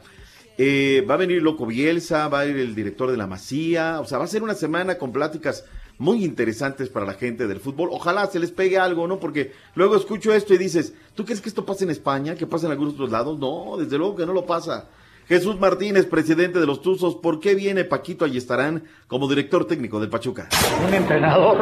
Eh, 0.57 1.03
va 1.09 1.15
a 1.15 1.17
venir 1.17 1.41
Loco 1.41 1.65
Bielsa, 1.65 2.27
va 2.27 2.41
a 2.41 2.45
ir 2.45 2.57
el 2.57 2.75
director 2.75 3.09
de 3.09 3.17
la 3.17 3.25
Masía. 3.27 3.99
O 4.01 4.05
sea, 4.05 4.19
va 4.19 4.25
a 4.25 4.27
ser 4.27 4.43
una 4.43 4.53
semana 4.53 4.97
con 4.99 5.11
pláticas 5.11 5.65
muy 5.97 6.23
interesantes 6.23 6.89
para 6.89 7.05
la 7.05 7.13
gente 7.13 7.47
del 7.47 7.59
fútbol. 7.59 7.89
Ojalá 7.91 8.27
se 8.27 8.39
les 8.39 8.51
pegue 8.51 8.77
algo, 8.77 9.07
¿no? 9.07 9.19
Porque 9.19 9.51
luego 9.75 9.95
escucho 9.95 10.33
esto 10.33 10.53
y 10.53 10.57
dices, 10.59 10.93
¿tú 11.15 11.25
crees 11.25 11.41
que 11.41 11.49
esto 11.49 11.65
pasa 11.65 11.85
en 11.85 11.89
España? 11.91 12.35
¿Que 12.35 12.45
pasa 12.45 12.65
en 12.67 12.71
algunos 12.73 12.93
otros 12.93 13.09
lados? 13.11 13.39
No, 13.39 13.77
desde 13.77 13.97
luego 13.97 14.15
que 14.15 14.25
no 14.25 14.33
lo 14.33 14.45
pasa. 14.45 14.89
Jesús 15.27 15.59
Martínez, 15.59 16.05
presidente 16.05 16.59
de 16.59 16.65
los 16.65 16.81
Tuzos, 16.81 17.15
¿por 17.15 17.39
qué 17.39 17.55
viene 17.55 17.85
Paquito 17.85 18.25
Ayestarán 18.25 18.83
como 19.07 19.27
director 19.27 19.65
técnico 19.65 19.99
del 19.99 20.09
Pachuca? 20.09 20.49
un 20.85 20.93
entrenador 20.93 21.57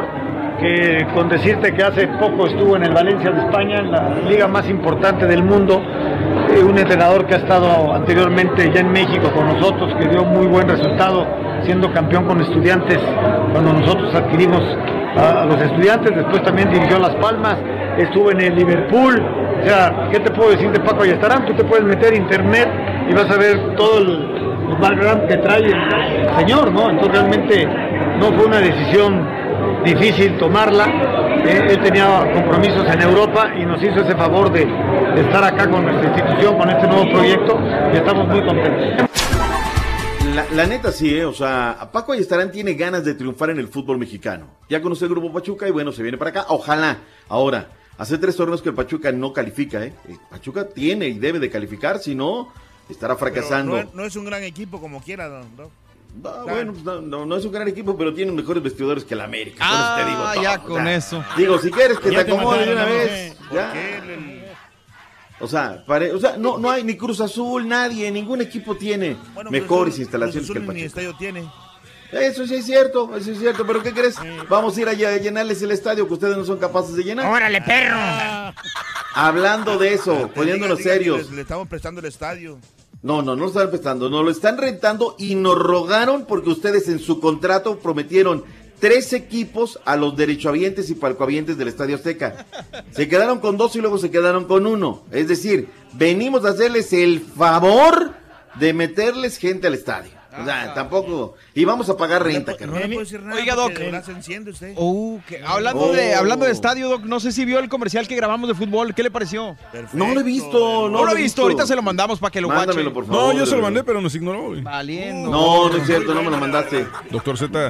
que 0.60 1.06
con 1.14 1.28
decirte 1.28 1.72
que 1.72 1.82
hace 1.82 2.08
poco 2.08 2.46
estuvo 2.46 2.76
en 2.76 2.84
el 2.84 2.92
Valencia 2.92 3.30
de 3.30 3.40
España, 3.40 3.78
en 3.78 3.90
la 3.92 4.18
liga 4.28 4.48
más 4.48 4.68
importante 4.68 5.26
del 5.26 5.42
mundo, 5.42 5.80
eh, 5.80 6.62
un 6.62 6.76
entrenador 6.76 7.26
que 7.26 7.34
ha 7.34 7.38
estado 7.38 7.92
anteriormente 7.94 8.70
ya 8.72 8.80
en 8.80 8.90
México 8.90 9.32
con 9.32 9.46
nosotros, 9.46 9.94
que 10.00 10.08
dio 10.08 10.24
muy 10.24 10.46
buen 10.46 10.68
resultado 10.68 11.26
siendo 11.64 11.92
campeón 11.92 12.26
con 12.26 12.40
estudiantes 12.40 12.98
cuando 13.52 13.72
nosotros 13.72 14.12
adquirimos 14.14 14.60
a, 15.16 15.44
los 15.44 15.60
estudiantes, 15.60 16.14
después 16.16 16.42
también 16.42 16.70
dirigió 16.70 16.98
Las 16.98 17.14
Palmas, 17.16 17.58
estuvo 17.96 18.30
en 18.32 18.40
el 18.40 18.56
Liverpool, 18.56 19.22
o 19.62 19.64
sea, 19.64 20.08
¿qué 20.10 20.18
te 20.18 20.30
puedo 20.32 20.50
decir 20.50 20.70
de 20.72 20.80
Paco 20.80 21.02
Ayestarán? 21.02 21.46
Tú 21.46 21.54
te 21.54 21.64
puedes 21.64 21.84
meter 21.84 22.14
internet 22.14 22.68
y 23.08 23.14
vas 23.14 23.30
a 23.30 23.36
ver 23.36 23.76
todo 23.76 23.98
el, 23.98 24.42
background 24.80 25.28
que 25.28 25.36
trae 25.36 25.66
el, 25.66 26.38
señor, 26.38 26.72
¿no? 26.72 26.90
Entonces 26.90 27.12
realmente 27.12 27.66
no 28.18 28.32
fue 28.32 28.46
una 28.46 28.58
decisión 28.58 29.28
difícil 29.84 30.38
tomarla. 30.38 30.86
Eh, 31.44 31.68
él 31.70 31.82
tenía 31.82 32.32
compromisos 32.32 32.86
en 32.88 33.02
Europa 33.02 33.52
y 33.56 33.64
nos 33.64 33.82
hizo 33.82 34.00
ese 34.00 34.14
favor 34.14 34.50
de, 34.52 34.62
estar 35.20 35.44
acá 35.44 35.68
con 35.68 35.84
nuestra 35.84 36.08
institución, 36.08 36.56
con 36.56 36.70
este 36.70 36.86
nuevo 36.86 37.10
proyecto 37.10 37.60
y 37.92 37.96
estamos 37.96 38.26
muy 38.28 38.44
contentos. 38.44 39.08
La, 40.34 40.46
la 40.54 40.66
neta 40.66 40.90
sí, 40.90 41.14
¿eh? 41.14 41.26
o 41.26 41.34
sea, 41.34 41.90
Paco 41.92 42.12
Ayestarán 42.12 42.50
tiene 42.50 42.72
ganas 42.74 43.04
de 43.04 43.14
triunfar 43.14 43.50
en 43.50 43.58
el 43.58 43.68
fútbol 43.68 43.98
mexicano. 43.98 44.46
Ya 44.70 44.80
conoce 44.80 45.04
el 45.04 45.10
grupo 45.10 45.30
Pachuca 45.30 45.68
y 45.68 45.70
bueno, 45.70 45.92
se 45.92 46.02
viene 46.02 46.16
para 46.16 46.30
acá. 46.30 46.46
Ojalá. 46.48 46.98
Ahora, 47.28 47.68
hace 47.98 48.16
tres 48.16 48.34
torneos 48.36 48.62
que 48.62 48.70
el 48.70 48.74
Pachuca 48.74 49.12
no 49.12 49.32
califica, 49.32 49.84
¿eh? 49.84 49.92
El 50.08 50.18
Pachuca 50.30 50.68
tiene 50.68 51.08
y 51.08 51.18
debe 51.18 51.38
de 51.38 51.50
calificar, 51.50 51.98
si 51.98 52.14
no, 52.14 52.48
estará 52.92 53.16
fracasando. 53.16 53.72
No, 53.72 53.78
es- 53.80 53.94
no 53.94 54.04
es 54.04 54.16
un 54.16 54.24
gran 54.24 54.42
equipo 54.42 54.80
como 54.80 55.02
quiera, 55.02 55.28
don. 55.28 55.56
don. 55.56 55.70
Ah, 56.24 56.42
bueno, 56.46 56.72
pues 56.72 56.84
no, 56.84 57.00
no, 57.00 57.24
no 57.24 57.36
es 57.36 57.44
un 57.46 57.52
gran 57.52 57.66
equipo, 57.68 57.96
pero 57.96 58.12
tiene 58.12 58.32
mejores 58.32 58.62
vestidores 58.62 59.02
que 59.04 59.14
el 59.14 59.22
América. 59.22 59.64
Te 59.96 60.04
digo 60.04 60.22
Ah, 60.22 60.32
todo, 60.34 60.42
ya 60.42 60.54
o 60.56 60.62
con 60.64 60.82
sea, 60.84 60.94
eso. 60.96 61.24
Digo, 61.38 61.58
si 61.58 61.70
quieres 61.70 61.98
que 61.98 62.10
Ya 62.10 62.18
te 62.18 62.24
te 62.26 62.32
acomode 62.32 62.66
de 62.66 62.72
una 62.74 62.84
vez. 62.84 63.34
¿Por 63.34 63.56
ya. 63.56 63.72
qué 63.72 63.96
el- 63.96 64.10
el- 64.10 64.42
O 65.40 65.48
sea, 65.48 65.82
pare- 65.86 66.12
o 66.12 66.20
sea 66.20 66.36
no, 66.36 66.58
no 66.58 66.70
hay 66.70 66.84
ni 66.84 66.96
Cruz 66.96 67.20
Azul, 67.20 67.66
nadie, 67.66 68.10
ningún 68.12 68.42
equipo 68.42 68.76
tiene 68.76 69.16
bueno, 69.34 69.50
mejores 69.50 69.94
Azul- 69.94 70.00
instalaciones 70.02 70.46
Cruz 70.48 70.52
que 70.54 70.58
el 70.58 70.64
Azul 70.64 70.74
ni 70.74 70.82
Pachuca. 70.82 71.00
estadio 71.00 71.16
tiene. 71.18 71.50
Eso 72.12 72.46
sí 72.46 72.54
es 72.56 72.66
cierto, 72.66 73.16
eso 73.16 73.32
es 73.32 73.38
cierto, 73.38 73.66
pero 73.66 73.82
¿qué 73.82 73.92
crees? 73.94 74.16
Vamos 74.50 74.76
a 74.76 74.80
ir 74.82 74.88
allá 74.88 75.08
a 75.08 75.16
llenarles 75.16 75.62
el 75.62 75.70
estadio 75.70 76.06
que 76.06 76.12
ustedes 76.12 76.36
no 76.36 76.44
son 76.44 76.58
capaces 76.58 76.94
de 76.94 77.02
llenar. 77.04 77.24
Órale, 77.32 77.62
perro. 77.62 77.96
Hablando 79.14 79.78
de 79.78 79.94
eso, 79.94 80.28
poniéndonos 80.34 80.78
Diga, 80.78 80.92
diga, 80.92 81.04
serios. 81.04 81.30
Le, 81.30 81.36
le 81.36 81.42
estamos 81.42 81.66
prestando 81.68 82.00
el 82.00 82.06
estadio. 82.06 82.58
No, 83.02 83.20
no, 83.20 83.34
no 83.34 83.42
lo 83.42 83.48
están 83.48 83.70
prestando, 83.70 84.08
nos 84.08 84.24
lo 84.24 84.30
están 84.30 84.58
rentando 84.58 85.16
y 85.18 85.34
nos 85.34 85.58
rogaron 85.58 86.24
porque 86.24 86.50
ustedes 86.50 86.88
en 86.88 87.00
su 87.00 87.18
contrato 87.18 87.80
prometieron 87.80 88.44
tres 88.78 89.12
equipos 89.12 89.80
a 89.84 89.96
los 89.96 90.16
derechohabientes 90.16 90.88
y 90.88 90.94
palcohabientes 90.94 91.58
del 91.58 91.68
Estadio 91.68 91.96
Azteca. 91.96 92.46
Se 92.92 93.08
quedaron 93.08 93.40
con 93.40 93.56
dos 93.56 93.74
y 93.74 93.80
luego 93.80 93.98
se 93.98 94.10
quedaron 94.10 94.44
con 94.44 94.66
uno. 94.66 95.02
Es 95.10 95.26
decir, 95.26 95.68
venimos 95.94 96.44
a 96.44 96.50
hacerles 96.50 96.92
el 96.92 97.20
favor 97.20 98.12
de 98.58 98.72
meterles 98.72 99.36
gente 99.36 99.66
al 99.66 99.74
estadio. 99.74 100.21
O 100.40 100.44
sea, 100.44 100.72
tampoco. 100.74 101.34
Y 101.54 101.64
vamos 101.64 101.88
a 101.90 101.96
pagar 101.96 102.22
renta, 102.24 102.52
No 102.52 102.58
carnal. 102.58 102.80
le 102.80 102.86
puedo 102.88 103.00
decir 103.00 103.20
nada. 103.22 103.38
Oiga, 103.40 103.54
Doc. 103.54 103.72
enciende 104.08 104.50
usted. 104.52 104.72
Uh, 104.76 105.20
que- 105.28 105.42
hablando, 105.44 105.82
Oh. 105.82 105.92
de, 105.92 106.14
hablando 106.14 106.46
de 106.46 106.52
estadio, 106.52 106.88
Doc, 106.88 107.02
no 107.04 107.20
sé 107.20 107.32
si 107.32 107.44
vio 107.44 107.58
el 107.58 107.68
comercial 107.68 108.08
que 108.08 108.16
grabamos 108.16 108.48
de 108.48 108.54
fútbol. 108.54 108.94
¿Qué 108.94 109.02
le 109.02 109.10
pareció? 109.10 109.56
No 109.92 110.14
lo 110.14 110.20
he 110.20 110.22
visto, 110.22 110.88
No, 110.88 111.04
lo 111.04 111.12
he 111.12 111.16
visto. 111.16 111.42
Ahorita 111.42 111.66
se 111.66 111.76
lo 111.76 111.82
mandamos 111.82 112.18
para 112.18 112.30
que 112.30 112.40
lo 112.40 112.46
guache. 112.48 112.60
Mándamelo, 112.60 112.92
por 112.92 113.06
No, 113.08 113.32
yo 113.32 113.44
se 113.46 113.56
lo 113.56 113.62
mandé, 113.62 113.84
pero 113.84 114.00
nos 114.00 114.14
ignoró, 114.14 114.48
güey. 114.48 114.62
Valiendo. 114.62 115.30
No, 115.30 115.68
no 115.68 115.76
es 115.76 115.86
cierto, 115.86 116.14
no 116.14 116.22
me 116.22 116.30
lo 116.30 116.38
mandaste. 116.38 116.86
Doctor 117.10 117.36
Z, 117.36 117.66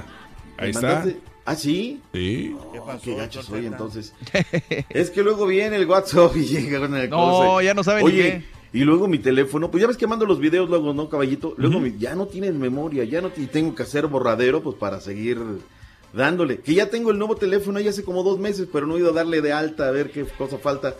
ahí 0.59 0.67
¿Me 0.67 0.71
está. 0.71 1.05
¿Ah, 1.45 1.57
sí? 1.57 2.01
Sí. 2.15 2.55
¿Qué 2.73 2.79
Oh, 2.79 2.87
pasó, 2.87 3.01
qué 3.03 3.15
gacho 3.17 3.43
soy 3.43 3.67
entonces. 3.67 4.15
es 4.89 5.11
que 5.11 5.25
luego 5.25 5.47
viene 5.47 5.75
el 5.75 5.87
WhatsApp 5.87 6.31
y 6.37 6.45
llega 6.45 6.79
con 6.79 6.95
el 6.97 7.11
No, 7.11 7.17
cosa. 7.17 7.63
ya 7.65 7.75
no 7.75 7.83
sabe 7.83 8.03
ni 8.05 8.07
Oye, 8.09 8.23
qué. 8.23 8.45
Y 8.73 8.81
luego 8.85 9.07
mi 9.09 9.19
teléfono, 9.19 9.71
pues 9.71 9.81
ya 9.83 9.87
ves 9.89 9.97
que 9.97 10.07
mando 10.07 10.25
los 10.27 10.39
videos 10.39 10.69
luego, 10.69 10.95
¿no, 10.95 11.09
caballito? 11.09 11.55
Luego 11.57 11.79
mi- 11.81 11.97
ya 11.99 12.15
no 12.15 12.27
tienes 12.27 12.55
memoria, 12.55 13.05
ya 13.05 13.21
no 13.21 13.31
y 13.37 13.47
tengo 13.47 13.75
que 13.75 13.83
hacer 13.83 14.07
borradero, 14.07 14.63
pues 14.63 14.77
para 14.77 15.01
seguir 15.01 15.39
dándole. 16.13 16.59
Que 16.59 16.75
ya 16.75 16.91
tengo 16.91 17.11
el 17.11 17.19
nuevo 17.19 17.37
teléfono 17.37 17.79
ahí 17.79 17.89
hace 17.89 18.05
como 18.05 18.23
dos 18.23 18.39
meses, 18.39 18.69
pero 18.73 18.87
no 18.87 18.97
he 18.97 19.01
ido 19.01 19.11
a 19.11 19.15
darle 19.15 19.41
de 19.41 19.53
alta 19.53 19.89
a 19.89 19.91
ver 19.91 20.11
qué 20.11 20.25
cosa 20.25 20.59
falta. 20.59 20.95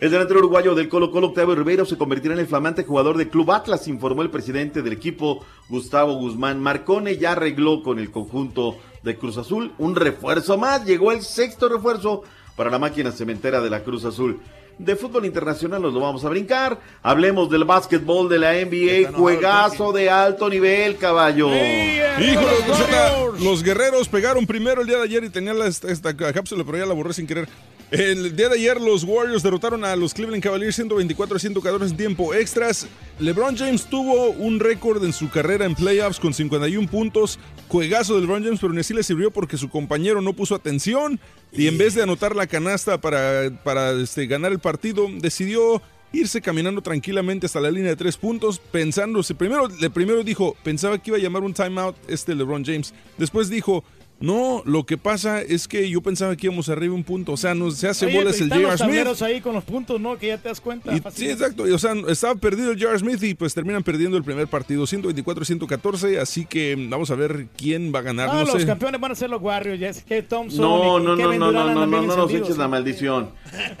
El 0.00 0.10
delantero 0.12 0.38
uruguayo 0.38 0.76
del 0.76 0.88
Colo 0.88 1.10
Colo, 1.10 1.28
Octavio 1.28 1.56
Ribeiro, 1.56 1.84
se 1.84 1.98
convertirá 1.98 2.32
en 2.34 2.38
el 2.40 2.46
flamante 2.46 2.84
jugador 2.84 3.16
del 3.16 3.30
Club 3.30 3.50
Atlas, 3.50 3.88
informó 3.88 4.22
el 4.22 4.30
presidente 4.30 4.80
del 4.80 4.92
equipo, 4.92 5.44
Gustavo 5.68 6.14
Guzmán. 6.14 6.62
Marcone 6.62 7.16
ya 7.16 7.32
arregló 7.32 7.82
con 7.82 7.98
el 7.98 8.12
conjunto 8.12 8.76
de 9.02 9.16
Cruz 9.16 9.38
Azul 9.38 9.72
un 9.78 9.96
refuerzo 9.96 10.56
más. 10.56 10.84
Llegó 10.84 11.10
el 11.10 11.22
sexto 11.22 11.68
refuerzo 11.68 12.22
para 12.56 12.70
la 12.70 12.78
máquina 12.78 13.10
cementera 13.10 13.60
de 13.60 13.70
la 13.70 13.82
Cruz 13.82 14.04
Azul. 14.04 14.38
De 14.78 14.94
fútbol 14.94 15.26
internacional 15.26 15.82
nos 15.82 15.92
lo 15.92 16.00
vamos 16.00 16.24
a 16.24 16.28
brincar. 16.28 16.78
Hablemos 17.02 17.50
del 17.50 17.64
básquetbol 17.64 18.28
de 18.28 18.38
la 18.38 18.52
NBA. 18.54 19.10
Juegazo 19.12 19.92
de 19.92 20.08
alto 20.08 20.48
nivel, 20.48 20.96
caballo. 20.96 21.48
Híjole, 21.52 23.42
los 23.42 23.62
guerreros 23.62 24.08
pegaron 24.08 24.46
primero 24.46 24.80
el 24.82 24.86
día 24.86 24.98
de 24.98 25.02
ayer 25.04 25.24
y 25.24 25.30
tenía 25.30 25.52
la- 25.54 25.66
esta, 25.66 25.90
esta 25.90 26.16
cápsula, 26.16 26.62
pero 26.64 26.78
ya 26.78 26.86
la 26.86 26.94
borré 26.94 27.12
sin 27.12 27.26
querer. 27.26 27.48
El 27.90 28.36
día 28.36 28.50
de 28.50 28.56
ayer 28.56 28.78
los 28.80 29.02
Warriors 29.02 29.42
derrotaron 29.42 29.82
a 29.82 29.96
los 29.96 30.12
Cleveland 30.12 30.42
Cavaliers 30.42 30.76
124 30.76 31.36
a 31.36 31.40
114 31.40 31.90
en 31.90 31.96
tiempo 31.96 32.34
extras. 32.34 32.86
LeBron 33.18 33.56
James 33.56 33.86
tuvo 33.86 34.28
un 34.30 34.60
récord 34.60 35.02
en 35.04 35.12
su 35.14 35.30
carrera 35.30 35.64
en 35.64 35.74
playoffs 35.74 36.20
con 36.20 36.34
51 36.34 36.86
puntos. 36.88 37.38
Juegazo 37.68 38.14
de 38.14 38.20
LeBron 38.20 38.44
James, 38.44 38.60
pero 38.60 38.74
ni 38.74 38.80
así 38.80 38.92
le 38.92 39.02
sirvió 39.02 39.30
porque 39.30 39.56
su 39.56 39.70
compañero 39.70 40.20
no 40.20 40.34
puso 40.34 40.54
atención 40.54 41.18
y 41.52 41.66
en 41.66 41.78
vez 41.78 41.94
de 41.94 42.02
anotar 42.02 42.36
la 42.36 42.46
canasta 42.46 43.00
para, 43.00 43.50
para 43.64 43.92
este, 43.92 44.26
ganar 44.26 44.52
el 44.52 44.58
partido, 44.58 45.06
decidió 45.18 45.82
irse 46.12 46.40
caminando 46.40 46.80
tranquilamente 46.80 47.46
hasta 47.46 47.60
la 47.60 47.70
línea 47.70 47.90
de 47.90 47.96
tres 47.96 48.16
puntos, 48.16 48.58
pensándose, 48.58 49.34
primero, 49.34 49.68
le 49.68 49.90
primero 49.90 50.22
dijo, 50.24 50.56
pensaba 50.62 50.98
que 50.98 51.10
iba 51.10 51.18
a 51.18 51.20
llamar 51.20 51.42
un 51.42 51.54
timeout 51.54 51.96
este 52.08 52.34
LeBron 52.34 52.64
James, 52.64 52.94
después 53.18 53.50
dijo, 53.50 53.84
no, 54.20 54.62
lo 54.64 54.84
que 54.84 54.98
pasa 54.98 55.40
es 55.42 55.68
que 55.68 55.88
yo 55.88 56.00
pensaba 56.00 56.34
que 56.36 56.46
íbamos 56.48 56.68
arriba 56.68 56.92
un 56.94 57.04
punto, 57.04 57.32
o 57.32 57.36
sea, 57.36 57.54
no 57.54 57.70
se 57.70 57.86
hace 57.88 58.06
Oye, 58.06 58.16
bolas 58.18 58.40
el 58.40 58.48
J.R. 58.48 58.76
Smith. 58.76 59.22
ahí 59.22 59.40
con 59.40 59.54
los 59.54 59.62
puntos, 59.64 60.00
¿no? 60.00 60.18
Que 60.18 60.28
ya 60.28 60.38
te 60.38 60.48
das 60.48 60.60
cuenta. 60.60 60.94
Y- 60.94 61.00
sí, 61.12 61.28
exacto. 61.30 61.62
o 61.62 61.78
sea, 61.78 61.92
estaba 62.08 62.34
perdido 62.34 62.72
el 62.72 62.78
J.R. 62.80 62.98
Smith 62.98 63.22
y 63.22 63.34
pues 63.34 63.54
terminan 63.54 63.82
perdiendo 63.84 64.16
el 64.16 64.24
primer 64.24 64.48
partido, 64.48 64.84
124-114. 64.86 66.18
Así 66.18 66.46
que 66.46 66.76
vamos 66.90 67.10
a 67.10 67.14
ver 67.14 67.46
quién 67.56 67.92
va 67.94 68.00
a 68.00 68.02
ganar. 68.02 68.28
No 68.28 68.44
los 68.44 68.60
sé. 68.60 68.66
campeones 68.66 69.00
van 69.00 69.12
a 69.12 69.14
ser 69.14 69.30
los 69.30 69.40
Warriors. 69.40 69.78
Ya 69.78 69.88
es 69.90 70.02
que 70.02 70.22
Thompson 70.22 70.60
No, 70.62 70.98
y 70.98 71.02
no, 71.04 71.10
no, 71.10 71.16
Kevin 71.16 71.38
no, 71.38 71.46
no, 71.46 71.52
no, 71.52 71.60
andan 71.68 71.90
no, 71.90 71.96
bien 71.98 72.06
no 72.08 72.16
nos 72.16 72.32
eches 72.32 72.56
la 72.58 72.68
maldición. 72.68 73.30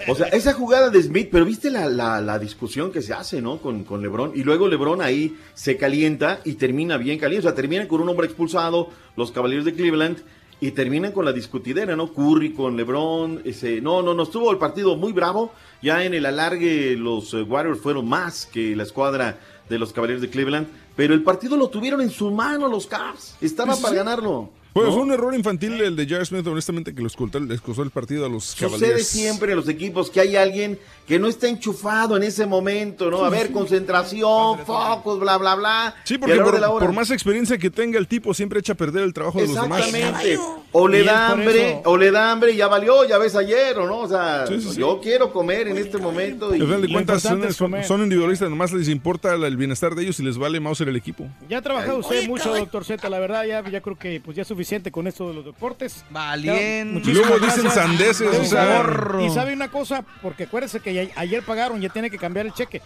O 0.08 0.14
sea, 0.14 0.28
esa 0.28 0.52
jugada 0.52 0.90
de 0.90 1.02
Smith, 1.02 1.28
pero 1.32 1.44
viste 1.44 1.70
la, 1.70 1.88
la, 1.88 2.20
la 2.20 2.38
discusión 2.38 2.92
que 2.92 3.02
se 3.02 3.12
hace, 3.12 3.40
¿no? 3.42 3.58
Con, 3.58 3.84
con 3.84 4.02
LeBron. 4.02 4.32
Y 4.34 4.42
luego 4.44 4.68
LeBron 4.68 5.02
ahí 5.02 5.36
se 5.54 5.76
calienta 5.76 6.40
y 6.44 6.54
termina 6.54 6.96
bien 6.96 7.18
caliente. 7.18 7.46
O 7.46 7.50
sea, 7.50 7.56
termina 7.56 7.86
con 7.88 8.00
un 8.00 8.08
hombre 8.08 8.26
expulsado, 8.26 8.90
los 9.18 9.32
Cavaliers 9.32 9.66
de 9.66 9.74
Cleveland, 9.74 10.18
y 10.60 10.72
terminan 10.72 11.12
con 11.12 11.24
la 11.24 11.32
discutidera, 11.32 11.94
¿no? 11.94 12.12
Curry 12.12 12.52
con 12.52 12.76
LeBron. 12.76 13.42
Ese, 13.44 13.80
no, 13.80 14.02
no, 14.02 14.12
no, 14.14 14.24
estuvo 14.24 14.50
el 14.50 14.58
partido 14.58 14.96
muy 14.96 15.12
bravo. 15.12 15.52
Ya 15.82 16.02
en 16.04 16.14
el 16.14 16.26
alargue 16.26 16.96
los 16.96 17.32
eh, 17.34 17.42
Warriors 17.42 17.80
fueron 17.80 18.08
más 18.08 18.46
que 18.46 18.74
la 18.74 18.82
escuadra 18.82 19.38
de 19.68 19.78
los 19.78 19.92
Cavaliers 19.92 20.20
de 20.20 20.30
Cleveland. 20.30 20.66
Pero 20.96 21.14
el 21.14 21.22
partido 21.22 21.56
lo 21.56 21.68
tuvieron 21.68 22.00
en 22.00 22.10
su 22.10 22.32
mano 22.32 22.66
los 22.66 22.88
Cavs. 22.88 23.36
Estaba 23.40 23.74
Sí, 23.76 23.82
para 23.82 23.92
sí. 23.92 23.96
ganarlo. 23.98 24.50
Pues 24.80 24.88
¿no? 24.88 24.94
fue 24.94 25.02
un 25.02 25.12
error 25.12 25.34
infantil 25.34 25.80
el 25.80 25.96
de 25.96 26.04
J.R. 26.04 26.24
Smith, 26.24 26.46
honestamente, 26.46 26.94
que 26.94 27.02
los 27.02 27.16
costó, 27.16 27.40
les 27.40 27.60
costó 27.60 27.82
el 27.82 27.90
partido 27.90 28.26
a 28.26 28.28
los 28.28 28.44
Sucede 28.44 28.70
Cavaliers. 28.70 29.06
siempre 29.06 29.50
en 29.52 29.56
los 29.58 29.68
equipos 29.68 30.10
que 30.10 30.20
hay 30.20 30.36
alguien 30.36 30.78
que 31.06 31.18
no 31.18 31.26
está 31.28 31.48
enchufado 31.48 32.16
en 32.16 32.22
ese 32.22 32.44
momento, 32.46 33.10
¿no? 33.10 33.24
A 33.24 33.30
ver, 33.30 33.50
concentración, 33.52 34.58
focus, 34.66 35.18
bla, 35.18 35.38
bla, 35.38 35.54
bla. 35.54 35.94
Sí, 36.04 36.14
Y 36.14 36.18
porque 36.18 36.36
por, 36.40 36.54
de 36.54 36.60
la 36.60 36.70
hora- 36.70 36.84
por 36.86 36.94
más 36.94 37.10
experiencia 37.10 37.56
que 37.58 37.70
tenga 37.70 37.98
el 37.98 38.06
tipo, 38.06 38.34
siempre 38.34 38.60
echa 38.60 38.74
a 38.74 38.76
perder 38.76 39.04
el 39.04 39.12
trabajo 39.14 39.40
de 39.40 39.46
los 39.48 39.60
demás. 39.60 39.86
Exactamente. 39.86 40.38
O 40.72 40.86
le 40.86 41.00
Y 41.00 41.04
da 41.04 41.30
hambre, 41.30 41.80
o 41.86 41.96
le 41.96 42.10
da 42.10 42.30
hambre 42.30 42.52
y 42.52 42.56
ya 42.56 42.68
valió, 42.68 43.06
ya 43.08 43.16
ves 43.16 43.34
ayer, 43.34 43.78
¿o 43.78 43.86
no? 43.86 44.00
O 44.00 44.08
sea, 44.08 44.46
Sí, 44.46 44.60
sí, 44.60 44.68
sí. 44.74 44.80
yo 44.80 45.00
quiero 45.02 45.32
comer 45.32 45.68
en 45.68 45.78
este 45.78 45.96
momento. 45.96 46.54
Y... 46.54 46.60
Al 46.60 46.66
final 46.66 46.82
de 46.82 46.88
Lo 46.88 46.92
cuentas, 46.92 47.22
son, 47.22 47.32
importante 47.32 47.50
es 47.52 47.56
son- 47.56 47.70
comer. 47.70 47.84
son 47.86 48.02
individualistas, 48.02 48.50
nomás 48.50 48.72
les 48.72 48.88
importa 48.88 49.34
el 49.34 49.56
bienestar 49.56 49.94
de 49.94 50.02
ellos 50.02 50.20
y 50.20 50.24
les 50.24 50.36
vale 50.36 50.60
Mauser 50.60 50.88
el 50.88 50.96
equipo. 50.96 51.24
Ya 51.48 51.58
ha 51.58 51.62
trabajado 51.62 51.98
usted 51.98 52.26
mucho, 52.28 52.54
doctor 52.54 52.84
Z, 52.84 53.08
la 53.08 53.18
verdad, 53.18 53.44
ya, 53.46 53.66
ya 53.70 53.80
creo 53.80 53.96
que 53.96 54.20
pues 54.22 54.36
ya 54.36 54.42
es 54.42 54.48
suficiente 54.48 54.67
con 54.92 55.06
esto 55.06 55.28
de 55.28 55.34
los 55.34 55.44
deportes. 55.44 56.04
Muchísimas 56.92 57.28
Luego 57.28 57.46
dicen 57.46 57.70
sandeces, 57.70 58.28
o 58.36 58.44
sea. 58.44 58.82
Y 59.24 59.30
sabe 59.30 59.52
una 59.54 59.70
cosa, 59.70 60.04
porque 60.22 60.44
acuérdese 60.44 60.80
que 60.80 61.10
ayer 61.16 61.42
pagaron, 61.42 61.80
ya 61.80 61.88
tiene 61.88 62.10
que 62.10 62.18
cambiar 62.18 62.46
el 62.46 62.52
cheque. 62.52 62.82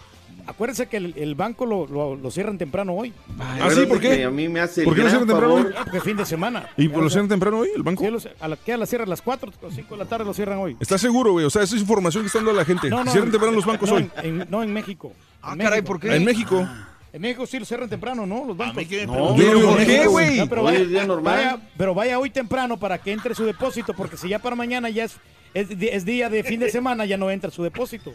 Acuérdese 0.46 0.86
que 0.86 0.96
el, 0.96 1.14
el 1.16 1.34
banco 1.36 1.66
lo, 1.66 1.86
lo- 1.86 2.16
lo 2.16 2.30
cierran 2.30 2.58
temprano 2.58 2.94
hoy. 2.94 3.12
¿Ah, 3.38 3.68
sí? 3.72 3.84
¿Por 3.86 4.00
qué? 4.00 4.24
A 4.24 4.30
mí 4.30 4.48
me 4.48 4.60
hace 4.60 4.82
¿Por 4.82 4.94
qué 4.94 5.02
lo 5.02 5.08
cierran 5.08 5.28
temprano 5.28 5.56
favor. 5.56 5.74
Ah, 5.76 5.82
porque 5.84 6.00
fin 6.00 6.16
de 6.16 6.24
semana. 6.24 6.68
¿Y 6.76 6.88
por 6.88 7.02
lo 7.04 7.10
cierran 7.10 7.28
temprano 7.28 7.58
hoy, 7.58 7.68
el 7.76 7.82
banco? 7.82 8.02
Sí, 8.04 8.10
los- 8.10 8.28
a 8.40 8.48
la, 8.48 8.56
que 8.56 8.72
a 8.72 8.76
las 8.76 8.88
cierran 8.88 9.08
a 9.08 9.10
las 9.10 9.22
4 9.22 9.52
o 9.62 9.70
5 9.70 9.94
de 9.94 9.98
la 10.04 10.08
tarde 10.08 10.24
lo 10.24 10.34
cierran 10.34 10.58
hoy. 10.58 10.76
¿Estás 10.80 11.00
seguro, 11.00 11.32
güey? 11.32 11.44
O 11.46 11.50
sea, 11.50 11.62
esa 11.62 11.76
es 11.76 11.82
información 11.82 12.24
que 12.24 12.26
está 12.26 12.38
dando 12.38 12.50
a 12.52 12.54
la 12.54 12.64
gente. 12.64 12.88
No, 12.88 13.04
no, 13.04 13.10
Cierran 13.12 13.30
temprano 13.30 13.54
los 13.54 13.64
bancos 13.66 13.88
no, 13.90 13.96
hoy. 13.96 14.10
En, 14.22 14.40
en- 14.42 14.50
no, 14.50 14.62
en 14.62 14.72
México. 14.72 15.12
Ah, 15.42 15.52
En 15.52 15.58
caray, 15.58 15.80
México. 15.80 15.86
¿por 15.86 16.00
qué? 16.00 16.16
En 16.16 16.24
México. 16.24 16.68
En 17.12 17.20
México 17.20 17.46
sí 17.46 17.58
lo 17.58 17.64
cierran 17.66 17.88
temprano, 17.90 18.24
¿no? 18.26 18.44
Los 18.46 18.56
bancos. 18.56 18.84
No 19.06 19.34
digo 19.34 19.60
¿por 19.74 19.84
qué, 19.84 20.06
güey? 20.06 20.38
No, 20.38 20.48
pero 20.48 20.62
Hoy 20.62 20.72
vaya, 20.72 20.78
es 20.84 20.88
día 20.88 21.04
normal. 21.06 21.34
vaya- 21.36 21.58
pero 21.76 21.94
vaya 21.94 22.18
hoy 22.18 22.30
temprano 22.30 22.78
para 22.78 22.98
que 22.98 23.12
entre 23.12 23.34
su 23.34 23.44
depósito, 23.44 23.92
porque 23.94 24.16
si 24.16 24.28
ya 24.30 24.38
para 24.38 24.56
mañana 24.56 24.88
ya 24.88 25.04
es, 25.04 25.16
es 25.54 26.04
día 26.06 26.30
de 26.30 26.42
fin 26.42 26.58
de 26.60 26.70
semana, 26.70 27.04
ya 27.04 27.18
no 27.18 27.30
entra 27.30 27.50
su 27.50 27.62
depósito. 27.62 28.14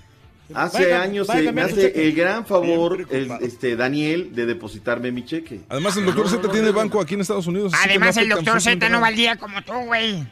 Hace 0.53 0.83
Vaya- 0.83 1.01
años 1.01 1.27
vaya 1.27 1.41
a 1.41 1.43
se 1.43 1.51
me 1.51 1.61
hace 1.61 2.07
el 2.07 2.13
gran 2.13 2.45
favor, 2.45 3.05
el, 3.09 3.29
este 3.41 3.75
Daniel, 3.75 4.33
de 4.33 4.45
depositarme 4.45 5.11
mi 5.11 5.25
cheque. 5.25 5.59
Además, 5.67 5.97
el 5.97 6.05
doctor 6.05 6.29
Z 6.29 6.49
tiene 6.49 6.71
banco 6.71 7.01
aquí 7.01 7.15
en 7.15 7.21
Estados 7.21 7.47
Unidos. 7.47 7.73
Además, 7.83 8.15
no 8.15 8.21
el 8.21 8.29
doctor 8.29 8.61
Z 8.61 8.75
no 8.75 8.83
va 8.85 8.89
nada. 9.01 9.07
al 9.07 9.15
día 9.15 9.35
como 9.35 9.61
tú, 9.61 9.73
güey. 9.73 10.25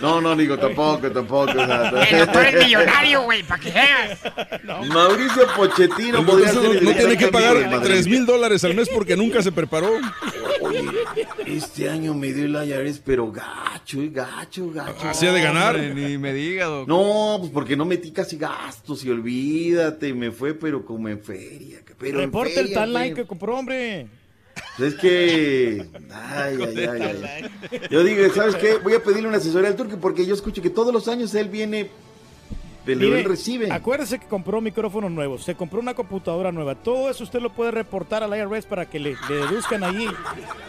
No, 0.00 0.20
no, 0.20 0.34
digo, 0.34 0.58
tampoco, 0.58 1.10
tampoco. 1.10 1.50
o 1.52 1.54
sea, 1.54 2.02
El 2.10 2.18
doctor 2.26 2.44
es 2.46 2.64
millonario, 2.64 3.22
güey, 3.22 3.42
para 3.42 3.60
que 3.62 3.70
veas. 3.70 4.18
Mauricio 4.88 5.46
Pochettino 5.56 6.18
El 6.20 6.26
doctor 6.26 6.26
podría 6.26 6.48
ser 6.52 6.62
no, 6.62 6.72
el 6.72 6.84
no 6.84 6.92
tiene 6.94 7.16
que 7.16 7.28
pagar 7.28 7.56
de 7.58 7.66
Madrid. 7.68 7.90
3 7.92 8.06
mil 8.08 8.26
dólares 8.26 8.64
al 8.64 8.74
mes 8.74 8.88
porque 8.88 9.16
nunca 9.16 9.42
se 9.42 9.52
preparó. 9.52 9.90
Oye, 10.60 10.82
este 11.46 11.88
año 11.88 12.14
me 12.14 12.32
dio 12.32 12.44
el 12.44 12.68
IRS, 12.68 13.00
pero 13.04 13.30
gacho, 13.30 14.00
eh, 14.00 14.10
gacho, 14.12 14.70
gacho. 14.70 15.08
Hacía 15.08 15.32
de 15.32 15.42
ganar. 15.42 15.76
Hombre, 15.76 15.94
ni 15.94 16.18
me 16.18 16.32
diga, 16.32 16.66
doc. 16.66 16.88
No, 16.88 17.36
pues 17.40 17.52
porque 17.52 17.76
no 17.76 17.84
metí 17.84 18.10
casi 18.22 18.36
gastos 18.36 19.04
y 19.04 19.10
olvídate, 19.10 20.14
me 20.14 20.30
fue 20.30 20.54
pero 20.54 20.84
como 20.84 21.08
en 21.08 21.20
feria. 21.20 21.80
Pero 21.98 22.18
Reporte 22.18 22.60
el 22.60 22.72
tal 22.72 22.90
line 22.92 23.00
feria. 23.00 23.14
que 23.16 23.26
compró, 23.26 23.58
hombre. 23.58 24.06
Pues 24.76 24.94
es 24.94 25.00
que. 25.00 25.86
Ay, 26.10 26.56
ay, 26.76 26.78
ay, 26.78 27.22
ay. 27.70 27.80
Yo 27.90 28.04
digo, 28.04 28.32
¿sabes 28.34 28.56
qué? 28.56 28.78
Voy 28.78 28.94
a 28.94 29.02
pedirle 29.02 29.28
una 29.28 29.38
asesoría 29.38 29.70
al 29.70 29.76
turque 29.76 29.96
porque 29.96 30.26
yo 30.26 30.34
escucho 30.34 30.62
que 30.62 30.70
todos 30.70 30.92
los 30.92 31.08
años 31.08 31.34
él 31.34 31.48
viene. 31.48 31.90
Pero 32.84 33.00
Mire, 33.00 33.20
él 33.20 33.24
recibe. 33.24 33.70
Acuérdese 33.70 34.18
que 34.18 34.26
compró 34.26 34.60
micrófonos 34.60 35.10
nuevos, 35.10 35.44
se 35.44 35.54
compró 35.54 35.78
una 35.78 35.94
computadora 35.94 36.50
nueva. 36.50 36.74
Todo 36.74 37.10
eso 37.10 37.22
usted 37.22 37.40
lo 37.40 37.50
puede 37.50 37.70
reportar 37.70 38.24
al 38.24 38.36
IRS 38.36 38.66
para 38.66 38.86
que 38.90 38.98
le, 38.98 39.16
le 39.28 39.34
deduzcan 39.36 39.84
ahí 39.84 40.08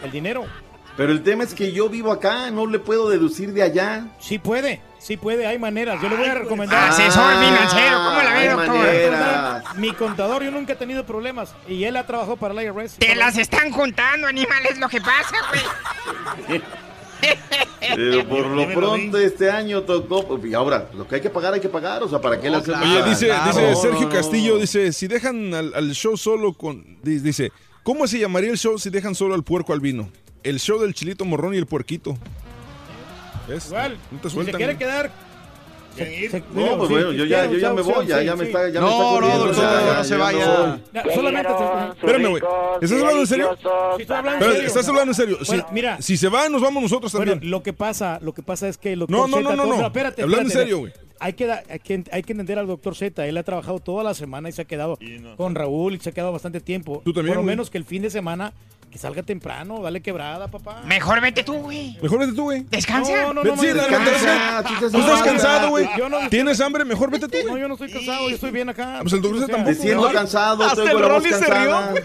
el 0.04 0.10
dinero. 0.12 0.44
Pero 0.96 1.10
el 1.10 1.22
tema 1.24 1.42
es 1.42 1.54
que 1.54 1.72
yo 1.72 1.88
vivo 1.88 2.12
acá, 2.12 2.50
no 2.52 2.66
le 2.66 2.78
puedo 2.78 3.08
deducir 3.08 3.52
de 3.52 3.62
allá. 3.64 4.06
Sí 4.20 4.38
puede, 4.38 4.80
sí 5.00 5.16
puede, 5.16 5.44
hay 5.44 5.58
maneras. 5.58 6.00
Yo 6.00 6.08
le 6.08 6.14
voy 6.16 6.26
a 6.28 6.34
recomendar. 6.36 6.90
Asesor 6.90 7.32
financiero, 7.44 7.96
¿cómo 7.96 8.22
la 8.22 8.32
ve, 8.32 8.38
hay 8.38 8.48
doctor? 8.48 8.76
maneras. 8.76 9.64
Mi 9.76 9.92
contador, 9.92 10.44
yo 10.44 10.52
nunca 10.52 10.74
he 10.74 10.76
tenido 10.76 11.04
problemas. 11.04 11.52
Y 11.68 11.82
él 11.82 11.96
ha 11.96 12.06
trabajado 12.06 12.36
para 12.36 12.54
la 12.54 12.62
IRS. 12.62 12.98
Te 12.98 13.16
las 13.16 13.36
están 13.38 13.72
juntando, 13.72 14.28
animal, 14.28 14.64
es 14.70 14.78
lo 14.78 14.88
que 14.88 15.00
pasa, 15.00 15.34
güey. 16.48 16.62
Pero 17.96 18.28
por 18.28 18.46
lo 18.46 18.66
pronto 18.72 19.18
este 19.18 19.50
año 19.50 19.82
tocó. 19.82 20.38
Y 20.44 20.54
ahora, 20.54 20.88
lo 20.94 21.06
que 21.06 21.16
hay 21.16 21.20
que 21.20 21.30
pagar, 21.30 21.54
hay 21.54 21.60
que 21.60 21.68
pagar. 21.68 22.02
O 22.02 22.08
sea, 22.08 22.20
¿para 22.20 22.40
qué 22.40 22.50
le 22.50 22.56
hacemos? 22.58 22.82
Oye, 22.82 23.02
dice, 23.04 23.26
Claro, 23.26 23.46
dice 23.50 23.70
no, 23.70 23.76
Sergio. 23.76 24.08
Castillo, 24.08 24.58
dice, 24.58 24.92
si 24.92 25.06
dejan 25.06 25.52
al, 25.54 25.74
al 25.74 25.90
show 25.92 26.16
solo 26.16 26.52
con... 26.52 26.98
di- 27.02 27.18
Dice, 27.18 27.50
¿cómo 27.82 28.06
se 28.06 28.18
llamaría 28.18 28.50
el 28.50 28.58
show 28.58 28.78
si 28.78 28.90
dejan 28.90 29.14
solo 29.14 29.34
al 29.34 29.42
puerco 29.42 29.72
al 29.72 29.80
vino? 29.80 30.08
El 30.44 30.60
show 30.60 30.78
del 30.80 30.94
chilito 30.94 31.24
morrón 31.24 31.54
y 31.54 31.56
el 31.58 31.66
puerquito. 31.66 32.16
¿Ves? 33.48 33.66
Igual, 33.66 33.98
No 34.10 34.18
te 34.18 34.22
si 34.24 34.28
se 34.28 34.34
sueltan. 34.34 34.56
quiere 34.56 34.72
¿no? 34.74 34.78
quedar. 34.78 35.10
No, 36.52 36.76
pues 36.78 36.90
bueno, 36.90 37.12
yo 37.12 37.24
ya, 37.24 37.46
yo 37.46 37.56
ya 37.56 37.72
me 37.72 37.80
voy, 37.80 38.04
ya, 38.06 38.20
ya 38.20 38.34
me 38.34 38.46
está, 38.46 38.68
ya 38.68 38.80
me 38.80 38.88
está 38.88 38.98
No, 39.04 39.20
no, 39.20 39.38
doctor, 39.38 39.54
ya, 39.54 39.86
ya, 39.86 39.94
no 39.98 40.04
se 40.04 40.16
vaya. 40.16 40.80
solamente 41.14 41.52
te- 41.52 41.98
Espérame, 42.06 42.30
güey. 42.30 42.42
¿Estás 42.82 42.98
hablando 43.00 43.20
en 43.20 43.26
serio? 43.28 43.56
Sí, 43.96 44.02
estoy 44.02 44.16
hablando 44.16 44.44
en 44.46 44.52
serio. 44.52 44.66
¿Estás 44.66 44.88
hablando 44.88 45.10
en 45.12 45.14
serio? 45.14 45.38
Si- 45.44 45.62
mira. 45.72 46.02
Si 46.02 46.16
se 46.16 46.28
va, 46.28 46.48
nos 46.48 46.60
vamos 46.62 46.82
nosotros 46.82 47.12
Bueno, 47.12 47.32
también. 47.32 47.48
lo 47.50 47.62
que 47.62 47.72
pasa, 47.72 48.18
lo 48.22 48.34
que 48.34 48.42
pasa 48.42 48.66
es 48.68 48.76
que 48.76 48.92
el 48.94 49.00
doctor 49.00 49.16
No, 49.16 49.28
no, 49.28 49.40
no, 49.40 49.54
no, 49.54 49.66
no. 49.66 49.86
espérate, 49.86 50.22
Hablando 50.22 50.46
en 50.50 50.50
serio, 50.50 50.78
güey. 50.80 50.92
Hay 51.20 51.34
que, 51.34 51.46
da- 51.46 51.62
hay, 51.70 51.78
que, 51.78 52.02
hay 52.10 52.22
que 52.24 52.32
entender 52.32 52.58
al 52.58 52.66
doctor 52.66 52.96
Z. 52.96 53.24
Él 53.24 53.36
ha 53.36 53.44
trabajado 53.44 53.78
toda 53.78 54.02
la 54.02 54.14
semana 54.14 54.48
y 54.48 54.52
se 54.52 54.62
ha 54.62 54.64
quedado 54.64 54.98
con 55.36 55.54
Raúl 55.54 55.94
y 55.94 56.00
se 56.00 56.08
ha 56.10 56.12
quedado 56.12 56.32
bastante 56.32 56.60
tiempo. 56.60 57.02
Tú 57.04 57.12
también, 57.12 57.34
Por 57.36 57.44
lo 57.44 57.46
menos 57.46 57.70
que 57.70 57.78
el 57.78 57.84
fin 57.84 58.02
de 58.02 58.10
semana 58.10 58.52
que 58.94 58.98
salga 59.00 59.24
temprano, 59.24 59.82
dale 59.82 60.00
quebrada, 60.00 60.46
papá. 60.46 60.82
Mejor 60.84 61.20
vete 61.20 61.42
tú, 61.42 61.54
güey. 61.54 61.98
Mejor 62.00 62.20
vete 62.20 62.32
tú, 62.32 62.44
güey. 62.44 62.62
Descansa. 62.70 63.10
No, 63.24 63.34
no, 63.34 63.42
no, 63.42 63.56
sí, 63.60 63.66
no, 63.66 63.74
la- 63.74 63.88
descansa. 63.88 64.62
tú 64.78 64.98
estás 65.00 65.22
cansado, 65.24 65.70
güey. 65.70 65.88
¿Tienes 66.30 66.60
hambre? 66.60 66.84
Mejor 66.84 67.10
vete 67.10 67.26
tú, 67.26 67.38
No, 67.44 67.58
yo 67.58 67.66
no 67.66 67.74
estoy 67.74 67.90
cansado, 67.90 68.28
yo 68.28 68.36
estoy 68.36 68.52
bien 68.52 68.68
acá. 68.68 69.00
Pues 69.02 69.12
el 69.14 69.20
sea, 69.20 69.46
tampoco. 69.48 69.64
Me 69.64 69.74
siento 69.74 70.12
cansado, 70.12 70.62
Hasta 70.62 70.84
tengo 70.84 70.98
el 70.98 71.02
la 71.02 71.08
voz 71.08 71.22
Rolly 71.24 71.34
se 71.34 71.40
cansada. 71.44 71.94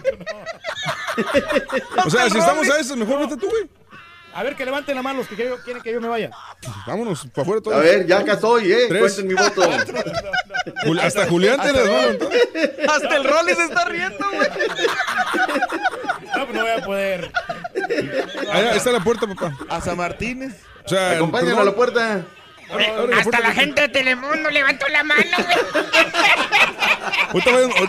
O 2.05 2.09
sea, 2.09 2.27
si 2.27 2.37
estamos 2.39 2.67
a 2.67 2.79
eso, 2.79 2.95
mejor 2.95 3.19
vete 3.19 3.37
tú, 3.37 3.47
güey. 3.47 3.69
A 4.33 4.43
ver, 4.43 4.55
que 4.55 4.63
levanten 4.63 4.95
la 4.95 5.01
mano 5.01 5.19
los 5.19 5.27
que 5.27 5.35
quieren 5.35 5.81
que 5.83 5.91
yo 5.91 5.99
me 6.01 6.07
vaya. 6.07 6.29
Vámonos, 6.87 7.27
para 7.33 7.41
afuera 7.43 7.61
todos. 7.61 7.77
A 7.77 7.81
ver, 7.81 8.05
ya 8.07 8.19
acá 8.19 8.33
estoy, 8.33 8.71
¿eh? 8.71 8.85
Tres. 8.87 9.01
Cuenten 9.15 9.27
mi 9.27 9.33
voto. 9.33 9.61
Jul- 10.85 11.01
Hasta 11.01 11.25
Julián 11.27 11.59
te 11.61 11.73
las 11.73 11.89
va 11.89 11.99
a 11.99 12.05
levantar. 12.05 12.29
Hasta 12.89 13.15
el 13.17 13.23
Rolly 13.23 13.53
se 13.55 13.63
está 13.63 13.85
riendo, 13.85 14.25
güey. 14.31 14.47
No, 16.53 16.61
voy 16.61 16.71
a 16.71 16.85
poder. 16.85 17.31
Allá 18.51 18.75
está 18.75 18.91
la 18.91 18.99
puerta, 19.03 19.27
papá. 19.27 19.55
A 19.69 19.81
San 19.81 19.97
Martínez. 19.97 20.53
O 20.85 20.89
sea, 20.89 21.11
Acompáñalo 21.11 21.61
a 21.61 21.65
la 21.65 21.75
puerta. 21.75 22.25
Güey, 22.71 22.85
abre 22.85 23.07
la 23.07 23.17
Hasta 23.17 23.23
puerta, 23.31 23.47
la 23.47 23.53
gente 23.55 23.81
de 23.81 23.89
Telemundo 23.89 24.49
levantó 24.51 24.87
la 24.89 25.03
mano, 25.03 25.21
güey. 25.37 25.57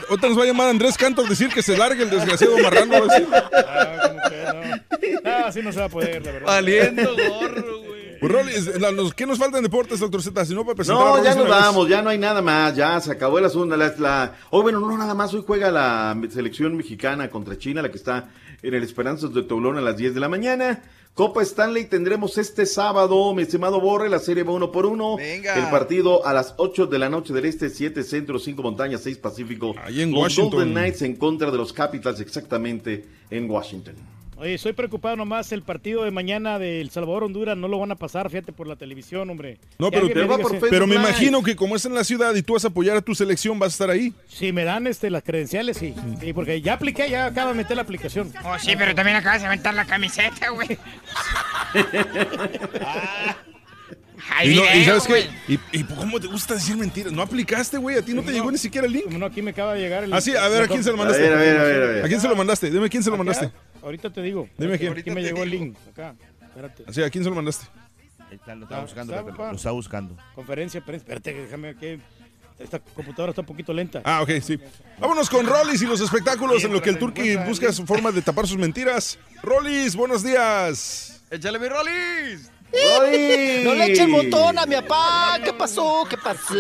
Ahorita, 0.08 0.28
nos 0.28 0.38
va 0.38 0.42
a 0.42 0.46
llamar 0.46 0.68
Andrés 0.68 0.96
Cantor 0.96 1.26
a 1.26 1.28
decir 1.28 1.48
que 1.48 1.62
se 1.62 1.76
largue 1.76 2.02
el 2.02 2.10
desgraciado 2.10 2.56
marrano. 2.58 2.92
va 2.92 2.98
a 2.98 3.18
decir. 3.18 3.28
Ah, 3.32 4.08
como 4.08 4.20
que 4.28 5.20
no. 5.22 5.30
No, 5.38 5.46
así 5.46 5.62
no 5.62 5.72
se 5.72 5.80
va 5.80 5.86
a 5.86 5.88
poder, 5.88 6.24
la 6.24 6.32
verdad. 6.32 6.46
Valiendo 6.46 7.14
gorro, 7.16 7.78
güey. 7.80 8.00
Pues, 8.20 9.14
¿qué 9.14 9.24
nos 9.26 9.38
falta 9.38 9.56
en 9.56 9.64
deportes, 9.64 9.98
doctor 10.00 10.22
Z? 10.22 10.44
Si 10.44 10.54
no, 10.54 10.62
para 10.64 10.76
presentar 10.76 11.02
No, 11.04 11.24
ya 11.24 11.34
nos 11.34 11.48
vamos, 11.48 11.88
ya 11.88 12.02
no 12.02 12.10
hay 12.10 12.18
nada 12.18 12.42
más, 12.42 12.76
ya 12.76 13.00
se 13.00 13.12
acabó 13.12 13.38
el 13.38 13.46
asunto. 13.46 13.76
La, 13.78 13.94
la- 13.98 14.34
oh, 14.50 14.60
bueno, 14.60 14.78
no, 14.78 14.96
nada 14.98 15.14
más, 15.14 15.32
hoy 15.32 15.42
juega 15.46 15.70
la 15.70 16.14
selección 16.30 16.76
mexicana 16.76 17.30
contra 17.30 17.56
China, 17.56 17.80
la 17.80 17.90
que 17.90 17.96
está 17.96 18.28
en 18.62 18.74
el 18.74 18.82
Esperanzas 18.82 19.32
de 19.34 19.42
Toulon 19.42 19.76
a 19.76 19.80
las 19.80 19.96
10 19.96 20.14
de 20.14 20.20
la 20.20 20.28
mañana. 20.28 20.82
Copa 21.14 21.42
Stanley 21.42 21.86
tendremos 21.86 22.38
este 22.38 22.66
sábado, 22.66 23.34
mi 23.34 23.42
estimado 23.42 23.80
Borre, 23.80 24.08
la 24.08 24.20
serie 24.20 24.42
va 24.44 24.52
uno 24.52 24.70
por 24.70 24.86
uno. 24.86 25.16
Venga. 25.16 25.54
El 25.56 25.68
partido 25.70 26.24
a 26.24 26.32
las 26.32 26.54
8 26.56 26.86
de 26.86 26.98
la 26.98 27.08
noche 27.08 27.32
del 27.34 27.46
Este, 27.46 27.68
7 27.68 28.04
Centro, 28.04 28.38
5 28.38 28.62
Montañas, 28.62 29.02
6 29.02 29.18
Pacífico. 29.18 29.74
Ahí 29.82 30.02
en 30.02 30.12
Los 30.12 30.22
Washington. 30.22 30.50
Golden 30.50 30.72
Knights 30.72 31.02
en 31.02 31.16
contra 31.16 31.50
de 31.50 31.58
los 31.58 31.72
Capitals, 31.72 32.20
exactamente 32.20 33.06
en 33.30 33.50
Washington. 33.50 33.96
Oye, 34.40 34.54
estoy 34.54 34.72
preocupado 34.72 35.16
nomás. 35.16 35.52
El 35.52 35.62
partido 35.62 36.02
de 36.02 36.10
mañana 36.10 36.58
de 36.58 36.80
El 36.80 36.88
Salvador-Honduras 36.90 37.58
no 37.58 37.68
lo 37.68 37.78
van 37.78 37.90
a 37.92 37.96
pasar, 37.96 38.30
fíjate, 38.30 38.52
por 38.52 38.66
la 38.66 38.74
televisión, 38.76 39.28
hombre. 39.28 39.58
No, 39.78 39.90
pero, 39.90 40.08
te- 40.08 40.14
me 40.14 40.22
diga 40.22 40.36
si- 40.48 40.56
pero 40.70 40.86
me 40.86 40.94
imagino 40.94 41.42
que 41.42 41.54
como 41.54 41.76
es 41.76 41.84
en 41.84 41.94
la 41.94 42.04
ciudad 42.04 42.34
y 42.34 42.42
tú 42.42 42.54
vas 42.54 42.64
a 42.64 42.68
apoyar 42.68 42.96
a 42.96 43.02
tu 43.02 43.14
selección, 43.14 43.58
vas 43.58 43.72
a 43.72 43.74
estar 43.74 43.90
ahí. 43.90 44.14
Si 44.28 44.50
me 44.50 44.64
dan 44.64 44.86
este, 44.86 45.10
las 45.10 45.22
credenciales, 45.24 45.76
sí. 45.76 45.94
Sí, 46.20 46.32
porque 46.32 46.62
ya 46.62 46.72
apliqué, 46.72 47.10
ya 47.10 47.26
acabo 47.26 47.50
de 47.50 47.56
meter 47.56 47.76
la 47.76 47.82
aplicación. 47.82 48.32
Oh, 48.42 48.58
sí, 48.58 48.72
pero 48.78 48.94
también 48.94 49.18
acabas 49.18 49.42
de 49.42 49.46
aventar 49.48 49.74
la 49.74 49.84
camiseta, 49.84 50.48
güey. 50.48 50.78
Y, 54.44 54.54
no- 54.54 54.64
y 54.64 54.78
video, 54.80 55.00
sabes 55.00 55.28
qué? 55.46 55.52
¿Y, 55.72 55.78
y 55.80 55.84
cómo 55.84 56.20
te 56.20 56.26
gusta 56.26 56.54
decir 56.54 56.76
mentiras? 56.76 57.12
No 57.12 57.22
aplicaste, 57.22 57.78
güey. 57.78 57.96
A 57.96 58.02
ti 58.02 58.12
no 58.14 58.22
te 58.22 58.32
llegó 58.32 58.50
ni 58.50 58.58
siquiera 58.58 58.86
el 58.86 58.92
link. 58.92 59.06
No, 59.06 59.26
aquí 59.26 59.42
me 59.42 59.50
acaba 59.52 59.74
de 59.74 59.80
llegar 59.80 60.04
el. 60.04 60.12
Ah, 60.12 60.20
sí, 60.20 60.34
a 60.36 60.48
ver, 60.48 60.62
¿a 60.62 60.68
quién 60.68 60.82
se 60.84 60.90
lo 60.90 60.94
A 60.94 60.98
mandaste? 60.98 61.22
ver, 61.22 61.32
a 61.32 61.36
ver, 61.36 61.56
a 61.58 61.62
ver, 61.64 61.82
a 61.82 61.86
ver. 61.86 62.04
¿A 62.04 62.08
quién 62.08 62.20
se 62.20 62.28
lo 62.28 62.36
mandaste? 62.36 62.70
Dime 62.70 62.88
quién 62.88 63.02
se 63.02 63.10
lo 63.10 63.16
mandaste. 63.16 63.50
Ahorita 63.82 64.10
te 64.12 64.22
digo. 64.22 64.48
Dime 64.58 64.78
quién. 64.78 64.92
Aquí 64.96 65.10
me 65.10 65.22
llegó 65.22 65.42
el 65.42 65.50
link. 65.50 65.76
Acá. 65.90 66.14
Espérate. 66.42 66.84
Así, 66.86 67.02
¿a 67.02 67.10
quién 67.10 67.24
se 67.24 67.30
lo 67.30 67.36
mandaste? 67.36 67.66
Ahí 68.30 68.36
está, 68.36 68.54
lo 68.54 68.64
está 68.64 68.76
Ah, 68.78 68.80
buscando. 68.82 69.12
está, 69.14 69.26
papá. 69.30 69.50
Lo 69.50 69.56
está 69.56 69.70
buscando. 69.72 70.16
Conferencia, 70.34 70.80
prensa. 70.84 71.02
Espérate, 71.04 71.34
déjame 71.34 71.74
que. 71.76 71.98
Esta 72.58 72.78
computadora 72.78 73.30
está 73.30 73.40
un 73.40 73.46
poquito 73.46 73.72
lenta. 73.72 74.02
Ah, 74.04 74.20
ok, 74.20 74.32
sí. 74.42 74.58
Vámonos 74.98 75.30
con 75.30 75.46
Rollis 75.46 75.80
y 75.80 75.86
los 75.86 75.98
espectáculos 76.02 76.62
en 76.62 76.72
lo 76.74 76.82
que 76.82 76.90
el 76.90 76.98
Turqui 76.98 77.36
busca 77.36 77.72
su 77.72 77.86
forma 77.86 78.12
de 78.12 78.20
tapar 78.20 78.46
sus 78.46 78.58
mentiras. 78.58 79.18
Rollis, 79.42 79.96
buenos 79.96 80.22
días. 80.22 81.22
Échale 81.30 81.58
mi 81.58 81.68
Rollis. 81.68 82.50
No 82.72 83.74
le 83.74 83.86
eche 83.86 84.02
el 84.02 84.08
montón 84.08 84.58
a 84.58 84.66
mi 84.66 84.76
papá. 84.76 85.38
¿Qué 85.44 85.52
pasó? 85.52 86.06
¿Qué 86.08 86.16
pasó? 86.16 86.54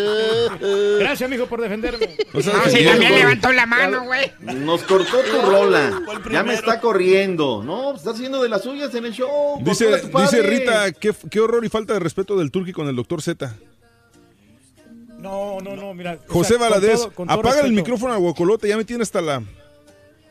Gracias, 0.98 1.22
amigo, 1.22 1.46
por 1.46 1.60
defenderme. 1.60 2.16
No 2.32 2.42
sí, 2.42 2.50
ofendido, 2.50 2.90
también 2.90 3.12
güey. 3.12 3.22
levantó 3.22 3.52
la 3.52 3.66
mano, 3.66 4.04
güey. 4.04 4.32
Nos 4.40 4.82
cortó 4.82 5.18
tu 5.22 5.40
rola. 5.42 6.02
Ya 6.30 6.42
me 6.42 6.54
está 6.54 6.80
corriendo. 6.80 7.62
No, 7.62 7.94
está 7.94 8.10
haciendo 8.10 8.42
de 8.42 8.48
las 8.48 8.62
suyas 8.62 8.94
en 8.94 9.06
el 9.06 9.12
show. 9.12 9.60
Dice, 9.62 10.02
dice. 10.02 10.42
Rita, 10.42 10.92
¿qué, 10.92 11.14
qué 11.30 11.40
horror 11.40 11.64
y 11.64 11.68
falta 11.68 11.94
de 11.94 12.00
respeto 12.00 12.36
del 12.36 12.50
Turqui 12.50 12.72
con 12.72 12.88
el 12.88 12.96
doctor 12.96 13.22
Z. 13.22 13.54
No, 15.18 15.58
no, 15.60 15.76
no, 15.76 15.92
mira. 15.92 16.18
o 16.28 16.32
José 16.32 16.54
sea, 16.54 16.58
Valadez, 16.58 17.00
todo 17.14 17.26
apaga 17.28 17.60
el 17.60 17.72
micrófono 17.72 18.14
a 18.14 18.16
Guacolote, 18.16 18.68
ya 18.68 18.78
me 18.78 18.86
tiene 18.86 19.02
hasta 19.02 19.20
la... 19.20 19.42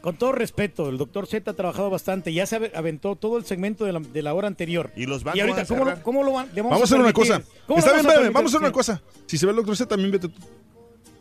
Con 0.02 0.18
todo 0.18 0.32
respeto, 0.32 0.88
el 0.90 0.98
doctor 0.98 1.28
Z 1.28 1.52
ha 1.52 1.54
trabajado 1.54 1.90
bastante. 1.90 2.32
Ya 2.32 2.46
se 2.46 2.56
ave- 2.58 2.72
aventó 2.74 3.16
todo 3.18 3.38
el 3.38 3.46
segmento 3.46 3.84
de 3.84 3.92
la, 3.92 4.00
de 4.00 4.22
la 4.22 4.34
hora 4.34 4.48
anterior. 4.48 4.92
Y 4.96 5.06
los 5.06 5.22
Y 5.22 5.26
bancos 5.26 5.42
ahorita, 5.42 5.56
van 5.56 5.64
a 5.64 5.68
¿cómo, 5.68 5.86
lo- 5.86 6.04
cómo 6.04 6.24
lo 6.24 6.32
van? 6.34 6.50
le 6.54 6.62
Vamos 6.62 6.80
a 6.80 6.84
hacer 6.86 7.00
una 7.00 7.12
cosa. 7.14 7.36
Está 7.76 7.94
bien, 7.94 8.06
espérame, 8.06 8.32
vamos 8.34 8.54
a 8.54 8.58
hacer 8.58 8.62
una 8.66 8.72
cosa. 8.72 9.02
Si 9.26 9.38
se 9.38 9.46
va 9.46 9.50
el 9.52 9.58
doctor 9.58 9.76
Z, 9.76 9.90
también 9.90 10.12
vete 10.12 10.30
tú. 10.30 10.40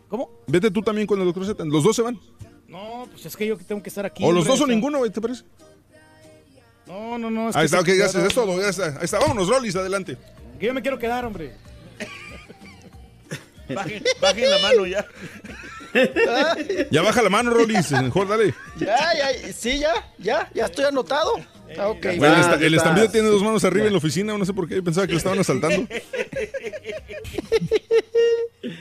¿Cómo? 0.08 0.30
Vete 0.46 0.70
tú 0.70 0.80
también 0.82 1.06
con 1.08 1.18
el 1.18 1.24
doctor 1.26 1.44
Z. 1.44 1.64
Los 1.64 1.82
dos 1.82 1.96
se 1.96 2.02
van. 2.02 2.18
No, 2.68 3.08
pues 3.10 3.26
es 3.26 3.36
que 3.36 3.46
yo 3.46 3.56
tengo 3.58 3.82
que 3.82 3.88
estar 3.88 4.06
aquí. 4.06 4.24
o 4.24 4.30
los 4.30 4.46
dos 4.46 4.60
o 4.60 4.66
ninguno, 4.66 4.98
güey, 4.98 5.10
¿te 5.10 5.20
parece? 5.20 5.42
No, 6.86 7.18
no, 7.18 7.30
no. 7.30 7.50
es 7.50 7.56
Ahí 7.56 7.62
que 7.62 7.64
está, 7.66 7.80
ok, 7.80 7.86
gracias. 7.98 8.24
Es 8.24 8.34
todo, 8.34 8.60
ya 8.60 8.68
está. 8.68 8.86
Ahí 8.98 9.04
está. 9.04 9.18
Vámonos, 9.18 9.48
Rollis, 9.48 9.74
adelante. 9.76 10.16
Que 10.60 10.66
yo 10.66 10.74
me 10.74 10.82
quiero 10.82 10.98
quedar, 10.98 11.24
hombre. 11.24 11.52
Bajen, 13.74 14.02
bajen 14.20 14.50
la 14.50 14.58
mano 14.60 14.86
ya. 14.86 15.04
Ya 16.90 17.02
baja 17.02 17.22
la 17.22 17.30
mano, 17.30 17.50
Rollis. 17.50 17.90
Mejor, 17.92 18.28
dale. 18.28 18.54
Ya, 18.78 18.96
ya, 19.14 19.52
sí, 19.52 19.78
ya, 19.78 19.92
ya, 20.18 20.50
ya 20.54 20.66
estoy 20.66 20.84
anotado. 20.86 21.32
Ah. 21.78 21.92
Bueno, 22.02 22.54
el, 22.54 22.62
el 22.62 22.74
está. 22.74 22.88
estampida 22.90 23.12
tiene 23.12 23.28
dos 23.28 23.42
manos 23.42 23.62
arriba 23.64 23.86
en 23.86 23.92
la 23.92 23.98
oficina. 23.98 24.36
No 24.38 24.44
sé 24.44 24.54
por 24.54 24.66
qué. 24.68 24.82
Pensaba 24.82 25.06
que 25.06 25.12
lo 25.12 25.18
estaban 25.18 25.38
asaltando. 25.38 25.86
Ay, 28.62 28.72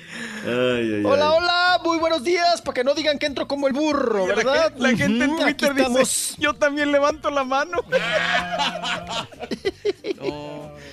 ay, 0.45 0.93
ay. 0.95 1.03
Hola, 1.05 1.33
hola, 1.33 1.79
muy 1.83 1.97
buenos 1.97 2.23
días, 2.23 2.61
para 2.61 2.73
que 2.75 2.83
no 2.83 2.93
digan 2.93 3.19
que 3.19 3.25
entro 3.25 3.47
como 3.47 3.67
el 3.67 3.73
burro, 3.73 4.27
La 4.27 4.35
¿verdad? 4.35 4.63
gente, 4.73 4.81
la 4.81 4.89
gente 4.97 5.25
en 5.25 5.31
aquí 5.33 5.43
Twitter 5.43 5.73
dice, 5.73 5.81
estamos. 5.87 6.35
yo 6.39 6.53
también 6.53 6.91
levanto 6.91 7.29
la 7.29 7.43
mano. 7.43 7.79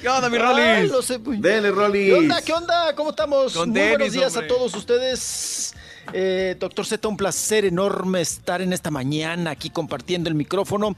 ¿Qué 0.03 0.09
onda, 0.09 0.29
mi 0.29 0.39
muy- 0.39 1.39
Dele, 1.39 1.71
Rolly. 1.71 2.07
¿Qué 2.07 2.15
onda? 2.15 2.43
¿Qué 2.43 2.53
onda? 2.53 2.95
¿Cómo 2.95 3.11
estamos? 3.11 3.55
Con 3.55 3.71
Muy 3.71 3.81
buenos 3.81 4.13
días 4.13 4.35
hombre. 4.37 4.47
a 4.47 4.49
todos 4.55 4.75
ustedes. 4.75 5.75
Eh, 6.13 6.57
Doctor 6.59 6.87
Z, 6.87 7.09
un 7.09 7.17
placer 7.17 7.65
enorme 7.65 8.21
estar 8.21 8.61
en 8.63 8.73
esta 8.73 8.91
mañana 8.91 9.51
aquí 9.51 9.71
compartiendo 9.71 10.29
el 10.29 10.35
micrófono. 10.35 10.95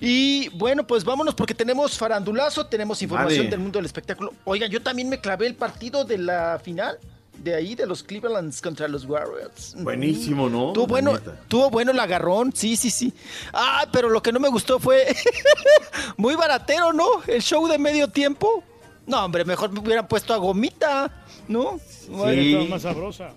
Y 0.00 0.48
bueno, 0.50 0.86
pues 0.86 1.04
vámonos 1.04 1.34
porque 1.34 1.54
tenemos 1.54 1.96
farandulazo, 1.98 2.66
tenemos 2.66 3.00
información 3.02 3.40
Vale. 3.40 3.50
del 3.50 3.60
mundo 3.60 3.78
del 3.78 3.86
espectáculo. 3.86 4.32
Oigan, 4.44 4.70
yo 4.70 4.82
también 4.82 5.08
me 5.08 5.20
clavé 5.20 5.46
el 5.46 5.54
partido 5.54 6.04
de 6.04 6.18
la 6.18 6.60
final. 6.62 6.98
De 7.36 7.54
ahí, 7.54 7.74
de 7.74 7.86
los 7.86 8.02
Clevelands 8.02 8.62
contra 8.62 8.88
los 8.88 9.04
Warriors. 9.04 9.74
Buenísimo, 9.78 10.48
¿no? 10.48 10.72
Tuvo 10.72 10.86
bueno, 10.86 11.18
tuvo 11.48 11.68
bueno 11.68 11.92
el 11.92 12.00
agarrón, 12.00 12.50
sí, 12.56 12.76
sí, 12.76 12.88
sí. 12.90 13.12
Ah, 13.52 13.86
pero 13.92 14.08
lo 14.08 14.22
que 14.22 14.32
no 14.32 14.40
me 14.40 14.48
gustó 14.48 14.78
fue 14.80 15.14
muy 16.16 16.34
baratero, 16.34 16.94
¿no? 16.94 17.04
El 17.26 17.42
show 17.42 17.68
de 17.68 17.78
medio 17.78 18.08
tiempo. 18.08 18.64
No, 19.06 19.22
hombre, 19.24 19.44
mejor 19.44 19.70
me 19.70 19.80
hubieran 19.80 20.08
puesto 20.08 20.32
a 20.32 20.38
Gomita, 20.38 21.12
¿no? 21.46 21.78
Bueno, 22.08 22.32
Sí. 22.42 22.48
estaba 22.52 22.68
más 22.70 22.82
sabrosa. 22.82 23.30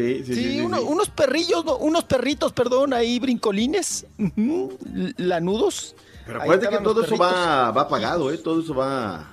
Sí, 0.00 0.24
sí, 0.24 0.34
Sí, 0.34 0.34
sí, 0.34 0.50
sí, 0.52 0.60
uno- 0.60 0.78
sí. 0.78 0.84
unos 0.88 1.08
perrillos, 1.10 1.64
¿no? 1.64 1.76
unos 1.76 2.04
perritos, 2.04 2.52
perdón, 2.52 2.92
ahí 2.92 3.18
brincolines, 3.18 4.06
lanudos. 5.16 5.94
Pero 6.26 6.42
acuérdate 6.42 6.76
que 6.76 6.82
todo 6.82 7.02
eso 7.04 7.16
va, 7.16 7.70
va 7.70 7.88
pagado, 7.88 8.30
¿eh? 8.32 8.38
Todo 8.38 8.60
eso 8.60 8.74
va, 8.74 9.28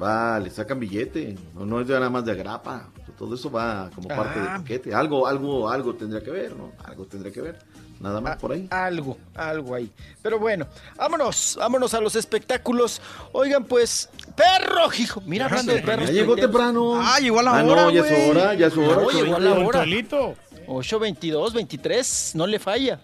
va, 0.00 0.38
le 0.40 0.50
sacan 0.50 0.80
billete, 0.80 1.36
no, 1.54 1.64
no 1.66 1.80
es 1.80 1.88
ya 1.88 1.94
nada 1.94 2.10
más 2.10 2.24
de 2.24 2.32
agrapa, 2.32 2.90
todo 3.18 3.34
eso 3.34 3.50
va 3.50 3.90
como 3.94 4.08
parte 4.08 4.38
Ah. 4.38 4.42
del 4.54 4.62
paquete. 4.62 4.94
Algo, 4.94 5.26
algo, 5.26 5.68
algo 5.68 5.94
tendría 5.94 6.22
que 6.22 6.30
ver, 6.30 6.56
¿no? 6.56 6.72
Algo 6.84 7.06
tendría 7.06 7.32
que 7.32 7.40
ver. 7.42 7.58
Nada 8.00 8.20
más 8.20 8.38
por 8.38 8.52
ahí. 8.52 8.66
Algo, 8.70 9.18
algo 9.34 9.74
ahí. 9.74 9.90
Pero 10.22 10.38
bueno, 10.38 10.66
vámonos, 10.96 11.56
vámonos 11.58 11.92
a 11.92 12.00
los 12.00 12.16
espectáculos. 12.16 13.00
Oigan, 13.32 13.64
pues, 13.64 14.08
perro, 14.34 14.88
hijo. 14.98 15.20
Mira, 15.26 15.44
Ya 15.44 15.50
hablando 15.50 15.74
de 15.74 15.82
perros. 15.82 16.06
ya 16.08 16.12
llegó 16.14 16.34
temprano. 16.34 16.94
Ah, 16.96 17.18
llegó 17.20 17.40
a 17.40 17.42
la 17.42 17.56
Ah, 17.58 17.62
no, 17.62 17.72
hora. 17.72 17.92
ya 17.92 18.00
es 18.00 18.28
hora, 18.30 18.54
ya 18.54 18.66
es 18.68 18.76
hora, 18.76 19.02
No, 19.02 19.10
llegó 19.10 19.36
a 19.36 19.40
la 19.40 19.52
hora. 19.52 19.80
Cholito. 19.80 20.34
8.22, 20.66 21.52
23, 21.52 22.32
no 22.36 22.46
le 22.46 22.58
falla. 22.58 23.00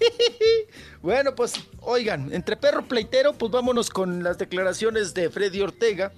bueno, 1.02 1.34
pues, 1.34 1.54
oigan, 1.80 2.32
entre 2.32 2.56
perro 2.56 2.84
pleitero, 2.86 3.32
pues 3.34 3.52
vámonos 3.52 3.90
con 3.90 4.22
las 4.22 4.38
declaraciones 4.38 5.14
de 5.14 5.30
Freddy 5.30 5.60
Ortega. 5.60 6.12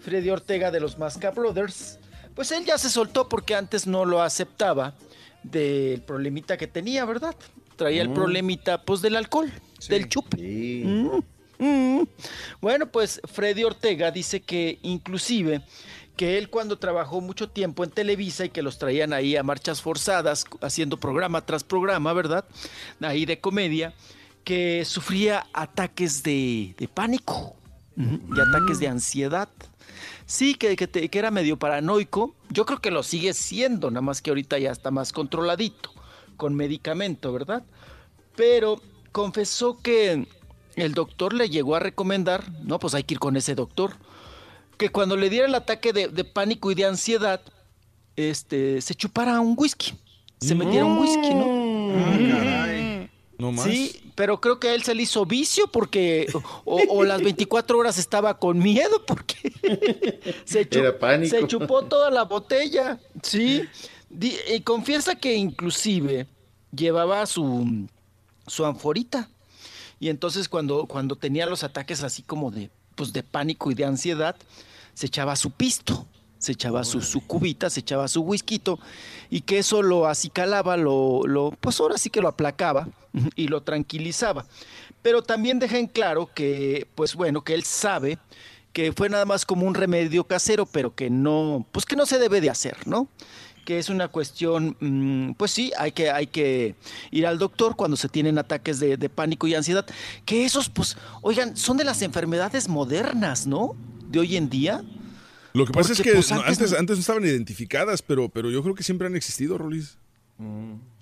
Freddy 0.00 0.30
Ortega 0.30 0.70
de 0.70 0.80
los 0.80 0.98
Masca 0.98 1.30
Brothers. 1.30 1.98
Pues 2.34 2.50
él 2.52 2.64
ya 2.64 2.78
se 2.78 2.88
soltó 2.90 3.28
porque 3.28 3.54
antes 3.54 3.86
no 3.86 4.04
lo 4.04 4.22
aceptaba 4.22 4.94
del 5.42 6.02
problemita 6.02 6.56
que 6.56 6.66
tenía, 6.66 7.04
¿verdad? 7.04 7.34
Traía 7.80 8.02
el 8.02 8.10
Mm. 8.10 8.14
problemita, 8.14 8.82
pues, 8.82 9.00
del 9.00 9.16
alcohol, 9.16 9.50
del 9.88 10.06
chupe. 10.06 10.36
Mm, 10.36 11.20
mm. 11.58 12.06
Bueno, 12.60 12.84
pues 12.92 13.22
Freddy 13.24 13.64
Ortega 13.64 14.10
dice 14.10 14.42
que 14.42 14.78
inclusive 14.82 15.62
que 16.14 16.36
él 16.36 16.50
cuando 16.50 16.76
trabajó 16.78 17.22
mucho 17.22 17.48
tiempo 17.48 17.82
en 17.82 17.88
Televisa 17.90 18.44
y 18.44 18.50
que 18.50 18.60
los 18.60 18.76
traían 18.78 19.14
ahí 19.14 19.34
a 19.34 19.42
marchas 19.42 19.80
forzadas, 19.80 20.44
haciendo 20.60 20.98
programa 20.98 21.46
tras 21.46 21.64
programa, 21.64 22.12
¿verdad? 22.12 22.44
Ahí 23.00 23.24
de 23.24 23.40
comedia, 23.40 23.94
que 24.44 24.84
sufría 24.84 25.46
ataques 25.54 26.22
de, 26.22 26.74
de 26.76 26.86
pánico 26.86 27.56
y 27.96 28.40
ataques 28.40 28.78
de 28.78 28.88
ansiedad. 28.88 29.48
Sí, 30.26 30.54
que, 30.54 30.76
que 30.76 30.86
te- 30.86 31.08
que 31.08 31.18
era 31.18 31.30
medio 31.30 31.58
paranoico. 31.58 32.34
Yo 32.50 32.66
creo 32.66 32.80
que 32.82 32.90
lo 32.90 33.02
sigue 33.02 33.32
siendo, 33.32 33.90
nada 33.90 34.02
más 34.02 34.20
que 34.20 34.28
ahorita 34.28 34.58
ya 34.58 34.70
está 34.70 34.90
más 34.90 35.12
controladito, 35.14 35.92
con 36.40 36.54
medicamento, 36.56 37.34
¿verdad? 37.34 37.64
Pero 38.34 38.80
confesó 39.12 39.76
que 39.76 40.26
el 40.74 40.94
doctor 40.94 41.34
le 41.34 41.50
llegó 41.50 41.76
a 41.76 41.80
recomendar, 41.80 42.50
no, 42.62 42.78
pues 42.78 42.94
hay 42.94 43.04
que 43.04 43.12
ir 43.12 43.20
con 43.20 43.36
ese 43.36 43.54
doctor, 43.54 43.92
que 44.78 44.88
cuando 44.88 45.18
le 45.18 45.28
diera 45.28 45.46
el 45.46 45.54
ataque 45.54 45.92
de, 45.92 46.08
de 46.08 46.24
pánico 46.24 46.70
y 46.70 46.74
de 46.74 46.86
ansiedad, 46.86 47.42
este, 48.16 48.80
se 48.80 48.94
chupara 48.94 49.38
un 49.38 49.54
whisky, 49.54 49.92
se 50.40 50.54
metiera 50.54 50.86
un 50.86 50.98
whisky, 50.98 51.34
¿no? 51.34 53.10
No 53.36 53.52
más. 53.52 53.66
Sí, 53.66 54.00
pero 54.14 54.40
creo 54.40 54.58
que 54.58 54.68
a 54.68 54.74
él 54.74 54.82
se 54.82 54.94
le 54.94 55.02
hizo 55.02 55.26
vicio 55.26 55.66
porque 55.66 56.26
o, 56.64 56.80
o 56.88 57.04
las 57.04 57.22
24 57.22 57.78
horas 57.78 57.98
estaba 57.98 58.38
con 58.38 58.58
miedo 58.58 59.04
porque 59.06 59.52
se, 60.44 60.66
se 61.28 61.46
chupó 61.46 61.84
toda 61.84 62.10
la 62.10 62.24
botella. 62.24 62.98
Sí, 63.22 63.62
Y 64.10 64.60
confiesa 64.62 65.14
que 65.14 65.36
inclusive 65.36 66.26
llevaba 66.72 67.24
su, 67.26 67.86
su 68.46 68.66
anforita. 68.66 69.28
Y 69.98 70.08
entonces 70.08 70.48
cuando, 70.48 70.86
cuando 70.86 71.16
tenía 71.16 71.46
los 71.46 71.62
ataques 71.62 72.02
así 72.02 72.22
como 72.22 72.50
de, 72.50 72.70
pues 72.96 73.12
de 73.12 73.22
pánico 73.22 73.70
y 73.70 73.74
de 73.74 73.84
ansiedad, 73.84 74.36
se 74.94 75.06
echaba 75.06 75.36
su 75.36 75.50
pisto, 75.50 76.06
se 76.38 76.52
echaba 76.52 76.84
su, 76.84 77.02
su 77.02 77.20
cubita, 77.26 77.68
se 77.70 77.80
echaba 77.80 78.08
su 78.08 78.22
whisky 78.22 78.60
y 79.28 79.42
que 79.42 79.58
eso 79.58 79.82
lo 79.82 80.06
acicalaba, 80.06 80.76
lo, 80.76 81.22
lo, 81.26 81.50
pues 81.60 81.78
ahora 81.80 81.98
sí 81.98 82.08
que 82.10 82.22
lo 82.22 82.28
aplacaba 82.28 82.88
y 83.36 83.48
lo 83.48 83.62
tranquilizaba. 83.62 84.46
Pero 85.02 85.22
también 85.22 85.58
deja 85.58 85.78
en 85.78 85.86
claro 85.86 86.30
que, 86.34 86.88
pues 86.94 87.14
bueno, 87.14 87.44
que 87.44 87.54
él 87.54 87.64
sabe 87.64 88.18
que 88.72 88.92
fue 88.92 89.08
nada 89.08 89.24
más 89.24 89.44
como 89.44 89.66
un 89.66 89.74
remedio 89.74 90.24
casero, 90.24 90.64
pero 90.64 90.94
que 90.94 91.10
no, 91.10 91.66
pues 91.72 91.84
que 91.84 91.96
no 91.96 92.06
se 92.06 92.18
debe 92.18 92.40
de 92.40 92.50
hacer, 92.50 92.86
¿no? 92.86 93.08
Que 93.64 93.78
es 93.78 93.88
una 93.88 94.08
cuestión, 94.08 94.76
mm, 94.80 95.32
pues 95.34 95.50
sí, 95.50 95.72
hay 95.78 95.92
que, 95.92 96.10
hay 96.10 96.26
que 96.26 96.74
ir 97.10 97.26
al 97.26 97.38
doctor 97.38 97.76
cuando 97.76 97.96
se 97.96 98.08
tienen 98.08 98.38
ataques 98.38 98.80
de, 98.80 98.96
de 98.96 99.08
pánico 99.08 99.46
y 99.46 99.54
ansiedad, 99.54 99.86
que 100.24 100.44
esos, 100.44 100.68
pues, 100.68 100.96
oigan, 101.22 101.56
son 101.56 101.76
de 101.76 101.84
las 101.84 102.02
enfermedades 102.02 102.68
modernas, 102.68 103.46
¿no? 103.46 103.76
De 104.08 104.18
hoy 104.18 104.36
en 104.36 104.50
día. 104.50 104.82
Lo 105.52 105.66
que 105.66 105.72
pasa 105.72 105.88
Porque, 105.94 106.02
es 106.02 106.06
que 106.08 106.12
pues, 106.14 106.32
antes 106.32 106.48
antes, 106.48 106.72
no- 106.72 106.78
antes 106.78 106.96
no 106.96 107.00
estaban 107.00 107.24
identificadas, 107.24 108.02
pero, 108.02 108.28
pero 108.28 108.50
yo 108.50 108.62
creo 108.62 108.74
que 108.74 108.82
siempre 108.82 109.06
han 109.06 109.16
existido, 109.16 109.56
Rolis. 109.58 109.98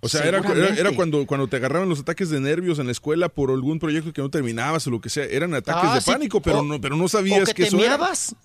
O 0.00 0.08
sea, 0.08 0.22
era, 0.22 0.40
era, 0.76 0.92
cuando, 0.92 1.26
cuando 1.26 1.48
te 1.48 1.56
agarraban 1.56 1.88
los 1.88 1.98
ataques 1.98 2.30
de 2.30 2.38
nervios 2.38 2.78
en 2.78 2.86
la 2.86 2.92
escuela 2.92 3.28
por 3.28 3.50
algún 3.50 3.80
proyecto 3.80 4.12
que 4.12 4.22
no 4.22 4.30
terminabas 4.30 4.86
o 4.86 4.90
lo 4.90 5.00
que 5.00 5.10
sea. 5.10 5.24
Eran 5.24 5.52
ataques 5.54 5.82
Ah, 5.90 5.94
de 5.96 6.00
sí. 6.00 6.10
pánico, 6.12 6.40
pero 6.40 6.60
O- 6.60 6.62
no, 6.62 6.80
pero 6.80 6.94
no 6.96 7.04
o 7.04 7.08
sabías 7.08 7.48
que 7.48 7.54
que, 7.54 7.62
te 7.64 7.68
eso 7.68 7.84
era. 7.84 7.96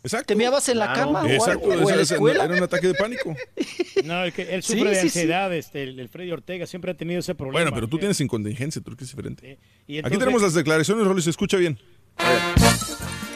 Exacto. 0.04 0.26
te 0.26 0.36
meabas 0.36 0.68
en 0.70 0.80
la 0.80 0.94
cama 0.94 1.20
o 1.22 1.26
algo, 1.26 1.32
Exacto, 1.34 1.68
o 1.68 1.90
en 1.92 1.96
la 1.98 2.02
escuela. 2.02 2.46
era 2.46 2.56
un 2.56 2.64
ataque 2.64 2.88
de 2.88 2.94
pánico. 2.96 3.36
No, 4.04 4.24
el 4.26 4.34
que 4.34 4.54
él 4.56 4.64
Sí, 4.64 4.74
sufre 4.74 4.90
de 4.90 4.96
sí, 4.96 5.02
sí. 5.10 5.20
ansiedad, 5.20 5.54
este, 5.54 5.84
el, 5.84 5.98
el 6.00 6.10
Freddy 6.10 6.32
Ortega 6.32 6.66
siempre 6.66 6.92
ha 6.92 6.98
tenido 6.98 7.20
ese 7.20 7.36
problema. 7.36 7.60
Bueno, 7.60 7.74
pero 7.74 7.88
tú 7.88 7.98
tienes 8.00 8.20
incontingencia, 8.20 8.82
tú 8.82 8.94
que 8.98 9.04
es 9.06 9.10
diferente. 9.12 9.60
Y 9.88 10.00
Aquí 10.00 10.18
tenemos 10.18 10.42
las 10.42 10.54
declaraciones, 10.56 11.06
Rolis, 11.08 11.24
se 11.24 11.30
escucha 11.30 11.56
bien. 11.58 11.80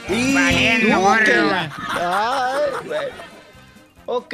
Valiendo. 0.09 1.07
Ay, 1.07 2.59
bueno. 2.85 3.27
Ok, 4.09 4.33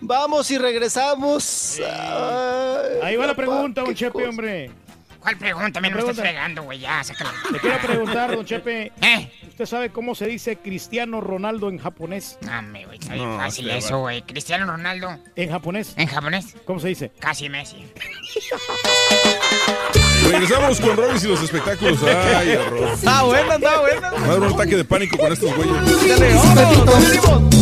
vamos 0.00 0.50
y 0.50 0.58
regresamos. 0.58 1.78
Ay, 1.80 2.98
Ahí 3.02 3.16
va 3.16 3.26
la 3.26 3.34
pregunta, 3.34 3.80
don 3.80 3.94
Chepe, 3.94 4.12
cosa. 4.12 4.28
hombre. 4.28 4.70
¿Cuál 5.20 5.38
pregunta? 5.38 5.80
Me 5.80 5.88
lo 5.90 5.98
estás 6.00 6.16
fregando, 6.16 6.62
güey. 6.64 6.80
Ya, 6.80 7.02
sácala. 7.02 7.32
Le 7.50 7.58
quiero 7.58 7.78
preguntar, 7.78 8.36
don 8.36 8.44
Chepe. 8.44 8.92
¿Eh? 9.00 9.32
¿Usted 9.48 9.64
sabe 9.64 9.90
cómo 9.90 10.14
se 10.14 10.26
dice 10.26 10.56
Cristiano 10.56 11.22
Ronaldo 11.22 11.70
en 11.70 11.78
japonés? 11.78 12.36
Dame, 12.42 12.84
güey. 12.84 12.98
Está 12.98 13.14
bien 13.14 13.30
No, 13.30 13.36
fácil 13.38 13.70
eso, 13.70 14.00
güey. 14.00 14.20
Cristiano 14.20 14.66
Ronaldo. 14.66 15.18
¿En 15.34 15.50
japonés? 15.50 15.94
¿En 15.96 16.08
japonés? 16.08 16.54
¿Cómo 16.66 16.78
se 16.78 16.88
dice? 16.88 17.10
Casi 17.18 17.48
Messi. 17.48 17.86
Regresamos 20.30 20.78
con 20.78 20.94
Rolis 20.94 21.24
y 21.24 21.28
los 21.28 21.42
espectáculos. 21.42 21.98
Ay, 22.02 22.50
error. 22.52 22.88
Está 22.92 23.22
buena, 23.22 23.54
está 23.54 23.80
buena. 23.80 24.10
Va 24.10 24.18
a 24.24 24.26
dar 24.28 24.40
un 24.40 24.52
ataque 24.52 24.76
de 24.76 24.84
pánico 24.84 25.16
con 25.16 25.32
estos 25.32 25.56
güeyes. 25.56 26.08
Dale, 26.08 27.55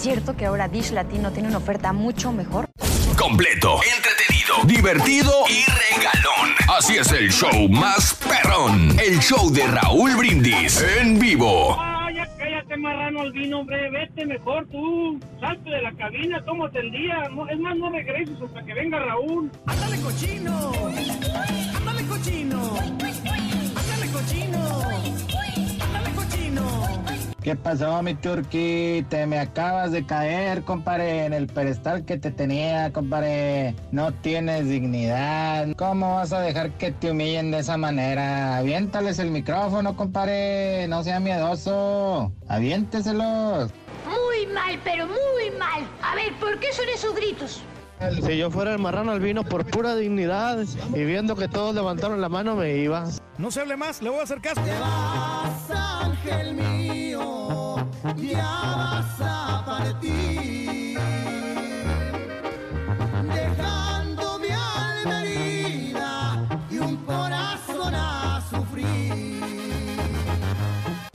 cierto 0.00 0.34
que 0.34 0.46
ahora 0.46 0.66
Dish 0.66 0.92
Latino 0.92 1.30
tiene 1.30 1.48
una 1.48 1.58
oferta 1.58 1.92
mucho 1.92 2.32
mejor? 2.32 2.70
Completo, 3.18 3.80
entretenido, 3.96 4.54
divertido 4.64 5.30
y 5.46 5.62
regalón. 5.70 6.54
Así 6.74 6.96
es 6.96 7.12
el 7.12 7.30
show 7.30 7.68
más 7.68 8.14
perrón. 8.14 8.98
El 8.98 9.18
show 9.20 9.50
de 9.50 9.66
Raúl 9.66 10.16
Brindis 10.16 10.82
en 10.98 11.18
vivo. 11.18 11.76
Ah, 11.78 12.08
ya 12.14 12.26
cállate, 12.38 12.78
marrano 12.78 13.20
albino, 13.20 13.60
hombre. 13.60 13.90
Vete 13.90 14.24
mejor 14.24 14.66
tú. 14.68 15.20
Salte 15.38 15.68
de 15.68 15.82
la 15.82 15.92
cabina, 15.92 16.42
tómate 16.46 16.78
el 16.78 16.90
día. 16.92 17.28
No, 17.30 17.46
es 17.46 17.58
más, 17.58 17.76
no 17.76 17.90
regreses 17.90 18.36
hasta 18.42 18.64
que 18.64 18.72
venga 18.72 18.98
Raúl. 19.00 19.50
¡Ándale, 19.66 20.00
cochino! 20.00 20.72
¡Ándale, 21.76 22.06
cochino! 22.06 22.78
¡Ándale, 23.76 24.10
cochino! 24.10 24.82
¡Ándale, 25.84 26.10
cochino! 26.14 27.19
¿Qué 27.42 27.56
pasó, 27.56 28.02
mi 28.02 28.14
turqui? 28.14 29.04
Te 29.08 29.26
me 29.26 29.38
acabas 29.38 29.92
de 29.92 30.04
caer, 30.04 30.62
compadre, 30.62 31.24
en 31.24 31.32
el 31.32 31.46
pedestal 31.46 32.04
que 32.04 32.18
te 32.18 32.30
tenía, 32.30 32.92
compadre. 32.92 33.74
No 33.92 34.12
tienes 34.12 34.68
dignidad. 34.68 35.68
¿Cómo 35.76 36.16
vas 36.16 36.34
a 36.34 36.40
dejar 36.40 36.72
que 36.72 36.92
te 36.92 37.10
humillen 37.10 37.50
de 37.50 37.60
esa 37.60 37.78
manera? 37.78 38.58
Aviéntales 38.58 39.18
el 39.18 39.30
micrófono, 39.30 39.96
compadre. 39.96 40.86
No 40.88 41.02
sea 41.02 41.18
miedoso. 41.18 42.30
Aviénteselos. 42.46 43.70
Muy 44.06 44.46
mal, 44.52 44.78
pero 44.84 45.06
muy 45.06 45.58
mal. 45.58 45.88
A 46.02 46.14
ver, 46.16 46.34
¿por 46.38 46.60
qué 46.60 46.72
son 46.74 46.86
esos 46.94 47.14
gritos? 47.16 47.62
Si 48.22 48.36
yo 48.36 48.50
fuera 48.50 48.72
el 48.72 48.78
marrano 48.78 49.12
albino 49.12 49.44
por 49.44 49.66
pura 49.66 49.94
dignidad 49.94 50.58
y 50.94 51.04
viendo 51.04 51.36
que 51.36 51.48
todos 51.48 51.74
levantaron 51.74 52.20
la 52.20 52.30
mano 52.30 52.56
me 52.56 52.76
iba. 52.76 53.04
No 53.36 53.50
se 53.50 53.60
hable 53.60 53.76
más, 53.76 54.00
le 54.00 54.08
voy 54.08 54.20
a 54.20 54.22
hacer 54.22 54.40
caso. 54.40 54.60
ángel 56.00 56.54
mío, 56.54 56.79
ya 58.16 58.42
vas 58.42 59.20
a 59.20 59.62
partir, 59.64 60.98
dejando 63.32 64.38
mi 64.38 64.48
alma 64.48 65.22
herida 65.22 66.46
y 66.70 66.78
un 66.78 66.96
corazón 67.04 67.94
a 67.94 68.42
sufrir. 68.48 69.40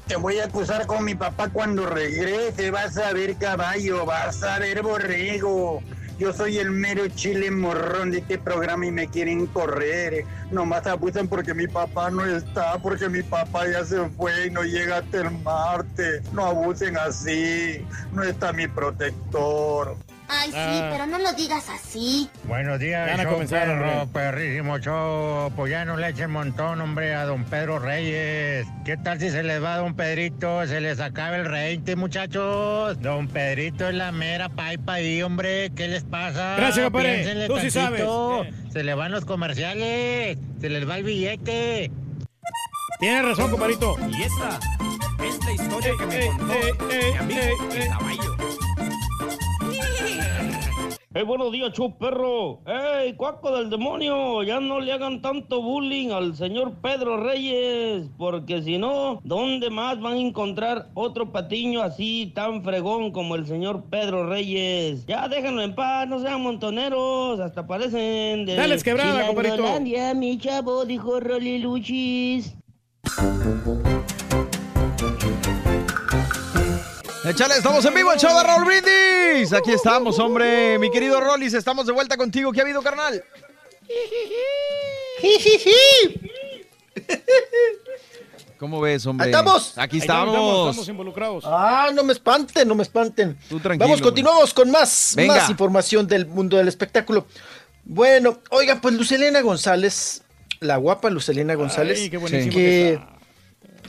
Te 0.08 0.16
voy 0.16 0.40
a 0.40 0.46
acusar 0.46 0.86
con 0.86 1.04
mi 1.04 1.16
papá 1.16 1.50
cuando 1.50 1.88
regrese. 1.88 2.70
Vas 2.72 2.98
a 2.98 3.12
ver 3.14 3.36
caballo, 3.38 4.06
vas 4.06 4.44
a 4.44 4.60
ver 4.60 4.82
borrego. 4.82 5.82
Yo 6.18 6.32
soy 6.32 6.60
el 6.60 6.72
mero 6.72 7.08
chile 7.10 7.52
morrón 7.52 8.12
de 8.12 8.20
este 8.20 8.38
programa 8.38 8.86
y 8.86 8.92
me 8.92 9.08
quieren 9.08 9.48
correr. 9.48 10.24
Nomás 10.50 10.88
abusan 10.88 11.28
porque 11.28 11.54
mi 11.54 11.68
papá 11.68 12.10
no 12.10 12.26
está, 12.26 12.78
porque 12.82 13.10
mi 13.10 13.22
papá 13.22 13.68
ya 13.68 13.84
se 13.84 14.00
fue 14.12 14.48
y 14.48 14.50
no 14.50 14.64
llega 14.64 15.00
hasta 15.00 15.22
el 15.22 15.32
martes. 15.32 16.22
No 16.32 16.46
abusen 16.46 16.98
así. 16.98 17.86
No 18.14 18.24
está 18.24 18.54
mi 18.54 18.66
protector. 18.66 19.98
Ay, 20.28 20.50
sí, 20.50 20.58
Ah. 20.58 20.90
pero 20.92 21.06
no 21.06 21.20
lo 21.20 21.34
digas 21.34 21.70
así. 21.70 22.30
Buenos 22.46 22.80
días, 22.80 23.06
Ya 23.06 23.12
van 23.12 23.20
a 23.20 23.24
show 23.24 23.34
comenzar, 23.34 23.68
perro, 23.68 24.08
perrísimo 24.12 24.80
show. 24.80 25.52
Pues 25.56 25.72
ya 25.72 25.86
no 25.86 25.98
le 25.98 26.10
echen 26.10 26.32
montón, 26.32 26.82
hombre, 26.82 27.14
a 27.14 27.26
don 27.26 27.44
Pedro 27.46 27.80
Reyes. 27.80 28.66
¿Qué 28.86 28.98
tal 28.98 29.20
si 29.20 29.30
se 29.30 29.44
les 29.44 29.64
va 29.64 29.76
a 29.76 29.78
don 29.78 29.96
Pedrito? 29.96 30.66
Se 30.66 30.82
les 30.82 31.00
acaba 31.00 31.36
el 31.38 31.46
reinte, 31.46 31.96
muchachos. 31.96 33.00
Don 33.02 33.28
Pedrito 33.28 33.88
es 33.88 33.94
la 33.96 34.12
mera 34.12 34.50
paipa 34.50 34.94
ahí, 34.94 35.22
hombre. 35.22 35.72
¿Qué 35.76 35.88
les 35.88 36.04
pasa? 36.04 36.56
Gracias, 36.58 36.86
compadre. 36.86 37.14
Piénsenle 37.14 37.48
Tú 37.48 37.58
sí 37.60 37.70
sabes. 37.72 38.04
Se 38.74 38.84
les 38.84 38.96
van 38.96 39.12
los 39.12 39.26
comerciales. 39.26 40.38
Se 40.60 40.70
les 40.70 40.90
va 40.90 40.98
el 40.98 41.04
billete. 41.04 41.92
Tienes 43.00 43.24
razón, 43.26 43.52
compadrito. 43.52 43.96
Y 44.10 44.24
esta 44.24 44.60
es 45.28 45.46
la 45.46 45.52
historia 45.52 45.92
que 46.00 46.06
me 46.06 46.18
ey, 46.18 46.28
contó 46.30 46.54
ey, 46.54 46.62
ey, 46.92 47.12
mi 47.12 47.18
amigo 47.18 47.42
ey, 47.74 47.82
el 47.82 47.88
caballo. 47.90 48.38
¡Eh, 51.18 51.24
buenos 51.24 51.50
días, 51.54 51.72
show 51.72 51.98
perro! 51.98 52.60
¡Ey, 52.66 53.14
cuaco 53.14 53.50
del 53.56 53.70
demonio! 53.70 54.44
Ya 54.44 54.60
no 54.60 54.82
le 54.82 54.92
hagan 54.92 55.22
tanto 55.22 55.62
bullying 55.62 56.10
al 56.10 56.36
señor 56.36 56.74
Pedro 56.82 57.16
Reyes, 57.16 58.10
porque 58.18 58.62
si 58.62 58.78
no, 58.78 59.22
¿dónde 59.24 59.70
más 59.70 60.02
van 60.02 60.16
a 60.16 60.20
encontrar 60.20 60.90
otro 60.94 61.32
patiño 61.32 61.82
así 61.82 62.34
tan 62.36 62.66
fregón 62.66 63.14
como 63.14 63.36
el 63.36 63.48
señor 63.48 63.86
Pedro 63.90 64.28
Reyes? 64.28 65.06
Ya 65.06 65.30
déjenlo 65.30 65.62
en 65.62 65.74
paz, 65.74 66.06
no 66.06 66.20
sean 66.20 66.42
montoneros, 66.42 67.40
hasta 67.40 67.66
parecen 67.66 68.46
de 68.46 68.56
Dales 68.58 68.84
quebrada, 68.84 69.26
compadrito. 69.26 69.64
Mi 70.16 70.38
chavo, 70.38 70.84
dijo 70.84 71.22
Rolly 71.22 71.60
Luchis. 71.60 72.58
Échale, 77.28 77.56
estamos 77.56 77.84
en 77.86 77.94
vivo, 77.96 78.12
el 78.12 78.20
show 78.20 78.38
de 78.38 78.44
Raúl 78.44 78.66
Brindis. 78.66 79.52
Aquí 79.52 79.72
estamos, 79.72 80.20
hombre. 80.20 80.78
Mi 80.78 80.92
querido 80.92 81.20
Rollis, 81.20 81.56
estamos 81.56 81.88
de 81.88 81.92
vuelta 81.94 82.18
contigo. 82.18 82.52
¿Qué 82.52 82.60
ha 82.60 82.64
habido, 82.64 82.84
carnal? 82.84 83.24
¿Cómo 88.60 88.80
ves, 88.80 89.06
hombre? 89.08 89.26
Ahí 89.26 89.32
estamos. 89.32 89.74
Aquí 89.76 89.98
estamos. 89.98 90.34
Estamos, 90.36 90.70
estamos 90.70 90.90
involucrados. 90.90 91.44
Ah, 91.48 91.90
no 91.94 92.04
me 92.04 92.14
espanten, 92.14 92.68
no 92.68 92.76
me 92.76 92.84
espanten. 92.84 93.36
Tú 93.50 93.60
tranquilo, 93.60 93.88
Vamos, 93.88 94.02
continuamos 94.02 94.54
con 94.54 94.70
más, 94.70 95.14
Venga. 95.16 95.36
más 95.36 95.50
información 95.50 96.08
del 96.08 96.28
mundo 96.28 96.58
del 96.58 96.68
espectáculo. 96.68 97.26
Bueno, 97.84 98.40
oiga, 98.52 98.80
pues 98.80 98.94
Lucelena 98.94 99.42
González, 99.42 100.22
la 100.60 100.78
guapa 100.78 101.10
Lucelena 101.10 101.56
González, 101.56 102.00
Ay, 102.02 102.10
qué 102.10 102.18
buenísimo 102.18 102.54
que 102.54 103.00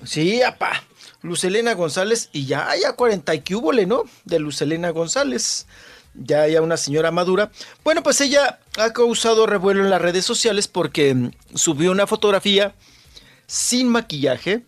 que 0.01 0.07
sí, 0.07 0.43
apá, 0.43 0.83
Lucelena 1.27 1.75
González 1.75 2.31
y 2.33 2.47
ya 2.47 2.69
ya 2.81 2.95
40 2.95 3.35
y 3.35 3.41
que 3.41 3.55
¿no? 3.87 4.05
De 4.25 4.39
Lucelena 4.39 4.91
González. 4.91 5.67
Ya 6.15 6.49
ya 6.49 6.63
una 6.63 6.79
señora 6.79 7.11
madura. 7.11 7.51
Bueno, 7.85 8.03
pues 8.03 8.21
ella 8.23 8.61
ha 8.79 8.93
causado 8.95 9.47
revuelo 9.47 9.85
en 9.85 9.91
las 9.91 10.01
redes 10.01 10.25
sociales 10.25 10.67
porque 10.67 11.15
mm, 11.15 11.31
subió 11.55 11.93
una 11.93 12.07
fotografía 12.07 12.75
sin 13.47 13.89
maquillaje 13.89 14.65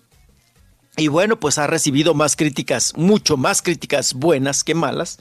y 0.98 1.08
bueno, 1.08 1.38
pues 1.38 1.58
ha 1.58 1.66
recibido 1.68 2.12
más 2.12 2.34
críticas, 2.34 2.92
mucho 2.96 3.36
más 3.36 3.62
críticas 3.62 4.14
buenas 4.14 4.64
que 4.64 4.74
malas. 4.74 5.20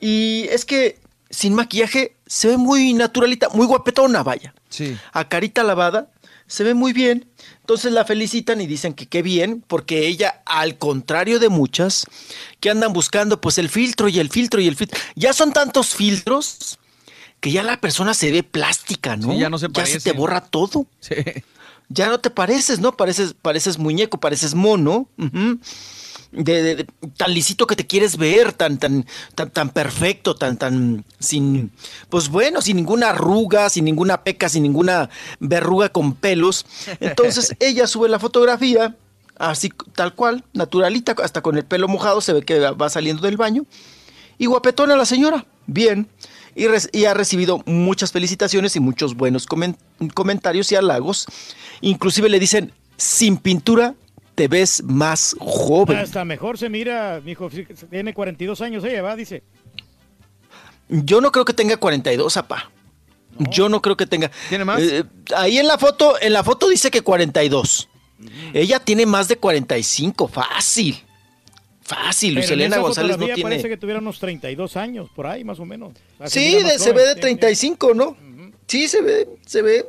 Y 0.00 0.48
es 0.50 0.64
que 0.64 0.98
sin 1.30 1.54
maquillaje 1.54 2.16
se 2.26 2.48
ve 2.48 2.56
muy 2.56 2.92
naturalita, 2.92 3.48
muy 3.50 3.66
guapetona, 3.66 4.24
vaya. 4.24 4.52
Sí. 4.68 4.98
A 5.12 5.28
carita 5.28 5.62
lavada, 5.62 6.10
se 6.48 6.64
ve 6.64 6.74
muy 6.74 6.92
bien. 6.92 7.30
Entonces 7.72 7.92
la 7.92 8.04
felicitan 8.04 8.60
y 8.60 8.66
dicen 8.66 8.92
que 8.92 9.06
qué 9.06 9.22
bien, 9.22 9.64
porque 9.66 10.06
ella, 10.06 10.42
al 10.44 10.76
contrario 10.76 11.38
de 11.38 11.48
muchas, 11.48 12.04
que 12.60 12.68
andan 12.68 12.92
buscando 12.92 13.40
pues 13.40 13.56
el 13.56 13.70
filtro 13.70 14.10
y 14.10 14.18
el 14.18 14.28
filtro 14.28 14.60
y 14.60 14.68
el 14.68 14.76
filtro. 14.76 15.00
Ya 15.14 15.32
son 15.32 15.54
tantos 15.54 15.94
filtros 15.94 16.78
que 17.40 17.50
ya 17.50 17.62
la 17.62 17.80
persona 17.80 18.12
se 18.12 18.30
ve 18.30 18.42
plástica, 18.42 19.16
¿no? 19.16 19.32
Sí, 19.32 19.38
ya 19.38 19.48
no 19.48 19.56
se 19.56 19.68
Ya 19.68 19.72
parece. 19.72 20.00
se 20.00 20.10
te 20.10 20.16
borra 20.16 20.42
todo. 20.42 20.86
Sí. 21.00 21.14
Ya 21.88 22.08
no 22.08 22.20
te 22.20 22.28
pareces, 22.28 22.78
¿no? 22.78 22.92
Pareces, 22.94 23.34
pareces 23.40 23.78
muñeco, 23.78 24.20
pareces 24.20 24.54
mono. 24.54 25.08
ujú. 25.16 25.58
De, 26.32 26.62
de- 26.62 26.74
de- 26.76 26.86
tan 27.16 27.32
lisito 27.32 27.66
que 27.66 27.76
te 27.76 27.86
quieres 27.86 28.16
ver, 28.16 28.52
tan, 28.52 28.78
tan, 28.78 29.06
tan, 29.34 29.50
tan 29.50 29.68
perfecto, 29.70 30.34
tan, 30.34 30.56
tan, 30.56 31.04
sin, 31.18 31.70
pues 32.08 32.28
bueno, 32.28 32.60
sin 32.62 32.76
ninguna 32.76 33.10
arruga, 33.10 33.68
sin 33.70 33.84
ninguna 33.84 34.22
peca, 34.24 34.48
sin 34.48 34.62
ninguna 34.62 35.10
verruga 35.40 35.90
con 35.90 36.14
pelos. 36.14 36.66
Entonces 37.00 37.54
ella 37.60 37.86
sube 37.86 38.08
la 38.08 38.18
fotografía, 38.18 38.96
así 39.38 39.70
tal 39.94 40.14
cual, 40.14 40.44
naturalita, 40.52 41.14
hasta 41.22 41.42
con 41.42 41.56
el 41.56 41.64
pelo 41.64 41.86
mojado, 41.88 42.20
se 42.20 42.32
ve 42.32 42.42
que 42.42 42.58
va 42.58 42.88
saliendo 42.90 43.22
del 43.22 43.36
baño. 43.36 43.64
Y 44.38 44.46
guapetona 44.46 44.96
la 44.96 45.04
señora, 45.04 45.46
bien. 45.66 46.08
Y, 46.54 46.66
y 46.92 47.04
ha 47.04 47.14
recibido 47.14 47.62
muchas 47.66 48.12
felicitaciones 48.12 48.74
y 48.76 48.80
muchos 48.80 49.14
buenos 49.16 49.46
comen- 49.48 49.76
comentarios 50.14 50.72
y 50.72 50.76
halagos. 50.76 51.26
Inclusive 51.80 52.28
le 52.28 52.38
dicen, 52.40 52.72
sin 52.96 53.36
pintura 53.36 53.94
te 54.34 54.48
ves 54.48 54.82
más 54.82 55.36
joven. 55.38 55.98
Hasta 55.98 56.24
mejor 56.24 56.58
se 56.58 56.68
mira, 56.68 57.20
mi 57.24 57.32
hijo, 57.32 57.50
tiene 57.90 58.14
42 58.14 58.60
años 58.60 58.84
ella, 58.84 59.02
va, 59.02 59.16
dice. 59.16 59.42
Yo 60.88 61.20
no 61.20 61.32
creo 61.32 61.44
que 61.44 61.54
tenga 61.54 61.76
42, 61.76 62.36
apá. 62.36 62.70
Yo 63.50 63.68
no 63.68 63.80
creo 63.80 63.96
que 63.96 64.06
tenga. 64.06 64.30
¿Tiene 64.48 64.64
más? 64.64 64.80
Eh, 64.82 65.04
ahí 65.34 65.58
en 65.58 65.66
la 65.66 65.78
foto, 65.78 66.14
en 66.20 66.32
la 66.32 66.44
foto 66.44 66.68
dice 66.68 66.90
que 66.90 67.00
42. 67.02 67.88
Ella 68.52 68.78
tiene 68.78 69.06
más 69.06 69.28
de 69.28 69.36
45, 69.36 70.28
fácil. 70.28 71.02
Fácil, 71.80 72.34
Luis 72.34 72.48
Elena 72.50 72.78
González 72.78 73.18
no 73.18 73.26
tiene. 73.26 73.42
parece 73.42 73.68
que 73.68 73.76
tuviera 73.76 74.00
unos 74.00 74.18
32 74.20 74.76
años, 74.76 75.08
por 75.14 75.26
ahí 75.26 75.42
más 75.44 75.58
o 75.58 75.64
menos. 75.64 75.92
O 76.18 76.18
sea, 76.18 76.28
Sí, 76.28 76.62
de- 76.62 76.78
se 76.78 76.92
ve 76.92 77.06
de 77.06 77.14
35, 77.16 77.94
¿no? 77.94 78.16
Sí, 78.68 78.86
se 78.86 79.02
ve, 79.02 79.28
se 79.44 79.60
ve, 79.62 79.84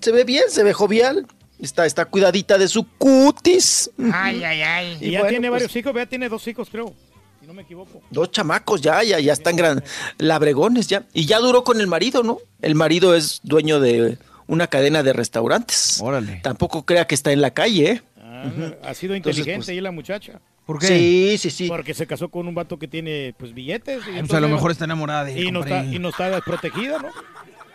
se 0.00 0.12
ve 0.12 0.24
bien, 0.24 0.44
se 0.48 0.62
ve 0.62 0.72
jovial. 0.72 1.26
Está, 1.62 1.84
está 1.86 2.04
cuidadita 2.06 2.56
de 2.58 2.68
su 2.68 2.84
cutis. 2.98 3.90
Ay, 4.12 4.42
ay, 4.44 4.62
ay. 4.62 4.98
Y 5.00 5.10
ya 5.12 5.20
bueno, 5.20 5.30
tiene 5.30 5.48
pues, 5.48 5.62
varios 5.62 5.76
hijos, 5.76 5.92
vea, 5.92 6.06
tiene 6.06 6.28
dos 6.28 6.46
hijos, 6.48 6.68
creo. 6.70 6.94
Si 7.40 7.46
no 7.46 7.52
me 7.54 7.62
equivoco. 7.62 8.02
Dos 8.10 8.30
chamacos 8.30 8.80
ya, 8.80 9.02
ya, 9.02 9.18
ya 9.20 9.32
están 9.32 9.56
gran, 9.56 9.82
labregones 10.18 10.86
ya. 10.88 11.04
Y 11.12 11.26
ya 11.26 11.38
duró 11.38 11.64
con 11.64 11.80
el 11.80 11.86
marido, 11.86 12.22
¿no? 12.22 12.38
El 12.62 12.74
marido 12.74 13.14
es 13.14 13.40
dueño 13.42 13.80
de 13.80 14.18
una 14.46 14.66
cadena 14.66 15.02
de 15.02 15.12
restaurantes. 15.12 16.00
Órale. 16.02 16.40
Tampoco 16.42 16.84
crea 16.84 17.06
que 17.06 17.14
está 17.14 17.32
en 17.32 17.40
la 17.40 17.52
calle, 17.52 17.90
¿eh? 17.90 18.02
Ah, 18.22 18.44
Ha 18.84 18.94
sido 18.94 19.14
Entonces, 19.14 19.38
inteligente 19.40 19.56
pues, 19.56 19.68
ahí 19.68 19.80
la 19.80 19.90
muchacha. 19.90 20.40
¿Por 20.66 20.78
qué? 20.78 20.86
Sí, 20.86 21.36
sí, 21.38 21.50
sí. 21.50 21.68
Porque 21.68 21.94
se 21.94 22.06
casó 22.06 22.28
con 22.28 22.46
un 22.46 22.54
vato 22.54 22.78
que 22.78 22.86
tiene 22.88 23.34
pues 23.38 23.52
billetes. 23.54 23.98
y 23.98 24.02
Pues 24.02 24.08
a 24.08 24.12
lo 24.12 24.18
entonces- 24.20 24.50
mejor 24.50 24.70
está 24.70 24.84
enamorada 24.84 25.24
de 25.24 25.34
él, 25.38 25.44
y 25.44 25.50
no, 25.52 25.60
está, 25.60 25.84
y 25.84 25.98
no 25.98 26.08
está 26.10 26.30
desprotegida, 26.30 26.98
¿no? 27.00 27.08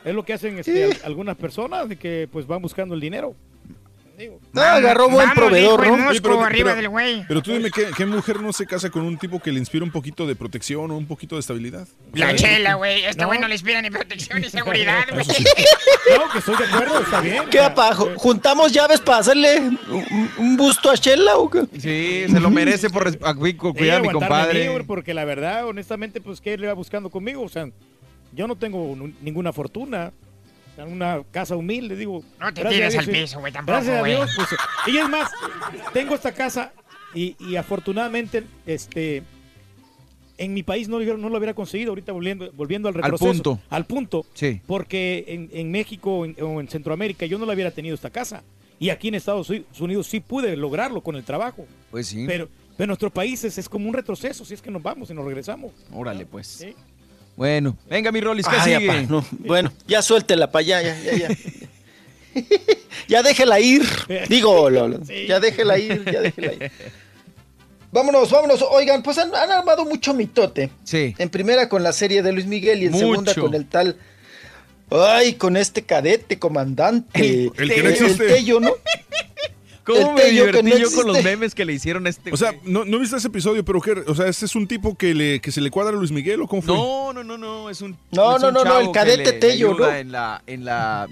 Es 0.06 0.14
lo 0.14 0.24
que 0.24 0.34
hacen 0.34 0.58
este, 0.60 0.86
al- 0.86 0.98
algunas 1.04 1.36
personas 1.36 1.90
de 1.90 1.98
que 1.98 2.30
pues 2.32 2.46
van 2.48 2.62
buscando 2.62 2.94
el 2.96 3.02
dinero. 3.02 3.36
No, 4.53 4.61
agarró 4.61 5.06
buen 5.10 5.27
Vamos, 5.27 5.35
proveedor, 5.35 5.88
¿no? 5.88 6.10
pero- 6.22 6.42
arriba 6.42 6.69
pero- 6.72 6.76
del 6.82 6.90
güey. 6.90 7.26
Pero 7.27 7.42
tú 7.42 7.52
dime, 7.52 7.69
¿qué, 7.72 7.88
qué 7.95 8.06
mujer 8.06 8.42
no 8.42 8.53
se 8.53 8.66
casa 8.66 8.90
con 8.90 9.03
un 9.03 9.18
tipo 9.18 9.40
que 9.40 9.52
le 9.52 9.60
inspira 9.60 9.84
un 9.84 9.92
poquito 9.92 10.26
de 10.26 10.35
protección 10.35 10.90
o 10.92 10.98
un 10.98 11.06
poquito 11.06 11.35
de 11.35 11.42
estabilidad? 11.42 11.88
La 12.14 12.27
¿Sabes? 12.27 12.42
chela, 12.42 12.74
güey. 12.76 13.03
Este 13.06 13.22
No. 13.22 13.27
güey 13.27 13.40
no 13.40 13.48
le 13.48 13.56
inspira 13.56 13.82
ni 13.82 13.90
protección 13.90 14.40
ni 14.42 14.50
seguridad, 14.50 15.06
güey. 15.11 15.26
No, 16.18 16.30
que 16.32 16.38
estoy 16.38 16.56
de 16.56 16.64
acuerdo, 16.66 17.00
está 17.02 17.22
bien. 17.22 17.44
¿Qué 17.50 17.60
apa? 17.60 17.94
¿Juntamos 17.95 18.72
llaves 18.72 19.00
para 19.02 19.18
hacerle 19.19 19.60
un, 19.60 20.30
un 20.38 20.58
busto 20.58 20.90
a 20.92 20.95
Shella 20.95 21.38
o 21.38 21.50
qué? 21.50 21.64
Sí, 21.80 22.26
se 22.32 22.40
lo 22.40 22.50
merece 22.50 22.90
por 22.90 23.10
Sí, 23.11 23.18
cuidar 23.56 23.98
a 24.00 24.02
mi 24.02 24.10
compadre. 24.10 24.61
a 24.66 24.68
mí, 24.68 24.72
güey, 24.74 24.85
porque 24.85 25.14
la 25.14 25.26
verdad, 25.26 25.66
honestamente, 25.68 26.22
pues, 26.22 26.40
¿qué 26.42 26.58
le 26.58 26.68
va 26.68 26.74
buscando 26.74 27.10
conmigo? 27.10 27.42
O 27.42 27.50
sea, 27.50 27.68
yo 28.34 28.48
no 28.48 28.56
tengo 28.56 28.95
ninguna 29.22 29.52
fortuna. 29.52 30.11
Sea, 30.76 30.86
Una 30.86 31.24
casa 31.32 31.56
humilde, 31.56 31.95
digo. 31.95 32.24
No 32.40 32.54
te 32.54 32.64
tires 32.66 32.98
al 32.98 33.06
piso, 33.08 33.40
güey, 33.40 33.52
tampoco, 33.54 33.78
Gracias 33.78 34.02
a. 34.02 34.06
Dios, 34.06 34.30
pues, 34.36 34.50
y 34.88 34.98
es 34.98 35.10
más, 35.10 35.32
tengo 35.94 36.16
esta 36.16 36.34
casa 36.34 36.74
y, 37.14 37.36
y 37.40 37.56
afortunadamente, 37.56 38.44
este, 38.66 39.24
en 40.38 40.54
mi 40.54 40.64
país 40.64 40.90
no, 40.90 40.98
lo 40.98 41.04
hubiera- 41.04 41.18
no 41.18 41.30
lo 41.30 41.38
hubiera 41.38 41.54
conseguido, 41.54 41.92
ahorita 41.92 42.12
volviendo, 42.12 42.52
volviendo 42.54 42.90
al 42.90 42.95
Al 42.95 43.04
retroceso. 43.04 43.32
punto. 43.32 43.60
Al 43.70 43.86
punto. 43.86 44.26
Sí. 44.34 44.62
Porque 44.68 45.24
en, 45.30 45.50
en 45.54 45.72
México 45.72 46.26
en- 46.26 46.36
o 46.42 46.60
en 46.60 46.68
Centroamérica 46.68 47.26
yo 47.26 47.38
no 47.38 47.45
la 47.45 47.54
hubiera 47.54 47.72
tenido 47.72 47.95
esta 47.95 48.10
casa. 48.10 48.44
Y 48.78 48.90
aquí 48.90 49.08
en 49.08 49.16
Estados 49.16 49.50
Unidos 49.80 50.08
sí 50.08 50.20
pude 50.20 50.58
lograrlo 50.58 51.00
con 51.00 51.16
el 51.16 51.24
trabajo. 51.24 51.66
Pues 51.92 52.08
sí. 52.08 52.26
Pero, 52.28 52.50
pero 52.76 52.84
en 52.84 52.88
nuestros 52.90 53.14
países 53.14 53.58
es 53.58 53.70
como 53.70 53.88
un 53.88 53.94
retroceso 53.94 54.44
si 54.44 54.54
es 54.54 54.62
que 54.62 54.70
nos 54.70 54.84
vamos 54.84 55.10
y 55.10 55.14
nos 55.14 55.24
regresamos. 55.24 55.72
Órale, 55.94 56.26
pues. 56.26 56.48
Sí. 56.48 56.76
Bueno, 57.36 57.78
venga, 57.90 58.12
mi 58.12 58.22
Rolis, 58.22 58.48
¿qué 58.48 58.56
Ay, 58.58 58.76
sigue? 58.80 58.90
apa, 58.92 59.02
no, 59.02 59.26
Bueno, 59.40 59.72
ya 59.88 60.02
suéltela 60.02 60.50
para 60.52 60.62
allá, 60.62 60.82
ya, 60.82 61.00
ya, 61.02 61.18
ya. 61.18 61.38
ya 63.08 63.24
déjela 63.24 63.60
ir. 63.60 63.84
Digo, 64.30 64.70
Lolo, 64.70 65.02
ya 65.28 65.40
déjela 65.40 65.78
ir, 65.78 66.04
ya 66.06 66.22
déjela 66.22 66.54
ir. 66.54 66.72
Vámonos, 67.92 68.30
vámonos. 68.30 68.62
Oigan, 68.72 69.02
pues 69.04 69.18
han, 69.18 69.34
han 69.34 69.52
armado 69.52 69.86
mucho 69.86 70.14
mitote. 70.14 70.70
Sí. 70.84 71.16
En 71.18 71.30
primera 71.30 71.70
con 71.70 71.82
la 71.82 71.94
serie 71.94 72.22
de 72.24 72.32
Luis 72.34 72.46
Miguel 72.46 72.84
y 72.84 72.88
en 72.88 72.94
segunda 72.94 73.34
con 73.34 73.54
el 73.54 73.66
tal. 73.68 73.96
Ay, 74.90 75.34
con 75.34 75.56
este 75.58 75.84
cadete, 75.84 76.38
comandante. 76.38 77.52
El 77.58 77.74
que 77.74 77.84
no 77.84 77.90
existe. 77.90 78.28
Tello, 78.28 78.60
¿no? 78.60 78.72
¿Cómo 79.86 80.14
me 80.14 80.26
divertí 80.32 80.64
no 80.64 80.78
yo 80.78 80.92
con 80.92 81.08
los 81.08 81.24
memes 81.24 81.54
que 81.54 81.64
le 81.64 81.74
hicieron 81.74 82.08
a 82.08 82.10
este 82.10 82.32
O 82.34 82.38
sea, 82.38 82.54
no, 82.64 82.86
no 82.86 82.98
viste 83.00 83.18
ese 83.18 83.28
episodio, 83.28 83.64
pero 83.64 83.80
o 84.08 84.16
sea, 84.16 84.28
este 84.28 84.46
es 84.46 84.56
un 84.56 84.68
tipo 84.68 84.96
que 84.98 85.14
le 85.14 85.40
que 85.40 85.52
se 85.52 85.62
le 85.62 85.70
cuadra 85.72 85.94
a 85.96 86.00
Luis 86.00 86.12
Miguel 86.12 86.42
o 86.42 86.48
cómo 86.48 86.62
fue? 86.64 86.76
No, 86.76 87.14
no, 87.14 87.24
no, 87.24 87.38
no, 87.38 87.70
es 87.70 87.82
un 87.82 87.96
No, 88.12 88.36
es 88.36 88.42
no, 88.42 88.48
un 88.50 88.54
no, 88.56 88.64
no, 88.64 88.80
el 88.80 88.92
cadete 88.92 89.34
Tello. 89.34 89.90
En 89.94 90.12
la, 90.12 90.42
en 90.48 90.66
la 90.66 91.08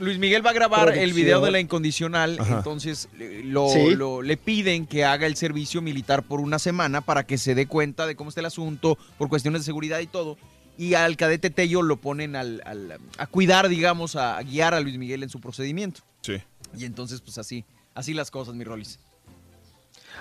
Luis 0.00 0.18
Miguel 0.18 0.46
va 0.46 0.50
a 0.50 0.52
grabar 0.52 0.96
el 0.96 1.12
video 1.12 1.40
de 1.40 1.50
la 1.50 1.58
incondicional, 1.58 2.36
Ajá. 2.38 2.58
entonces 2.58 3.08
eh, 3.18 3.42
lo, 3.44 3.68
Sí. 3.68 3.96
lo- 3.96 4.22
le 4.22 4.36
piden 4.36 4.86
que 4.86 5.04
haga 5.04 5.26
el 5.26 5.34
servicio 5.34 5.82
militar 5.82 6.22
por 6.22 6.38
una 6.40 6.60
semana 6.60 7.00
para 7.00 7.26
que 7.26 7.36
se 7.36 7.56
dé 7.56 7.66
cuenta 7.66 8.06
de 8.06 8.14
cómo 8.14 8.28
está 8.30 8.40
el 8.40 8.46
asunto, 8.46 8.96
por 9.18 9.28
cuestiones 9.28 9.62
de 9.62 9.66
seguridad 9.66 9.98
y 9.98 10.06
todo. 10.06 10.38
Y 10.76 10.94
al 10.94 11.16
cadete 11.16 11.50
Tello 11.50 11.82
lo 11.82 11.96
ponen 11.96 12.36
al, 12.36 12.62
al- 12.64 13.00
a 13.18 13.26
cuidar, 13.26 13.68
digamos, 13.68 14.14
a, 14.14 14.38
a 14.38 14.42
guiar 14.44 14.72
a 14.74 14.78
Luis 14.78 14.96
Miguel 14.98 15.24
en 15.24 15.30
su 15.30 15.40
procedimiento. 15.40 16.02
Sí. 16.22 16.34
Y 16.76 16.84
entonces, 16.84 17.20
pues 17.20 17.38
así, 17.38 17.64
así 17.94 18.14
las 18.14 18.30
cosas, 18.30 18.54
mi 18.54 18.64
Rolis. 18.64 18.98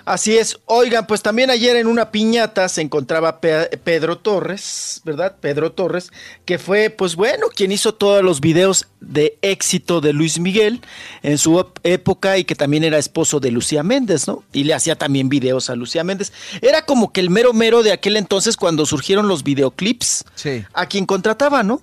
Así 0.06 0.38
es. 0.38 0.60
Oigan, 0.66 1.08
pues 1.08 1.24
también 1.24 1.50
ayer 1.50 1.76
en 1.76 1.88
una 1.88 2.12
piñata 2.12 2.70
se 2.70 2.82
encontraba 2.82 3.42
Pe- 3.42 3.78
Pedro 3.84 4.20
Torres, 4.20 5.02
¿verdad? 5.04 5.36
Pedro 5.42 5.72
Torres, 5.72 6.12
que 6.46 6.60
fue, 6.60 6.92
pues 6.92 7.16
bueno, 7.16 7.48
quien 7.54 7.72
hizo 7.72 7.96
todos 7.96 8.24
los 8.24 8.40
videos 8.40 8.88
de 9.02 9.38
éxito 9.42 10.00
de 10.00 10.14
Luis 10.14 10.40
Miguel 10.40 10.82
en 11.24 11.38
su 11.40 11.66
época 11.84 12.38
y 12.38 12.46
que 12.46 12.54
también 12.56 12.84
era 12.84 13.00
esposo 13.00 13.40
de 13.40 13.50
Lucía 13.52 13.82
Méndez, 13.82 14.28
¿no? 14.28 14.44
Y 14.54 14.66
le 14.66 14.76
hacía 14.76 14.96
también 14.98 15.30
videos 15.30 15.70
a 15.72 15.76
Lucía 15.76 16.04
Méndez. 16.04 16.32
Era 16.62 16.86
como 16.86 17.12
que 17.12 17.20
el 17.20 17.32
mero 17.32 17.52
mero 17.54 17.82
de 17.82 17.92
aquel 17.92 18.18
entonces 18.18 18.56
cuando 18.56 18.86
surgieron 18.86 19.28
los 19.28 19.44
videoclips, 19.44 20.26
Sí. 20.36 20.64
a 20.74 20.86
quien 20.86 21.06
contrataba, 21.08 21.64
¿no? 21.64 21.82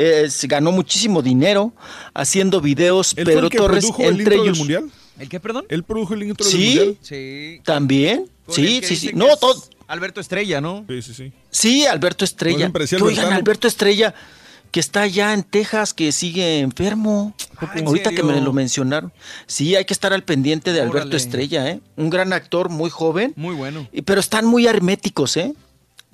Eh, 0.00 0.30
se 0.30 0.46
ganó 0.46 0.70
muchísimo 0.70 1.22
dinero 1.22 1.72
haciendo 2.14 2.60
videos 2.60 3.14
¿Él 3.16 3.24
fue 3.24 3.32
Pedro 3.34 3.46
el 3.46 3.50
que 3.50 3.58
Torres 3.58 3.84
produjo 3.84 4.02
el 4.04 4.08
entre 4.20 4.22
intro 4.22 4.34
del 4.36 4.44
ellos. 4.44 4.58
mundial? 4.58 4.90
¿El 5.18 5.28
qué, 5.28 5.40
perdón? 5.40 5.64
¿Él 5.68 5.82
produjo 5.82 6.14
el 6.14 6.22
intro 6.22 6.46
del 6.46 6.54
Sí. 6.56 6.64
mundial? 6.76 6.96
Sí. 7.02 7.60
También, 7.64 8.30
sí, 8.48 8.76
el 8.78 8.84
sí, 8.84 8.94
sí. 8.96 9.10
No, 9.14 9.36
todo, 9.36 9.60
Alberto 9.88 10.20
Estrella, 10.20 10.60
¿no? 10.60 10.84
Sí, 10.88 11.02
sí, 11.02 11.14
sí. 11.14 11.32
Sí, 11.50 11.86
Alberto 11.86 12.24
Estrella. 12.24 12.70
Que, 12.72 12.96
oigan. 13.02 13.32
Alberto 13.32 13.66
Estrella, 13.66 14.14
que 14.70 14.78
está 14.78 15.00
allá 15.02 15.32
en 15.34 15.42
Texas, 15.42 15.94
que 15.94 16.12
sigue 16.12 16.60
enfermo. 16.60 17.34
¿en 17.74 17.84
Ahorita 17.86 18.10
que 18.12 18.22
me 18.22 18.40
lo 18.40 18.52
mencionaron. 18.52 19.12
Sí, 19.48 19.74
hay 19.74 19.84
que 19.84 19.94
estar 19.94 20.12
al 20.12 20.22
pendiente 20.22 20.72
de 20.72 20.80
Alberto. 20.80 21.16
Estrella, 21.16 21.68
¿eh? 21.70 21.80
Un 21.96 22.08
gran 22.10 22.32
actor, 22.32 22.68
muy 22.68 22.90
joven. 22.90 23.32
Muy 23.34 23.56
bueno. 23.56 23.88
y- 23.92 24.02
Pero 24.02 24.20
están 24.20 24.44
muy 24.46 24.66
herméticos, 24.68 25.36
¿eh? 25.36 25.54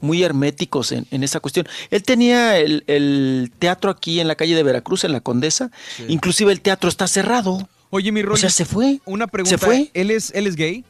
Muy 0.04 0.22
herméticos 0.22 0.92
en, 0.92 1.06
en 1.10 1.24
esa 1.24 1.40
cuestión. 1.40 1.66
Él 1.90 2.02
tenía 2.02 2.58
el, 2.58 2.84
el 2.86 3.50
teatro 3.58 3.90
aquí 3.90 4.20
en 4.20 4.28
la 4.28 4.34
calle 4.34 4.54
de 4.54 4.62
Veracruz, 4.62 5.04
en 5.04 5.12
la 5.12 5.20
Condesa. 5.20 5.70
Sí. 5.96 6.04
Inclusive 6.08 6.52
el 6.52 6.60
teatro 6.60 6.88
está 6.88 7.08
cerrado. 7.08 7.68
Oye, 7.90 8.12
mi 8.12 8.22
Rolis, 8.22 8.40
O 8.44 8.48
sea, 8.48 8.50
se 8.50 8.64
fue. 8.64 9.00
una 9.06 9.26
pregunta. 9.26 9.56
Se 9.56 9.64
fue. 9.64 9.90
¿Él 9.94 10.10
es, 10.10 10.30
él 10.34 10.46
es 10.46 10.56
gay? 10.56 10.84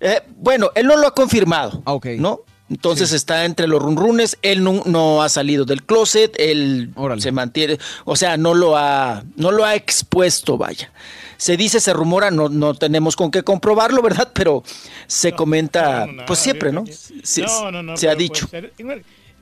Eh, 0.00 0.20
bueno, 0.36 0.70
él 0.74 0.86
no 0.86 0.96
lo 0.96 1.06
ha 1.06 1.14
confirmado. 1.14 1.82
Ah, 1.84 1.92
ok. 1.92 2.06
¿No? 2.18 2.40
Entonces 2.72 3.12
está 3.12 3.44
entre 3.44 3.66
los 3.66 3.82
runrunes, 3.82 4.38
él 4.40 4.64
no, 4.64 4.82
no 4.86 5.22
ha 5.22 5.28
salido 5.28 5.66
del 5.66 5.82
closet, 5.82 6.34
él 6.38 6.90
Órale. 6.96 7.20
se 7.20 7.30
mantiene, 7.30 7.78
o 8.06 8.16
sea, 8.16 8.38
no 8.38 8.54
lo 8.54 8.78
ha, 8.78 9.24
no 9.36 9.50
lo 9.50 9.66
ha 9.66 9.74
expuesto, 9.74 10.56
vaya. 10.56 10.90
Se 11.36 11.58
dice, 11.58 11.80
se 11.80 11.92
rumora, 11.92 12.30
no, 12.30 12.48
no 12.48 12.72
tenemos 12.72 13.14
con 13.14 13.30
qué 13.30 13.42
comprobarlo, 13.42 14.00
¿verdad? 14.00 14.30
Pero 14.32 14.62
se 15.06 15.32
comenta, 15.32 16.06
no, 16.06 16.24
pues 16.24 16.38
siempre, 16.38 16.72
¿no? 16.72 16.84
Se, 17.22 17.42
no, 17.42 17.70
no, 17.70 17.82
no, 17.82 17.96
se 17.96 18.08
ha 18.08 18.14
dicho. 18.14 18.48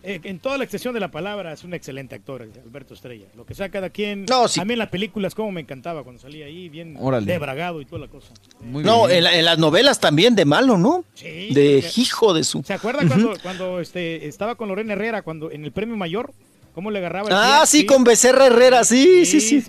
Eh, 0.03 0.21
en 0.25 0.39
toda 0.39 0.57
la 0.59 0.65
extensión 0.65 0.95
de 0.95 1.01
la 1.01 1.11
palabra 1.11 1.53
es 1.53 1.65
un 1.65 1.75
excelente 1.75 2.15
actor, 2.15 2.49
Alberto 2.65 2.95
Estrella. 2.95 3.27
Lo 3.37 3.45
que 3.47 3.55
sea 3.55 3.69
cada 3.69 3.91
quien. 3.91 4.25
No, 4.29 4.49
sí. 4.49 4.61
A 4.61 4.65
mí 4.65 4.73
en 4.73 4.79
las 4.79 4.89
películas, 4.89 5.35
como 5.35 5.53
me 5.53 5.61
encantaba 5.61 6.03
cuando 6.03 6.21
salía 6.21 6.47
ahí, 6.47 6.69
bien 6.69 6.97
Órale. 6.99 7.27
debragado 7.27 7.81
y 7.81 7.85
toda 7.85 8.01
la 8.03 8.09
cosa. 8.09 8.33
Muy 8.61 8.83
No, 8.85 9.07
bien. 9.07 9.19
en, 9.19 9.25
la- 9.25 9.35
en 9.39 9.45
las 9.45 9.59
novelas 9.59 10.01
también 10.01 10.35
de 10.35 10.45
malo, 10.45 10.79
¿no? 10.79 11.05
Sí, 11.15 11.51
De 11.53 11.81
porque- 11.83 12.01
hijo 12.01 12.35
de 12.35 12.45
su. 12.45 12.63
¿Se 12.63 12.73
acuerda 12.75 13.07
cuando, 13.07 13.35
cuando 13.43 13.81
este, 13.81 14.27
estaba 14.29 14.55
con 14.55 14.69
Lorena 14.69 14.93
Herrera 14.95 15.23
cuando 15.23 15.51
en 15.51 15.65
el 15.65 15.73
premio 15.73 15.97
mayor? 15.97 16.33
¿Cómo 16.75 16.91
le 16.91 16.99
agarraba 17.01 17.29
el 17.29 17.35
Ah, 17.37 17.61
pie? 17.65 17.81
sí, 17.81 17.87
con 17.87 18.05
Becerra 18.05 18.47
Herrera, 18.47 18.85
sí, 18.85 19.27
sí, 19.27 19.41
sí. 19.41 19.65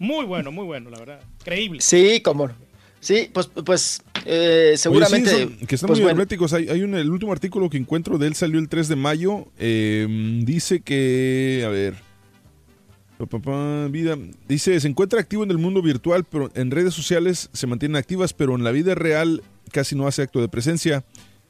Muy 0.00 0.24
bueno, 0.26 0.52
muy 0.52 0.64
bueno, 0.64 0.90
la 0.90 0.98
verdad. 0.98 1.20
Creíble. 1.44 1.80
Sí, 1.80 2.20
cómo 2.24 2.48
no. 2.48 2.54
Sí, 3.00 3.30
pues, 3.32 3.46
pues 3.64 4.02
eh, 4.24 4.74
seguramente. 4.76 5.34
Oye, 5.34 5.46
sí, 5.48 5.56
son- 5.58 5.66
que 5.66 5.74
están 5.76 5.86
pues, 5.88 5.98
muy 5.98 6.04
bueno. 6.04 6.16
herméticos. 6.16 6.52
Hay, 6.52 6.68
hay 6.68 6.82
un, 6.82 6.94
el 6.94 7.10
último 7.10 7.32
artículo 7.32 7.70
que 7.70 7.76
encuentro 7.76 8.18
de 8.18 8.26
él 8.26 8.34
salió 8.34 8.58
el 8.58 8.68
3 8.68 8.88
de 8.88 8.96
mayo. 8.96 9.46
eh, 9.58 10.06
dice 10.44 10.80
que, 10.80 11.62
a 11.64 11.68
ver, 11.68 11.94
vida, 13.90 14.16
dice, 14.48 14.78
se 14.80 14.88
encuentra 14.88 15.20
activo 15.20 15.42
en 15.44 15.50
el 15.50 15.58
mundo 15.58 15.82
virtual, 15.82 16.24
pero 16.24 16.50
en 16.54 16.70
redes 16.70 16.94
sociales 16.94 17.50
se 17.52 17.66
mantienen 17.66 17.96
activas, 17.96 18.32
pero 18.32 18.54
en 18.54 18.64
la 18.64 18.70
vida 18.70 18.94
real 18.94 19.42
casi 19.72 19.96
no 19.96 20.06
hace 20.06 20.22
acto 20.22 20.40
de 20.40 20.48
presencia. 20.48 21.04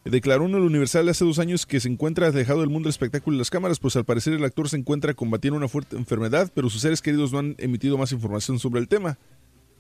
Declaró 0.04 0.46
en 0.46 0.54
el 0.54 0.60
Universal 0.62 1.08
hace 1.08 1.24
dos 1.24 1.38
años 1.38 1.66
que 1.66 1.80
se 1.80 1.88
encuentra 1.88 2.28
alejado 2.28 2.60
del 2.60 2.70
mundo 2.70 2.86
del 2.86 2.90
espectáculo 2.92 3.34
y 3.34 3.38
las 3.38 3.50
cámaras, 3.50 3.78
pues 3.78 3.96
al 3.96 4.04
parecer 4.04 4.32
el 4.32 4.44
actor 4.44 4.68
se 4.68 4.76
encuentra 4.76 5.12
combatiendo 5.12 5.58
una 5.58 5.68
fuerte 5.68 5.96
enfermedad, 5.96 6.50
pero 6.54 6.70
sus 6.70 6.80
seres 6.80 7.02
queridos 7.02 7.32
no 7.32 7.40
han 7.40 7.54
emitido 7.58 7.98
más 7.98 8.12
información 8.12 8.58
sobre 8.58 8.80
el 8.80 8.88
tema. 8.88 9.18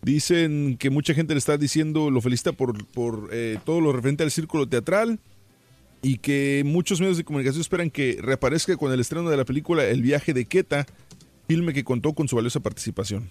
Dicen 0.02 0.76
que 0.78 0.90
mucha 0.90 1.12
gente 1.12 1.34
le 1.34 1.38
está 1.38 1.56
diciendo, 1.56 2.10
lo 2.10 2.20
felicita 2.20 2.52
por, 2.52 2.86
por 2.86 3.28
eh, 3.32 3.58
todo 3.64 3.80
lo 3.80 3.92
referente 3.92 4.22
al 4.22 4.30
círculo 4.30 4.68
teatral 4.68 5.18
y 6.02 6.18
que 6.18 6.62
muchos 6.64 7.00
medios 7.00 7.16
de 7.16 7.24
comunicación 7.24 7.60
esperan 7.60 7.90
que 7.90 8.18
reaparezca 8.20 8.76
con 8.76 8.92
el 8.92 9.00
estreno 9.00 9.28
de 9.28 9.36
la 9.36 9.44
película 9.44 9.84
El 9.84 10.00
viaje 10.02 10.32
de 10.32 10.44
Queta, 10.44 10.86
filme 11.48 11.72
que 11.74 11.82
contó 11.82 12.12
con 12.12 12.28
su 12.28 12.36
valiosa 12.36 12.60
participación. 12.60 13.28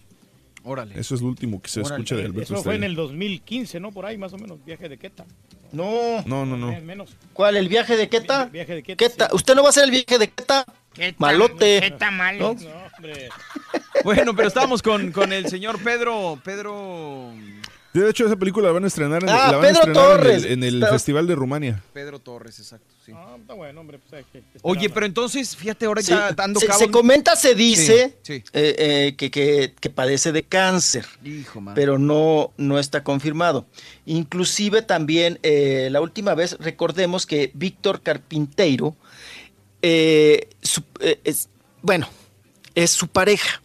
Órale. 0.64 1.00
Eso 1.00 1.16
es 1.16 1.22
lo 1.22 1.30
último 1.30 1.62
que 1.62 1.70
se 1.70 1.80
Órale. 1.80 1.96
escucha 1.96 2.16
de 2.18 2.26
Alberto 2.26 2.54
Eso 2.56 2.62
fue 2.64 2.76
en 2.76 2.84
el 2.84 2.96
2015, 2.96 3.80
¿no? 3.80 3.94
Por 3.94 4.06
ahí 4.06 4.18
más 4.18 4.34
o 4.34 4.38
menos, 4.38 4.60
viaje 4.66 4.90
de 4.90 4.98
Queta. 4.98 5.26
No. 5.72 6.22
No, 6.26 6.46
no, 6.46 6.58
no. 6.58 6.78
Menos. 6.82 7.16
¿Cuál? 7.32 7.56
¿El 7.56 7.70
viaje 7.70 7.96
de 7.96 8.10
Queta? 8.10 8.46
Viaje 8.48 8.76
de 8.76 8.84
Queta. 8.84 9.08
Queta. 9.08 9.30
¿Usted 9.32 9.56
no 9.56 9.62
va 9.62 9.68
a 9.68 9.70
hacer 9.70 9.86
el 9.86 9.92
viaje 9.92 10.18
de 10.20 10.28
Queta? 10.30 10.66
¿Qué 10.94 11.14
tan- 11.14 11.16
Malote. 11.20 11.80
¿Qué 11.82 11.92
tan 11.92 12.18
malo? 12.18 12.56
¿No? 12.60 12.70
No, 12.70 12.87
hombre. 12.98 13.30
Bueno, 14.04 14.36
pero 14.36 14.48
estábamos 14.48 14.82
con, 14.82 15.12
con 15.12 15.32
el 15.34 15.48
señor 15.48 15.82
Pedro. 15.84 16.40
Pedro. 16.44 17.32
De 17.94 18.08
hecho, 18.10 18.28
esa 18.28 18.36
película 18.36 18.68
la 18.68 18.74
van 18.74 18.84
a 18.84 18.88
estrenar 18.88 19.24
en, 19.24 19.30
Ah, 19.30 19.52
la 19.52 19.58
van 19.58 19.58
a 19.58 19.62
Pedro 19.62 19.80
estrenar 19.80 19.88
en 19.88 20.12
el- 20.12 20.18
Torres. 20.18 20.46
en 20.46 20.64
el, 20.64 20.76
Está- 20.76 20.90
Festival 20.92 21.26
de 21.26 21.34
Rumania. 21.36 21.82
Pedro 21.94 22.20
Torres, 22.20 22.60
exacto. 22.60 22.86
Sí. 23.04 23.12
Ah, 23.16 23.36
está 23.40 23.54
bueno, 23.54 23.82
hombre. 23.82 23.98
Pues, 23.98 24.14
hay 24.14 24.24
que 24.32 24.44
Oye, 24.62 24.90
pero 24.92 25.06
entonces, 25.08 25.56
fíjate, 25.56 25.86
ahora 25.88 26.02
Sí, 26.04 26.10
ya 26.12 26.32
dando 26.34 26.60
se, 26.60 26.68
cabo. 26.68 26.80
se 26.80 26.92
comenta, 26.92 27.36
se 27.36 27.56
dice 27.56 28.18
Sí, 28.22 28.34
sí. 28.38 28.44
eh, 28.54 28.76
eh, 28.78 29.16
que, 29.18 29.32
que- 29.32 29.74
que 29.80 29.90
padece 29.90 30.32
de 30.32 30.44
cáncer, 30.44 31.06
Hijo, 31.24 31.60
man. 31.60 31.74
pero 31.74 31.98
no, 31.98 32.52
no 32.58 32.78
está 32.78 33.04
confirmado. 33.04 33.66
Inclusive 34.06 34.84
también 34.84 35.40
eh, 35.42 35.88
la 35.92 36.00
última 36.02 36.36
vez 36.36 36.56
recordemos 36.60 37.26
que 37.26 37.50
Víctor 37.56 38.02
Carpinteiro, 38.02 38.96
eh, 39.82 40.50
su- 40.62 40.84
eh, 41.00 41.20
es, 41.24 41.50
bueno, 41.82 42.08
es 42.78 42.92
su 42.92 43.08
pareja. 43.08 43.62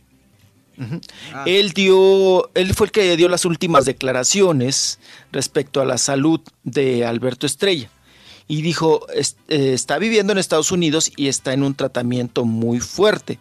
Ah. 1.34 1.44
Él 1.46 1.72
dio, 1.72 2.50
él 2.54 2.74
fue 2.74 2.86
el 2.86 2.92
que 2.92 3.16
dio 3.16 3.28
las 3.28 3.44
últimas 3.44 3.84
declaraciones 3.84 4.98
respecto 5.30 5.82
a 5.82 5.84
la 5.84 5.98
salud 5.98 6.40
de 6.64 7.04
Alberto 7.04 7.46
Estrella 7.46 7.90
y 8.48 8.62
dijo 8.62 9.06
eh, 9.14 9.22
está 9.74 9.98
viviendo 9.98 10.32
en 10.32 10.38
Estados 10.38 10.72
Unidos 10.72 11.12
y 11.14 11.28
está 11.28 11.52
en 11.52 11.62
un 11.62 11.74
tratamiento 11.74 12.46
muy 12.46 12.80
fuerte, 12.80 13.38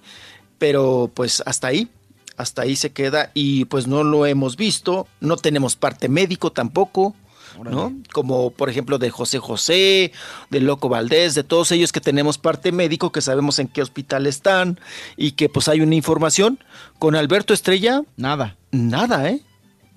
pero 0.57 1.09
pues 1.13 1.41
hasta 1.45 1.67
ahí, 1.67 1.87
hasta 2.35 2.63
ahí 2.63 2.75
se 2.75 2.91
queda 2.91 3.31
y 3.33 3.63
pues 3.65 3.87
no 3.87 4.03
lo 4.03 4.25
hemos 4.25 4.57
visto, 4.57 5.07
no 5.21 5.37
tenemos 5.37 5.77
parte 5.77 6.09
médico 6.09 6.51
tampoco. 6.51 7.15
¿No? 7.63 7.93
Como 8.13 8.51
por 8.51 8.69
ejemplo 8.69 8.97
de 8.97 9.09
José 9.09 9.39
José, 9.39 10.11
de 10.49 10.59
Loco 10.59 10.89
Valdés, 10.89 11.35
de 11.35 11.43
todos 11.43 11.71
ellos 11.71 11.91
que 11.91 12.01
tenemos 12.01 12.37
parte 12.37 12.71
médico, 12.71 13.11
que 13.11 13.21
sabemos 13.21 13.59
en 13.59 13.67
qué 13.67 13.81
hospital 13.81 14.27
están 14.27 14.79
y 15.17 15.31
que 15.33 15.49
pues 15.49 15.67
hay 15.67 15.81
una 15.81 15.95
información. 15.95 16.59
Con 16.99 17.15
Alberto 17.15 17.53
Estrella, 17.53 18.03
Nada. 18.17 18.57
nada, 18.71 19.29
¿eh? 19.29 19.41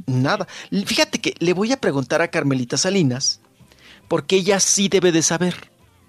Nada. 0.06 0.46
Fíjate 0.86 1.20
que 1.20 1.34
le 1.38 1.52
voy 1.52 1.72
a 1.72 1.80
preguntar 1.80 2.20
a 2.22 2.28
Carmelita 2.28 2.76
Salinas, 2.76 3.40
porque 4.08 4.36
ella 4.36 4.60
sí 4.60 4.88
debe 4.88 5.12
de 5.12 5.22
saber. 5.22 5.54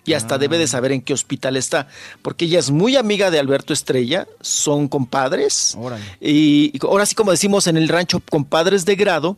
Y 0.08 0.14
hasta 0.14 0.38
debe 0.38 0.60
de 0.60 0.68
saber 0.68 0.92
en 0.92 1.02
qué 1.02 1.14
hospital 1.14 1.58
está. 1.58 1.88
Porque 2.22 2.46
ella 2.46 2.60
es 2.60 2.70
muy 2.70 2.96
amiga 2.96 3.32
de 3.32 3.40
Alberto 3.40 3.74
Estrella, 3.74 4.28
son 4.40 4.88
compadres. 4.88 5.74
Órale. 5.80 6.04
Y 6.22 6.74
ahora 6.84 7.08
sí, 7.08 7.16
como 7.16 7.32
decimos 7.32 7.66
en 7.66 7.76
el 7.76 7.90
rancho, 7.90 8.20
compadres 8.30 8.86
de 8.86 8.96
grado. 8.96 9.38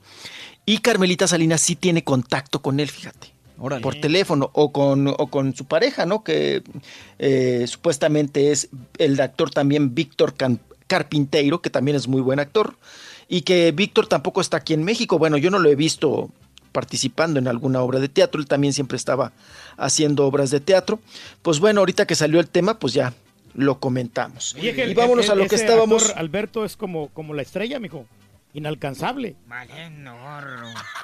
Y 0.67 0.79
Carmelita 0.79 1.27
Salinas 1.27 1.61
sí 1.61 1.75
tiene 1.77 2.03
contacto 2.03 2.61
con 2.61 2.79
él, 2.81 2.89
fíjate. 2.89 3.33
Órale. 3.57 3.81
Por 3.81 3.95
teléfono 3.95 4.51
o 4.53 4.71
con, 4.71 5.07
o 5.07 5.27
con 5.27 5.55
su 5.55 5.65
pareja, 5.65 6.05
¿no? 6.05 6.23
Que 6.23 6.61
eh, 7.17 7.63
supuestamente 7.67 8.51
es 8.51 8.67
el 8.99 9.19
actor 9.19 9.49
también 9.49 9.95
Víctor 9.95 10.35
Carpinteiro, 10.87 11.61
que 11.61 11.69
también 11.69 11.95
es 11.97 12.07
muy 12.07 12.21
buen 12.21 12.39
actor. 12.39 12.75
Y 13.27 13.41
que 13.41 13.71
Víctor 13.71 14.07
tampoco 14.07 14.41
está 14.41 14.57
aquí 14.57 14.73
en 14.73 14.83
México. 14.83 15.17
Bueno, 15.17 15.37
yo 15.37 15.49
no 15.51 15.57
lo 15.59 15.69
he 15.69 15.75
visto 15.75 16.29
participando 16.71 17.39
en 17.39 17.47
alguna 17.47 17.81
obra 17.81 17.99
de 17.99 18.09
teatro. 18.09 18.39
Él 18.39 18.47
también 18.47 18.73
siempre 18.73 18.97
estaba 18.97 19.31
haciendo 19.77 20.25
obras 20.27 20.51
de 20.51 20.59
teatro. 20.59 20.99
Pues 21.41 21.59
bueno, 21.59 21.79
ahorita 21.79 22.05
que 22.05 22.13
salió 22.15 22.39
el 22.39 22.47
tema, 22.49 22.77
pues 22.77 22.93
ya 22.93 23.13
lo 23.55 23.79
comentamos. 23.79 24.53
Oye, 24.55 24.75
que 24.75 24.81
y 24.85 24.89
el- 24.89 24.95
vámonos 24.95 25.25
el- 25.25 25.31
a 25.31 25.35
lo 25.35 25.47
que 25.47 25.55
ese 25.55 25.65
estábamos. 25.65 26.11
Alberto 26.15 26.63
es 26.63 26.75
como, 26.77 27.07
como 27.09 27.33
la 27.33 27.41
estrella, 27.41 27.79
mijo. 27.79 28.05
Inalcanzable. 28.57 29.35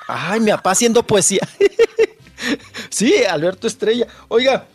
Ay, 0.07 0.40
mi 0.40 0.51
papá 0.51 0.72
haciendo 0.72 1.06
poesía. 1.06 1.48
sí, 2.90 3.14
Alberto 3.30 3.67
Estrella. 3.67 4.07
Oiga, 4.27 4.67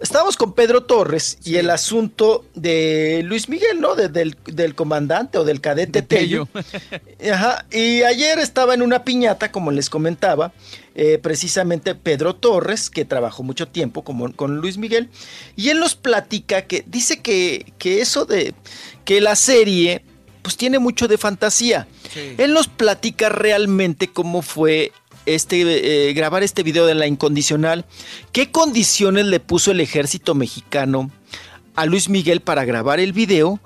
estábamos 0.00 0.36
con 0.36 0.54
Pedro 0.54 0.84
Torres 0.84 1.38
y 1.44 1.56
el 1.56 1.70
asunto 1.70 2.44
de 2.54 3.22
Luis 3.24 3.48
Miguel, 3.48 3.80
¿no? 3.80 3.94
De- 3.94 4.08
del, 4.08 4.36
del 4.46 4.74
comandante 4.74 5.38
o 5.38 5.44
del 5.44 5.60
cadete 5.60 6.02
Tello. 6.02 6.48
Ajá, 7.32 7.66
y 7.70 8.02
ayer 8.02 8.38
estaba 8.38 8.74
en 8.74 8.82
una 8.82 9.04
piñata, 9.04 9.52
como 9.52 9.70
les 9.70 9.90
comentaba, 9.90 10.52
eh, 10.94 11.18
precisamente 11.22 11.94
Pedro 11.94 12.34
Torres, 12.36 12.88
que 12.90 13.04
trabajó 13.04 13.42
mucho 13.42 13.68
tiempo 13.68 14.02
como, 14.04 14.32
con 14.34 14.56
Luis 14.58 14.78
Miguel, 14.78 15.08
y 15.56 15.68
él 15.70 15.80
nos 15.80 15.94
platica 15.94 16.62
que 16.62 16.84
dice 16.86 17.20
que, 17.20 17.72
que 17.78 18.00
eso 18.00 18.24
de 18.26 18.54
que 19.04 19.20
la 19.20 19.34
serie, 19.36 20.04
pues 20.42 20.56
tiene 20.56 20.78
mucho 20.78 21.08
de 21.08 21.18
fantasía. 21.18 21.86
Él 22.36 22.52
nos 22.52 22.68
platica 22.68 23.28
realmente 23.28 24.08
cómo 24.08 24.42
fue 24.42 24.92
este 25.24 26.08
eh, 26.08 26.12
grabar 26.14 26.42
este 26.42 26.62
video 26.62 26.84
de 26.84 26.94
la 26.94 27.06
incondicional, 27.06 27.84
qué 28.32 28.50
condiciones 28.50 29.26
le 29.26 29.40
puso 29.40 29.70
el 29.70 29.80
ejército 29.80 30.34
mexicano 30.34 31.10
a 31.76 31.86
Luis 31.86 32.08
Miguel 32.08 32.40
para 32.40 32.64
grabar 32.64 33.00
el 33.00 33.12
video 33.12 33.60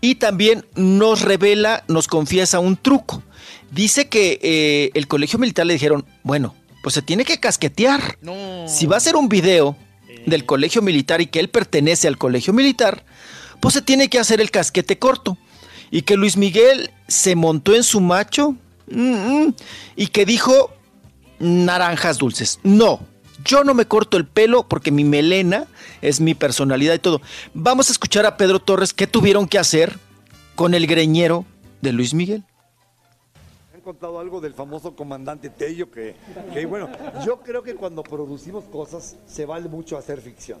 y 0.00 0.14
también 0.14 0.64
nos 0.76 1.22
revela, 1.22 1.84
nos 1.88 2.06
confiesa 2.06 2.60
un 2.60 2.76
truco. 2.76 3.22
Dice 3.70 4.08
que 4.08 4.38
eh, 4.42 4.90
el 4.94 5.06
colegio 5.08 5.38
militar 5.38 5.66
le 5.66 5.74
dijeron, 5.74 6.06
bueno, 6.22 6.54
pues 6.82 6.94
se 6.94 7.02
tiene 7.02 7.24
que 7.24 7.38
casquetear. 7.38 8.18
Si 8.66 8.86
va 8.86 8.96
a 8.96 8.98
hacer 8.98 9.16
un 9.16 9.28
video 9.28 9.76
del 10.26 10.46
colegio 10.46 10.82
militar 10.82 11.20
y 11.20 11.26
que 11.26 11.40
él 11.40 11.48
pertenece 11.48 12.08
al 12.08 12.18
colegio 12.18 12.52
militar, 12.52 13.04
pues 13.60 13.74
se 13.74 13.82
tiene 13.82 14.08
que 14.08 14.18
hacer 14.18 14.40
el 14.40 14.50
casquete 14.50 14.98
corto. 14.98 15.36
Y 15.90 16.02
que 16.02 16.16
Luis 16.16 16.36
Miguel 16.36 16.90
se 17.08 17.34
montó 17.34 17.74
en 17.74 17.82
su 17.82 18.00
macho 18.00 18.54
y 19.96 20.06
que 20.08 20.24
dijo 20.24 20.70
naranjas 21.38 22.18
dulces. 22.18 22.60
No, 22.62 23.00
yo 23.44 23.64
no 23.64 23.74
me 23.74 23.86
corto 23.86 24.16
el 24.16 24.26
pelo 24.26 24.66
porque 24.68 24.90
mi 24.90 25.04
melena 25.04 25.66
es 26.02 26.20
mi 26.20 26.34
personalidad 26.34 26.94
y 26.94 26.98
todo. 26.98 27.20
Vamos 27.54 27.88
a 27.88 27.92
escuchar 27.92 28.26
a 28.26 28.36
Pedro 28.36 28.60
Torres 28.60 28.92
qué 28.92 29.06
tuvieron 29.06 29.48
que 29.48 29.58
hacer 29.58 29.98
con 30.54 30.74
el 30.74 30.86
greñero 30.86 31.44
de 31.80 31.92
Luis 31.92 32.14
Miguel. 32.14 32.44
contado 33.82 34.20
algo 34.20 34.40
del 34.40 34.52
famoso 34.52 34.94
comandante 34.94 35.48
Tello 35.48 35.90
que, 35.90 36.14
bueno, 36.68 36.90
yo 37.24 37.40
creo 37.40 37.62
que 37.62 37.74
cuando 37.74 38.02
producimos 38.02 38.64
cosas 38.64 39.16
se 39.26 39.46
vale 39.46 39.68
mucho 39.68 39.96
hacer 39.96 40.20
ficción. 40.20 40.60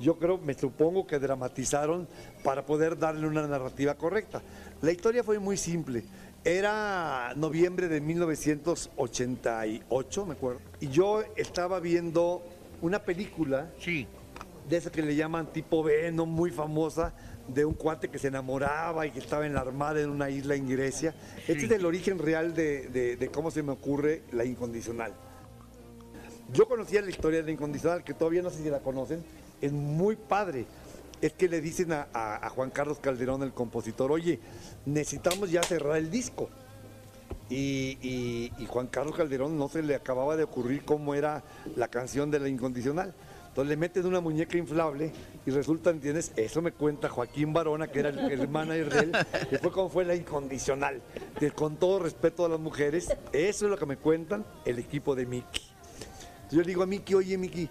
Yo 0.00 0.18
creo, 0.18 0.38
me 0.38 0.54
supongo 0.54 1.06
que 1.06 1.18
dramatizaron 1.18 2.08
para 2.42 2.66
poder 2.66 2.98
darle 2.98 3.26
una 3.26 3.46
narrativa 3.46 3.94
correcta. 3.94 4.42
La 4.82 4.92
historia 4.92 5.22
fue 5.24 5.38
muy 5.38 5.56
simple. 5.56 6.04
Era 6.44 7.32
noviembre 7.36 7.88
de 7.88 8.00
1988, 8.00 10.26
me 10.26 10.32
acuerdo. 10.34 10.60
Y 10.80 10.88
yo 10.88 11.22
estaba 11.36 11.80
viendo 11.80 12.42
una 12.82 12.98
película 13.00 13.70
de 14.68 14.76
esa 14.76 14.90
que 14.90 15.02
le 15.02 15.14
llaman 15.14 15.46
tipo 15.52 15.82
Venom, 15.82 16.28
muy 16.28 16.50
famosa, 16.50 17.14
de 17.48 17.64
un 17.64 17.74
cuate 17.74 18.08
que 18.08 18.18
se 18.18 18.28
enamoraba 18.28 19.06
y 19.06 19.10
que 19.10 19.18
estaba 19.20 19.46
en 19.46 19.54
la 19.54 19.60
armada 19.60 20.00
en 20.00 20.10
una 20.10 20.28
isla 20.30 20.54
en 20.54 20.68
Grecia. 20.68 21.14
Este 21.46 21.66
es 21.66 21.70
el 21.70 21.84
origen 21.86 22.18
real 22.18 22.54
de, 22.54 22.88
de- 22.88 23.16
de 23.16 23.28
cómo 23.28 23.50
se 23.50 23.62
me 23.62 23.72
ocurre 23.72 24.22
la 24.32 24.44
incondicional. 24.44 25.12
Yo 26.52 26.66
conocía 26.68 27.00
la 27.02 27.10
historia 27.10 27.40
de 27.40 27.46
la 27.46 27.52
incondicional, 27.52 28.04
que 28.04 28.14
todavía 28.14 28.42
no 28.42 28.50
sé 28.50 28.62
si 28.62 28.70
la 28.70 28.80
conocen, 28.80 29.22
es 29.64 29.72
muy 29.72 30.16
padre. 30.16 30.66
Es 31.20 31.32
que 31.32 31.48
le 31.48 31.60
dicen 31.60 31.92
a, 31.92 32.50
Juan 32.54 32.70
Carlos 32.70 32.98
Calderón, 32.98 33.42
el 33.42 33.52
compositor, 33.52 34.12
oye, 34.12 34.40
necesitamos 34.84 35.50
ya 35.50 35.62
cerrar 35.62 35.96
el 35.96 36.10
disco. 36.10 36.50
Y, 37.48 38.50
Juan 38.68 38.88
Carlos 38.88 39.16
Calderón 39.16 39.58
no 39.58 39.68
se 39.68 39.82
le 39.82 39.94
acababa 39.94 40.36
de 40.36 40.44
ocurrir 40.44 40.84
cómo 40.84 41.14
era 41.14 41.42
la 41.76 41.88
canción 41.88 42.30
de 42.30 42.40
la 42.40 42.48
incondicional. 42.48 43.14
Entonces 43.48 43.70
le 43.70 43.76
meten 43.76 44.04
una 44.04 44.20
muñeca 44.20 44.58
inflable 44.58 45.12
y 45.46 45.50
resulta, 45.52 45.90
¿entiendes? 45.90 46.32
Eso 46.34 46.60
me 46.60 46.72
cuenta 46.72 47.08
Joaquín 47.08 47.52
Barona, 47.52 47.86
que 47.86 48.00
era 48.00 48.08
el, 48.08 48.18
el 48.18 48.52
de 48.68 48.98
él, 48.98 49.12
que 49.48 49.58
fue 49.58 49.70
como 49.70 49.88
fue 49.88 50.04
la 50.04 50.16
incondicional. 50.16 51.00
Que 51.38 51.52
con 51.52 51.76
todo 51.76 52.00
respeto 52.00 52.44
a 52.44 52.48
las 52.48 52.58
mujeres, 52.58 53.16
eso 53.32 53.64
es 53.64 53.70
lo 53.70 53.78
que 53.78 53.86
me 53.86 53.96
cuentan 53.96 54.44
el 54.64 54.80
equipo 54.80 55.14
de 55.14 55.24
Mickey. 55.24 55.62
Yo 56.50 56.60
le 56.60 56.66
digo 56.66 56.82
a 56.82 56.86
Mickey, 56.86 57.14
oye 57.14 57.38
Mickey, 57.38 57.70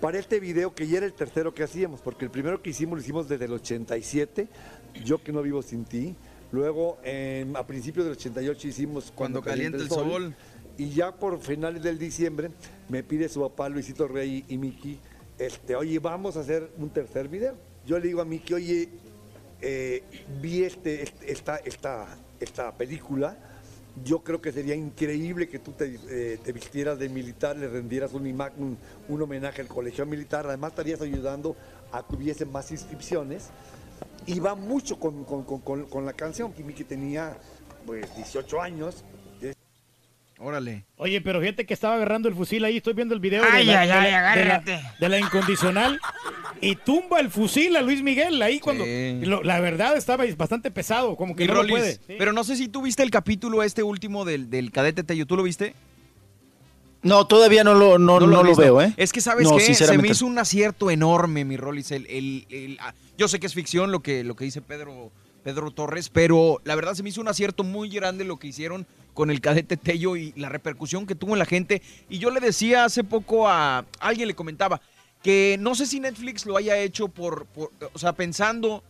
para 0.00 0.18
este 0.18 0.40
video 0.40 0.74
que 0.74 0.86
ya 0.86 0.98
era 0.98 1.06
el 1.06 1.12
tercero 1.14 1.54
que 1.54 1.62
hacíamos, 1.62 2.00
porque 2.00 2.24
el 2.24 2.30
primero 2.30 2.60
que 2.62 2.70
hicimos 2.70 2.98
lo 2.98 3.02
hicimos 3.02 3.28
desde 3.28 3.44
el 3.46 3.52
87, 3.52 4.48
Yo 5.04 5.22
que 5.22 5.32
no 5.32 5.42
vivo 5.42 5.62
sin 5.62 5.84
ti. 5.84 6.14
Luego, 6.52 6.98
a 7.54 7.66
principios 7.66 8.04
del 8.06 8.14
88 8.14 8.68
hicimos 8.68 9.12
Cuando 9.14 9.42
calienta 9.42 9.78
el 9.78 9.88
sol. 9.88 10.34
Y 10.76 10.90
ya 10.90 11.12
por 11.12 11.40
finales 11.40 11.82
del 11.82 11.98
diciembre 11.98 12.50
me 12.88 13.02
pide 13.02 13.28
su 13.28 13.40
papá 13.40 13.68
Luisito 13.68 14.08
Rey 14.08 14.44
y 14.48 14.58
Miki, 14.58 14.98
este, 15.38 15.74
oye, 15.76 15.98
vamos 16.00 16.36
a 16.36 16.40
hacer 16.40 16.70
un 16.78 16.90
tercer 16.90 17.28
video. 17.28 17.54
Yo 17.86 17.98
le 17.98 18.06
digo 18.08 18.20
a 18.20 18.24
Miki, 18.24 18.54
oye, 18.54 18.88
eh, 19.60 20.02
vi 20.40 20.64
este, 20.64 21.02
este- 21.02 21.30
esta, 21.32 21.56
esta, 21.58 22.18
esta 22.40 22.72
película, 22.76 23.36
yo 24.02 24.24
creo 24.24 24.40
que 24.40 24.50
sería 24.50 24.74
increíble 24.74 25.48
que 25.48 25.58
tú 25.60 25.72
te, 25.72 25.98
eh, 26.08 26.38
te 26.42 26.52
vistieras 26.52 26.98
de 26.98 27.08
militar, 27.08 27.56
le 27.56 27.68
rendieras 27.68 28.12
un, 28.12 28.26
un, 29.08 29.22
homenaje 29.22 29.60
al 29.62 29.68
colegio 29.68 30.04
militar, 30.04 30.46
además 30.46 30.72
estarías 30.72 31.00
ayudando 31.00 31.54
a 31.92 32.04
que 32.06 32.16
hubiese 32.16 32.44
más 32.44 32.70
inscripciones. 32.72 33.50
Y 34.26 34.40
va 34.40 34.54
mucho 34.54 34.98
con, 34.98 35.24
con- 35.24 35.44
con- 35.44 35.84
con- 35.84 36.06
la 36.06 36.12
canción, 36.14 36.52
que 36.52 36.64
Miki 36.64 36.82
tenía 36.84 37.36
pues 37.86 38.14
18 38.16 38.60
años. 38.60 39.04
Órale. 40.38 40.84
Oye, 40.96 41.20
pero 41.20 41.40
fíjate 41.40 41.64
que 41.64 41.72
estaba 41.74 41.94
agarrando 41.94 42.28
el 42.28 42.34
fusil 42.34 42.64
ahí, 42.64 42.78
estoy 42.78 42.92
viendo 42.94 43.14
el 43.14 43.20
video 43.20 43.42
Ay, 43.50 43.64
de, 43.66 43.72
la, 43.72 43.80
ay, 43.82 43.86
de 43.88 43.92
la- 43.94 44.00
ay, 44.00 44.04
de 44.06 44.10
la- 44.10 44.54
agárrate. 44.56 44.80
de 45.00 45.08
la 45.08 45.18
incondicional 45.18 46.00
y 46.60 46.74
tumba 46.76 47.20
el 47.20 47.30
fusil 47.30 47.76
a 47.76 47.82
Luis 47.82 48.02
Miguel 48.02 48.42
ahí 48.42 48.58
cuando 48.58 48.84
lo- 49.26 49.42
la 49.44 49.60
verdad 49.60 49.96
estaba 49.96 50.24
bastante 50.36 50.70
pesado, 50.70 51.16
como 51.16 51.36
que 51.36 51.44
Mi 51.44 51.48
no 51.54 51.62
lo 51.62 51.68
puede. 51.68 51.94
Sí. 51.94 52.14
Pero 52.18 52.32
no 52.32 52.42
sé 52.44 52.56
si 52.56 52.68
tú 52.68 52.82
viste 52.82 53.02
el 53.04 53.10
capítulo 53.10 53.62
este 53.62 53.82
último 53.82 54.24
del, 54.24 54.50
del 54.50 54.72
cadete 54.72 55.04
Tello. 55.04 55.24
¿Tú 55.24 55.36
lo 55.36 55.42
viste? 55.44 55.74
No, 57.02 57.26
todavía 57.26 57.64
no 57.64 57.74
lo, 57.74 57.98
no, 57.98 58.18
no 58.18 58.26
has 58.38 58.42
lo 58.42 58.42
visto. 58.48 58.62
veo, 58.62 58.80
¿eh? 58.82 58.94
Es 58.96 59.12
que, 59.12 59.20
¿sabes 59.20 59.48
No, 59.48 59.56
qué? 59.58 59.74
Se 59.74 59.98
me 59.98 60.08
hizo 60.08 60.24
un 60.26 60.38
acierto 60.38 60.90
enorme, 60.90 61.44
mi 61.44 61.56
Rolis. 61.58 61.90
El, 61.92 62.06
el- 62.06 62.46
el- 62.48 62.78
ah, 62.80 62.94
yo 63.18 63.28
sé 63.28 63.38
que 63.38 63.46
es 63.46 63.52
ficción 63.54 63.92
lo 63.92 64.00
que, 64.00 64.24
lo 64.24 64.34
que 64.36 64.44
dice 64.46 64.62
Pedro, 64.62 65.12
Pedro 65.42 65.70
Torres, 65.70 66.08
pero 66.08 66.60
la 66.64 66.74
verdad 66.74 66.94
se 66.94 67.02
me 67.02 67.10
hizo 67.10 67.20
un 67.20 67.28
acierto 67.28 67.62
muy 67.62 67.90
grande 67.90 68.24
lo 68.24 68.38
que 68.38 68.46
hicieron 68.46 68.86
con 69.14 69.30
el 69.30 69.40
cadete 69.40 69.76
Tello 69.76 70.16
y 70.16 70.32
la 70.36 70.48
repercusión 70.50 71.06
que 71.06 71.14
tuvo 71.14 71.32
en 71.32 71.38
la 71.38 71.46
gente. 71.46 71.80
Y 72.10 72.18
yo 72.18 72.30
le 72.30 72.40
decía 72.40 72.84
hace 72.84 73.04
poco 73.04 73.48
a 73.48 73.86
alguien 74.00 74.28
le 74.28 74.34
comentaba 74.34 74.80
que 75.22 75.56
no 75.58 75.74
sé 75.74 75.86
si 75.86 76.00
Netflix 76.00 76.44
lo 76.44 76.56
haya 76.56 76.76
hecho 76.78 77.08
por, 77.08 77.46
por- 77.46 77.70
o 77.92 77.98
sea, 77.98 78.12
pensando 78.12 78.82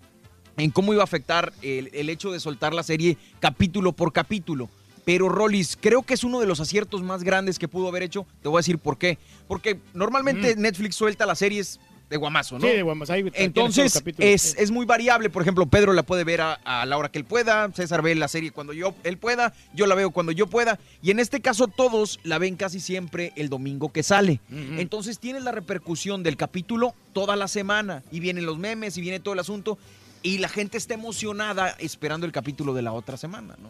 en 0.56 0.70
cómo 0.70 0.92
iba 0.92 1.02
a 1.02 1.04
afectar 1.04 1.52
el, 1.62 1.90
el 1.92 2.08
hecho 2.10 2.32
de 2.32 2.40
soltar 2.40 2.74
la 2.74 2.82
serie 2.82 3.16
capítulo 3.40 3.92
por 3.92 4.12
capítulo. 4.12 4.68
Pero 5.04 5.28
Rollis, 5.28 5.76
creo 5.78 6.02
que 6.02 6.14
es 6.14 6.24
uno 6.24 6.40
de 6.40 6.46
los 6.46 6.60
aciertos 6.60 7.02
más 7.02 7.22
grandes 7.22 7.58
que 7.58 7.68
pudo 7.68 7.88
haber 7.88 8.02
hecho. 8.02 8.26
Te 8.42 8.48
voy 8.48 8.56
a 8.56 8.60
decir 8.60 8.78
por 8.78 8.96
qué. 8.96 9.18
Porque 9.46 9.78
normalmente 9.92 10.56
Netflix 10.56 10.94
suelta 10.96 11.26
las 11.26 11.38
series 11.38 11.78
de 12.14 12.18
guamazo, 12.18 12.58
¿no? 12.60 12.66
Sí, 12.66 12.72
de 12.72 13.12
ahí 13.12 13.22
los 13.24 13.32
Entonces, 13.34 14.02
es, 14.18 14.54
es 14.56 14.70
muy 14.70 14.86
variable. 14.86 15.30
Por 15.30 15.42
ejemplo, 15.42 15.66
Pedro 15.66 15.92
la 15.92 16.04
puede 16.04 16.22
ver 16.22 16.40
a, 16.40 16.54
a 16.64 16.86
la 16.86 16.96
hora 16.96 17.10
que 17.10 17.18
él 17.18 17.24
pueda, 17.24 17.70
César 17.72 18.02
ve 18.02 18.14
la 18.14 18.28
serie 18.28 18.52
cuando 18.52 18.72
yo, 18.72 18.94
él 19.02 19.18
pueda, 19.18 19.52
yo 19.74 19.86
la 19.86 19.96
veo 19.96 20.12
cuando 20.12 20.30
yo 20.30 20.46
pueda. 20.46 20.78
Y 21.02 21.10
en 21.10 21.18
este 21.18 21.40
caso, 21.40 21.66
todos 21.66 22.20
la 22.22 22.38
ven 22.38 22.54
casi 22.54 22.78
siempre 22.78 23.32
el 23.34 23.48
domingo 23.48 23.92
que 23.92 24.04
sale. 24.04 24.40
Entonces, 24.50 25.18
tienes 25.18 25.42
la 25.42 25.50
repercusión 25.50 26.22
del 26.22 26.36
capítulo 26.36 26.94
toda 27.12 27.34
la 27.34 27.48
semana. 27.48 28.04
Y 28.12 28.20
vienen 28.20 28.46
los 28.46 28.58
memes 28.58 28.96
y 28.96 29.00
viene 29.00 29.18
todo 29.18 29.34
el 29.34 29.40
asunto. 29.40 29.76
Y 30.22 30.38
la 30.38 30.48
gente 30.48 30.78
está 30.78 30.94
emocionada 30.94 31.74
esperando 31.80 32.26
el 32.26 32.32
capítulo 32.32 32.74
de 32.74 32.82
la 32.82 32.92
otra 32.92 33.16
semana, 33.16 33.56
¿no? 33.60 33.68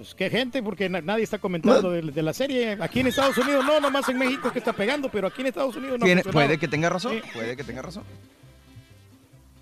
Pues 0.00 0.14
qué 0.14 0.30
gente, 0.30 0.62
porque 0.62 0.88
na- 0.88 1.02
nadie 1.02 1.24
está 1.24 1.36
comentando 1.36 1.90
de, 1.90 2.00
de 2.00 2.22
la 2.22 2.32
serie. 2.32 2.78
Aquí 2.80 3.00
en 3.00 3.08
Estados 3.08 3.36
Unidos, 3.36 3.62
no, 3.66 3.80
nomás 3.80 4.08
en 4.08 4.16
México 4.16 4.50
que 4.50 4.58
está 4.58 4.72
pegando, 4.72 5.10
pero 5.10 5.26
aquí 5.28 5.42
en 5.42 5.48
Estados 5.48 5.76
Unidos 5.76 5.98
no. 6.00 6.06
Tiene- 6.06 6.22
puede 6.22 6.56
que 6.56 6.68
tenga 6.68 6.88
razón, 6.88 7.20
puede 7.34 7.54
que 7.54 7.64
tenga 7.64 7.82
razón. 7.82 8.02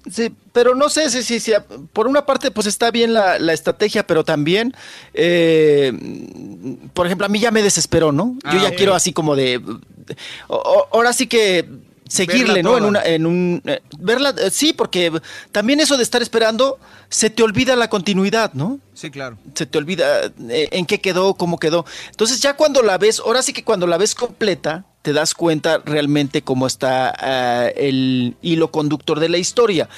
Sí, 0.09 0.33
pero 0.53 0.77
no 0.77 0.89
sé 0.91 1.11
si, 1.11 1.25
si, 1.25 1.41
si- 1.41 1.53
por 1.93 2.07
una 2.07 2.25
parte 2.25 2.53
pues 2.53 2.69
está 2.69 2.93
bien 2.93 3.13
la, 3.15 3.41
la 3.41 3.53
estrategia, 3.53 4.07
pero 4.07 4.23
también, 4.23 4.73
eh, 5.13 5.93
por 6.95 7.07
ejemplo, 7.07 7.27
a 7.27 7.29
mí 7.29 7.41
ya 7.41 7.51
me 7.51 7.61
desesperó, 7.61 8.13
¿no? 8.13 8.35
Yo 8.45 8.61
Ah, 8.61 8.63
ya 8.71 8.77
quiero 8.77 8.95
así 8.95 9.13
como 9.13 9.35
de, 9.35 9.57
o- 10.47 10.55
o- 10.57 10.89
ahora 10.93 11.13
sí 11.13 11.27
que 11.27 11.69
seguirle, 12.09 12.63
¿no? 12.63 12.77
En 12.77 12.85
una, 12.85 13.03
en 13.03 13.27
un, 13.27 13.63
eh, 13.65 13.81
verla, 13.99 14.35
eh, 14.39 14.51
sí, 14.51 14.73
porque 14.73 15.13
también 15.53 15.81
eso 15.81 15.97
de 15.97 16.03
estar 16.03 16.23
esperando, 16.23 16.79
se 17.09 17.31
te 17.31 17.43
olvida 17.43 17.77
la 17.77 17.89
continuidad, 17.89 18.53
¿no? 18.55 18.81
Sí, 18.95 19.11
claro. 19.11 19.39
Se 19.55 19.67
te 19.67 19.79
olvida 19.79 20.27
eh, 20.49 20.69
en 20.73 20.87
qué 20.87 21.01
quedó, 21.01 21.35
cómo 21.35 21.59
quedó. 21.59 21.85
Entonces 22.11 22.41
ya 22.41 22.55
cuando 22.55 22.83
la 22.83 22.99
ves, 22.99 23.21
ahora 23.21 23.43
sí 23.43 23.53
que 23.53 23.65
cuando 23.65 23.87
la 23.87 23.99
ves 23.99 24.15
completa, 24.15 24.85
te 25.03 25.13
das 25.13 25.35
cuenta 25.35 25.79
realmente 25.85 26.43
cómo 26.43 26.67
está 26.67 27.15
ah, 27.19 27.69
el 27.69 28.37
hilo 28.43 28.71
conductor 28.71 29.21
de 29.21 29.29
la 29.29 29.39
historia. 29.39 29.89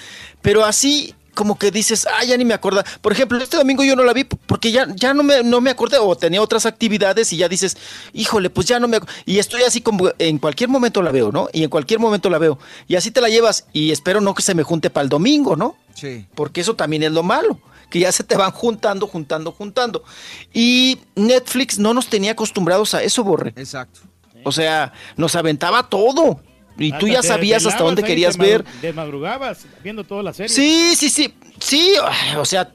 Pero 0.43 0.65
así 0.65 1.15
como 1.34 1.59
que 1.59 1.70
dices, 1.70 2.07
ah, 2.07 2.25
ya 2.25 2.36
ni 2.36 2.44
me 2.44 2.55
acuerdo. 2.55 2.83
Por 3.00 3.12
ejemplo, 3.12 3.39
este 3.39 3.57
domingo 3.57 3.84
yo 3.84 3.97
no 3.97 4.05
la 4.05 4.12
vi 4.12 4.25
porque 4.25 4.73
ya, 4.73 4.86
ya 4.94 5.15
no, 5.15 5.23
me, 5.23 5.42
no 5.42 5.60
me 5.60 5.70
acordé 5.70 5.99
o 5.99 6.17
tenía 6.17 6.42
otras 6.42 6.67
actividades 6.67 7.33
y 7.33 7.39
ya 7.39 7.49
dices, 7.49 7.76
híjole, 8.12 8.50
pues 8.50 8.67
ya 8.67 8.78
no 8.81 8.89
me... 8.89 8.99
ac-". 8.99 9.09
Y 9.26 9.39
estoy 9.39 9.62
así 9.62 9.81
como, 9.81 10.10
en 10.18 10.39
cualquier 10.39 10.68
momento 10.70 11.02
la 11.02 11.10
veo, 11.10 11.33
¿no? 11.33 11.49
Y 11.52 11.65
en 11.65 11.70
cualquier 11.70 12.00
momento 12.00 12.31
la 12.31 12.39
veo. 12.39 12.59
Y 12.89 12.97
así 12.97 13.10
te 13.10 13.20
la 13.20 13.28
llevas 13.28 13.67
y 13.73 13.91
espero 13.91 14.20
no 14.20 14.34
que 14.34 14.42
se 14.42 14.55
me 14.55 14.62
junte 14.62 14.91
para 14.91 15.05
el 15.05 15.09
domingo, 15.09 15.57
¿no? 15.57 15.76
Sí. 15.94 16.26
Porque 16.34 16.60
eso 16.60 16.76
también 16.76 17.02
es 17.02 17.12
lo 17.12 17.23
malo, 17.23 17.60
que 17.91 18.00
ya 18.00 18.12
se 18.12 18.25
te 18.25 18.36
van 18.36 18.52
juntando, 18.52 19.07
juntando, 19.07 19.52
juntando. 19.52 20.05
Y 20.52 20.99
Netflix 21.15 21.78
no 21.78 21.94
nos 21.94 22.09
tenía 22.09 22.33
acostumbrados 22.33 22.94
a 22.94 23.02
eso, 23.02 23.25
Borre. 23.25 23.52
Exacto. 23.57 24.00
O 24.44 24.52
sea, 24.52 24.92
nos 25.17 25.34
aventaba 25.36 25.89
todo. 25.89 26.41
Y 26.81 26.92
tú 26.92 27.07
ya 27.07 27.23
sabías 27.23 27.67
hasta 27.67 27.84
dónde 27.84 28.02
querías 28.02 28.36
ver. 28.36 28.65
Desmadrugabas 28.81 29.67
viendo 29.84 30.05
toda 30.05 30.23
la 30.23 30.33
serie. 30.33 30.49
Sí, 30.49 30.94
sí, 30.97 31.10
sí. 31.10 31.34
Sí, 31.60 31.92
o 32.39 32.44
sea, 32.47 32.73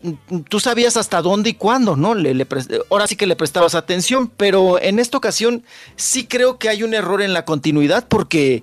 tú 0.48 0.60
sabías 0.60 0.96
hasta 0.96 1.20
dónde 1.24 1.50
y 1.50 1.54
cuándo, 1.56 1.96
¿no? 1.96 2.14
Le, 2.14 2.48
ahora 2.92 3.08
sí 3.08 3.16
que 3.16 3.26
le 3.26 3.36
prestabas 3.36 3.74
atención, 3.74 4.28
pero 4.28 4.80
en 4.80 5.00
esta 5.00 5.18
ocasión 5.18 5.64
sí 5.96 6.28
creo 6.28 6.60
que 6.60 6.70
hay 6.70 6.84
un 6.84 6.94
error 6.94 7.24
en 7.24 7.34
la 7.34 7.46
continuidad 7.46 8.08
porque 8.08 8.62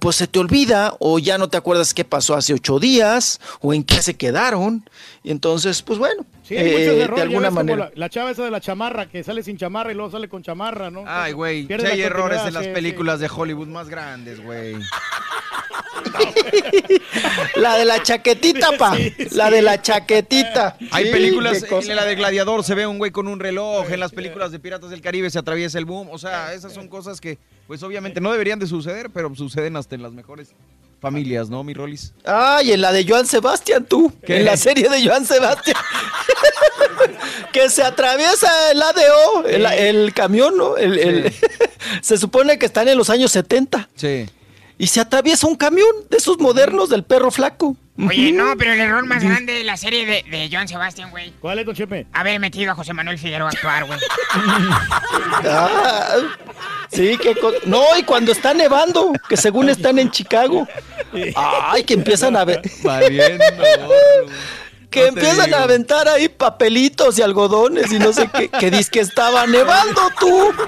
pues 0.00 0.16
se 0.16 0.26
te 0.26 0.38
olvida 0.38 0.94
o 0.98 1.18
ya 1.18 1.38
no 1.38 1.48
te 1.48 1.56
acuerdas 1.56 1.94
qué 1.94 2.04
pasó 2.04 2.34
hace 2.34 2.54
ocho 2.54 2.78
días 2.78 3.40
o 3.60 3.72
en 3.74 3.84
qué 3.84 4.02
se 4.02 4.14
quedaron. 4.14 4.88
Y 5.22 5.30
entonces, 5.30 5.82
pues 5.82 5.98
bueno, 5.98 6.24
Sí, 6.42 6.56
hay 6.56 6.66
eh, 6.66 6.72
muchos 6.72 7.02
errores. 7.04 7.16
de 7.16 7.22
alguna 7.22 7.50
manera. 7.50 7.76
La, 7.76 7.90
la 7.94 8.08
chava 8.08 8.30
esa 8.30 8.42
de 8.44 8.50
la 8.50 8.60
chamarra 8.60 9.06
que 9.08 9.22
sale 9.22 9.42
sin 9.42 9.58
chamarra 9.58 9.92
y 9.92 9.94
luego 9.94 10.10
sale 10.10 10.28
con 10.28 10.42
chamarra, 10.42 10.90
¿no? 10.90 11.04
Ay, 11.06 11.32
güey. 11.32 11.68
La 11.68 11.90
hay 11.90 12.00
errores 12.00 12.40
en 12.46 12.54
las 12.54 12.62
sí, 12.64 12.68
sí. 12.70 12.74
películas 12.74 13.20
de 13.20 13.28
Hollywood 13.34 13.68
más 13.68 13.88
grandes, 13.90 14.42
güey. 14.42 14.76
La 17.56 17.76
de 17.76 17.84
la 17.84 18.02
chaquetita, 18.02 18.72
pa. 18.78 18.96
La 19.32 19.50
de 19.50 19.62
la 19.62 19.82
chaquetita. 19.82 20.76
Hay 20.90 21.06
Sí, 21.06 21.10
películas, 21.10 21.64
en 21.70 21.96
la 21.96 22.04
de 22.04 22.14
Gladiador 22.14 22.62
se 22.64 22.74
ve 22.74 22.86
un 22.86 22.98
güey 22.98 23.10
con 23.10 23.26
un 23.28 23.40
reloj, 23.40 23.90
en 23.90 24.00
las 24.00 24.12
películas 24.12 24.52
de 24.52 24.58
Piratas 24.58 24.90
del 24.90 25.00
Caribe 25.00 25.28
se 25.30 25.38
atraviesa 25.38 25.78
el 25.78 25.84
boom, 25.84 26.08
o 26.10 26.18
sea, 26.18 26.54
esas 26.54 26.72
son 26.72 26.88
cosas 26.88 27.20
que, 27.20 27.38
pues 27.68 27.82
obviamente 27.84 28.20
no 28.20 28.32
deberían 28.32 28.58
de 28.58 28.66
suceder, 28.66 29.10
pero 29.10 29.32
suceden 29.36 29.76
hasta 29.76 29.94
en 29.94 30.02
las 30.02 30.12
mejores 30.12 30.48
familias, 31.00 31.48
¿no, 31.48 31.62
mi 31.62 31.74
Rolis? 31.74 32.12
Ay, 32.24 32.72
en 32.72 32.80
la 32.80 32.90
de 32.90 33.06
Joan 33.08 33.24
Sebastián, 33.26 33.86
tú. 33.88 34.12
¿Qué? 34.26 34.38
En 34.38 34.44
la 34.46 34.56
serie 34.56 34.88
de 34.88 35.06
Joan 35.06 35.24
Sebastián. 35.24 35.76
que 37.52 37.68
se 37.70 37.82
atraviesa 37.82 38.48
el 38.72 38.82
ADO, 38.82 39.46
el, 39.46 39.66
el 39.66 40.12
camión, 40.14 40.56
¿no? 40.56 40.76
El- 40.76 40.98
el- 40.98 41.32
se 42.02 42.16
supone 42.18 42.58
que 42.58 42.66
están 42.66 42.88
en 42.88 42.98
los 42.98 43.10
años 43.10 43.30
70. 43.32 43.88
Sí. 43.94 44.28
Y 44.78 44.86
se 44.86 45.00
atraviesa 45.00 45.46
un 45.46 45.56
camión 45.56 45.88
de 46.10 46.16
esos 46.16 46.38
modernos 46.38 46.88
del 46.88 47.04
perro 47.04 47.30
flaco. 47.30 47.76
Oye, 48.06 48.32
no, 48.32 48.56
pero 48.56 48.72
el 48.74 48.80
error 48.80 49.04
más 49.06 49.24
grande 49.24 49.54
de 49.54 49.64
la 49.64 49.76
serie 49.76 50.06
de, 50.06 50.24
de 50.30 50.48
Joan 50.52 50.68
Sebastián, 50.68 51.10
güey. 51.10 51.32
¿Cuál 51.40 51.58
es, 51.58 51.66
Don 51.66 51.74
Chepe? 51.74 52.06
Haber 52.12 52.38
metido 52.38 52.70
a 52.70 52.74
José 52.74 52.92
Manuel 52.94 53.18
Figueroa 53.18 53.48
a 53.48 53.52
actuar, 53.52 53.84
güey. 53.86 53.98
Ah, 55.44 56.16
sí, 56.90 57.16
que 57.18 57.34
no, 57.66 57.82
y 57.98 58.02
cuando 58.02 58.32
está 58.32 58.54
nevando, 58.54 59.12
que 59.28 59.36
según 59.36 59.68
están 59.68 59.98
en 59.98 60.10
Chicago. 60.10 60.66
Ay, 61.36 61.84
que 61.84 61.94
empiezan 61.94 62.36
a 62.36 62.44
ver. 62.44 62.62
Valiendo, 62.82 63.44
Que 64.90 65.00
No 65.02 65.06
empiezan 65.08 65.52
a 65.52 65.64
aventar 65.64 66.08
ahí 66.08 66.28
papelitos 66.28 67.18
y 67.18 67.22
algodones 67.22 67.92
y 67.92 67.98
no 67.98 68.12
sé 68.12 68.30
qué. 68.34 68.48
Que 68.48 68.70
dices 68.70 68.88
que 68.90 69.00
estaba 69.00 69.46
nevando 69.46 70.00
tú. 70.18 70.52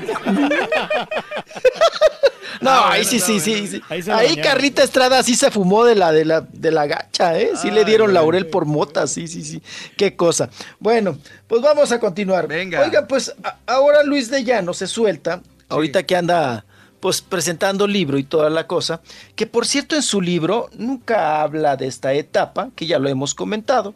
No, 2.61 2.71
Ah, 2.71 2.93
ahí 2.93 3.05
sí, 3.05 3.21
sí, 3.21 3.41
sí, 3.41 3.67
sí. 3.67 3.83
Ahí 3.89 4.03
Ahí. 4.11 4.37
Carlita 4.37 4.83
Estrada 4.83 5.23
sí 5.23 5.35
se 5.35 5.51
fumó 5.51 5.85
de 5.85 5.95
la 5.95 6.13
de 6.13 6.27
la 6.27 6.43
de 6.43 6.71
la 6.71 6.87
gacha, 6.87 7.39
¿eh? 7.39 7.53
Sí 7.57 7.71
le 7.71 7.85
dieron 7.87 8.13
laurel 8.13 8.49
por 8.49 8.67
mota, 8.67 9.07
sí, 9.07 9.29
sí, 9.29 9.43
sí. 9.45 9.63
Qué 9.97 10.15
cosa. 10.15 10.51
Bueno, 10.79 11.17
pues 11.47 11.63
vamos 11.63 11.91
a 11.91 11.99
continuar. 11.99 12.49
Venga. 12.49 12.83
Oiga, 12.83 13.07
pues 13.07 13.35
ahora 13.67 14.03
Luis 14.03 14.31
de 14.31 14.45
Llano 14.45 14.75
se 14.75 14.87
suelta, 14.87 15.41
ahorita 15.71 16.03
que 16.03 16.17
anda 16.17 16.67
pues 17.01 17.23
presentando 17.23 17.87
libro 17.87 18.19
y 18.19 18.25
toda 18.25 18.51
la 18.51 18.67
cosa, 18.67 19.01
que 19.35 19.47
por 19.47 19.67
cierto 19.67 19.97
en 19.97 20.03
su 20.03 20.21
libro 20.21 20.69
nunca 20.77 21.43
habla 21.43 21.77
de 21.77 21.87
esta 21.87 22.13
etapa, 22.13 22.71
que 22.77 22.87
ya 22.87 22.99
lo 22.99 23.09
hemos 23.09 23.35
comentado, 23.35 23.95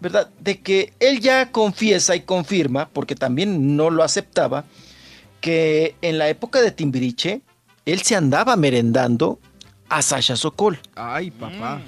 ¿verdad? 0.00 0.30
De 0.40 0.60
que 0.60 0.94
él 0.98 1.20
ya 1.20 1.52
confiesa 1.52 2.16
y 2.16 2.22
confirma, 2.22 2.88
porque 2.88 3.14
también 3.14 3.76
no 3.76 3.90
lo 3.90 4.02
aceptaba, 4.02 4.64
que 5.40 5.94
en 6.02 6.18
la 6.18 6.28
época 6.28 6.60
de 6.60 6.70
Timbiriche, 6.70 7.42
él 7.84 8.02
se 8.02 8.16
andaba 8.16 8.56
merendando 8.56 9.38
a 9.88 10.02
Sasha 10.02 10.36
Sokol. 10.36 10.78
Ay, 10.94 11.30
papá. 11.30 11.80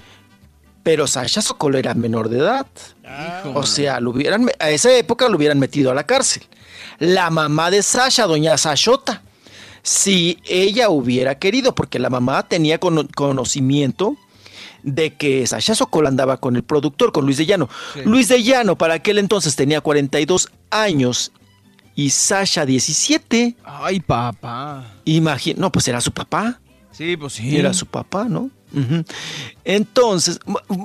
Pero 0.83 1.07
Sasha 1.07 1.41
Sokol 1.41 1.77
era 1.77 1.95
menor 1.95 2.29
de 2.29 2.39
edad. 2.39 2.67
Ah, 3.05 3.43
O 3.55 3.65
sea, 3.65 4.01
lo 4.01 4.11
hubieran, 4.11 4.51
a 4.59 4.71
esa 4.71 4.93
época 4.97 5.29
lo 5.29 5.37
hubieran 5.37 5.59
metido 5.59 5.91
a 5.91 5.95
la 5.95 6.05
cárcel. 6.05 6.43
La 6.99 7.31
mamá 7.31 7.71
de 7.71 7.83
Sasha, 7.83 8.27
doña 8.27 8.59
Sashota, 8.59 9.23
si 9.83 10.39
ella 10.47 10.89
hubiera 10.91 11.39
querido, 11.39 11.75
porque 11.75 11.99
la 11.99 12.11
mamá 12.11 12.47
tenía 12.49 12.79
cono- 12.79 13.09
conocimiento 13.15 14.17
de 14.83 15.15
que 15.15 15.47
Sasha 15.47 15.75
Sokol 15.75 16.07
andaba 16.07 16.39
con 16.39 16.57
el 16.57 16.63
productor, 16.65 17.13
con 17.13 17.25
Luis 17.25 17.37
de 17.39 17.47
Llano. 17.47 17.69
Sí. 17.95 18.01
Luis 18.05 18.29
de 18.29 18.43
Llano 18.43 18.77
para 18.77 18.95
aquel 18.95 19.19
entonces 19.19 19.55
tenía 19.57 19.81
42 19.81 20.49
años 20.71 21.33
y 21.95 22.11
Sasha 22.11 22.65
17. 22.67 23.57
Ay, 23.65 24.01
papá. 24.01 24.95
Imagina, 25.05 25.61
no, 25.61 25.71
pues 25.73 25.87
era 25.89 26.01
su 26.01 26.11
papá. 26.13 26.61
Sí, 26.91 27.17
pues 27.17 27.35
sí. 27.35 27.57
Era 27.57 27.73
su 27.75 27.87
papá, 27.87 28.25
¿no? 28.29 28.51
Entonces, 29.65 30.41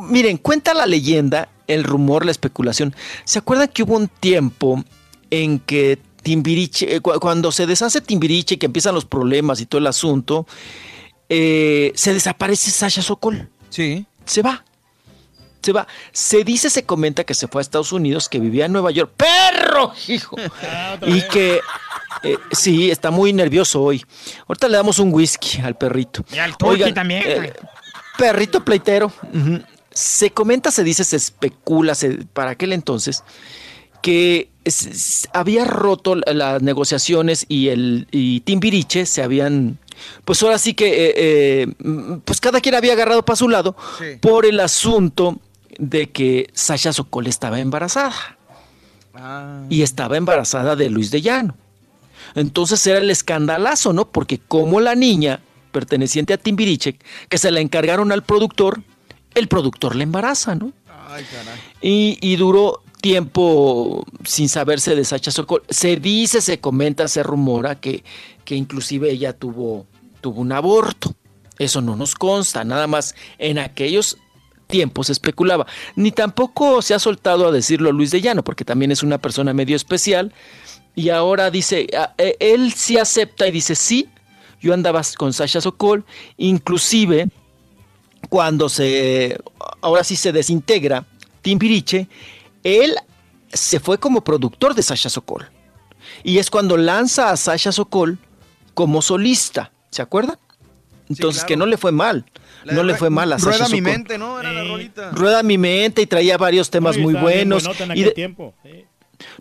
miren, 0.10 0.38
cuenta 0.38 0.74
la 0.74 0.86
leyenda, 0.86 1.50
el 1.68 1.84
rumor, 1.84 2.26
la 2.26 2.32
especulación. 2.32 2.96
¿Se 3.26 3.40
acuerdan 3.40 3.70
que 3.70 3.84
hubo 3.84 3.96
un 3.96 4.08
tiempo 4.08 4.84
en 5.30 5.60
que 5.60 6.00
Timbiriche, 6.28 6.96
eh, 6.96 7.00
cu- 7.00 7.18
cuando 7.22 7.54
se 7.54 7.66
deshace 7.66 8.02
Timbiriche 8.02 8.56
y 8.56 8.58
que 8.58 8.66
empiezan 8.66 8.94
los 8.94 9.06
problemas 9.06 9.62
y 9.62 9.66
todo 9.66 9.80
el 9.80 9.88
asunto, 9.88 10.46
eh, 11.30 11.94
se 11.96 12.14
desaparece 12.14 12.70
Sasha 12.70 13.02
Sokol? 13.02 13.50
Sí. 13.70 14.06
Se 14.26 14.42
va. 14.42 14.66
Se 15.62 15.72
va. 15.72 15.88
Se 16.12 16.44
dice, 16.44 16.70
se 16.70 16.84
comenta 16.84 17.24
que 17.24 17.34
se 17.34 17.48
fue 17.48 17.62
a 17.62 17.64
Estados 17.64 17.94
Unidos, 17.94 18.28
que 18.28 18.42
vivía 18.42 18.66
en 18.66 18.74
Nueva 18.74 18.92
York. 18.92 19.14
¡Perro, 19.16 19.94
hijo! 20.10 20.36
y 21.08 21.22
que 21.30 21.62
eh, 22.24 22.38
sí, 22.52 22.92
está 22.92 23.10
muy 23.10 23.32
nervioso 23.32 23.82
hoy. 23.82 24.04
Ahorita 24.50 24.68
le 24.68 24.76
damos 24.76 25.00
un 25.00 25.14
whisky 25.14 25.62
al 25.62 25.78
perrito. 25.78 26.26
Y 26.34 26.40
al 26.40 26.56
Oigan, 26.62 26.94
también, 26.94 27.24
eh, 27.26 27.54
perrito 28.18 28.66
pleitero. 28.66 29.14
Se 29.92 30.32
comenta, 30.32 30.72
se 30.72 30.84
dice, 30.84 31.06
se 31.06 31.16
especula, 31.16 31.96
se- 31.96 32.26
para 32.34 32.52
aquel 32.52 32.74
entonces, 32.74 33.24
que 34.02 34.50
es- 34.64 34.86
es- 34.86 35.30
había 35.34 35.66
roto 35.66 36.16
la- 36.16 36.34
las 36.34 36.62
negociaciones 36.62 37.46
y 37.50 37.70
el 37.70 38.08
y 38.12 38.42
Timbiriche 38.42 39.06
se 39.06 39.24
habían, 39.24 39.78
pues 40.26 40.42
ahora 40.44 40.58
sí 40.58 40.74
que, 40.74 40.88
eh, 41.08 41.14
eh, 41.16 41.68
pues 42.26 42.40
cada 42.42 42.62
quien 42.62 42.76
había 42.76 42.94
agarrado 42.94 43.24
para 43.24 43.36
su 43.38 43.50
lado 43.50 43.76
Sí. 44.00 44.18
por 44.22 44.46
el 44.46 44.60
asunto 44.60 45.40
de 45.80 46.10
que 46.10 46.50
Sasha 46.54 46.92
Sokol 46.94 47.28
estaba 47.28 47.60
embarazada 47.60 48.14
Ah. 49.14 49.64
y 49.70 49.82
estaba 49.82 50.18
embarazada 50.18 50.76
de 50.76 50.90
Luis 50.90 51.12
de 51.12 51.22
Llano. 51.22 51.56
Entonces 52.36 52.86
era 52.86 53.00
el 53.00 53.10
escandalazo, 53.10 53.94
¿no? 53.94 54.10
Porque 54.10 54.40
como 54.48 54.80
la 54.80 54.96
niña 54.96 55.40
perteneciente 55.72 56.34
a 56.34 56.38
Timbiriche, 56.38 56.98
que 57.30 57.38
se 57.38 57.52
la 57.52 57.60
encargaron 57.62 58.12
al 58.12 58.24
productor, 58.24 58.82
el 59.34 59.48
productor 59.48 59.96
la 59.96 60.04
embaraza, 60.04 60.56
¿no? 60.56 60.72
Ay, 61.10 61.24
caray. 61.32 61.60
Y, 61.82 62.18
y 62.22 62.36
duró 62.36 62.82
tiempo 63.02 64.06
sin 64.24 64.50
saberse 64.50 64.96
de 64.96 65.06
Sacha 65.06 65.32
Sokol. 65.32 65.64
Se 65.70 65.98
dice, 65.98 66.42
se 66.42 66.60
comenta, 66.60 67.08
se 67.08 67.24
rumora 67.24 67.80
que, 67.80 68.04
que 68.46 68.56
inclusive 68.56 69.12
ella 69.12 69.34
tuvo, 69.34 69.86
tuvo 70.22 70.42
un 70.42 70.52
aborto. 70.52 71.14
Eso 71.60 71.82
no 71.82 71.96
nos 71.96 72.16
consta, 72.16 72.64
nada 72.64 72.86
más 72.88 73.16
en 73.40 73.58
aquellos 73.58 74.18
tiempos 74.68 75.10
especulaba. 75.10 75.66
Ni 75.96 76.12
tampoco 76.12 76.82
se 76.82 76.94
ha 76.94 77.00
soltado 77.00 77.48
a 77.48 77.52
decirlo 77.52 77.92
Luis 77.92 78.12
de 78.12 78.22
Llano, 78.22 78.44
porque 78.44 78.66
también 78.66 78.92
es 78.92 79.02
una 79.02 79.18
persona 79.18 79.54
medio 79.54 79.76
especial. 79.76 80.34
Y 80.96 81.10
ahora 81.10 81.50
dice, 81.50 81.88
eh, 82.18 82.36
él 82.40 82.74
sí 82.74 82.98
acepta 82.98 83.48
y 83.48 83.52
dice, 83.52 83.76
sí, 83.76 84.10
yo 84.60 84.74
andaba 84.74 85.02
con 85.18 85.34
Sasha 85.34 85.62
Sokol, 85.62 86.06
inclusive 86.38 87.30
cuando 88.30 88.68
se, 88.68 89.38
ahora 89.82 90.04
sí 90.04 90.16
se 90.16 90.32
desintegra 90.32 91.06
Timbiriche, 91.42 92.08
él 92.64 92.96
se 93.52 93.80
fue 93.80 93.98
como 94.00 94.24
productor 94.24 94.76
de 94.76 94.84
Sasha 94.84 95.10
Sokol. 95.10 95.50
Y 96.24 96.38
es 96.40 96.50
cuando 96.50 96.78
lanza 96.78 97.32
a 97.32 97.38
Sasha 97.38 97.72
Sokol 97.72 98.18
como 98.74 99.02
solista, 99.02 99.72
¿se 99.90 100.02
acuerdan? 100.02 100.38
Entonces 101.10 101.42
claro. 101.44 101.48
que 101.48 101.58
no 101.58 101.66
le 101.66 101.78
fue 101.78 101.92
mal, 101.92 102.26
La 102.66 102.74
no 102.74 102.84
le 102.84 102.96
fue 102.96 103.10
mal 103.10 103.32
a 103.32 103.40
Sasha 103.40 103.52
Rueda 103.60 103.70
mi 103.70 103.78
Sokol. 103.80 103.92
mente, 103.94 104.18
¿no? 104.18 104.40
Era 104.40 104.52
la 104.52 104.64
rolita. 104.66 105.12
Rueda 105.12 105.44
mi 105.44 105.58
mente 105.58 106.02
y 106.02 106.06
traía 106.06 106.38
varios 106.38 106.70
temas 106.70 106.98
muy 106.98 107.14
buenos. 107.14 107.66
en 107.66 107.72
y 107.90 107.92
aquel 107.92 108.04
de- 108.06 108.12
tiempo. 108.12 108.54
sí. 108.64 108.86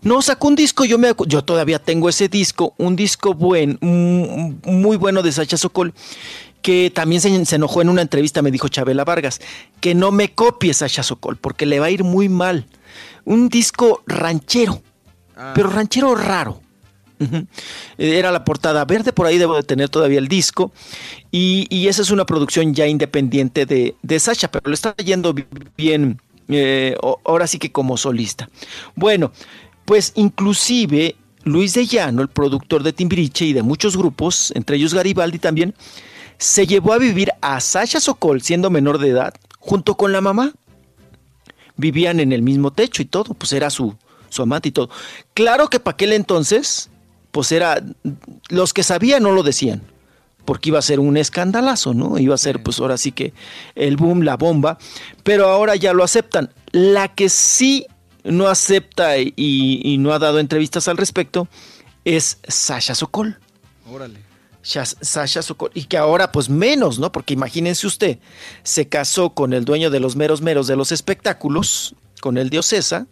no, 0.01 0.21
sacó 0.21 0.47
un 0.47 0.55
disco, 0.55 0.85
yo, 0.85 0.97
me, 0.97 1.11
yo 1.27 1.43
todavía 1.43 1.77
tengo 1.79 2.07
ese 2.09 2.29
disco, 2.29 2.73
un 2.77 2.95
disco 2.95 3.33
buen, 3.33 3.77
mm, 3.81 4.71
muy 4.71 4.95
bueno 4.97 5.21
de 5.23 5.31
Sacha 5.31 5.57
Sokol, 5.57 5.93
que 6.61 6.89
también 6.93 7.21
se, 7.21 7.45
se 7.45 7.55
enojó 7.57 7.81
en 7.81 7.89
una 7.89 8.01
entrevista, 8.01 8.41
me 8.41 8.49
dijo 8.51 8.69
Chabela 8.69 9.03
Vargas, 9.03 9.39
que 9.81 9.93
no 9.93 10.11
me 10.11 10.33
copie 10.33 10.73
Sacha 10.73 11.03
Sokol, 11.03 11.35
porque 11.37 11.65
le 11.65 11.79
va 11.79 11.87
a 11.87 11.91
ir 11.91 12.03
muy 12.03 12.27
mal. 12.29 12.65
Un 13.27 13.49
disco 13.49 14.03
ranchero, 14.07 14.81
pero 15.53 15.69
ranchero 15.69 16.15
raro. 16.15 16.61
Ujú. 17.19 17.45
Era 17.97 18.31
la 18.31 18.45
portada 18.45 18.85
verde, 18.85 19.11
por 19.11 19.25
ahí 19.25 19.37
debo 19.37 19.55
de 19.55 19.63
tener 19.63 19.89
todavía 19.89 20.19
el 20.19 20.29
disco. 20.29 20.71
Y, 21.29 21.67
y 21.69 21.89
esa 21.89 22.03
es 22.03 22.09
una 22.09 22.25
producción 22.25 22.73
ya 22.73 22.87
independiente 22.87 23.65
de, 23.65 23.95
de 24.01 24.19
Sasha, 24.21 24.49
pero 24.49 24.69
le 24.69 24.75
está 24.75 24.95
yendo 24.95 25.33
bi- 25.33 25.45
bien, 25.75 26.21
eh, 26.47 26.95
ahora 27.25 27.47
sí 27.47 27.59
que 27.59 27.69
como 27.69 27.97
solista. 27.97 28.47
Bueno, 28.95 29.33
pues 29.83 30.13
inclusive 30.15 31.17
Luis 31.43 31.73
de 31.73 31.85
Llano, 31.85 32.21
el 32.21 32.29
productor 32.29 32.81
de 32.81 32.93
Timbiriche 32.93 33.43
y 33.43 33.51
de 33.51 33.61
muchos 33.61 33.97
grupos, 33.97 34.53
entre 34.55 34.77
ellos 34.77 34.93
Garibaldi 34.93 35.39
también, 35.39 35.75
se 36.37 36.65
llevó 36.65 36.93
a 36.93 36.97
vivir 36.97 37.31
a 37.41 37.59
Sasha 37.59 37.99
Sokol 37.99 38.41
siendo 38.41 38.69
menor 38.69 38.99
de 38.99 39.09
edad, 39.09 39.33
junto 39.59 39.95
con 39.95 40.13
la 40.13 40.21
mamá 40.21 40.53
vivían 41.77 42.19
en 42.19 42.31
el 42.31 42.41
mismo 42.41 42.71
techo 42.71 43.01
y 43.01 43.05
todo, 43.05 43.33
pues 43.33 43.53
era 43.53 43.69
su, 43.69 43.95
su 44.29 44.41
amante 44.41 44.69
y 44.69 44.71
todo. 44.71 44.89
Claro 45.33 45.69
que 45.69 45.79
para 45.79 45.93
aquel 45.93 46.13
entonces, 46.13 46.89
pues 47.31 47.51
era, 47.51 47.81
los 48.49 48.73
que 48.73 48.83
sabían 48.83 49.23
no 49.23 49.31
lo 49.31 49.43
decían, 49.43 49.81
porque 50.45 50.69
iba 50.69 50.79
a 50.79 50.83
ser 50.83 50.99
un 50.99 51.17
escandalazo, 51.17 51.93
¿no? 51.93 52.17
Iba 52.17 52.35
a 52.35 52.39
ser 52.39 52.63
pues 52.63 52.79
ahora 52.79 52.97
sí 52.97 53.11
que 53.11 53.33
el 53.75 53.97
boom, 53.97 54.21
la 54.21 54.37
bomba, 54.37 54.77
pero 55.23 55.47
ahora 55.47 55.75
ya 55.75 55.93
lo 55.93 56.03
aceptan. 56.03 56.53
La 56.71 57.13
que 57.13 57.29
sí 57.29 57.85
no 58.23 58.47
acepta 58.47 59.17
y, 59.17 59.33
y 59.35 59.97
no 59.97 60.13
ha 60.13 60.19
dado 60.19 60.39
entrevistas 60.39 60.87
al 60.87 60.97
respecto 60.97 61.47
es 62.05 62.39
Sasha 62.47 62.95
Sokol. 62.95 63.37
Órale. 63.89 64.26
Sas- 64.63 64.97
Sasha 65.01 65.41
Sokol, 65.41 65.71
y 65.73 65.83
que 65.85 65.97
ahora 65.97 66.31
pues 66.31 66.49
menos, 66.49 66.99
¿no? 66.99 67.11
Porque 67.11 67.33
imagínense 67.33 67.87
usted, 67.87 68.19
se 68.63 68.87
casó 68.87 69.31
con 69.31 69.53
el 69.53 69.65
dueño 69.65 69.89
de 69.89 69.99
los 69.99 70.15
meros 70.15 70.41
meros 70.41 70.67
de 70.67 70.75
los 70.75 70.91
espectáculos, 70.91 71.95
con 72.21 72.37
el 72.37 72.49
diocesa, 72.49 73.07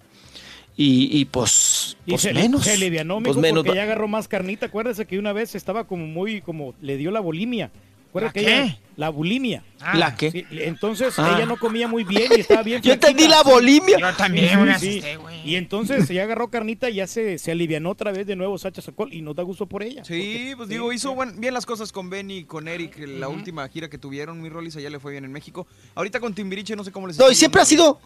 y, 0.78 1.08
y 1.18 1.26
pues, 1.26 1.96
Y 2.06 2.12
pues 2.12 2.24
se, 2.24 2.34
menos. 2.34 2.66
se 2.66 2.74
alivianó, 2.74 3.22
pues 3.24 3.38
menos. 3.38 3.64
porque 3.64 3.78
ya 3.78 3.84
agarró 3.84 4.08
más 4.10 4.28
carnita. 4.28 4.66
Acuérdese 4.66 5.06
que 5.06 5.18
una 5.18 5.32
vez 5.32 5.56
estaba 5.56 5.88
como 5.88 6.06
muy, 6.06 6.42
como 6.42 6.74
le 6.82 6.98
dio 6.98 7.12
la 7.12 7.22
bulimia. 7.22 7.72
¿Acuerda 8.16 8.28
¿La 8.28 8.34
que 8.34 8.46
qué? 8.46 8.62
ella- 8.64 8.80
la 8.98 9.10
bulimia. 9.10 9.62
¿La 9.94 10.16
qué? 10.16 10.32
Sí, 10.32 10.46
entonces 10.52 11.14
Ah. 11.20 11.34
ella 11.36 11.46
no 11.46 11.58
comía 11.58 11.86
muy 11.86 12.06
bien 12.06 12.32
y 12.36 12.40
estaba 12.40 12.64
bien 12.64 12.82
Yo 12.82 12.94
entendí 12.94 13.28
la 13.28 13.44
bulimia. 13.44 14.00
Yo 14.00 14.14
también 14.16 14.58
Sí, 14.80 15.02
me 15.04 15.18
güey. 15.18 15.36
Y 15.50 15.58
entonces 15.58 16.08
ya 16.08 16.24
agarró 16.24 16.50
carnita 16.50 16.90
y 16.90 16.96
ya 16.96 17.08
se, 17.08 17.38
se 17.38 17.52
alivianó 17.52 17.90
otra 17.92 18.14
vez 18.14 18.26
de 18.26 18.38
nuevo 18.38 18.58
Sacha 18.58 18.82
Sokol 18.82 19.14
y 19.14 19.22
nos 19.22 19.36
da 19.36 19.44
gusto 19.44 19.66
por 19.66 19.84
ella. 19.84 20.06
Sí, 20.06 20.54
pues 20.56 20.70
digo, 20.70 20.94
hizo 20.94 21.14
buen- 21.14 21.40
bien 21.42 21.54
las 21.54 21.66
cosas 21.66 21.92
con 21.92 22.10
Benny 22.10 22.38
y 22.38 22.44
con 22.46 22.70
Eric, 22.70 22.98
la 23.00 23.28
última 23.28 23.68
gira 23.68 23.90
que 23.90 23.98
tuvieron, 23.98 24.42
mi 24.42 24.48
Rolis, 24.48 24.78
allá 24.78 24.90
le 24.90 25.00
fue 25.02 25.12
bien 25.12 25.26
en 25.26 25.34
México. 25.34 25.68
Ahorita 25.94 26.22
con 26.22 26.34
Timbiriche 26.34 26.76
no 26.78 26.84
sé 26.86 26.92
cómo 26.94 27.08
les 27.08 27.18
No, 27.18 27.30
y 27.30 27.36
siempre 27.36 27.62
ha 27.62 27.66
sido. 27.66 28.00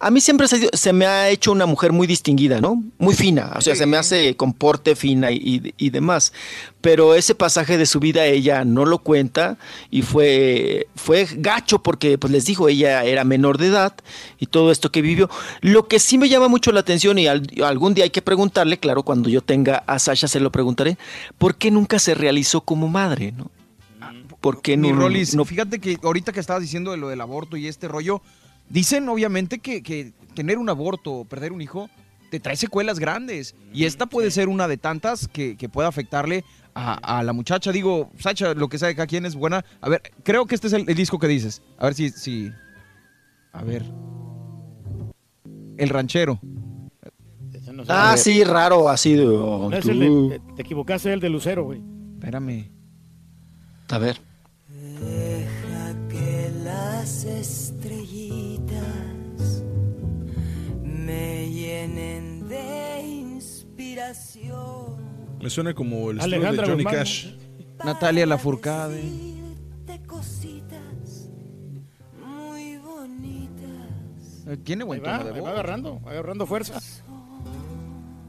A 0.00 0.10
mí 0.12 0.20
siempre 0.20 0.46
se, 0.46 0.68
se 0.72 0.92
me 0.92 1.06
ha 1.06 1.28
hecho 1.28 1.50
una 1.50 1.66
mujer 1.66 1.92
muy 1.92 2.06
distinguida, 2.06 2.60
¿no? 2.60 2.82
Muy 2.98 3.14
fina. 3.14 3.52
O 3.56 3.60
sea, 3.60 3.74
se 3.74 3.84
me 3.84 3.96
hace 3.96 4.36
con 4.36 4.52
porte 4.52 4.94
fina 4.94 5.30
y, 5.32 5.90
demás. 5.90 6.32
Pero 6.80 7.14
ese 7.16 7.34
pasaje 7.34 7.76
de 7.76 7.84
su 7.84 7.98
vida 7.98 8.24
ella 8.24 8.64
no 8.64 8.84
lo 8.86 8.98
cuenta 8.98 9.58
y 9.90 10.02
fue, 10.02 10.86
fue 10.94 11.26
gacho 11.38 11.82
porque, 11.82 12.16
pues 12.16 12.32
les 12.32 12.44
dijo, 12.44 12.68
ella 12.68 13.02
era 13.04 13.24
menor 13.24 13.58
de 13.58 13.66
edad 13.66 13.94
y 14.38 14.46
todo 14.46 14.70
esto 14.70 14.92
que 14.92 15.02
vivió. 15.02 15.28
Lo 15.62 15.88
que 15.88 15.98
sí 15.98 16.16
me 16.16 16.28
llama 16.28 16.46
mucho 16.46 16.70
la 16.70 16.80
atención 16.80 17.18
y 17.18 17.26
al- 17.26 17.42
algún 17.64 17.94
día 17.94 18.04
hay 18.04 18.10
que 18.10 18.22
preguntarle, 18.22 18.78
claro, 18.78 19.02
cuando 19.02 19.28
yo 19.28 19.40
tenga 19.40 19.82
a 19.88 19.98
Sasha 19.98 20.28
se 20.28 20.38
lo 20.38 20.52
preguntaré, 20.52 20.96
¿por 21.38 21.56
qué 21.56 21.72
nunca 21.72 21.98
se 21.98 22.14
realizó 22.14 22.60
como 22.60 22.86
madre, 22.86 23.32
no? 23.32 23.50
¿Por 24.40 24.62
qué 24.62 24.76
Mi 24.76 24.92
no? 24.92 25.00
Rolis, 25.00 25.34
no- 25.34 25.44
fíjate 25.44 25.80
que 25.80 25.98
ahorita 26.00 26.32
que 26.32 26.38
estabas 26.38 26.62
diciendo 26.62 26.92
de 26.92 26.96
lo 26.98 27.08
del 27.08 27.20
aborto 27.20 27.56
y 27.56 27.66
este 27.66 27.88
rollo, 27.88 28.22
dicen 28.70 29.08
obviamente 29.08 29.58
que, 29.58 29.82
que 29.82 30.12
tener 30.34 30.58
un 30.58 30.68
aborto 30.68 31.12
o 31.12 31.24
perder 31.24 31.52
un 31.52 31.60
hijo 31.60 31.88
te 32.30 32.40
trae 32.40 32.56
secuelas 32.56 32.98
grandes. 32.98 33.54
Y 33.72 33.84
esta 33.84 34.06
puede 34.06 34.30
ser 34.30 34.48
una 34.48 34.68
de 34.68 34.76
tantas 34.76 35.28
que, 35.28 35.56
que 35.56 35.68
pueda 35.68 35.88
afectarle 35.88 36.44
a, 36.74 37.18
a 37.18 37.22
la 37.22 37.32
muchacha. 37.32 37.72
Digo, 37.72 38.10
Sacha, 38.18 38.52
lo 38.54 38.68
que 38.68 38.78
sabe 38.78 38.94
cada 38.94 39.06
quien 39.06 39.24
es 39.26 39.34
buena. 39.34 39.64
A 39.80 39.88
ver, 39.88 40.02
creo 40.22 40.44
que 40.46 40.54
este 40.54 40.66
es 40.66 40.72
el, 40.74 40.88
el 40.88 40.94
disco 40.94 41.18
que 41.18 41.26
dices. 41.26 41.62
A 41.78 41.84
ver 41.86 41.94
si, 41.94 42.10
si. 42.10 42.50
A 43.52 43.62
ver. 43.62 43.84
El 45.78 45.88
ranchero. 45.88 46.38
Ese 47.52 47.72
no 47.72 47.84
sé. 47.84 47.92
Ah, 47.92 48.16
sí, 48.16 48.44
raro, 48.44 48.88
así 48.88 49.14
de... 49.14 49.24
No 49.24 49.72
es 49.72 49.86
el 49.86 49.98
de- 50.00 50.40
te 50.56 50.62
equivocaste 50.62 51.12
el 51.12 51.20
de 51.20 51.30
Lucero, 51.30 51.64
güey. 51.64 51.80
Espérame. 52.14 52.70
A 53.88 53.98
ver. 53.98 54.20
que 56.10 56.50
las 56.64 57.24
me 61.88 62.00
llenen 62.00 62.48
de 62.48 63.00
inspiración. 63.02 64.96
Me 65.40 65.50
suena 65.50 65.74
como 65.74 66.10
el 66.10 66.18
estilo 66.18 66.40
de 66.52 66.56
Johnny 66.58 66.84
Guzmán, 66.84 66.94
Cash. 66.94 67.26
Natalia 67.84 68.26
Lafourcade. 68.26 69.02
De 69.86 70.02
cositas 70.06 71.30
muy 72.24 72.76
bonitas. 72.78 74.44
Eh, 74.46 74.56
Tiene 74.64 74.84
buen 74.84 75.00
va, 75.02 75.18
tono 75.18 75.24
de 75.32 75.32
va 75.32 75.40
voz. 75.40 75.50
agarrando, 75.50 76.00
va 76.02 76.10
agarrando 76.12 76.46
fuerza. 76.46 76.80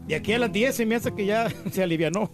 Y 0.07 0.13
aquí 0.13 0.33
a 0.33 0.39
las 0.39 0.51
10 0.51 0.75
se 0.75 0.85
me 0.85 0.95
hace 0.95 1.13
que 1.13 1.25
ya 1.25 1.47
se 1.71 1.83
alivianó. 1.83 2.31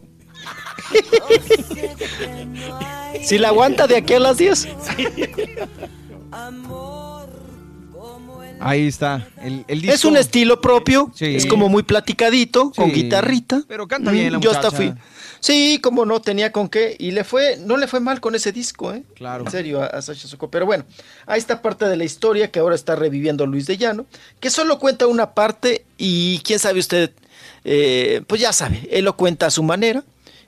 Si 3.23 3.37
la 3.37 3.47
aguanta 3.49 3.87
de 3.87 3.97
aquí 3.97 4.13
a 4.13 4.19
las 4.19 4.37
10. 4.37 4.67
Ahí 8.59 8.88
está. 8.88 9.27
El, 9.42 9.66
el 9.67 9.82
disco. 9.82 9.95
Es 9.95 10.06
un 10.06 10.17
estilo 10.17 10.61
propio, 10.61 11.11
Sí. 11.14 11.35
es 11.35 11.45
como 11.45 11.69
muy 11.69 11.84
platicadito, 11.84 12.72
con 12.72 12.92
guitarrita. 12.92 13.61
Pero 13.67 13.88
canta 13.88 14.11
bien 14.11 14.34
la 14.34 14.40
Yo 14.40 14.51
hasta 14.51 14.72
fui. 14.72 14.93
Sí, 15.40 15.80
como 15.84 16.06
no, 16.06 16.22
tenía 16.22 16.51
con 16.51 16.69
qué. 16.69 16.95
Y 16.98 17.11
le 17.11 17.24
fue, 17.24 17.58
no 17.58 17.77
le 17.77 17.88
fue 17.88 18.00
mal 18.00 18.19
con 18.19 18.34
ese 18.34 18.51
disco, 18.51 18.93
¿eh? 18.93 19.03
Claro. 19.16 19.45
En 19.45 19.51
serio, 19.51 19.82
a, 19.84 19.88
a 19.88 20.01
Sasha 20.01 20.27
Sokol. 20.27 20.50
Pero 20.50 20.66
bueno, 20.66 20.85
ahí 21.27 21.38
está 21.38 21.61
parte 21.61 21.85
de 21.85 21.95
la 21.98 22.03
historia 22.03 22.50
que 22.50 22.59
ahora 22.59 22.74
está 22.75 22.95
reviviendo 22.95 23.45
Luis 23.45 23.67
de 23.67 23.77
Llano, 23.77 24.08
que 24.40 24.50
solo 24.50 24.80
cuenta 24.80 25.06
una 25.06 25.34
parte 25.35 25.85
y 25.98 26.40
quién 26.40 26.58
sabe 26.58 26.80
usted, 26.80 27.11
eh, 27.64 28.22
pues 28.25 28.42
ya 28.42 28.53
sabe, 28.53 28.88
él 28.92 29.06
lo 29.06 29.16
cuenta 29.17 29.45
a 29.48 29.51
su 29.51 29.61
manera. 29.61 30.03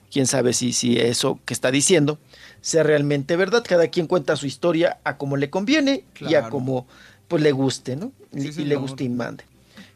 Quién 0.10 0.26
sabe 0.26 0.54
si, 0.54 0.72
si 0.72 0.98
eso 0.98 1.38
que 1.46 1.54
está 1.54 1.70
diciendo 1.70 2.18
sea 2.62 2.82
realmente 2.82 3.36
verdad. 3.36 3.64
Cada 3.68 3.90
quien 3.90 4.08
cuenta 4.08 4.36
su 4.38 4.48
historia 4.48 4.98
a 5.04 5.18
como 5.18 5.36
le 5.38 5.50
conviene 5.50 6.06
y 6.22 6.34
a 6.36 6.50
como 6.50 6.88
pues 7.28 7.42
le 7.44 7.52
guste, 7.52 7.96
¿no? 7.96 8.12
Y- 8.34 8.52
Sí, 8.52 8.62
y, 8.62 8.66
le 8.66 8.76
guste 8.76 9.04
y 9.04 9.10
mande. 9.10 9.44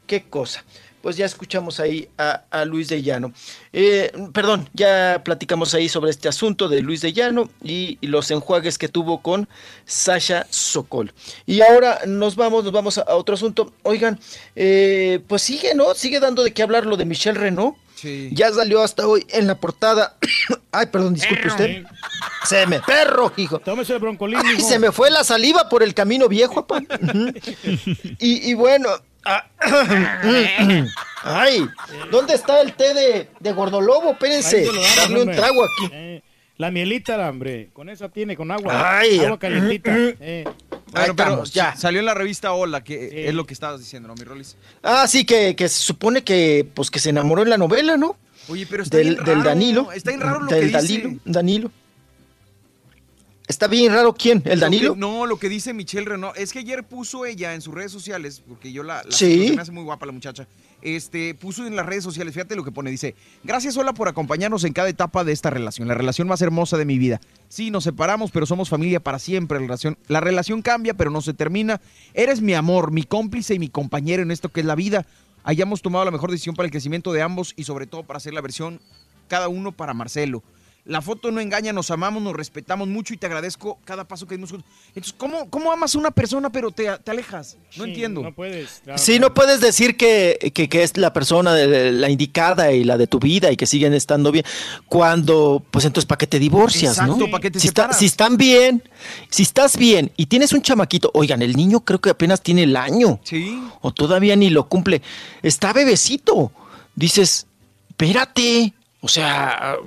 Qué 0.08 0.24
cosa. 0.24 0.64
Pues 1.02 1.18
ya 1.18 1.26
escuchamos 1.26 1.80
ahí 1.80 2.10
a, 2.20 2.44
a 2.52 2.64
Luis 2.64 2.88
de 2.90 3.02
Llano. 3.02 3.34
Eh, 3.74 4.12
perdón, 4.34 4.70
ya 4.74 5.22
platicamos 5.26 5.74
ahí 5.74 5.90
sobre 5.90 6.12
este 6.12 6.28
asunto 6.30 6.68
de 6.70 6.82
Luis 6.82 7.02
de 7.02 7.12
Llano 7.12 7.50
y, 7.64 7.98
y 8.02 8.08
los 8.08 8.30
enjuagues 8.30 8.78
que 8.78 8.88
tuvo 8.88 9.22
con 9.24 9.50
Sasha 9.86 10.46
Sokol. 10.52 11.12
Y 11.48 11.62
ahora 11.62 12.02
nos 12.06 12.36
vamos, 12.36 12.64
nos 12.64 12.72
vamos 12.74 12.98
a, 13.00 13.02
a 13.02 13.16
otro 13.16 13.34
asunto. 13.34 13.74
Oigan, 13.82 14.20
eh, 14.56 15.22
pues 15.28 15.42
sigue, 15.42 15.74
¿no? 15.74 15.96
Sigue 15.96 16.20
dando 16.20 16.44
de 16.44 16.54
qué 16.54 16.62
hablar 16.62 16.86
lo 16.86 16.98
de 16.98 17.06
Michelle 17.06 17.40
Renault. 17.40 17.76
Sí. 18.02 18.30
Ya 18.34 18.52
salió 18.52 18.82
hasta 18.82 19.06
hoy 19.08 19.26
en 19.30 19.46
la 19.48 19.56
portada. 19.56 20.16
Ay, 20.72 20.88
perdón, 20.88 21.14
disculpe 21.14 21.48
usted. 21.48 21.84
Se 22.46 22.66
me 22.66 22.80
perro, 22.80 23.32
hijo. 23.38 23.60
Tómese 23.60 23.94
el 23.94 24.00
broncolín, 24.00 24.40
Ay, 24.44 24.56
mijo. 24.58 24.68
se 24.68 24.80
me 24.80 24.92
fue 24.92 25.12
la 25.12 25.24
saliva 25.24 25.70
por 25.70 25.84
el 25.84 25.94
camino 25.94 26.28
viejo, 26.28 26.66
papá. 26.66 26.82
Y, 28.20 28.50
y 28.50 28.54
bueno. 28.56 28.90
ah, 29.26 29.46
Ay, 31.24 31.68
¿dónde 32.10 32.34
está 32.34 32.62
el 32.62 32.74
té 32.74 32.94
de, 32.94 33.30
de 33.40 33.52
gordolobo? 33.54 34.12
Espérense, 34.14 34.68
darle 34.98 35.22
un 35.24 35.32
trago 35.32 35.64
aquí. 35.64 36.24
Eh, 36.62 36.66
la 36.66 36.72
mielita, 36.72 37.30
hombre. 37.30 37.70
Con 37.74 37.90
esa 37.90 38.10
tiene, 38.10 38.36
con 38.38 38.52
agua. 38.52 39.00
Ay, 39.00 39.20
agua 39.20 39.40
calientita. 39.40 39.94
Eh. 39.98 40.44
Bueno, 40.46 40.84
pero 40.92 41.12
estamos, 41.12 41.54
ya. 41.54 41.76
salió 41.76 42.00
en 42.02 42.06
la 42.06 42.14
revista 42.14 42.52
Hola, 42.54 42.84
que 42.84 43.28
es 43.28 43.34
lo 43.34 43.46
que 43.46 43.54
estabas 43.54 43.80
diciendo, 43.80 44.08
¿no, 44.10 44.16
mi 44.16 44.24
Rolis? 44.24 44.58
Ah, 44.84 45.08
sí, 45.08 45.26
que, 45.26 45.56
que 45.56 45.70
se 45.70 45.82
supone 45.82 46.24
que, 46.24 46.68
pues, 46.74 46.92
que 46.92 47.00
se 47.00 47.10
enamoró 47.10 47.44
en 47.44 47.50
la 47.50 47.58
novela, 47.58 47.96
¿no? 47.98 48.18
Oye, 48.50 48.68
pero 48.70 48.84
está 48.84 48.98
Del, 48.98 49.14
bien 49.16 49.26
del 49.26 49.36
raro, 49.38 49.50
Danilo. 49.50 49.92
Está 49.94 50.12
bien 50.12 50.22
raro 50.22 50.40
lo 50.42 50.48
del 50.48 50.66
que 50.68 50.72
Danilo, 50.72 51.10
dice. 51.10 51.22
Danilo. 51.26 51.72
Está 53.48 53.68
bien 53.68 53.92
raro 53.94 54.14
quién, 54.14 54.42
el 54.46 54.60
Lo 54.60 54.66
Danilo. 54.66 54.94
que- 54.94 55.00
no, 55.00 55.26
lo 55.26 55.38
que 55.40 55.50
dice 55.50 55.74
Michelle 55.74 56.06
Renault. 56.06 56.38
Es 56.38 56.54
que 56.54 56.60
ayer 56.60 56.84
puso 56.84 57.26
ella 57.26 57.54
en 57.54 57.62
sus 57.62 57.74
redes 57.74 57.92
sociales, 57.92 58.42
porque 58.48 58.72
yo 58.72 58.84
la, 58.84 59.04
la 59.04 59.12
Sí. 59.12 59.54
me 59.56 59.62
hace 59.62 59.72
muy 59.72 59.84
guapa 59.84 60.06
la 60.06 60.12
muchacha. 60.12 60.48
Este, 60.82 61.36
puso 61.36 61.66
en 61.68 61.76
las 61.76 61.86
redes 61.86 62.04
sociales, 62.04 62.34
fíjate 62.34 62.56
lo 62.56 62.64
que 62.64 62.72
pone, 62.72 62.90
dice, 62.90 63.16
gracias 63.44 63.78
Hola 63.78 63.94
por 63.94 64.08
acompañarnos 64.08 64.64
en 64.64 64.74
cada 64.74 64.90
etapa 64.90 65.24
de 65.24 65.32
esta 65.32 65.50
relación, 65.50 65.88
la 65.88 65.94
relación 65.94 66.28
más 66.28 66.42
hermosa 66.42 66.78
de 66.78 66.86
mi 66.86 66.98
vida. 66.98 67.22
Sí, 67.50 67.70
nos 67.70 67.84
separamos, 67.84 68.32
pero 68.32 68.46
somos 68.46 68.70
familia 68.70 69.00
para 69.00 69.20
siempre. 69.20 69.60
La 69.60 69.66
relación, 69.66 69.98
la 70.08 70.22
relación 70.22 70.62
cambia, 70.62 70.94
pero 70.94 71.12
no 71.12 71.22
se 71.22 71.34
termina. 71.34 71.82
Eres 72.14 72.42
mi 72.42 72.54
amor, 72.54 72.92
mi 72.92 73.04
cómplice 73.04 73.54
y 73.54 73.60
mi 73.60 73.70
compañero 73.70 74.24
en 74.24 74.32
esto 74.32 74.50
que 74.50 74.62
es 74.62 74.66
la 74.66 74.76
vida. 74.76 75.06
Hayamos 75.44 75.82
tomado 75.82 76.06
la 76.06 76.12
mejor 76.12 76.32
decisión 76.32 76.56
para 76.56 76.66
el 76.66 76.72
crecimiento 76.72 77.12
de 77.12 77.22
ambos 77.22 77.54
y 77.58 77.66
sobre 77.66 77.88
todo 77.88 78.04
para 78.04 78.18
hacer 78.18 78.34
la 78.34 78.42
versión 78.42 78.80
cada 79.28 79.50
uno 79.50 79.72
para 79.72 79.94
Marcelo. 79.94 80.44
La 80.84 81.00
foto 81.00 81.30
no 81.32 81.40
engaña, 81.40 81.72
nos 81.74 81.92
amamos, 81.92 82.24
nos 82.24 82.34
respetamos 82.36 82.88
mucho 82.88 83.14
y 83.14 83.18
te 83.18 83.28
agradezco 83.28 83.78
cada 83.86 84.04
paso 84.08 84.26
que 84.26 84.34
dimos 84.36 84.50
juntos. 84.50 84.68
Entonces, 84.90 85.14
¿cómo, 85.16 85.48
cómo 85.52 85.72
amas 85.72 85.94
a 85.94 86.00
una 86.00 86.10
persona 86.10 86.50
pero 86.50 86.72
te, 86.72 86.88
te 87.04 87.12
alejas? 87.12 87.56
No 87.78 87.84
entiendo. 87.84 88.24
No 88.24 88.34
puedes. 88.34 88.82
Sí, 88.96 89.20
no 89.20 89.32
puedes 89.32 89.62
decir 89.62 89.96
que, 89.96 90.52
que- 90.56 90.68
que 90.68 90.82
es 90.82 90.98
la 90.98 91.14
persona 91.14 91.54
de- 91.54 91.92
la 91.92 92.10
indicada 92.10 92.72
y 92.72 92.84
la 92.84 92.98
de 92.98 93.06
tu 93.06 93.20
vida 93.20 93.52
y 93.52 93.58
que 93.58 93.68
siguen 93.68 93.94
estando 93.94 94.32
bien. 94.32 94.44
Cuando, 94.88 95.64
pues 95.70 95.86
entonces, 95.86 96.08
¿para 96.08 96.18
qué 96.18 96.26
te 96.26 96.40
divorcias, 96.40 96.94
Exacto, 96.98 97.16
no? 97.16 97.30
¿para 97.30 97.42
qué 97.42 97.52
te 97.52 97.60
si, 97.60 97.68
está- 97.68 97.84
separas? 97.84 98.00
si 98.00 98.06
están 98.08 98.38
bien, 98.38 98.82
si 99.30 99.44
estás 99.44 99.78
bien 99.78 100.12
y 100.18 100.26
tienes 100.26 100.52
un 100.52 100.64
chamaquito, 100.64 101.12
oigan, 101.14 101.44
el 101.44 101.56
niño 101.56 101.82
creo 101.86 102.02
que 102.02 102.10
apenas 102.10 102.42
tiene 102.42 102.64
el 102.64 102.76
año. 102.76 103.20
Sí. 103.24 103.62
O 103.82 103.94
todavía 103.94 104.36
ni 104.36 104.50
lo 104.50 104.68
cumple. 104.68 105.04
Está 105.44 105.74
bebecito. 105.74 106.52
Dices, 106.96 107.46
espérate. 107.92 108.74
O 109.02 109.08
sea, 109.08 109.78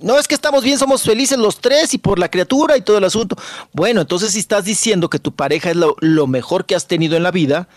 no 0.00 0.18
es 0.18 0.26
que 0.26 0.34
estamos 0.34 0.64
bien, 0.64 0.78
somos 0.78 1.02
felices 1.02 1.38
los 1.38 1.60
tres 1.60 1.92
y 1.94 1.98
por 1.98 2.18
la 2.18 2.30
criatura 2.30 2.76
y 2.76 2.80
todo 2.82 2.98
el 2.98 3.04
asunto. 3.04 3.36
Bueno, 3.72 4.00
entonces 4.00 4.32
si 4.32 4.38
estás 4.38 4.64
diciendo 4.64 5.08
que 5.10 5.18
tu 5.18 5.32
pareja 5.32 5.70
es 5.70 5.76
lo, 5.76 5.96
lo 6.00 6.26
mejor 6.26 6.64
que 6.64 6.74
has 6.74 6.86
tenido 6.88 7.16
en 7.16 7.22
la 7.22 7.30
vida, 7.30 7.68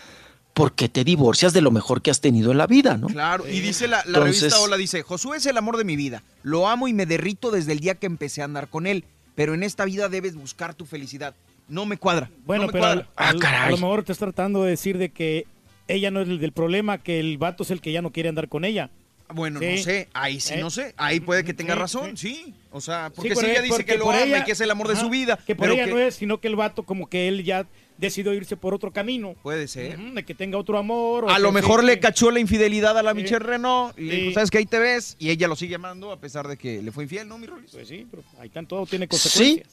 ¿por 0.54 0.72
qué 0.72 0.88
te 0.88 1.04
divorcias 1.04 1.52
de 1.52 1.60
lo 1.60 1.70
mejor 1.70 2.00
que 2.00 2.10
has 2.10 2.20
tenido 2.22 2.52
en 2.52 2.58
la 2.58 2.66
vida, 2.66 2.96
no? 2.96 3.08
Claro, 3.08 3.46
y 3.46 3.60
dice 3.60 3.86
la, 3.86 3.98
la 3.98 4.18
Entonces- 4.18 4.40
revista 4.44 4.60
Hola, 4.60 4.76
dice, 4.78 5.02
Josué 5.02 5.36
es 5.36 5.46
el 5.46 5.58
amor 5.58 5.76
de 5.76 5.84
mi 5.84 5.94
vida. 5.94 6.22
Lo 6.42 6.68
amo 6.68 6.88
y 6.88 6.94
me 6.94 7.04
derrito 7.04 7.50
desde 7.50 7.72
el 7.72 7.80
día 7.80 7.94
que 7.96 8.06
empecé 8.06 8.40
a 8.40 8.46
andar 8.46 8.68
con 8.68 8.86
él. 8.86 9.04
Pero 9.34 9.52
en 9.52 9.62
esta 9.62 9.84
vida 9.84 10.08
debes 10.08 10.34
buscar 10.34 10.72
tu 10.72 10.86
felicidad. 10.86 11.34
No 11.68 11.84
me 11.84 11.98
cuadra. 11.98 12.30
Bueno, 12.46 12.62
no 12.62 12.66
me 12.68 12.72
pero 12.72 12.82
cuadra. 12.84 13.08
al- 13.16 13.36
al- 13.36 13.54
a 13.54 13.70
lo 13.70 13.76
mejor 13.76 14.02
te 14.04 14.12
estás 14.12 14.26
tratando 14.28 14.62
de 14.62 14.70
decir 14.70 14.96
de 14.96 15.10
que 15.10 15.46
ella 15.88 16.10
no 16.10 16.22
es 16.22 16.28
el 16.28 16.38
del 16.40 16.52
problema, 16.52 16.96
que 16.96 17.20
el 17.20 17.36
vato 17.36 17.62
es 17.62 17.70
el 17.70 17.82
que 17.82 17.92
ya 17.92 18.00
no 18.00 18.10
quiere 18.12 18.30
andar 18.30 18.48
con 18.48 18.64
ella. 18.64 18.88
Bueno, 19.34 19.58
Sí. 19.60 19.66
no 19.76 19.82
sé, 19.82 20.08
ahí 20.12 20.38
sí 20.40 20.54
¿Eh? 20.54 20.58
no 20.58 20.70
sé, 20.70 20.94
ahí 20.96 21.20
puede 21.20 21.42
que 21.44 21.52
tenga 21.52 21.74
Sí, 21.74 21.80
razón, 21.80 22.16
sí. 22.16 22.54
O 22.70 22.80
sea, 22.80 23.10
porque 23.14 23.34
Sí, 23.34 23.40
si 23.40 23.46
ella 23.50 23.62
dice 23.62 23.84
que 23.84 23.96
lo 23.98 24.08
ama 24.10 24.22
ella- 24.22 24.38
y 24.38 24.44
que 24.44 24.52
es 24.52 24.60
el 24.60 24.70
amor 24.70 24.86
de 24.88 24.96
su 24.96 25.08
vida, 25.10 25.36
Que 25.46 25.56
por 25.56 25.64
pero 25.64 25.74
ella 25.74 25.84
que- 25.86 25.90
no 25.90 25.98
es, 25.98 26.14
sino 26.14 26.38
que 26.40 26.46
el 26.48 26.56
vato 26.56 26.84
como 26.84 27.08
que 27.08 27.26
él 27.28 27.42
ya 27.42 27.66
decidió 27.98 28.34
irse 28.34 28.56
por 28.56 28.74
otro 28.74 28.92
camino. 28.92 29.34
Puede 29.42 29.66
ser. 29.68 29.98
De 29.98 30.22
que 30.24 30.34
tenga 30.34 30.58
otro 30.58 30.76
amor. 30.78 31.24
o 31.24 31.30
A 31.30 31.38
lo 31.38 31.50
mejor 31.50 31.80
sí, 31.80 31.86
le 31.86 31.94
sí. 31.94 32.00
cachó 32.00 32.30
la 32.30 32.38
infidelidad 32.40 32.96
a 32.98 33.02
la 33.02 33.12
Sí. 33.12 33.16
Michelle 33.16 33.38
Renault 33.38 33.98
y 33.98 34.02
le 34.02 34.14
dijo, 34.16 34.28
Sí. 34.28 34.34
¿sabes 34.34 34.50
que 34.50 34.58
ahí 34.58 34.66
te 34.66 34.78
ves? 34.78 35.16
Y 35.18 35.30
ella 35.30 35.48
lo 35.48 35.56
sigue 35.56 35.74
amando 35.76 36.12
a 36.12 36.20
pesar 36.20 36.46
de 36.46 36.56
que 36.58 36.82
le 36.82 36.92
fue 36.92 37.04
infiel, 37.04 37.26
¿no, 37.26 37.38
mi 37.38 37.46
Rolis? 37.46 37.70
Pues 37.72 37.88
sí, 37.88 38.06
pero 38.10 38.22
ahí 38.38 38.48
están, 38.48 38.66
todo 38.66 38.84
tiene 38.86 39.06
Sí. 39.06 39.08
consecuencias. 39.08 39.68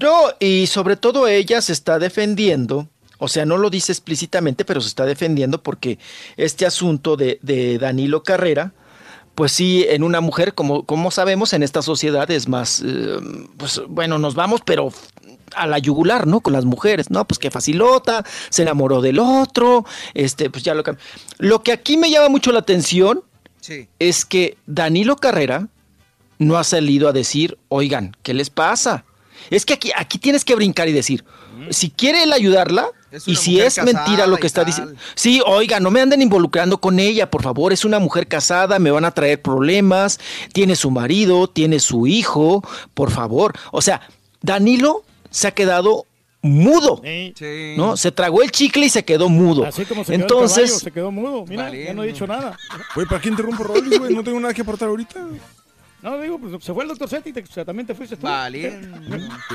No, 0.00 0.22
y 0.40 0.66
sobre 0.66 0.96
todo 0.96 1.28
ella 1.28 1.60
se 1.62 1.72
está 1.72 1.98
defendiendo, 1.98 2.88
o 3.18 3.28
sea, 3.28 3.46
no 3.46 3.56
lo 3.56 3.70
dice 3.70 3.92
explícitamente, 3.92 4.64
pero 4.64 4.80
se 4.80 4.88
está 4.88 5.04
defendiendo 5.04 5.62
porque 5.62 5.98
este 6.36 6.66
asunto 6.66 7.16
de, 7.16 7.38
de 7.42 7.78
Danilo 7.78 8.22
Carrera, 8.22 8.72
pues 9.34 9.52
sí, 9.52 9.84
en 9.88 10.02
una 10.02 10.20
mujer, 10.20 10.54
como, 10.54 10.84
como 10.84 11.10
sabemos, 11.10 11.52
en 11.52 11.62
esta 11.62 11.82
sociedad 11.82 12.30
es 12.30 12.48
más, 12.48 12.82
eh, 12.84 13.18
pues 13.56 13.82
bueno, 13.88 14.18
nos 14.18 14.34
vamos, 14.34 14.62
pero 14.64 14.92
a 15.54 15.66
la 15.66 15.78
yugular, 15.78 16.26
¿no? 16.26 16.40
Con 16.40 16.52
las 16.52 16.64
mujeres, 16.64 17.10
¿no? 17.10 17.26
Pues 17.26 17.38
que 17.38 17.50
facilota, 17.50 18.24
se 18.50 18.62
enamoró 18.62 19.00
del 19.00 19.18
otro, 19.18 19.84
este, 20.14 20.50
pues 20.50 20.64
ya 20.64 20.74
lo 20.74 20.82
que... 20.82 20.96
Lo 21.38 21.62
que 21.62 21.72
aquí 21.72 21.96
me 21.96 22.10
llama 22.10 22.28
mucho 22.28 22.52
la 22.52 22.60
atención 22.60 23.22
Sí. 23.60 23.88
es 23.98 24.24
que 24.24 24.56
Danilo 24.66 25.16
Carrera 25.16 25.68
no 26.38 26.56
ha 26.56 26.64
salido 26.64 27.08
a 27.08 27.12
decir, 27.12 27.58
oigan, 27.68 28.16
¿qué 28.22 28.32
les 28.32 28.48
pasa? 28.48 29.04
Es 29.50 29.64
que 29.66 29.74
aquí, 29.74 29.90
aquí 29.96 30.18
tienes 30.18 30.44
que 30.44 30.54
brincar 30.54 30.88
y 30.88 30.92
decir, 30.92 31.24
si 31.70 31.90
quiere 31.90 32.22
él 32.22 32.32
ayudarla, 32.32 32.90
Es 33.16 33.26
y 33.26 33.34
si 33.36 33.60
es 33.60 33.82
mentira 33.82 34.26
lo 34.26 34.36
que 34.36 34.46
está 34.46 34.64
diciendo. 34.64 34.94
Sí, 35.14 35.40
oiga, 35.46 35.80
no 35.80 35.90
me 35.90 36.00
anden 36.00 36.22
involucrando 36.22 36.78
con 36.78 36.98
ella, 37.00 37.30
por 37.30 37.42
favor, 37.42 37.72
es 37.72 37.84
una 37.84 37.98
mujer 37.98 38.26
casada, 38.26 38.78
me 38.78 38.90
van 38.90 39.04
a 39.04 39.10
traer 39.10 39.40
problemas, 39.40 40.20
tiene 40.52 40.76
su 40.76 40.90
marido, 40.90 41.48
tiene 41.48 41.80
su 41.80 42.06
hijo, 42.06 42.62
por 42.94 43.10
favor. 43.10 43.54
O 43.72 43.80
sea, 43.80 44.02
Danilo 44.42 45.02
se 45.30 45.48
ha 45.48 45.52
quedado 45.52 46.06
mudo, 46.42 47.00
¿no? 47.76 47.96
Se 47.96 48.12
tragó 48.12 48.42
el 48.42 48.50
chicle 48.50 48.86
y 48.86 48.90
se 48.90 49.04
quedó 49.04 49.28
mudo. 49.28 49.64
Así 49.64 49.84
como 49.84 50.04
se 50.04 50.12
quedó 50.12 50.14
el 50.14 50.20
Entonces, 50.22 50.70
caballo, 50.70 50.84
se 50.84 50.90
quedó 50.92 51.10
mudo. 51.10 51.44
Mira, 51.46 51.74
ya 51.74 51.94
no 51.94 52.04
he 52.04 52.08
dicho 52.08 52.26
nada. 52.26 52.56
Güey, 52.94 53.06
¿para 53.06 53.20
qué 53.20 53.28
interrumpo 53.28 53.64
Rolis, 53.64 53.98
güey? 53.98 54.14
No 54.14 54.22
tengo 54.22 54.38
nada 54.40 54.54
que 54.54 54.62
aportar 54.62 54.88
ahorita. 54.88 55.26
No, 56.02 56.18
digo, 56.20 56.38
pues 56.38 56.62
se 56.62 56.72
fue 56.72 56.84
el 56.84 56.88
doctor 56.90 57.08
Seti 57.08 57.30
y 57.30 57.32
te- 57.32 57.42
o 57.42 57.46
sea, 57.46 57.64
también 57.64 57.86
te 57.86 57.94
fuiste 57.94 58.16
tú. 58.16 58.26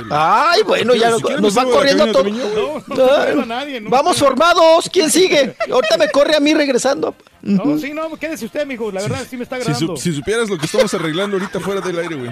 Ay, 0.09 0.61
bueno, 0.63 0.95
ya 0.95 1.15
Si 1.15 1.21
quieres 1.23 1.41
nos 1.41 1.55
me 1.55 1.61
va 1.61 1.67
subo 1.67 1.79
a 1.79 1.85
la 1.85 1.91
corriendo 1.91 2.11
todos. 2.11 2.31
No, 2.31 2.37
no 2.73 2.77
estoy 2.79 2.95
corriendo 2.97 3.43
a 3.43 3.45
nadie, 3.45 3.81
no 3.81 3.89
Vamos 3.89 4.17
formados. 4.17 4.89
¿Quién 4.91 5.09
sigue? 5.09 5.55
Ahorita 5.71 5.97
me 5.97 6.09
corre 6.09 6.35
a 6.35 6.39
mí 6.39 6.53
regresando. 6.53 7.15
No, 7.41 7.77
sí, 7.77 7.91
no, 7.93 8.09
quédese 8.17 8.45
usted, 8.45 8.65
mijo. 8.65 8.91
La 8.91 9.01
verdad, 9.01 9.25
sí 9.29 9.37
me 9.37 9.43
está 9.43 9.57
Si, 9.57 9.63
su- 9.63 9.69
agradando. 9.71 9.97
si 9.97 10.13
supieras 10.13 10.49
lo 10.49 10.57
que 10.57 10.65
estamos 10.65 10.93
arreglando 10.93 11.37
ahorita 11.37 11.59
fuera 11.59 11.81
del 11.81 11.99
aire, 11.99 12.15
güey. 12.15 12.31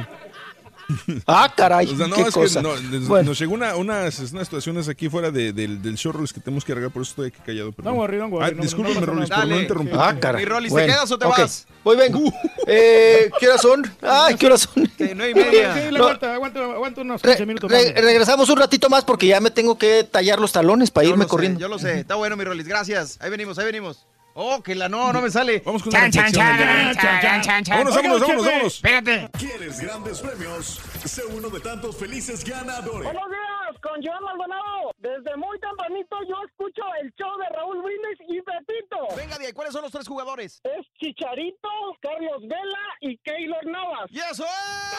Ah, 1.28 1.52
caray. 1.56 1.88
O 1.88 1.96
sea, 1.96 2.08
no, 2.08 2.16
qué 2.16 2.22
es 2.24 2.34
cosa. 2.34 2.62
que 2.62 2.68
no, 2.68 2.76
nos, 2.80 3.08
Bueno. 3.08 3.30
nos 3.30 3.40
llegó 3.40 3.54
una, 3.54 3.76
unas, 3.76 4.20
unas 4.32 4.48
situaciones 4.48 4.88
aquí 4.88 5.08
fuera 5.10 5.30
de- 5.32 5.54
del, 5.54 5.82
del 5.82 5.96
show 5.98 6.12
Rolis 6.12 6.34
que 6.34 6.40
tenemos 6.40 6.66
que 6.66 6.72
arreglar, 6.72 6.92
por 6.92 7.02
eso 7.04 7.12
estoy 7.12 7.28
aquí 7.28 7.40
callado. 7.46 7.72
perdón. 7.72 7.96
No 7.96 8.04
Ah, 8.04 8.50
no, 8.50 8.58
no 8.58 8.64
discúlpame, 8.64 8.96
pasa 8.96 9.06
Rolis, 9.06 9.30
por 9.30 9.48
no 9.48 9.60
interrumpir. 9.62 9.96
Ah, 10.00 10.16
caray. 10.20 10.44
Mi 10.46 10.50
Rolis, 10.50 10.70
¿te 10.70 10.74
Bueno, 10.74 10.94
quedas 10.94 11.12
o 11.12 11.18
te 11.20 11.26
vas? 11.28 11.68
Voy, 11.84 11.96
vengo. 11.96 12.20
Eh, 12.68 13.30
¿Qué 13.40 13.48
horas 13.48 13.62
son? 13.62 13.84
Ay, 14.02 14.36
¿qué 14.36 14.46
horas 14.48 14.62
son? 14.62 14.86
Que 14.98 15.16
no 15.16 15.24
hay 15.24 15.34
Sí, 15.34 15.40
media. 15.40 15.74
sí, 15.74 15.96
aguanta, 15.96 16.34
aguanta, 16.34 16.60
aguanta 16.64 17.02
unos 17.02 17.22
Re- 17.22 17.30
15 17.32 17.46
minutos 17.46 17.72
re- 17.72 17.94
regresamos 17.94 18.50
un 18.50 18.58
ratito 18.58 18.90
más 18.90 19.04
porque 19.06 19.28
ya 19.28 19.40
me 19.40 19.50
tengo 19.52 19.78
que 19.78 20.04
tallar 20.04 20.40
los 20.40 20.52
talones 20.52 20.92
para 20.92 21.06
Yo 21.06 21.12
irme 21.12 21.26
sé, 21.26 21.30
corriendo. 21.30 21.60
yo 21.60 21.68
lo 21.68 21.80
sé, 21.80 22.00
está 22.02 22.16
bueno, 22.16 22.36
mi 22.36 22.44
Rolis, 22.44 22.68
gracias. 22.68 23.18
Ahí 23.22 23.30
venimos, 23.30 23.58
ahí 23.60 23.66
venimos. 23.66 24.06
Oh, 24.42 24.64
que 24.64 24.74
la 24.74 24.88
no, 24.88 25.12
no 25.12 25.22
me 25.22 25.30
sale. 25.30 25.62
Vamos 25.66 25.84
con 25.84 25.92
Chan, 25.92 26.10
chan, 26.12 26.32
chan, 26.32 26.58
chan, 26.58 26.96
chan, 26.96 27.42
chan, 27.42 27.62
chan. 27.62 27.78
Vámonos, 27.78 27.94
vámonos, 27.94 28.22
vámonos, 28.22 28.46
vámonos. 28.46 28.76
Espérate. 28.76 29.30
¿Quieres 29.38 29.82
grandes 29.82 30.22
premios? 30.22 30.80
Sé 31.04 31.26
uno 31.26 31.50
de 31.50 31.60
tantos 31.60 31.98
felices 31.98 32.46
ganadores. 32.46 33.04
Buenos 33.04 33.30
días, 33.30 33.82
con 33.84 34.02
Joan 34.02 34.24
Maldonado. 34.24 34.94
Desde 35.00 35.36
muy 35.36 35.60
tempranito 35.60 36.16
yo 36.30 36.36
escucho 36.48 36.84
el 37.02 37.14
show 37.16 37.38
de 37.38 37.50
Raúl 37.54 37.84
Brindis 37.84 38.18
y 38.30 38.42
Pepito. 38.42 39.14
Venga, 39.18 39.38
de 39.38 39.48
ahí, 39.48 39.52
¿cuáles 39.52 39.74
son 39.74 39.82
los 39.82 39.92
tres 39.92 40.08
jugadores? 40.08 40.62
Es 40.64 40.88
Chicharito, 41.02 41.70
Carlos 42.02 42.40
Vela 42.44 42.96
y 43.02 43.18
Keylor 43.18 43.66
Navas. 43.66 44.10
¡Y 44.10 44.20
eso 44.20 44.46
es! 44.46 44.90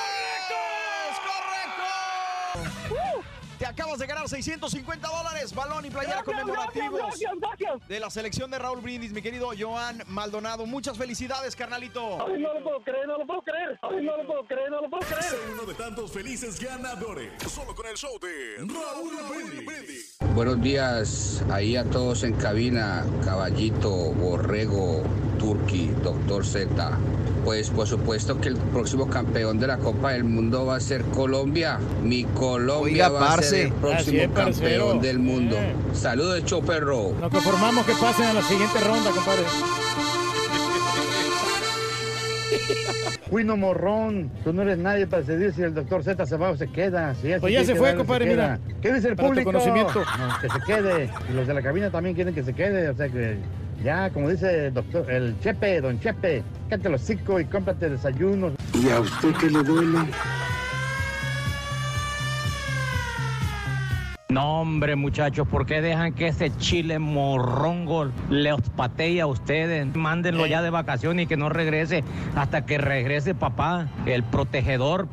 ¡Correcto! 2.91 3.40
Te 3.61 3.67
acabas 3.67 3.99
de 3.99 4.07
ganar 4.07 4.27
650 4.27 5.07
dólares, 5.07 5.55
balón 5.55 5.85
y 5.85 5.91
playera 5.91 6.23
Gracias, 6.23 6.35
conmemorativos 6.35 6.99
gracias, 6.99 7.33
gracias. 7.39 7.89
de 7.89 8.01
la 8.01 8.09
selección 8.09 8.51
de 8.51 8.59
Raúl 8.59 8.81
Brindis, 8.81 9.13
mi 9.13 9.21
querido 9.21 9.51
Joan 9.57 10.03
Maldonado. 10.07 10.65
Muchas 10.65 10.97
felicidades, 10.97 11.55
carnalito. 11.55 12.27
Ay, 12.27 12.41
no 12.41 12.55
lo 12.55 12.65
puedo 12.65 12.83
creer, 12.83 13.07
no 13.07 13.19
lo 13.19 13.27
puedo 13.27 13.43
creer. 13.43 13.79
Ay, 13.83 14.03
no 14.03 14.17
lo 14.17 14.27
puedo 14.27 14.45
creer, 14.45 14.71
no 14.71 14.81
lo 14.81 14.89
puedo 14.89 15.07
creer. 15.07 15.25
Sé 15.25 15.37
uno 15.53 15.65
de 15.65 15.75
tantos 15.75 16.11
felices 16.11 16.59
ganadores. 16.59 17.33
Solo 17.53 17.75
con 17.75 17.87
el 17.87 17.97
show 17.99 18.19
de 18.19 18.57
Raúl 18.61 19.13
Brindis. 19.29 20.17
Buenos 20.35 20.63
días 20.63 21.45
ahí 21.51 21.77
a 21.77 21.85
todos 21.85 22.23
en 22.23 22.33
cabina, 22.37 23.05
Caballito, 23.27 23.91
Borrego, 23.91 25.03
Turki, 25.39 25.89
Doctor 26.03 26.47
Z. 26.47 26.99
Pues 27.45 27.71
por 27.71 27.87
supuesto 27.87 28.39
que 28.41 28.49
el 28.49 28.57
próximo 28.57 29.09
campeón 29.09 29.59
de 29.59 29.67
la 29.67 29.79
Copa 29.79 30.13
del 30.13 30.25
Mundo 30.25 30.67
va 30.67 30.77
a 30.77 30.81
ser 30.81 31.03
Colombia. 31.07 31.79
Mi 32.03 32.25
Colombia 32.25 33.07
Oiga, 33.07 33.09
va 33.09 33.19
a 33.19 33.37
parce. 33.37 33.50
Ser 33.51 33.67
el 33.67 33.73
próximo 33.75 34.21
es, 34.23 34.29
campeón 34.31 35.01
del 35.01 35.19
mundo. 35.19 35.57
Eh. 35.57 35.75
Saludos, 35.93 36.45
Choperro. 36.45 37.13
Nos 37.21 37.31
conformamos 37.31 37.85
que 37.87 37.93
pasen 37.95 38.27
a 38.27 38.33
la 38.35 38.43
siguiente 38.43 38.79
ronda, 38.81 39.11
compadre. 39.11 39.43
Cuino 43.31 43.57
Morrón, 43.57 44.31
tú 44.43 44.53
no 44.53 44.63
eres 44.63 44.79
nadie 44.79 45.07
para 45.07 45.23
decidir 45.23 45.53
si 45.55 45.63
el 45.63 45.73
doctor 45.75 46.03
Z 46.03 46.27
se 46.27 46.37
va 46.37 46.51
o 46.51 46.57
se 46.57 46.67
queda. 46.69 47.15
Si 47.15 47.29
Pues 47.29 47.43
se 47.43 47.53
ya 47.53 47.65
se 47.65 47.75
fue, 47.77 47.89
quedar, 47.89 47.97
compadre, 47.99 48.25
se 48.25 48.31
mira. 48.33 48.59
¿Qué 48.83 48.93
dice 48.93 49.09
el 49.09 49.17
Para 49.17 49.29
tu 49.29 49.35
público? 49.35 49.53
conocimiento. 49.53 50.03
No, 50.19 50.41
que 50.41 50.49
se 50.49 50.61
quede. 50.67 51.11
Y 51.31 51.33
los 51.35 51.47
de 51.47 51.55
la 51.55 51.63
cabina 51.63 51.91
también 51.91 52.17
quieren 52.17 52.35
que 52.35 52.43
se 52.43 52.53
quede. 52.53 52.89
O 52.89 52.97
sea 52.97 53.09
que 53.09 53.39
ya, 53.85 54.11
como 54.11 54.29
dice 54.29 54.67
el 54.67 54.75
doctor, 54.75 55.09
el 55.11 55.39
Chepe, 55.41 55.81
don 55.81 56.01
Chepe, 56.01 56.43
cállate 56.69 56.89
los 56.89 57.01
cinco 57.03 57.39
y 57.39 57.45
cómprate 57.45 57.89
desayunos. 57.89 58.55
¿Y 58.75 58.89
a 58.91 58.99
usted 59.01 59.33
qué 59.41 59.49
le 59.49 59.63
duele? 59.63 59.99
No, 64.31 64.61
hombre, 64.61 64.95
muchachos, 64.95 65.49
¿por 65.49 65.67
qué 65.67 65.83
dejan 65.83 66.13
que 66.13 66.29
ese 66.29 66.57
chile 66.59 67.01
morrongo 67.01 68.13
les 68.29 68.61
patee 68.77 69.21
a 69.21 69.27
ustedes? 69.27 69.93
Mándenlo 69.97 70.47
ya 70.47 70.63
de 70.63 70.71
vacaciones 70.71 71.25
y 71.25 71.27
que 71.27 71.37
no 71.37 71.49
regrese 71.49 72.05
hasta 72.37 72.65
que 72.65 72.79
regrese 72.79 73.35
papá, 73.35 73.89
el 74.07 74.23
protegedor. 74.23 75.09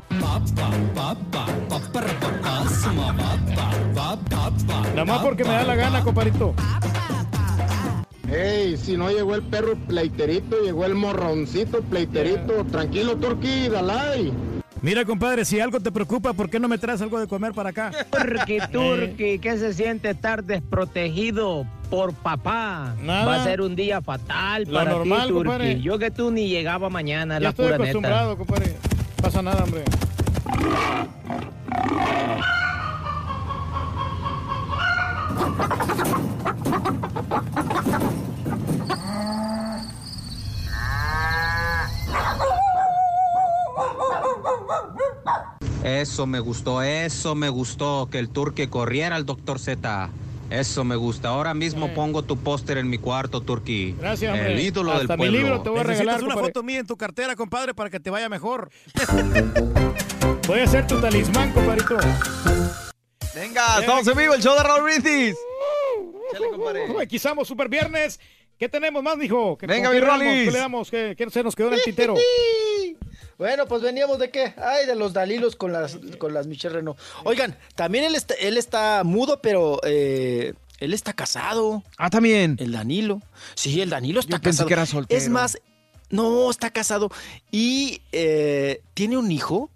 Nada 4.94 5.04
más 5.04 5.20
porque 5.20 5.42
me 5.42 5.50
da 5.50 5.64
la 5.64 5.74
gana, 5.74 6.04
compadrito. 6.04 6.54
Ey, 8.30 8.76
si 8.76 8.96
no 8.96 9.10
llegó 9.10 9.34
el 9.34 9.42
perro 9.42 9.74
pleiterito, 9.88 10.62
llegó 10.62 10.84
el 10.84 10.94
morroncito 10.94 11.82
pleiterito. 11.82 12.64
Tranquilo, 12.66 13.16
Turqui, 13.16 13.68
Dalai. 13.68 14.32
Mira, 14.80 15.04
compadre, 15.04 15.44
si 15.44 15.58
algo 15.58 15.80
te 15.80 15.90
preocupa, 15.90 16.32
¿por 16.32 16.48
qué 16.48 16.60
no 16.60 16.68
me 16.68 16.78
traes 16.78 17.02
algo 17.02 17.18
de 17.18 17.26
comer 17.26 17.52
para 17.52 17.70
acá? 17.70 17.90
Turqui, 18.10 18.58
Turqui, 18.72 19.38
¿qué 19.40 19.58
se 19.58 19.74
siente 19.74 20.10
estar 20.10 20.44
desprotegido 20.44 21.66
por 21.90 22.14
papá? 22.14 22.94
Nada. 23.02 23.26
Va 23.26 23.34
a 23.42 23.44
ser 23.44 23.60
un 23.60 23.74
día 23.74 24.00
fatal 24.00 24.64
Lo 24.68 24.74
para 24.74 24.90
normal, 24.92 25.22
ti, 25.22 25.28
Turqui. 25.28 25.44
compadre. 25.48 25.80
Yo 25.80 25.98
que 25.98 26.10
tú 26.12 26.30
ni 26.30 26.48
llegaba 26.48 26.88
mañana, 26.90 27.34
Ya 27.34 27.40
la 27.40 27.48
estoy 27.50 27.66
pura 27.66 27.78
neta. 27.78 27.90
acostumbrado, 27.90 28.36
compadre. 28.38 28.76
pasa 29.20 29.42
nada, 29.42 29.64
hombre. 29.64 29.82
Eso 45.84 46.26
me 46.26 46.40
gustó, 46.40 46.82
eso 46.82 47.34
me 47.34 47.48
gustó, 47.48 48.08
que 48.10 48.18
el 48.18 48.28
Turque 48.28 48.68
corriera 48.68 49.16
al 49.16 49.24
doctor 49.26 49.58
Z. 49.58 50.10
Eso 50.50 50.82
me 50.82 50.96
gusta. 50.96 51.28
Ahora 51.28 51.52
mismo 51.54 51.92
pongo 51.94 52.22
tu 52.22 52.38
póster 52.38 52.78
en 52.78 52.88
mi 52.88 52.96
cuarto, 52.98 53.42
Turqui. 53.42 53.94
Gracias, 53.98 54.32
hombre. 54.32 54.52
El 54.54 54.60
ídolo 54.60 54.92
Hasta 54.92 55.00
del 55.00 55.08
mi 55.10 55.16
pueblo. 55.16 55.38
libro 55.38 55.60
te 55.62 55.68
voy 55.68 55.78
a 55.80 55.82
Necesitas 55.82 55.98
regalar, 56.06 56.24
una 56.24 56.34
compadre. 56.34 56.52
foto 56.54 56.62
mía 56.62 56.78
en 56.78 56.86
tu 56.86 56.96
cartera, 56.96 57.36
compadre, 57.36 57.74
para 57.74 57.90
que 57.90 58.00
te 58.00 58.08
vaya 58.10 58.28
mejor. 58.28 58.70
Voy 60.48 60.60
a 60.60 60.66
ser 60.66 60.86
tu 60.86 60.98
talismán, 60.98 61.52
compadrito. 61.52 61.98
Venga, 63.34 63.80
estamos 63.80 64.06
en 64.08 64.16
vivo, 64.16 64.32
el 64.32 64.42
show 64.42 64.56
de 64.56 64.62
Raúl 64.62 64.84
Brindis. 64.84 65.36
Uy, 66.96 67.02
aquí 67.02 67.16
estamos, 67.16 67.46
Super 67.46 67.68
Viernes. 67.68 68.18
¿Qué 68.58 68.68
tenemos 68.70 69.02
más, 69.02 69.18
mijo? 69.18 69.58
¿Qué- 69.58 69.66
Venga, 69.66 69.90
mi? 69.90 70.00
Rolis. 70.00 70.46
¿Qué 70.46 70.50
le 70.50 70.58
damos? 70.58 70.90
¿Qué, 70.90 71.14
qué 71.16 71.28
se 71.28 71.42
nos 71.44 71.54
quedó 71.54 71.68
en 71.68 71.74
el 71.74 71.82
tintero? 71.84 72.14
Bueno, 73.38 73.66
pues 73.66 73.82
veníamos 73.82 74.18
de 74.18 74.30
qué? 74.30 74.52
Ay, 74.56 74.84
de 74.86 74.96
los 74.96 75.12
Dalilos 75.12 75.54
con 75.56 75.72
las, 75.72 75.96
con 76.18 76.34
las 76.34 76.46
Michelle 76.48 76.74
Renault. 76.74 76.98
Oigan, 77.24 77.56
también 77.76 78.04
él 78.04 78.14
está, 78.16 78.34
él 78.34 78.56
está 78.58 79.02
mudo, 79.04 79.40
pero 79.40 79.80
eh, 79.84 80.54
él 80.80 80.92
está 80.92 81.12
casado. 81.12 81.84
Ah, 81.96 82.10
también. 82.10 82.56
El 82.58 82.72
Danilo. 82.72 83.22
Sí, 83.54 83.80
el 83.80 83.90
Danilo 83.90 84.18
está 84.20 84.36
Yo 84.38 84.42
pensé 84.42 84.56
casado. 84.56 84.66
que 84.68 84.74
era 84.74 84.86
soltero. 84.86 85.18
Es 85.20 85.28
más, 85.28 85.58
no, 86.10 86.50
está 86.50 86.70
casado. 86.70 87.10
Y 87.52 88.02
eh, 88.10 88.82
tiene 88.94 89.16
un 89.16 89.30
hijo 89.30 89.70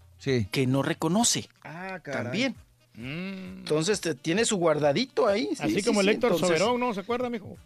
que 0.51 0.67
no 0.67 0.83
reconoce. 0.83 1.49
Ah, 1.63 2.01
También. 2.05 2.57
Entonces 2.97 4.01
te- 4.01 4.15
tiene 4.15 4.45
su 4.45 4.57
guardadito 4.57 5.27
ahí. 5.27 5.51
sí, 5.57 5.63
Así 5.63 5.75
sí, 5.77 5.83
como 5.83 6.01
el 6.01 6.09
Héctor 6.09 6.33
entonces- 6.33 6.59
Soberón, 6.59 6.81
¿no? 6.81 6.93
¿Se 6.95 7.01
acuerda, 7.01 7.31
mijo? 7.31 7.57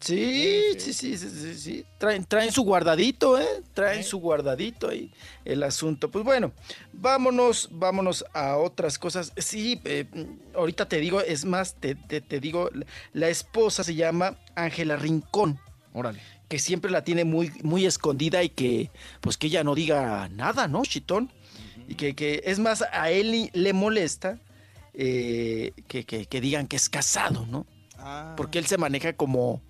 Sí, 0.00 0.62
sí, 0.78 0.92
sí, 0.92 1.16
sí, 1.18 1.28
sí, 1.28 1.54
sí. 1.54 1.84
Traen, 1.98 2.24
traen 2.24 2.52
su 2.52 2.62
guardadito, 2.62 3.38
¿eh? 3.38 3.62
Traen 3.74 4.04
su 4.04 4.18
guardadito 4.18 4.88
ahí 4.88 5.10
el 5.44 5.62
asunto. 5.64 6.08
Pues 6.10 6.24
bueno, 6.24 6.52
vámonos, 6.92 7.68
vámonos 7.72 8.24
a 8.32 8.56
otras 8.58 8.98
cosas. 8.98 9.32
Sí, 9.36 9.80
eh, 9.84 10.06
ahorita 10.54 10.88
te 10.88 10.98
digo, 11.00 11.20
es 11.20 11.44
más, 11.44 11.74
te, 11.74 11.94
te- 11.96 12.20
te 12.20 12.38
digo, 12.38 12.70
la 13.12 13.28
esposa 13.28 13.82
se 13.82 13.94
llama 13.96 14.36
Ángela 14.54 14.96
Rincón. 14.96 15.58
Órale. 15.92 16.20
Que 16.48 16.58
siempre 16.60 16.90
la 16.90 17.02
tiene 17.02 17.24
muy, 17.24 17.50
muy 17.62 17.84
escondida 17.84 18.42
y 18.44 18.50
que, 18.50 18.90
pues 19.20 19.36
que 19.36 19.48
ella 19.48 19.64
no 19.64 19.74
diga 19.74 20.28
nada, 20.28 20.68
¿no, 20.68 20.82
Chitón? 20.84 21.32
Y 21.88 21.94
que, 21.96 22.14
que 22.14 22.42
es 22.44 22.58
más, 22.58 22.84
a 22.92 23.10
él 23.10 23.50
le 23.52 23.72
molesta 23.72 24.38
eh, 24.94 25.72
que, 25.88 26.04
que- 26.04 26.26
que 26.26 26.40
digan 26.40 26.68
que 26.68 26.76
es 26.76 26.88
casado, 26.88 27.46
¿no? 27.46 27.66
Porque 28.36 28.58
él 28.58 28.66
se 28.66 28.78
maneja 28.78 29.12
como, 29.14 29.60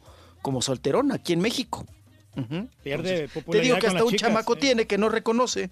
como 0.43 0.63
solterón 0.63 1.13
aquí 1.13 1.33
en 1.33 1.41
México. 1.41 1.87
Pierde 2.35 2.69
Entonces, 2.85 3.21
Te 3.21 3.29
popularidad 3.29 3.63
digo 3.65 3.77
que 3.77 3.87
con 3.87 3.97
hasta 3.97 4.05
un 4.05 4.11
chicas, 4.13 4.29
chamaco 4.29 4.55
sí. 4.55 4.61
tiene 4.61 4.87
que 4.87 4.99
no 4.99 5.09
reconoce. 5.09 5.71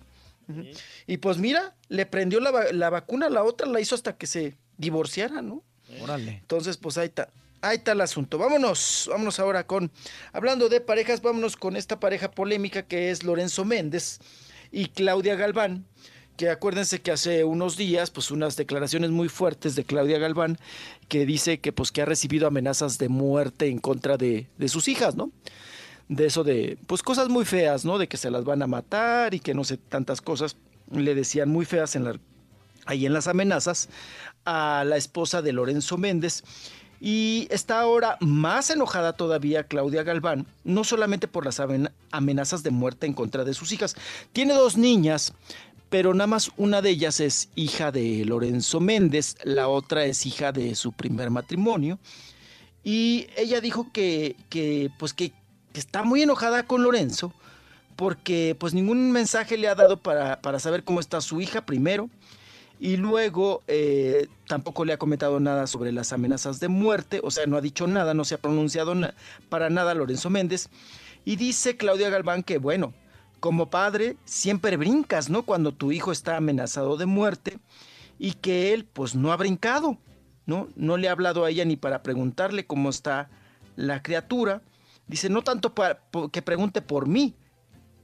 Y 1.06 1.16
pues 1.16 1.38
mira, 1.38 1.74
le 1.88 2.06
prendió 2.06 2.40
la, 2.40 2.72
la 2.72 2.90
vacuna, 2.90 3.28
la 3.28 3.42
otra 3.42 3.66
la 3.66 3.80
hizo 3.80 3.94
hasta 3.94 4.16
que 4.16 4.26
se 4.26 4.54
divorciara, 4.78 5.42
¿no? 5.42 5.62
Órale. 6.00 6.38
Entonces, 6.40 6.76
pues 6.76 6.98
ahí 6.98 7.06
está. 7.06 7.28
Ahí 7.62 7.78
está 7.78 7.92
el 7.92 8.00
asunto. 8.00 8.38
Vámonos, 8.38 9.06
vámonos 9.10 9.40
ahora 9.40 9.66
con, 9.66 9.90
hablando 10.32 10.68
de 10.68 10.80
parejas, 10.80 11.22
vámonos 11.22 11.56
con 11.56 11.76
esta 11.76 11.98
pareja 11.98 12.30
polémica 12.30 12.82
que 12.82 13.10
es 13.10 13.24
Lorenzo 13.24 13.64
Méndez 13.64 14.20
y 14.70 14.86
Claudia 14.86 15.36
Galván, 15.36 15.86
que 16.36 16.50
acuérdense 16.50 17.00
que 17.00 17.12
hace 17.12 17.44
unos 17.44 17.76
días, 17.76 18.10
pues 18.10 18.30
unas 18.30 18.56
declaraciones 18.56 19.10
muy 19.10 19.28
fuertes 19.28 19.74
de 19.74 19.84
Claudia 19.84 20.18
Galván, 20.18 20.58
que 21.08 21.26
dice 21.26 21.58
que 21.58 21.72
pues 21.72 21.92
que 21.92 22.02
ha 22.02 22.04
recibido 22.04 22.46
amenazas 22.46 22.98
de 22.98 23.08
muerte 23.08 23.68
en 23.68 23.78
contra 23.78 24.16
de, 24.16 24.46
de 24.58 24.68
sus 24.68 24.88
hijas, 24.88 25.16
¿no? 25.16 25.30
De 26.08 26.26
eso 26.26 26.44
de, 26.44 26.78
pues 26.86 27.02
cosas 27.02 27.28
muy 27.28 27.44
feas, 27.44 27.84
¿no? 27.84 27.98
De 27.98 28.06
que 28.06 28.16
se 28.16 28.30
las 28.30 28.44
van 28.44 28.62
a 28.62 28.66
matar 28.66 29.34
y 29.34 29.40
que 29.40 29.54
no 29.54 29.64
sé, 29.64 29.76
tantas 29.76 30.20
cosas, 30.20 30.56
le 30.92 31.14
decían 31.14 31.48
muy 31.48 31.64
feas 31.64 31.96
en 31.96 32.04
la, 32.04 32.18
ahí 32.84 33.06
en 33.06 33.12
las 33.12 33.26
amenazas 33.26 33.88
a 34.44 34.84
la 34.86 34.96
esposa 34.96 35.42
de 35.42 35.52
Lorenzo 35.52 35.98
Méndez. 35.98 36.44
Y 36.98 37.46
está 37.50 37.80
ahora 37.80 38.16
más 38.20 38.70
enojada 38.70 39.12
todavía 39.12 39.64
Claudia 39.64 40.02
Galván, 40.02 40.46
no 40.64 40.82
solamente 40.82 41.28
por 41.28 41.44
las 41.44 41.60
amen- 41.60 41.92
amenazas 42.10 42.62
de 42.62 42.70
muerte 42.70 43.06
en 43.06 43.12
contra 43.12 43.44
de 43.44 43.52
sus 43.52 43.70
hijas. 43.72 43.96
Tiene 44.32 44.54
dos 44.54 44.78
niñas, 44.78 45.34
pero 45.88 46.14
nada 46.14 46.26
más 46.26 46.50
una 46.56 46.82
de 46.82 46.90
ellas 46.90 47.20
es 47.20 47.48
hija 47.54 47.92
de 47.92 48.24
Lorenzo 48.24 48.80
Méndez, 48.80 49.36
la 49.44 49.68
otra 49.68 50.04
es 50.04 50.26
hija 50.26 50.52
de 50.52 50.74
su 50.74 50.92
primer 50.92 51.30
matrimonio. 51.30 51.98
Y 52.82 53.26
ella 53.36 53.60
dijo 53.60 53.90
que, 53.92 54.36
que, 54.48 54.90
pues 54.98 55.12
que, 55.12 55.32
está 55.74 56.04
muy 56.04 56.22
enojada 56.22 56.62
con 56.62 56.82
Lorenzo 56.82 57.34
porque 57.96 58.56
pues 58.58 58.72
ningún 58.72 59.12
mensaje 59.12 59.58
le 59.58 59.68
ha 59.68 59.74
dado 59.74 59.98
para, 59.98 60.40
para 60.40 60.58
saber 60.58 60.84
cómo 60.84 61.00
está 61.00 61.20
su 61.20 61.40
hija 61.40 61.66
primero 61.66 62.08
y 62.78 62.96
luego 62.96 63.62
eh, 63.68 64.28
tampoco 64.46 64.84
le 64.84 64.92
ha 64.92 64.98
comentado 64.98 65.40
nada 65.40 65.66
sobre 65.66 65.92
las 65.92 66.12
amenazas 66.12 66.60
de 66.60 66.68
muerte, 66.68 67.20
o 67.22 67.30
sea, 67.30 67.46
no 67.46 67.56
ha 67.56 67.60
dicho 67.60 67.86
nada, 67.86 68.12
no 68.14 68.24
se 68.24 68.34
ha 68.34 68.38
pronunciado 68.38 68.94
para 69.48 69.70
nada 69.70 69.94
Lorenzo 69.94 70.30
Méndez. 70.30 70.68
Y 71.24 71.36
dice 71.36 71.76
Claudia 71.76 72.10
Galván 72.10 72.42
que, 72.42 72.58
bueno, 72.58 72.92
como 73.46 73.70
padre 73.70 74.16
siempre 74.24 74.76
brincas, 74.76 75.30
¿no? 75.30 75.44
Cuando 75.44 75.70
tu 75.70 75.92
hijo 75.92 76.10
está 76.10 76.36
amenazado 76.36 76.96
de 76.96 77.06
muerte 77.06 77.58
y 78.18 78.32
que 78.32 78.74
él 78.74 78.84
pues 78.84 79.14
no 79.14 79.30
ha 79.30 79.36
brincado, 79.36 79.98
¿no? 80.46 80.66
No 80.74 80.96
le 80.96 81.08
ha 81.08 81.12
hablado 81.12 81.44
a 81.44 81.50
ella 81.50 81.64
ni 81.64 81.76
para 81.76 82.02
preguntarle 82.02 82.66
cómo 82.66 82.90
está 82.90 83.30
la 83.76 84.02
criatura. 84.02 84.62
Dice, 85.06 85.28
no 85.28 85.42
tanto 85.42 85.76
para, 85.76 86.00
que 86.32 86.42
pregunte 86.42 86.82
por 86.82 87.06
mí, 87.06 87.36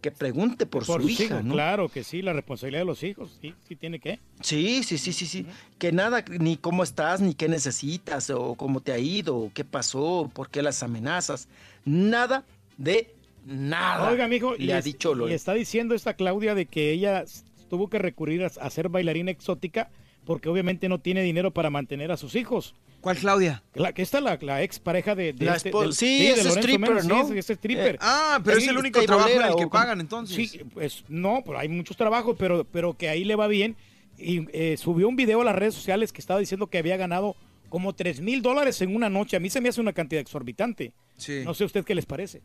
que 0.00 0.12
pregunte 0.12 0.64
por, 0.64 0.86
Por 0.86 1.02
su 1.02 1.08
sus 1.08 1.10
hija, 1.10 1.24
hijos, 1.24 1.44
¿no? 1.44 1.54
claro 1.54 1.88
que 1.88 2.04
sí, 2.04 2.22
la 2.22 2.34
responsabilidad 2.34 2.82
de 2.82 2.86
los 2.86 3.02
hijos, 3.02 3.36
sí, 3.40 3.52
sí 3.66 3.74
tiene 3.74 3.98
que. 3.98 4.20
Sí, 4.42 4.84
sí, 4.84 4.96
sí, 4.96 5.12
sí, 5.12 5.26
sí. 5.26 5.44
Que 5.80 5.90
nada, 5.90 6.24
ni 6.38 6.56
cómo 6.56 6.84
estás, 6.84 7.20
ni 7.20 7.34
qué 7.34 7.48
necesitas, 7.48 8.30
o 8.30 8.54
cómo 8.54 8.80
te 8.80 8.92
ha 8.92 8.98
ido, 9.00 9.36
o 9.36 9.50
qué 9.52 9.64
pasó, 9.64 10.30
por 10.32 10.50
qué 10.50 10.62
las 10.62 10.84
amenazas. 10.84 11.48
Nada 11.84 12.44
de 12.78 13.12
nada. 13.44 14.10
Oiga, 14.10 14.28
mijo, 14.28 14.54
le 14.56 14.64
y, 14.64 14.70
ha 14.72 14.78
es- 14.78 14.84
dicho 14.84 15.12
y 15.12 15.16
Lorenzo. 15.16 15.34
está 15.36 15.54
diciendo 15.54 15.94
esta 15.94 16.14
Claudia 16.14 16.54
de 16.54 16.66
que 16.66 16.90
ella 16.92 17.24
tuvo 17.68 17.88
que 17.88 17.98
recurrir 17.98 18.44
a, 18.44 18.46
a 18.60 18.70
ser 18.70 18.88
bailarina 18.88 19.30
exótica 19.30 19.90
porque 20.24 20.48
obviamente 20.48 20.88
no 20.88 21.00
tiene 21.00 21.22
dinero 21.22 21.50
para 21.52 21.70
mantener 21.70 22.12
a 22.12 22.16
sus 22.16 22.34
hijos. 22.36 22.74
¿Cuál 23.00 23.16
Claudia? 23.16 23.64
La, 23.74 23.92
que 23.92 24.02
está 24.02 24.20
la, 24.20 24.38
la 24.40 24.62
ex 24.62 24.78
pareja 24.78 25.16
de, 25.16 25.32
de 25.32 25.44
La 25.46 25.56
este- 25.56 25.72
del- 25.72 25.92
sí, 25.92 26.26
es 26.28 26.46
stripper, 26.46 27.02
sí, 27.02 27.08
¿no? 27.08 27.22
es- 27.22 27.30
es 27.32 27.50
stripper. 27.50 27.96
Eh, 27.96 27.98
ah, 28.00 28.40
pero 28.44 28.58
es 28.58 28.68
el 28.68 28.78
único 28.78 29.02
trabajo 29.02 29.28
en 29.30 29.42
el 29.42 29.56
que 29.56 29.66
pagan, 29.66 29.98
entonces. 30.00 30.36
Sí, 30.50 30.60
pues 30.72 31.04
no, 31.08 31.42
pero 31.44 31.58
hay 31.58 31.68
muchos 31.68 31.96
trabajos, 31.96 32.36
pero, 32.38 32.62
pero 32.64 32.96
que 32.96 33.08
ahí 33.08 33.24
le 33.24 33.34
va 33.34 33.48
bien. 33.48 33.74
Y 34.16 34.46
eh, 34.52 34.76
subió 34.76 35.08
un 35.08 35.16
video 35.16 35.40
a 35.40 35.44
las 35.44 35.56
redes 35.56 35.74
sociales 35.74 36.12
que 36.12 36.20
estaba 36.20 36.38
diciendo 36.38 36.68
que 36.68 36.78
había 36.78 36.96
ganado 36.96 37.34
como 37.70 37.92
3 37.92 38.20
mil 38.20 38.40
dólares 38.42 38.80
en 38.82 38.94
una 38.94 39.08
noche. 39.10 39.36
A 39.36 39.40
mí 39.40 39.50
se 39.50 39.60
me 39.60 39.68
hace 39.70 39.80
una 39.80 39.92
cantidad 39.94 40.20
exorbitante. 40.20 40.92
Sí. 41.16 41.40
No 41.44 41.54
sé 41.54 41.64
a 41.64 41.66
usted 41.66 41.84
qué 41.84 41.96
les 41.96 42.06
parece. 42.06 42.42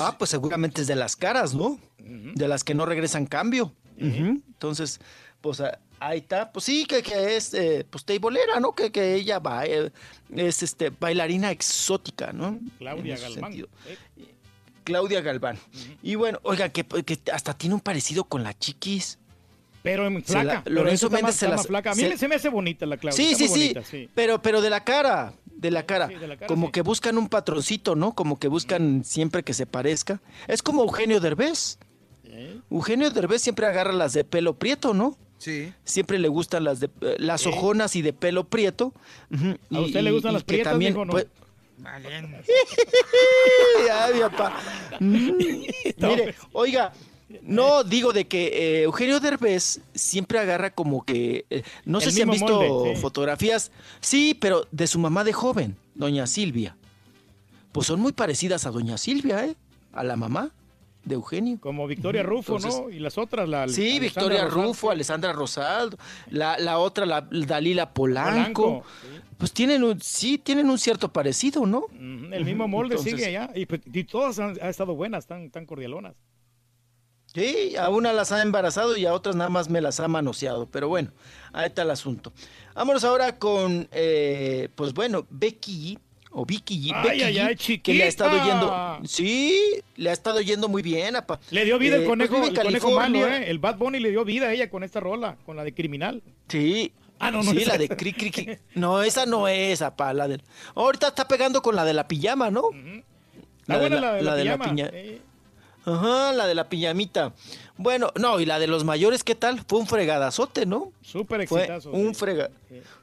Ah, 0.00 0.16
pues 0.18 0.30
seguramente 0.30 0.80
es 0.82 0.86
de 0.86 0.96
las 0.96 1.16
caras, 1.16 1.54
¿no? 1.54 1.78
De 1.98 2.48
las 2.48 2.64
que 2.64 2.74
no 2.74 2.86
regresan 2.86 3.26
cambio. 3.26 3.72
Entonces, 3.98 5.00
pues 5.40 5.60
a- 5.60 5.78
ahí 6.00 6.18
está. 6.18 6.50
Pues 6.52 6.64
sí, 6.64 6.86
que, 6.86 7.02
que 7.02 7.36
es, 7.36 7.52
eh, 7.54 7.86
pues 7.88 8.04
teibolera, 8.04 8.58
¿no? 8.60 8.72
Que, 8.72 8.90
que 8.90 9.14
ella 9.14 9.38
va, 9.38 9.66
eh, 9.66 9.92
es 10.34 10.62
este, 10.62 10.90
bailarina 10.90 11.50
exótica, 11.50 12.32
¿no? 12.32 12.58
Claudia 12.78 13.18
Galván. 13.18 13.54
Claudia 14.84 15.20
Galván. 15.20 15.58
Y 16.02 16.14
bueno, 16.16 16.40
oiga, 16.42 16.68
que, 16.70 16.84
que 16.84 17.18
hasta 17.32 17.54
tiene 17.54 17.74
un 17.74 17.80
parecido 17.80 18.24
con 18.24 18.42
la 18.42 18.58
chiquis. 18.58 19.18
Pero 19.82 20.06
en 20.06 20.24
Se 20.24 20.34
la- 20.34 20.40
flaca. 20.42 20.60
pero 20.64 20.76
Lorenzo 20.76 21.08
Méndez 21.08 21.22
más- 21.22 21.34
se 21.36 21.48
más 21.48 21.66
flaca. 21.66 21.92
A 21.92 21.94
mí 21.94 22.02
se- 22.02 22.18
se 22.18 22.28
me 22.28 22.34
hace 22.34 22.48
bonita 22.50 22.84
la 22.86 22.96
Claudia. 22.98 23.16
Sí, 23.16 23.34
sí, 23.34 23.48
muy 23.48 23.58
sí, 23.58 23.72
bonita, 23.74 24.10
Pero, 24.14 24.42
pero 24.42 24.60
de 24.60 24.70
la 24.70 24.84
cara, 24.84 25.32
de 25.46 25.70
la 25.70 25.84
cara. 25.86 26.08
de 26.08 26.28
la 26.28 26.36
cara, 26.36 26.46
como 26.46 26.66
sí. 26.66 26.72
que 26.72 26.82
buscan 26.82 27.16
un 27.18 27.28
patroncito, 27.28 27.94
¿no? 27.96 28.14
Como 28.14 28.38
que 28.38 28.48
buscan 28.48 29.04
siempre 29.04 29.42
que 29.42 29.54
se 29.54 29.66
parezca. 29.66 30.20
Es 30.48 30.62
como 30.62 30.82
Eugenio 30.82 31.20
Derbez. 31.20 31.78
Eugenio 32.70 33.10
Derbez 33.10 33.42
siempre 33.42 33.66
agarra 33.66 33.92
las 33.92 34.12
de 34.12 34.24
pelo 34.24 34.54
prieto, 34.54 34.94
¿no? 34.94 35.16
Sí. 35.38 35.72
Siempre 35.84 36.18
le 36.18 36.28
gustan 36.28 36.64
las 36.64 36.80
de 36.80 36.90
eh, 37.00 37.16
las 37.18 37.46
ojonas 37.46 37.96
y 37.96 38.02
de 38.02 38.12
pelo 38.12 38.44
prieto. 38.44 38.92
¿A 39.32 39.56
Y- 39.78 39.84
usted 39.86 40.02
le 40.02 40.12
gustan 40.12 40.32
y 40.32 40.34
las 40.34 40.44
prietas, 40.44 40.72
también, 40.72 40.92
mijo, 40.92 41.04
no? 41.06 41.12
pues, 41.12 41.26
Ay, 43.90 44.14
mi 44.14 44.20
papá. 44.20 44.56
Mm, 45.00 45.30
Mire, 45.96 46.34
oiga, 46.52 46.92
no 47.42 47.84
digo 47.84 48.12
de 48.12 48.26
que 48.26 48.46
eh, 48.48 48.82
Eugenio 48.82 49.20
Derbez 49.20 49.80
siempre 49.94 50.38
agarra 50.38 50.70
como 50.70 51.04
que 51.04 51.46
eh, 51.50 51.62
no 51.84 51.98
El 51.98 52.04
sé 52.04 52.10
si 52.10 52.22
han 52.22 52.30
visto 52.30 52.60
molde, 52.60 52.94
sí. 52.96 53.00
fotografías, 53.00 53.70
sí, 54.00 54.36
pero 54.40 54.66
de 54.72 54.86
su 54.86 54.98
mamá 54.98 55.24
de 55.24 55.32
joven, 55.32 55.76
doña 55.94 56.26
Silvia. 56.26 56.76
Pues 57.72 57.86
son 57.86 58.00
muy 58.00 58.12
parecidas 58.12 58.66
a 58.66 58.70
doña 58.70 58.98
Silvia, 58.98 59.44
¿eh? 59.46 59.54
A 59.92 60.02
la 60.04 60.16
mamá. 60.16 60.50
de 61.02 61.14
Eugenio. 61.14 61.58
Como 61.60 61.86
Victoria 61.86 62.22
Rufo, 62.22 62.56
Entonces- 62.56 62.78
¿no? 62.78 62.90
Y 62.90 62.98
las 62.98 63.16
otras, 63.16 63.48
la 63.48 63.66
Sí, 63.68 63.98
Victoria 63.98 64.44
Rosaldo. 64.44 64.66
Rufo, 64.68 64.90
Alessandra 64.90 65.32
Rosaldo, 65.32 65.96
la, 66.28 66.58
la 66.58 66.78
otra, 66.78 67.06
la 67.06 67.22
Dalila 67.22 67.94
Polanco. 67.94 68.82
Polanco, 68.82 68.84
Pues 69.38 69.50
tienen 69.52 69.82
un, 69.82 69.98
sí, 70.02 70.36
tienen 70.36 70.68
un 70.68 70.78
cierto 70.78 71.10
parecido, 71.10 71.64
¿no? 71.64 71.86
El 71.98 72.44
mismo 72.44 72.68
molde 72.68 72.96
Entonces- 72.96 73.14
sigue 73.14 73.26
allá. 73.28 73.50
Y, 73.54 73.64
pues, 73.64 73.80
y 73.90 74.04
todas 74.04 74.38
han, 74.40 74.58
han 74.60 74.68
estado 74.68 74.94
buenas, 74.94 75.26
tan, 75.26 75.50
tan 75.50 75.64
cordialonas. 75.64 76.16
Sí, 77.34 77.76
a 77.76 77.88
una 77.90 78.12
las 78.12 78.32
ha 78.32 78.42
embarazado 78.42 78.96
y 78.96 79.06
a 79.06 79.12
otras 79.14 79.36
nada 79.36 79.50
más 79.50 79.68
me 79.70 79.80
las 79.80 80.00
ha 80.00 80.08
manoseado. 80.08 80.66
Pero 80.66 80.88
bueno, 80.88 81.12
ahí 81.52 81.66
está 81.66 81.82
el 81.82 81.90
asunto. 81.90 82.32
Vámonos 82.74 83.04
ahora 83.04 83.38
con, 83.38 83.88
eh, 83.92 84.68
pues 84.74 84.92
bueno, 84.94 85.26
Becky 85.30 85.98
o 86.32 86.44
Vicky 86.46 86.90
Ay, 86.94 87.02
Becky 87.08 87.22
ay, 87.22 87.38
ay, 87.38 87.56
que 87.80 87.94
le 87.94 88.04
ha 88.04 88.06
estado 88.06 88.36
yendo, 88.44 89.00
sí, 89.04 89.56
le 89.96 90.10
ha 90.10 90.12
estado 90.12 90.40
yendo 90.40 90.68
muy 90.68 90.80
bien, 90.82 91.16
apa. 91.16 91.40
Le 91.50 91.64
dio 91.64 91.78
vida 91.78 91.96
Eh, 91.96 92.00
el 92.00 92.04
pues 92.06 92.10
conejo, 92.10 92.34
vive 92.36 92.46
en 92.46 92.50
el 92.56 92.62
conejo 92.64 92.86
California. 92.96 93.38
¿eh? 93.38 93.50
El 93.50 93.58
Bad 93.58 93.76
Bunny 93.78 93.98
le 94.00 94.10
dio 94.10 94.24
vida 94.24 94.46
a 94.46 94.52
ella 94.52 94.70
con 94.70 94.82
esta 94.84 95.00
rola, 95.00 95.36
con 95.44 95.56
la 95.56 95.64
de 95.64 95.74
criminal. 95.74 96.22
Sí. 96.48 96.92
Ah, 97.18 97.30
no, 97.30 97.42
no. 97.42 97.50
sí, 97.50 97.58
esa- 97.58 97.72
la 97.72 97.78
de 97.78 97.88
cri, 97.96 98.12
cri, 98.12 98.30
cri. 98.30 98.58
No, 98.74 99.02
esa 99.02 99.26
no 99.26 99.46
es, 99.48 99.82
apa, 99.82 100.12
la 100.14 100.26
del... 100.28 100.42
Ahorita 100.74 101.08
está 101.08 101.26
pegando 101.28 101.62
con 101.62 101.74
la 101.76 101.84
de 101.84 101.94
la 101.94 102.06
pijama, 102.08 102.50
¿no? 102.50 102.62
Está 103.62 103.78
buena 103.78 104.00
la 104.00 104.12
de 104.14 104.22
la 104.22 104.34
de 104.36 104.42
pijama, 104.44 104.64
piña- 104.64 104.90
eh. 104.92 105.20
Ajá, 105.94 106.32
la 106.32 106.46
de 106.46 106.54
la 106.54 106.68
piñamita. 106.68 107.32
Bueno, 107.76 108.12
no, 108.20 108.40
y 108.40 108.46
la 108.46 108.58
de 108.58 108.66
los 108.66 108.84
mayores, 108.84 109.24
¿qué 109.24 109.34
tal? 109.34 109.64
Fue 109.66 109.78
un 109.78 109.86
fregadazote, 109.86 110.66
¿no? 110.66 110.92
Súper 111.00 111.48
Fue 111.48 111.62
exitazo. 111.62 111.90
un 111.90 112.14
sí. 112.14 112.20
frega... 112.20 112.50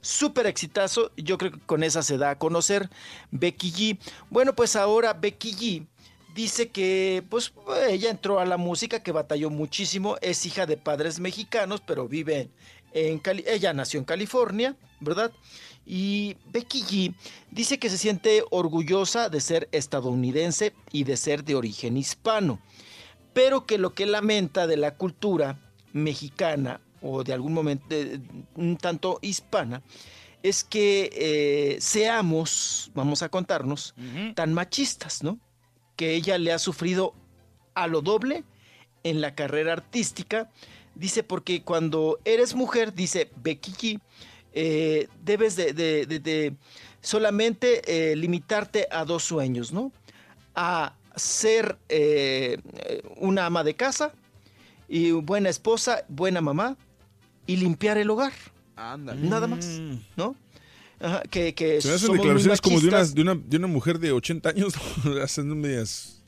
Súper 0.02 0.46
exitazo. 0.46 1.12
Yo 1.18 1.38
creo 1.38 1.52
que 1.52 1.60
con 1.60 1.84
esa 1.84 2.04
se 2.04 2.18
da 2.18 2.32
a 2.32 2.38
conocer 2.38 2.90
Becky 3.32 3.72
G. 3.72 4.00
Bueno, 4.30 4.56
pues 4.56 4.76
ahora 4.76 5.14
Becky 5.14 5.54
G 5.54 5.88
dice 6.36 6.70
que 6.70 7.24
pues 7.30 7.54
ella 7.90 8.12
entró 8.12 8.40
a 8.40 8.46
la 8.46 8.58
música, 8.58 9.02
que 9.02 9.12
batalló 9.12 9.50
muchísimo. 9.50 10.18
Es 10.22 10.46
hija 10.46 10.68
de 10.68 10.78
padres 10.78 11.20
mexicanos, 11.20 11.82
pero 11.86 12.08
vive 12.08 12.50
en 12.94 13.18
Cali... 13.20 13.44
Ella 13.48 13.74
nació 13.74 14.00
en 14.00 14.06
California, 14.06 14.76
¿verdad? 15.00 15.32
Y 15.86 16.36
Becky 16.52 16.84
G 16.84 17.16
dice 17.50 17.80
que 17.80 17.90
se 17.90 17.98
siente 17.98 18.44
orgullosa 18.52 19.30
de 19.30 19.42
ser 19.42 19.70
estadounidense 19.72 20.74
y 20.92 21.06
de 21.06 21.18
ser 21.18 21.44
de 21.44 21.56
origen 21.56 21.98
hispano 21.98 22.60
pero 23.38 23.66
que 23.68 23.78
lo 23.78 23.94
que 23.94 24.06
lamenta 24.06 24.66
de 24.68 24.78
la 24.78 24.96
cultura 24.96 25.60
mexicana 25.94 26.82
o 27.02 27.24
de 27.24 27.34
algún 27.34 27.54
momento 27.54 27.86
de- 27.90 28.20
un 28.56 28.78
tanto 28.78 29.20
hispana 29.22 29.82
es 30.44 30.64
que 30.64 31.10
eh, 31.14 31.78
seamos, 31.80 32.92
vamos 32.96 33.22
a 33.22 33.30
contarnos, 33.30 33.94
tan 34.36 34.54
machistas, 34.54 35.24
¿no? 35.24 35.40
Que 35.96 36.16
ella 36.16 36.38
le 36.38 36.52
ha 36.52 36.60
sufrido 36.60 37.14
a 37.76 37.88
lo 37.88 38.02
doble 38.02 38.44
en 39.04 39.22
la 39.22 39.36
carrera 39.36 39.74
artística. 39.74 40.50
Dice, 40.96 41.22
porque 41.24 41.62
cuando 41.64 42.20
eres 42.26 42.56
mujer, 42.56 42.94
dice 42.94 43.30
Becky 43.36 43.72
G, 43.72 44.00
eh, 44.54 45.08
debes 45.24 45.56
de, 45.56 45.74
de- 45.74 46.06
de- 46.08 46.20
de 46.20 46.54
solamente 47.02 47.68
eh, 48.12 48.16
limitarte 48.16 48.88
a 48.92 49.06
dos 49.06 49.24
sueños, 49.24 49.72
¿no? 49.74 49.92
A 50.56 50.94
ser 51.18 51.78
eh, 51.90 52.58
una 53.18 53.46
ama 53.46 53.64
de 53.64 53.76
casa 53.76 54.14
y 54.88 55.12
buena 55.12 55.50
esposa, 55.50 56.06
buena 56.08 56.42
mamá 56.42 56.78
y 57.46 57.58
limpiar 57.58 57.98
el 57.98 58.10
hogar. 58.10 58.34
Nada 58.76 59.48
más, 59.48 59.66
¿no? 60.16 60.36
Ajá, 61.00 61.22
que, 61.30 61.54
que 61.54 61.82
Se 61.82 61.90
me 61.90 61.94
hacen 61.96 62.12
declaraciones 62.14 62.62
como 62.62 62.80
de 62.80 62.88
una, 62.88 63.04
de, 63.04 63.22
una, 63.22 63.36
de 63.36 63.58
una 63.58 63.68
mujer 63.68 64.00
de 64.00 64.12
80 64.12 64.50
años, 64.50 64.74
hacen 65.24 65.60
medias... 65.60 66.24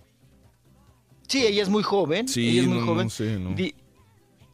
Sí, 1.28 1.46
ella 1.46 1.62
es 1.62 1.70
muy 1.70 1.84
joven. 1.84 2.28
Sí, 2.28 2.50
ella 2.50 2.62
es 2.62 2.68
muy 2.68 2.80
no, 2.80 2.86
joven. 2.86 3.06
no 3.06 3.10
sé, 3.10 3.38
no. 3.38 3.52
Di- 3.54 3.76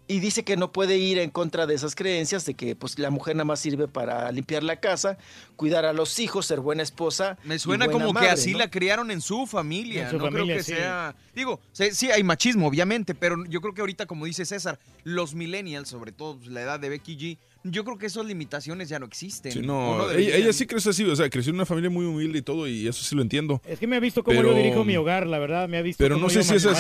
y 0.08 0.20
dice 0.20 0.44
que 0.44 0.56
no 0.56 0.72
puede 0.72 0.98
ir 0.98 1.18
en 1.18 1.30
contra 1.32 1.66
de 1.66 1.74
esas 1.74 1.96
creencias 1.96 2.46
de 2.46 2.54
que 2.54 2.76
pues 2.76 3.00
la 3.00 3.10
mujer 3.10 3.36
nada 3.36 3.46
más 3.46 3.60
sirve 3.60 3.88
para 3.88 4.32
limpiar 4.32 4.64
la 4.64 4.80
casa, 4.80 5.18
cuidar 5.56 5.86
a 5.86 5.94
los 5.94 6.20
hijos, 6.20 6.46
ser 6.46 6.60
buena 6.60 6.84
esposa. 6.84 7.38
Me 7.44 7.56
y 7.56 7.60
suena 7.60 7.86
buena 7.86 8.06
como 8.06 8.20
que 8.20 8.30
así 8.30 8.52
¿no? 8.52 8.60
la 8.60 8.70
criaron 8.70 9.10
en 9.12 9.22
su 9.22 9.48
familia. 9.48 10.04
En 10.06 10.10
su 10.12 10.18
no 10.18 10.26
familia, 10.26 10.46
creo 10.46 10.58
que 10.58 10.64
sí. 10.64 10.74
sea. 10.74 11.16
Digo, 11.34 11.60
sí, 11.72 11.86
sí 11.92 12.12
hay 12.12 12.24
machismo, 12.24 12.68
obviamente, 12.68 13.16
pero 13.16 13.44
yo 13.46 13.62
creo 13.62 13.74
que 13.74 13.82
ahorita, 13.82 14.06
como 14.06 14.26
dice 14.26 14.46
César, 14.46 14.80
los 15.04 15.34
millennials, 15.34 15.90
sobre 15.90 16.12
todo 16.12 16.38
pues, 16.38 16.50
la 16.50 16.62
edad 16.62 16.80
de 16.80 16.90
Becky 16.90 17.18
G, 17.18 17.38
yo 17.64 17.84
creo 17.84 17.98
que 17.98 18.06
esas 18.06 18.26
limitaciones 18.26 18.90
ya 18.90 19.00
no 19.00 19.08
existen. 19.08 19.52
Sí, 19.52 19.60
no, 19.62 20.12
ella, 20.12 20.36
ella 20.36 20.54
sí 20.54 20.68
creció 20.68 20.92
así, 20.92 21.04
o 21.04 21.16
sea, 21.16 21.30
creció 21.32 21.50
en 21.50 21.56
una 21.56 21.66
familia 21.66 21.90
muy 21.90 22.06
humilde 22.06 22.38
y 22.38 22.42
todo, 22.44 22.68
y 22.68 22.88
eso 22.88 23.04
sí 23.04 23.16
lo 23.16 23.24
entiendo. 23.24 23.60
Es 23.66 23.80
que 23.80 23.88
me 23.88 23.96
ha 23.96 24.00
visto 24.00 24.24
cómo 24.24 24.38
Pero- 24.38 24.52
yo 24.52 24.58
dirijo 24.58 24.84
mi 24.84 24.96
hogar, 24.98 25.26
la 25.26 25.40
verdad, 25.40 25.68
me 25.68 25.78
ha 25.78 25.82
visto 25.82 26.04
Pero 26.04 26.16
cómo 26.16 26.28
no 26.28 26.32
yo 26.34 26.44
sé 26.44 26.60
si 26.60 26.68
esas, 26.68 26.80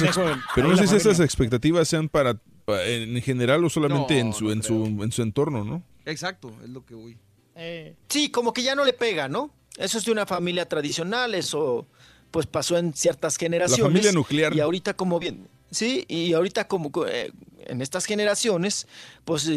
pero 0.53 0.67
no 0.67 0.77
sé 0.77 0.85
si 0.85 0.95
esas 0.97 1.19
expectativas 1.21 1.87
sean 1.87 2.07
para, 2.07 2.35
pa- 2.35 2.41
en 2.67 3.21
general 3.21 3.63
o 3.63 3.69
solamente 3.69 4.19
en 4.19 4.29
No, 4.29 4.33
su 4.33 4.51
en 4.51 4.63
su 4.63 4.85
en 5.03 5.11
su 5.11 5.21
entorno, 5.21 5.63
¿no? 5.63 5.83
Exacto, 6.05 6.51
es 6.63 6.69
lo 6.69 6.85
que 6.85 6.95
voy. 6.95 7.17
Eh, 7.55 7.95
Sí, 8.09 8.29
como 8.29 8.53
que 8.53 8.63
ya 8.63 8.75
no 8.75 8.83
le 8.85 8.93
pega, 8.93 9.27
¿no? 9.27 9.51
Eso 9.77 9.97
es 9.97 10.05
de 10.05 10.11
una 10.11 10.25
familia 10.25 10.67
tradicional, 10.67 11.35
eso 11.35 11.87
pues 12.31 12.45
pasó 12.47 12.77
en 12.77 12.93
ciertas 12.93 13.37
generaciones. 13.37 13.85
familia 13.85 14.11
nuclear. 14.11 14.53
Y 14.55 14.59
ahorita 14.59 14.93
como 14.95 15.19
bien, 15.19 15.47
sí, 15.71 16.05
y 16.07 16.33
ahorita 16.33 16.67
como 16.67 16.91
eh, 17.07 17.31
en 17.65 17.81
estas 17.81 18.05
generaciones, 18.05 18.87
pues, 19.23 19.47
eh, 19.47 19.53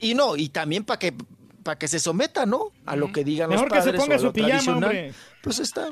y, 0.00 0.10
y 0.10 0.14
no, 0.14 0.36
y 0.36 0.48
también 0.48 0.84
para 0.84 0.98
que 0.98 1.14
para 1.62 1.78
que 1.78 1.88
se 1.88 1.98
someta, 2.00 2.46
¿no? 2.46 2.72
A 2.86 2.96
lo 2.96 3.12
que 3.12 3.22
digan 3.22 3.50
Mejor 3.50 3.68
los 3.68 3.72
que 3.74 3.82
se 3.82 3.88
padres 3.90 4.00
ponga 4.00 4.14
o 4.14 4.18
a 4.18 4.20
su 4.20 4.32
pijama, 4.32 4.50
tradicional. 4.52 4.84
hombre. 4.84 5.12
Pues 5.42 5.58
está, 5.58 5.88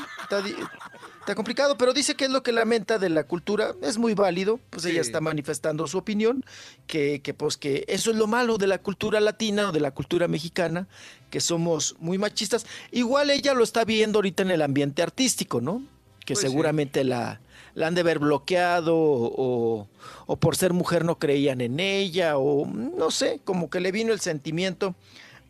está 1.28 1.34
complicado, 1.34 1.76
pero 1.76 1.92
dice 1.92 2.14
que 2.14 2.24
es 2.24 2.30
lo 2.30 2.42
que 2.42 2.52
lamenta 2.52 2.98
de 2.98 3.10
la 3.10 3.24
cultura, 3.24 3.74
es 3.82 3.98
muy 3.98 4.14
válido, 4.14 4.60
pues 4.70 4.86
ella 4.86 5.02
está 5.02 5.20
manifestando 5.20 5.86
su 5.86 5.98
opinión, 5.98 6.42
que, 6.86 7.20
que 7.20 7.34
pues 7.34 7.58
que 7.58 7.84
eso 7.86 8.10
es 8.10 8.16
lo 8.16 8.26
malo 8.26 8.56
de 8.56 8.66
la 8.66 8.78
cultura 8.78 9.20
latina 9.20 9.68
o 9.68 9.72
de 9.72 9.80
la 9.80 9.90
cultura 9.90 10.26
mexicana, 10.26 10.88
que 11.28 11.40
somos 11.40 11.96
muy 11.98 12.16
machistas. 12.16 12.64
Igual 12.92 13.28
ella 13.28 13.52
lo 13.52 13.62
está 13.62 13.84
viendo 13.84 14.20
ahorita 14.20 14.42
en 14.42 14.52
el 14.52 14.62
ambiente 14.62 15.02
artístico, 15.02 15.60
¿no? 15.60 15.82
Que 16.24 16.32
Pues 16.32 16.38
sí. 16.38 16.46
seguramente 16.46 17.04
la, 17.04 17.42
la 17.74 17.88
han 17.88 17.94
de 17.94 18.00
haber 18.00 18.20
bloqueado 18.20 18.96
o, 18.96 19.86
o 20.24 20.36
por 20.36 20.56
ser 20.56 20.72
mujer 20.72 21.04
no 21.04 21.18
creían 21.18 21.60
en 21.60 21.78
ella 21.78 22.38
o 22.38 22.64
no 22.66 23.10
sé, 23.10 23.42
como 23.44 23.68
que 23.68 23.80
le 23.80 23.92
vino 23.92 24.14
el 24.14 24.20
sentimiento 24.20 24.94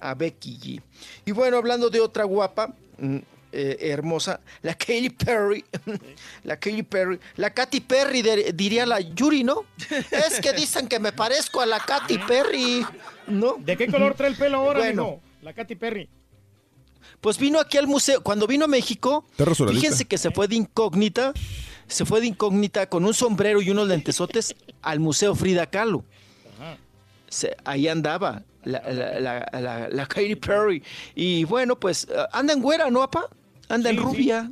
a 0.00 0.14
Becky 0.14 0.58
G. 0.58 0.82
Y 1.24 1.30
bueno, 1.30 1.56
hablando 1.56 1.88
de 1.88 2.00
otra 2.00 2.24
guapa, 2.24 2.74
mm, 2.98 3.18
eh, 3.52 3.76
hermosa, 3.80 4.40
la 4.62 4.74
Katy 4.74 5.10
Perry, 5.10 5.64
la 6.44 6.58
Katy 6.58 6.82
Perry, 6.82 7.18
la 7.36 7.50
Katy 7.50 7.80
Perry 7.80 8.22
de- 8.22 8.52
diría 8.52 8.84
la 8.86 9.00
Yuri, 9.00 9.44
¿no? 9.44 9.64
Es 10.10 10.40
que 10.40 10.52
dicen 10.52 10.86
que 10.88 10.98
me 10.98 11.12
parezco 11.12 11.60
a 11.60 11.66
la 11.66 11.80
Katy 11.80 12.18
Perry, 12.18 12.84
¿no? 13.26 13.54
¿De 13.58 13.76
qué 13.76 13.86
color 13.86 14.14
trae 14.14 14.30
el 14.30 14.36
pelo 14.36 14.58
ahora, 14.58 14.80
Bueno. 14.80 15.02
mijo? 15.04 15.20
La 15.42 15.52
Katy 15.52 15.74
Perry. 15.76 16.08
Pues 17.20 17.38
vino 17.38 17.58
aquí 17.58 17.78
al 17.78 17.86
museo, 17.86 18.22
cuando 18.22 18.46
vino 18.46 18.66
a 18.66 18.68
México, 18.68 19.24
fíjense 19.70 20.04
que 20.04 20.18
se 20.18 20.30
fue 20.30 20.46
de 20.46 20.56
incógnita, 20.56 21.32
se 21.86 22.04
fue 22.04 22.20
de 22.20 22.26
incógnita 22.28 22.88
con 22.88 23.04
un 23.04 23.14
sombrero 23.14 23.60
y 23.62 23.70
unos 23.70 23.88
lentesotes 23.88 24.54
al 24.82 25.00
Museo 25.00 25.34
Frida 25.34 25.66
Kahlo. 25.66 26.04
Se- 27.28 27.56
ahí 27.64 27.88
andaba 27.88 28.42
la, 28.64 28.80
la, 28.90 29.20
la, 29.20 29.48
la- 29.60 29.88
la 29.88 30.06
Katy 30.06 30.36
Perry. 30.36 30.82
Y 31.14 31.44
bueno, 31.44 31.78
pues 31.78 32.06
eh, 32.10 32.16
anda 32.32 32.52
en 32.54 32.62
güera, 32.62 32.90
¿no, 32.90 33.02
apa? 33.02 33.28
Anda 33.68 33.90
en 33.90 33.96
sí. 33.96 34.02
rubia. 34.02 34.50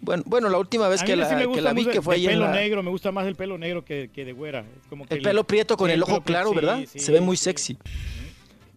Bueno, 0.00 0.22
bueno, 0.26 0.48
la 0.48 0.58
última 0.58 0.86
vez 0.88 1.00
que 1.02 1.12
sí 1.12 1.16
la, 1.16 1.28
que 1.28 1.72
vi 1.74 1.86
que 1.86 2.00
fue 2.00 2.14
ahí 2.16 2.24
en 2.26 2.30
pelo 2.32 2.44
la- 2.44 2.52
negro, 2.52 2.82
me 2.84 2.90
gusta 2.90 3.10
más 3.10 3.26
el 3.26 3.34
pelo 3.34 3.58
negro 3.58 3.84
que, 3.84 4.10
que 4.14 4.24
de 4.24 4.32
güera. 4.32 4.60
Es 4.60 4.86
como 4.88 5.06
que 5.06 5.14
el 5.14 5.22
pelo 5.22 5.42
prieto 5.44 5.76
con 5.76 5.88
Sí, 5.88 5.92
el 5.94 5.98
el 5.98 6.02
ojo 6.04 6.20
claro, 6.22 6.54
¿verdad? 6.54 6.80
sí, 6.90 7.00
Se 7.00 7.10
ve 7.10 7.20
muy 7.20 7.36
sí. 7.36 7.44
sexy. 7.44 7.78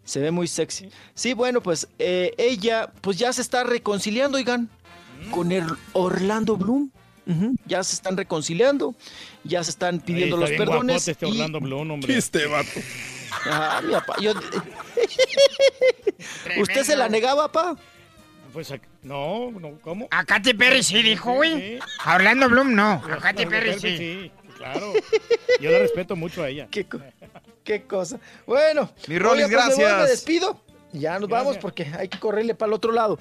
Se 0.04 0.20
ve 0.20 0.32
muy 0.32 0.48
sexy. 0.48 0.90
Sí, 1.14 1.34
bueno, 1.34 1.62
pues 1.62 1.88
eh, 2.00 2.34
ella 2.40 2.92
pues 3.02 3.18
ya 3.18 3.32
se 3.34 3.42
está 3.44 3.64
reconciliando, 3.64 4.38
oigan, 4.40 4.68
con 5.30 5.52
el 5.52 5.66
Orlando 5.94 6.58
Bloom. 6.58 6.90
Ya 7.66 7.82
se 7.84 7.96
están 7.96 8.18
reconciliando, 8.18 8.94
ya 9.46 9.64
se 9.64 9.70
están 9.70 10.02
pidiendo 10.02 10.36
Ay, 10.38 10.42
los 10.42 10.52
perdones. 10.52 11.08
este 11.08 11.28
y- 11.28 11.32
Orlando 11.32 11.60
Bloom, 11.62 11.92
hombre. 11.92 12.14
Este 12.18 12.46
vato. 12.48 12.68
Ah, 13.46 13.80
mi 13.86 13.94
papá, 13.94 14.16
yo- 14.20 14.34
¿Usted 16.60 16.84
se 16.84 16.96
la 16.96 17.10
negaba, 17.10 17.52
pa? 17.52 17.78
Pues 18.54 18.74
no, 19.04 19.52
no, 19.52 19.78
¿cómo? 19.82 20.08
A 20.12 20.26
Katy 20.26 20.54
Perry 20.54 20.84
sí 20.84 21.02
dijo, 21.02 21.34
güey. 21.34 21.80
A 22.04 22.16
Orlando 22.16 22.50
Bloom 22.50 22.74
no. 22.76 23.02
A 23.10 23.18
Katy 23.18 23.46
Perry 23.46 23.80
sí. 23.80 24.32
claro. 24.58 24.94
Yo 25.62 25.72
la 25.72 25.80
respeto 25.80 26.16
mucho 26.16 26.44
a 26.44 26.50
ella. 26.50 26.68
Qué, 26.70 26.86
co- 26.86 27.00
qué 27.64 27.84
cosa. 27.84 28.20
Bueno, 28.46 28.92
Mi 29.08 29.18
Rolis, 29.20 29.46
oiga, 29.46 29.66
pues, 29.66 29.78
gracias. 29.78 30.02
me 30.04 30.08
despido. 30.10 30.62
Ya 30.94 31.18
nos 31.20 31.30
vamos 31.30 31.58
porque 31.58 31.90
hay 31.98 32.10
que 32.10 32.20
correrle 32.20 32.54
para 32.54 32.68
el 32.68 32.74
otro 32.74 32.92
lado. 32.92 33.18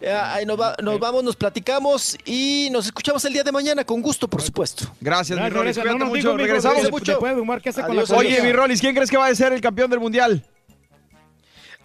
Ya, 0.00 0.32
ahí 0.32 0.46
nos, 0.46 0.58
va- 0.58 0.76
nos 0.82 0.98
vamos, 0.98 1.22
nos 1.24 1.36
platicamos 1.36 2.16
y 2.24 2.68
nos 2.70 2.86
escuchamos 2.86 3.22
el 3.26 3.32
día 3.34 3.42
de 3.42 3.52
mañana 3.52 3.84
con 3.84 4.00
gusto, 4.00 4.28
por 4.28 4.40
supuesto. 4.40 4.84
Gracias, 5.00 5.36
mi 5.36 5.42
Gracias, 5.42 5.52
Rolis. 5.58 5.76
gracias. 5.76 5.82
Cuídate 5.84 5.98
No 5.98 6.06
mucho. 6.06 6.28
mijo, 6.28 6.36
Regresamos. 6.38 6.90
mucho. 6.90 7.12
después 7.12 7.34
de 7.34 7.38
fumar, 7.40 7.60
¿qué 7.60 7.68
hace 7.68 7.80
con 7.82 7.96
la 7.96 8.02
Adiós, 8.02 8.16
comida? 8.16 8.34
Oye, 8.38 8.42
mi 8.42 8.52
Rolis, 8.52 8.80
¿quién 8.80 8.94
crees 8.94 9.10
que 9.10 9.16
va 9.18 9.26
a 9.26 9.34
ser 9.34 9.52
el 9.52 9.60
campeón 9.60 9.90
del 9.90 10.00
mundial? 10.00 10.42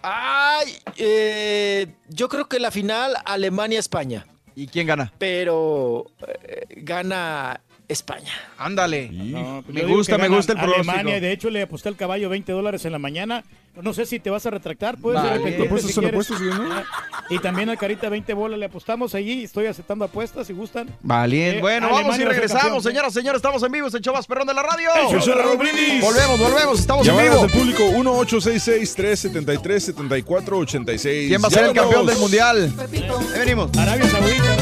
Ay, 0.02 0.78
eh, 0.96 1.86
yo 2.08 2.28
creo 2.28 2.48
que 2.48 2.58
la 2.60 2.70
final 2.70 3.14
Alemania-España, 3.24 4.26
¿Y 4.54 4.68
quién 4.68 4.86
gana? 4.86 5.12
pero 5.18 6.06
eh, 6.26 6.66
gana 6.76 7.60
España. 7.88 8.32
Ándale. 8.58 9.08
No, 9.12 9.62
pues 9.64 9.74
me 9.74 9.84
gusta, 9.84 10.18
me 10.18 10.28
gusta 10.28 10.52
el 10.52 10.58
pronóstico. 10.58 10.90
Alemania, 10.92 11.20
de 11.20 11.32
hecho, 11.32 11.50
le 11.50 11.62
aposté 11.62 11.88
al 11.88 11.96
caballo 11.96 12.28
20 12.28 12.50
dólares 12.52 12.84
en 12.84 12.92
la 12.92 12.98
mañana. 12.98 13.44
No 13.80 13.92
sé 13.92 14.06
si 14.06 14.18
te 14.18 14.30
vas 14.30 14.44
a 14.46 14.50
retractar, 14.50 14.96
puedes 14.96 15.22
Vale. 15.22 15.64
Apuestas 15.64 15.92
si 15.92 16.04
apuestas, 16.04 16.38
¿sí, 16.38 16.44
no? 16.44 16.72
Ah, 16.72 16.82
Y 17.28 17.38
también 17.40 17.68
al 17.68 17.76
Carita 17.76 18.08
20 18.08 18.32
bolas 18.32 18.58
le 18.58 18.64
apostamos 18.66 19.14
allí. 19.14 19.44
Estoy 19.44 19.66
aceptando 19.66 20.04
apuestas 20.06 20.46
si 20.46 20.54
gustan. 20.54 20.88
Valiente. 21.02 21.58
Eh, 21.58 21.60
bueno, 21.60 21.88
Alemania 21.88 22.02
vamos 22.08 22.18
y 22.18 22.22
a 22.22 22.28
regresamos, 22.28 22.82
señoras, 22.82 23.12
señores. 23.12 23.36
Estamos 23.36 23.62
en 23.62 23.70
vivo, 23.72 23.88
es 23.88 23.94
el 23.94 24.00
show 24.00 24.14
más 24.14 24.26
perrón 24.26 24.46
de 24.46 24.54
la 24.54 24.62
radio. 24.62 24.88
El 25.10 25.20
show 25.20 25.26
de 25.36 25.42
Raúl 25.42 25.58
Brindis. 25.58 26.00
Volvemos, 26.00 26.38
volvemos, 26.38 26.80
estamos 26.80 27.06
en 27.06 27.14
Llamadas 27.14 27.32
vivo. 27.34 27.46
del 27.46 27.74
público 27.76 27.84
1-866-373-7486. 29.84 31.28
¿Quién 31.28 31.42
va 31.42 31.48
a 31.48 31.50
ser 31.50 31.64
el 31.66 31.72
campeón 31.74 32.06
del 32.06 32.18
mundial? 32.18 32.72
Ahí 32.80 33.38
venimos. 33.38 33.70
Arabia 33.76 34.08
Saudita. 34.08 34.56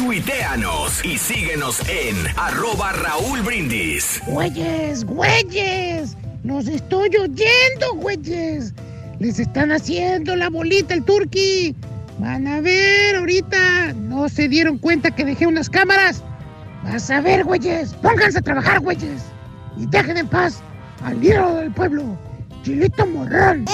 Tuiteanos 0.00 1.04
y 1.04 1.18
síguenos 1.18 1.78
en 1.86 2.16
arroba 2.38 2.90
Raúl 2.90 3.42
Brindis. 3.42 4.22
Güeyes, 4.26 5.04
güeyes, 5.04 6.16
los 6.42 6.66
estoy 6.68 7.10
oyendo, 7.18 7.94
güeyes. 7.96 8.72
Les 9.18 9.38
están 9.38 9.70
haciendo 9.72 10.34
la 10.36 10.48
bolita 10.48 10.94
el 10.94 11.04
turqui. 11.04 11.76
Van 12.18 12.46
a 12.46 12.62
ver 12.62 13.16
ahorita. 13.16 13.92
No 13.92 14.30
se 14.30 14.48
dieron 14.48 14.78
cuenta 14.78 15.14
que 15.14 15.22
dejé 15.22 15.46
unas 15.46 15.68
cámaras. 15.68 16.22
Vas 16.82 17.10
a 17.10 17.20
ver, 17.20 17.44
güeyes. 17.44 17.92
Pónganse 17.92 18.38
a 18.38 18.42
trabajar, 18.42 18.80
güeyes. 18.80 19.20
Y 19.76 19.84
dejen 19.84 20.16
en 20.16 20.28
paz 20.28 20.62
al 21.04 21.20
líder 21.20 21.44
del 21.56 21.72
pueblo, 21.72 22.18
Chilito 22.62 23.06
Morrón. 23.06 23.66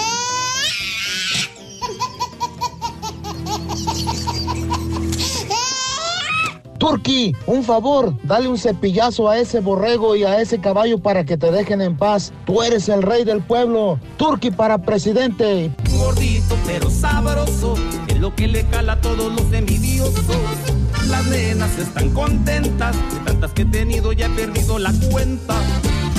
Turki, 6.87 7.35
un 7.49 7.65
favor, 7.65 8.15
dale 8.23 8.47
un 8.47 8.57
cepillazo 8.57 9.29
a 9.29 9.39
ese 9.39 9.59
borrego 9.59 10.15
y 10.15 10.23
a 10.23 10.41
ese 10.41 10.61
caballo 10.61 11.01
para 11.01 11.25
que 11.25 11.37
te 11.37 11.51
dejen 11.51 11.81
en 11.81 11.97
paz. 11.97 12.33
Tú 12.45 12.63
eres 12.63 12.89
el 12.89 13.03
rey 13.03 13.25
del 13.25 13.43
pueblo. 13.43 13.99
Turki 14.17 14.53
para 14.53 14.79
presidente. 14.79 15.73
Gordito 15.99 16.57
pero 16.65 16.89
sabroso, 16.89 17.75
es 18.07 18.21
lo 18.21 18.37
que 18.37 18.47
le 18.47 18.65
cala 18.67 18.93
a 18.93 19.01
todos 19.01 19.33
los 19.33 19.53
envidiosos. 19.53 20.25
Las 21.09 21.27
nenas 21.27 21.77
están 21.77 22.11
contentas, 22.11 22.95
de 23.13 23.19
tantas 23.25 23.51
que 23.51 23.63
he 23.63 23.67
tenido 23.67 24.13
ya 24.13 24.27
he 24.27 24.31
perdido 24.31 24.79
la 24.79 24.93
cuenta. 25.11 25.57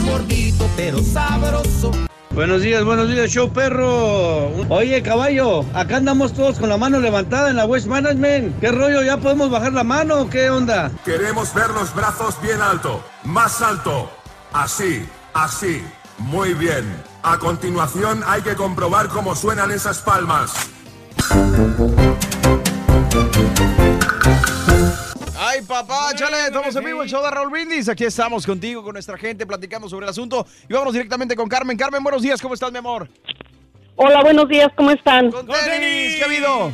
Gordito 0.05 0.65
pero 0.75 1.01
sabroso. 1.01 1.91
Buenos 2.37 2.61
días, 2.61 2.83
buenos 2.83 3.09
días, 3.09 3.31
show 3.31 3.51
perro. 3.51 4.51
Oye, 4.69 5.01
caballo, 5.01 5.65
acá 5.73 5.97
andamos 5.97 6.33
todos 6.33 6.59
con 6.59 6.69
la 6.69 6.77
mano 6.77 6.99
levantada 6.99 7.49
en 7.49 7.55
la 7.55 7.65
West 7.65 7.87
Management. 7.87 8.59
¿Qué 8.59 8.71
rollo? 8.71 9.01
¿Ya 9.01 9.17
podemos 9.17 9.49
bajar 9.49 9.73
la 9.73 9.83
mano 9.83 10.21
o 10.21 10.29
qué 10.29 10.51
onda? 10.51 10.91
Queremos 11.03 11.51
ver 11.55 11.71
los 11.71 11.95
brazos 11.95 12.39
bien 12.39 12.61
alto, 12.61 13.03
más 13.23 13.63
alto. 13.63 14.11
Así, 14.53 15.03
así. 15.33 15.83
Muy 16.19 16.53
bien. 16.53 16.85
A 17.23 17.39
continuación 17.39 18.23
hay 18.27 18.43
que 18.43 18.53
comprobar 18.53 19.07
cómo 19.07 19.35
suenan 19.35 19.71
esas 19.71 19.97
palmas. 19.97 20.53
Ay, 25.57 25.63
papá, 25.63 26.11
chale, 26.13 26.37
estamos 26.45 26.75
en 26.75 26.83
vivo, 26.83 27.01
el 27.01 27.09
show 27.09 27.23
de 27.23 27.31
Raúl 27.31 27.49
Brindis. 27.49 27.89
Aquí 27.89 28.03
estamos 28.03 28.45
contigo, 28.45 28.83
con 28.83 28.93
nuestra 28.93 29.17
gente, 29.17 29.43
platicando 29.47 29.89
sobre 29.89 30.05
el 30.05 30.11
asunto. 30.11 30.45
Y 30.69 30.73
vámonos 30.73 30.93
directamente 30.93 31.35
con 31.35 31.49
Carmen. 31.49 31.75
Carmen, 31.75 32.03
buenos 32.03 32.21
días, 32.21 32.39
¿cómo 32.39 32.53
estás, 32.53 32.71
mi 32.71 32.77
amor? 32.77 33.09
Hola, 33.95 34.21
buenos 34.21 34.47
días, 34.47 34.67
¿cómo 34.75 34.91
están? 34.91 35.31
Con 35.31 35.47
tenis, 35.47 36.17
¿qué 36.17 36.21
ha 36.21 36.25
habido? 36.25 36.71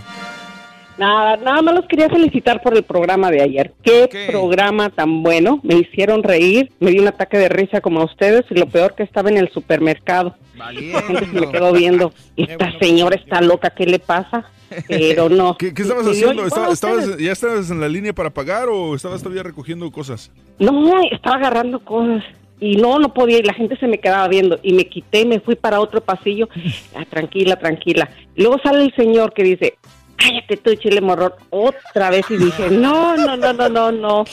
Nada, 0.98 1.38
nada 1.38 1.62
más 1.62 1.76
los 1.76 1.86
quería 1.88 2.10
felicitar 2.10 2.62
por 2.62 2.76
el 2.76 2.84
programa 2.84 3.32
de 3.32 3.42
ayer. 3.42 3.74
Qué 3.84 4.28
programa 4.30 4.90
tan 4.90 5.24
bueno, 5.24 5.62
me 5.64 5.76
hicieron 5.76 6.22
reír, 6.22 6.70
me 6.82 6.92
di 6.92 7.00
un 7.00 7.08
ataque 7.08 7.38
de 7.38 7.48
risa 7.48 7.80
como 7.80 8.02
a 8.02 8.06
ustedes 8.06 8.44
y 8.50 8.56
lo 8.56 8.66
peor 8.66 8.96
que 8.96 9.04
estaba 9.04 9.30
en 9.30 9.38
el 9.38 9.50
supermercado. 9.54 10.36
La 10.58 10.68
gente 10.74 11.20
se 11.32 11.40
me 11.40 11.50
quedó 11.50 11.72
viendo, 11.72 12.12
esta 12.36 12.78
señora 12.80 13.16
está 13.16 13.40
loca, 13.40 13.70
¿qué 13.70 13.86
le 13.86 14.00
pasa? 14.00 14.44
Pero 14.88 15.30
no. 15.30 15.58
¿Qué, 15.58 15.74
qué 15.74 15.82
estabas 15.84 16.08
haciendo? 16.08 16.44
bueno, 16.48 16.72
¿Estabas- 16.72 17.18
¿Ya 17.18 17.32
estabas 17.32 17.70
en 17.72 17.80
la 17.80 17.88
línea 17.90 18.14
para 18.14 18.30
pagar 18.30 18.68
o 18.70 18.96
estabas 18.96 19.22
todavía 19.22 19.44
recogiendo 19.44 19.90
cosas? 19.92 20.32
No, 20.60 20.72
estaba 21.12 21.36
agarrando 21.38 21.80
cosas. 21.84 22.24
Y 22.60 22.78
no, 22.78 22.98
no 22.98 23.14
podía, 23.14 23.40
y 23.40 23.44
la 23.44 23.54
gente 23.54 23.76
se 23.78 23.88
me 23.88 23.98
quedaba 24.00 24.28
viendo. 24.30 24.58
Y 24.64 24.74
me 24.74 24.88
quité 24.88 25.26
me 25.26 25.40
fui 25.42 25.56
para 25.56 25.80
otro 25.80 26.02
pasillo. 26.02 26.48
Ah, 26.96 27.06
tranquila, 27.10 27.58
tranquila. 27.58 28.10
Luego 28.36 28.58
sale 28.64 28.84
el 28.84 28.96
señor 28.96 29.34
que 29.34 29.44
dice, 29.44 29.78
cállate 30.16 30.58
tú, 30.58 30.74
chile 30.76 31.02
morrón, 31.02 31.34
otra 31.50 32.10
vez. 32.10 32.26
Y 32.30 32.38
dije, 32.38 32.70
no, 32.72 33.18
no, 33.18 33.36
no, 33.36 33.52
no, 33.54 33.68
no, 33.70 33.92
no. 33.92 34.24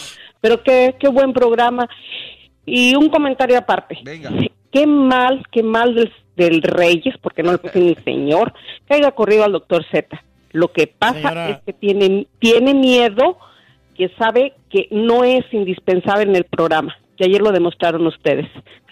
Pero 0.40 0.62
qué, 0.62 0.94
qué 1.00 1.08
buen 1.08 1.32
programa. 1.32 1.88
Y 2.66 2.94
un 2.94 3.08
comentario 3.08 3.58
aparte. 3.58 3.98
Qué 4.70 4.86
mal, 4.86 5.42
qué 5.50 5.62
mal 5.64 5.94
del, 5.96 6.12
del 6.36 6.62
Reyes, 6.62 7.16
porque 7.20 7.42
no 7.42 7.50
le 7.52 7.58
puse 7.58 7.80
ni 7.80 7.94
señor, 7.96 8.52
que 8.86 8.94
haya 8.94 9.10
corrido 9.10 9.42
al 9.44 9.52
doctor 9.52 9.84
Z. 9.90 10.22
Lo 10.52 10.72
que 10.72 10.86
pasa 10.86 11.14
Señora. 11.20 11.48
es 11.50 11.58
que 11.64 11.72
tiene, 11.72 12.26
tiene 12.38 12.74
miedo 12.74 13.38
que 13.96 14.08
sabe 14.18 14.54
que 14.70 14.88
no 14.90 15.24
es 15.24 15.44
indispensable 15.52 16.22
en 16.24 16.36
el 16.36 16.44
programa. 16.44 16.94
Y 17.18 17.24
ayer 17.24 17.42
lo 17.42 17.52
demostraron 17.52 18.06
ustedes. 18.06 18.46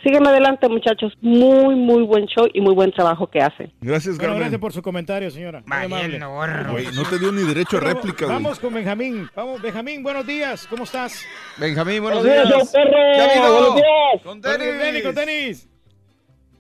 Sigan 0.05 0.27
adelante, 0.27 0.69
muchachos. 0.69 1.15
Muy, 1.23 1.75
muy 1.75 2.03
buen 2.03 2.27
show 2.27 2.47
y 2.53 2.61
muy 2.61 2.75
buen 2.75 2.93
trabajo 2.93 3.27
que 3.27 3.41
hacen. 3.41 3.73
Gracias, 3.81 4.19
Bueno, 4.19 4.35
gracias 4.37 4.61
por 4.61 4.73
su 4.75 4.83
comentario, 4.83 5.31
señora. 5.31 5.63
Güey, 5.67 6.87
no 6.95 7.05
te 7.09 7.19
dio 7.19 7.33
ni 7.33 7.43
derecho 7.43 7.79
a 7.79 7.81
réplica, 7.81 8.27
güey. 8.27 8.37
Vamos 8.37 8.61
con 8.61 8.75
Benjamín. 8.75 9.31
Vamos, 9.35 9.63
Benjamín, 9.63 10.03
buenos 10.03 10.27
días. 10.27 10.67
¿Cómo 10.69 10.85
estás? 10.85 11.25
Benjamín, 11.57 12.03
buenos 12.03 12.23
Buenos 12.23 12.45
días. 12.49 12.55
días, 12.59 12.71
perro. 12.73 12.91
¿Qué 13.15 13.21
ha 13.21 13.31
habido? 13.31 13.53
Buenos 13.55 13.75
días. 13.77 14.23
Con 14.23 14.43
Con 14.43 14.43
tenis. 14.43 14.79
tenis, 14.83 15.03
con 15.03 15.15
tenis. 15.15 15.69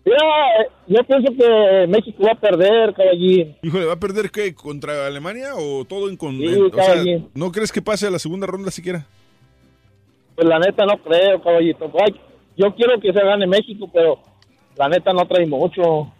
Mira, 0.08 0.70
yo 0.86 1.04
pienso 1.04 1.32
que 1.36 1.86
México 1.86 2.24
va 2.24 2.32
a 2.32 2.40
perder, 2.40 2.94
caballín. 2.94 3.56
Híjole, 3.62 3.84
¿va 3.84 3.92
a 3.92 4.00
perder 4.00 4.30
qué? 4.30 4.54
¿Contra 4.54 5.06
Alemania 5.06 5.54
o 5.54 5.84
todo 5.84 6.08
en 6.08 6.16
con... 6.16 6.38
Sí, 6.38 6.46
o 6.46 6.74
sea. 6.74 7.04
¿no 7.34 7.52
crees 7.52 7.70
que 7.70 7.82
pase 7.82 8.06
a 8.06 8.10
la 8.10 8.18
segunda 8.18 8.46
ronda 8.46 8.70
siquiera? 8.70 9.06
Pues 10.34 10.48
la 10.48 10.58
neta 10.58 10.86
no 10.86 10.96
creo, 11.02 11.42
caballito. 11.42 11.92
Ay, 12.04 12.14
yo 12.56 12.74
quiero 12.74 12.98
que 13.00 13.12
se 13.12 13.22
gane 13.22 13.46
México, 13.46 13.90
pero 13.92 14.18
la 14.76 14.88
neta 14.88 15.12
no 15.12 15.26
trae 15.26 15.46
mucho. 15.46 16.10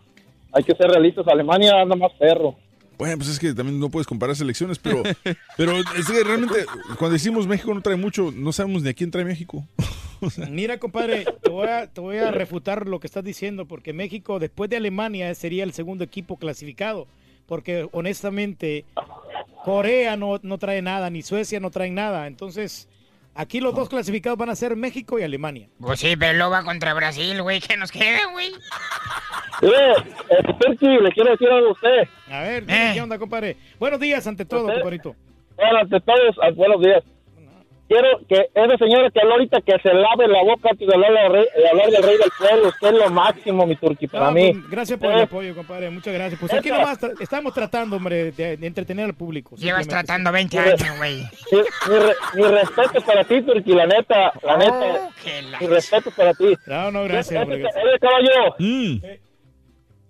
Hay 0.53 0.65
que 0.65 0.75
ser 0.75 0.91
realistas. 0.91 1.27
Alemania 1.27 1.81
anda 1.81 1.97
más 1.97 2.13
perro. 2.19 2.57
Bueno, 2.99 3.17
pues 3.17 3.31
es 3.31 3.39
que 3.39 3.55
también 3.55 3.81
no 3.81 3.89
puedes 3.89 4.07
comparar 4.07 4.35
selecciones, 4.35 4.79
pero, 4.79 5.03
pero 5.57 5.73
es 5.97 6.11
que 6.11 6.25
realmente 6.25 6.67
cuando 6.99 7.13
decimos 7.13 7.47
México 7.47 7.73
no 7.73 7.81
trae 7.81 7.97
mucho, 7.97 8.33
no 8.35 8.53
sabemos 8.53 8.83
ni 8.83 8.91
a 8.91 8.95
quién 8.95 9.11
trae 9.11 9.25
México. 9.25 9.65
Mira, 10.51 10.79
compadre, 10.79 11.25
te 11.43 11.51
voy, 11.51 11.69
a, 11.69 11.87
te 11.87 12.01
voy 12.01 12.19
a 12.19 12.31
refutar 12.31 12.87
lo 12.87 13.01
que 13.01 13.07
estás 13.07 13.25
diciendo, 13.25 13.67
porque 13.67 13.93
México, 13.93 14.39
después 14.39 14.71
de 14.71 14.77
Alemania, 14.77 15.35
sería 15.35 15.65
el 15.65 15.73
segundo 15.73 16.05
equipo 16.05 16.37
clasificado. 16.37 17.07
Porque 17.47 17.89
honestamente, 17.93 18.85
Corea 19.65 20.17
no, 20.17 20.39
no 20.43 20.59
trae 20.59 20.83
nada, 20.83 21.09
ni 21.09 21.23
Suecia 21.23 21.61
no 21.61 21.71
trae 21.71 21.91
nada. 21.91 22.27
Entonces, 22.27 22.89
aquí 23.35 23.61
los 23.61 23.75
dos 23.75 23.89
clasificados 23.89 24.39
van 24.39 24.51
a 24.51 24.55
ser 24.55 24.77
México 24.77 25.19
y 25.19 25.23
Alemania. 25.23 25.69
Pues 25.81 26.01
sí, 26.01 26.15
pero 26.17 26.51
va 26.51 26.63
contra 26.63 26.93
Brasil, 26.93 27.41
güey. 27.43 27.61
¿Qué 27.61 27.77
nos 27.79 27.91
queda, 27.91 28.31
güey? 28.33 28.53
Mire, 29.63 29.93
eh, 29.93 30.55
Turki, 30.61 30.87
le 30.87 31.11
quiero 31.13 31.31
decir 31.31 31.49
algo 31.49 31.69
a 31.69 31.73
usted. 31.73 32.09
A 32.31 32.41
ver, 32.41 32.67
dime, 32.67 32.91
¿qué 32.93 33.01
onda, 33.01 33.19
compadre? 33.19 33.57
Buenos 33.79 33.99
días 33.99 34.27
ante 34.27 34.45
todo, 34.45 34.73
compadrito. 34.73 35.17
Bueno, 35.57 35.79
ante 35.79 36.01
todos, 36.01 36.37
ah, 36.43 36.51
buenos 36.55 36.81
días. 36.83 37.03
Quiero 37.89 38.21
que 38.29 38.51
esa 38.55 38.77
señora 38.77 39.11
que 39.11 39.19
habló 39.21 39.33
ahorita 39.33 39.61
que 39.63 39.73
se 39.83 39.95
lave 39.95 40.29
la 40.29 40.43
boca 40.43 40.69
antes 40.71 40.87
de 40.87 40.95
hablar, 40.95 41.11
del 41.13 41.33
rey- 41.33 41.47
de 41.57 41.69
hablar 41.71 41.91
del 41.91 42.03
rey 42.03 42.19
del 42.19 42.31
pueblo. 42.39 42.69
Usted 42.69 42.89
es 42.89 42.95
lo 42.95 43.11
máximo, 43.11 43.67
mi 43.67 43.77
Turki, 43.77 44.07
para 44.07 44.27
No, 44.27 44.33
mí. 44.33 44.53
pues, 44.53 44.71
gracias 44.71 44.99
por 44.99 45.11
el 45.13 45.21
apoyo, 45.23 45.55
compadre. 45.55 45.89
Muchas 45.89 46.13
gracias. 46.13 46.39
Pues 46.39 46.53
aquí 46.53 46.69
nomás 46.69 47.01
tra- 47.01 47.15
estamos 47.21 47.55
tratando, 47.55 47.97
hombre, 47.97 48.33
de, 48.33 48.57
de 48.59 48.67
entretener 48.67 49.07
al 49.07 49.15
público. 49.15 49.57
Llevas 49.57 49.89
tratando 49.89 50.31
20 50.31 50.59
Mire, 50.59 50.71
años, 50.73 50.97
güey. 50.99 51.17
Mi, 51.51 51.59
mi 51.93 51.99
re- 51.99 52.17
mi 52.35 52.43
respeto 52.43 53.01
para 53.07 53.25
ti, 53.25 53.41
Turki, 53.43 53.73
la 53.73 53.87
neta, 53.87 54.33
la 54.43 54.57
neta. 54.59 55.09
Mi 55.61 55.67
respeto 55.67 56.11
para 56.15 56.35
ti. 56.35 56.55
No, 56.67 56.91
no, 56.91 57.05
gracias, 57.05 57.43
hombre, 57.43 57.59
gracias. 57.59 57.85
Caballo. 58.01 58.55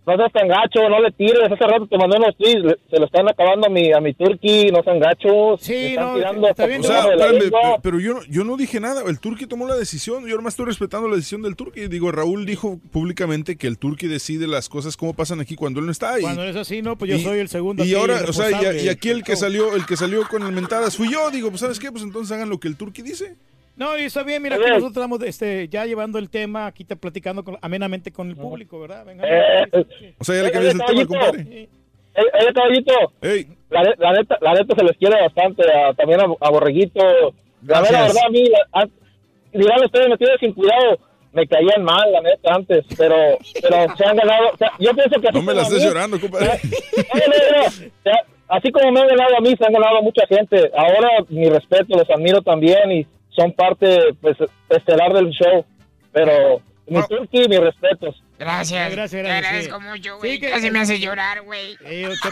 No 0.09 0.17
seas 0.17 0.33
tan 0.33 0.49
gacho, 0.49 0.89
no 0.89 1.01
le 1.01 1.13
tires. 1.13 1.45
Hace 1.45 1.65
rato 1.67 1.87
te 1.87 1.99
mandé 1.99 2.17
unos 2.17 2.37
tweets. 2.37 2.81
Se 2.91 2.99
lo 2.99 3.05
están 3.07 3.29
acabando 3.29 3.67
a 3.67 3.71
mi, 3.71 3.93
a 3.93 4.01
mi 4.01 4.15
Turki. 4.15 4.71
No 4.73 4.83
sean 4.83 4.99
gachos. 4.99 5.61
Sí, 5.61 5.75
están 5.75 6.05
no, 6.07 6.15
tirando 6.15 6.49
está 6.49 6.67
bien, 6.67 6.81
O 6.81 6.85
sea, 6.85 7.01
espérame, 7.13 7.51
pero 7.83 8.01
yo, 8.01 8.15
no- 8.15 8.23
yo 8.29 8.45
no 8.45 8.57
dije 8.57 8.81
nada. 8.81 9.03
El 9.07 9.21
Turqui 9.21 9.47
tomó 9.47 9.67
la 9.69 9.77
decisión. 9.77 10.27
Yo 10.27 10.37
nomás 10.37 10.55
estoy 10.55 10.67
respetando 10.67 11.09
la 11.09 11.17
decisión 11.17 11.43
del 11.43 11.55
Turqui. 11.57 11.89
Digo, 11.89 12.11
Raúl 12.11 12.47
dijo 12.47 12.81
públicamente 12.91 13.57
que 13.57 13.67
el 13.67 13.79
Turqui 13.79 14.07
decide 14.09 14.47
las 14.47 14.69
cosas 14.69 14.97
como 14.97 15.15
pasan 15.15 15.41
aquí 15.41 15.55
cuando 15.55 15.81
él 15.81 15.87
no 15.87 15.93
está. 15.93 16.19
Y, 16.19 16.23
Cuando 16.23 16.43
es 16.45 16.57
así, 16.57 16.81
no, 16.83 16.97
pues 16.97 17.11
yo 17.11 17.17
y- 17.19 17.23
soy 17.23 17.39
el 17.41 17.49
segundo. 17.49 17.85
Y 17.85 17.89
aquí, 17.89 17.95
ahora, 18.01 18.21
o 18.27 18.33
sea, 18.33 18.49
y 18.75 18.89
aquí 18.89 19.11
el 19.11 19.23
que 19.23 19.37
salió, 19.37 19.75
el 19.77 19.85
que 19.87 19.97
salió 19.97 20.27
con 20.29 20.43
el 20.43 20.53
mentadas 20.53 20.97
fui 20.97 21.11
yo. 21.13 21.31
Digo, 21.31 21.51
pues 21.51 21.61
¿sabes 21.61 21.79
qué? 21.79 21.91
Pues 21.93 22.03
entonces 22.03 22.33
hagan 22.33 22.49
lo 22.49 22.59
que 22.59 22.69
el 22.69 22.77
Turqui 22.77 23.03
dice. 23.03 23.37
No, 23.79 23.97
y 23.97 24.03
está 24.03 24.23
bien, 24.25 24.43
mira, 24.43 24.57
Oye. 24.57 24.67
nosotros 24.69 24.91
estamos 24.91 25.23
este, 25.23 25.69
ya 25.69 25.87
llevando 25.87 26.19
el 26.19 26.29
tema, 26.31 26.67
aquí 26.67 26.83
está 26.83 26.97
platicando 26.97 27.45
con- 27.45 27.59
amenamente 27.63 28.11
con 28.13 28.29
el 28.29 28.37
público, 28.37 28.81
¿verdad? 28.81 29.05
Venga. 29.07 29.25
Eh, 29.25 29.85
O 30.19 30.25
sea, 30.25 30.35
ya 30.35 30.43
le 30.43 30.49
Oye, 30.49 30.53
cambiaste 30.53 30.83
el 30.83 30.87
tema, 30.87 31.07
caballito. 31.07 31.09
compadre. 31.09 31.63
Eh, 31.63 31.69
Oye, 32.41 32.53
caballito. 32.53 32.93
La, 33.71 33.83
la 33.99 34.13
neta, 34.15 34.39
la 34.41 34.53
neta 34.55 34.75
se 34.75 34.85
les 34.85 34.97
quiere 34.97 35.21
bastante. 35.21 35.63
a- 35.73 35.95
también 35.95 36.21
a, 36.21 36.25
a 36.25 36.51
Borreguito, 36.51 37.01
La 37.01 37.81
verdad, 37.81 37.83
la 37.83 37.91
Gracias. 37.91 38.07
verdad, 38.15 38.23
a 38.27 38.31
mí, 38.31 38.45
a- 38.73 39.57
dirán 39.59 39.85
ustedes, 39.85 40.09
metidos 40.09 40.41
sin 40.41 40.53
cuidado, 40.53 40.99
me 41.33 41.47
caían 41.47 41.85
mal, 41.85 42.11
la 42.11 42.21
neta, 42.21 42.55
antes, 42.55 42.85
pero, 42.97 43.15
pero 43.63 43.97
se 43.97 44.05
han 44.05 44.17
ganado, 44.17 44.49
o 44.55 44.57
sea, 44.57 44.73
yo 44.81 44.91
pienso 44.93 45.21
que... 45.21 45.29
así 45.29 45.37
No 45.39 45.43
me 45.45 45.55
la 45.55 45.63
estés 45.63 45.85
llorando, 45.85 46.19
compadre. 46.21 46.47
No, 46.57 47.21
no, 47.21 47.61
no, 47.61 47.67
o 47.67 47.71
sea, 48.03 48.15
así 48.49 48.73
como 48.73 48.91
me 48.91 49.01
han 49.03 49.09
ganado 49.09 49.37
a 49.37 49.41
mí, 49.41 49.55
se 49.57 49.65
han 49.65 49.73
ganado 49.73 49.99
a 49.99 50.03
mucha 50.03 50.27
gente. 50.27 50.71
Ahora, 50.77 51.11
mi 51.29 51.49
respeto, 51.49 51.97
los 51.97 52.11
admiro 52.11 52.43
también 52.43 52.91
y 52.91 53.07
son 53.39 53.53
parte, 53.53 53.99
pues, 54.21 54.37
estelar 54.69 55.13
del 55.13 55.31
show, 55.31 55.65
pero 56.13 56.61
mi 56.89 57.01
turkey, 57.07 57.47
mis 57.49 57.61
respetos. 57.61 58.23
Gracias. 58.39 58.93
Gracias, 58.93 59.11
Te 59.11 59.29
gracias, 59.29 59.47
agradezco 59.47 59.79
sí. 59.79 59.85
mucho, 59.85 60.13
Sí, 60.15 60.19
güey. 60.19 60.41
que- 60.41 60.51
Casi 60.51 60.71
me 60.71 60.81
hace 60.81 60.99
llorar, 61.01 61.43
güey. 61.43 61.73
Es 61.85 62.21
que 62.21 62.29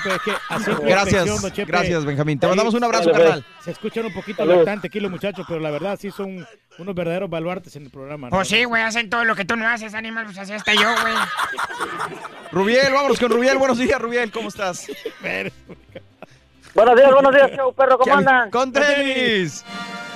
así 0.50 0.70
Gracias, 0.82 1.52
Chepe. 1.52 1.64
gracias, 1.70 2.04
Benjamín. 2.04 2.38
Te 2.38 2.46
Ahí- 2.46 2.50
mandamos 2.50 2.74
un 2.74 2.84
abrazo, 2.84 3.10
Dale, 3.10 3.24
carnal. 3.24 3.44
Se 3.60 3.70
escuchan 3.72 4.06
un 4.06 4.14
poquito 4.14 4.44
lactante 4.44 4.86
aquí 4.86 5.00
los 5.00 5.10
muchachos, 5.10 5.44
pero 5.48 5.60
la 5.60 5.70
verdad 5.70 5.98
sí 6.00 6.10
son 6.12 6.46
unos 6.78 6.94
verdaderos 6.94 7.28
baluartes 7.28 7.74
en 7.76 7.84
el 7.84 7.90
programa. 7.90 8.28
¿no? 8.28 8.36
Pues 8.36 8.46
sí, 8.48 8.62
güey, 8.64 8.82
hacen 8.82 9.10
todo 9.10 9.24
lo 9.24 9.34
que 9.34 9.44
tú 9.44 9.56
no 9.56 9.66
haces, 9.68 9.94
animal, 9.94 10.26
pues 10.26 10.38
así 10.38 10.52
hasta 10.52 10.74
yo, 10.74 10.88
güey. 11.02 11.14
Rubiel, 12.52 12.92
vámonos 12.92 13.18
con 13.18 13.30
Rubiel. 13.30 13.58
Buenos 13.58 13.78
días, 13.78 14.00
Rubiel, 14.00 14.30
¿cómo 14.30 14.48
estás? 14.48 14.86
Buenos 16.74 16.94
días, 16.96 17.10
buenos 17.12 17.34
días, 17.34 17.50
show, 17.56 17.72
perro, 17.74 17.98
¿cómo 17.98 18.14
andan? 18.14 18.50
Con 18.50 18.70
tenis. 18.72 19.64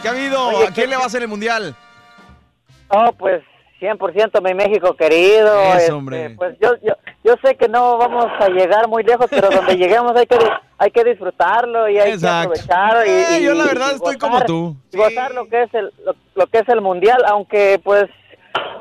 ¿Qué 0.03 0.09
ha 0.09 0.11
habido? 0.13 0.49
Oye, 0.49 0.57
¿A 0.59 0.61
quién 0.73 0.75
¿qué- 0.75 0.87
le 0.89 0.97
vas 0.97 1.15
en 1.15 1.23
el 1.23 1.29
mundial? 1.29 1.75
Oh, 2.89 3.13
pues 3.19 3.43
100% 3.81 4.41
mi 4.43 4.55
México 4.55 4.95
querido. 4.95 5.59
Eso, 5.63 5.75
este, 5.79 5.93
hombre. 5.93 6.31
Pues 6.37 6.57
yo, 6.61 6.75
yo, 6.83 6.95
yo 7.25 7.35
sé 7.43 7.55
que 7.57 7.69
no 7.69 7.97
vamos 7.99 8.27
a 8.39 8.49
llegar 8.49 8.89
muy 8.89 9.03
lejos, 9.03 9.27
pero 9.31 9.49
donde 9.51 9.77
lleguemos 9.77 10.13
hay 10.17 10.27
que, 10.27 10.39
hay 10.79 10.91
que 10.91 11.05
disfrutarlo 11.05 11.89
y 11.89 11.99
hay 11.99 12.13
Exacto. 12.13 12.53
que 12.53 12.61
aprovechar. 12.61 13.07
Y, 13.07 13.11
Eh, 13.11 13.25
y- 13.41 13.45
yo 13.45 13.55
la 13.55 13.65
verdad 13.65 13.89
y 13.93 13.95
estoy 13.97 14.17
gozar- 14.17 14.21
como 14.21 14.41
tú. 14.45 14.77
y 14.93 14.97
Gozar 14.97 15.33
lo 15.35 15.47
que 15.49 15.63
es 15.63 15.75
el 15.75 15.93
lo, 16.05 16.15
lo 16.35 16.47
que 16.49 16.59
es 16.59 16.69
el 16.69 16.81
mundial, 16.81 17.23
aunque 17.29 17.81
pues 17.83 18.05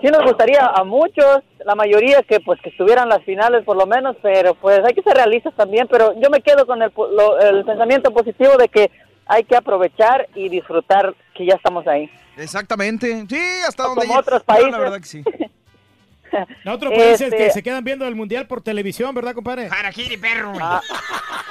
sí 0.02 0.08
nos 0.08 0.24
gustaría 0.24 0.66
a 0.66 0.84
muchos, 0.84 1.40
la 1.66 1.76
mayoría 1.76 2.24
que 2.24 2.40
pues 2.40 2.60
que 2.62 2.70
estuvieran 2.70 3.08
las 3.10 3.24
finales 3.24 3.64
por 3.66 3.78
lo 3.78 3.86
menos, 3.86 4.16
pero 4.22 4.54
pues 4.56 4.80
hay 4.86 4.94
que 4.94 5.04
ser 5.04 5.16
realistas 5.16 5.54
también. 5.56 5.88
Pero 5.90 6.14
yo 6.20 6.30
me 6.30 6.42
quedo 6.42 6.66
con 6.66 6.82
el, 6.82 6.92
lo- 6.96 7.40
el 7.40 7.64
pensamiento 7.64 8.12
positivo 8.12 8.58
de 8.58 8.68
que 8.70 8.90
hay 9.30 9.44
que 9.44 9.56
aprovechar 9.56 10.28
y 10.34 10.50
disfrutar 10.50 11.16
que 11.36 11.46
ya 11.46 11.54
estamos 11.54 11.88
ahí. 11.88 12.10
Exactamente. 12.36 13.26
Sí, 13.30 13.40
hasta 13.66 13.84
O 13.86 13.90
donde 13.90 14.08
como 14.08 14.20
otros 14.20 14.44
países. 14.44 14.72
La 14.72 14.80
verdad 14.80 15.00
que 15.00 15.08
sí. 15.08 15.24
La 16.64 16.74
otros 16.74 16.94
países 16.94 17.22
Este- 17.22 17.38
que 17.38 17.52
se 17.52 17.64
quedan 17.64 17.84
viendo 17.84 18.06
el 18.08 18.16
mundial 18.16 18.48
por 18.48 18.62
televisión, 18.62 19.14
¿verdad, 19.16 19.34
compadre? 19.34 19.70
Harakiri, 19.72 20.18
perro. 20.18 20.54
Ah, 20.60 20.82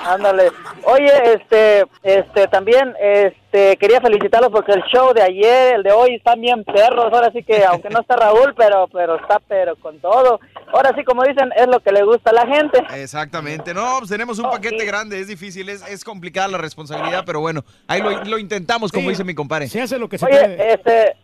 ándale. 0.05 0.51
Oye, 0.85 1.13
este, 1.35 1.85
este, 2.03 2.47
también, 2.49 2.95
este, 3.01 3.77
quería 3.77 4.01
felicitarlos 4.01 4.51
porque 4.51 4.73
el 4.73 4.83
show 4.85 5.13
de 5.13 5.23
ayer, 5.23 5.77
el 5.77 5.83
de 5.83 5.93
hoy, 5.93 6.15
están 6.17 6.41
bien 6.41 6.65
perros. 6.65 7.13
Ahora 7.13 7.31
sí 7.33 7.43
que, 7.43 7.65
aunque 7.65 7.91
no 7.91 8.01
está 8.01 8.17
Raúl, 8.17 8.55
pero, 8.57 8.89
pero 8.93 9.17
está, 9.17 9.41
pero 9.49 9.77
con 9.77 9.99
todo. 10.01 10.41
Ahora 10.73 10.93
sí, 10.97 11.05
como 11.05 11.25
dicen, 11.25 11.51
es 11.57 11.67
lo 11.67 11.81
que 11.81 11.93
le 11.93 12.03
gusta 12.05 12.31
a 12.31 12.35
la 12.35 12.47
gente. 12.47 12.83
Exactamente. 12.95 13.73
No, 13.75 13.97
pues 13.99 14.11
tenemos 14.11 14.39
un 14.39 14.51
paquete 14.51 14.85
grande, 14.85 15.19
es 15.21 15.29
difícil, 15.29 15.69
es, 15.69 15.87
es 15.89 16.05
complicada 16.05 16.49
la 16.49 16.59
responsabilidad, 16.59 17.25
pero 17.25 17.41
bueno, 17.41 17.65
ahí 17.87 18.03
lo, 18.03 18.25
lo 18.25 18.39
intentamos, 18.39 18.93
como 18.93 19.09
dice 19.11 19.25
mi 19.25 19.35
compadre. 19.35 19.69
Se 19.69 19.81
hace 19.81 19.99
lo 19.99 20.09
que 20.09 20.19
Oye, 20.23 20.73
este, 20.73 21.17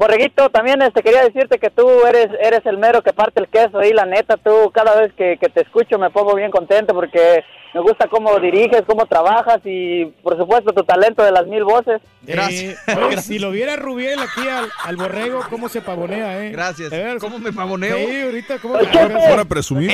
Borreguito, 0.00 0.48
también 0.48 0.80
este, 0.80 1.02
quería 1.02 1.22
decirte 1.22 1.58
que 1.58 1.68
tú 1.68 1.86
eres, 2.06 2.28
eres 2.40 2.64
el 2.64 2.78
mero 2.78 3.02
que 3.02 3.12
parte 3.12 3.38
el 3.38 3.48
queso 3.48 3.82
y 3.82 3.92
la 3.92 4.06
neta, 4.06 4.38
tú 4.38 4.70
cada 4.72 4.98
vez 4.98 5.12
que, 5.12 5.36
que 5.38 5.50
te 5.50 5.60
escucho 5.60 5.98
me 5.98 6.08
pongo 6.08 6.34
bien 6.34 6.50
contento 6.50 6.94
porque 6.94 7.44
me 7.74 7.82
gusta 7.82 8.08
cómo 8.08 8.40
diriges, 8.40 8.80
cómo 8.86 9.04
trabajas 9.04 9.60
y 9.62 10.06
por 10.22 10.38
supuesto 10.38 10.72
tu 10.72 10.84
talento 10.84 11.22
de 11.22 11.32
las 11.32 11.46
mil 11.46 11.64
voces. 11.64 12.00
Eh, 12.26 12.74
oye, 12.96 13.18
si 13.18 13.38
lo 13.38 13.50
viera 13.50 13.76
Rubiel 13.76 14.18
aquí 14.20 14.48
al, 14.48 14.70
al 14.84 14.96
borrego, 14.96 15.42
cómo 15.50 15.68
se 15.68 15.82
pavonea, 15.82 16.46
¿eh? 16.46 16.50
Gracias. 16.50 16.90
¿Cómo 17.20 17.38
me 17.38 17.52
pavoneo? 17.52 17.98
Sí, 17.98 18.22
ahorita, 18.22 18.58
¿cómo 18.58 18.76
Oye, 18.76 18.86
me 18.86 18.92
Chepe. 18.92 19.26
Ahora 19.26 19.44
presumido. 19.44 19.92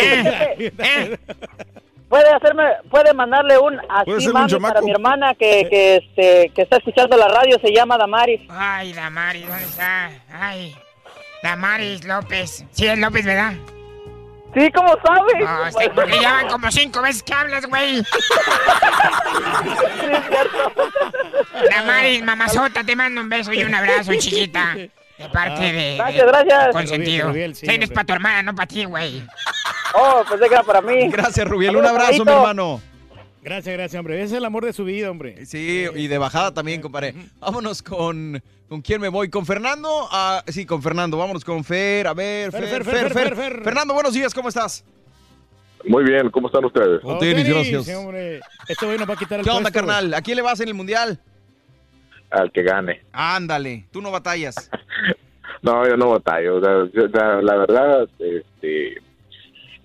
Puede 2.09 2.31
hacerme, 2.33 2.62
puede 2.89 3.12
mandarle 3.15 3.59
un 3.59 3.81
así 3.89 4.28
un 4.28 4.33
mami 4.33 4.55
para 4.60 4.81
mi 4.81 4.93
hermana 4.93 5.35
que, 5.35 5.67
que, 5.68 5.97
este, 5.97 6.52
que 6.55 6.62
está 6.62 6.76
escuchando 6.76 7.17
la 7.17 7.26
radio, 7.28 7.59
se 7.60 7.73
llama 7.73 7.99
Damaris. 7.99 8.41
Ay, 8.49 8.93
Damaris, 8.93 9.49
¿dónde 9.49 9.65
está? 9.65 10.10
Ay, 10.33 10.76
Damaris 11.43 12.05
López. 12.05 12.65
Sí, 12.70 12.86
es 12.86 12.99
López, 12.99 13.25
¿verdad? 13.25 13.55
Sí, 14.55 14.70
¿cómo 14.73 14.97
sabes? 15.05 15.35
No, 15.44 15.70
sí, 15.81 15.86
porque 15.94 16.20
ya 16.20 16.33
van 16.33 16.49
como 16.49 16.70
cinco 16.70 17.02
veces 17.02 17.23
que 17.25 17.35
hablas, 17.35 17.67
güey. 17.67 18.02
Damaris, 21.70 22.23
mamazota, 22.23 22.85
te 22.85 22.97
mando 22.97 23.20
un 23.20 23.28
beso 23.28 23.52
y 23.52 23.62
un 23.65 23.75
abrazo, 23.75 24.12
chiquita. 24.18 24.75
De 25.18 25.28
parte 25.33 25.68
Ah, 25.68 25.73
de... 25.73 25.94
gracias, 25.97 26.25
de- 26.25 26.31
gracias. 26.31 26.68
Consentido. 26.73 27.28
Rubiel, 27.28 27.55
sí, 27.55 27.67
Eres 27.67 27.76
hombre. 27.76 27.94
para 27.94 28.07
tu 28.07 28.12
hermana, 28.12 28.43
no 28.43 28.55
para 28.55 28.67
ti, 28.67 28.85
güey. 28.85 29.23
Oh, 29.99 30.23
pensé 30.28 30.49
que 30.49 30.55
era 30.55 30.62
para 30.62 30.81
mí. 30.81 31.08
Gracias, 31.08 31.47
Rubiel. 31.49 31.76
Un 31.76 31.86
abrazo, 31.86 32.25
mi 32.25 32.31
hermano. 32.33 32.81
Gracias, 33.42 33.75
gracias, 33.76 33.99
hombre. 33.99 34.16
Ese 34.16 34.25
es 34.34 34.39
el 34.39 34.44
amor 34.44 34.65
de 34.65 34.73
su 34.73 34.84
vida, 34.84 35.08
hombre. 35.10 35.47
Sí, 35.47 35.86
y 35.94 36.07
de 36.08 36.18
bajada 36.18 36.52
también, 36.52 36.81
compadre. 36.83 37.15
Vámonos 37.39 37.83
con. 37.83 38.42
¿Con 38.68 38.83
quién 38.83 39.00
me 39.00 39.08
voy? 39.08 39.31
¿Con 39.31 39.47
Fernando? 39.47 40.08
Ah, 40.10 40.42
sí, 40.49 40.66
con 40.66 40.83
Fernando. 40.83 41.16
Vámonos 41.16 41.44
con 41.44 41.62
Fer. 41.62 42.08
A 42.08 42.15
ver, 42.15 42.50
Fer, 42.50 42.65
Fer, 42.66 42.84
Fer, 42.84 43.12
Fer, 43.12 43.36
Fer. 43.36 43.62
Fernando, 43.62 43.94
buenos 43.94 44.12
días, 44.12 44.34
¿cómo 44.34 44.49
estás? 44.49 44.84
Muy 45.84 46.02
bien, 46.02 46.28
¿cómo 46.31 46.49
están 46.49 46.65
ustedes? 46.65 47.00
Con 47.00 47.18
tenis, 47.20 47.49
gracias. 47.49 47.84
Sí, 47.84 47.92
hombre. 47.92 48.41
Este 48.66 48.84
güey 48.84 48.99
nos 48.99 49.08
va 49.08 49.15
a 49.15 49.16
quitar 49.16 49.39
el 49.39 49.44
¿Qué 49.44 49.50
onda, 49.52 49.70
carnal? 49.70 50.12
¿A 50.15 50.20
quién 50.20 50.34
le 50.36 50.42
vas 50.42 50.58
en 50.58 50.66
el 50.66 50.75
mundial? 50.75 51.20
Al 52.31 52.50
que 52.50 52.65
gane. 52.65 53.02
Ándale, 53.12 53.86
tú 53.92 54.02
no 54.02 54.10
batallas. 54.10 54.68
No, 55.62 55.89
yo 55.89 55.97
no 55.97 56.10
batallo. 56.10 56.57
o 56.57 56.60
sea, 56.60 56.73
yo- 56.92 57.08
la, 57.08 57.41
la 57.42 57.57
verdad, 57.57 58.08
este, 58.20 59.00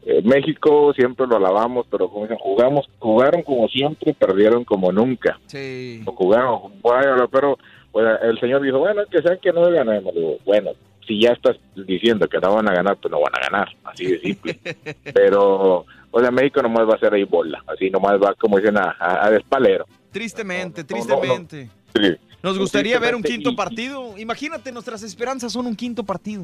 eh, 0.06 0.22
México 0.24 0.94
siempre 0.94 1.28
lo 1.28 1.38
alabamos, 1.38 1.86
pero 1.90 2.10
como 2.10 2.24
dicen, 2.24 2.38
jugamos, 2.40 2.90
jugaron 3.00 3.44
como 3.44 3.68
siempre, 3.68 4.14
perdieron 4.14 4.64
como 4.64 4.92
nunca. 4.92 5.40
Sí. 5.48 6.02
O 6.06 6.12
jugaron, 6.14 6.74
bueno, 6.82 7.28
pero 7.30 7.58
pues, 7.92 8.06
el 8.24 8.40
señor 8.40 8.62
dijo, 8.62 8.80
bueno, 8.80 9.04
que 9.10 9.22
sean 9.22 9.38
que 9.42 9.52
no 9.54 9.70
ganemos. 9.70 10.14
Digo, 10.14 10.38
bueno, 10.46 10.72
si 11.08 11.22
ya 11.22 11.32
estás 11.32 11.58
diciendo 11.76 12.28
que 12.28 12.40
no 12.40 12.56
van 12.56 12.70
a 12.70 12.74
ganar, 12.74 12.98
pues 12.98 13.12
no 13.12 13.20
van 13.20 13.34
a 13.36 13.50
ganar, 13.50 13.68
así 13.84 14.06
de 14.06 14.20
simple. 14.20 14.60
pero, 15.14 15.86
o 16.12 16.20
sea, 16.20 16.32
México 16.32 16.62
nomás 16.62 16.88
va 16.90 16.96
a 16.96 17.00
ser 17.00 17.14
ahí 17.14 17.24
bola, 17.24 17.64
así 17.68 17.90
nomás 17.90 18.20
va, 18.22 18.34
como 18.36 18.58
dicen, 18.58 18.78
a, 18.78 18.96
a, 19.00 19.26
a 19.28 19.30
despalero. 19.32 19.86
Tristemente, 20.12 20.82
no, 20.82 20.88
no. 20.88 20.88
tristemente. 20.88 21.70
Sí. 21.96 22.18
Nos 22.44 22.58
gustaría 22.58 22.98
ver 23.00 23.16
un 23.16 23.22
quinto 23.22 23.52
y- 23.52 23.56
partido. 23.56 24.18
Imagínate, 24.18 24.72
nuestras 24.72 25.04
esperanzas 25.04 25.54
son 25.54 25.68
un 25.68 25.76
quinto 25.76 26.04
partido. 26.04 26.44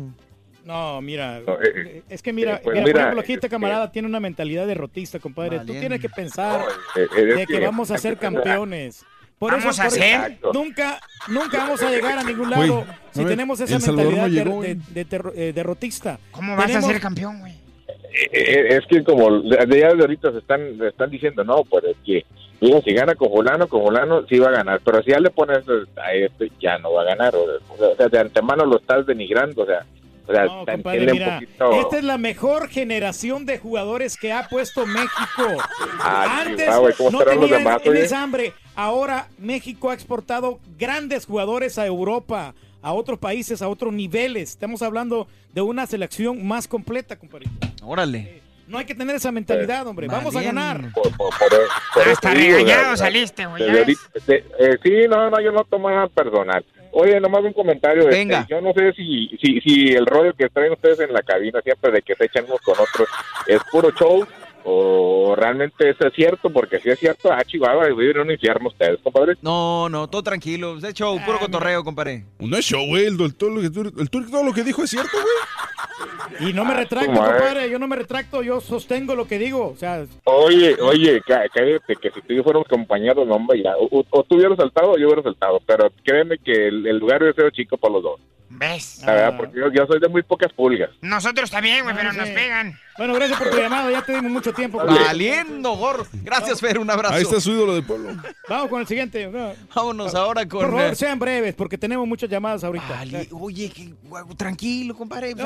No, 0.67 1.01
mira, 1.01 1.39
No, 1.47 1.53
eh, 1.61 2.03
es 2.09 2.21
que 2.21 2.33
mira, 2.33 2.55
eh, 2.55 2.59
pues 2.61 2.73
mira, 2.73 2.83
mira, 2.85 2.93
por 2.93 2.99
ejemplo, 3.01 3.21
aquí 3.21 3.33
este 3.33 3.47
eh, 3.47 3.49
camarada 3.49 3.89
tiene 3.89 4.07
una 4.09 4.19
mentalidad 4.19 4.67
derrotista, 4.67 5.17
compadre. 5.17 5.51
Tú 5.51 5.57
Valiendo. 5.59 5.79
tienes 5.79 6.01
que 6.01 6.09
pensar 6.09 6.61
eh, 6.97 7.07
eh, 7.17 7.21
de 7.25 7.45
que 7.45 7.53
que- 7.53 7.59
vamos 7.65 7.89
a 7.89 7.97
ser 7.97 8.17
campeones. 8.17 9.05
Por 9.39 9.51
Vamos 9.51 9.65
eso, 9.75 9.81
a 9.81 9.85
por 9.85 9.93
ser. 9.93 10.31
eso, 10.31 10.51
nunca, 10.51 10.99
nunca 11.29 11.57
vamos 11.59 11.81
a 11.83 11.89
llegar 11.91 12.17
a 12.17 12.23
ningún 12.23 12.49
lado 12.49 12.81
Güey, 12.83 12.85
si 13.11 13.19
ver, 13.19 13.27
tenemos 13.29 13.59
esa 13.61 13.77
no 13.79 13.95
mentalidad 13.95 14.29
de- 14.29 14.75
de, 15.05 15.07
eh, 15.35 15.53
derrotista. 15.53 16.19
¿Cómo 16.31 16.55
vas 16.57 16.65
Tenemos- 16.65 16.89
a 16.89 16.91
ser 16.91 17.01
campeón, 17.01 17.39
güey? 17.39 17.53
Eh, 17.53 18.29
eh, 18.33 18.67
es 18.77 18.85
que 18.87 19.03
como 19.03 19.39
de 19.41 19.79
ya 19.79 19.93
de 19.93 20.01
ahorita 20.01 20.31
se 20.31 20.39
están, 20.39 20.61
están 20.83 21.09
diciendo, 21.11 21.43
no, 21.43 21.63
pues 21.63 21.83
es 21.85 21.97
que, 22.03 22.25
mira, 22.59 22.81
si 22.81 22.93
gana 22.93 23.13
con 23.15 23.29
fulano, 23.29 23.67
con 23.67 23.83
fulano, 23.83 24.25
sí 24.27 24.39
va 24.39 24.47
a 24.49 24.51
ganar, 24.53 24.81
pero 24.83 25.03
si 25.03 25.11
ya 25.11 25.19
le 25.19 25.29
pones 25.29 25.59
a 25.97 26.13
este, 26.13 26.51
ya 26.59 26.79
no 26.79 26.91
va 26.93 27.03
a 27.03 27.05
ganar, 27.05 27.35
o, 27.35 27.43
o 27.43 27.95
sea, 27.95 28.09
de 28.09 28.19
antemano 28.19 28.65
lo 28.65 28.77
estás 28.79 29.05
denigrando, 29.05 29.61
o 29.61 29.65
sea, 29.67 29.85
o 30.27 30.31
sea, 30.31 30.45
No, 30.45 30.65
compadre, 30.65 31.11
mira, 31.11 31.35
poquito. 31.39 31.71
esta 31.81 31.97
es 31.97 32.03
la 32.03 32.17
mejor 32.17 32.67
generación 32.69 33.45
de 33.45 33.57
jugadores 33.59 34.17
que 34.17 34.31
ha 34.33 34.47
puesto 34.47 34.85
México. 34.85 35.57
Ah, 35.99 36.43
Antes 36.45 36.67
ah, 36.69 36.77
güey, 36.79 36.93
¿cómo 36.95 37.11
no 37.11 37.19
tenían 37.23 37.49
demás, 37.63 37.81
en 37.83 37.97
esa 37.97 38.21
hambre. 38.21 38.53
Ahora 38.75 39.27
México 39.37 39.89
ha 39.89 39.93
exportado 39.93 40.59
grandes 40.77 41.25
jugadores 41.25 41.77
a 41.79 41.85
Europa, 41.85 42.53
a 42.81 42.93
otros 42.93 43.17
países, 43.19 43.61
a 43.61 43.67
otros 43.69 43.93
niveles. 43.93 44.51
Estamos 44.51 44.81
hablando 44.81 45.27
de 45.53 45.61
una 45.61 45.87
selección 45.87 46.45
más 46.45 46.67
completa, 46.67 47.15
compadre. 47.17 47.47
Órale. 47.83 48.41
No 48.67 48.77
hay 48.77 48.85
que 48.85 48.93
tener 48.93 49.15
esa 49.15 49.31
mentalidad, 49.31 49.87
hombre. 49.87 50.07
Vamos 50.07 50.35
a 50.35 50.41
ganar. 50.41 50.91
Por, 50.93 51.03
por- 51.15 51.29
por- 51.29 51.49
por 51.93 52.07
Hasta 52.09 52.33
regañado 52.33 52.97
saliste, 52.97 53.45
güey. 53.45 53.63
eh, 53.63 54.77
sí, 54.83 54.91
no, 55.09 55.29
no, 55.29 55.39
yo 55.39 55.53
no 55.53 55.63
tomo 55.63 55.89
nada 55.89 56.07
personal. 56.09 56.65
Oye, 56.99 57.19
nomás 57.19 57.43
un 57.43 57.53
comentario. 57.53 58.03
este, 58.09 58.15
Venga. 58.17 58.47
yo 58.49 58.59
no 58.59 58.73
sé 58.73 58.91
si, 58.93 59.27
si, 59.39 59.61
si 59.61 59.89
el 59.93 60.07
rollo 60.07 60.33
que 60.33 60.49
traen 60.49 60.71
ustedes 60.71 60.99
en 61.01 61.13
la 61.13 61.21
cabina 61.21 61.61
siempre 61.61 61.91
de 61.91 62.01
que 62.01 62.15
se 62.15 62.25
echan 62.25 62.45
unos 62.45 62.59
con 62.61 62.73
otros 62.73 63.07
es 63.45 63.61
puro 63.71 63.91
show 63.91 64.25
o 64.69 65.33
realmente 65.33 65.89
eso 65.89 66.05
es 66.07 66.13
cierto, 66.13 66.49
porque 66.49 66.79
si 66.81 66.89
es 66.89 66.99
cierto, 66.99 67.31
ah, 67.31 67.41
Chihuahua, 67.45 67.85
viven 67.87 68.17
en 68.17 68.21
un 68.23 68.31
infierno 68.31 68.67
ustedes, 68.67 68.99
compadre. 69.01 69.35
No, 69.41 69.87
no, 69.87 70.09
todo 70.09 70.21
tranquilo. 70.23 70.77
Es 70.77 70.93
show, 70.93 71.17
puro 71.25 71.39
cotorreo, 71.39 71.85
compadre. 71.85 72.25
No 72.39 72.57
es 72.57 72.65
show, 72.65 72.85
güey. 72.85 73.05
El, 73.05 73.19
el, 73.21 73.33
todo 73.35 73.49
lo 73.51 73.61
que, 73.61 73.67
el 73.67 74.09
todo 74.09 74.43
lo 74.43 74.51
que 74.53 74.63
dijo 74.63 74.83
es 74.83 74.89
cierto, 74.89 75.11
güey. 75.13 76.49
Y 76.49 76.53
no 76.53 76.65
me 76.65 76.73
retracto, 76.73 77.09
Tu 77.11 77.17
madre. 77.17 77.37
compadre, 77.37 77.69
yo 77.69 77.79
no 77.79 77.87
me 77.87 77.95
retracto, 77.95 78.43
yo 78.43 78.59
sostengo 78.59 79.15
lo 79.15 79.25
que 79.25 79.39
digo. 79.39 79.69
O 79.69 79.77
sea, 79.77 80.05
Oye, 80.25 80.75
oye, 80.81 81.21
cá- 81.25 81.45
cállate, 81.53 81.95
que 81.95 82.11
si 82.11 82.21
tú 82.21 82.33
y 82.33 82.35
yo 82.35 82.43
fuéramos 82.43 82.67
compañeros, 82.67 83.25
no, 83.25 83.35
hombre, 83.35 83.63
ya. 83.63 83.71
O, 83.77 84.03
o 84.09 84.23
tú 84.23 84.35
hubieras 84.35 84.57
saltado 84.57 84.91
o 84.91 84.97
yo 84.97 85.07
hubiera 85.07 85.23
saltado. 85.23 85.61
Pero 85.65 85.89
créeme 86.03 86.37
que 86.39 86.67
el, 86.67 86.85
el 86.85 86.97
lugar 86.97 87.21
hubiera 87.21 87.35
sido 87.35 87.49
chico 87.51 87.77
para 87.77 87.93
los 87.93 88.03
dos. 88.03 88.19
¿Ves? 88.49 89.01
La 89.05 89.13
verdad, 89.13 89.37
porque 89.37 89.59
yo, 89.59 89.71
yo 89.71 89.85
soy 89.87 89.99
de 89.99 90.07
muy 90.07 90.23
pocas 90.23 90.51
pulgas. 90.53 90.89
Nosotros 91.01 91.51
también, 91.51 91.83
güey, 91.83 91.93
pero 91.95 92.11
sí. 92.11 92.17
nos 92.17 92.29
pegan. 92.29 92.79
bueno, 92.97 93.13
gracias 93.13 93.37
por 93.37 93.49
tu 93.49 93.57
llamada, 93.57 93.91
ya 93.91 94.01
te 94.01 94.15
dimos 94.15 94.31
mucho 94.31 94.53
tiempo. 94.53 94.77
Valiendo, 94.77 95.75
gorro. 95.75 96.07
Gracias, 96.23 96.61
Fer, 96.61 96.79
un 96.79 96.89
abrazo. 96.89 97.13
Ahí 97.15 97.23
está 97.23 97.41
su 97.41 97.51
ídolo 97.51 97.75
del 97.75 97.83
pueblo. 97.83 98.11
Vamos 98.47 98.69
con 98.69 98.79
el 98.81 98.87
siguiente. 98.87 99.29
Vámonos 99.75 100.15
ahora 100.15 100.47
con... 100.47 100.61
Por 100.61 100.69
favor, 100.71 100.93
eh, 100.93 100.95
sean 100.95 101.19
breves, 101.19 101.55
porque 101.55 101.77
tenemos 101.77 102.07
muchas 102.07 102.29
llamadas 102.29 102.63
ahorita. 102.63 102.87
Vale, 102.87 103.27
oye, 103.31 103.69
que- 103.69 103.93
tranquilo, 104.37 104.95
compadre. 104.95 105.35
No, 105.35 105.43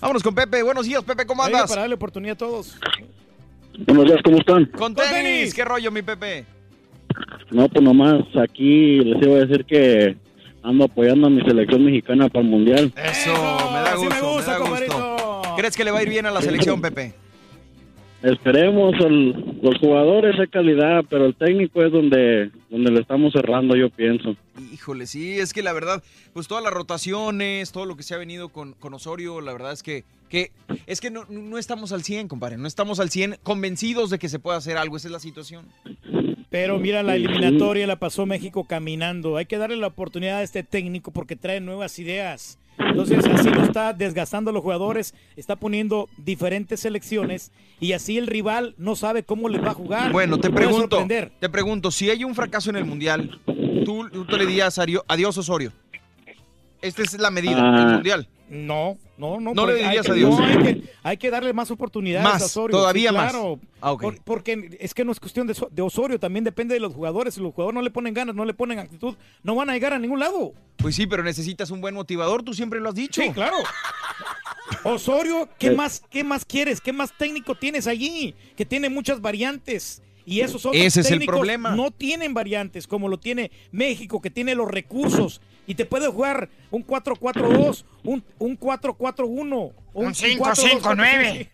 Vámonos 0.00 0.22
con 0.22 0.34
Pepe. 0.34 0.62
Buenos 0.62 0.86
días, 0.86 1.04
Pepe, 1.04 1.26
¿cómo 1.26 1.44
Venga, 1.44 1.58
andas? 1.58 1.70
para 1.70 1.82
darle 1.82 1.94
oportunidad 1.96 2.34
a 2.34 2.38
todos. 2.38 2.76
Buenos 3.86 4.04
días, 4.06 4.20
¿cómo 4.24 4.38
están? 4.38 4.64
Con 4.66 4.78
Con 4.78 4.94
tenis. 4.94 5.12
tenis. 5.12 5.54
¿Qué 5.54 5.64
rollo, 5.64 5.90
mi 5.90 6.02
Pepe? 6.02 6.46
No, 7.50 7.68
pues 7.68 7.84
nomás 7.84 8.22
aquí 8.42 9.00
les 9.00 9.22
iba 9.22 9.36
a 9.36 9.40
decir 9.44 9.64
que 9.66 10.16
ando 10.62 10.84
apoyando 10.84 11.26
a 11.26 11.30
mi 11.30 11.42
selección 11.42 11.84
mexicana 11.84 12.28
para 12.28 12.44
el 12.44 12.50
Mundial. 12.50 12.92
Eso, 12.96 13.32
me 13.72 13.80
da 13.80 13.94
gusto, 13.96 14.14
me 14.14 14.20
gusta, 14.20 14.50
da 14.52 14.58
gusto. 14.58 14.70
compadrito. 14.86 15.42
¿Crees 15.56 15.76
que 15.76 15.84
le 15.84 15.90
va 15.90 15.98
a 15.98 16.02
ir 16.02 16.08
bien 16.08 16.26
a 16.26 16.30
la 16.30 16.40
selección, 16.42 16.80
Pepe? 16.80 17.14
Esperemos, 18.22 18.94
el- 19.00 19.58
los 19.62 19.78
jugadores 19.78 20.38
de 20.38 20.46
calidad, 20.46 21.04
pero 21.10 21.26
el 21.26 21.34
técnico 21.34 21.82
es 21.82 21.90
donde, 21.90 22.52
donde 22.70 22.92
le 22.92 23.00
estamos 23.00 23.32
cerrando, 23.32 23.74
yo 23.74 23.90
pienso. 23.90 24.36
Híjole, 24.72 25.06
sí, 25.06 25.40
es 25.40 25.52
que 25.52 25.60
la 25.62 25.72
verdad, 25.72 26.04
pues 26.32 26.46
todas 26.46 26.62
las 26.62 26.72
rotaciones, 26.72 27.72
todo 27.72 27.84
lo 27.84 27.96
que 27.96 28.04
se 28.04 28.14
ha 28.14 28.18
venido 28.18 28.48
con, 28.50 28.74
con 28.74 28.94
Osorio, 28.94 29.40
la 29.40 29.52
verdad 29.52 29.72
es 29.72 29.82
que, 29.82 30.04
que 30.28 30.52
es 30.86 31.00
que 31.00 31.10
no, 31.10 31.24
no 31.28 31.58
estamos 31.58 31.90
al 31.90 32.04
100, 32.04 32.28
compadre, 32.28 32.58
no 32.58 32.68
estamos 32.68 33.00
al 33.00 33.10
100 33.10 33.38
convencidos 33.42 34.08
de 34.10 34.20
que 34.20 34.28
se 34.28 34.38
puede 34.38 34.56
hacer 34.56 34.76
algo, 34.76 34.96
esa 34.96 35.08
es 35.08 35.12
la 35.12 35.18
situación. 35.20 35.64
Pero 36.52 36.78
mira, 36.78 37.02
la 37.02 37.16
eliminatoria 37.16 37.86
la 37.86 37.96
pasó 37.96 38.26
México 38.26 38.64
caminando. 38.64 39.38
Hay 39.38 39.46
que 39.46 39.56
darle 39.58 39.76
la 39.76 39.86
oportunidad 39.88 40.38
a 40.38 40.42
este 40.42 40.62
técnico 40.62 41.10
porque 41.10 41.34
trae 41.34 41.60
nuevas 41.60 41.98
ideas. 41.98 42.58
Entonces, 42.78 43.24
así 43.26 43.48
lo 43.50 43.62
está 43.62 43.92
desgastando 43.92 44.50
a 44.50 44.52
los 44.54 44.62
jugadores, 44.62 45.14
está 45.36 45.56
poniendo 45.56 46.08
diferentes 46.18 46.80
selecciones 46.80 47.52
y 47.80 47.92
así 47.92 48.18
el 48.18 48.26
rival 48.26 48.74
no 48.76 48.96
sabe 48.96 49.22
cómo 49.22 49.48
les 49.48 49.62
va 49.62 49.70
a 49.70 49.74
jugar. 49.74 50.12
Bueno, 50.12 50.38
te 50.38 50.50
pregunto, 50.50 51.06
te 51.06 51.48
pregunto, 51.48 51.90
si 51.90 52.10
hay 52.10 52.22
un 52.24 52.34
fracaso 52.34 52.70
en 52.70 52.76
el 52.76 52.84
Mundial, 52.84 53.40
tú, 53.84 54.08
tú 54.10 54.36
le 54.36 54.46
dirías 54.46 54.78
adiós 54.78 55.38
Osorio. 55.38 55.72
Esta 56.82 57.02
es 57.02 57.18
la 57.18 57.30
medida, 57.30 57.56
Ah. 57.60 57.82
el 57.86 57.92
Mundial. 57.94 58.28
No, 58.54 58.98
no, 59.16 59.40
no. 59.40 59.54
No 59.54 59.66
le 59.66 59.72
hay 59.78 59.82
dirías 59.84 60.04
que- 60.04 60.12
adiós. 60.12 60.38
no, 60.38 60.44
hay, 60.44 60.56
que, 60.58 60.82
hay 61.02 61.16
que 61.16 61.30
darle 61.30 61.54
más 61.54 61.70
oportunidades 61.70 62.22
Más, 62.30 62.42
a 62.42 62.44
Osorio. 62.44 62.76
todavía 62.76 63.08
Sí, 63.08 63.16
más. 63.16 63.30
claro. 63.32 63.58
Ah, 63.80 63.92
ok. 63.92 64.02
Por- 64.02 64.22
porque 64.24 64.76
es 64.78 64.92
que 64.92 65.06
no 65.06 65.12
es 65.12 65.18
cuestión 65.20 65.46
de, 65.46 65.54
So- 65.54 65.68
de 65.70 65.80
Osorio, 65.80 66.20
también 66.20 66.44
depende 66.44 66.74
de 66.74 66.80
los 66.80 66.92
jugadores. 66.94 67.32
Si 67.32 67.40
los 67.40 67.54
jugadores 67.54 67.74
no 67.74 67.80
le 67.82 67.90
ponen 67.90 68.12
ganas, 68.12 68.34
no 68.34 68.44
le 68.44 68.52
ponen 68.52 68.78
actitud, 68.78 69.14
no 69.42 69.54
van 69.54 69.70
a 69.70 69.72
llegar 69.72 69.94
a 69.94 69.98
ningún 69.98 70.20
lado. 70.20 70.52
Pues 70.76 70.94
sí, 70.96 71.06
pero 71.06 71.22
necesitas 71.22 71.70
un 71.70 71.80
buen 71.80 71.94
motivador, 71.94 72.42
tú 72.42 72.52
siempre 72.52 72.78
lo 72.78 72.90
has 72.90 72.94
dicho. 72.94 73.22
Sí, 73.22 73.30
claro. 73.30 73.56
Osorio, 74.84 75.48
¿qué 75.58 75.70
más, 75.70 76.02
¿qué 76.10 76.24
más 76.24 76.44
quieres? 76.44 76.80
¿Qué 76.80 76.92
más 76.92 77.16
técnico 77.16 77.54
tienes 77.54 77.86
allí? 77.86 78.34
Que 78.56 78.64
tiene 78.66 78.88
muchas 78.88 79.20
variantes. 79.20 80.02
Y 80.24 80.40
esos 80.40 80.64
otros 80.66 80.80
Ese 80.80 81.00
es 81.00 81.06
el 81.06 81.14
técnicos 81.14 81.34
problema. 81.36 81.74
no 81.74 81.90
tienen 81.90 82.32
variantes 82.32 82.86
como 82.86 83.08
lo 83.08 83.18
tiene 83.18 83.50
México, 83.72 84.20
que 84.20 84.30
tiene 84.30 84.54
los 84.54 84.68
recursos. 84.70 85.40
Y 85.66 85.74
te 85.74 85.84
puede 85.84 86.08
jugar 86.08 86.48
un 86.70 86.84
4-4-2, 86.84 87.84
un, 88.04 88.24
un 88.38 88.58
4-4-1. 88.58 89.72
Un 89.94 90.12
5-5-9. 90.12 91.48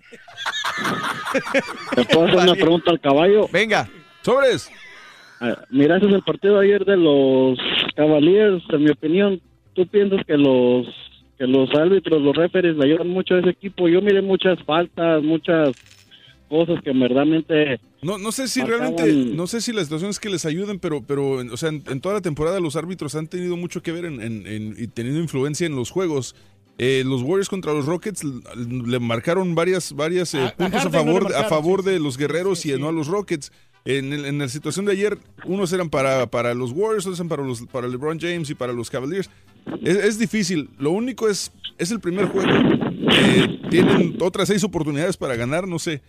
¿Te 1.95 2.05
puedo 2.13 2.27
hacer 2.27 2.39
una 2.39 2.55
pregunta 2.55 2.91
al 2.91 3.01
caballo? 3.01 3.49
Venga. 3.53 3.89
Sobres. 4.23 4.71
Ah, 5.41 5.59
Miraste 5.71 6.07
el 6.07 6.23
partido 6.23 6.59
ayer 6.59 6.85
de 6.85 6.97
los 6.97 7.59
Cavaliers, 7.95 8.63
en 8.71 8.85
mi 8.85 8.91
opinión, 8.91 9.41
¿tú 9.75 9.87
piensas 9.87 10.25
que 10.27 10.37
los 10.37 10.87
que 11.39 11.47
los 11.47 11.73
árbitros, 11.73 12.21
los 12.21 12.35
referees 12.35 12.77
le 12.77 12.87
ayudan 12.87 13.09
mucho 13.09 13.37
a 13.37 13.39
ese 13.39 13.51
equipo? 13.51 13.89
Yo 13.89 14.03
miré 14.03 14.23
muchas 14.23 14.61
faltas, 14.65 15.23
muchas 15.23 15.71
cosas 16.49 16.83
que 16.83 16.91
verdaderamente 16.91 17.79
No, 18.03 18.17
no 18.19 18.31
sé 18.33 18.47
si 18.49 18.63
realmente, 18.63 19.13
no 19.13 19.47
sé 19.49 19.61
si 19.61 19.73
la 19.73 19.83
situación 19.83 20.11
es 20.11 20.21
que 20.21 20.29
les 20.31 20.45
ayuden, 20.45 20.79
pero, 20.79 21.03
pero 21.03 21.31
o 21.53 21.57
sea, 21.57 21.71
en, 21.71 21.83
en 21.89 22.01
toda 22.01 22.15
la 22.15 22.21
temporada 22.21 22.61
los 22.61 22.77
árbitros 22.77 23.15
han 23.17 23.27
tenido 23.27 23.57
mucho 23.57 23.83
que 23.83 23.91
ver 23.93 24.05
en, 24.05 24.21
en- 24.21 24.47
en- 24.47 24.77
y 24.79 24.87
teniendo 24.87 25.21
influencia 25.21 25.67
en 25.67 25.75
los 25.75 25.91
juegos. 25.91 26.35
Eh, 26.81 27.03
los 27.05 27.23
Warriors 27.23 27.49
contra 27.49 27.73
los 27.73 27.87
Rockets 27.87 28.23
le 28.25 29.01
marcaron 29.01 29.57
varias, 29.57 29.93
varias 29.95 30.33
eh, 30.35 30.43
a 30.45 30.55
puntos 30.55 30.81
a 30.83 30.85
no 30.85 30.91
favor, 30.93 31.35
a 31.35 31.45
favor 31.49 31.83
sí, 31.83 31.91
de 31.91 31.99
los 31.99 32.17
guerreros 32.17 32.65
y 32.67 32.73
no 32.79 32.89
a 32.89 32.93
los 32.93 33.09
Rockets. 33.09 33.51
En, 33.85 34.13
el- 34.13 34.27
en 34.27 34.39
la 34.39 34.49
situación 34.49 34.85
de 34.85 34.93
ayer, 34.93 35.19
unos 35.47 35.73
eran 35.73 35.91
para, 35.91 36.27
para 36.31 36.55
los 36.55 36.71
Warriors, 36.73 37.05
otros 37.07 37.19
eran 37.19 37.29
para, 37.29 37.43
los, 37.43 37.63
para 37.63 37.89
LeBron 37.89 38.21
James 38.21 38.49
y 38.51 38.55
para 38.55 38.73
los 38.73 38.91
Cavaliers. 38.91 39.29
Es, 39.83 39.97
es 39.97 40.19
difícil. 40.21 40.71
Lo 40.79 40.91
único 40.93 41.29
es, 41.29 41.51
es 41.79 41.91
el 41.91 41.99
primer 41.99 42.27
juego. 42.27 42.49
Eh, 43.11 43.61
tienen 43.71 44.17
otras 44.21 44.47
seis 44.49 44.63
oportunidades 44.63 45.17
para 45.17 45.35
ganar, 45.37 45.67
no 45.67 45.79
sé. 45.81 46.01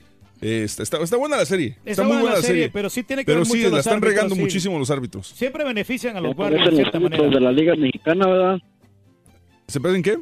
Eh, 0.41 0.63
está, 0.63 0.83
está- 0.83 1.03
está 1.03 1.17
buena 1.17 1.35
la 1.35 1.45
serie. 1.45 1.75
Está, 1.83 2.03
muy 2.03 2.17
buena 2.17 2.37
la 2.37 2.41
serie. 2.41 2.69
pero 2.71 2.89
sí 2.89 3.03
tiene 3.03 3.23
que 3.23 3.27
Pero 3.27 3.39
ver 3.39 3.45
sí, 3.47 3.57
mucho 3.57 3.63
la 3.65 3.69
los 3.71 3.79
están 3.79 3.93
árbitros, 3.95 4.13
regando 4.13 4.35
sí. 4.35 4.41
muchísimo 4.41 4.79
los 4.79 4.89
árbitros. 4.91 5.27
Siempre 5.27 5.63
benefician 5.65 6.15
a 6.15 6.21
los 6.21 6.37
Warriors 6.37 6.51
de 6.51 6.69
aparecen 6.69 6.71
los 6.75 6.91
cierta 6.91 6.97
árbitros 6.97 7.19
manera. 7.27 7.39
de 7.39 7.45
la 7.45 7.51
Liga 7.51 7.75
Mexicana, 7.75 8.27
¿verdad? 8.27 8.59
¿Se 9.67 9.79
parecen 9.81 10.03
qué? 10.03 10.17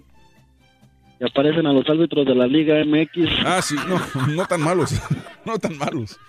Y 1.19 1.25
aparecen 1.25 1.65
a 1.67 1.73
los 1.73 1.87
árbitros 1.89 2.25
de 2.25 2.35
la 2.35 2.47
Liga 2.47 2.83
MX. 2.83 3.29
Ah, 3.45 3.61
sí, 3.61 3.75
no, 3.87 4.27
no 4.35 4.45
tan 4.45 4.61
malos. 4.61 4.93
No 5.45 5.57
tan 5.57 5.77
malos. 5.77 6.19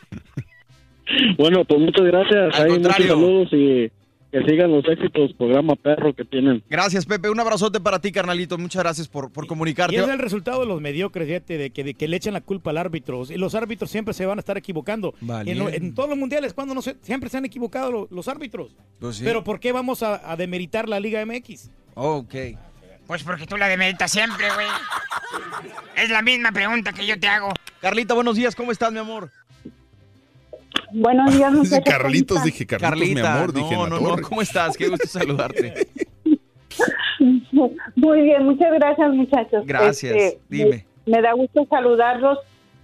Bueno, 1.37 1.65
pues 1.65 1.81
muchas 1.81 2.05
gracias. 2.07 2.55
Al 2.55 2.67
Hay 2.71 2.79
muchos 2.79 2.95
saludos 2.95 3.49
y 3.53 3.91
que 4.31 4.43
sigan 4.45 4.71
los 4.71 4.85
éxitos, 4.87 5.33
programa 5.35 5.75
perro 5.77 6.15
que 6.15 6.25
tienen. 6.25 6.63
Gracias, 6.69 7.07
Pepe. 7.07 7.31
Un 7.31 7.41
abrazote 7.41 7.81
para 7.81 7.99
ti, 7.99 8.13
carnalito. 8.13 8.59
Muchas 8.59 8.83
gracias 8.83 9.09
por, 9.09 9.33
por 9.33 9.45
Y 9.45 9.49
comunicarte. 9.49 9.97
es 9.97 10.07
el 10.09 10.19
resultado 10.19 10.61
de 10.61 10.67
los 10.67 10.81
mediocres, 10.81 11.27
fíjate, 11.27 11.57
de 11.57 11.71
que, 11.71 11.83
de 11.85 11.95
que 11.95 12.09
le 12.09 12.17
echan 12.19 12.35
la 12.35 12.41
culpa 12.41 12.71
al 12.71 12.79
árbitro. 12.79 13.23
Y 13.29 13.37
los 13.37 13.55
árbitros 13.55 13.91
siempre 13.91 14.13
se 14.15 14.27
van 14.27 14.39
a 14.39 14.41
estar 14.41 14.59
equivocando. 14.59 15.15
Vale. 15.21 15.51
En, 15.53 15.95
todos 15.95 16.09
los 16.09 16.19
mundiales, 16.19 16.53
cuando 16.53 16.75
no 16.75 16.83
se, 16.83 16.97
siempre 17.03 17.31
se 17.31 17.39
han 17.39 17.45
equivocado 17.47 17.91
lo- 17.91 18.09
los 18.11 18.29
árbitros. 18.29 18.77
Pues 19.01 19.17
sí. 19.17 19.25
Pero 19.25 19.43
¿por 19.45 19.61
qué 19.61 19.73
vamos 19.73 20.03
a, 20.03 20.31
a 20.31 20.37
demeritar 20.37 20.89
la 20.89 21.01
Liga 21.01 21.25
MX? 21.25 21.71
Ok. 21.95 22.35
Pues 23.07 23.23
porque 23.23 23.47
tú 23.47 23.57
la 23.57 23.69
demeritas 23.69 24.11
siempre, 24.13 24.47
güey. 24.53 24.67
Es 25.97 26.11
la 26.11 26.21
misma 26.23 26.53
pregunta 26.53 26.93
que 26.93 27.07
yo 27.07 27.19
te 27.19 27.27
hago. 27.27 27.53
Carlita, 27.81 28.13
buenos 28.15 28.37
días. 28.37 28.55
¿Cómo 28.55 28.71
estás, 28.73 28.93
mi 28.93 28.99
amor? 28.99 29.31
Buenos 30.93 31.35
días, 31.37 31.53
Dice 31.53 31.59
muchachos. 31.77 31.85
¿cómo 31.85 31.99
Carlitos, 32.03 32.45
dije 32.45 32.67
Carlitos, 32.67 32.91
Carlita. 32.91 33.21
mi 33.23 33.27
amor, 33.39 33.53
dije 33.53 33.75
no, 33.75 33.83
la 33.85 33.89
no, 33.91 34.01
no. 34.01 34.09
torre. 34.09 34.23
¿Cómo 34.23 34.43
estás? 34.43 34.77
Qué 34.77 34.89
gusto 34.89 35.07
saludarte. 35.07 35.89
Muy 37.97 38.23
bien, 38.23 38.45
muchas 38.45 38.73
gracias, 38.75 39.11
muchachos. 39.13 39.65
Gracias. 39.67 40.15
Este, 40.17 40.41
Dime. 40.49 40.87
Me, 41.07 41.17
me 41.17 41.23
da 41.23 41.33
gusto 41.33 41.67
saludarlos, 41.69 42.39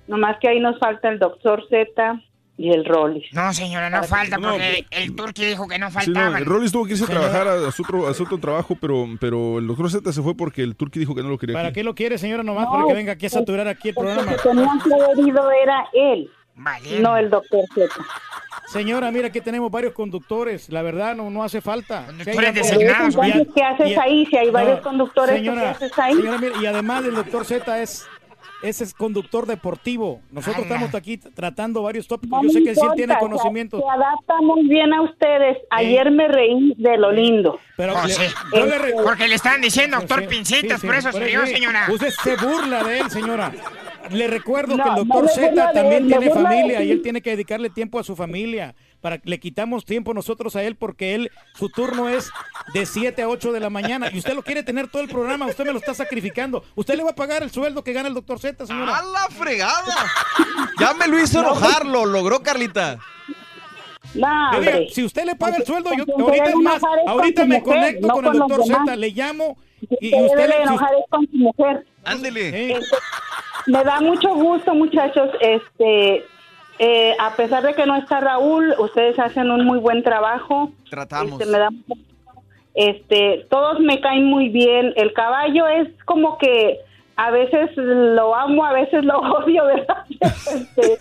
nomás 0.09 0.37
que 0.41 0.49
ahí 0.49 0.61
nos 0.61 0.79
falta 0.79 1.09
el 1.09 1.19
doctor 1.19 1.63
Z 1.69 2.21
y 2.57 2.71
el 2.71 2.85
Rollis. 2.85 3.25
No, 3.33 3.53
señora, 3.53 3.91
no 3.91 4.03
falta 4.05 4.37
No, 4.39 4.51
porque 4.53 4.87
el 4.91 5.15
turqui 5.15 5.45
dijo 5.45 5.67
que 5.69 5.79
no 5.79 5.89
Sí, 5.91 5.95
no, 5.97 6.01
faltaban. 6.01 6.37
el 6.37 6.45
Rollis 6.45 6.73
tuvo 6.73 6.85
que 6.87 6.93
irse 6.93 7.05
a 7.05 7.09
trabajar 7.09 7.49
a, 7.49 7.69
a 7.69 7.73
su 7.73 7.83
otro, 7.83 8.07
a 8.09 8.15
su 8.15 8.23
otro 8.25 8.39
trabajo, 8.39 8.77
pero, 8.81 9.07
pero 9.21 9.59
el 9.59 9.67
doctor 9.67 9.91
Z 9.91 10.13
se 10.13 10.23
fue 10.23 10.37
porque 10.37 10.63
el 10.63 10.77
Turqui 10.77 10.99
dijo 11.01 11.15
que 11.15 11.23
no 11.23 11.29
lo 11.29 11.39
quería. 11.39 11.55
¿Para 11.55 11.69
aquí. 11.69 11.75
qué 11.77 11.85
lo 11.85 11.95
quiere, 11.95 12.19
señora, 12.19 12.43
nomás? 12.43 12.65
No, 12.67 12.73
para 12.73 12.87
que 12.87 12.95
venga 12.95 13.13
aquí 13.13 13.27
a 13.27 13.31
saturar 13.31 13.67
aquí 13.69 13.89
el 13.91 13.95
programa. 13.95 14.23
el 14.33 14.37
que 14.37 14.43
tenían 14.49 14.79
que 14.81 14.95
haber 14.95 15.19
ido 15.29 15.51
era 15.63 15.85
él, 15.95 16.31
no 17.01 17.17
el 17.17 17.31
doctor 17.31 17.65
Z. 17.75 17.89
Señora, 18.69 19.11
mira, 19.11 19.29
aquí 19.29 19.41
tenemos 19.41 19.71
varios 19.71 19.93
conductores. 19.93 20.69
La 20.71 20.83
verdad, 20.83 21.15
no, 21.15 21.29
no 21.31 21.43
hace 21.45 21.61
falta. 21.61 22.07
Conductores 22.07 22.51
Sí, 22.51 22.55
designados, 22.55 23.15
Entonces, 23.15 23.49
¿qué 23.55 23.63
haces 23.63 23.91
y- 23.91 23.95
ahí? 23.97 24.27
Si 24.27 24.37
hay 24.37 24.51
varios 24.51 24.81
conductores, 24.81 25.37
señora, 25.37 25.61
¿qué 25.63 25.69
haces 25.69 25.99
ahí? 25.99 26.15
señora, 26.15 26.39
mira, 26.39 26.55
y 26.61 26.67
además 26.67 27.05
el 27.05 27.15
doctor 27.15 27.45
Z 27.45 27.83
es, 27.83 28.07
ese 28.63 28.85
es 28.85 28.95
conductor 28.95 29.47
deportivo. 29.47 30.21
Nosotros 30.31 30.65
Ala. 30.65 30.75
estamos 30.77 30.95
aquí 30.95 31.19
tratando 31.19 31.83
varios 31.83 32.09
tópicos. 32.09 32.43
No 32.43 32.49
Yo 32.49 32.51
sé 32.51 32.59
que 32.61 32.65
sí 32.65 32.71
él 32.71 32.77
importa, 32.77 32.95
tiene 32.95 33.15
se- 33.15 33.21
conocimiento. 33.21 33.79
Se 33.79 33.85
adapta 33.89 34.41
muy 34.41 34.67
bien 34.67 34.93
a 34.95 35.03
ustedes. 35.03 35.59
Ayer 35.71 36.11
me 36.11 36.27
reí 36.29 36.73
de 36.79 36.97
lo 36.97 37.13
lindo. 37.13 37.59
Pero 37.77 37.95
Oh, 37.95 38.07
le- 38.07 38.15
sí. 38.15 38.23
yo 38.55 38.65
le 38.67 38.79
re- 38.79 38.95
Porque 39.05 39.29
le 39.29 39.35
están 39.35 39.61
diciendo 39.61 39.99
doctor 39.99 40.21
Sí, 40.23 40.27
Pincitas, 40.29 40.81
sí, 40.81 40.87
por 40.87 40.97
sí, 40.97 41.01
eso 41.07 41.13
se 41.13 41.25
rió, 41.25 41.45
sí. 41.47 41.53
señora. 41.53 41.87
Usted 41.93 42.11
se 42.11 42.37
burla 42.37 42.83
de 42.83 43.01
él, 43.01 43.11
señora. 43.11 43.53
Le 44.11 44.27
recuerdo 44.27 44.77
No, 44.77 44.85
que 44.85 44.91
el 44.91 44.97
doctor 44.97 45.29
Z 45.29 45.73
también 45.73 46.05
él, 46.05 46.09
tiene 46.09 46.31
familia 46.31 46.83
y 46.83 46.91
él 46.91 47.03
tiene 47.03 47.23
que 47.23 47.31
dedicarle 47.31 47.71
tiempo 47.71 47.99
a 47.99 48.05
su 48.05 48.17
familia. 48.17 48.75
Para 49.01 49.21
le 49.25 49.39
quitamos 49.39 49.85
tiempo 49.85 50.15
nosotros 50.15 50.57
a 50.57 50.63
él 50.63 50.77
porque 50.77 51.15
él 51.15 51.31
su 51.55 51.69
turno 51.69 52.09
es 52.09 52.31
de 52.73 52.87
7 52.87 53.23
a 53.23 53.29
8 53.29 53.53
de 53.53 53.61
la 53.61 53.71
mañana 53.71 54.11
y 54.13 54.19
usted 54.19 54.35
lo 54.35 54.43
quiere 54.43 54.63
tener 54.63 54.89
todo 54.89 55.03
el 55.03 55.09
programa, 55.09 55.47
usted 55.47 55.65
me 55.65 55.73
lo 55.73 55.79
está 55.79 55.95
sacrificando. 55.95 56.65
Usted 56.75 56.97
le 56.97 57.05
va 57.05 57.11
a 57.11 57.15
pagar 57.15 57.43
el 57.43 57.51
sueldo 57.51 57.85
que 57.85 57.93
gana 57.93 58.09
el 58.09 58.15
doctor 58.15 58.39
Z, 58.39 58.67
señora. 58.67 58.99
¡A 58.99 59.03
la 59.05 59.29
fregada! 59.31 60.07
Ya 60.79 60.95
me 60.95 61.07
lo 61.07 61.19
hizo 61.23 61.41
enojar, 61.41 61.87
lo 61.87 62.07
logró, 62.07 62.43
Carlita. 62.43 62.99
No, 64.15 64.61
diga, 64.61 64.79
si 64.93 65.03
usted 65.03 65.25
le 65.25 65.35
paga 65.35 65.57
el 65.57 65.65
sueldo, 65.65 65.91
yo 65.97 66.05
ahorita 66.19 66.45
es 66.45 66.57
más, 66.57 66.81
ahorita 67.07 67.45
me 67.47 67.63
conecto 67.63 68.07
no 68.07 68.15
con 68.15 68.27
el 68.27 68.39
con 68.39 68.49
doctor. 68.49 68.67
Z, 68.67 68.97
le 68.97 69.11
llamo 69.11 69.57
y, 70.01 70.15
usted 70.15 70.49
le... 70.49 70.69
si 70.69 70.77
con 71.11 71.27
su 71.31 71.37
mujer. 71.37 71.87
Ándele. 72.05 72.73
Este, 72.73 72.97
me 73.67 73.83
da 73.85 74.01
mucho 74.01 74.35
gusto, 74.35 74.75
muchachos. 74.75 75.31
Este, 75.41 76.25
eh, 76.79 77.17
a 77.19 77.35
pesar 77.37 77.63
de 77.63 77.75
que 77.75 77.87
no 77.87 77.97
está 77.97 78.21
Raúl, 78.21 78.75
ustedes 78.79 79.19
hacen 79.19 79.51
un 79.51 79.65
muy 79.65 79.79
buen 79.79 80.03
trabajo. 80.03 80.73
Tratamos. 80.91 81.41
Este, 81.41 81.53
me 81.53 81.59
da 81.59 81.69
este, 82.75 83.47
todos 83.51 83.79
me 83.81 84.01
caen 84.01 84.25
muy 84.25 84.49
bien. 84.49 84.93
El 84.97 85.13
caballo 85.13 85.67
es 85.69 85.89
como 86.05 86.39
que 86.39 86.81
a 87.17 87.31
veces 87.31 87.71
lo 87.77 88.35
amo, 88.35 88.65
a 88.65 88.73
veces 88.73 89.05
lo 89.05 89.19
odio, 89.39 89.65
¿verdad? 89.65 90.05
Este, 90.21 90.99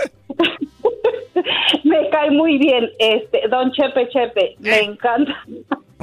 me 1.83 2.09
cae 2.09 2.31
muy 2.31 2.59
bien. 2.59 2.91
Este, 2.99 3.47
Don 3.49 3.71
Chepe 3.71 4.07
Chepe, 4.09 4.55
me 4.59 4.81
encanta. 4.81 5.35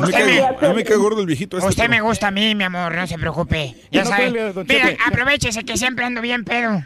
A 0.03 0.07
mí 0.07 0.13
me 0.13 0.13
cae- 0.13 0.43
a 0.47 0.69
mí 0.71 0.75
me 0.75 0.85
cae 0.85 0.97
gordo 0.97 1.21
el 1.21 1.27
viejito 1.27 1.57
este. 1.59 1.69
Usted 1.69 1.83
pero- 1.85 1.91
me 1.95 2.01
gusta 2.01 2.29
a 2.29 2.31
mí, 2.31 2.55
mi 2.55 2.65
amor, 2.65 2.95
no 2.95 3.07
se 3.07 3.19
preocupe. 3.19 3.75
Ya 3.91 4.05
No 4.05 4.11
sabe. 4.11 4.31
Mira, 4.31 4.53
Chepe. 4.53 4.99
aprovechese 5.07 5.65
que 5.65 5.77
siempre 5.77 6.05
ando 6.05 6.21
bien 6.21 6.45
pedo. 6.45 6.83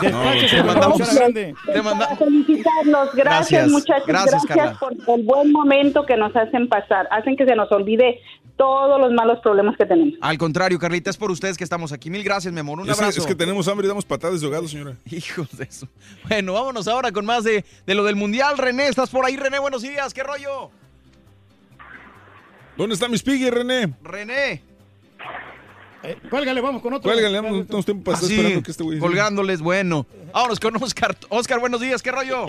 Despáchese, 0.00 0.56
te 0.56 0.62
mandamos- 0.62 1.14
grande. 1.14 1.54
te 1.72 1.82
manda- 1.82 2.06
Para 2.08 2.16
felicitarlos, 2.16 3.08
gracias, 3.14 3.14
Gracias, 3.14 3.68
muchachos, 3.68 4.06
gracias, 4.06 4.42
gracias, 4.44 4.78
por 4.78 4.92
el 5.18 5.24
buen 5.24 5.52
momento 5.52 6.06
que 6.06 6.16
nos 6.16 6.34
hacen 6.34 6.68
pasar, 6.68 7.06
hacen 7.10 7.36
que 7.36 7.44
se 7.44 7.54
nos 7.54 7.70
olvide 7.72 8.20
todos 8.56 9.00
los 9.00 9.12
malos 9.12 9.40
problemas 9.42 9.76
que 9.76 9.84
tenemos. 9.84 10.14
Al 10.20 10.38
contrario, 10.38 10.78
Carlita, 10.78 11.10
es 11.10 11.16
por 11.16 11.30
ustedes 11.30 11.58
que 11.58 11.64
estamos 11.64 11.92
aquí. 11.92 12.08
Mil 12.08 12.22
gracias, 12.22 12.52
mi 12.54 12.60
amor. 12.60 12.78
Un 12.80 12.88
Es, 12.88 12.98
abrazo. 12.98 13.20
es 13.20 13.26
que 13.26 13.34
tenemos 13.34 13.66
hambre 13.68 13.86
y 13.86 13.88
damos 13.88 14.04
patadas 14.04 14.40
de 14.40 14.46
ahogado, 14.46 14.68
señora. 14.68 14.94
Hijos 15.10 15.56
de 15.56 15.64
eso. 15.64 15.88
Bueno, 16.28 16.52
vámonos 16.54 16.86
ahora 16.88 17.10
con 17.12 17.26
más 17.26 17.42
de, 17.44 17.64
de 17.86 17.94
lo 17.94 18.04
del 18.04 18.14
Mundial. 18.16 18.56
René, 18.56 18.86
¿estás 18.88 19.10
por 19.10 19.24
ahí, 19.26 19.36
René? 19.36 19.58
Buenos 19.58 19.82
días, 19.82 20.14
¿qué 20.14 20.22
rollo? 20.22 20.70
¿Dónde 22.76 22.94
está 22.94 23.08
mi 23.08 23.18
Piggy, 23.18 23.50
René? 23.50 23.92
René. 24.02 24.62
Eh, 26.02 26.18
cuélgale, 26.28 26.60
vamos 26.60 26.82
con 26.82 26.92
otro. 26.92 27.10
Cuélgale, 27.10 27.40
no 27.40 27.64
tenemos 27.64 27.84
tiempo 27.84 28.04
para 28.04 28.16
estar 28.16 28.26
Así, 28.26 28.34
esperando 28.36 28.62
que 28.62 28.70
este 28.72 28.82
güey... 28.82 28.98
colgándoles, 28.98 29.60
bueno. 29.60 30.06
Vámonos 30.32 30.60
con 30.60 30.76
Oscar. 30.82 31.16
Oscar, 31.30 31.60
buenos 31.60 31.80
días, 31.80 32.02
¿qué 32.02 32.10
rollo? 32.12 32.46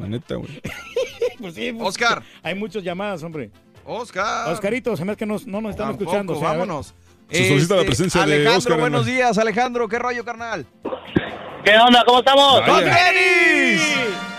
La 0.00 0.06
neta, 0.08 0.36
güey. 0.36 0.60
Pues 1.40 1.54
sí, 1.56 1.72
pues, 1.72 1.88
Oscar. 1.88 2.22
Hay 2.42 2.54
muchas 2.54 2.82
llamadas, 2.84 3.22
hombre. 3.24 3.50
Oscar. 3.84 4.50
Oscarito, 4.52 4.96
se 4.96 5.04
me 5.04 5.12
hace 5.12 5.18
que 5.18 5.26
no, 5.26 5.36
no 5.46 5.60
nos 5.60 5.72
están 5.72 5.88
Tampoco, 5.88 6.04
escuchando. 6.04 6.32
o 6.34 6.38
sea, 6.38 6.48
vámonos. 6.50 6.94
Se 7.28 7.48
solicita 7.48 7.74
la 7.74 7.80
Este, 7.80 7.86
presencia 7.90 8.20
de 8.24 8.34
Alejandro, 8.34 8.58
Oscar 8.58 8.72
en 8.74 8.80
buenos 8.80 9.06
la- 9.06 9.12
días, 9.12 9.38
Alejandro, 9.38 9.88
¿qué 9.88 9.98
rollo, 9.98 10.24
carnal? 10.24 10.64
¿Qué 11.64 11.76
onda? 11.76 12.02
¿Cómo 12.06 12.20
estamos? 12.20 12.60
¡Con 12.62 12.80
tenis! 12.84 13.82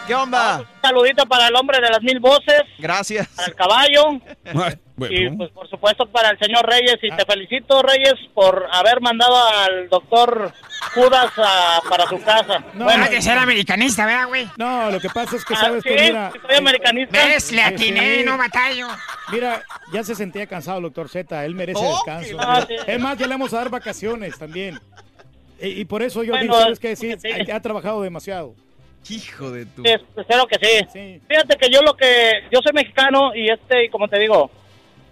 ¿Qué 0.08 0.14
onda? 0.14 0.60
Un 0.60 0.82
saludito 0.82 1.26
para 1.26 1.48
el 1.48 1.56
hombre 1.56 1.80
de 1.82 1.90
las 1.90 2.02
mil 2.04 2.20
voces, 2.20 2.62
Gracias. 2.78 3.28
para 3.30 3.48
el 3.48 3.56
caballo 3.56 4.04
y 4.46 4.54
bueno. 5.26 5.38
pues 5.38 5.52
por 5.52 5.68
supuesto 5.70 6.06
para 6.06 6.30
el 6.30 6.38
señor 6.40 6.66
Reyes. 6.70 6.98
Y 7.02 7.10
te 7.10 7.26
felicito 7.26 7.82
Reyes 7.82 8.14
por 8.36 8.68
haber 8.72 9.02
mandado 9.02 9.36
al 9.36 9.90
doctor 9.90 10.54
Judas 10.94 11.32
a- 11.38 11.82
para 11.90 12.06
su 12.08 12.22
casa. 12.24 12.64
No, 12.76 12.86
Bueno, 12.86 13.06
de 13.10 13.20
ser 13.22 13.38
americanista, 13.38 14.06
¿verdad, 14.06 14.28
güey? 14.28 14.48
No, 14.58 14.92
lo 14.92 15.00
que 15.00 15.10
pasa 15.10 15.36
es 15.38 15.44
que 15.44 15.56
Ah, 15.56 15.60
sabes 15.60 15.84
sí, 15.84 15.90
que 15.90 16.02
mira. 16.02 16.32
soy 16.48 16.56
americanista. 16.56 17.26
¿Ves? 17.26 17.52
Le 17.52 17.62
atiné, 17.64 18.18
Sí. 18.20 18.24
no 18.26 18.38
batallo. 18.38 18.88
Mira, 19.32 19.64
ya 19.92 20.04
se 20.04 20.14
sentía 20.14 20.46
cansado 20.46 20.78
el 20.78 20.84
doctor 20.84 21.10
Z, 21.10 21.44
él 21.46 21.56
merece 21.56 21.80
Oh, 21.84 21.94
descanso. 21.96 22.30
que 22.30 22.34
la- 22.36 22.68
Es 22.94 23.00
más, 23.00 23.18
ya 23.18 23.26
le 23.26 23.34
vamos 23.34 23.52
a 23.54 23.58
dar 23.58 23.70
vacaciones 23.70 24.38
también. 24.38 24.80
Y, 25.60 25.68
y 25.82 25.86
por 25.86 26.04
eso 26.04 26.22
yo 26.24 26.32
Bueno, 26.34 26.44
digo, 26.44 26.60
¿sabes 26.62 26.80
qué? 26.80 26.96
Sí, 26.96 27.14
sí. 27.20 27.30
ha, 27.52 27.56
ha 27.56 27.60
trabajado 27.62 28.02
demasiado. 28.04 28.54
Hijo 29.10 29.52
de 29.52 29.66
tu. 29.66 29.84
Espero 29.84 30.48
que 30.48 30.58
sí. 30.92 31.22
Fíjate 31.28 31.58
que 31.58 31.70
yo 31.70 31.82
lo 31.82 31.96
que 31.96 32.32
yo 32.52 32.60
soy 32.64 32.74
mexicano 32.74 33.36
y 33.36 33.50
este 33.50 33.90
como 33.92 34.08
te 34.08 34.20
digo, 34.20 34.50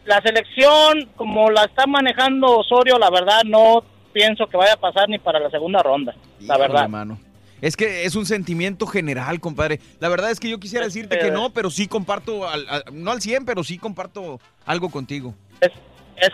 la 0.06 0.22
selección 0.22 1.10
como 1.16 1.50
la 1.52 1.64
está 1.66 1.86
manejando 1.88 2.58
Osorio, 2.60 2.98
la 2.98 3.10
verdad 3.10 3.44
no 3.46 3.84
pienso 4.12 4.48
que 4.48 4.58
vaya 4.58 4.74
a 4.74 4.78
pasar 4.80 5.10
ni 5.10 5.18
para 5.20 5.40
la 5.40 5.50
segunda 5.50 5.82
ronda, 5.84 6.16
la 6.40 6.58
verdad. 6.58 6.88
mano. 6.90 7.20
Es 7.62 7.78
que 7.78 8.04
es 8.04 8.16
un 8.16 8.26
sentimiento 8.26 8.86
general, 8.86 9.40
compadre. 9.40 9.80
La 10.02 10.10
verdad 10.10 10.32
es 10.32 10.40
que 10.42 10.50
yo 10.50 10.60
quisiera 10.60 10.84
decirte 10.86 11.18
que 11.18 11.32
no, 11.32 11.52
pero 11.52 11.70
sí 11.70 11.88
comparto, 11.88 12.46
al- 12.48 12.68
al- 12.68 12.84
no 12.92 13.12
al 13.12 13.22
100, 13.22 13.46
pero 13.46 13.64
sí 13.64 13.78
comparto 13.78 14.42
algo 14.66 14.90
contigo. 14.90 15.34
Es 15.62 15.72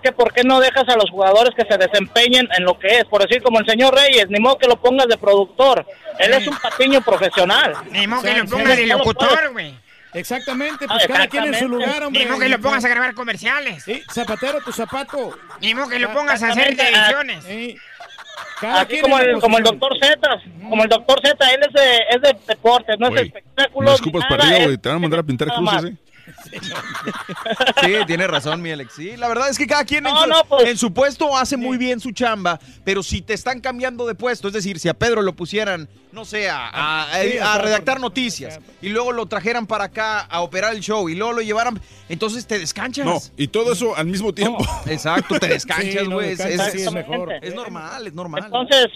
que 0.01 0.11
¿por 0.11 0.33
qué 0.33 0.43
no 0.43 0.59
dejas 0.59 0.87
a 0.89 0.95
los 0.95 1.09
jugadores 1.09 1.53
que 1.55 1.65
se 1.65 1.77
desempeñen 1.77 2.47
en 2.57 2.63
lo 2.63 2.77
que 2.79 2.87
es? 2.99 3.05
Por 3.05 3.21
decir 3.21 3.41
como 3.43 3.59
el 3.59 3.65
señor 3.65 3.93
Reyes, 3.95 4.27
ni 4.29 4.39
modo 4.39 4.57
que 4.57 4.67
lo 4.67 4.79
pongas 4.79 5.07
de 5.07 5.17
productor. 5.17 5.85
Él 6.19 6.33
es 6.33 6.47
un 6.47 6.57
patiño 6.57 7.01
profesional. 7.01 7.73
Ni 7.91 8.05
modo 8.07 8.21
que 8.23 8.33
lo 8.35 8.45
pongas 8.45 8.77
de 8.77 8.85
locutor, 8.87 9.51
güey. 9.53 9.73
Exactamente, 10.13 10.85
Ah, 10.89 10.93
pues 10.95 11.07
cada 11.07 11.27
quien 11.27 11.45
en 11.45 11.53
su 11.59 11.67
lugar, 11.67 12.01
hombre. 12.03 12.23
Ni 12.23 12.29
modo 12.29 12.39
que 12.39 12.49
lo 12.49 12.59
pongas 12.59 12.83
a 12.83 12.87
grabar 12.89 13.13
comerciales. 13.13 13.83
Sí, 13.83 14.01
zapatero, 14.11 14.59
tu 14.61 14.71
zapato. 14.71 15.37
Ni 15.61 15.75
modo 15.75 15.87
que 15.89 15.99
lo 15.99 16.11
pongas 16.13 16.41
a 16.41 16.47
hacer 16.49 16.73
ediciones. 16.79 17.43
Sí. 17.43 17.77
Quien 18.87 19.01
como 19.01 19.19
el, 19.19 19.39
como 19.39 19.57
el 19.57 19.63
doctor 19.63 19.93
Z, 20.01 20.19
como 20.69 20.83
el 20.83 20.89
doctor 20.89 21.19
Z, 21.23 21.51
él 21.53 21.59
es 21.65 21.73
de, 21.73 21.97
es 22.09 22.21
de 22.21 22.35
deportes, 22.47 22.97
no 22.99 23.07
es 23.09 23.13
de 23.13 23.21
espectáculos. 23.21 23.89
No 23.91 23.95
escupas 23.95 24.25
para 24.27 24.43
arriba, 24.43 24.57
es- 24.57 24.65
güey. 24.65 24.77
Te 24.77 24.89
van 24.89 24.95
a 24.97 24.99
mandar 24.99 25.19
a 25.19 25.23
pintar 25.23 25.47
cruces. 25.53 25.85
¿eh? 25.85 25.95
Sí, 27.83 27.93
tiene 28.07 28.27
razón, 28.27 28.61
mi 28.61 28.71
Alex. 28.71 28.93
Sí, 28.95 29.15
la 29.17 29.27
verdad 29.27 29.49
es 29.49 29.57
que 29.57 29.67
cada 29.67 29.85
quien 29.85 30.05
en, 30.05 30.13
No, 30.13 30.23
su, 30.23 30.29
no, 30.29 30.43
pues- 30.47 30.67
en 30.67 30.77
su 30.77 30.93
puesto 30.93 31.35
hace 31.37 31.57
muy 31.57 31.77
bien 31.77 31.99
su 31.99 32.11
chamba, 32.11 32.59
pero 32.83 33.03
si 33.03 33.21
te 33.21 33.33
están 33.33 33.59
cambiando 33.61 34.05
de 34.05 34.15
puesto, 34.15 34.47
es 34.47 34.53
decir, 34.53 34.79
si 34.79 34.89
a 34.89 34.93
Pedro 34.93 35.21
lo 35.21 35.33
pusieran, 35.33 35.87
no 36.11 36.25
sé, 36.25 36.49
a, 36.49 36.69
a- 37.03 37.21
Sí, 37.21 37.37
a 37.37 37.41
o 37.41 37.53
sea, 37.53 37.57
redactar 37.61 37.95
por- 37.95 38.01
noticias 38.01 38.59
y 38.81 38.89
luego 38.89 39.11
lo 39.11 39.25
trajeran 39.27 39.67
para 39.67 39.85
acá 39.85 40.19
a 40.21 40.41
operar 40.41 40.73
el 40.73 40.81
show 40.81 41.09
y 41.09 41.15
luego 41.15 41.33
lo 41.33 41.41
llevaran, 41.41 41.79
entonces 42.09 42.45
te 42.47 42.59
descanchas. 42.59 43.05
No, 43.05 43.19
y 43.37 43.47
todo 43.47 43.73
eso 43.73 43.95
al 43.95 44.07
mismo 44.07 44.33
tiempo. 44.33 44.65
Exacto, 44.85 45.39
te 45.39 45.47
descanchas, 45.49 46.03
Sí, 46.03 46.07
no, 46.09 46.15
güey. 46.15 46.31
es, 46.31 46.39
es- 46.39 46.71
sí, 46.71 46.81
es 46.81 46.91
mejor. 46.91 47.33
es 47.41 47.53
normal, 47.53 48.07
es 48.07 48.13
normal. 48.13 48.43
Entonces, 48.45 48.87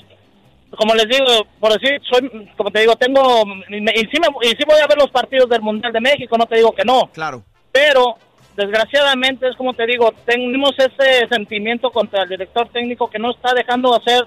como 0.78 0.94
les 0.96 1.08
digo, 1.08 1.26
por 1.60 1.74
decir, 1.80 2.00
soy, 2.10 2.50
como 2.58 2.72
te 2.72 2.80
digo, 2.82 2.96
tengo, 2.96 3.44
y, 3.70 3.82
me- 3.82 3.92
y 3.94 4.00
sí 4.12 4.18
me- 4.20 4.48
y 4.48 4.50
sí 4.50 4.64
voy 4.66 4.80
a 4.82 4.88
ver 4.88 4.98
los 4.98 5.12
partidos 5.12 5.50
del 5.50 5.62
Mundial 5.62 5.92
de 5.94 6.02
México, 6.02 6.38
no 6.38 6.46
te 6.46 6.56
digo 6.58 6.72
que 6.72 6.84
no, 6.86 7.10
Claro. 7.14 7.44
pero 7.72 8.16
desgraciadamente 8.56 9.48
es 9.50 9.56
como 9.56 9.74
te 9.74 9.86
digo, 9.86 10.14
tenemos 10.26 10.72
ese 10.78 11.28
sentimiento 11.28 11.90
contra 11.92 12.24
el 12.24 12.30
director 12.30 12.68
técnico 12.70 13.10
que 13.10 13.20
no 13.20 13.32
está 13.32 13.54
dejando 13.54 13.96
hacer 13.96 14.26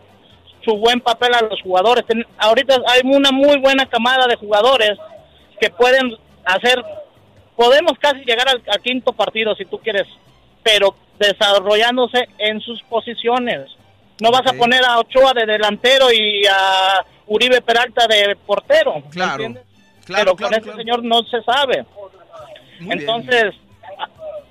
su 0.65 0.76
buen 0.76 1.00
papel 1.00 1.33
a 1.34 1.42
los 1.42 1.60
jugadores. 1.62 2.05
Ten- 2.07 2.26
ahorita 2.39 2.76
hay 2.89 3.00
una 3.05 3.31
muy 3.31 3.57
buena 3.58 3.86
camada 3.86 4.26
de 4.26 4.34
jugadores 4.36 4.99
que 5.60 5.70
pueden 5.70 6.12
hacer, 6.44 6.83
podemos 7.55 7.92
casi 8.00 8.25
llegar 8.25 8.49
al, 8.49 8.62
al 8.68 8.81
quinto 8.83 9.12
partido 9.12 9.55
si 9.55 9.65
tú 9.65 9.78
quieres, 9.78 10.07
pero 10.62 10.94
desarrollándose 11.18 12.28
en 12.39 12.60
sus 12.60 12.83
posiciones. 12.84 13.70
No 14.20 14.31
vas 14.31 14.47
a 14.47 14.53
poner 14.55 14.85
a 14.85 14.99
Ochoa 14.99 15.33
de 15.35 15.47
delantero 15.47 16.11
y 16.12 16.43
a 16.47 17.05
Uribe 17.27 17.61
Peralta 17.61 18.07
de 18.07 18.36
portero. 18.47 18.95
¿me 18.97 19.11
Claro. 19.11 19.33
entiendes? 19.35 19.62
Claro, 20.05 20.36
pero 20.36 20.36
claro, 20.36 20.62
con 20.62 20.69
este 20.70 20.83
señor 20.83 21.03
no 21.05 21.23
se 21.25 21.43
sabe. 21.43 21.85
Muy. 22.81 22.93
Entonces, 22.95 23.55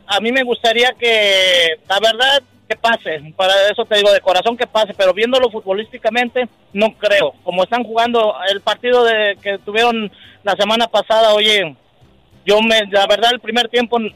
a, 0.08 0.18
a 0.18 0.20
mí 0.20 0.32
me 0.32 0.44
gustaría 0.44 0.92
que, 0.94 1.80
la 1.88 2.00
verdad, 2.00 2.44
que 2.68 2.76
pase. 2.76 3.34
Para 3.36 3.54
eso 3.70 3.86
te 3.86 3.96
digo, 3.98 4.12
de 4.12 4.20
corazón 4.22 4.58
que 4.58 4.68
pase, 4.68 4.94
pero 4.96 5.14
viéndolo 5.14 5.50
futbolísticamente, 5.50 6.48
no 6.74 6.92
creo. 6.98 7.34
Como 7.44 7.64
están 7.64 7.84
jugando 7.84 8.36
el 8.50 8.62
partido 8.62 9.04
de 9.04 9.38
que 9.42 9.58
tuvieron 9.60 10.12
la 10.44 10.56
semana 10.56 10.88
pasada, 10.88 11.34
oye, 11.34 11.76
yo 12.46 12.62
me, 12.62 12.82
la 12.92 13.08
verdad, 13.08 13.32
el 13.34 13.40
primer 13.40 13.70
tiempo 13.70 13.98
le, 14.00 14.14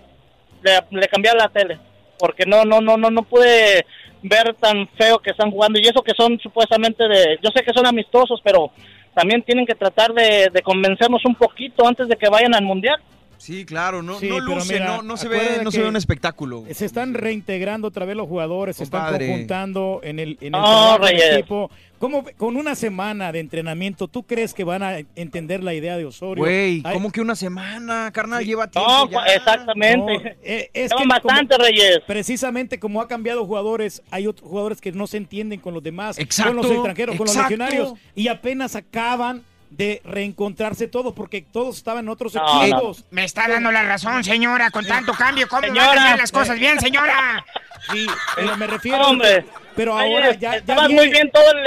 le 0.92 1.08
cambié 1.08 1.32
a 1.32 1.36
la 1.36 1.48
tele, 1.50 1.78
porque 2.20 2.46
no, 2.46 2.66
no, 2.66 2.82
no, 2.82 2.98
no, 2.98 3.10
no 3.10 3.24
pude 3.24 3.86
ver 4.22 4.54
tan 4.56 4.88
feo 4.90 5.20
que 5.20 5.32
están 5.32 5.52
jugando 5.52 5.80
y 5.80 5.88
eso 5.88 6.02
que 6.02 6.14
son 6.16 6.40
supuestamente 6.40 7.08
de, 7.08 7.40
yo 7.42 7.50
sé 7.56 7.64
que 7.64 7.74
son 7.74 7.86
amistosos, 7.86 8.42
pero 8.44 8.72
también 9.14 9.42
tienen 9.44 9.66
que 9.66 9.76
tratar 9.76 10.14
de, 10.14 10.50
de 10.52 10.62
convencernos 10.62 11.24
un 11.26 11.36
poquito 11.36 11.88
antes 11.88 12.08
de 12.08 12.16
que 12.16 12.30
vayan 12.30 12.54
al 12.54 12.64
mundial. 12.64 13.00
Sí, 13.40 13.66
claro, 13.66 14.04
no, 14.04 14.20
Sí, 14.20 14.28
no 14.28 14.36
pero 14.36 14.56
luce, 14.56 14.74
mira, 14.74 14.98
no, 14.98 15.02
no 15.02 15.16
se 15.18 15.30
ve, 15.30 15.62
no 15.64 15.72
se 15.72 15.82
ve 15.82 15.88
un 15.88 15.96
espectáculo. 15.96 16.66
Se 16.74 16.86
están 16.86 17.14
reintegrando 17.14 17.88
otra 17.88 18.06
vez 18.06 18.16
los 18.16 18.28
jugadores, 18.28 18.76
se 18.76 18.84
están 18.84 19.18
conjuntando 19.18 20.02
en 20.04 20.20
el, 20.20 20.38
en 20.42 20.54
equipo. 20.56 21.72
¿Cómo, 22.00 22.24
con 22.38 22.56
una 22.56 22.76
semana 22.76 23.32
de 23.34 23.40
entrenamiento, 23.40 24.08
¿tú 24.08 24.24
crees 24.24 24.54
que 24.54 24.64
van 24.64 24.84
a 24.84 25.00
entender 25.16 25.62
la 25.64 25.74
idea 25.74 25.98
de 25.98 26.06
Osorio? 26.06 26.44
Güey, 26.46 26.82
¿cómo 26.82 27.12
que 27.12 27.20
una 27.20 27.36
semana, 27.36 28.10
carnal? 28.14 28.46
Lleva 28.46 28.68
tiempo 28.68 28.90
No, 28.90 29.10
ya. 29.12 29.26
exactamente. 29.36 29.98
no, 30.14 30.30
eh, 30.42 30.70
es 30.74 30.94
que 30.94 31.06
bastante, 31.06 31.56
como- 31.56 31.68
Reyes. 31.68 32.00
Precisamente 32.08 32.80
como 32.80 33.02
ha 33.02 33.08
cambiado 33.10 33.46
jugadores, 33.46 34.02
hay 34.12 34.28
otros 34.28 34.48
jugadores 34.50 34.80
que 34.80 34.94
no 34.94 35.08
se 35.08 35.18
entienden 35.18 35.60
con 35.60 35.74
los 35.74 35.84
demás, 35.84 36.18
Exacto, 36.20 36.54
con 36.54 36.62
los 36.64 36.72
extranjeros, 36.72 37.18
con 37.18 37.28
los 37.28 37.36
legionarios, 37.36 37.94
y 38.16 38.30
apenas 38.30 38.76
acaban 38.78 39.44
de 39.70 40.02
reencontrarse 40.04 40.88
todos, 40.88 41.14
porque 41.14 41.42
todos 41.42 41.78
estaban 41.78 42.06
en 42.06 42.10
otros 42.10 42.34
No, 42.36 42.64
equipos. 42.64 43.06
Me 43.12 43.24
está 43.24 43.48
dando 43.48 43.72
la 43.72 43.84
razón, 43.84 44.24
señora, 44.24 44.72
con 44.72 44.86
tanto 44.86 45.14
cambio. 45.14 45.48
¿Cómo 45.48 45.62
van 45.62 45.72
a 45.72 45.74
Señora. 45.82 46.04
hacer 46.06 46.18
las 46.18 46.32
cosas 46.32 46.60
bien, 46.60 46.80
señora? 46.80 47.46
Sí, 47.92 48.08
pero 48.36 48.58
me 48.58 48.68
refiero. 48.68 49.02
Hombre. 49.08 49.46
Pero 49.76 49.98
ahora 49.98 50.32
ya, 50.34 50.52
ya 50.52 50.56
estabas 50.58 50.88
viene- 50.88 51.02
muy 51.04 51.12
bien 51.12 51.32
todo 51.32 51.52
el, 51.52 51.66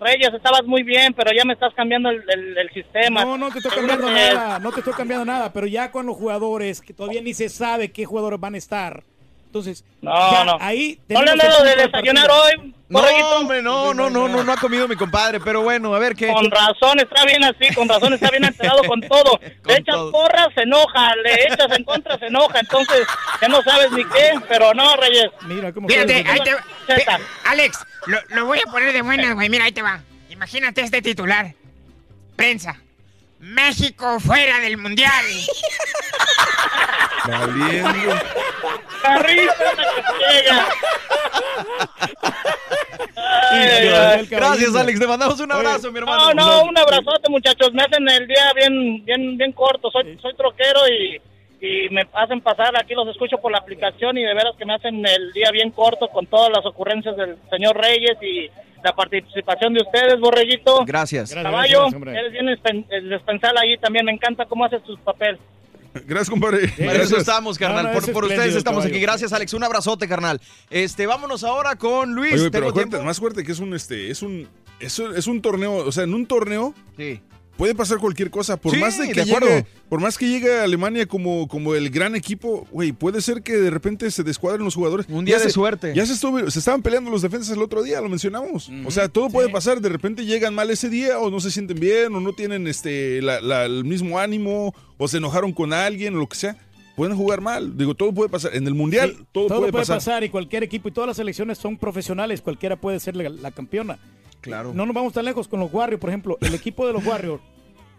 Reyes, 0.00 0.34
estabas 0.34 0.64
muy 0.64 0.82
bien, 0.82 1.14
pero 1.14 1.30
ya 1.34 1.44
me 1.46 1.54
estás 1.54 1.72
cambiando 1.74 2.10
el, 2.10 2.22
el- 2.28 2.58
el 2.58 2.70
sistema. 2.74 3.24
No, 3.24 3.38
no 3.38 3.50
te 3.50 3.58
estoy 3.58 3.72
cambiando 3.74 4.10
nada, 4.10 4.58
no 4.58 4.70
te 4.72 4.80
estoy 4.80 4.92
cambiando 4.92 5.24
nada, 5.24 5.52
pero 5.52 5.66
ya 5.66 5.90
con 5.90 6.04
los 6.04 6.16
jugadores 6.16 6.82
que 6.82 6.92
todavía 6.92 7.22
ni 7.22 7.32
se 7.32 7.48
sabe 7.48 7.90
qué 7.90 8.04
jugadores 8.04 8.38
van 8.38 8.54
a 8.54 8.58
estar. 8.58 9.02
Entonces, 9.54 9.84
No, 10.00 10.32
ya 10.32 10.44
no. 10.44 10.58
ahí 10.60 10.98
¿No 11.08 11.22
le 11.22 11.36
dado 11.36 11.62
de 11.62 11.76
desayunar 11.76 12.26
partido. 12.26 12.64
hoy? 12.64 12.74
No, 12.88 13.00
hombre, 13.36 13.62
no, 13.62 13.94
no, 13.94 14.10
no, 14.10 14.26
no, 14.26 14.42
no 14.42 14.52
ha 14.52 14.56
comido 14.56 14.88
mi 14.88 14.96
compadre, 14.96 15.38
pero 15.38 15.62
bueno, 15.62 15.94
a 15.94 15.98
ver 16.00 16.16
qué. 16.16 16.26
Con 16.32 16.50
razón 16.50 16.98
está 16.98 17.24
bien 17.24 17.44
así, 17.44 17.72
con 17.72 17.88
razón 17.88 18.14
está 18.14 18.30
bien 18.30 18.44
enterado 18.44 18.82
con 18.82 19.00
todo. 19.02 19.38
Le 19.64 19.74
echas 19.74 19.94
todo. 19.94 20.10
porras, 20.10 20.48
se 20.56 20.62
enoja, 20.62 21.14
le 21.22 21.34
echas 21.44 21.78
en 21.78 21.84
contra, 21.84 22.18
se 22.18 22.26
enoja. 22.26 22.58
Entonces, 22.58 23.06
ya 23.40 23.46
no 23.46 23.62
sabes 23.62 23.92
ni 23.92 24.04
qué, 24.04 24.32
pero 24.48 24.74
no, 24.74 24.96
Reyes. 24.96 25.26
Mira 25.46 25.72
cómo 25.72 25.88
Fíjate, 25.88 26.24
ahí 26.28 26.40
te 26.40 26.52
va. 26.54 27.20
Alex, 27.44 27.78
lo, 28.06 28.18
lo 28.30 28.46
voy 28.46 28.58
a 28.58 28.68
poner 28.68 28.92
de 28.92 29.02
buenas, 29.02 29.34
güey. 29.34 29.48
Mira, 29.48 29.66
ahí 29.66 29.72
te 29.72 29.82
va. 29.82 30.00
Imagínate 30.30 30.80
este 30.80 31.00
titular. 31.00 31.54
Prensa. 32.34 32.80
México 33.44 34.18
fuera 34.20 34.58
del 34.60 34.78
mundial. 34.78 35.24
Valiendo. 37.28 38.14
Carrito, 39.02 39.52
Gracias, 44.30 44.74
Alex. 44.74 44.98
Te 44.98 45.06
mandamos 45.06 45.38
un 45.40 45.52
abrazo, 45.52 45.92
mi 45.92 45.98
hermano. 45.98 46.32
No, 46.32 46.34
no, 46.34 46.64
un 46.64 46.78
abrazote, 46.78 47.28
muchachos. 47.28 47.72
Me 47.74 47.82
hacen 47.82 48.08
el 48.08 48.26
día 48.26 48.52
bien, 48.54 49.04
bien, 49.04 49.36
bien 49.36 49.52
corto. 49.52 49.90
Soy, 49.90 50.18
soy 50.22 50.34
troquero 50.34 50.80
y, 50.88 51.20
y 51.60 51.90
me 51.90 52.08
hacen 52.14 52.40
pasar. 52.40 52.72
Aquí 52.80 52.94
los 52.94 53.08
escucho 53.08 53.36
por 53.38 53.52
la 53.52 53.58
aplicación 53.58 54.16
y 54.16 54.22
de 54.22 54.34
veras 54.34 54.56
que 54.56 54.64
me 54.64 54.74
hacen 54.74 55.04
el 55.06 55.32
día 55.32 55.50
bien 55.52 55.70
corto 55.70 56.08
con 56.08 56.26
todas 56.26 56.50
las 56.50 56.64
ocurrencias 56.64 57.14
del 57.16 57.36
señor 57.50 57.76
Reyes 57.76 58.16
y 58.22 58.50
la 58.84 58.94
participación 58.94 59.74
de 59.74 59.80
ustedes, 59.82 60.20
Borreguito. 60.20 60.84
Gracias. 60.84 61.32
Caballo, 61.34 61.86
eres 61.88 62.32
bien 62.32 62.46
dispensal 63.10 63.56
ahí 63.58 63.76
también. 63.78 64.04
Me 64.04 64.12
encanta 64.12 64.44
cómo 64.46 64.64
haces 64.64 64.82
tus 64.84 64.98
papeles. 65.00 65.40
Gracias, 66.06 66.28
compadre. 66.30 66.68
Para 66.76 66.94
eso 67.02 67.16
estamos, 67.16 67.56
carnal. 67.56 67.84
No, 67.84 67.88
no, 67.90 67.94
por 67.94 68.02
es 68.08 68.10
por 68.10 68.24
ustedes 68.24 68.54
estamos 68.56 68.80
caballo. 68.82 68.94
aquí. 68.94 69.00
Gracias, 69.00 69.32
Alex. 69.32 69.54
Un 69.54 69.64
abrazote, 69.64 70.06
carnal. 70.08 70.40
Este, 70.68 71.06
vámonos 71.06 71.44
ahora 71.44 71.76
con 71.76 72.14
Luis. 72.14 72.34
Oye, 72.34 72.50
pero 72.50 72.72
más 73.04 73.18
fuerte 73.18 73.42
que 73.44 73.52
es 73.52 73.58
un 73.60 73.74
este, 73.74 74.10
es 74.10 74.22
un 74.22 74.48
es, 74.80 74.98
un- 74.98 75.16
es 75.16 75.26
un 75.28 75.40
torneo, 75.40 75.76
o 75.76 75.92
sea, 75.92 76.04
en 76.04 76.12
un 76.14 76.26
torneo 76.26 76.74
Sí. 76.96 77.20
Puede 77.56 77.74
pasar 77.74 77.98
cualquier 77.98 78.30
cosa, 78.30 78.56
por 78.56 78.72
Sí, 78.74 78.80
más 78.80 78.98
de 78.98 79.08
que 79.08 79.20
de 79.20 79.26
llegue, 79.26 79.66
por 79.88 80.00
más 80.00 80.18
que 80.18 80.28
llegue 80.28 80.58
a 80.58 80.64
Alemania 80.64 81.06
como, 81.06 81.46
como 81.48 81.74
el 81.74 81.90
gran 81.90 82.16
equipo, 82.16 82.66
güey, 82.72 82.92
puede 82.92 83.20
ser 83.20 83.42
que 83.42 83.52
de 83.56 83.70
repente 83.70 84.10
se 84.10 84.22
descuadren 84.22 84.64
los 84.64 84.74
jugadores. 84.74 85.06
Un 85.08 85.24
día 85.24 85.36
Ya 85.36 85.42
de 85.42 85.48
se- 85.48 85.54
suerte. 85.54 85.92
Ya 85.94 86.04
se, 86.06 86.14
estuvo- 86.14 86.50
se 86.50 86.58
estaban 86.58 86.82
peleando 86.82 87.10
los 87.10 87.22
defensas 87.22 87.56
el 87.56 87.62
otro 87.62 87.82
día, 87.82 88.00
lo 88.00 88.08
mencionamos. 88.08 88.70
O 88.84 88.90
sea, 88.90 89.08
todo 89.08 89.28
puede 89.30 89.48
pasar, 89.50 89.80
de 89.80 89.88
repente 89.88 90.24
llegan 90.24 90.54
mal 90.54 90.70
ese 90.70 90.88
día 90.88 91.18
o 91.18 91.30
no 91.30 91.40
se 91.40 91.50
sienten 91.50 91.78
bien 91.78 92.14
o 92.14 92.20
no 92.20 92.32
tienen 92.32 92.66
este 92.66 93.22
la- 93.22 93.40
la- 93.40 93.64
el 93.66 93.84
mismo 93.84 94.18
ánimo 94.18 94.74
o 94.98 95.08
se 95.08 95.18
enojaron 95.18 95.52
con 95.52 95.72
alguien 95.72 96.14
o 96.16 96.18
lo 96.18 96.28
que 96.28 96.36
sea. 96.36 96.56
Pueden 96.96 97.16
jugar 97.16 97.40
mal, 97.40 97.76
digo, 97.76 97.94
todo 97.96 98.12
puede 98.14 98.28
pasar. 98.30 98.54
En 98.54 98.68
el 98.68 98.74
mundial 98.74 99.14
Sí, 99.18 99.24
todo, 99.32 99.48
puede, 99.48 99.72
pasar. 99.72 99.96
pasar. 99.96 100.22
y 100.22 100.28
cualquier 100.28 100.62
equipo 100.62 100.88
y 100.88 100.92
todas 100.92 101.08
las 101.08 101.16
selecciones 101.16 101.58
son 101.58 101.76
profesionales, 101.76 102.40
cualquiera 102.40 102.76
puede 102.76 103.00
ser 103.00 103.16
la, 103.16 103.28
la 103.30 103.50
campeona. 103.50 103.98
Claro. 104.44 104.72
No 104.74 104.86
nos 104.86 104.94
vamos 104.94 105.12
tan 105.12 105.24
lejos 105.24 105.48
con 105.48 105.60
los 105.60 105.72
Warriors, 105.72 106.00
por 106.00 106.10
ejemplo, 106.10 106.38
el 106.40 106.54
equipo 106.54 106.86
de 106.86 106.92
los 106.92 107.04
Warriors 107.06 107.42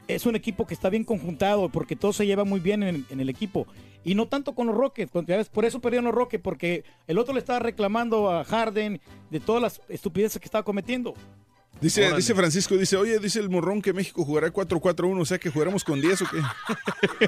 es 0.07 0.25
un 0.27 0.35
equipo 0.35 0.67
que 0.67 0.75
está 0.75 0.89
bien 0.89 1.03
conjuntado 1.03 1.69
porque 1.69 1.95
todo 1.95 2.13
se 2.13 2.25
lleva 2.27 2.43
muy 2.43 2.59
bien 2.59 2.83
en, 2.83 3.05
en 3.09 3.19
el 3.19 3.29
equipo 3.29 3.65
y 4.03 4.13
no 4.13 4.27
tanto 4.27 4.53
con 4.53 4.67
los 4.67 4.75
Rockets, 4.75 5.11
cuando 5.11 5.29
ya 5.31 5.37
ves, 5.37 5.49
por 5.49 5.65
eso 5.65 5.81
perdieron 5.81 6.05
los 6.05 6.13
Rockets 6.13 6.43
porque 6.43 6.83
el 7.07 7.17
otro 7.17 7.33
le 7.33 7.39
estaba 7.39 7.57
reclamando 7.59 8.29
a 8.31 8.43
Harden 8.43 9.01
de 9.31 9.39
todas 9.39 9.61
las 9.61 9.81
estupideces 9.89 10.39
que 10.39 10.45
estaba 10.45 10.63
cometiendo. 10.63 11.15
Dice, 11.81 12.01
Órale. 12.01 12.17
dice 12.17 12.35
Francisco, 12.35 12.77
dice, 12.77 12.95
oye, 12.95 13.19
dice 13.19 13.39
el 13.39 13.49
morrón 13.49 13.81
que 13.81 13.91
México 13.93 14.23
jugará 14.23 14.53
4-4-1, 14.53 15.19
o 15.19 15.25
sea 15.25 15.39
que 15.39 15.49
jugaremos 15.49 15.83
con 15.83 15.99
10 15.99 16.21
o 16.21 16.25
qué. 16.25 17.27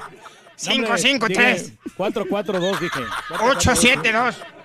5-5-3. 0.58 1.72
4-4-2 1.96 2.78
dije. 2.78 3.00
8-7-2. 3.28 4.34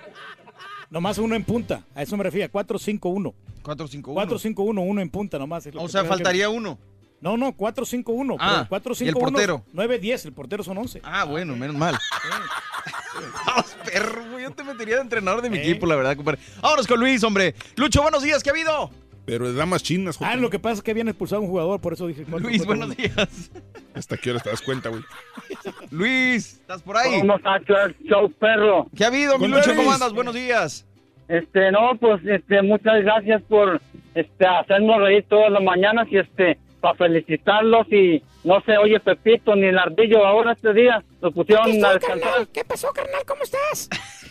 Nomás 0.94 1.18
uno 1.18 1.34
en 1.34 1.42
punta, 1.42 1.82
a 1.92 2.02
eso 2.02 2.16
me 2.16 2.22
refiero, 2.22 2.52
4-5-1. 2.52 3.34
4-5-1. 3.64 4.54
4-5-1, 4.54 4.80
uno 4.88 5.00
en 5.00 5.10
punta 5.10 5.40
nomás. 5.40 5.68
O 5.74 5.88
sea, 5.88 6.04
faltaría 6.04 6.46
decir. 6.46 6.56
uno. 6.56 6.78
No, 7.20 7.36
no, 7.36 7.52
4-5-1. 7.52 8.36
Ah, 8.38 8.64
pero 8.70 8.80
4-5-1, 8.94 9.04
¿y 9.04 9.08
el 9.08 9.14
portero? 9.14 9.64
9-10, 9.74 10.26
el 10.26 10.32
portero 10.32 10.62
son 10.62 10.78
11. 10.78 11.00
Ah, 11.02 11.24
bueno, 11.24 11.56
menos 11.56 11.74
mal. 11.74 11.98
Vamos, 13.46 13.76
perro, 13.84 14.38
yo 14.38 14.52
te 14.52 14.62
metería 14.62 14.94
de 14.94 15.00
entrenador 15.00 15.42
de 15.42 15.50
mi 15.50 15.58
Eh. 15.58 15.62
equipo, 15.62 15.84
la 15.86 15.96
verdad, 15.96 16.14
compadre. 16.14 16.38
Vámonos 16.62 16.86
con 16.86 17.00
Luis, 17.00 17.24
hombre. 17.24 17.56
Lucho, 17.74 18.00
buenos 18.00 18.22
días, 18.22 18.40
¿qué 18.44 18.50
ha 18.50 18.52
habido? 18.52 18.88
Pero 19.26 19.50
de 19.50 19.54
damas 19.54 19.82
chinas, 19.82 20.18
Ah, 20.20 20.36
lo 20.36 20.50
que 20.50 20.58
pasa 20.58 20.74
es 20.74 20.82
que 20.82 20.90
habían 20.90 21.08
expulsado 21.08 21.40
a 21.40 21.44
un 21.44 21.50
jugador, 21.50 21.80
por 21.80 21.94
eso 21.94 22.06
dije 22.06 22.24
4 22.28 22.46
Luis, 22.46 22.66
buenos 22.66 22.94
días. 22.96 23.50
¿Hasta 23.94 24.16
qué 24.16 24.30
hora 24.30 24.40
te 24.40 24.50
das 24.50 24.60
cuenta, 24.60 24.90
güey? 24.90 25.02
Luis, 25.90 26.54
¿estás 26.54 26.82
por 26.82 26.96
ahí? 26.96 27.20
¿Cómo 27.20 27.36
estás, 27.36 27.62
show 28.06 28.30
perro? 28.32 28.86
¿Qué 28.96 29.04
ha 29.04 29.08
habido, 29.08 29.38
mi 29.38 29.48
Lucho? 29.48 29.74
¿Cómo 29.74 29.92
andas? 29.92 30.12
Buenos 30.12 30.34
días. 30.34 30.86
Este, 31.28 31.72
no, 31.72 31.96
pues, 31.98 32.20
este, 32.26 32.60
muchas 32.62 33.02
gracias 33.02 33.42
por, 33.48 33.80
este, 34.14 34.46
hacernos 34.46 35.00
reír 35.00 35.24
todas 35.28 35.50
las 35.50 35.62
mañanas 35.62 36.06
y, 36.10 36.18
este, 36.18 36.58
para 36.80 36.94
felicitarlos 36.96 37.90
y 37.90 38.22
no 38.44 38.60
se 38.60 38.76
oye 38.76 39.00
Pepito 39.00 39.56
ni 39.56 39.68
el 39.68 39.78
Ardillo 39.78 40.26
ahora 40.26 40.52
este 40.52 40.74
día, 40.74 41.02
los 41.22 41.32
pusieron 41.32 41.82
a 41.82 41.94
descansar. 41.94 42.46
¿Qué 42.52 42.62
pasó, 42.62 42.92
carnal? 42.92 43.22
¿Cómo 43.26 43.42
estás? 43.42 43.88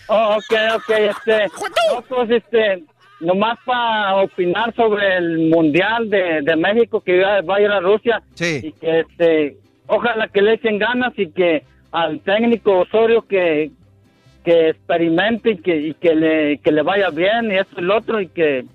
Oh, 0.08 0.36
ok, 0.38 0.56
ok, 0.76 0.90
este, 0.90 1.48
no, 1.48 2.02
pues, 2.08 2.30
este, 2.30 2.84
nomás 3.24 3.58
para 3.66 4.16
opinar 4.16 4.74
sobre 4.76 5.18
el 5.18 5.50
Mundial 5.50 6.10
de, 6.10 6.42
de 6.42 6.56
México 6.56 7.02
que 7.02 7.22
va, 7.22 7.56
a 7.56 7.62
ir 7.62 7.72
a 7.72 7.80
Rusia. 7.80 8.22
Sí. 8.36 8.62
Y 8.64 8.72
que, 8.74 9.00
este, 9.00 9.58
ojalá 9.88 10.28
que 10.28 10.42
le 10.42 10.54
echen 10.54 10.78
ganas 10.78 11.14
y 11.18 11.32
que 11.32 11.64
al 11.92 12.20
técnico 12.22 12.80
Osorio 12.80 13.22
que, 13.24 13.72
que 14.44 14.70
experimente 14.70 15.52
y 15.52 15.58
que, 15.58 15.78
y 15.78 15.94
que 15.96 16.16
le, 16.16 16.58
que 16.60 16.72
le 16.72 16.82
vaya 16.82 17.10
bien 17.10 17.52
y 17.52 17.58
esto 17.58 17.80
y 17.80 17.84
lo 17.84 17.98
otro 17.98 18.20
y 18.20 18.28
que 18.28 18.66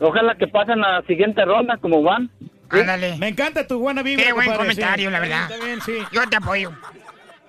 ojalá 0.00 0.34
que 0.36 0.46
pasen 0.46 0.84
a 0.84 1.00
la 1.00 1.02
siguiente 1.02 1.44
ronda 1.44 1.76
como 1.78 2.02
van. 2.02 2.30
Ándale. 2.68 3.16
Me 3.18 3.28
encanta 3.28 3.66
tu 3.66 3.78
buena 3.78 4.02
vibra. 4.02 4.24
Qué 4.24 4.32
buen 4.32 4.52
comentario, 4.54 5.08
sí. 5.08 5.12
la 5.12 5.20
verdad. 5.20 5.48
Bien, 5.64 5.80
sí. 5.80 5.98
Yo 6.12 6.28
te 6.28 6.36
apoyo. 6.36 6.72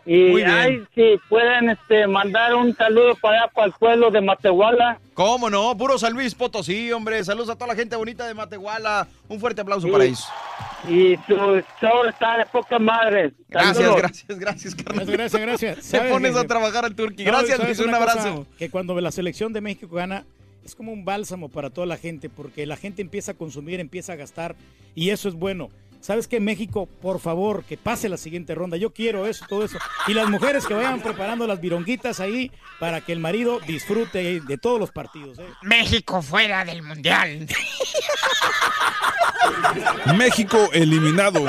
Y 0.10 0.30
Muy 0.30 0.36
bien. 0.44 0.50
ay, 0.50 0.84
si 0.96 1.20
pueden 1.28 1.70
este, 1.72 2.08
mandar 2.08 2.56
un 2.56 2.74
saludo 2.78 3.14
para 3.22 3.44
allá, 3.44 3.52
para 3.54 3.68
el 3.68 3.74
pueblo 3.74 4.10
de 4.10 4.22
Matehuala. 4.22 5.00
¿Cómo 5.14 5.50
no? 5.50 5.76
Puro 5.76 5.98
San 6.00 6.14
Luis 6.14 6.34
Potosí, 6.34 6.94
hombre. 6.94 7.22
Saludos 7.26 7.50
a 7.50 7.56
toda 7.56 7.68
la 7.68 7.76
gente 7.76 7.96
bonita 7.98 8.26
de 8.26 8.34
Matehuala. 8.34 9.06
Un 9.28 9.38
fuerte 9.42 9.60
aplauso 9.62 9.86
Sí. 9.88 9.92
para 9.92 10.06
ellos. 10.06 10.26
Y 10.88 11.16
su 11.28 11.36
show 11.82 12.06
está 12.08 12.38
de 12.38 12.46
poca 12.46 12.80
madre. 12.80 13.34
Gracias, 13.50 13.78
Saludos. 13.78 13.98
gracias, 13.98 14.40
gracias, 14.40 14.76
carnal. 14.76 15.06
Gracias, 15.08 15.42
gracias, 15.42 15.42
gracias. 15.42 15.76
Te 15.92 15.98
¿Sabes 15.98 16.12
pones 16.14 16.32
que- 16.34 16.40
a 16.40 16.44
trabajar 16.48 16.86
al 16.86 16.96
Turqui. 16.96 17.26
No, 17.26 17.32
Gracias, 17.32 17.58
¿sabes 17.58 17.78
Luis. 17.78 17.88
Un 17.90 17.94
abrazo. 17.94 18.48
que 18.58 18.70
cuando 18.70 19.00
la 19.02 19.12
selección 19.12 19.52
de 19.52 19.60
México 19.60 19.94
gana, 19.94 20.24
es 20.64 20.74
como 20.74 20.94
un 20.94 21.04
bálsamo 21.04 21.50
para 21.50 21.70
toda 21.70 21.86
la 21.86 21.98
gente, 21.98 22.30
porque 22.30 22.66
la 22.66 22.78
gente 22.78 23.02
empieza 23.02 23.32
a 23.32 23.36
consumir, 23.36 23.82
empieza 23.82 24.14
a 24.14 24.16
gastar, 24.16 24.56
y 24.96 25.10
eso 25.10 25.28
es 25.28 25.36
bueno. 25.36 25.70
¿Sabes 26.08 26.30
qué, 26.30 26.40
México? 26.40 26.88
Por 27.02 27.20
favor, 27.20 27.66
que 27.66 27.76
pase 27.76 28.08
la 28.08 28.16
siguiente 28.16 28.56
ronda. 28.56 28.78
Yo 28.78 28.94
quiero 28.94 29.28
eso, 29.28 29.46
todo 29.50 29.66
eso. 29.66 29.78
Y 30.08 30.14
las 30.14 30.30
mujeres 30.30 30.66
que 30.66 30.74
vayan 30.74 31.02
preparando 31.02 31.46
las 31.46 31.60
vironguitas 31.60 32.22
ahí 32.22 32.50
para 32.80 33.02
que 33.02 33.12
el 33.12 33.20
marido 33.20 33.60
disfrute 33.68 34.40
de 34.40 34.58
todos 34.58 34.80
los 34.80 34.90
partidos. 34.92 35.38
¿eh? 35.38 35.46
México 35.64 36.22
fuera 36.22 36.64
del 36.64 36.82
mundial. 36.82 37.46
México 40.16 40.70
eliminado. 40.72 41.46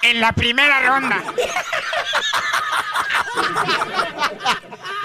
En 0.00 0.18
la 0.18 0.32
primera 0.32 0.80
ronda. 0.80 1.22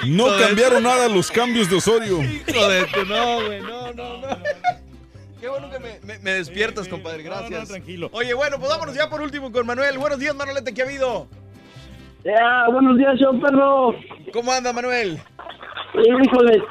No 0.06 0.38
cambiaron 0.40 0.84
nada 0.84 1.10
los 1.10 1.30
cambios 1.30 1.70
de 1.70 1.76
Osorio. 1.76 2.24
Hijo 2.24 2.70
de 2.70 2.86
tu, 2.86 3.04
no, 3.04 3.46
güey, 3.46 3.60
no, 3.60 3.92
no, 3.92 4.18
no. 4.20 4.87
Qué 5.48 5.52
bueno 5.52 5.70
que 5.70 5.80
me, 5.80 5.98
me- 6.04 6.20
me 6.20 6.34
despiertas, 6.34 6.90
compadre, 6.90 7.24
gracias. 7.24 7.70
tranquilo. 7.70 8.10
Oye, 8.12 8.34
bueno, 8.34 8.60
pues 8.60 8.70
vámonos 8.70 8.94
ya 8.94 9.10
por 9.10 9.22
último 9.22 9.50
con 9.50 9.66
Manuel. 9.66 9.98
Buenos 9.98 10.20
días, 10.20 10.36
Manolete, 10.36 10.74
¿qué 10.74 10.82
ha 10.82 10.86
habido? 10.86 11.30
Ya, 12.26 12.66
buenos 12.70 12.98
días, 12.98 13.16
show 13.18 13.40
perro. 13.40 13.96
¿Cómo 14.34 14.52
anda, 14.52 14.74
Manuel? 14.74 15.18
Híjole, 15.94 16.62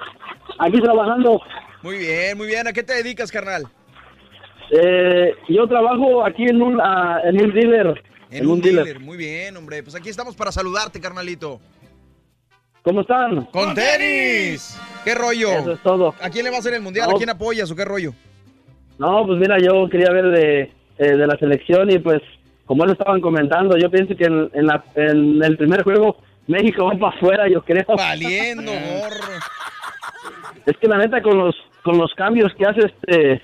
aquí 0.59 0.79
trabajando. 0.83 1.41
Muy 1.81 1.97
bien, 1.97 2.37
muy 2.37 2.49
bien. 2.49 2.69
¿A 2.69 2.75
qué 2.75 2.83
te 2.83 2.93
dedicas, 2.93 3.33
carnal? 3.33 3.67
Eh, 4.71 5.33
yo 5.49 5.67
trabajo 5.67 6.27
aquí 6.27 6.45
en 6.45 6.61
un, 6.61 6.79
ah, 6.79 7.21
en 7.25 7.43
un 7.43 7.55
dealer. 7.55 8.03
En, 8.31 8.47
un, 8.47 8.61
dealer. 8.61 9.01
Muy 9.01 9.17
bien, 9.17 9.57
hombre. 9.57 9.83
Pues 9.85 9.95
aquí 9.95 10.11
estamos 10.11 10.37
para 10.37 10.53
saludarte, 10.53 11.01
carnalito. 11.01 11.63
¿Cómo 12.83 13.01
están? 13.01 13.47
¡Con 13.47 13.75
tenis! 13.75 14.79
¿Qué 15.03 15.15
rollo? 15.15 15.51
Eso 15.53 15.73
es 15.73 15.83
todo. 15.83 16.15
¿A 16.21 16.29
quién 16.29 16.45
le 16.45 16.51
va 16.51 16.57
a 16.57 16.61
hacer 16.61 16.75
el 16.75 16.83
mundial? 16.83 17.09
¿A 17.11 17.15
quién 17.15 17.31
apoyas 17.31 17.71
o 17.71 17.75
qué 17.75 17.87
rollo? 17.87 18.13
No, 18.99 19.27
pues 19.27 19.39
mira, 19.39 19.59
yo 19.59 19.89
quería 19.89 20.11
ver 20.11 20.31
de, 20.31 20.61
eh, 20.99 21.17
de 21.17 21.27
la 21.27 21.37
selección 21.39 21.91
y 21.91 21.99
pues, 21.99 22.23
como 22.65 22.85
lo 22.87 22.93
estaban 22.93 23.21
comentando, 23.21 23.77
yo 23.77 23.91
pienso 23.91 24.17
que 24.17 24.25
en, 24.25 24.51
en 24.55 24.67
la- 24.67 24.85
en 24.95 25.43
el 25.43 25.57
primer 25.57 25.83
juego 25.83 26.17
México 26.47 26.85
va 26.87 26.93
para 26.99 27.17
afuera, 27.17 27.49
yo 27.49 27.63
creo. 27.63 27.85
Valiendo, 27.97 28.73
gorro. 29.01 29.35
Es 30.65 30.77
que 30.79 30.89
la 30.89 30.99
neta 30.99 31.23
con 31.23 31.39
los 31.39 31.55
con 31.83 31.99
los 31.99 32.13
cambios 32.15 32.53
que 32.55 32.65
hace 32.67 32.81
este 32.87 33.43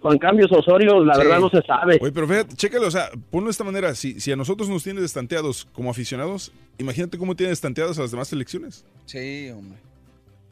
con 0.00 0.16
cambios 0.18 0.50
Osorio, 0.52 1.04
la 1.04 1.14
Sí. 1.14 1.20
verdad 1.22 1.40
no 1.40 1.50
se 1.50 1.60
sabe. 1.62 1.98
Oye, 2.00 2.12
pero 2.12 2.26
fíjate, 2.26 2.54
chécalo, 2.54 2.86
o 2.86 2.90
sea, 2.90 3.10
ponlo 3.30 3.46
de 3.48 3.50
esta 3.50 3.64
manera. 3.64 3.94
Si, 3.94 4.18
si 4.18 4.32
a 4.32 4.36
nosotros 4.36 4.68
nos 4.70 4.82
tiene 4.82 5.00
destanteados 5.00 5.66
como 5.72 5.90
aficionados, 5.90 6.52
imagínate 6.78 7.18
cómo 7.18 7.34
tiene 7.36 7.50
destanteados 7.50 7.98
a 7.98 8.02
las 8.02 8.10
demás 8.10 8.28
selecciones. 8.28 8.84
Sí, 9.04 9.50
hombre. 9.50 9.78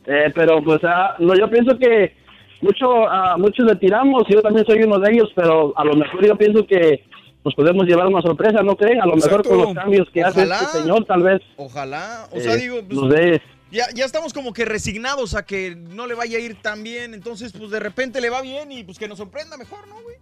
Eh, 0.07 0.31
pero 0.35 0.63
pues 0.63 0.81
ah, 0.85 1.15
no, 1.19 1.35
yo 1.35 1.49
pienso 1.49 1.79
que 1.79 2.15
mucho, 2.61 3.09
a 3.09 3.37
muchos 3.37 3.67
le 3.67 3.77
tiramos, 3.77 4.25
yo 4.29 4.43
también 4.43 4.67
soy 4.67 4.83
uno 4.83 4.99
de 4.99 5.13
ellos, 5.13 5.31
pero 5.35 5.73
a 5.77 5.85
lo 5.85 5.95
mejor 5.95 6.27
yo 6.27 6.37
pienso 6.37 6.67
que 6.67 7.05
nos 7.45 7.55
podemos 7.55 7.87
llevar 7.87 8.07
una 8.09 8.21
sorpresa, 8.21 8.63
¿no 8.63 8.77
creen? 8.77 9.01
A 9.01 9.07
lo 9.07 9.15
mejor 9.15 9.41
Exacto. 9.41 9.49
con 9.51 9.59
los 9.61 9.75
cambios 9.75 10.09
que 10.13 10.23
hace 10.23 10.43
este 10.43 10.67
señor, 10.81 11.05
tal 11.05 11.23
vez. 11.23 11.41
Ojalá. 11.57 12.27
O 12.33 12.41
sea, 12.41 12.55
eh, 12.55 12.59
digo, 12.59 12.77
pues, 12.89 13.41
ya, 13.71 13.85
ya 13.95 14.05
estamos 14.05 14.33
como 14.33 14.53
que 14.53 14.65
resignados 14.65 15.35
a 15.35 15.45
que 15.47 15.77
no 15.77 16.07
le 16.07 16.15
vaya 16.15 16.39
a 16.39 16.41
ir 16.41 16.61
tan 16.61 16.83
bien. 16.83 17.15
Entonces, 17.15 17.53
pues 17.53 17.71
de 17.71 17.79
repente 17.81 18.21
le 18.21 18.31
va 18.31 18.43
bien 18.43 18.73
y 18.73 18.83
pues 18.83 18.99
que 18.99 19.07
nos 19.09 19.19
sorprenda 19.19 19.57
mejor, 19.57 19.87
¿no, 19.89 19.95
güey? 20.03 20.17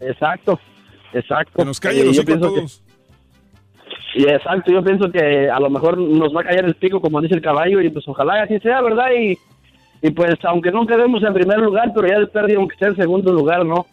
Exacto, 0.00 0.58
exacto. 1.12 1.52
Que 1.58 1.64
nos 1.64 1.78
calle 1.80 2.00
Eh, 2.00 2.04
los 2.06 2.20
que- 2.24 2.36
todos. 2.36 2.82
Y 4.14 4.24
exacto, 4.28 4.70
yo 4.70 4.82
pienso 4.84 5.10
que 5.10 5.48
a 5.48 5.58
lo 5.58 5.70
mejor 5.70 5.96
nos 5.96 6.34
va 6.36 6.42
a 6.42 6.44
caer 6.44 6.64
el 6.66 6.74
pico, 6.74 7.00
como 7.00 7.20
dice 7.22 7.34
el 7.34 7.40
caballo, 7.40 7.80
y 7.80 7.88
pues 7.88 8.06
ojalá 8.06 8.42
así 8.42 8.58
sea, 8.60 8.82
¿verdad? 8.82 9.06
Y, 9.18 9.38
y 10.02 10.10
pues 10.10 10.34
aunque 10.44 10.70
no 10.70 10.86
quedemos 10.86 11.22
en 11.22 11.32
primer 11.32 11.58
lugar, 11.58 11.92
pero 11.94 12.08
ya 12.08 12.18
de 12.18 12.26
pérdida, 12.26 12.58
aunque 12.58 12.74
esté 12.74 12.86
en 12.86 12.96
segundo 12.96 13.32
lugar, 13.32 13.64
¿no? 13.64 13.86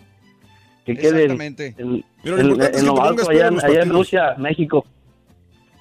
Que 0.85 0.95
quede 0.95 1.25
en, 1.25 1.31
Exactamente. 1.31 1.75
en, 1.77 2.05
Pero 2.23 2.35
lo 2.37 2.41
en- 2.41 2.47
importante 2.49 2.71
es 2.77 2.79
en 2.79 2.85
que 2.85 2.87
lo 2.87 2.93
te 2.95 3.07
alto, 3.07 3.29
allá, 3.29 3.47
allá 3.67 3.81
en. 3.83 3.89
Rusia, 3.89 4.35
México. 4.37 4.85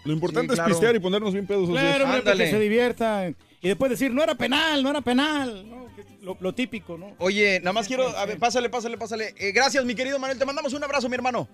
Lo 0.05 0.13
importante 0.13 0.55
Sí, 0.55 0.61
es 0.61 0.67
pistear 0.67 0.95
y 0.97 1.01
ponernos 1.01 1.33
bien 1.33 1.47
pedos. 1.47 1.69
Claro, 1.69 2.05
hombre, 2.05 2.23
que 2.23 2.51
se 2.51 2.61
diviertan. 2.61 3.37
Y 3.61 3.69
después 3.69 3.91
decir, 3.91 4.13
no 4.13 4.23
era 4.23 4.35
penal, 4.35 4.83
no 4.83 4.91
era 4.91 5.01
penal. 5.01 5.69
¿no? 5.69 5.87
Que 5.97 6.05
Lo, 6.23 6.37
lo 6.41 6.53
típico, 6.53 6.97
¿no? 6.97 7.13
Oye, 7.19 7.59
nada 7.61 7.73
más 7.73 7.89
quiero, 7.89 8.07
a 8.17 8.25
ver, 8.25 8.39
pásale, 8.39 8.69
pásale, 8.71 8.97
pásale. 8.97 9.35
Eh, 9.39 9.53
gracias, 9.53 9.85
mi 9.85 9.95
querido 9.95 10.19
Manuel. 10.19 10.39
Te 10.39 10.47
mandamos 10.47 10.73
un 10.73 10.85
abrazo, 10.85 11.09
mi 11.09 11.15
hermano. 11.17 11.49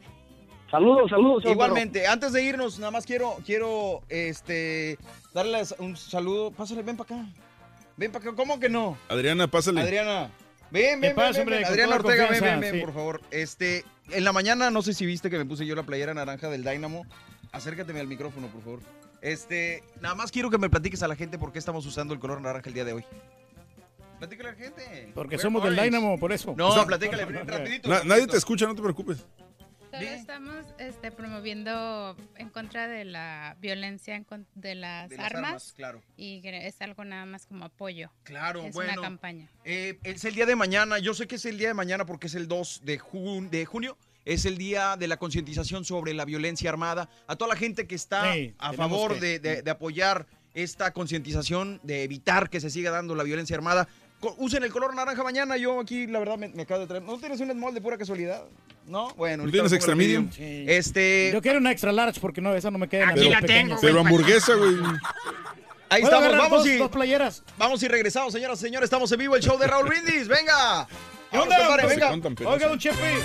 Saludos, 0.71 1.09
saludos. 1.11 1.45
Igualmente, 1.47 2.07
antes 2.07 2.33
de 2.33 2.43
irnos, 2.43 2.79
nada 2.79 2.91
más 2.91 3.07
quiero, 3.07 3.37
quiero, 3.47 4.03
este, 4.09 4.99
darles 5.33 5.75
un 5.79 5.97
saludo. 5.97 6.51
Pásale, 6.51 6.83
ven 6.83 6.97
para 6.97 7.15
acá. 7.21 7.29
Ven 7.97 8.11
para 8.13 8.25
acá. 8.25 8.37
¿Cómo 8.37 8.59
que 8.61 8.69
no? 8.69 8.97
Adriana, 9.09 9.47
pásale. 9.49 9.81
Adriana. 9.81 10.31
Ven, 10.71 11.01
¿Qué 11.01 11.09
ven, 11.09 11.17
pasa, 11.17 11.31
ven, 11.33 11.41
hombre? 11.41 11.65
Adriana 11.65 11.95
Ortega, 11.97 12.29
ven, 12.29 12.43
ven, 12.43 12.61
ven, 12.61 12.75
sí. 12.75 12.81
por 12.81 12.93
favor. 12.95 13.21
Este, 13.31 13.85
en 14.11 14.25
la 14.25 14.33
mañana, 14.33 14.71
no 14.71 14.83
sé 14.83 14.93
si 14.95 15.07
viste 15.07 15.31
que 15.31 15.39
me 15.39 15.45
puse 15.45 15.67
yo 15.67 15.75
la 15.77 15.85
playera 15.85 16.15
naranja 16.15 16.49
del 16.49 16.65
Dynamo. 16.65 17.07
Acércateme 17.53 18.01
al 18.01 18.09
micrófono, 18.09 18.49
por 18.49 18.63
favor. 18.63 18.81
Este, 19.21 19.83
nada 20.01 20.15
más 20.15 20.33
quiero 20.33 20.51
que 20.51 20.59
me 20.59 20.69
platiques 20.69 21.03
a 21.03 21.09
la 21.09 21.17
gente 21.17 21.39
por 21.39 21.53
qué 21.53 21.59
estamos 21.59 21.87
usando 21.87 22.13
el 22.13 22.21
color 22.21 22.41
naranja 22.41 22.69
el 22.69 22.75
día 22.75 22.85
de 22.85 22.93
hoy. 22.95 23.05
Platícale 24.19 24.49
a 24.49 24.53
la 24.53 24.59
gente. 24.59 25.13
Porque 25.15 25.37
We're 25.37 25.43
somos 25.43 25.63
del. 25.65 25.77
Dynamo, 25.77 26.19
por 26.19 26.33
eso. 26.33 26.55
No, 26.57 26.87
platícale 26.87 27.25
rapidito. 27.45 27.89
Na- 27.89 28.03
nadie 28.05 28.27
te 28.27 28.37
escucha, 28.37 28.67
no 28.67 28.75
te 28.75 28.83
preocupes. 28.83 29.25
Solo 29.99 30.11
estamos 30.11 30.67
este, 30.79 31.11
promoviendo 31.11 32.17
en 32.37 32.49
contra 32.51 32.89
de 32.89 33.05
la 33.05 33.57
violencia 33.61 34.15
en 34.17 34.25
con- 34.25 34.47
de 34.55 34.75
las, 34.75 35.09
De 35.11 35.17
las 35.17 35.27
armas, 35.27 35.73
claro. 35.77 36.03
y 36.17 36.41
es 36.45 36.81
algo 36.81 37.05
nada 37.05 37.27
más 37.27 37.47
como 37.47 37.65
apoyo. 37.67 38.11
Claro, 38.25 38.63
es 38.65 38.75
bueno. 38.75 38.93
una 38.95 39.03
campaña. 39.03 39.49
Eh, 39.65 39.99
es 40.03 40.25
el 40.25 40.35
día 40.35 40.47
de 40.47 40.57
mañana. 40.57 40.99
Yo 40.99 41.15
sé 41.15 41.27
que 41.27 41.37
es 41.37 41.45
el 41.45 41.59
día 41.59 41.69
de 41.69 41.75
mañana 41.75 42.05
porque 42.07 42.27
es 42.27 42.35
el 42.35 42.49
2 42.49 42.83
de, 42.85 42.99
jun- 42.99 43.51
de 43.51 43.65
junio. 43.67 43.97
Es 44.25 44.47
el 44.47 44.57
día 44.57 44.97
de 44.97 45.07
la 45.07 45.19
concientización 45.19 45.85
sobre 45.85 46.15
la 46.15 46.25
violencia 46.25 46.71
armada. 46.71 47.09
A 47.27 47.37
toda 47.37 47.51
la 47.55 47.57
gente 47.61 47.87
que 47.87 47.95
está 47.95 48.33
Sí, 48.33 48.55
a 48.59 48.73
favor 48.73 49.15
que- 49.15 49.21
de, 49.21 49.39
de- 49.39 49.63
de 49.63 49.71
apoyar 49.71 50.27
esta 50.55 50.93
concientización, 50.93 51.81
de 51.83 52.05
evitar 52.05 52.49
que 52.49 52.61
se 52.61 52.71
siga 52.71 52.91
dando 52.91 53.15
la 53.15 53.25
violencia 53.25 53.57
armada. 53.57 53.89
Usen 54.39 54.63
el 54.65 54.71
color 54.73 54.95
naranja 54.95 55.23
mañana. 55.23 55.57
Yo 55.57 55.81
aquí, 55.81 56.07
la 56.07 56.19
verdad, 56.19 56.37
me, 56.39 56.49
me 56.49 56.63
acabo 56.63 56.81
de 56.81 56.87
traer. 56.87 57.03
¿No 57.03 57.19
tienes 57.19 57.41
un 57.41 57.51
small 57.51 57.75
de 57.75 57.81
pura 57.81 57.97
casualidad? 57.99 58.45
¿No? 58.87 59.15
Bueno. 59.15 59.45
¿No 59.45 59.51
tienes 59.51 59.73
extra 59.73 59.95
medium? 59.95 60.29
medium. 60.39 60.69
Este. 60.69 61.31
Yo 61.33 61.41
quiero 61.43 61.59
una 61.59 61.71
extra 61.73 61.93
large 61.93 62.21
porque 62.21 62.41
no, 62.41 62.55
esa 62.55 62.71
no 62.71 62.79
me 62.79 62.89
queda. 62.89 63.05
en 63.05 63.11
Aquí 63.11 63.29
la 63.29 63.41
tengo. 63.41 63.77
Pero 63.81 64.01
hamburguesa, 64.01 64.55
güey. 64.55 64.75
Ahí 65.91 66.03
¿Puedo 66.03 66.17
estamos, 66.19 66.39
vamos 66.39 66.59
dos- 66.65 66.67
y. 66.67 66.77
dos 66.77 66.91
playeras. 66.91 67.43
Vamos 67.57 67.83
y 67.83 67.89
regresamos, 67.89 68.33
señoras 68.33 68.59
y 68.59 68.63
señores. 68.63 68.87
Estamos 68.89 69.11
en 69.13 69.19
vivo 69.19 69.37
el 69.37 69.43
show 69.43 69.59
de 69.59 69.67
Raúl 69.67 69.87
Brindis. 69.89 70.27
Venga. 70.29 70.87
¿Qué 71.31 71.39
Vamos, 71.39 71.53
onda? 71.55 71.67
compadre, 71.67 71.87
venga. 71.87 72.51
Oiga, 72.51 72.69
don 72.69 72.79
Chepe. 72.79 73.19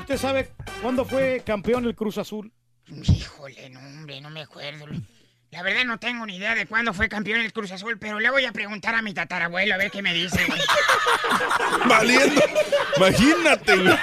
¿Usted 0.00 0.16
sabe 0.16 0.50
cuándo 0.82 1.04
fue 1.04 1.42
campeón 1.44 1.84
el 1.84 1.94
Cruz 1.94 2.18
Azul? 2.18 2.52
Híjole, 2.90 3.70
no, 3.70 3.80
hombre, 3.80 4.20
no 4.20 4.30
me 4.30 4.40
acuerdo. 4.42 4.86
La 5.50 5.62
verdad 5.62 5.84
no 5.84 5.98
tengo 5.98 6.26
ni 6.26 6.36
idea 6.36 6.54
de 6.54 6.66
cuándo 6.66 6.92
fue 6.92 7.08
campeón 7.08 7.40
el 7.40 7.52
Cruz 7.54 7.72
Azul, 7.72 7.96
pero 7.98 8.20
le 8.20 8.30
voy 8.30 8.44
a 8.44 8.52
preguntar 8.52 8.94
a 8.94 9.00
mi 9.00 9.14
tatarabuelo 9.14 9.74
a 9.74 9.78
ver 9.78 9.90
qué 9.90 10.02
me 10.02 10.12
dice. 10.12 10.38
Valiendo. 11.88 12.42
Imagínate. 12.98 13.76
Vamos 13.76 13.96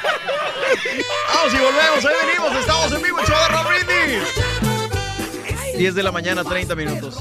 y 1.53 1.57
volvemos. 1.57 2.05
Ahí 2.05 2.15
venimos. 2.25 2.55
Estamos 2.59 2.91
en 2.93 3.01
vivo 3.03 3.19
show 3.25 3.37
de 3.37 3.47
Raúl 3.49 3.83
Brindis. 3.85 4.23
10 5.77 5.95
de 5.95 6.03
la 6.03 6.11
mañana, 6.11 6.43
30 6.43 6.73
minutos. 6.73 7.17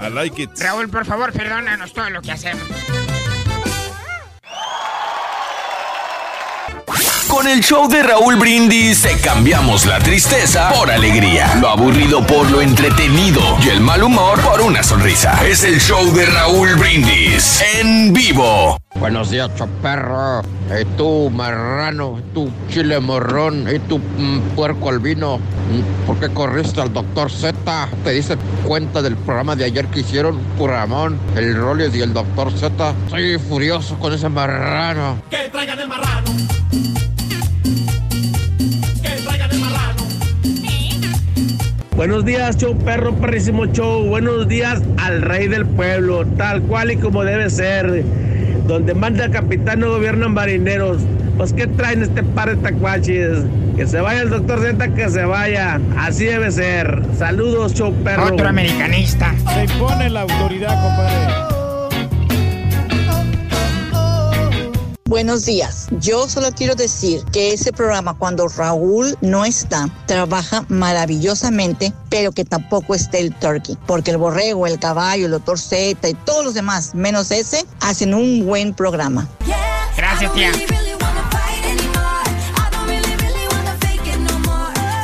I 0.00 0.10
like 0.10 0.42
it. 0.42 0.50
Raúl, 0.58 0.88
por 0.88 1.06
favor, 1.06 1.32
perdónanos 1.32 1.92
todo 1.92 2.10
lo 2.10 2.22
que 2.22 2.32
hacemos. 2.32 2.66
Con 7.36 7.46
el 7.48 7.60
show 7.60 7.86
de 7.86 8.02
Raúl 8.02 8.36
Brindis 8.36 9.02
te 9.02 9.14
cambiamos 9.18 9.84
la 9.84 9.98
tristeza 9.98 10.70
por 10.70 10.90
alegría, 10.90 11.54
lo 11.56 11.68
aburrido 11.68 12.26
por 12.26 12.50
lo 12.50 12.62
entretenido 12.62 13.42
y 13.62 13.68
el 13.68 13.82
mal 13.82 14.02
humor 14.02 14.40
por 14.40 14.62
una 14.62 14.82
sonrisa. 14.82 15.46
Es 15.46 15.62
el 15.62 15.78
show 15.78 16.10
de 16.14 16.24
Raúl 16.24 16.76
Brindis 16.76 17.62
en 17.78 18.14
vivo. 18.14 18.78
Buenos 18.94 19.28
días, 19.28 19.54
choperro. 19.54 20.40
Y 20.80 20.86
tú, 20.96 21.28
marrano, 21.28 22.18
y 22.18 22.22
tú, 22.32 22.50
chile 22.70 22.98
morrón, 23.00 23.68
y 23.70 23.80
tú, 23.80 23.98
mm, 23.98 24.54
puerco 24.56 24.88
albino. 24.88 25.36
Mm, 25.36 26.06
¿Por 26.06 26.18
qué 26.18 26.30
corriste 26.30 26.80
al 26.80 26.90
doctor 26.90 27.30
Z? 27.30 27.88
¿Te 28.02 28.12
diste 28.12 28.38
cuenta 28.64 29.02
del 29.02 29.14
programa 29.14 29.54
de 29.54 29.66
ayer 29.66 29.88
que 29.88 30.00
hicieron? 30.00 30.40
Ramón, 30.58 31.18
el 31.36 31.54
Rollis 31.54 31.94
y 31.94 32.00
el 32.00 32.14
doctor 32.14 32.50
Z. 32.50 32.94
Estoy 33.04 33.38
furioso 33.38 33.98
con 33.98 34.14
ese 34.14 34.30
marrano. 34.30 35.18
Que 35.28 35.50
traigan 35.50 35.78
el 35.78 35.88
marrano. 35.88 36.30
Buenos 41.96 42.26
días, 42.26 42.58
show 42.58 42.76
perro, 42.76 43.14
perrísimo 43.14 43.64
show. 43.64 44.04
Buenos 44.04 44.46
días 44.48 44.82
al 44.98 45.22
rey 45.22 45.48
del 45.48 45.64
pueblo, 45.64 46.26
tal 46.36 46.60
cual 46.60 46.90
y 46.90 46.98
como 46.98 47.24
debe 47.24 47.48
ser. 47.48 48.04
Donde 48.66 48.92
manda 48.92 49.24
el 49.24 49.30
capitán 49.30 49.80
no 49.80 49.88
gobiernan 49.88 50.34
marineros. 50.34 50.98
Pues, 51.38 51.54
¿qué 51.54 51.66
traen 51.66 52.02
este 52.02 52.22
par 52.22 52.54
de 52.54 52.56
tacuaches? 52.56 53.44
Que 53.76 53.86
se 53.86 54.02
vaya 54.02 54.20
el 54.20 54.28
doctor 54.28 54.60
Z, 54.60 54.88
que 54.92 55.08
se 55.08 55.24
vaya. 55.24 55.80
Así 55.96 56.26
debe 56.26 56.52
ser. 56.52 57.02
Saludos, 57.16 57.72
show 57.72 57.94
perro. 58.04 58.26
Otro 58.26 58.46
americanista. 58.46 59.34
Se 59.54 59.64
impone 59.64 60.10
la 60.10 60.20
autoridad, 60.20 60.74
compadre. 60.82 61.55
Buenos 65.08 65.44
días. 65.44 65.86
Yo 66.00 66.28
solo 66.28 66.50
quiero 66.50 66.74
decir 66.74 67.24
que 67.26 67.52
ese 67.52 67.72
programa, 67.72 68.14
cuando 68.14 68.48
Raúl 68.48 69.16
no 69.20 69.44
está, 69.44 69.88
trabaja 70.06 70.64
maravillosamente, 70.68 71.92
pero 72.10 72.32
que 72.32 72.44
tampoco 72.44 72.92
esté 72.92 73.20
el 73.20 73.32
turkey, 73.32 73.78
porque 73.86 74.10
el 74.10 74.16
borrego, 74.16 74.66
el 74.66 74.80
caballo, 74.80 75.26
el 75.26 75.30
doctor 75.30 75.60
Z 75.60 76.08
y 76.08 76.14
todos 76.14 76.44
los 76.44 76.54
demás, 76.54 76.92
menos 76.96 77.30
ese, 77.30 77.64
hacen 77.80 78.14
un 78.14 78.44
buen 78.44 78.74
programa. 78.74 79.28
Gracias, 79.96 80.34
tía. 80.34 80.52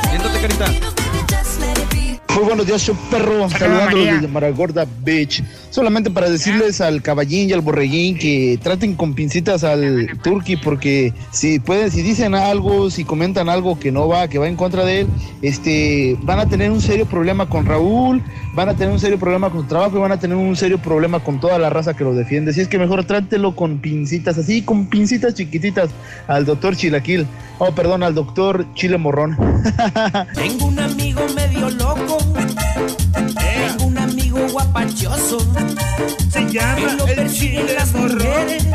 Siéntate, 0.09 0.41
carita. 0.41 0.82
Muy 2.35 2.45
buenos 2.45 2.65
días, 2.65 2.81
show 2.81 2.95
perro. 3.11 3.47
Saludándolos 3.47 4.05
desde 4.05 4.27
Maragorda 4.27 4.87
Beach. 5.03 5.43
Solamente 5.69 6.09
para 6.09 6.29
decirles 6.29 6.81
al 6.81 7.03
caballín 7.03 7.47
y 7.47 7.53
al 7.53 7.61
borreguín 7.61 8.17
que 8.17 8.59
traten 8.61 8.95
con 8.95 9.13
pincitas 9.13 9.63
al 9.63 10.17
turqui 10.23 10.57
porque 10.57 11.13
si 11.31 11.59
pueden, 11.59 11.91
si 11.91 12.01
dicen 12.01 12.33
algo, 12.33 12.89
si 12.89 13.03
comentan 13.03 13.49
algo 13.49 13.77
que 13.79 13.91
no 13.91 14.07
va, 14.07 14.27
que 14.27 14.39
va 14.39 14.47
en 14.47 14.55
contra 14.55 14.83
de 14.83 15.01
él, 15.01 15.07
este, 15.43 16.17
van 16.21 16.39
a 16.39 16.49
tener 16.49 16.71
un 16.71 16.81
serio 16.81 17.05
problema 17.05 17.47
con 17.47 17.67
Raúl, 17.67 18.23
van 18.55 18.69
a 18.69 18.73
tener 18.75 18.91
un 18.91 18.99
serio 18.99 19.19
problema 19.19 19.51
con 19.51 19.61
su 19.61 19.67
trabajo 19.67 19.97
y 19.97 20.01
van 20.01 20.11
a 20.11 20.19
tener 20.19 20.35
un 20.35 20.55
serio 20.55 20.79
problema 20.79 21.19
con 21.19 21.39
toda 21.39 21.59
la 21.59 21.69
raza 21.69 21.93
que 21.93 22.03
lo 22.03 22.15
defiende. 22.15 22.49
Así 22.51 22.61
es 22.61 22.67
que 22.67 22.79
mejor 22.79 23.03
trátelo 23.05 23.55
con 23.55 23.77
pincitas, 23.77 24.39
así, 24.39 24.63
con 24.63 24.87
pincitas 24.87 25.35
chiquititas 25.35 25.91
al 26.27 26.45
doctor 26.45 26.75
Chilaquil. 26.75 27.27
Oh, 27.59 27.71
perdón, 27.73 28.01
al 28.01 28.15
doctor 28.15 28.65
Chile 28.73 28.97
Morrón. 28.97 29.37
Tengo 30.33 30.65
un 30.65 30.79
amigo 30.79 31.21
medio 31.63 31.77
loco. 31.77 32.17
Tengo 33.13 33.85
un 33.85 33.97
amigo 33.97 34.39
guapachoso. 34.51 35.39
Se 36.29 36.45
llama 36.49 36.97
el 37.15 37.31
chile 37.31 37.73
las 37.75 37.93
mujeres. 37.93 38.65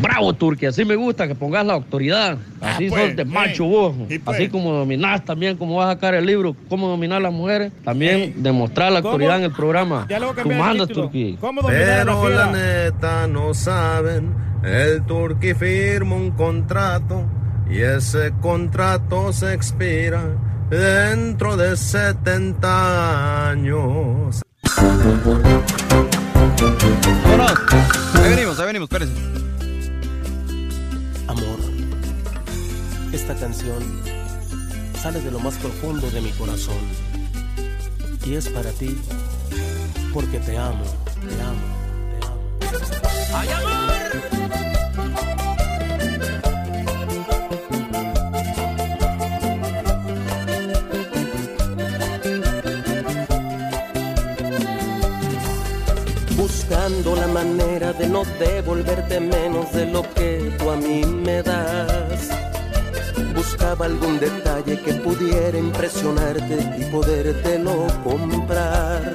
Bravo, 0.00 0.32
Turquía, 0.34 0.68
así 0.68 0.84
me 0.84 0.94
gusta 0.94 1.26
que 1.26 1.34
pongas 1.34 1.64
la 1.66 1.74
autoridad. 1.74 2.38
Así 2.60 2.88
pues, 2.88 3.06
sos 3.08 3.16
de 3.16 3.24
sí. 3.24 3.28
macho 3.28 3.64
vos. 3.64 3.94
Y 4.08 4.18
pues. 4.18 4.36
Así 4.36 4.48
como 4.48 4.72
dominás 4.72 5.24
también, 5.24 5.56
como 5.56 5.76
vas 5.76 5.88
a 5.88 5.92
sacar 5.94 6.14
el 6.14 6.26
libro, 6.26 6.54
cómo 6.68 6.88
dominar 6.88 7.18
a 7.18 7.22
las 7.22 7.32
mujeres. 7.32 7.72
También 7.84 8.34
demostrar 8.42 8.92
la 8.92 9.02
¿Cómo? 9.02 9.12
autoridad 9.12 9.38
en 9.38 9.44
el 9.44 9.52
programa. 9.52 10.06
Ya 10.08 10.18
Tú 10.18 10.50
mandas. 10.50 10.88
Turquía. 10.88 11.36
¿Cómo 11.40 11.62
dominar 11.62 11.82
a 11.82 12.04
la 12.04 12.20
Pero 12.20 12.28
la 12.28 12.52
neta 12.52 13.26
no 13.26 13.54
saben 13.54 14.34
El 14.62 15.02
Turqui 15.04 15.54
firma 15.54 16.14
un 16.14 16.30
contrato 16.32 17.24
y 17.68 17.80
ese 17.80 18.32
contrato 18.40 19.32
se 19.32 19.52
expira 19.52 20.22
dentro 20.70 21.56
de 21.56 21.76
70 21.76 23.50
años. 23.50 24.42
Vámonos. 27.24 27.52
Ahí 28.14 28.30
venimos, 28.30 28.58
ahí 28.58 28.66
venimos, 28.66 28.88
espérense. 28.90 29.14
Amor, 31.28 31.58
esta 33.12 33.34
canción 33.34 33.82
sale 35.00 35.20
de 35.20 35.30
lo 35.30 35.38
más 35.38 35.54
profundo 35.56 36.10
de 36.10 36.20
mi 36.20 36.30
corazón 36.32 36.78
y 38.24 38.34
es 38.34 38.48
para 38.48 38.70
ti 38.72 38.98
porque 40.12 40.38
te 40.40 40.56
amo, 40.56 40.84
te 41.20 41.42
amo, 41.42 41.60
te 42.10 42.26
amo. 42.26 42.76
¡Ay, 43.34 43.48
amor! 43.50 44.35
Buscando 56.86 57.16
la 57.16 57.26
manera 57.26 57.92
de 57.92 58.06
no 58.06 58.22
devolverte 58.38 59.18
menos 59.18 59.72
de 59.72 59.86
lo 59.86 60.02
que 60.14 60.54
tú 60.56 60.70
a 60.70 60.76
mí 60.76 61.04
me 61.04 61.42
das. 61.42 62.28
Buscaba 63.34 63.86
algún 63.86 64.20
detalle 64.20 64.80
que 64.82 64.94
pudiera 64.94 65.58
impresionarte 65.58 66.58
y 66.78 66.84
podértelo 66.84 67.88
comprar. 68.04 69.14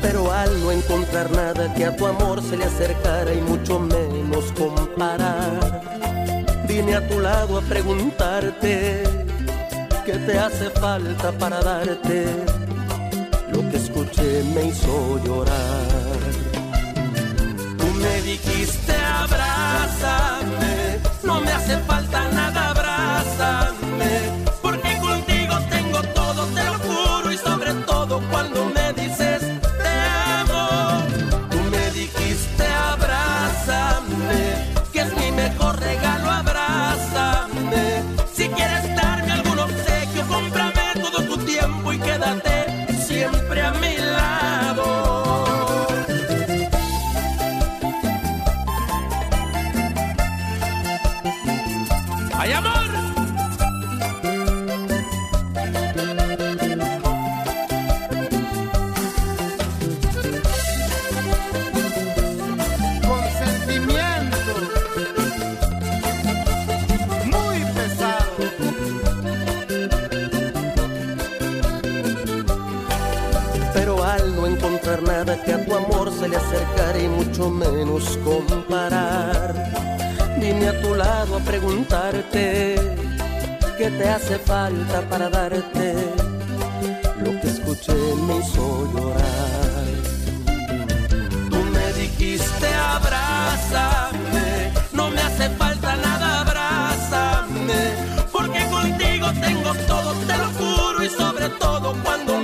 Pero 0.00 0.32
al 0.32 0.48
no 0.62 0.72
encontrar 0.72 1.30
nada 1.30 1.74
que 1.74 1.84
a 1.84 1.94
tu 1.94 2.06
amor 2.06 2.42
se 2.42 2.56
le 2.56 2.64
acercara 2.64 3.34
y 3.34 3.42
mucho 3.42 3.78
menos 3.78 4.50
comparar, 4.52 5.82
vine 6.66 6.94
a 6.94 7.06
tu 7.06 7.20
lado 7.20 7.58
a 7.58 7.60
preguntarte 7.60 9.02
qué 10.06 10.12
te 10.14 10.38
hace 10.38 10.70
falta 10.70 11.32
para 11.32 11.60
darte. 11.60 12.24
Lo 13.52 13.60
que 13.68 13.76
escuché 13.76 14.42
me 14.54 14.68
hizo 14.68 15.22
llorar. 15.22 15.87
Me 17.98 18.22
dijiste 18.22 18.94
abrázame, 18.94 21.00
no 21.24 21.40
me 21.40 21.50
hace 21.50 21.76
falta 21.78 22.28
nada, 22.30 22.70
tu 76.30 76.36
amor 76.36 76.48
se 76.48 76.52
le 76.52 76.60
acercara 76.60 76.98
y 76.98 77.08
mucho 77.08 77.50
menos 77.50 78.18
comparar, 78.24 79.54
vine 80.40 80.68
a 80.68 80.80
tu 80.80 80.94
lado 80.94 81.36
a 81.36 81.40
preguntarte 81.40 82.76
qué 83.76 83.90
te 83.90 84.08
hace 84.08 84.38
falta 84.38 85.02
para 85.08 85.28
darte. 85.30 85.94
Lo 87.24 87.40
que 87.40 87.48
escuché 87.48 87.94
me 88.26 88.38
hizo 88.38 88.92
llorar. 88.92 89.86
Tú 91.50 91.56
me 91.56 91.92
dijiste 91.94 92.66
abrázame, 92.74 94.72
no 94.92 95.10
me 95.10 95.20
hace 95.20 95.48
falta 95.50 95.96
nada, 95.96 96.40
abrázame, 96.40 97.94
porque 98.32 98.66
contigo 98.70 99.26
tengo 99.40 99.74
todo, 99.86 100.12
te 100.26 100.36
lo 100.36 100.48
juro, 100.58 101.04
y 101.04 101.08
sobre 101.08 101.48
todo 101.60 101.94
cuando 102.04 102.37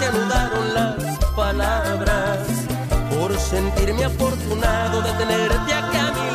se 0.00 0.06
anudaron 0.06 0.74
las 0.74 1.26
palabras. 1.36 2.38
Por 3.14 3.38
sentirme 3.38 4.04
afortunado 4.04 5.02
de 5.02 5.12
tenerte 5.12 5.74
a 5.74 5.82
mi 5.90 6.29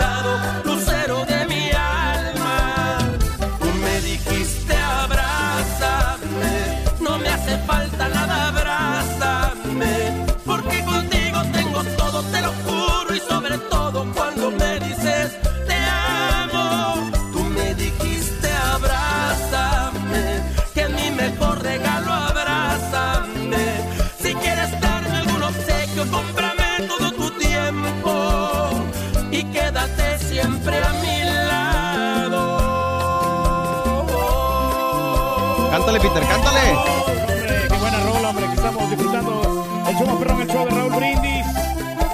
Cántale, 35.95 36.13
Peter, 36.13 36.27
cántale. 36.27 36.75
Hombre, 36.75 37.67
qué 37.69 37.77
buena 37.77 37.99
rola, 38.01 38.29
hombre, 38.29 38.45
que 38.47 38.53
estamos 38.55 38.89
disfrutando 38.89 39.65
el 39.87 39.95
show 39.95 40.07
más 40.07 40.15
perrón, 40.17 40.41
el 40.41 40.47
show 40.49 40.65
de 40.65 40.71
Raúl 40.71 40.93
Brindis. 40.93 41.45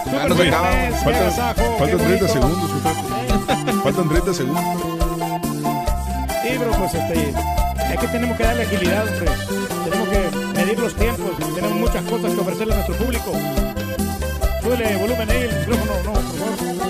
Ya 0.06 0.27
nos 0.27 0.38
Faltan, 0.38 0.93
faltan 1.00 1.90
qué 1.90 1.95
30 1.95 1.98
bonito. 1.98 2.27
segundos. 2.27 2.72
Faltan 3.84 4.10
30 4.10 4.34
segundos. 4.35 4.64
Sí, 6.43 6.58
bro, 6.60 6.72
pues 6.77 6.93
este, 6.93 7.30
es 7.93 8.00
que 8.00 8.08
tenemos 8.08 8.38
que 8.38 8.43
darle 8.43 8.61
agilidad, 8.64 9.03
hombre. 9.08 9.32
Tenemos 9.84 10.10
que 10.10 10.19
medir 10.60 10.80
los 10.80 10.95
tiempos. 10.95 11.32
Tenemos 11.56 11.77
muchas 11.77 12.03
cosas 12.03 12.34
que 12.35 12.40
ofrecerle 12.40 12.74
a 12.74 12.76
nuestro 12.77 12.95
público. 12.98 13.32
Súbele 14.61 14.95
volumen 14.98 15.27
ahí, 15.32 15.42
el 15.42 15.60
micrófono, 15.60 15.93
no, 16.03 16.11
por 16.14 16.24
favor. 16.24 16.82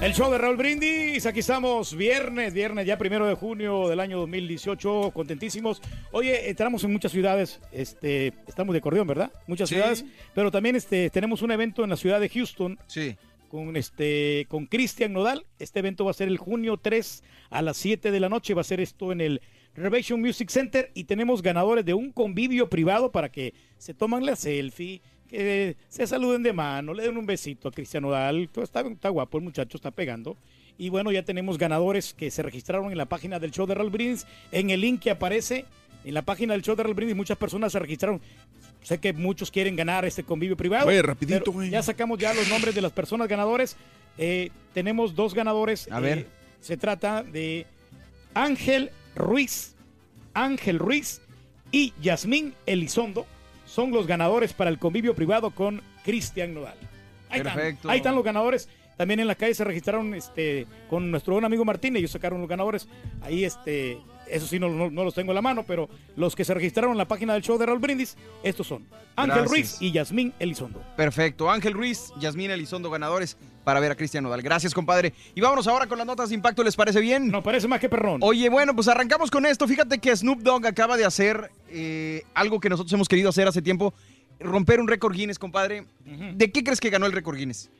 El 0.00 0.14
show 0.14 0.30
de 0.30 0.38
Raúl 0.38 0.56
Brindis, 0.56 0.95
aquí 1.24 1.40
estamos, 1.40 1.96
viernes, 1.96 2.52
viernes 2.52 2.86
ya 2.86 2.98
primero 2.98 3.26
de 3.26 3.34
junio 3.34 3.88
del 3.88 4.00
año 4.00 4.18
2018, 4.18 5.12
contentísimos. 5.14 5.80
Oye, 6.12 6.50
entramos 6.50 6.84
en 6.84 6.92
muchas 6.92 7.12
ciudades, 7.12 7.60
este, 7.72 8.34
estamos 8.46 8.74
de 8.74 8.80
acordeón, 8.80 9.06
¿verdad? 9.06 9.32
Muchas 9.46 9.68
Sí. 9.70 9.76
ciudades, 9.76 10.04
pero 10.34 10.50
también 10.50 10.76
este, 10.76 11.08
tenemos 11.08 11.40
un 11.40 11.52
evento 11.52 11.84
en 11.84 11.90
la 11.90 11.96
ciudad 11.96 12.20
de 12.20 12.28
Houston. 12.28 12.78
Sí. 12.86 13.16
Con 13.48 13.76
este, 13.76 14.44
con 14.50 14.66
Cristian 14.66 15.12
Nodal. 15.12 15.46
Este 15.60 15.78
evento 15.78 16.04
va 16.04 16.10
a 16.10 16.14
ser 16.14 16.28
el 16.28 16.36
junio 16.36 16.76
3 16.76 17.22
a 17.50 17.62
las 17.62 17.76
7 17.78 18.10
de 18.10 18.20
la 18.20 18.28
noche. 18.28 18.52
Va 18.54 18.60
a 18.62 18.64
ser 18.64 18.80
esto 18.80 19.12
en 19.12 19.20
el 19.20 19.40
Renovation 19.74 20.20
Music 20.20 20.50
Center 20.50 20.90
y 20.94 21.04
tenemos 21.04 21.40
ganadores 21.42 21.84
de 21.84 21.94
un 21.94 22.10
convivio 22.10 22.68
privado 22.68 23.12
para 23.12 23.30
que 23.30 23.54
se 23.78 23.94
toman 23.94 24.26
la 24.26 24.34
selfie, 24.34 25.00
que 25.28 25.76
se 25.88 26.06
saluden 26.08 26.42
de 26.42 26.52
mano, 26.52 26.92
le 26.92 27.04
den 27.04 27.16
un 27.16 27.24
besito 27.26 27.68
a 27.68 27.70
Cristian 27.72 28.02
Nodal. 28.02 28.48
Todo 28.52 28.64
Está, 28.64 28.80
está 28.80 29.08
guapo, 29.10 29.38
el 29.38 29.44
muchacho 29.44 29.76
está 29.78 29.90
pegando. 29.92 30.36
Y 30.78 30.88
bueno, 30.90 31.10
ya 31.12 31.22
tenemos 31.22 31.56
ganadores 31.58 32.12
que 32.14 32.30
se 32.30 32.42
registraron 32.42 32.90
en 32.92 32.98
la 32.98 33.06
página 33.06 33.38
del 33.38 33.50
show 33.50 33.66
de 33.66 33.74
Raúl 33.74 33.90
Brindis. 33.90 34.26
En 34.52 34.70
el 34.70 34.80
link 34.80 35.00
que 35.02 35.10
aparece 35.10 35.64
en 36.04 36.14
la 36.14 36.22
página 36.22 36.52
del 36.52 36.62
show 36.62 36.76
de 36.76 36.82
Raúl 36.82 36.94
Brindis, 36.94 37.16
muchas 37.16 37.38
personas 37.38 37.72
se 37.72 37.78
registraron. 37.78 38.20
Sé 38.82 38.98
que 38.98 39.12
muchos 39.12 39.50
quieren 39.50 39.74
ganar 39.74 40.04
este 40.04 40.22
convivio 40.22 40.56
privado. 40.56 40.86
Oye, 40.88 41.02
rapidito, 41.02 41.50
güey. 41.50 41.70
Ya 41.70 41.82
sacamos 41.82 42.18
ya 42.18 42.32
los 42.34 42.48
nombres 42.48 42.74
de 42.74 42.82
las 42.82 42.92
personas 42.92 43.26
ganadores. 43.26 43.76
Eh, 44.18 44.50
tenemos 44.74 45.14
dos 45.14 45.34
ganadores. 45.34 45.90
A 45.90 45.98
Eh, 45.98 46.02
ver. 46.02 46.26
se 46.60 46.76
trata 46.76 47.22
de 47.22 47.66
Ángel 48.34 48.90
Ruiz. 49.14 49.74
Ángel 50.34 50.78
Ruiz 50.78 51.20
y 51.72 51.94
Yasmín 52.02 52.54
Elizondo 52.66 53.26
son 53.66 53.90
los 53.90 54.06
ganadores 54.06 54.52
para 54.52 54.70
el 54.70 54.78
convivio 54.78 55.14
privado 55.14 55.50
con 55.50 55.82
Cristian 56.04 56.54
Nodal. 56.54 56.76
Ahí 57.30 57.38
están, 57.40 57.54
Perfecto. 57.54 57.90
ahí 57.90 57.96
están 57.96 58.14
los 58.14 58.24
ganadores. 58.24 58.68
También 58.96 59.20
en 59.20 59.26
la 59.26 59.34
calle 59.34 59.54
se 59.54 59.64
registraron 59.64 60.14
este, 60.14 60.66
con 60.88 61.10
nuestro 61.10 61.34
buen 61.34 61.44
amigo 61.44 61.64
Martín, 61.64 61.96
ellos 61.96 62.10
sacaron 62.10 62.40
los 62.40 62.48
ganadores. 62.48 62.88
Ahí, 63.20 63.44
este, 63.44 63.98
eso 64.28 64.46
sí, 64.46 64.58
no, 64.58 64.68
no- 64.70 64.90
no 64.90 65.04
los 65.04 65.14
tengo 65.14 65.32
en 65.32 65.36
la 65.36 65.42
mano, 65.42 65.64
pero 65.66 65.88
los 66.16 66.34
que 66.34 66.44
se 66.44 66.54
registraron 66.54 66.92
en 66.92 66.98
la 66.98 67.06
página 67.06 67.34
del 67.34 67.42
show 67.42 67.58
de 67.58 67.66
Raúl 67.66 67.78
Brindis, 67.78 68.16
estos 68.42 68.66
son 68.66 68.84
Ángel 69.14 69.34
Gracias. 69.42 69.50
Ruiz 69.50 69.76
y 69.80 69.92
Yasmín 69.92 70.32
Elizondo. 70.38 70.82
Perfecto. 70.96 71.50
Ángel 71.50 71.74
Ruiz, 71.74 72.10
Yasmín 72.20 72.50
Elizondo, 72.50 72.90
ganadores 72.90 73.36
para 73.64 73.80
ver 73.80 73.90
a 73.92 73.96
Cristian 73.96 74.24
Nodal. 74.24 74.42
Gracias, 74.42 74.72
compadre. 74.72 75.12
Y 75.34 75.40
vámonos 75.40 75.66
ahora 75.66 75.86
con 75.86 75.98
las 75.98 76.06
notas 76.06 76.28
de 76.30 76.34
impacto, 76.34 76.62
¿les 76.62 76.76
parece 76.76 77.00
bien? 77.00 77.28
No, 77.28 77.42
parece 77.42 77.68
más 77.68 77.80
que 77.80 77.88
perrón. 77.88 78.20
Oye, 78.22 78.48
bueno, 78.48 78.74
pues 78.74 78.88
arrancamos 78.88 79.30
con 79.30 79.44
esto. 79.44 79.66
Fíjate 79.68 79.98
que 79.98 80.14
Snoop 80.16 80.40
Dogg 80.40 80.66
acaba 80.66 80.96
de 80.96 81.04
hacer 81.04 81.50
eh, 81.68 82.22
algo 82.34 82.60
que 82.60 82.68
nosotros 82.70 82.92
hemos 82.94 83.08
querido 83.08 83.28
hacer 83.28 83.46
hace 83.48 83.60
tiempo. 83.62 83.92
Romper 84.38 84.80
un 84.80 84.88
récord 84.88 85.14
Guinness, 85.14 85.38
compadre. 85.38 85.84
¿De 86.34 86.50
qué 86.52 86.62
crees 86.62 86.78
que 86.80 86.90
ganó 86.90 87.06
el 87.06 87.12
récord 87.12 87.36
Guinness? 87.36 87.70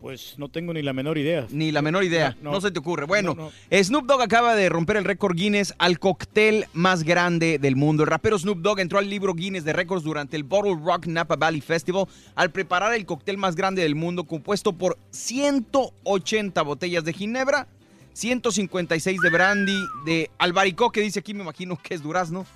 Pues 0.00 0.34
no 0.38 0.48
tengo 0.48 0.72
ni 0.72 0.80
la 0.82 0.92
menor 0.92 1.18
idea. 1.18 1.46
Ni 1.50 1.72
la 1.72 1.82
menor 1.82 2.04
idea. 2.04 2.36
No, 2.40 2.50
No, 2.50 2.52
no. 2.56 2.60
se 2.60 2.70
te 2.70 2.78
ocurre. 2.78 3.04
Bueno, 3.06 3.34
No, 3.34 3.50
Snoop 3.82 4.06
Dogg 4.06 4.22
acaba 4.22 4.54
de 4.54 4.68
romper 4.68 4.96
el 4.96 5.04
récord 5.04 5.34
Guinness 5.36 5.74
al 5.78 5.98
cóctel 5.98 6.66
más 6.72 7.02
grande 7.02 7.58
del 7.58 7.74
mundo. 7.74 8.04
El 8.04 8.08
rapero 8.10 8.38
Snoop 8.38 8.58
Dogg 8.60 8.78
entró 8.78 9.00
al 9.00 9.10
libro 9.10 9.34
Guinness 9.34 9.64
de 9.64 9.72
récords 9.72 10.04
durante 10.04 10.36
el 10.36 10.44
Bottle 10.44 10.76
Rock 10.80 11.06
Napa 11.08 11.34
Valley 11.34 11.60
Festival 11.60 12.06
al 12.36 12.50
preparar 12.52 12.94
el 12.94 13.06
cóctel 13.06 13.38
más 13.38 13.56
grande 13.56 13.82
del 13.82 13.96
mundo 13.96 14.22
compuesto 14.24 14.72
por 14.72 14.96
180 15.10 16.62
botellas 16.62 17.02
de 17.04 17.12
ginebra, 17.12 17.66
156 18.12 19.20
de 19.20 19.30
brandy, 19.30 19.78
de 20.04 20.30
albaricoque, 20.38 21.00
que 21.00 21.04
dice 21.04 21.20
aquí, 21.20 21.34
me 21.34 21.42
imagino 21.42 21.76
que 21.76 21.94
es 21.94 22.02
durazno, 22.02 22.46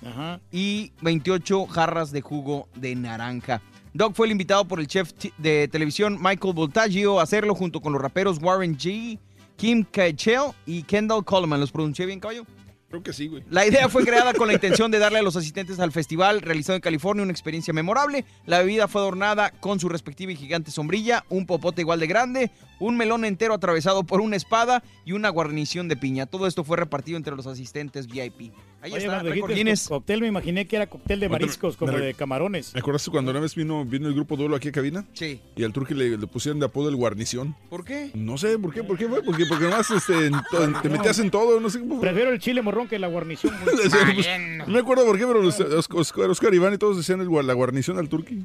y 0.51 0.91
28 1.01 1.65
jarras 1.67 2.11
de 2.11 2.21
jugo 2.21 2.67
de 2.75 2.95
naranja. 2.95 3.61
Dog 3.93 4.15
fue 4.15 4.25
el 4.25 4.31
invitado 4.31 4.65
por 4.65 4.79
el 4.79 4.87
chef 4.87 5.11
de 5.37 5.67
televisión 5.67 6.17
Michael 6.19 6.55
Voltaggio 6.55 7.19
a 7.19 7.23
hacerlo 7.23 7.53
junto 7.53 7.79
con 7.79 7.93
los 7.93 8.01
raperos 8.01 8.39
Warren 8.41 8.75
G, 8.75 9.19
Kim 9.55 9.83
Cattrall 9.83 10.51
y 10.65 10.81
Kendall 10.81 11.23
Coleman. 11.23 11.59
¿Los 11.59 11.71
pronuncié 11.71 12.07
bien, 12.07 12.19
caballo? 12.19 12.43
Creo 12.89 13.03
que 13.03 13.13
sí, 13.13 13.27
güey. 13.27 13.43
La 13.51 13.67
idea 13.67 13.89
fue 13.89 14.03
creada 14.05 14.33
con 14.33 14.47
la 14.47 14.53
intención 14.53 14.89
de 14.89 14.97
darle 14.97 15.19
a 15.19 15.21
los 15.21 15.35
asistentes 15.35 15.79
al 15.79 15.91
festival 15.91 16.41
realizado 16.41 16.75
en 16.75 16.81
California 16.81 17.21
una 17.21 17.31
experiencia 17.31 17.71
memorable. 17.71 18.25
La 18.47 18.59
bebida 18.59 18.87
fue 18.87 19.01
adornada 19.01 19.51
con 19.51 19.79
su 19.79 19.89
respectiva 19.89 20.31
y 20.31 20.37
gigante 20.37 20.71
sombrilla, 20.71 21.23
un 21.29 21.45
popote 21.45 21.81
igual 21.81 21.99
de 21.99 22.07
grande, 22.07 22.51
un 22.79 22.97
melón 22.97 23.25
entero 23.25 23.53
atravesado 23.53 24.03
por 24.03 24.21
una 24.21 24.35
espada 24.35 24.83
y 25.05 25.11
una 25.11 25.29
guarnición 25.29 25.87
de 25.87 25.97
piña. 25.97 26.25
Todo 26.25 26.47
esto 26.47 26.63
fue 26.63 26.77
repartido 26.77 27.17
entre 27.17 27.35
los 27.35 27.45
asistentes 27.45 28.07
VIP. 28.07 28.53
Ahí 28.83 28.91
Oye, 28.91 29.05
está, 29.05 29.23
dijiste 29.23 29.87
cóctel, 29.87 30.19
me 30.19 30.27
imaginé 30.27 30.67
que 30.67 30.75
era 30.75 30.87
cóctel 30.87 31.21
de 31.21 31.29
mariscos, 31.29 31.77
como 31.77 31.93
de 31.93 32.13
camarones. 32.15 32.73
¿Me 32.73 32.81
acordaste 32.81 33.09
cuando 33.11 33.31
una 33.31 33.39
vez 33.39 33.55
vino, 33.55 33.85
vino 33.85 34.09
el 34.09 34.13
grupo 34.13 34.35
Duelo 34.35 34.57
aquí 34.57 34.67
a 34.67 34.71
cabina? 34.73 35.05
Sí. 35.13 35.39
Y 35.55 35.63
al 35.63 35.71
turqui 35.71 35.93
le, 35.93 36.17
le 36.17 36.27
pusieron 36.27 36.59
de 36.59 36.65
apodo 36.65 36.89
el 36.89 36.97
guarnición. 36.97 37.55
¿Por 37.69 37.85
qué? 37.85 38.11
No 38.13 38.37
sé, 38.37 38.59
¿por 38.59 38.73
qué? 38.73 38.83
¿Por 38.83 38.97
qué, 38.97 39.05
güey? 39.05 39.23
Porque, 39.23 39.45
porque 39.47 39.63
nomás 39.63 39.89
este, 39.89 40.25
en 40.27 40.33
to- 40.51 40.65
en- 40.65 40.81
te 40.81 40.89
metías 40.89 41.17
en 41.19 41.31
todo, 41.31 41.61
no 41.61 41.69
sé 41.69 41.79
cómo 41.79 41.95
fue. 41.95 42.01
Prefiero 42.09 42.31
el 42.31 42.39
chile 42.39 42.61
morrón 42.61 42.89
que 42.89 42.99
la 42.99 43.07
guarnición. 43.07 43.53
güey. 43.63 43.73
Pues, 44.13 44.27
no 44.67 44.73
me 44.73 44.79
acuerdo 44.79 45.05
por 45.05 45.17
qué, 45.17 45.25
pero 45.27 45.41
los- 45.41 45.57
Oscar, 45.61 45.97
Oscar, 45.99 46.29
Oscar 46.29 46.53
Iván 46.53 46.73
y 46.73 46.77
todos 46.77 46.97
decían 46.97 47.21
el 47.21 47.29
la 47.47 47.53
guarnición 47.53 47.97
al 47.97 48.09
turqui. 48.09 48.43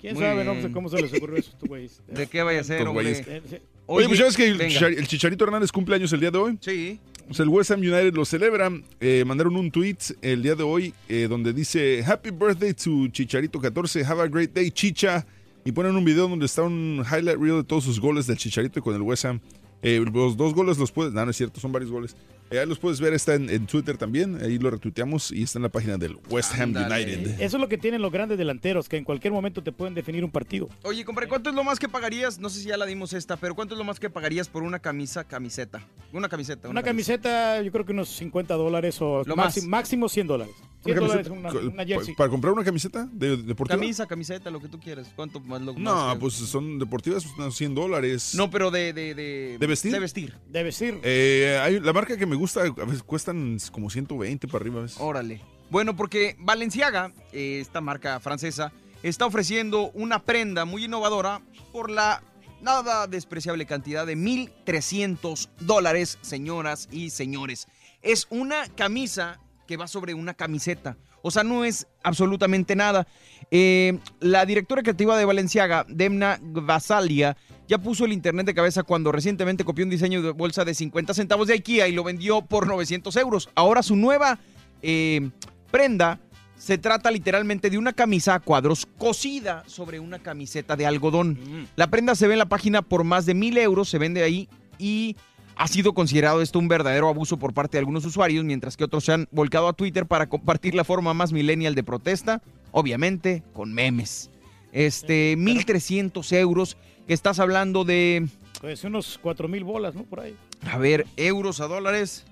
¿Quién 0.00 0.14
Muy 0.14 0.22
sabe? 0.22 0.44
No 0.44 0.54
sé 0.62 0.70
cómo 0.72 0.88
se 0.88 1.02
les 1.02 1.12
ocurrió 1.12 1.36
eso 1.36 1.50
a 1.50 1.52
estos 1.54 1.68
güeyes. 1.68 2.00
¿De 2.06 2.26
qué 2.28 2.42
vaya 2.42 2.60
a 2.60 2.64
ser, 2.64 2.86
hombre? 2.86 3.10
Eh, 3.10 3.42
sí. 3.50 3.56
Oye, 3.86 4.06
pues 4.06 4.18
sabes 4.20 4.36
que 4.36 4.46
el, 4.46 4.60
el 4.60 5.06
Chicharito 5.08 5.44
Hernández 5.44 5.72
cumple 5.72 5.96
años 5.96 6.12
el 6.12 6.20
día 6.20 6.30
de 6.30 6.38
hoy. 6.38 6.58
Sí. 6.60 7.00
Sea, 7.32 7.44
el 7.44 7.48
West 7.48 7.70
Ham 7.70 7.80
United 7.80 8.14
lo 8.14 8.24
celebra. 8.24 8.70
Eh, 9.00 9.24
mandaron 9.24 9.56
un 9.56 9.70
tweet 9.70 9.98
el 10.20 10.42
día 10.42 10.54
de 10.54 10.64
hoy 10.64 10.92
eh, 11.08 11.26
donde 11.28 11.52
dice 11.52 12.02
Happy 12.04 12.30
birthday 12.30 12.74
to 12.74 13.08
Chicharito 13.08 13.60
14, 13.60 14.04
have 14.04 14.20
a 14.20 14.26
great 14.26 14.52
day, 14.52 14.70
Chicha. 14.70 15.24
Y 15.64 15.72
ponen 15.72 15.94
un 15.94 16.04
video 16.04 16.26
donde 16.26 16.46
está 16.46 16.62
un 16.62 17.04
highlight 17.04 17.38
reel 17.38 17.58
de 17.58 17.64
todos 17.64 17.84
sus 17.84 18.00
goles 18.00 18.26
del 18.26 18.36
Chicharito 18.36 18.82
con 18.82 18.94
el 18.94 19.02
West 19.02 19.24
Ham. 19.26 19.40
Eh, 19.82 20.04
los 20.12 20.36
dos 20.36 20.54
goles 20.54 20.78
los 20.78 20.90
puedes, 20.90 21.12
no, 21.12 21.24
no 21.24 21.30
es 21.30 21.36
cierto, 21.36 21.60
son 21.60 21.72
varios 21.72 21.90
goles. 21.90 22.16
Eh, 22.50 22.58
ahí 22.58 22.66
los 22.66 22.78
puedes 22.78 23.00
ver, 23.00 23.14
está 23.14 23.34
en, 23.34 23.48
en 23.48 23.66
Twitter 23.66 23.96
también, 23.96 24.42
ahí 24.42 24.58
lo 24.58 24.70
retuiteamos 24.70 25.30
y 25.30 25.42
está 25.44 25.58
en 25.58 25.62
la 25.62 25.68
página 25.68 25.96
del 25.96 26.16
West 26.30 26.52
Ham 26.58 26.70
United. 26.70 27.40
Eso 27.40 27.56
es 27.56 27.60
lo 27.60 27.68
que 27.68 27.78
tienen 27.78 28.02
los 28.02 28.10
grandes 28.10 28.38
delanteros, 28.38 28.88
que 28.88 28.96
en 28.96 29.04
cualquier 29.04 29.32
momento 29.32 29.62
te 29.62 29.70
pueden 29.72 29.94
definir 29.94 30.24
un 30.24 30.30
partido. 30.30 30.68
Oye, 30.82 31.04
compadre, 31.04 31.28
¿cuánto 31.28 31.50
es 31.50 31.56
lo 31.56 31.62
más 31.64 31.78
que 31.78 31.88
pagarías? 31.88 32.38
No 32.38 32.48
sé 32.50 32.60
si 32.60 32.68
ya 32.68 32.76
la 32.76 32.86
dimos 32.86 33.12
esta, 33.12 33.36
pero 33.36 33.54
¿cuánto 33.54 33.74
es 33.74 33.78
lo 33.78 33.84
más 33.84 34.00
que 34.00 34.10
pagarías 34.10 34.48
por 34.48 34.62
una 34.62 34.78
camisa, 34.80 35.24
camiseta? 35.24 35.86
Una 36.12 36.28
camiseta. 36.28 36.68
Una 36.68 36.82
camiseta, 36.82 37.62
yo 37.62 37.70
creo 37.70 37.86
que 37.86 37.92
unos 37.92 38.08
50 38.08 38.54
dólares 38.54 39.00
o 39.00 39.22
Lo 39.24 39.36
máximo, 39.36 39.68
más. 39.68 39.80
máximo 39.82 40.08
100 40.08 40.26
dólares. 40.26 40.54
100 40.82 40.98
Una 40.98 41.06
dólares 41.08 41.28
camiseta, 41.28 41.32
una, 41.58 41.60
co- 41.68 41.74
una 41.74 41.84
jersey. 41.84 42.14
pa- 42.14 42.18
¿Para 42.18 42.30
comprar 42.30 42.52
una 42.54 42.64
camiseta 42.64 43.08
de, 43.12 43.36
deportiva? 43.36 43.78
Camisa, 43.78 44.06
camiseta, 44.06 44.50
lo 44.50 44.60
que 44.60 44.68
tú 44.68 44.80
quieras. 44.80 45.10
¿Cuánto 45.14 45.38
más 45.40 45.60
lo 45.60 45.74
No, 45.74 45.94
más 45.94 46.14
que- 46.14 46.20
pues 46.20 46.34
son 46.34 46.78
deportivas, 46.78 47.24
pues, 47.24 47.36
unos 47.36 47.56
100 47.56 47.74
dólares. 47.74 48.34
No, 48.34 48.50
pero 48.50 48.70
de, 48.70 48.92
de, 48.92 49.14
de, 49.14 49.56
¿De 49.58 49.66
vestir? 49.66 49.92
De 49.92 49.98
vestir. 50.00 50.38
De 50.48 50.62
vestir. 50.62 51.00
Eh, 51.02 51.58
hay, 51.62 51.80
la 51.80 51.92
marca 51.92 52.16
que 52.16 52.26
me 52.26 52.36
gusta, 52.36 52.62
a 52.62 52.84
veces 52.84 53.02
cuestan 53.02 53.58
como 53.72 53.90
120 53.90 54.46
para 54.48 54.62
arriba. 54.62 54.78
a 54.78 54.82
veces. 54.82 54.98
Órale. 55.00 55.42
Bueno, 55.70 55.94
porque 55.96 56.34
Valenciaga, 56.38 57.12
eh, 57.32 57.58
esta 57.60 57.80
marca 57.80 58.18
francesa, 58.20 58.72
está 59.02 59.26
ofreciendo 59.26 59.90
una 59.92 60.22
prenda 60.24 60.64
muy 60.64 60.84
innovadora 60.86 61.40
por 61.72 61.90
la 61.90 62.22
nada 62.60 63.06
despreciable 63.06 63.64
cantidad 63.66 64.06
de 64.06 64.16
1.300 64.16 65.48
dólares, 65.60 66.18
señoras 66.22 66.88
y 66.90 67.10
señores. 67.10 67.68
Es 68.02 68.26
una 68.30 68.66
camisa 68.68 69.40
que 69.70 69.76
va 69.76 69.86
sobre 69.86 70.14
una 70.14 70.34
camiseta. 70.34 70.96
O 71.22 71.30
sea, 71.30 71.44
no 71.44 71.64
es 71.64 71.86
absolutamente 72.02 72.74
nada. 72.74 73.06
Eh, 73.52 74.00
la 74.18 74.44
directora 74.44 74.82
creativa 74.82 75.16
de 75.16 75.24
Valenciaga, 75.24 75.86
Demna 75.88 76.40
Gvasalia, 76.42 77.36
ya 77.68 77.78
puso 77.78 78.04
el 78.04 78.12
internet 78.12 78.46
de 78.46 78.54
cabeza 78.54 78.82
cuando 78.82 79.12
recientemente 79.12 79.64
copió 79.64 79.84
un 79.84 79.90
diseño 79.90 80.22
de 80.22 80.32
bolsa 80.32 80.64
de 80.64 80.74
50 80.74 81.14
centavos 81.14 81.46
de 81.46 81.54
IKEA 81.54 81.86
y 81.86 81.92
lo 81.92 82.02
vendió 82.02 82.42
por 82.42 82.66
900 82.66 83.14
euros. 83.14 83.48
Ahora 83.54 83.84
su 83.84 83.94
nueva 83.94 84.40
eh, 84.82 85.30
prenda 85.70 86.18
se 86.56 86.76
trata 86.76 87.12
literalmente 87.12 87.70
de 87.70 87.78
una 87.78 87.92
camisa 87.92 88.34
a 88.34 88.40
cuadros 88.40 88.88
cosida 88.98 89.62
sobre 89.68 90.00
una 90.00 90.18
camiseta 90.18 90.74
de 90.74 90.84
algodón. 90.84 91.68
La 91.76 91.86
prenda 91.86 92.16
se 92.16 92.26
ve 92.26 92.34
en 92.34 92.40
la 92.40 92.48
página 92.48 92.82
por 92.82 93.04
más 93.04 93.24
de 93.24 93.34
mil 93.34 93.56
euros, 93.56 93.88
se 93.88 93.98
vende 93.98 94.24
ahí 94.24 94.48
y 94.80 95.14
ha 95.60 95.68
sido 95.68 95.92
considerado 95.92 96.40
esto 96.40 96.58
un 96.58 96.68
verdadero 96.68 97.08
abuso 97.08 97.36
por 97.38 97.52
parte 97.52 97.72
de 97.76 97.80
algunos 97.80 98.06
usuarios, 98.06 98.44
mientras 98.46 98.78
que 98.78 98.84
otros 98.84 99.04
se 99.04 99.12
han 99.12 99.28
volcado 99.30 99.68
a 99.68 99.74
Twitter 99.74 100.06
para 100.06 100.26
compartir 100.26 100.74
la 100.74 100.84
forma 100.84 101.12
más 101.12 101.32
millennial 101.32 101.74
de 101.74 101.84
protesta, 101.84 102.40
obviamente 102.72 103.42
con 103.52 103.70
memes. 103.74 104.30
Este, 104.72 105.36
1.300 105.36 106.32
euros, 106.38 106.78
que 107.06 107.12
estás 107.12 107.40
hablando 107.40 107.84
de, 107.84 108.26
Pues 108.62 108.84
unos 108.84 109.18
4 109.22 109.48
mil 109.48 109.64
bolas, 109.64 109.94
¿no? 109.94 110.04
Por 110.04 110.20
ahí. 110.20 110.34
a 110.70 110.78
ver, 110.78 111.06
euros 111.18 111.60
a 111.60 111.66
dólares. 111.66 112.24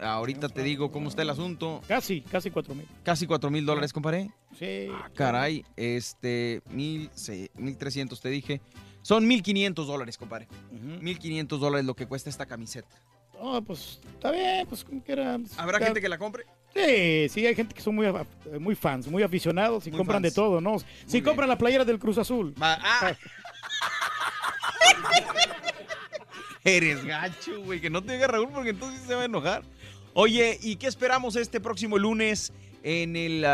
Ahorita 0.00 0.48
te 0.48 0.62
digo 0.62 0.92
cómo 0.92 1.08
está 1.08 1.22
el 1.22 1.30
asunto. 1.30 1.80
Casi, 1.88 2.20
casi 2.20 2.52
4 2.52 2.72
mil. 2.72 2.86
Casi 3.02 3.26
4 3.26 3.50
mil 3.50 3.66
dólares, 3.66 3.92
comparé. 3.92 4.30
Sí. 4.56 4.86
Caray, 5.14 5.64
este, 5.74 6.62
mil, 6.70 7.10
se- 7.14 7.50
1300 7.56 8.20
te 8.20 8.28
dije. 8.28 8.60
Son 9.02 9.26
1500 9.26 9.86
dólares, 9.86 10.18
compadre. 10.18 10.48
1500 11.00 11.60
dólares 11.60 11.86
lo 11.86 11.94
que 11.94 12.06
cuesta 12.06 12.28
esta 12.30 12.46
camiseta. 12.46 12.88
No, 13.40 13.62
pues 13.62 14.00
está 14.14 14.30
bien, 14.32 14.66
pues 14.66 14.84
como 14.84 15.02
quiera. 15.02 15.38
pues, 15.38 15.58
¿Habrá 15.58 15.78
gente 15.78 16.00
que 16.00 16.08
la 16.08 16.18
compre? 16.18 16.44
Sí, 16.74 17.28
sí, 17.30 17.46
hay 17.46 17.54
gente 17.54 17.74
que 17.74 17.80
son 17.80 17.94
muy, 17.94 18.06
muy 18.60 18.74
fans, 18.74 19.06
muy 19.08 19.22
aficionados 19.22 19.86
y 19.86 19.90
Muy 19.90 19.98
compran 19.98 20.22
fans. 20.22 20.34
de 20.34 20.36
todo, 20.36 20.60
¿no? 20.60 20.76
Si 21.06 21.22
compran 21.22 21.48
la 21.48 21.56
playera 21.56 21.84
del 21.84 21.98
Cruz 21.98 22.18
Azul. 22.18 22.54
ah. 22.60 23.12
Eres 26.64 27.04
gacho, 27.04 27.62
güey, 27.62 27.80
que 27.80 27.88
no 27.88 28.02
te 28.02 28.12
diga 28.12 28.26
Raúl 28.26 28.50
porque 28.52 28.70
entonces 28.70 29.00
se 29.06 29.14
va 29.14 29.22
a 29.22 29.24
enojar. 29.26 29.62
Oye, 30.12 30.58
¿y 30.60 30.76
qué 30.76 30.86
esperamos 30.86 31.36
este 31.36 31.60
próximo 31.60 31.96
lunes 31.98 32.52
en 32.82 33.16
el, 33.16 33.44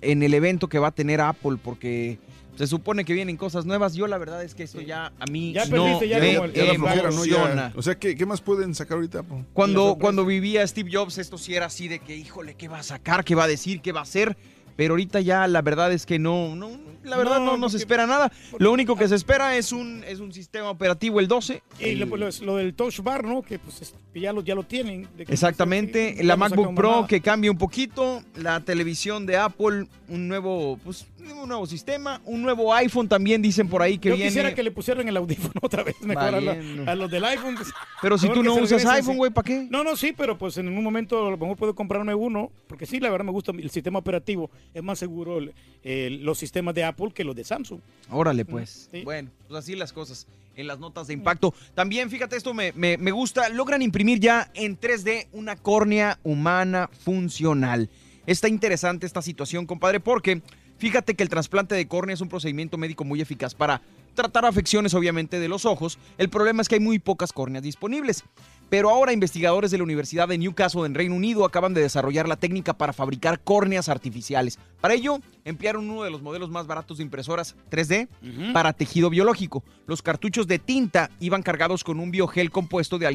en 0.00 0.22
el 0.22 0.34
evento 0.34 0.68
que 0.68 0.78
va 0.78 0.88
a 0.88 0.92
tener 0.92 1.20
Apple? 1.20 1.56
Porque 1.62 2.18
se 2.56 2.66
supone 2.66 3.04
que 3.04 3.12
vienen 3.14 3.36
cosas 3.36 3.64
nuevas. 3.66 3.94
Yo 3.94 4.06
la 4.06 4.18
verdad 4.18 4.42
es 4.44 4.54
que 4.54 4.64
eso 4.64 4.80
ya 4.80 5.12
a 5.18 5.26
mí 5.26 5.52
Ya 5.52 5.64
no 5.66 5.70
perdiste 5.84 6.08
ya 6.08 6.18
me 6.18 6.34
como 6.34 6.44
el- 6.46 6.52
Ya 6.52 6.64
la 6.64 6.74
flojera, 6.74 7.10
¿no? 7.10 7.24
Ya- 7.24 7.36
emociona. 7.36 7.72
o 7.74 7.82
sea, 7.82 7.98
¿qué, 7.98 8.14
qué 8.14 8.26
más 8.26 8.40
pueden 8.40 8.74
sacar 8.74 8.96
ahorita? 8.96 9.22
po? 9.22 9.44
Cuando, 9.52 9.96
cuando 10.00 10.24
vivía 10.26 10.66
Steve 10.66 10.90
Jobs, 10.92 11.18
esto 11.18 11.38
sí 11.38 11.54
era 11.54 11.66
así 11.66 11.88
de 11.88 11.98
que, 11.98 12.16
híjole, 12.16 12.54
¿qué 12.54 12.68
va 12.68 12.78
a 12.80 12.82
sacar? 12.82 13.24
¿Qué 13.24 13.34
va 13.34 13.44
a 13.44 13.48
decir? 13.48 13.80
¿Qué 13.80 13.92
va 13.92 14.00
a 14.00 14.04
hacer? 14.04 14.36
Pero 14.74 14.94
ahorita 14.94 15.20
ya 15.20 15.46
la 15.48 15.60
verdad 15.60 15.92
es 15.92 16.06
que 16.06 16.18
no, 16.18 16.56
no 16.56 16.70
la 17.04 17.18
verdad 17.18 17.40
no, 17.40 17.44
No, 17.44 17.56
no 17.58 17.68
se 17.68 17.74
porque- 17.74 17.82
espera 17.82 18.06
nada. 18.06 18.32
Lo 18.58 18.72
único 18.72 18.96
que 18.96 19.06
se 19.06 19.16
espera 19.16 19.54
es 19.56 19.70
un, 19.72 20.02
es 20.06 20.18
un 20.20 20.32
sistema 20.32 20.70
operativo, 20.70 21.20
el 21.20 21.28
12. 21.28 21.62
Y 21.78 21.96
lo, 21.96 22.04
El- 22.14 22.20
lo- 22.20 22.30
lo 22.46 22.56
del 22.56 22.72
Touch 22.74 23.00
Bar, 23.00 23.22
¿no? 23.24 23.42
Que 23.42 23.58
pues 23.58 23.82
es- 23.82 23.94
que 24.14 24.20
ya 24.20 24.32
lo, 24.32 24.42
ya 24.42 24.54
lo 24.54 24.62
tienen. 24.62 25.08
de 25.16 25.26
que- 25.26 25.32
Exactamente, 25.32 26.16
la 26.24 26.34
no 26.34 26.38
MacBook 26.38 26.58
sacamos 26.60 26.76
Pro 26.80 26.90
nada. 26.92 27.06
que 27.06 27.20
cambia 27.20 27.50
un 27.50 27.58
poquito, 27.58 28.22
la 28.34 28.60
televisión 28.60 29.26
de 29.26 29.36
Apple, 29.36 29.86
un 30.08 30.28
nuevo, 30.28 30.78
pues 30.84 31.06
Un 31.42 31.48
nuevo 31.48 31.66
sistema, 31.66 32.20
un 32.24 32.42
nuevo 32.42 32.72
iPhone 32.74 33.08
también 33.08 33.42
dicen 33.42 33.68
por 33.68 33.82
ahí 33.82 33.98
que 33.98 34.08
Yo 34.10 34.14
viene. 34.16 34.28
quisiera 34.30 34.54
que 34.54 34.62
le 34.62 34.70
pusieran 34.70 35.06
el 35.08 35.16
audífono 35.16 35.54
otra 35.62 35.82
vez 35.82 36.00
mejor 36.02 36.22
a, 36.34 36.40
la- 36.40 36.54
Valiendo. 36.54 36.90
a 36.90 36.94
los 36.94 37.10
del 37.10 37.24
iPhone. 37.24 37.54
pues, 37.56 37.68
Pero 38.00 38.16
si 38.18 38.28
tú 38.28 38.42
no 38.42 38.54
usas 38.54 38.84
iPhone, 38.86 39.16
güey, 39.16 39.30
¿para 39.32 39.44
qué? 39.44 39.66
No, 39.70 39.82
no, 39.84 39.96
sí, 39.96 40.12
pero 40.16 40.38
pues 40.38 40.56
en 40.58 40.68
un 40.68 40.82
momento 40.82 41.26
a 41.26 41.30
lo 41.30 41.36
mejor 41.36 41.56
puedo 41.56 41.74
comprarme 41.74 42.14
uno, 42.14 42.50
porque 42.68 42.86
sí, 42.86 43.00
la 43.00 43.10
verdad 43.10 43.24
me 43.26 43.32
gusta 43.32 43.52
el 43.52 43.70
sistema 43.70 43.98
operativo. 43.98 44.50
Es 44.72 44.82
más 44.82 44.98
seguro 44.98 45.38
los 45.84 46.38
sistemas 46.38 46.74
de 46.74 46.84
Apple 46.84 47.10
que 47.14 47.24
los 47.24 47.34
de 47.36 47.44
Samsung. 47.44 47.80
Órale, 48.10 48.44
pues. 48.44 48.88
Sí. 48.92 49.02
Bueno, 49.02 49.30
pues 49.48 49.58
así 49.64 49.74
las 49.74 49.92
cosas 49.92 50.26
en 50.56 50.66
las 50.66 50.78
notas 50.78 51.06
de 51.08 51.14
impacto. 51.14 51.54
También, 51.74 52.08
fíjate, 52.10 52.36
esto 52.36 52.54
me, 52.54 52.72
me- 52.72 52.98
me 52.98 53.10
gusta. 53.10 53.48
Logran 53.48 53.82
imprimir 53.82 54.20
ya 54.20 54.50
en 54.54 54.78
3D 54.78 55.26
una 55.32 55.56
córnea 55.56 56.18
humana 56.22 56.88
funcional. 57.04 57.88
Está 58.26 58.48
interesante 58.48 59.04
esta 59.06 59.20
situación, 59.20 59.66
compadre, 59.66 59.98
porque 59.98 60.42
fíjate 60.82 61.14
que 61.14 61.22
el 61.22 61.28
trasplante 61.28 61.76
de 61.76 61.86
córnea 61.86 62.14
es 62.14 62.20
un 62.20 62.28
procedimiento 62.28 62.76
médico 62.76 63.04
muy 63.04 63.20
eficaz 63.20 63.54
para 63.54 63.80
tratar 64.14 64.44
afecciones, 64.44 64.94
obviamente, 64.94 65.38
de 65.38 65.46
los 65.46 65.64
ojos. 65.64 65.96
El 66.18 66.28
problema 66.28 66.60
es 66.60 66.68
que 66.68 66.74
hay 66.74 66.80
muy 66.80 66.98
pocas 66.98 67.32
córneas 67.32 67.62
disponibles. 67.62 68.24
Pero 68.68 68.90
ahora 68.90 69.12
investigadores 69.12 69.70
de 69.70 69.76
la 69.76 69.84
Universidad 69.84 70.26
de 70.26 70.38
Newcastle 70.38 70.84
en 70.84 70.94
Reino 70.94 71.14
Unido 71.14 71.44
acaban 71.44 71.72
de 71.72 71.82
desarrollar 71.82 72.26
la 72.26 72.34
técnica 72.34 72.72
para 72.72 72.92
fabricar 72.92 73.38
córneas 73.38 73.88
artificiales. 73.88 74.58
Para 74.80 74.94
ello, 74.94 75.20
emplearon 75.44 75.88
uno 75.88 76.02
de 76.02 76.10
los 76.10 76.20
modelos 76.20 76.50
más 76.50 76.66
baratos 76.66 76.98
de 76.98 77.04
impresoras 77.04 77.54
3D 77.70 78.08
para 78.52 78.72
tejido 78.72 79.08
biológico. 79.08 79.62
Los 79.86 80.02
cartuchos 80.02 80.48
de 80.48 80.58
tinta 80.58 81.10
iban 81.20 81.44
cargados 81.44 81.84
con 81.84 82.00
un 82.00 82.10
biogel 82.10 82.50
compuesto 82.50 82.98
de 82.98 83.06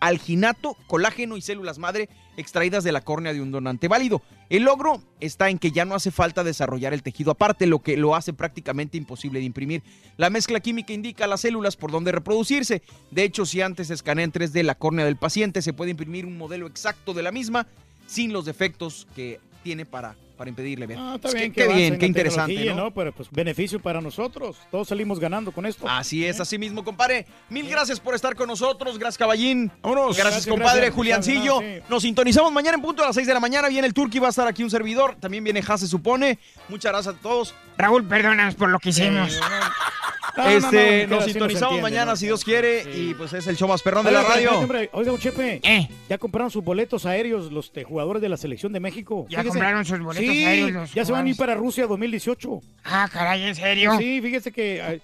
alginato, 0.00 0.76
colágeno 0.86 1.36
y 1.36 1.40
células 1.40 1.78
madre 1.78 2.08
extraídas 2.36 2.84
de 2.84 2.92
la 2.92 3.00
córnea 3.00 3.32
de 3.32 3.42
un 3.42 3.50
donante 3.50 3.88
válido. 3.88 4.22
El 4.48 4.62
logro 4.62 5.02
está 5.20 5.50
en 5.50 5.58
que 5.58 5.72
ya 5.72 5.84
no 5.84 5.94
hace 5.94 6.10
falta 6.10 6.44
desarrollar 6.44 6.94
el 6.94 7.02
tejido 7.02 7.32
aparte, 7.32 7.66
lo 7.66 7.80
que 7.80 7.96
lo 7.96 8.14
hace 8.14 8.32
prácticamente 8.32 8.96
imposible 8.96 9.40
de 9.40 9.44
imprimir. 9.44 9.82
La 10.16 10.30
mezcla 10.30 10.60
química 10.60 10.92
indica 10.92 11.24
a 11.24 11.28
las 11.28 11.40
células 11.40 11.76
por 11.76 11.90
dónde 11.90 12.12
reproducirse. 12.12 12.82
De 13.10 13.24
hecho, 13.24 13.44
si 13.44 13.60
antes 13.60 13.88
se 13.88 13.94
escanea 13.94 14.24
en 14.24 14.32
3D 14.32 14.62
la 14.62 14.76
córnea 14.76 15.04
del 15.04 15.16
paciente, 15.16 15.62
se 15.62 15.72
puede 15.72 15.90
imprimir 15.90 16.26
un 16.26 16.38
modelo 16.38 16.66
exacto 16.66 17.12
de 17.12 17.22
la 17.22 17.32
misma 17.32 17.66
sin 18.06 18.32
los 18.32 18.44
defectos 18.44 19.06
que 19.14 19.40
tiene 19.62 19.84
para, 19.84 20.16
para 20.38 20.48
impedirle. 20.48 20.88
Ah, 20.96 21.14
está 21.16 21.36
bien, 21.36 21.52
qué 21.52 21.66
bien, 21.66 21.94
en 21.94 21.98
qué 21.98 22.06
interesante, 22.06 22.72
¿no? 22.72 22.92
Pero 22.94 23.12
pues 23.12 23.28
beneficio 23.30 23.80
para 23.80 24.00
nosotros. 24.00 24.56
Todos 24.70 24.88
salimos 24.88 25.18
ganando 25.20 25.52
con 25.52 25.66
esto. 25.66 25.86
Así 25.88 26.24
es, 26.24 26.40
así 26.40 26.56
mismo, 26.56 26.84
compadre. 26.84 27.26
Mil 27.50 27.68
gracias 27.68 28.00
por 28.00 28.14
estar 28.14 28.34
con 28.36 28.48
nosotros. 28.48 28.98
Gracias, 28.98 29.18
caballín. 29.18 29.70
Vámonos. 29.82 30.16
Gracias, 30.16 30.46
compadre. 30.46 30.90
Juliancillo. 30.90 31.60
Nos 31.90 32.02
sintonizamos 32.02 32.52
mañana 32.52 32.76
en 32.76 32.82
punto 32.82 33.02
a 33.02 33.06
las 33.06 33.16
6 33.16 33.26
de 33.26 33.34
la 33.34 33.40
mañana. 33.40 33.68
Viene 33.68 33.86
el 33.86 33.92
Turqui, 33.92 34.18
va 34.18 34.28
a 34.28 34.30
estar 34.30 34.46
aquí 34.46 34.62
un 34.62 34.70
servidor. 34.70 35.16
También 35.20 35.44
viene 35.44 35.62
Has, 35.66 35.80
se 35.80 35.88
supone. 35.88 36.38
Muchas 36.68 36.92
gracias 36.92 37.16
a 37.16 37.18
todos. 37.18 37.54
Raúl, 37.78 38.04
perdónanos 38.06 38.54
por 38.56 38.68
lo 38.68 38.78
que 38.80 38.90
hicimos. 38.90 39.40
No, 39.40 40.44
no, 40.44 40.50
no, 40.50 40.50
este, 40.50 40.70
queda 40.70 41.06
nos 41.16 41.24
sintonizamos 41.24 41.80
mañana, 41.80 42.12
¿no? 42.12 42.16
si 42.16 42.26
Dios 42.26 42.44
quiere. 42.44 42.82
Y 42.94 43.14
pues 43.14 43.32
es 43.32 43.46
el 43.46 43.56
show 43.56 43.68
más 43.68 43.82
perrón 43.82 44.04
de 44.04 44.12
la 44.12 44.22
radio. 44.22 44.58
hombre. 44.58 44.90
Oiga, 44.92 45.10
don 45.12 45.20
Chepe, 45.20 45.60
Eh. 45.62 45.88
ya 46.08 46.18
compraron 46.18 46.50
sus 46.50 46.62
boletos 46.62 47.06
aéreos 47.06 47.50
los 47.50 47.72
jugadores 47.86 48.20
de 48.20 48.28
la 48.28 48.36
selección 48.36 48.72
de 48.72 48.80
México. 48.80 49.26
¿Ya 49.30 49.42
compraron 49.44 49.84
sus 49.84 49.98
boletos 50.00 50.28
Sí, 50.32 50.44
aéreos 50.44 50.72
los 50.72 50.94
ya 50.94 51.04
se 51.04 51.12
van 51.12 51.26
a 51.26 51.28
ir 51.30 51.36
para 51.36 51.54
Rusia 51.54 51.86
2018. 51.86 52.60
Ah, 52.84 53.08
caray, 53.12 53.44
¿en 53.44 53.54
serio? 53.54 53.96
Sí, 53.98 54.20
fíjese 54.20 54.52
que... 54.52 55.00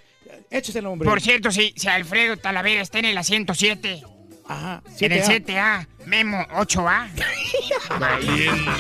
échese 0.51 0.79
el 0.79 0.85
nombre. 0.85 1.09
Por 1.09 1.21
cierto, 1.21 1.51
si, 1.51 1.73
si 1.77 1.89
Alfredo 1.89 2.37
Talavera 2.37 2.83
está 2.83 2.99
en 2.99 3.07
el 3.07 3.19
asiento 3.19 3.55
7, 3.55 4.03
Ajá, 4.47 4.83
en 5.01 5.13
el 5.13 5.23
7A. 5.23 5.47
7A, 5.47 5.87
Memo 6.07 6.47
8A. 6.51 7.09
Valiendo, 7.99 8.73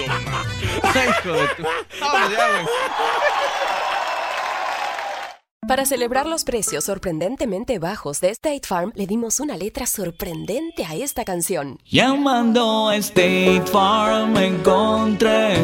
ya, 2.30 2.50
güey. 2.50 2.66
Para 5.66 5.86
celebrar 5.86 6.26
los 6.26 6.44
precios 6.44 6.84
sorprendentemente 6.84 7.78
bajos 7.78 8.20
de 8.20 8.28
State 8.30 8.66
Farm, 8.66 8.92
le 8.94 9.06
dimos 9.06 9.40
una 9.40 9.56
letra 9.56 9.86
sorprendente 9.86 10.84
a 10.84 10.94
esta 10.94 11.24
canción. 11.24 11.78
Llamando 11.86 12.90
a 12.90 12.96
State 12.96 13.62
Farm 13.72 14.36
encontré 14.36 15.54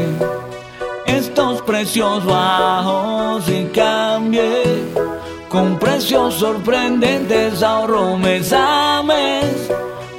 estos 1.05 1.61
precios 1.63 2.25
bajos 2.25 3.47
y 3.51 3.65
cambié 3.75 4.63
con 5.51 5.79
precios 5.79 6.35
sorprendentes 6.37 7.63
ahorro 7.63 8.17
mes 8.17 8.55
a 8.55 9.03
mes 9.03 9.71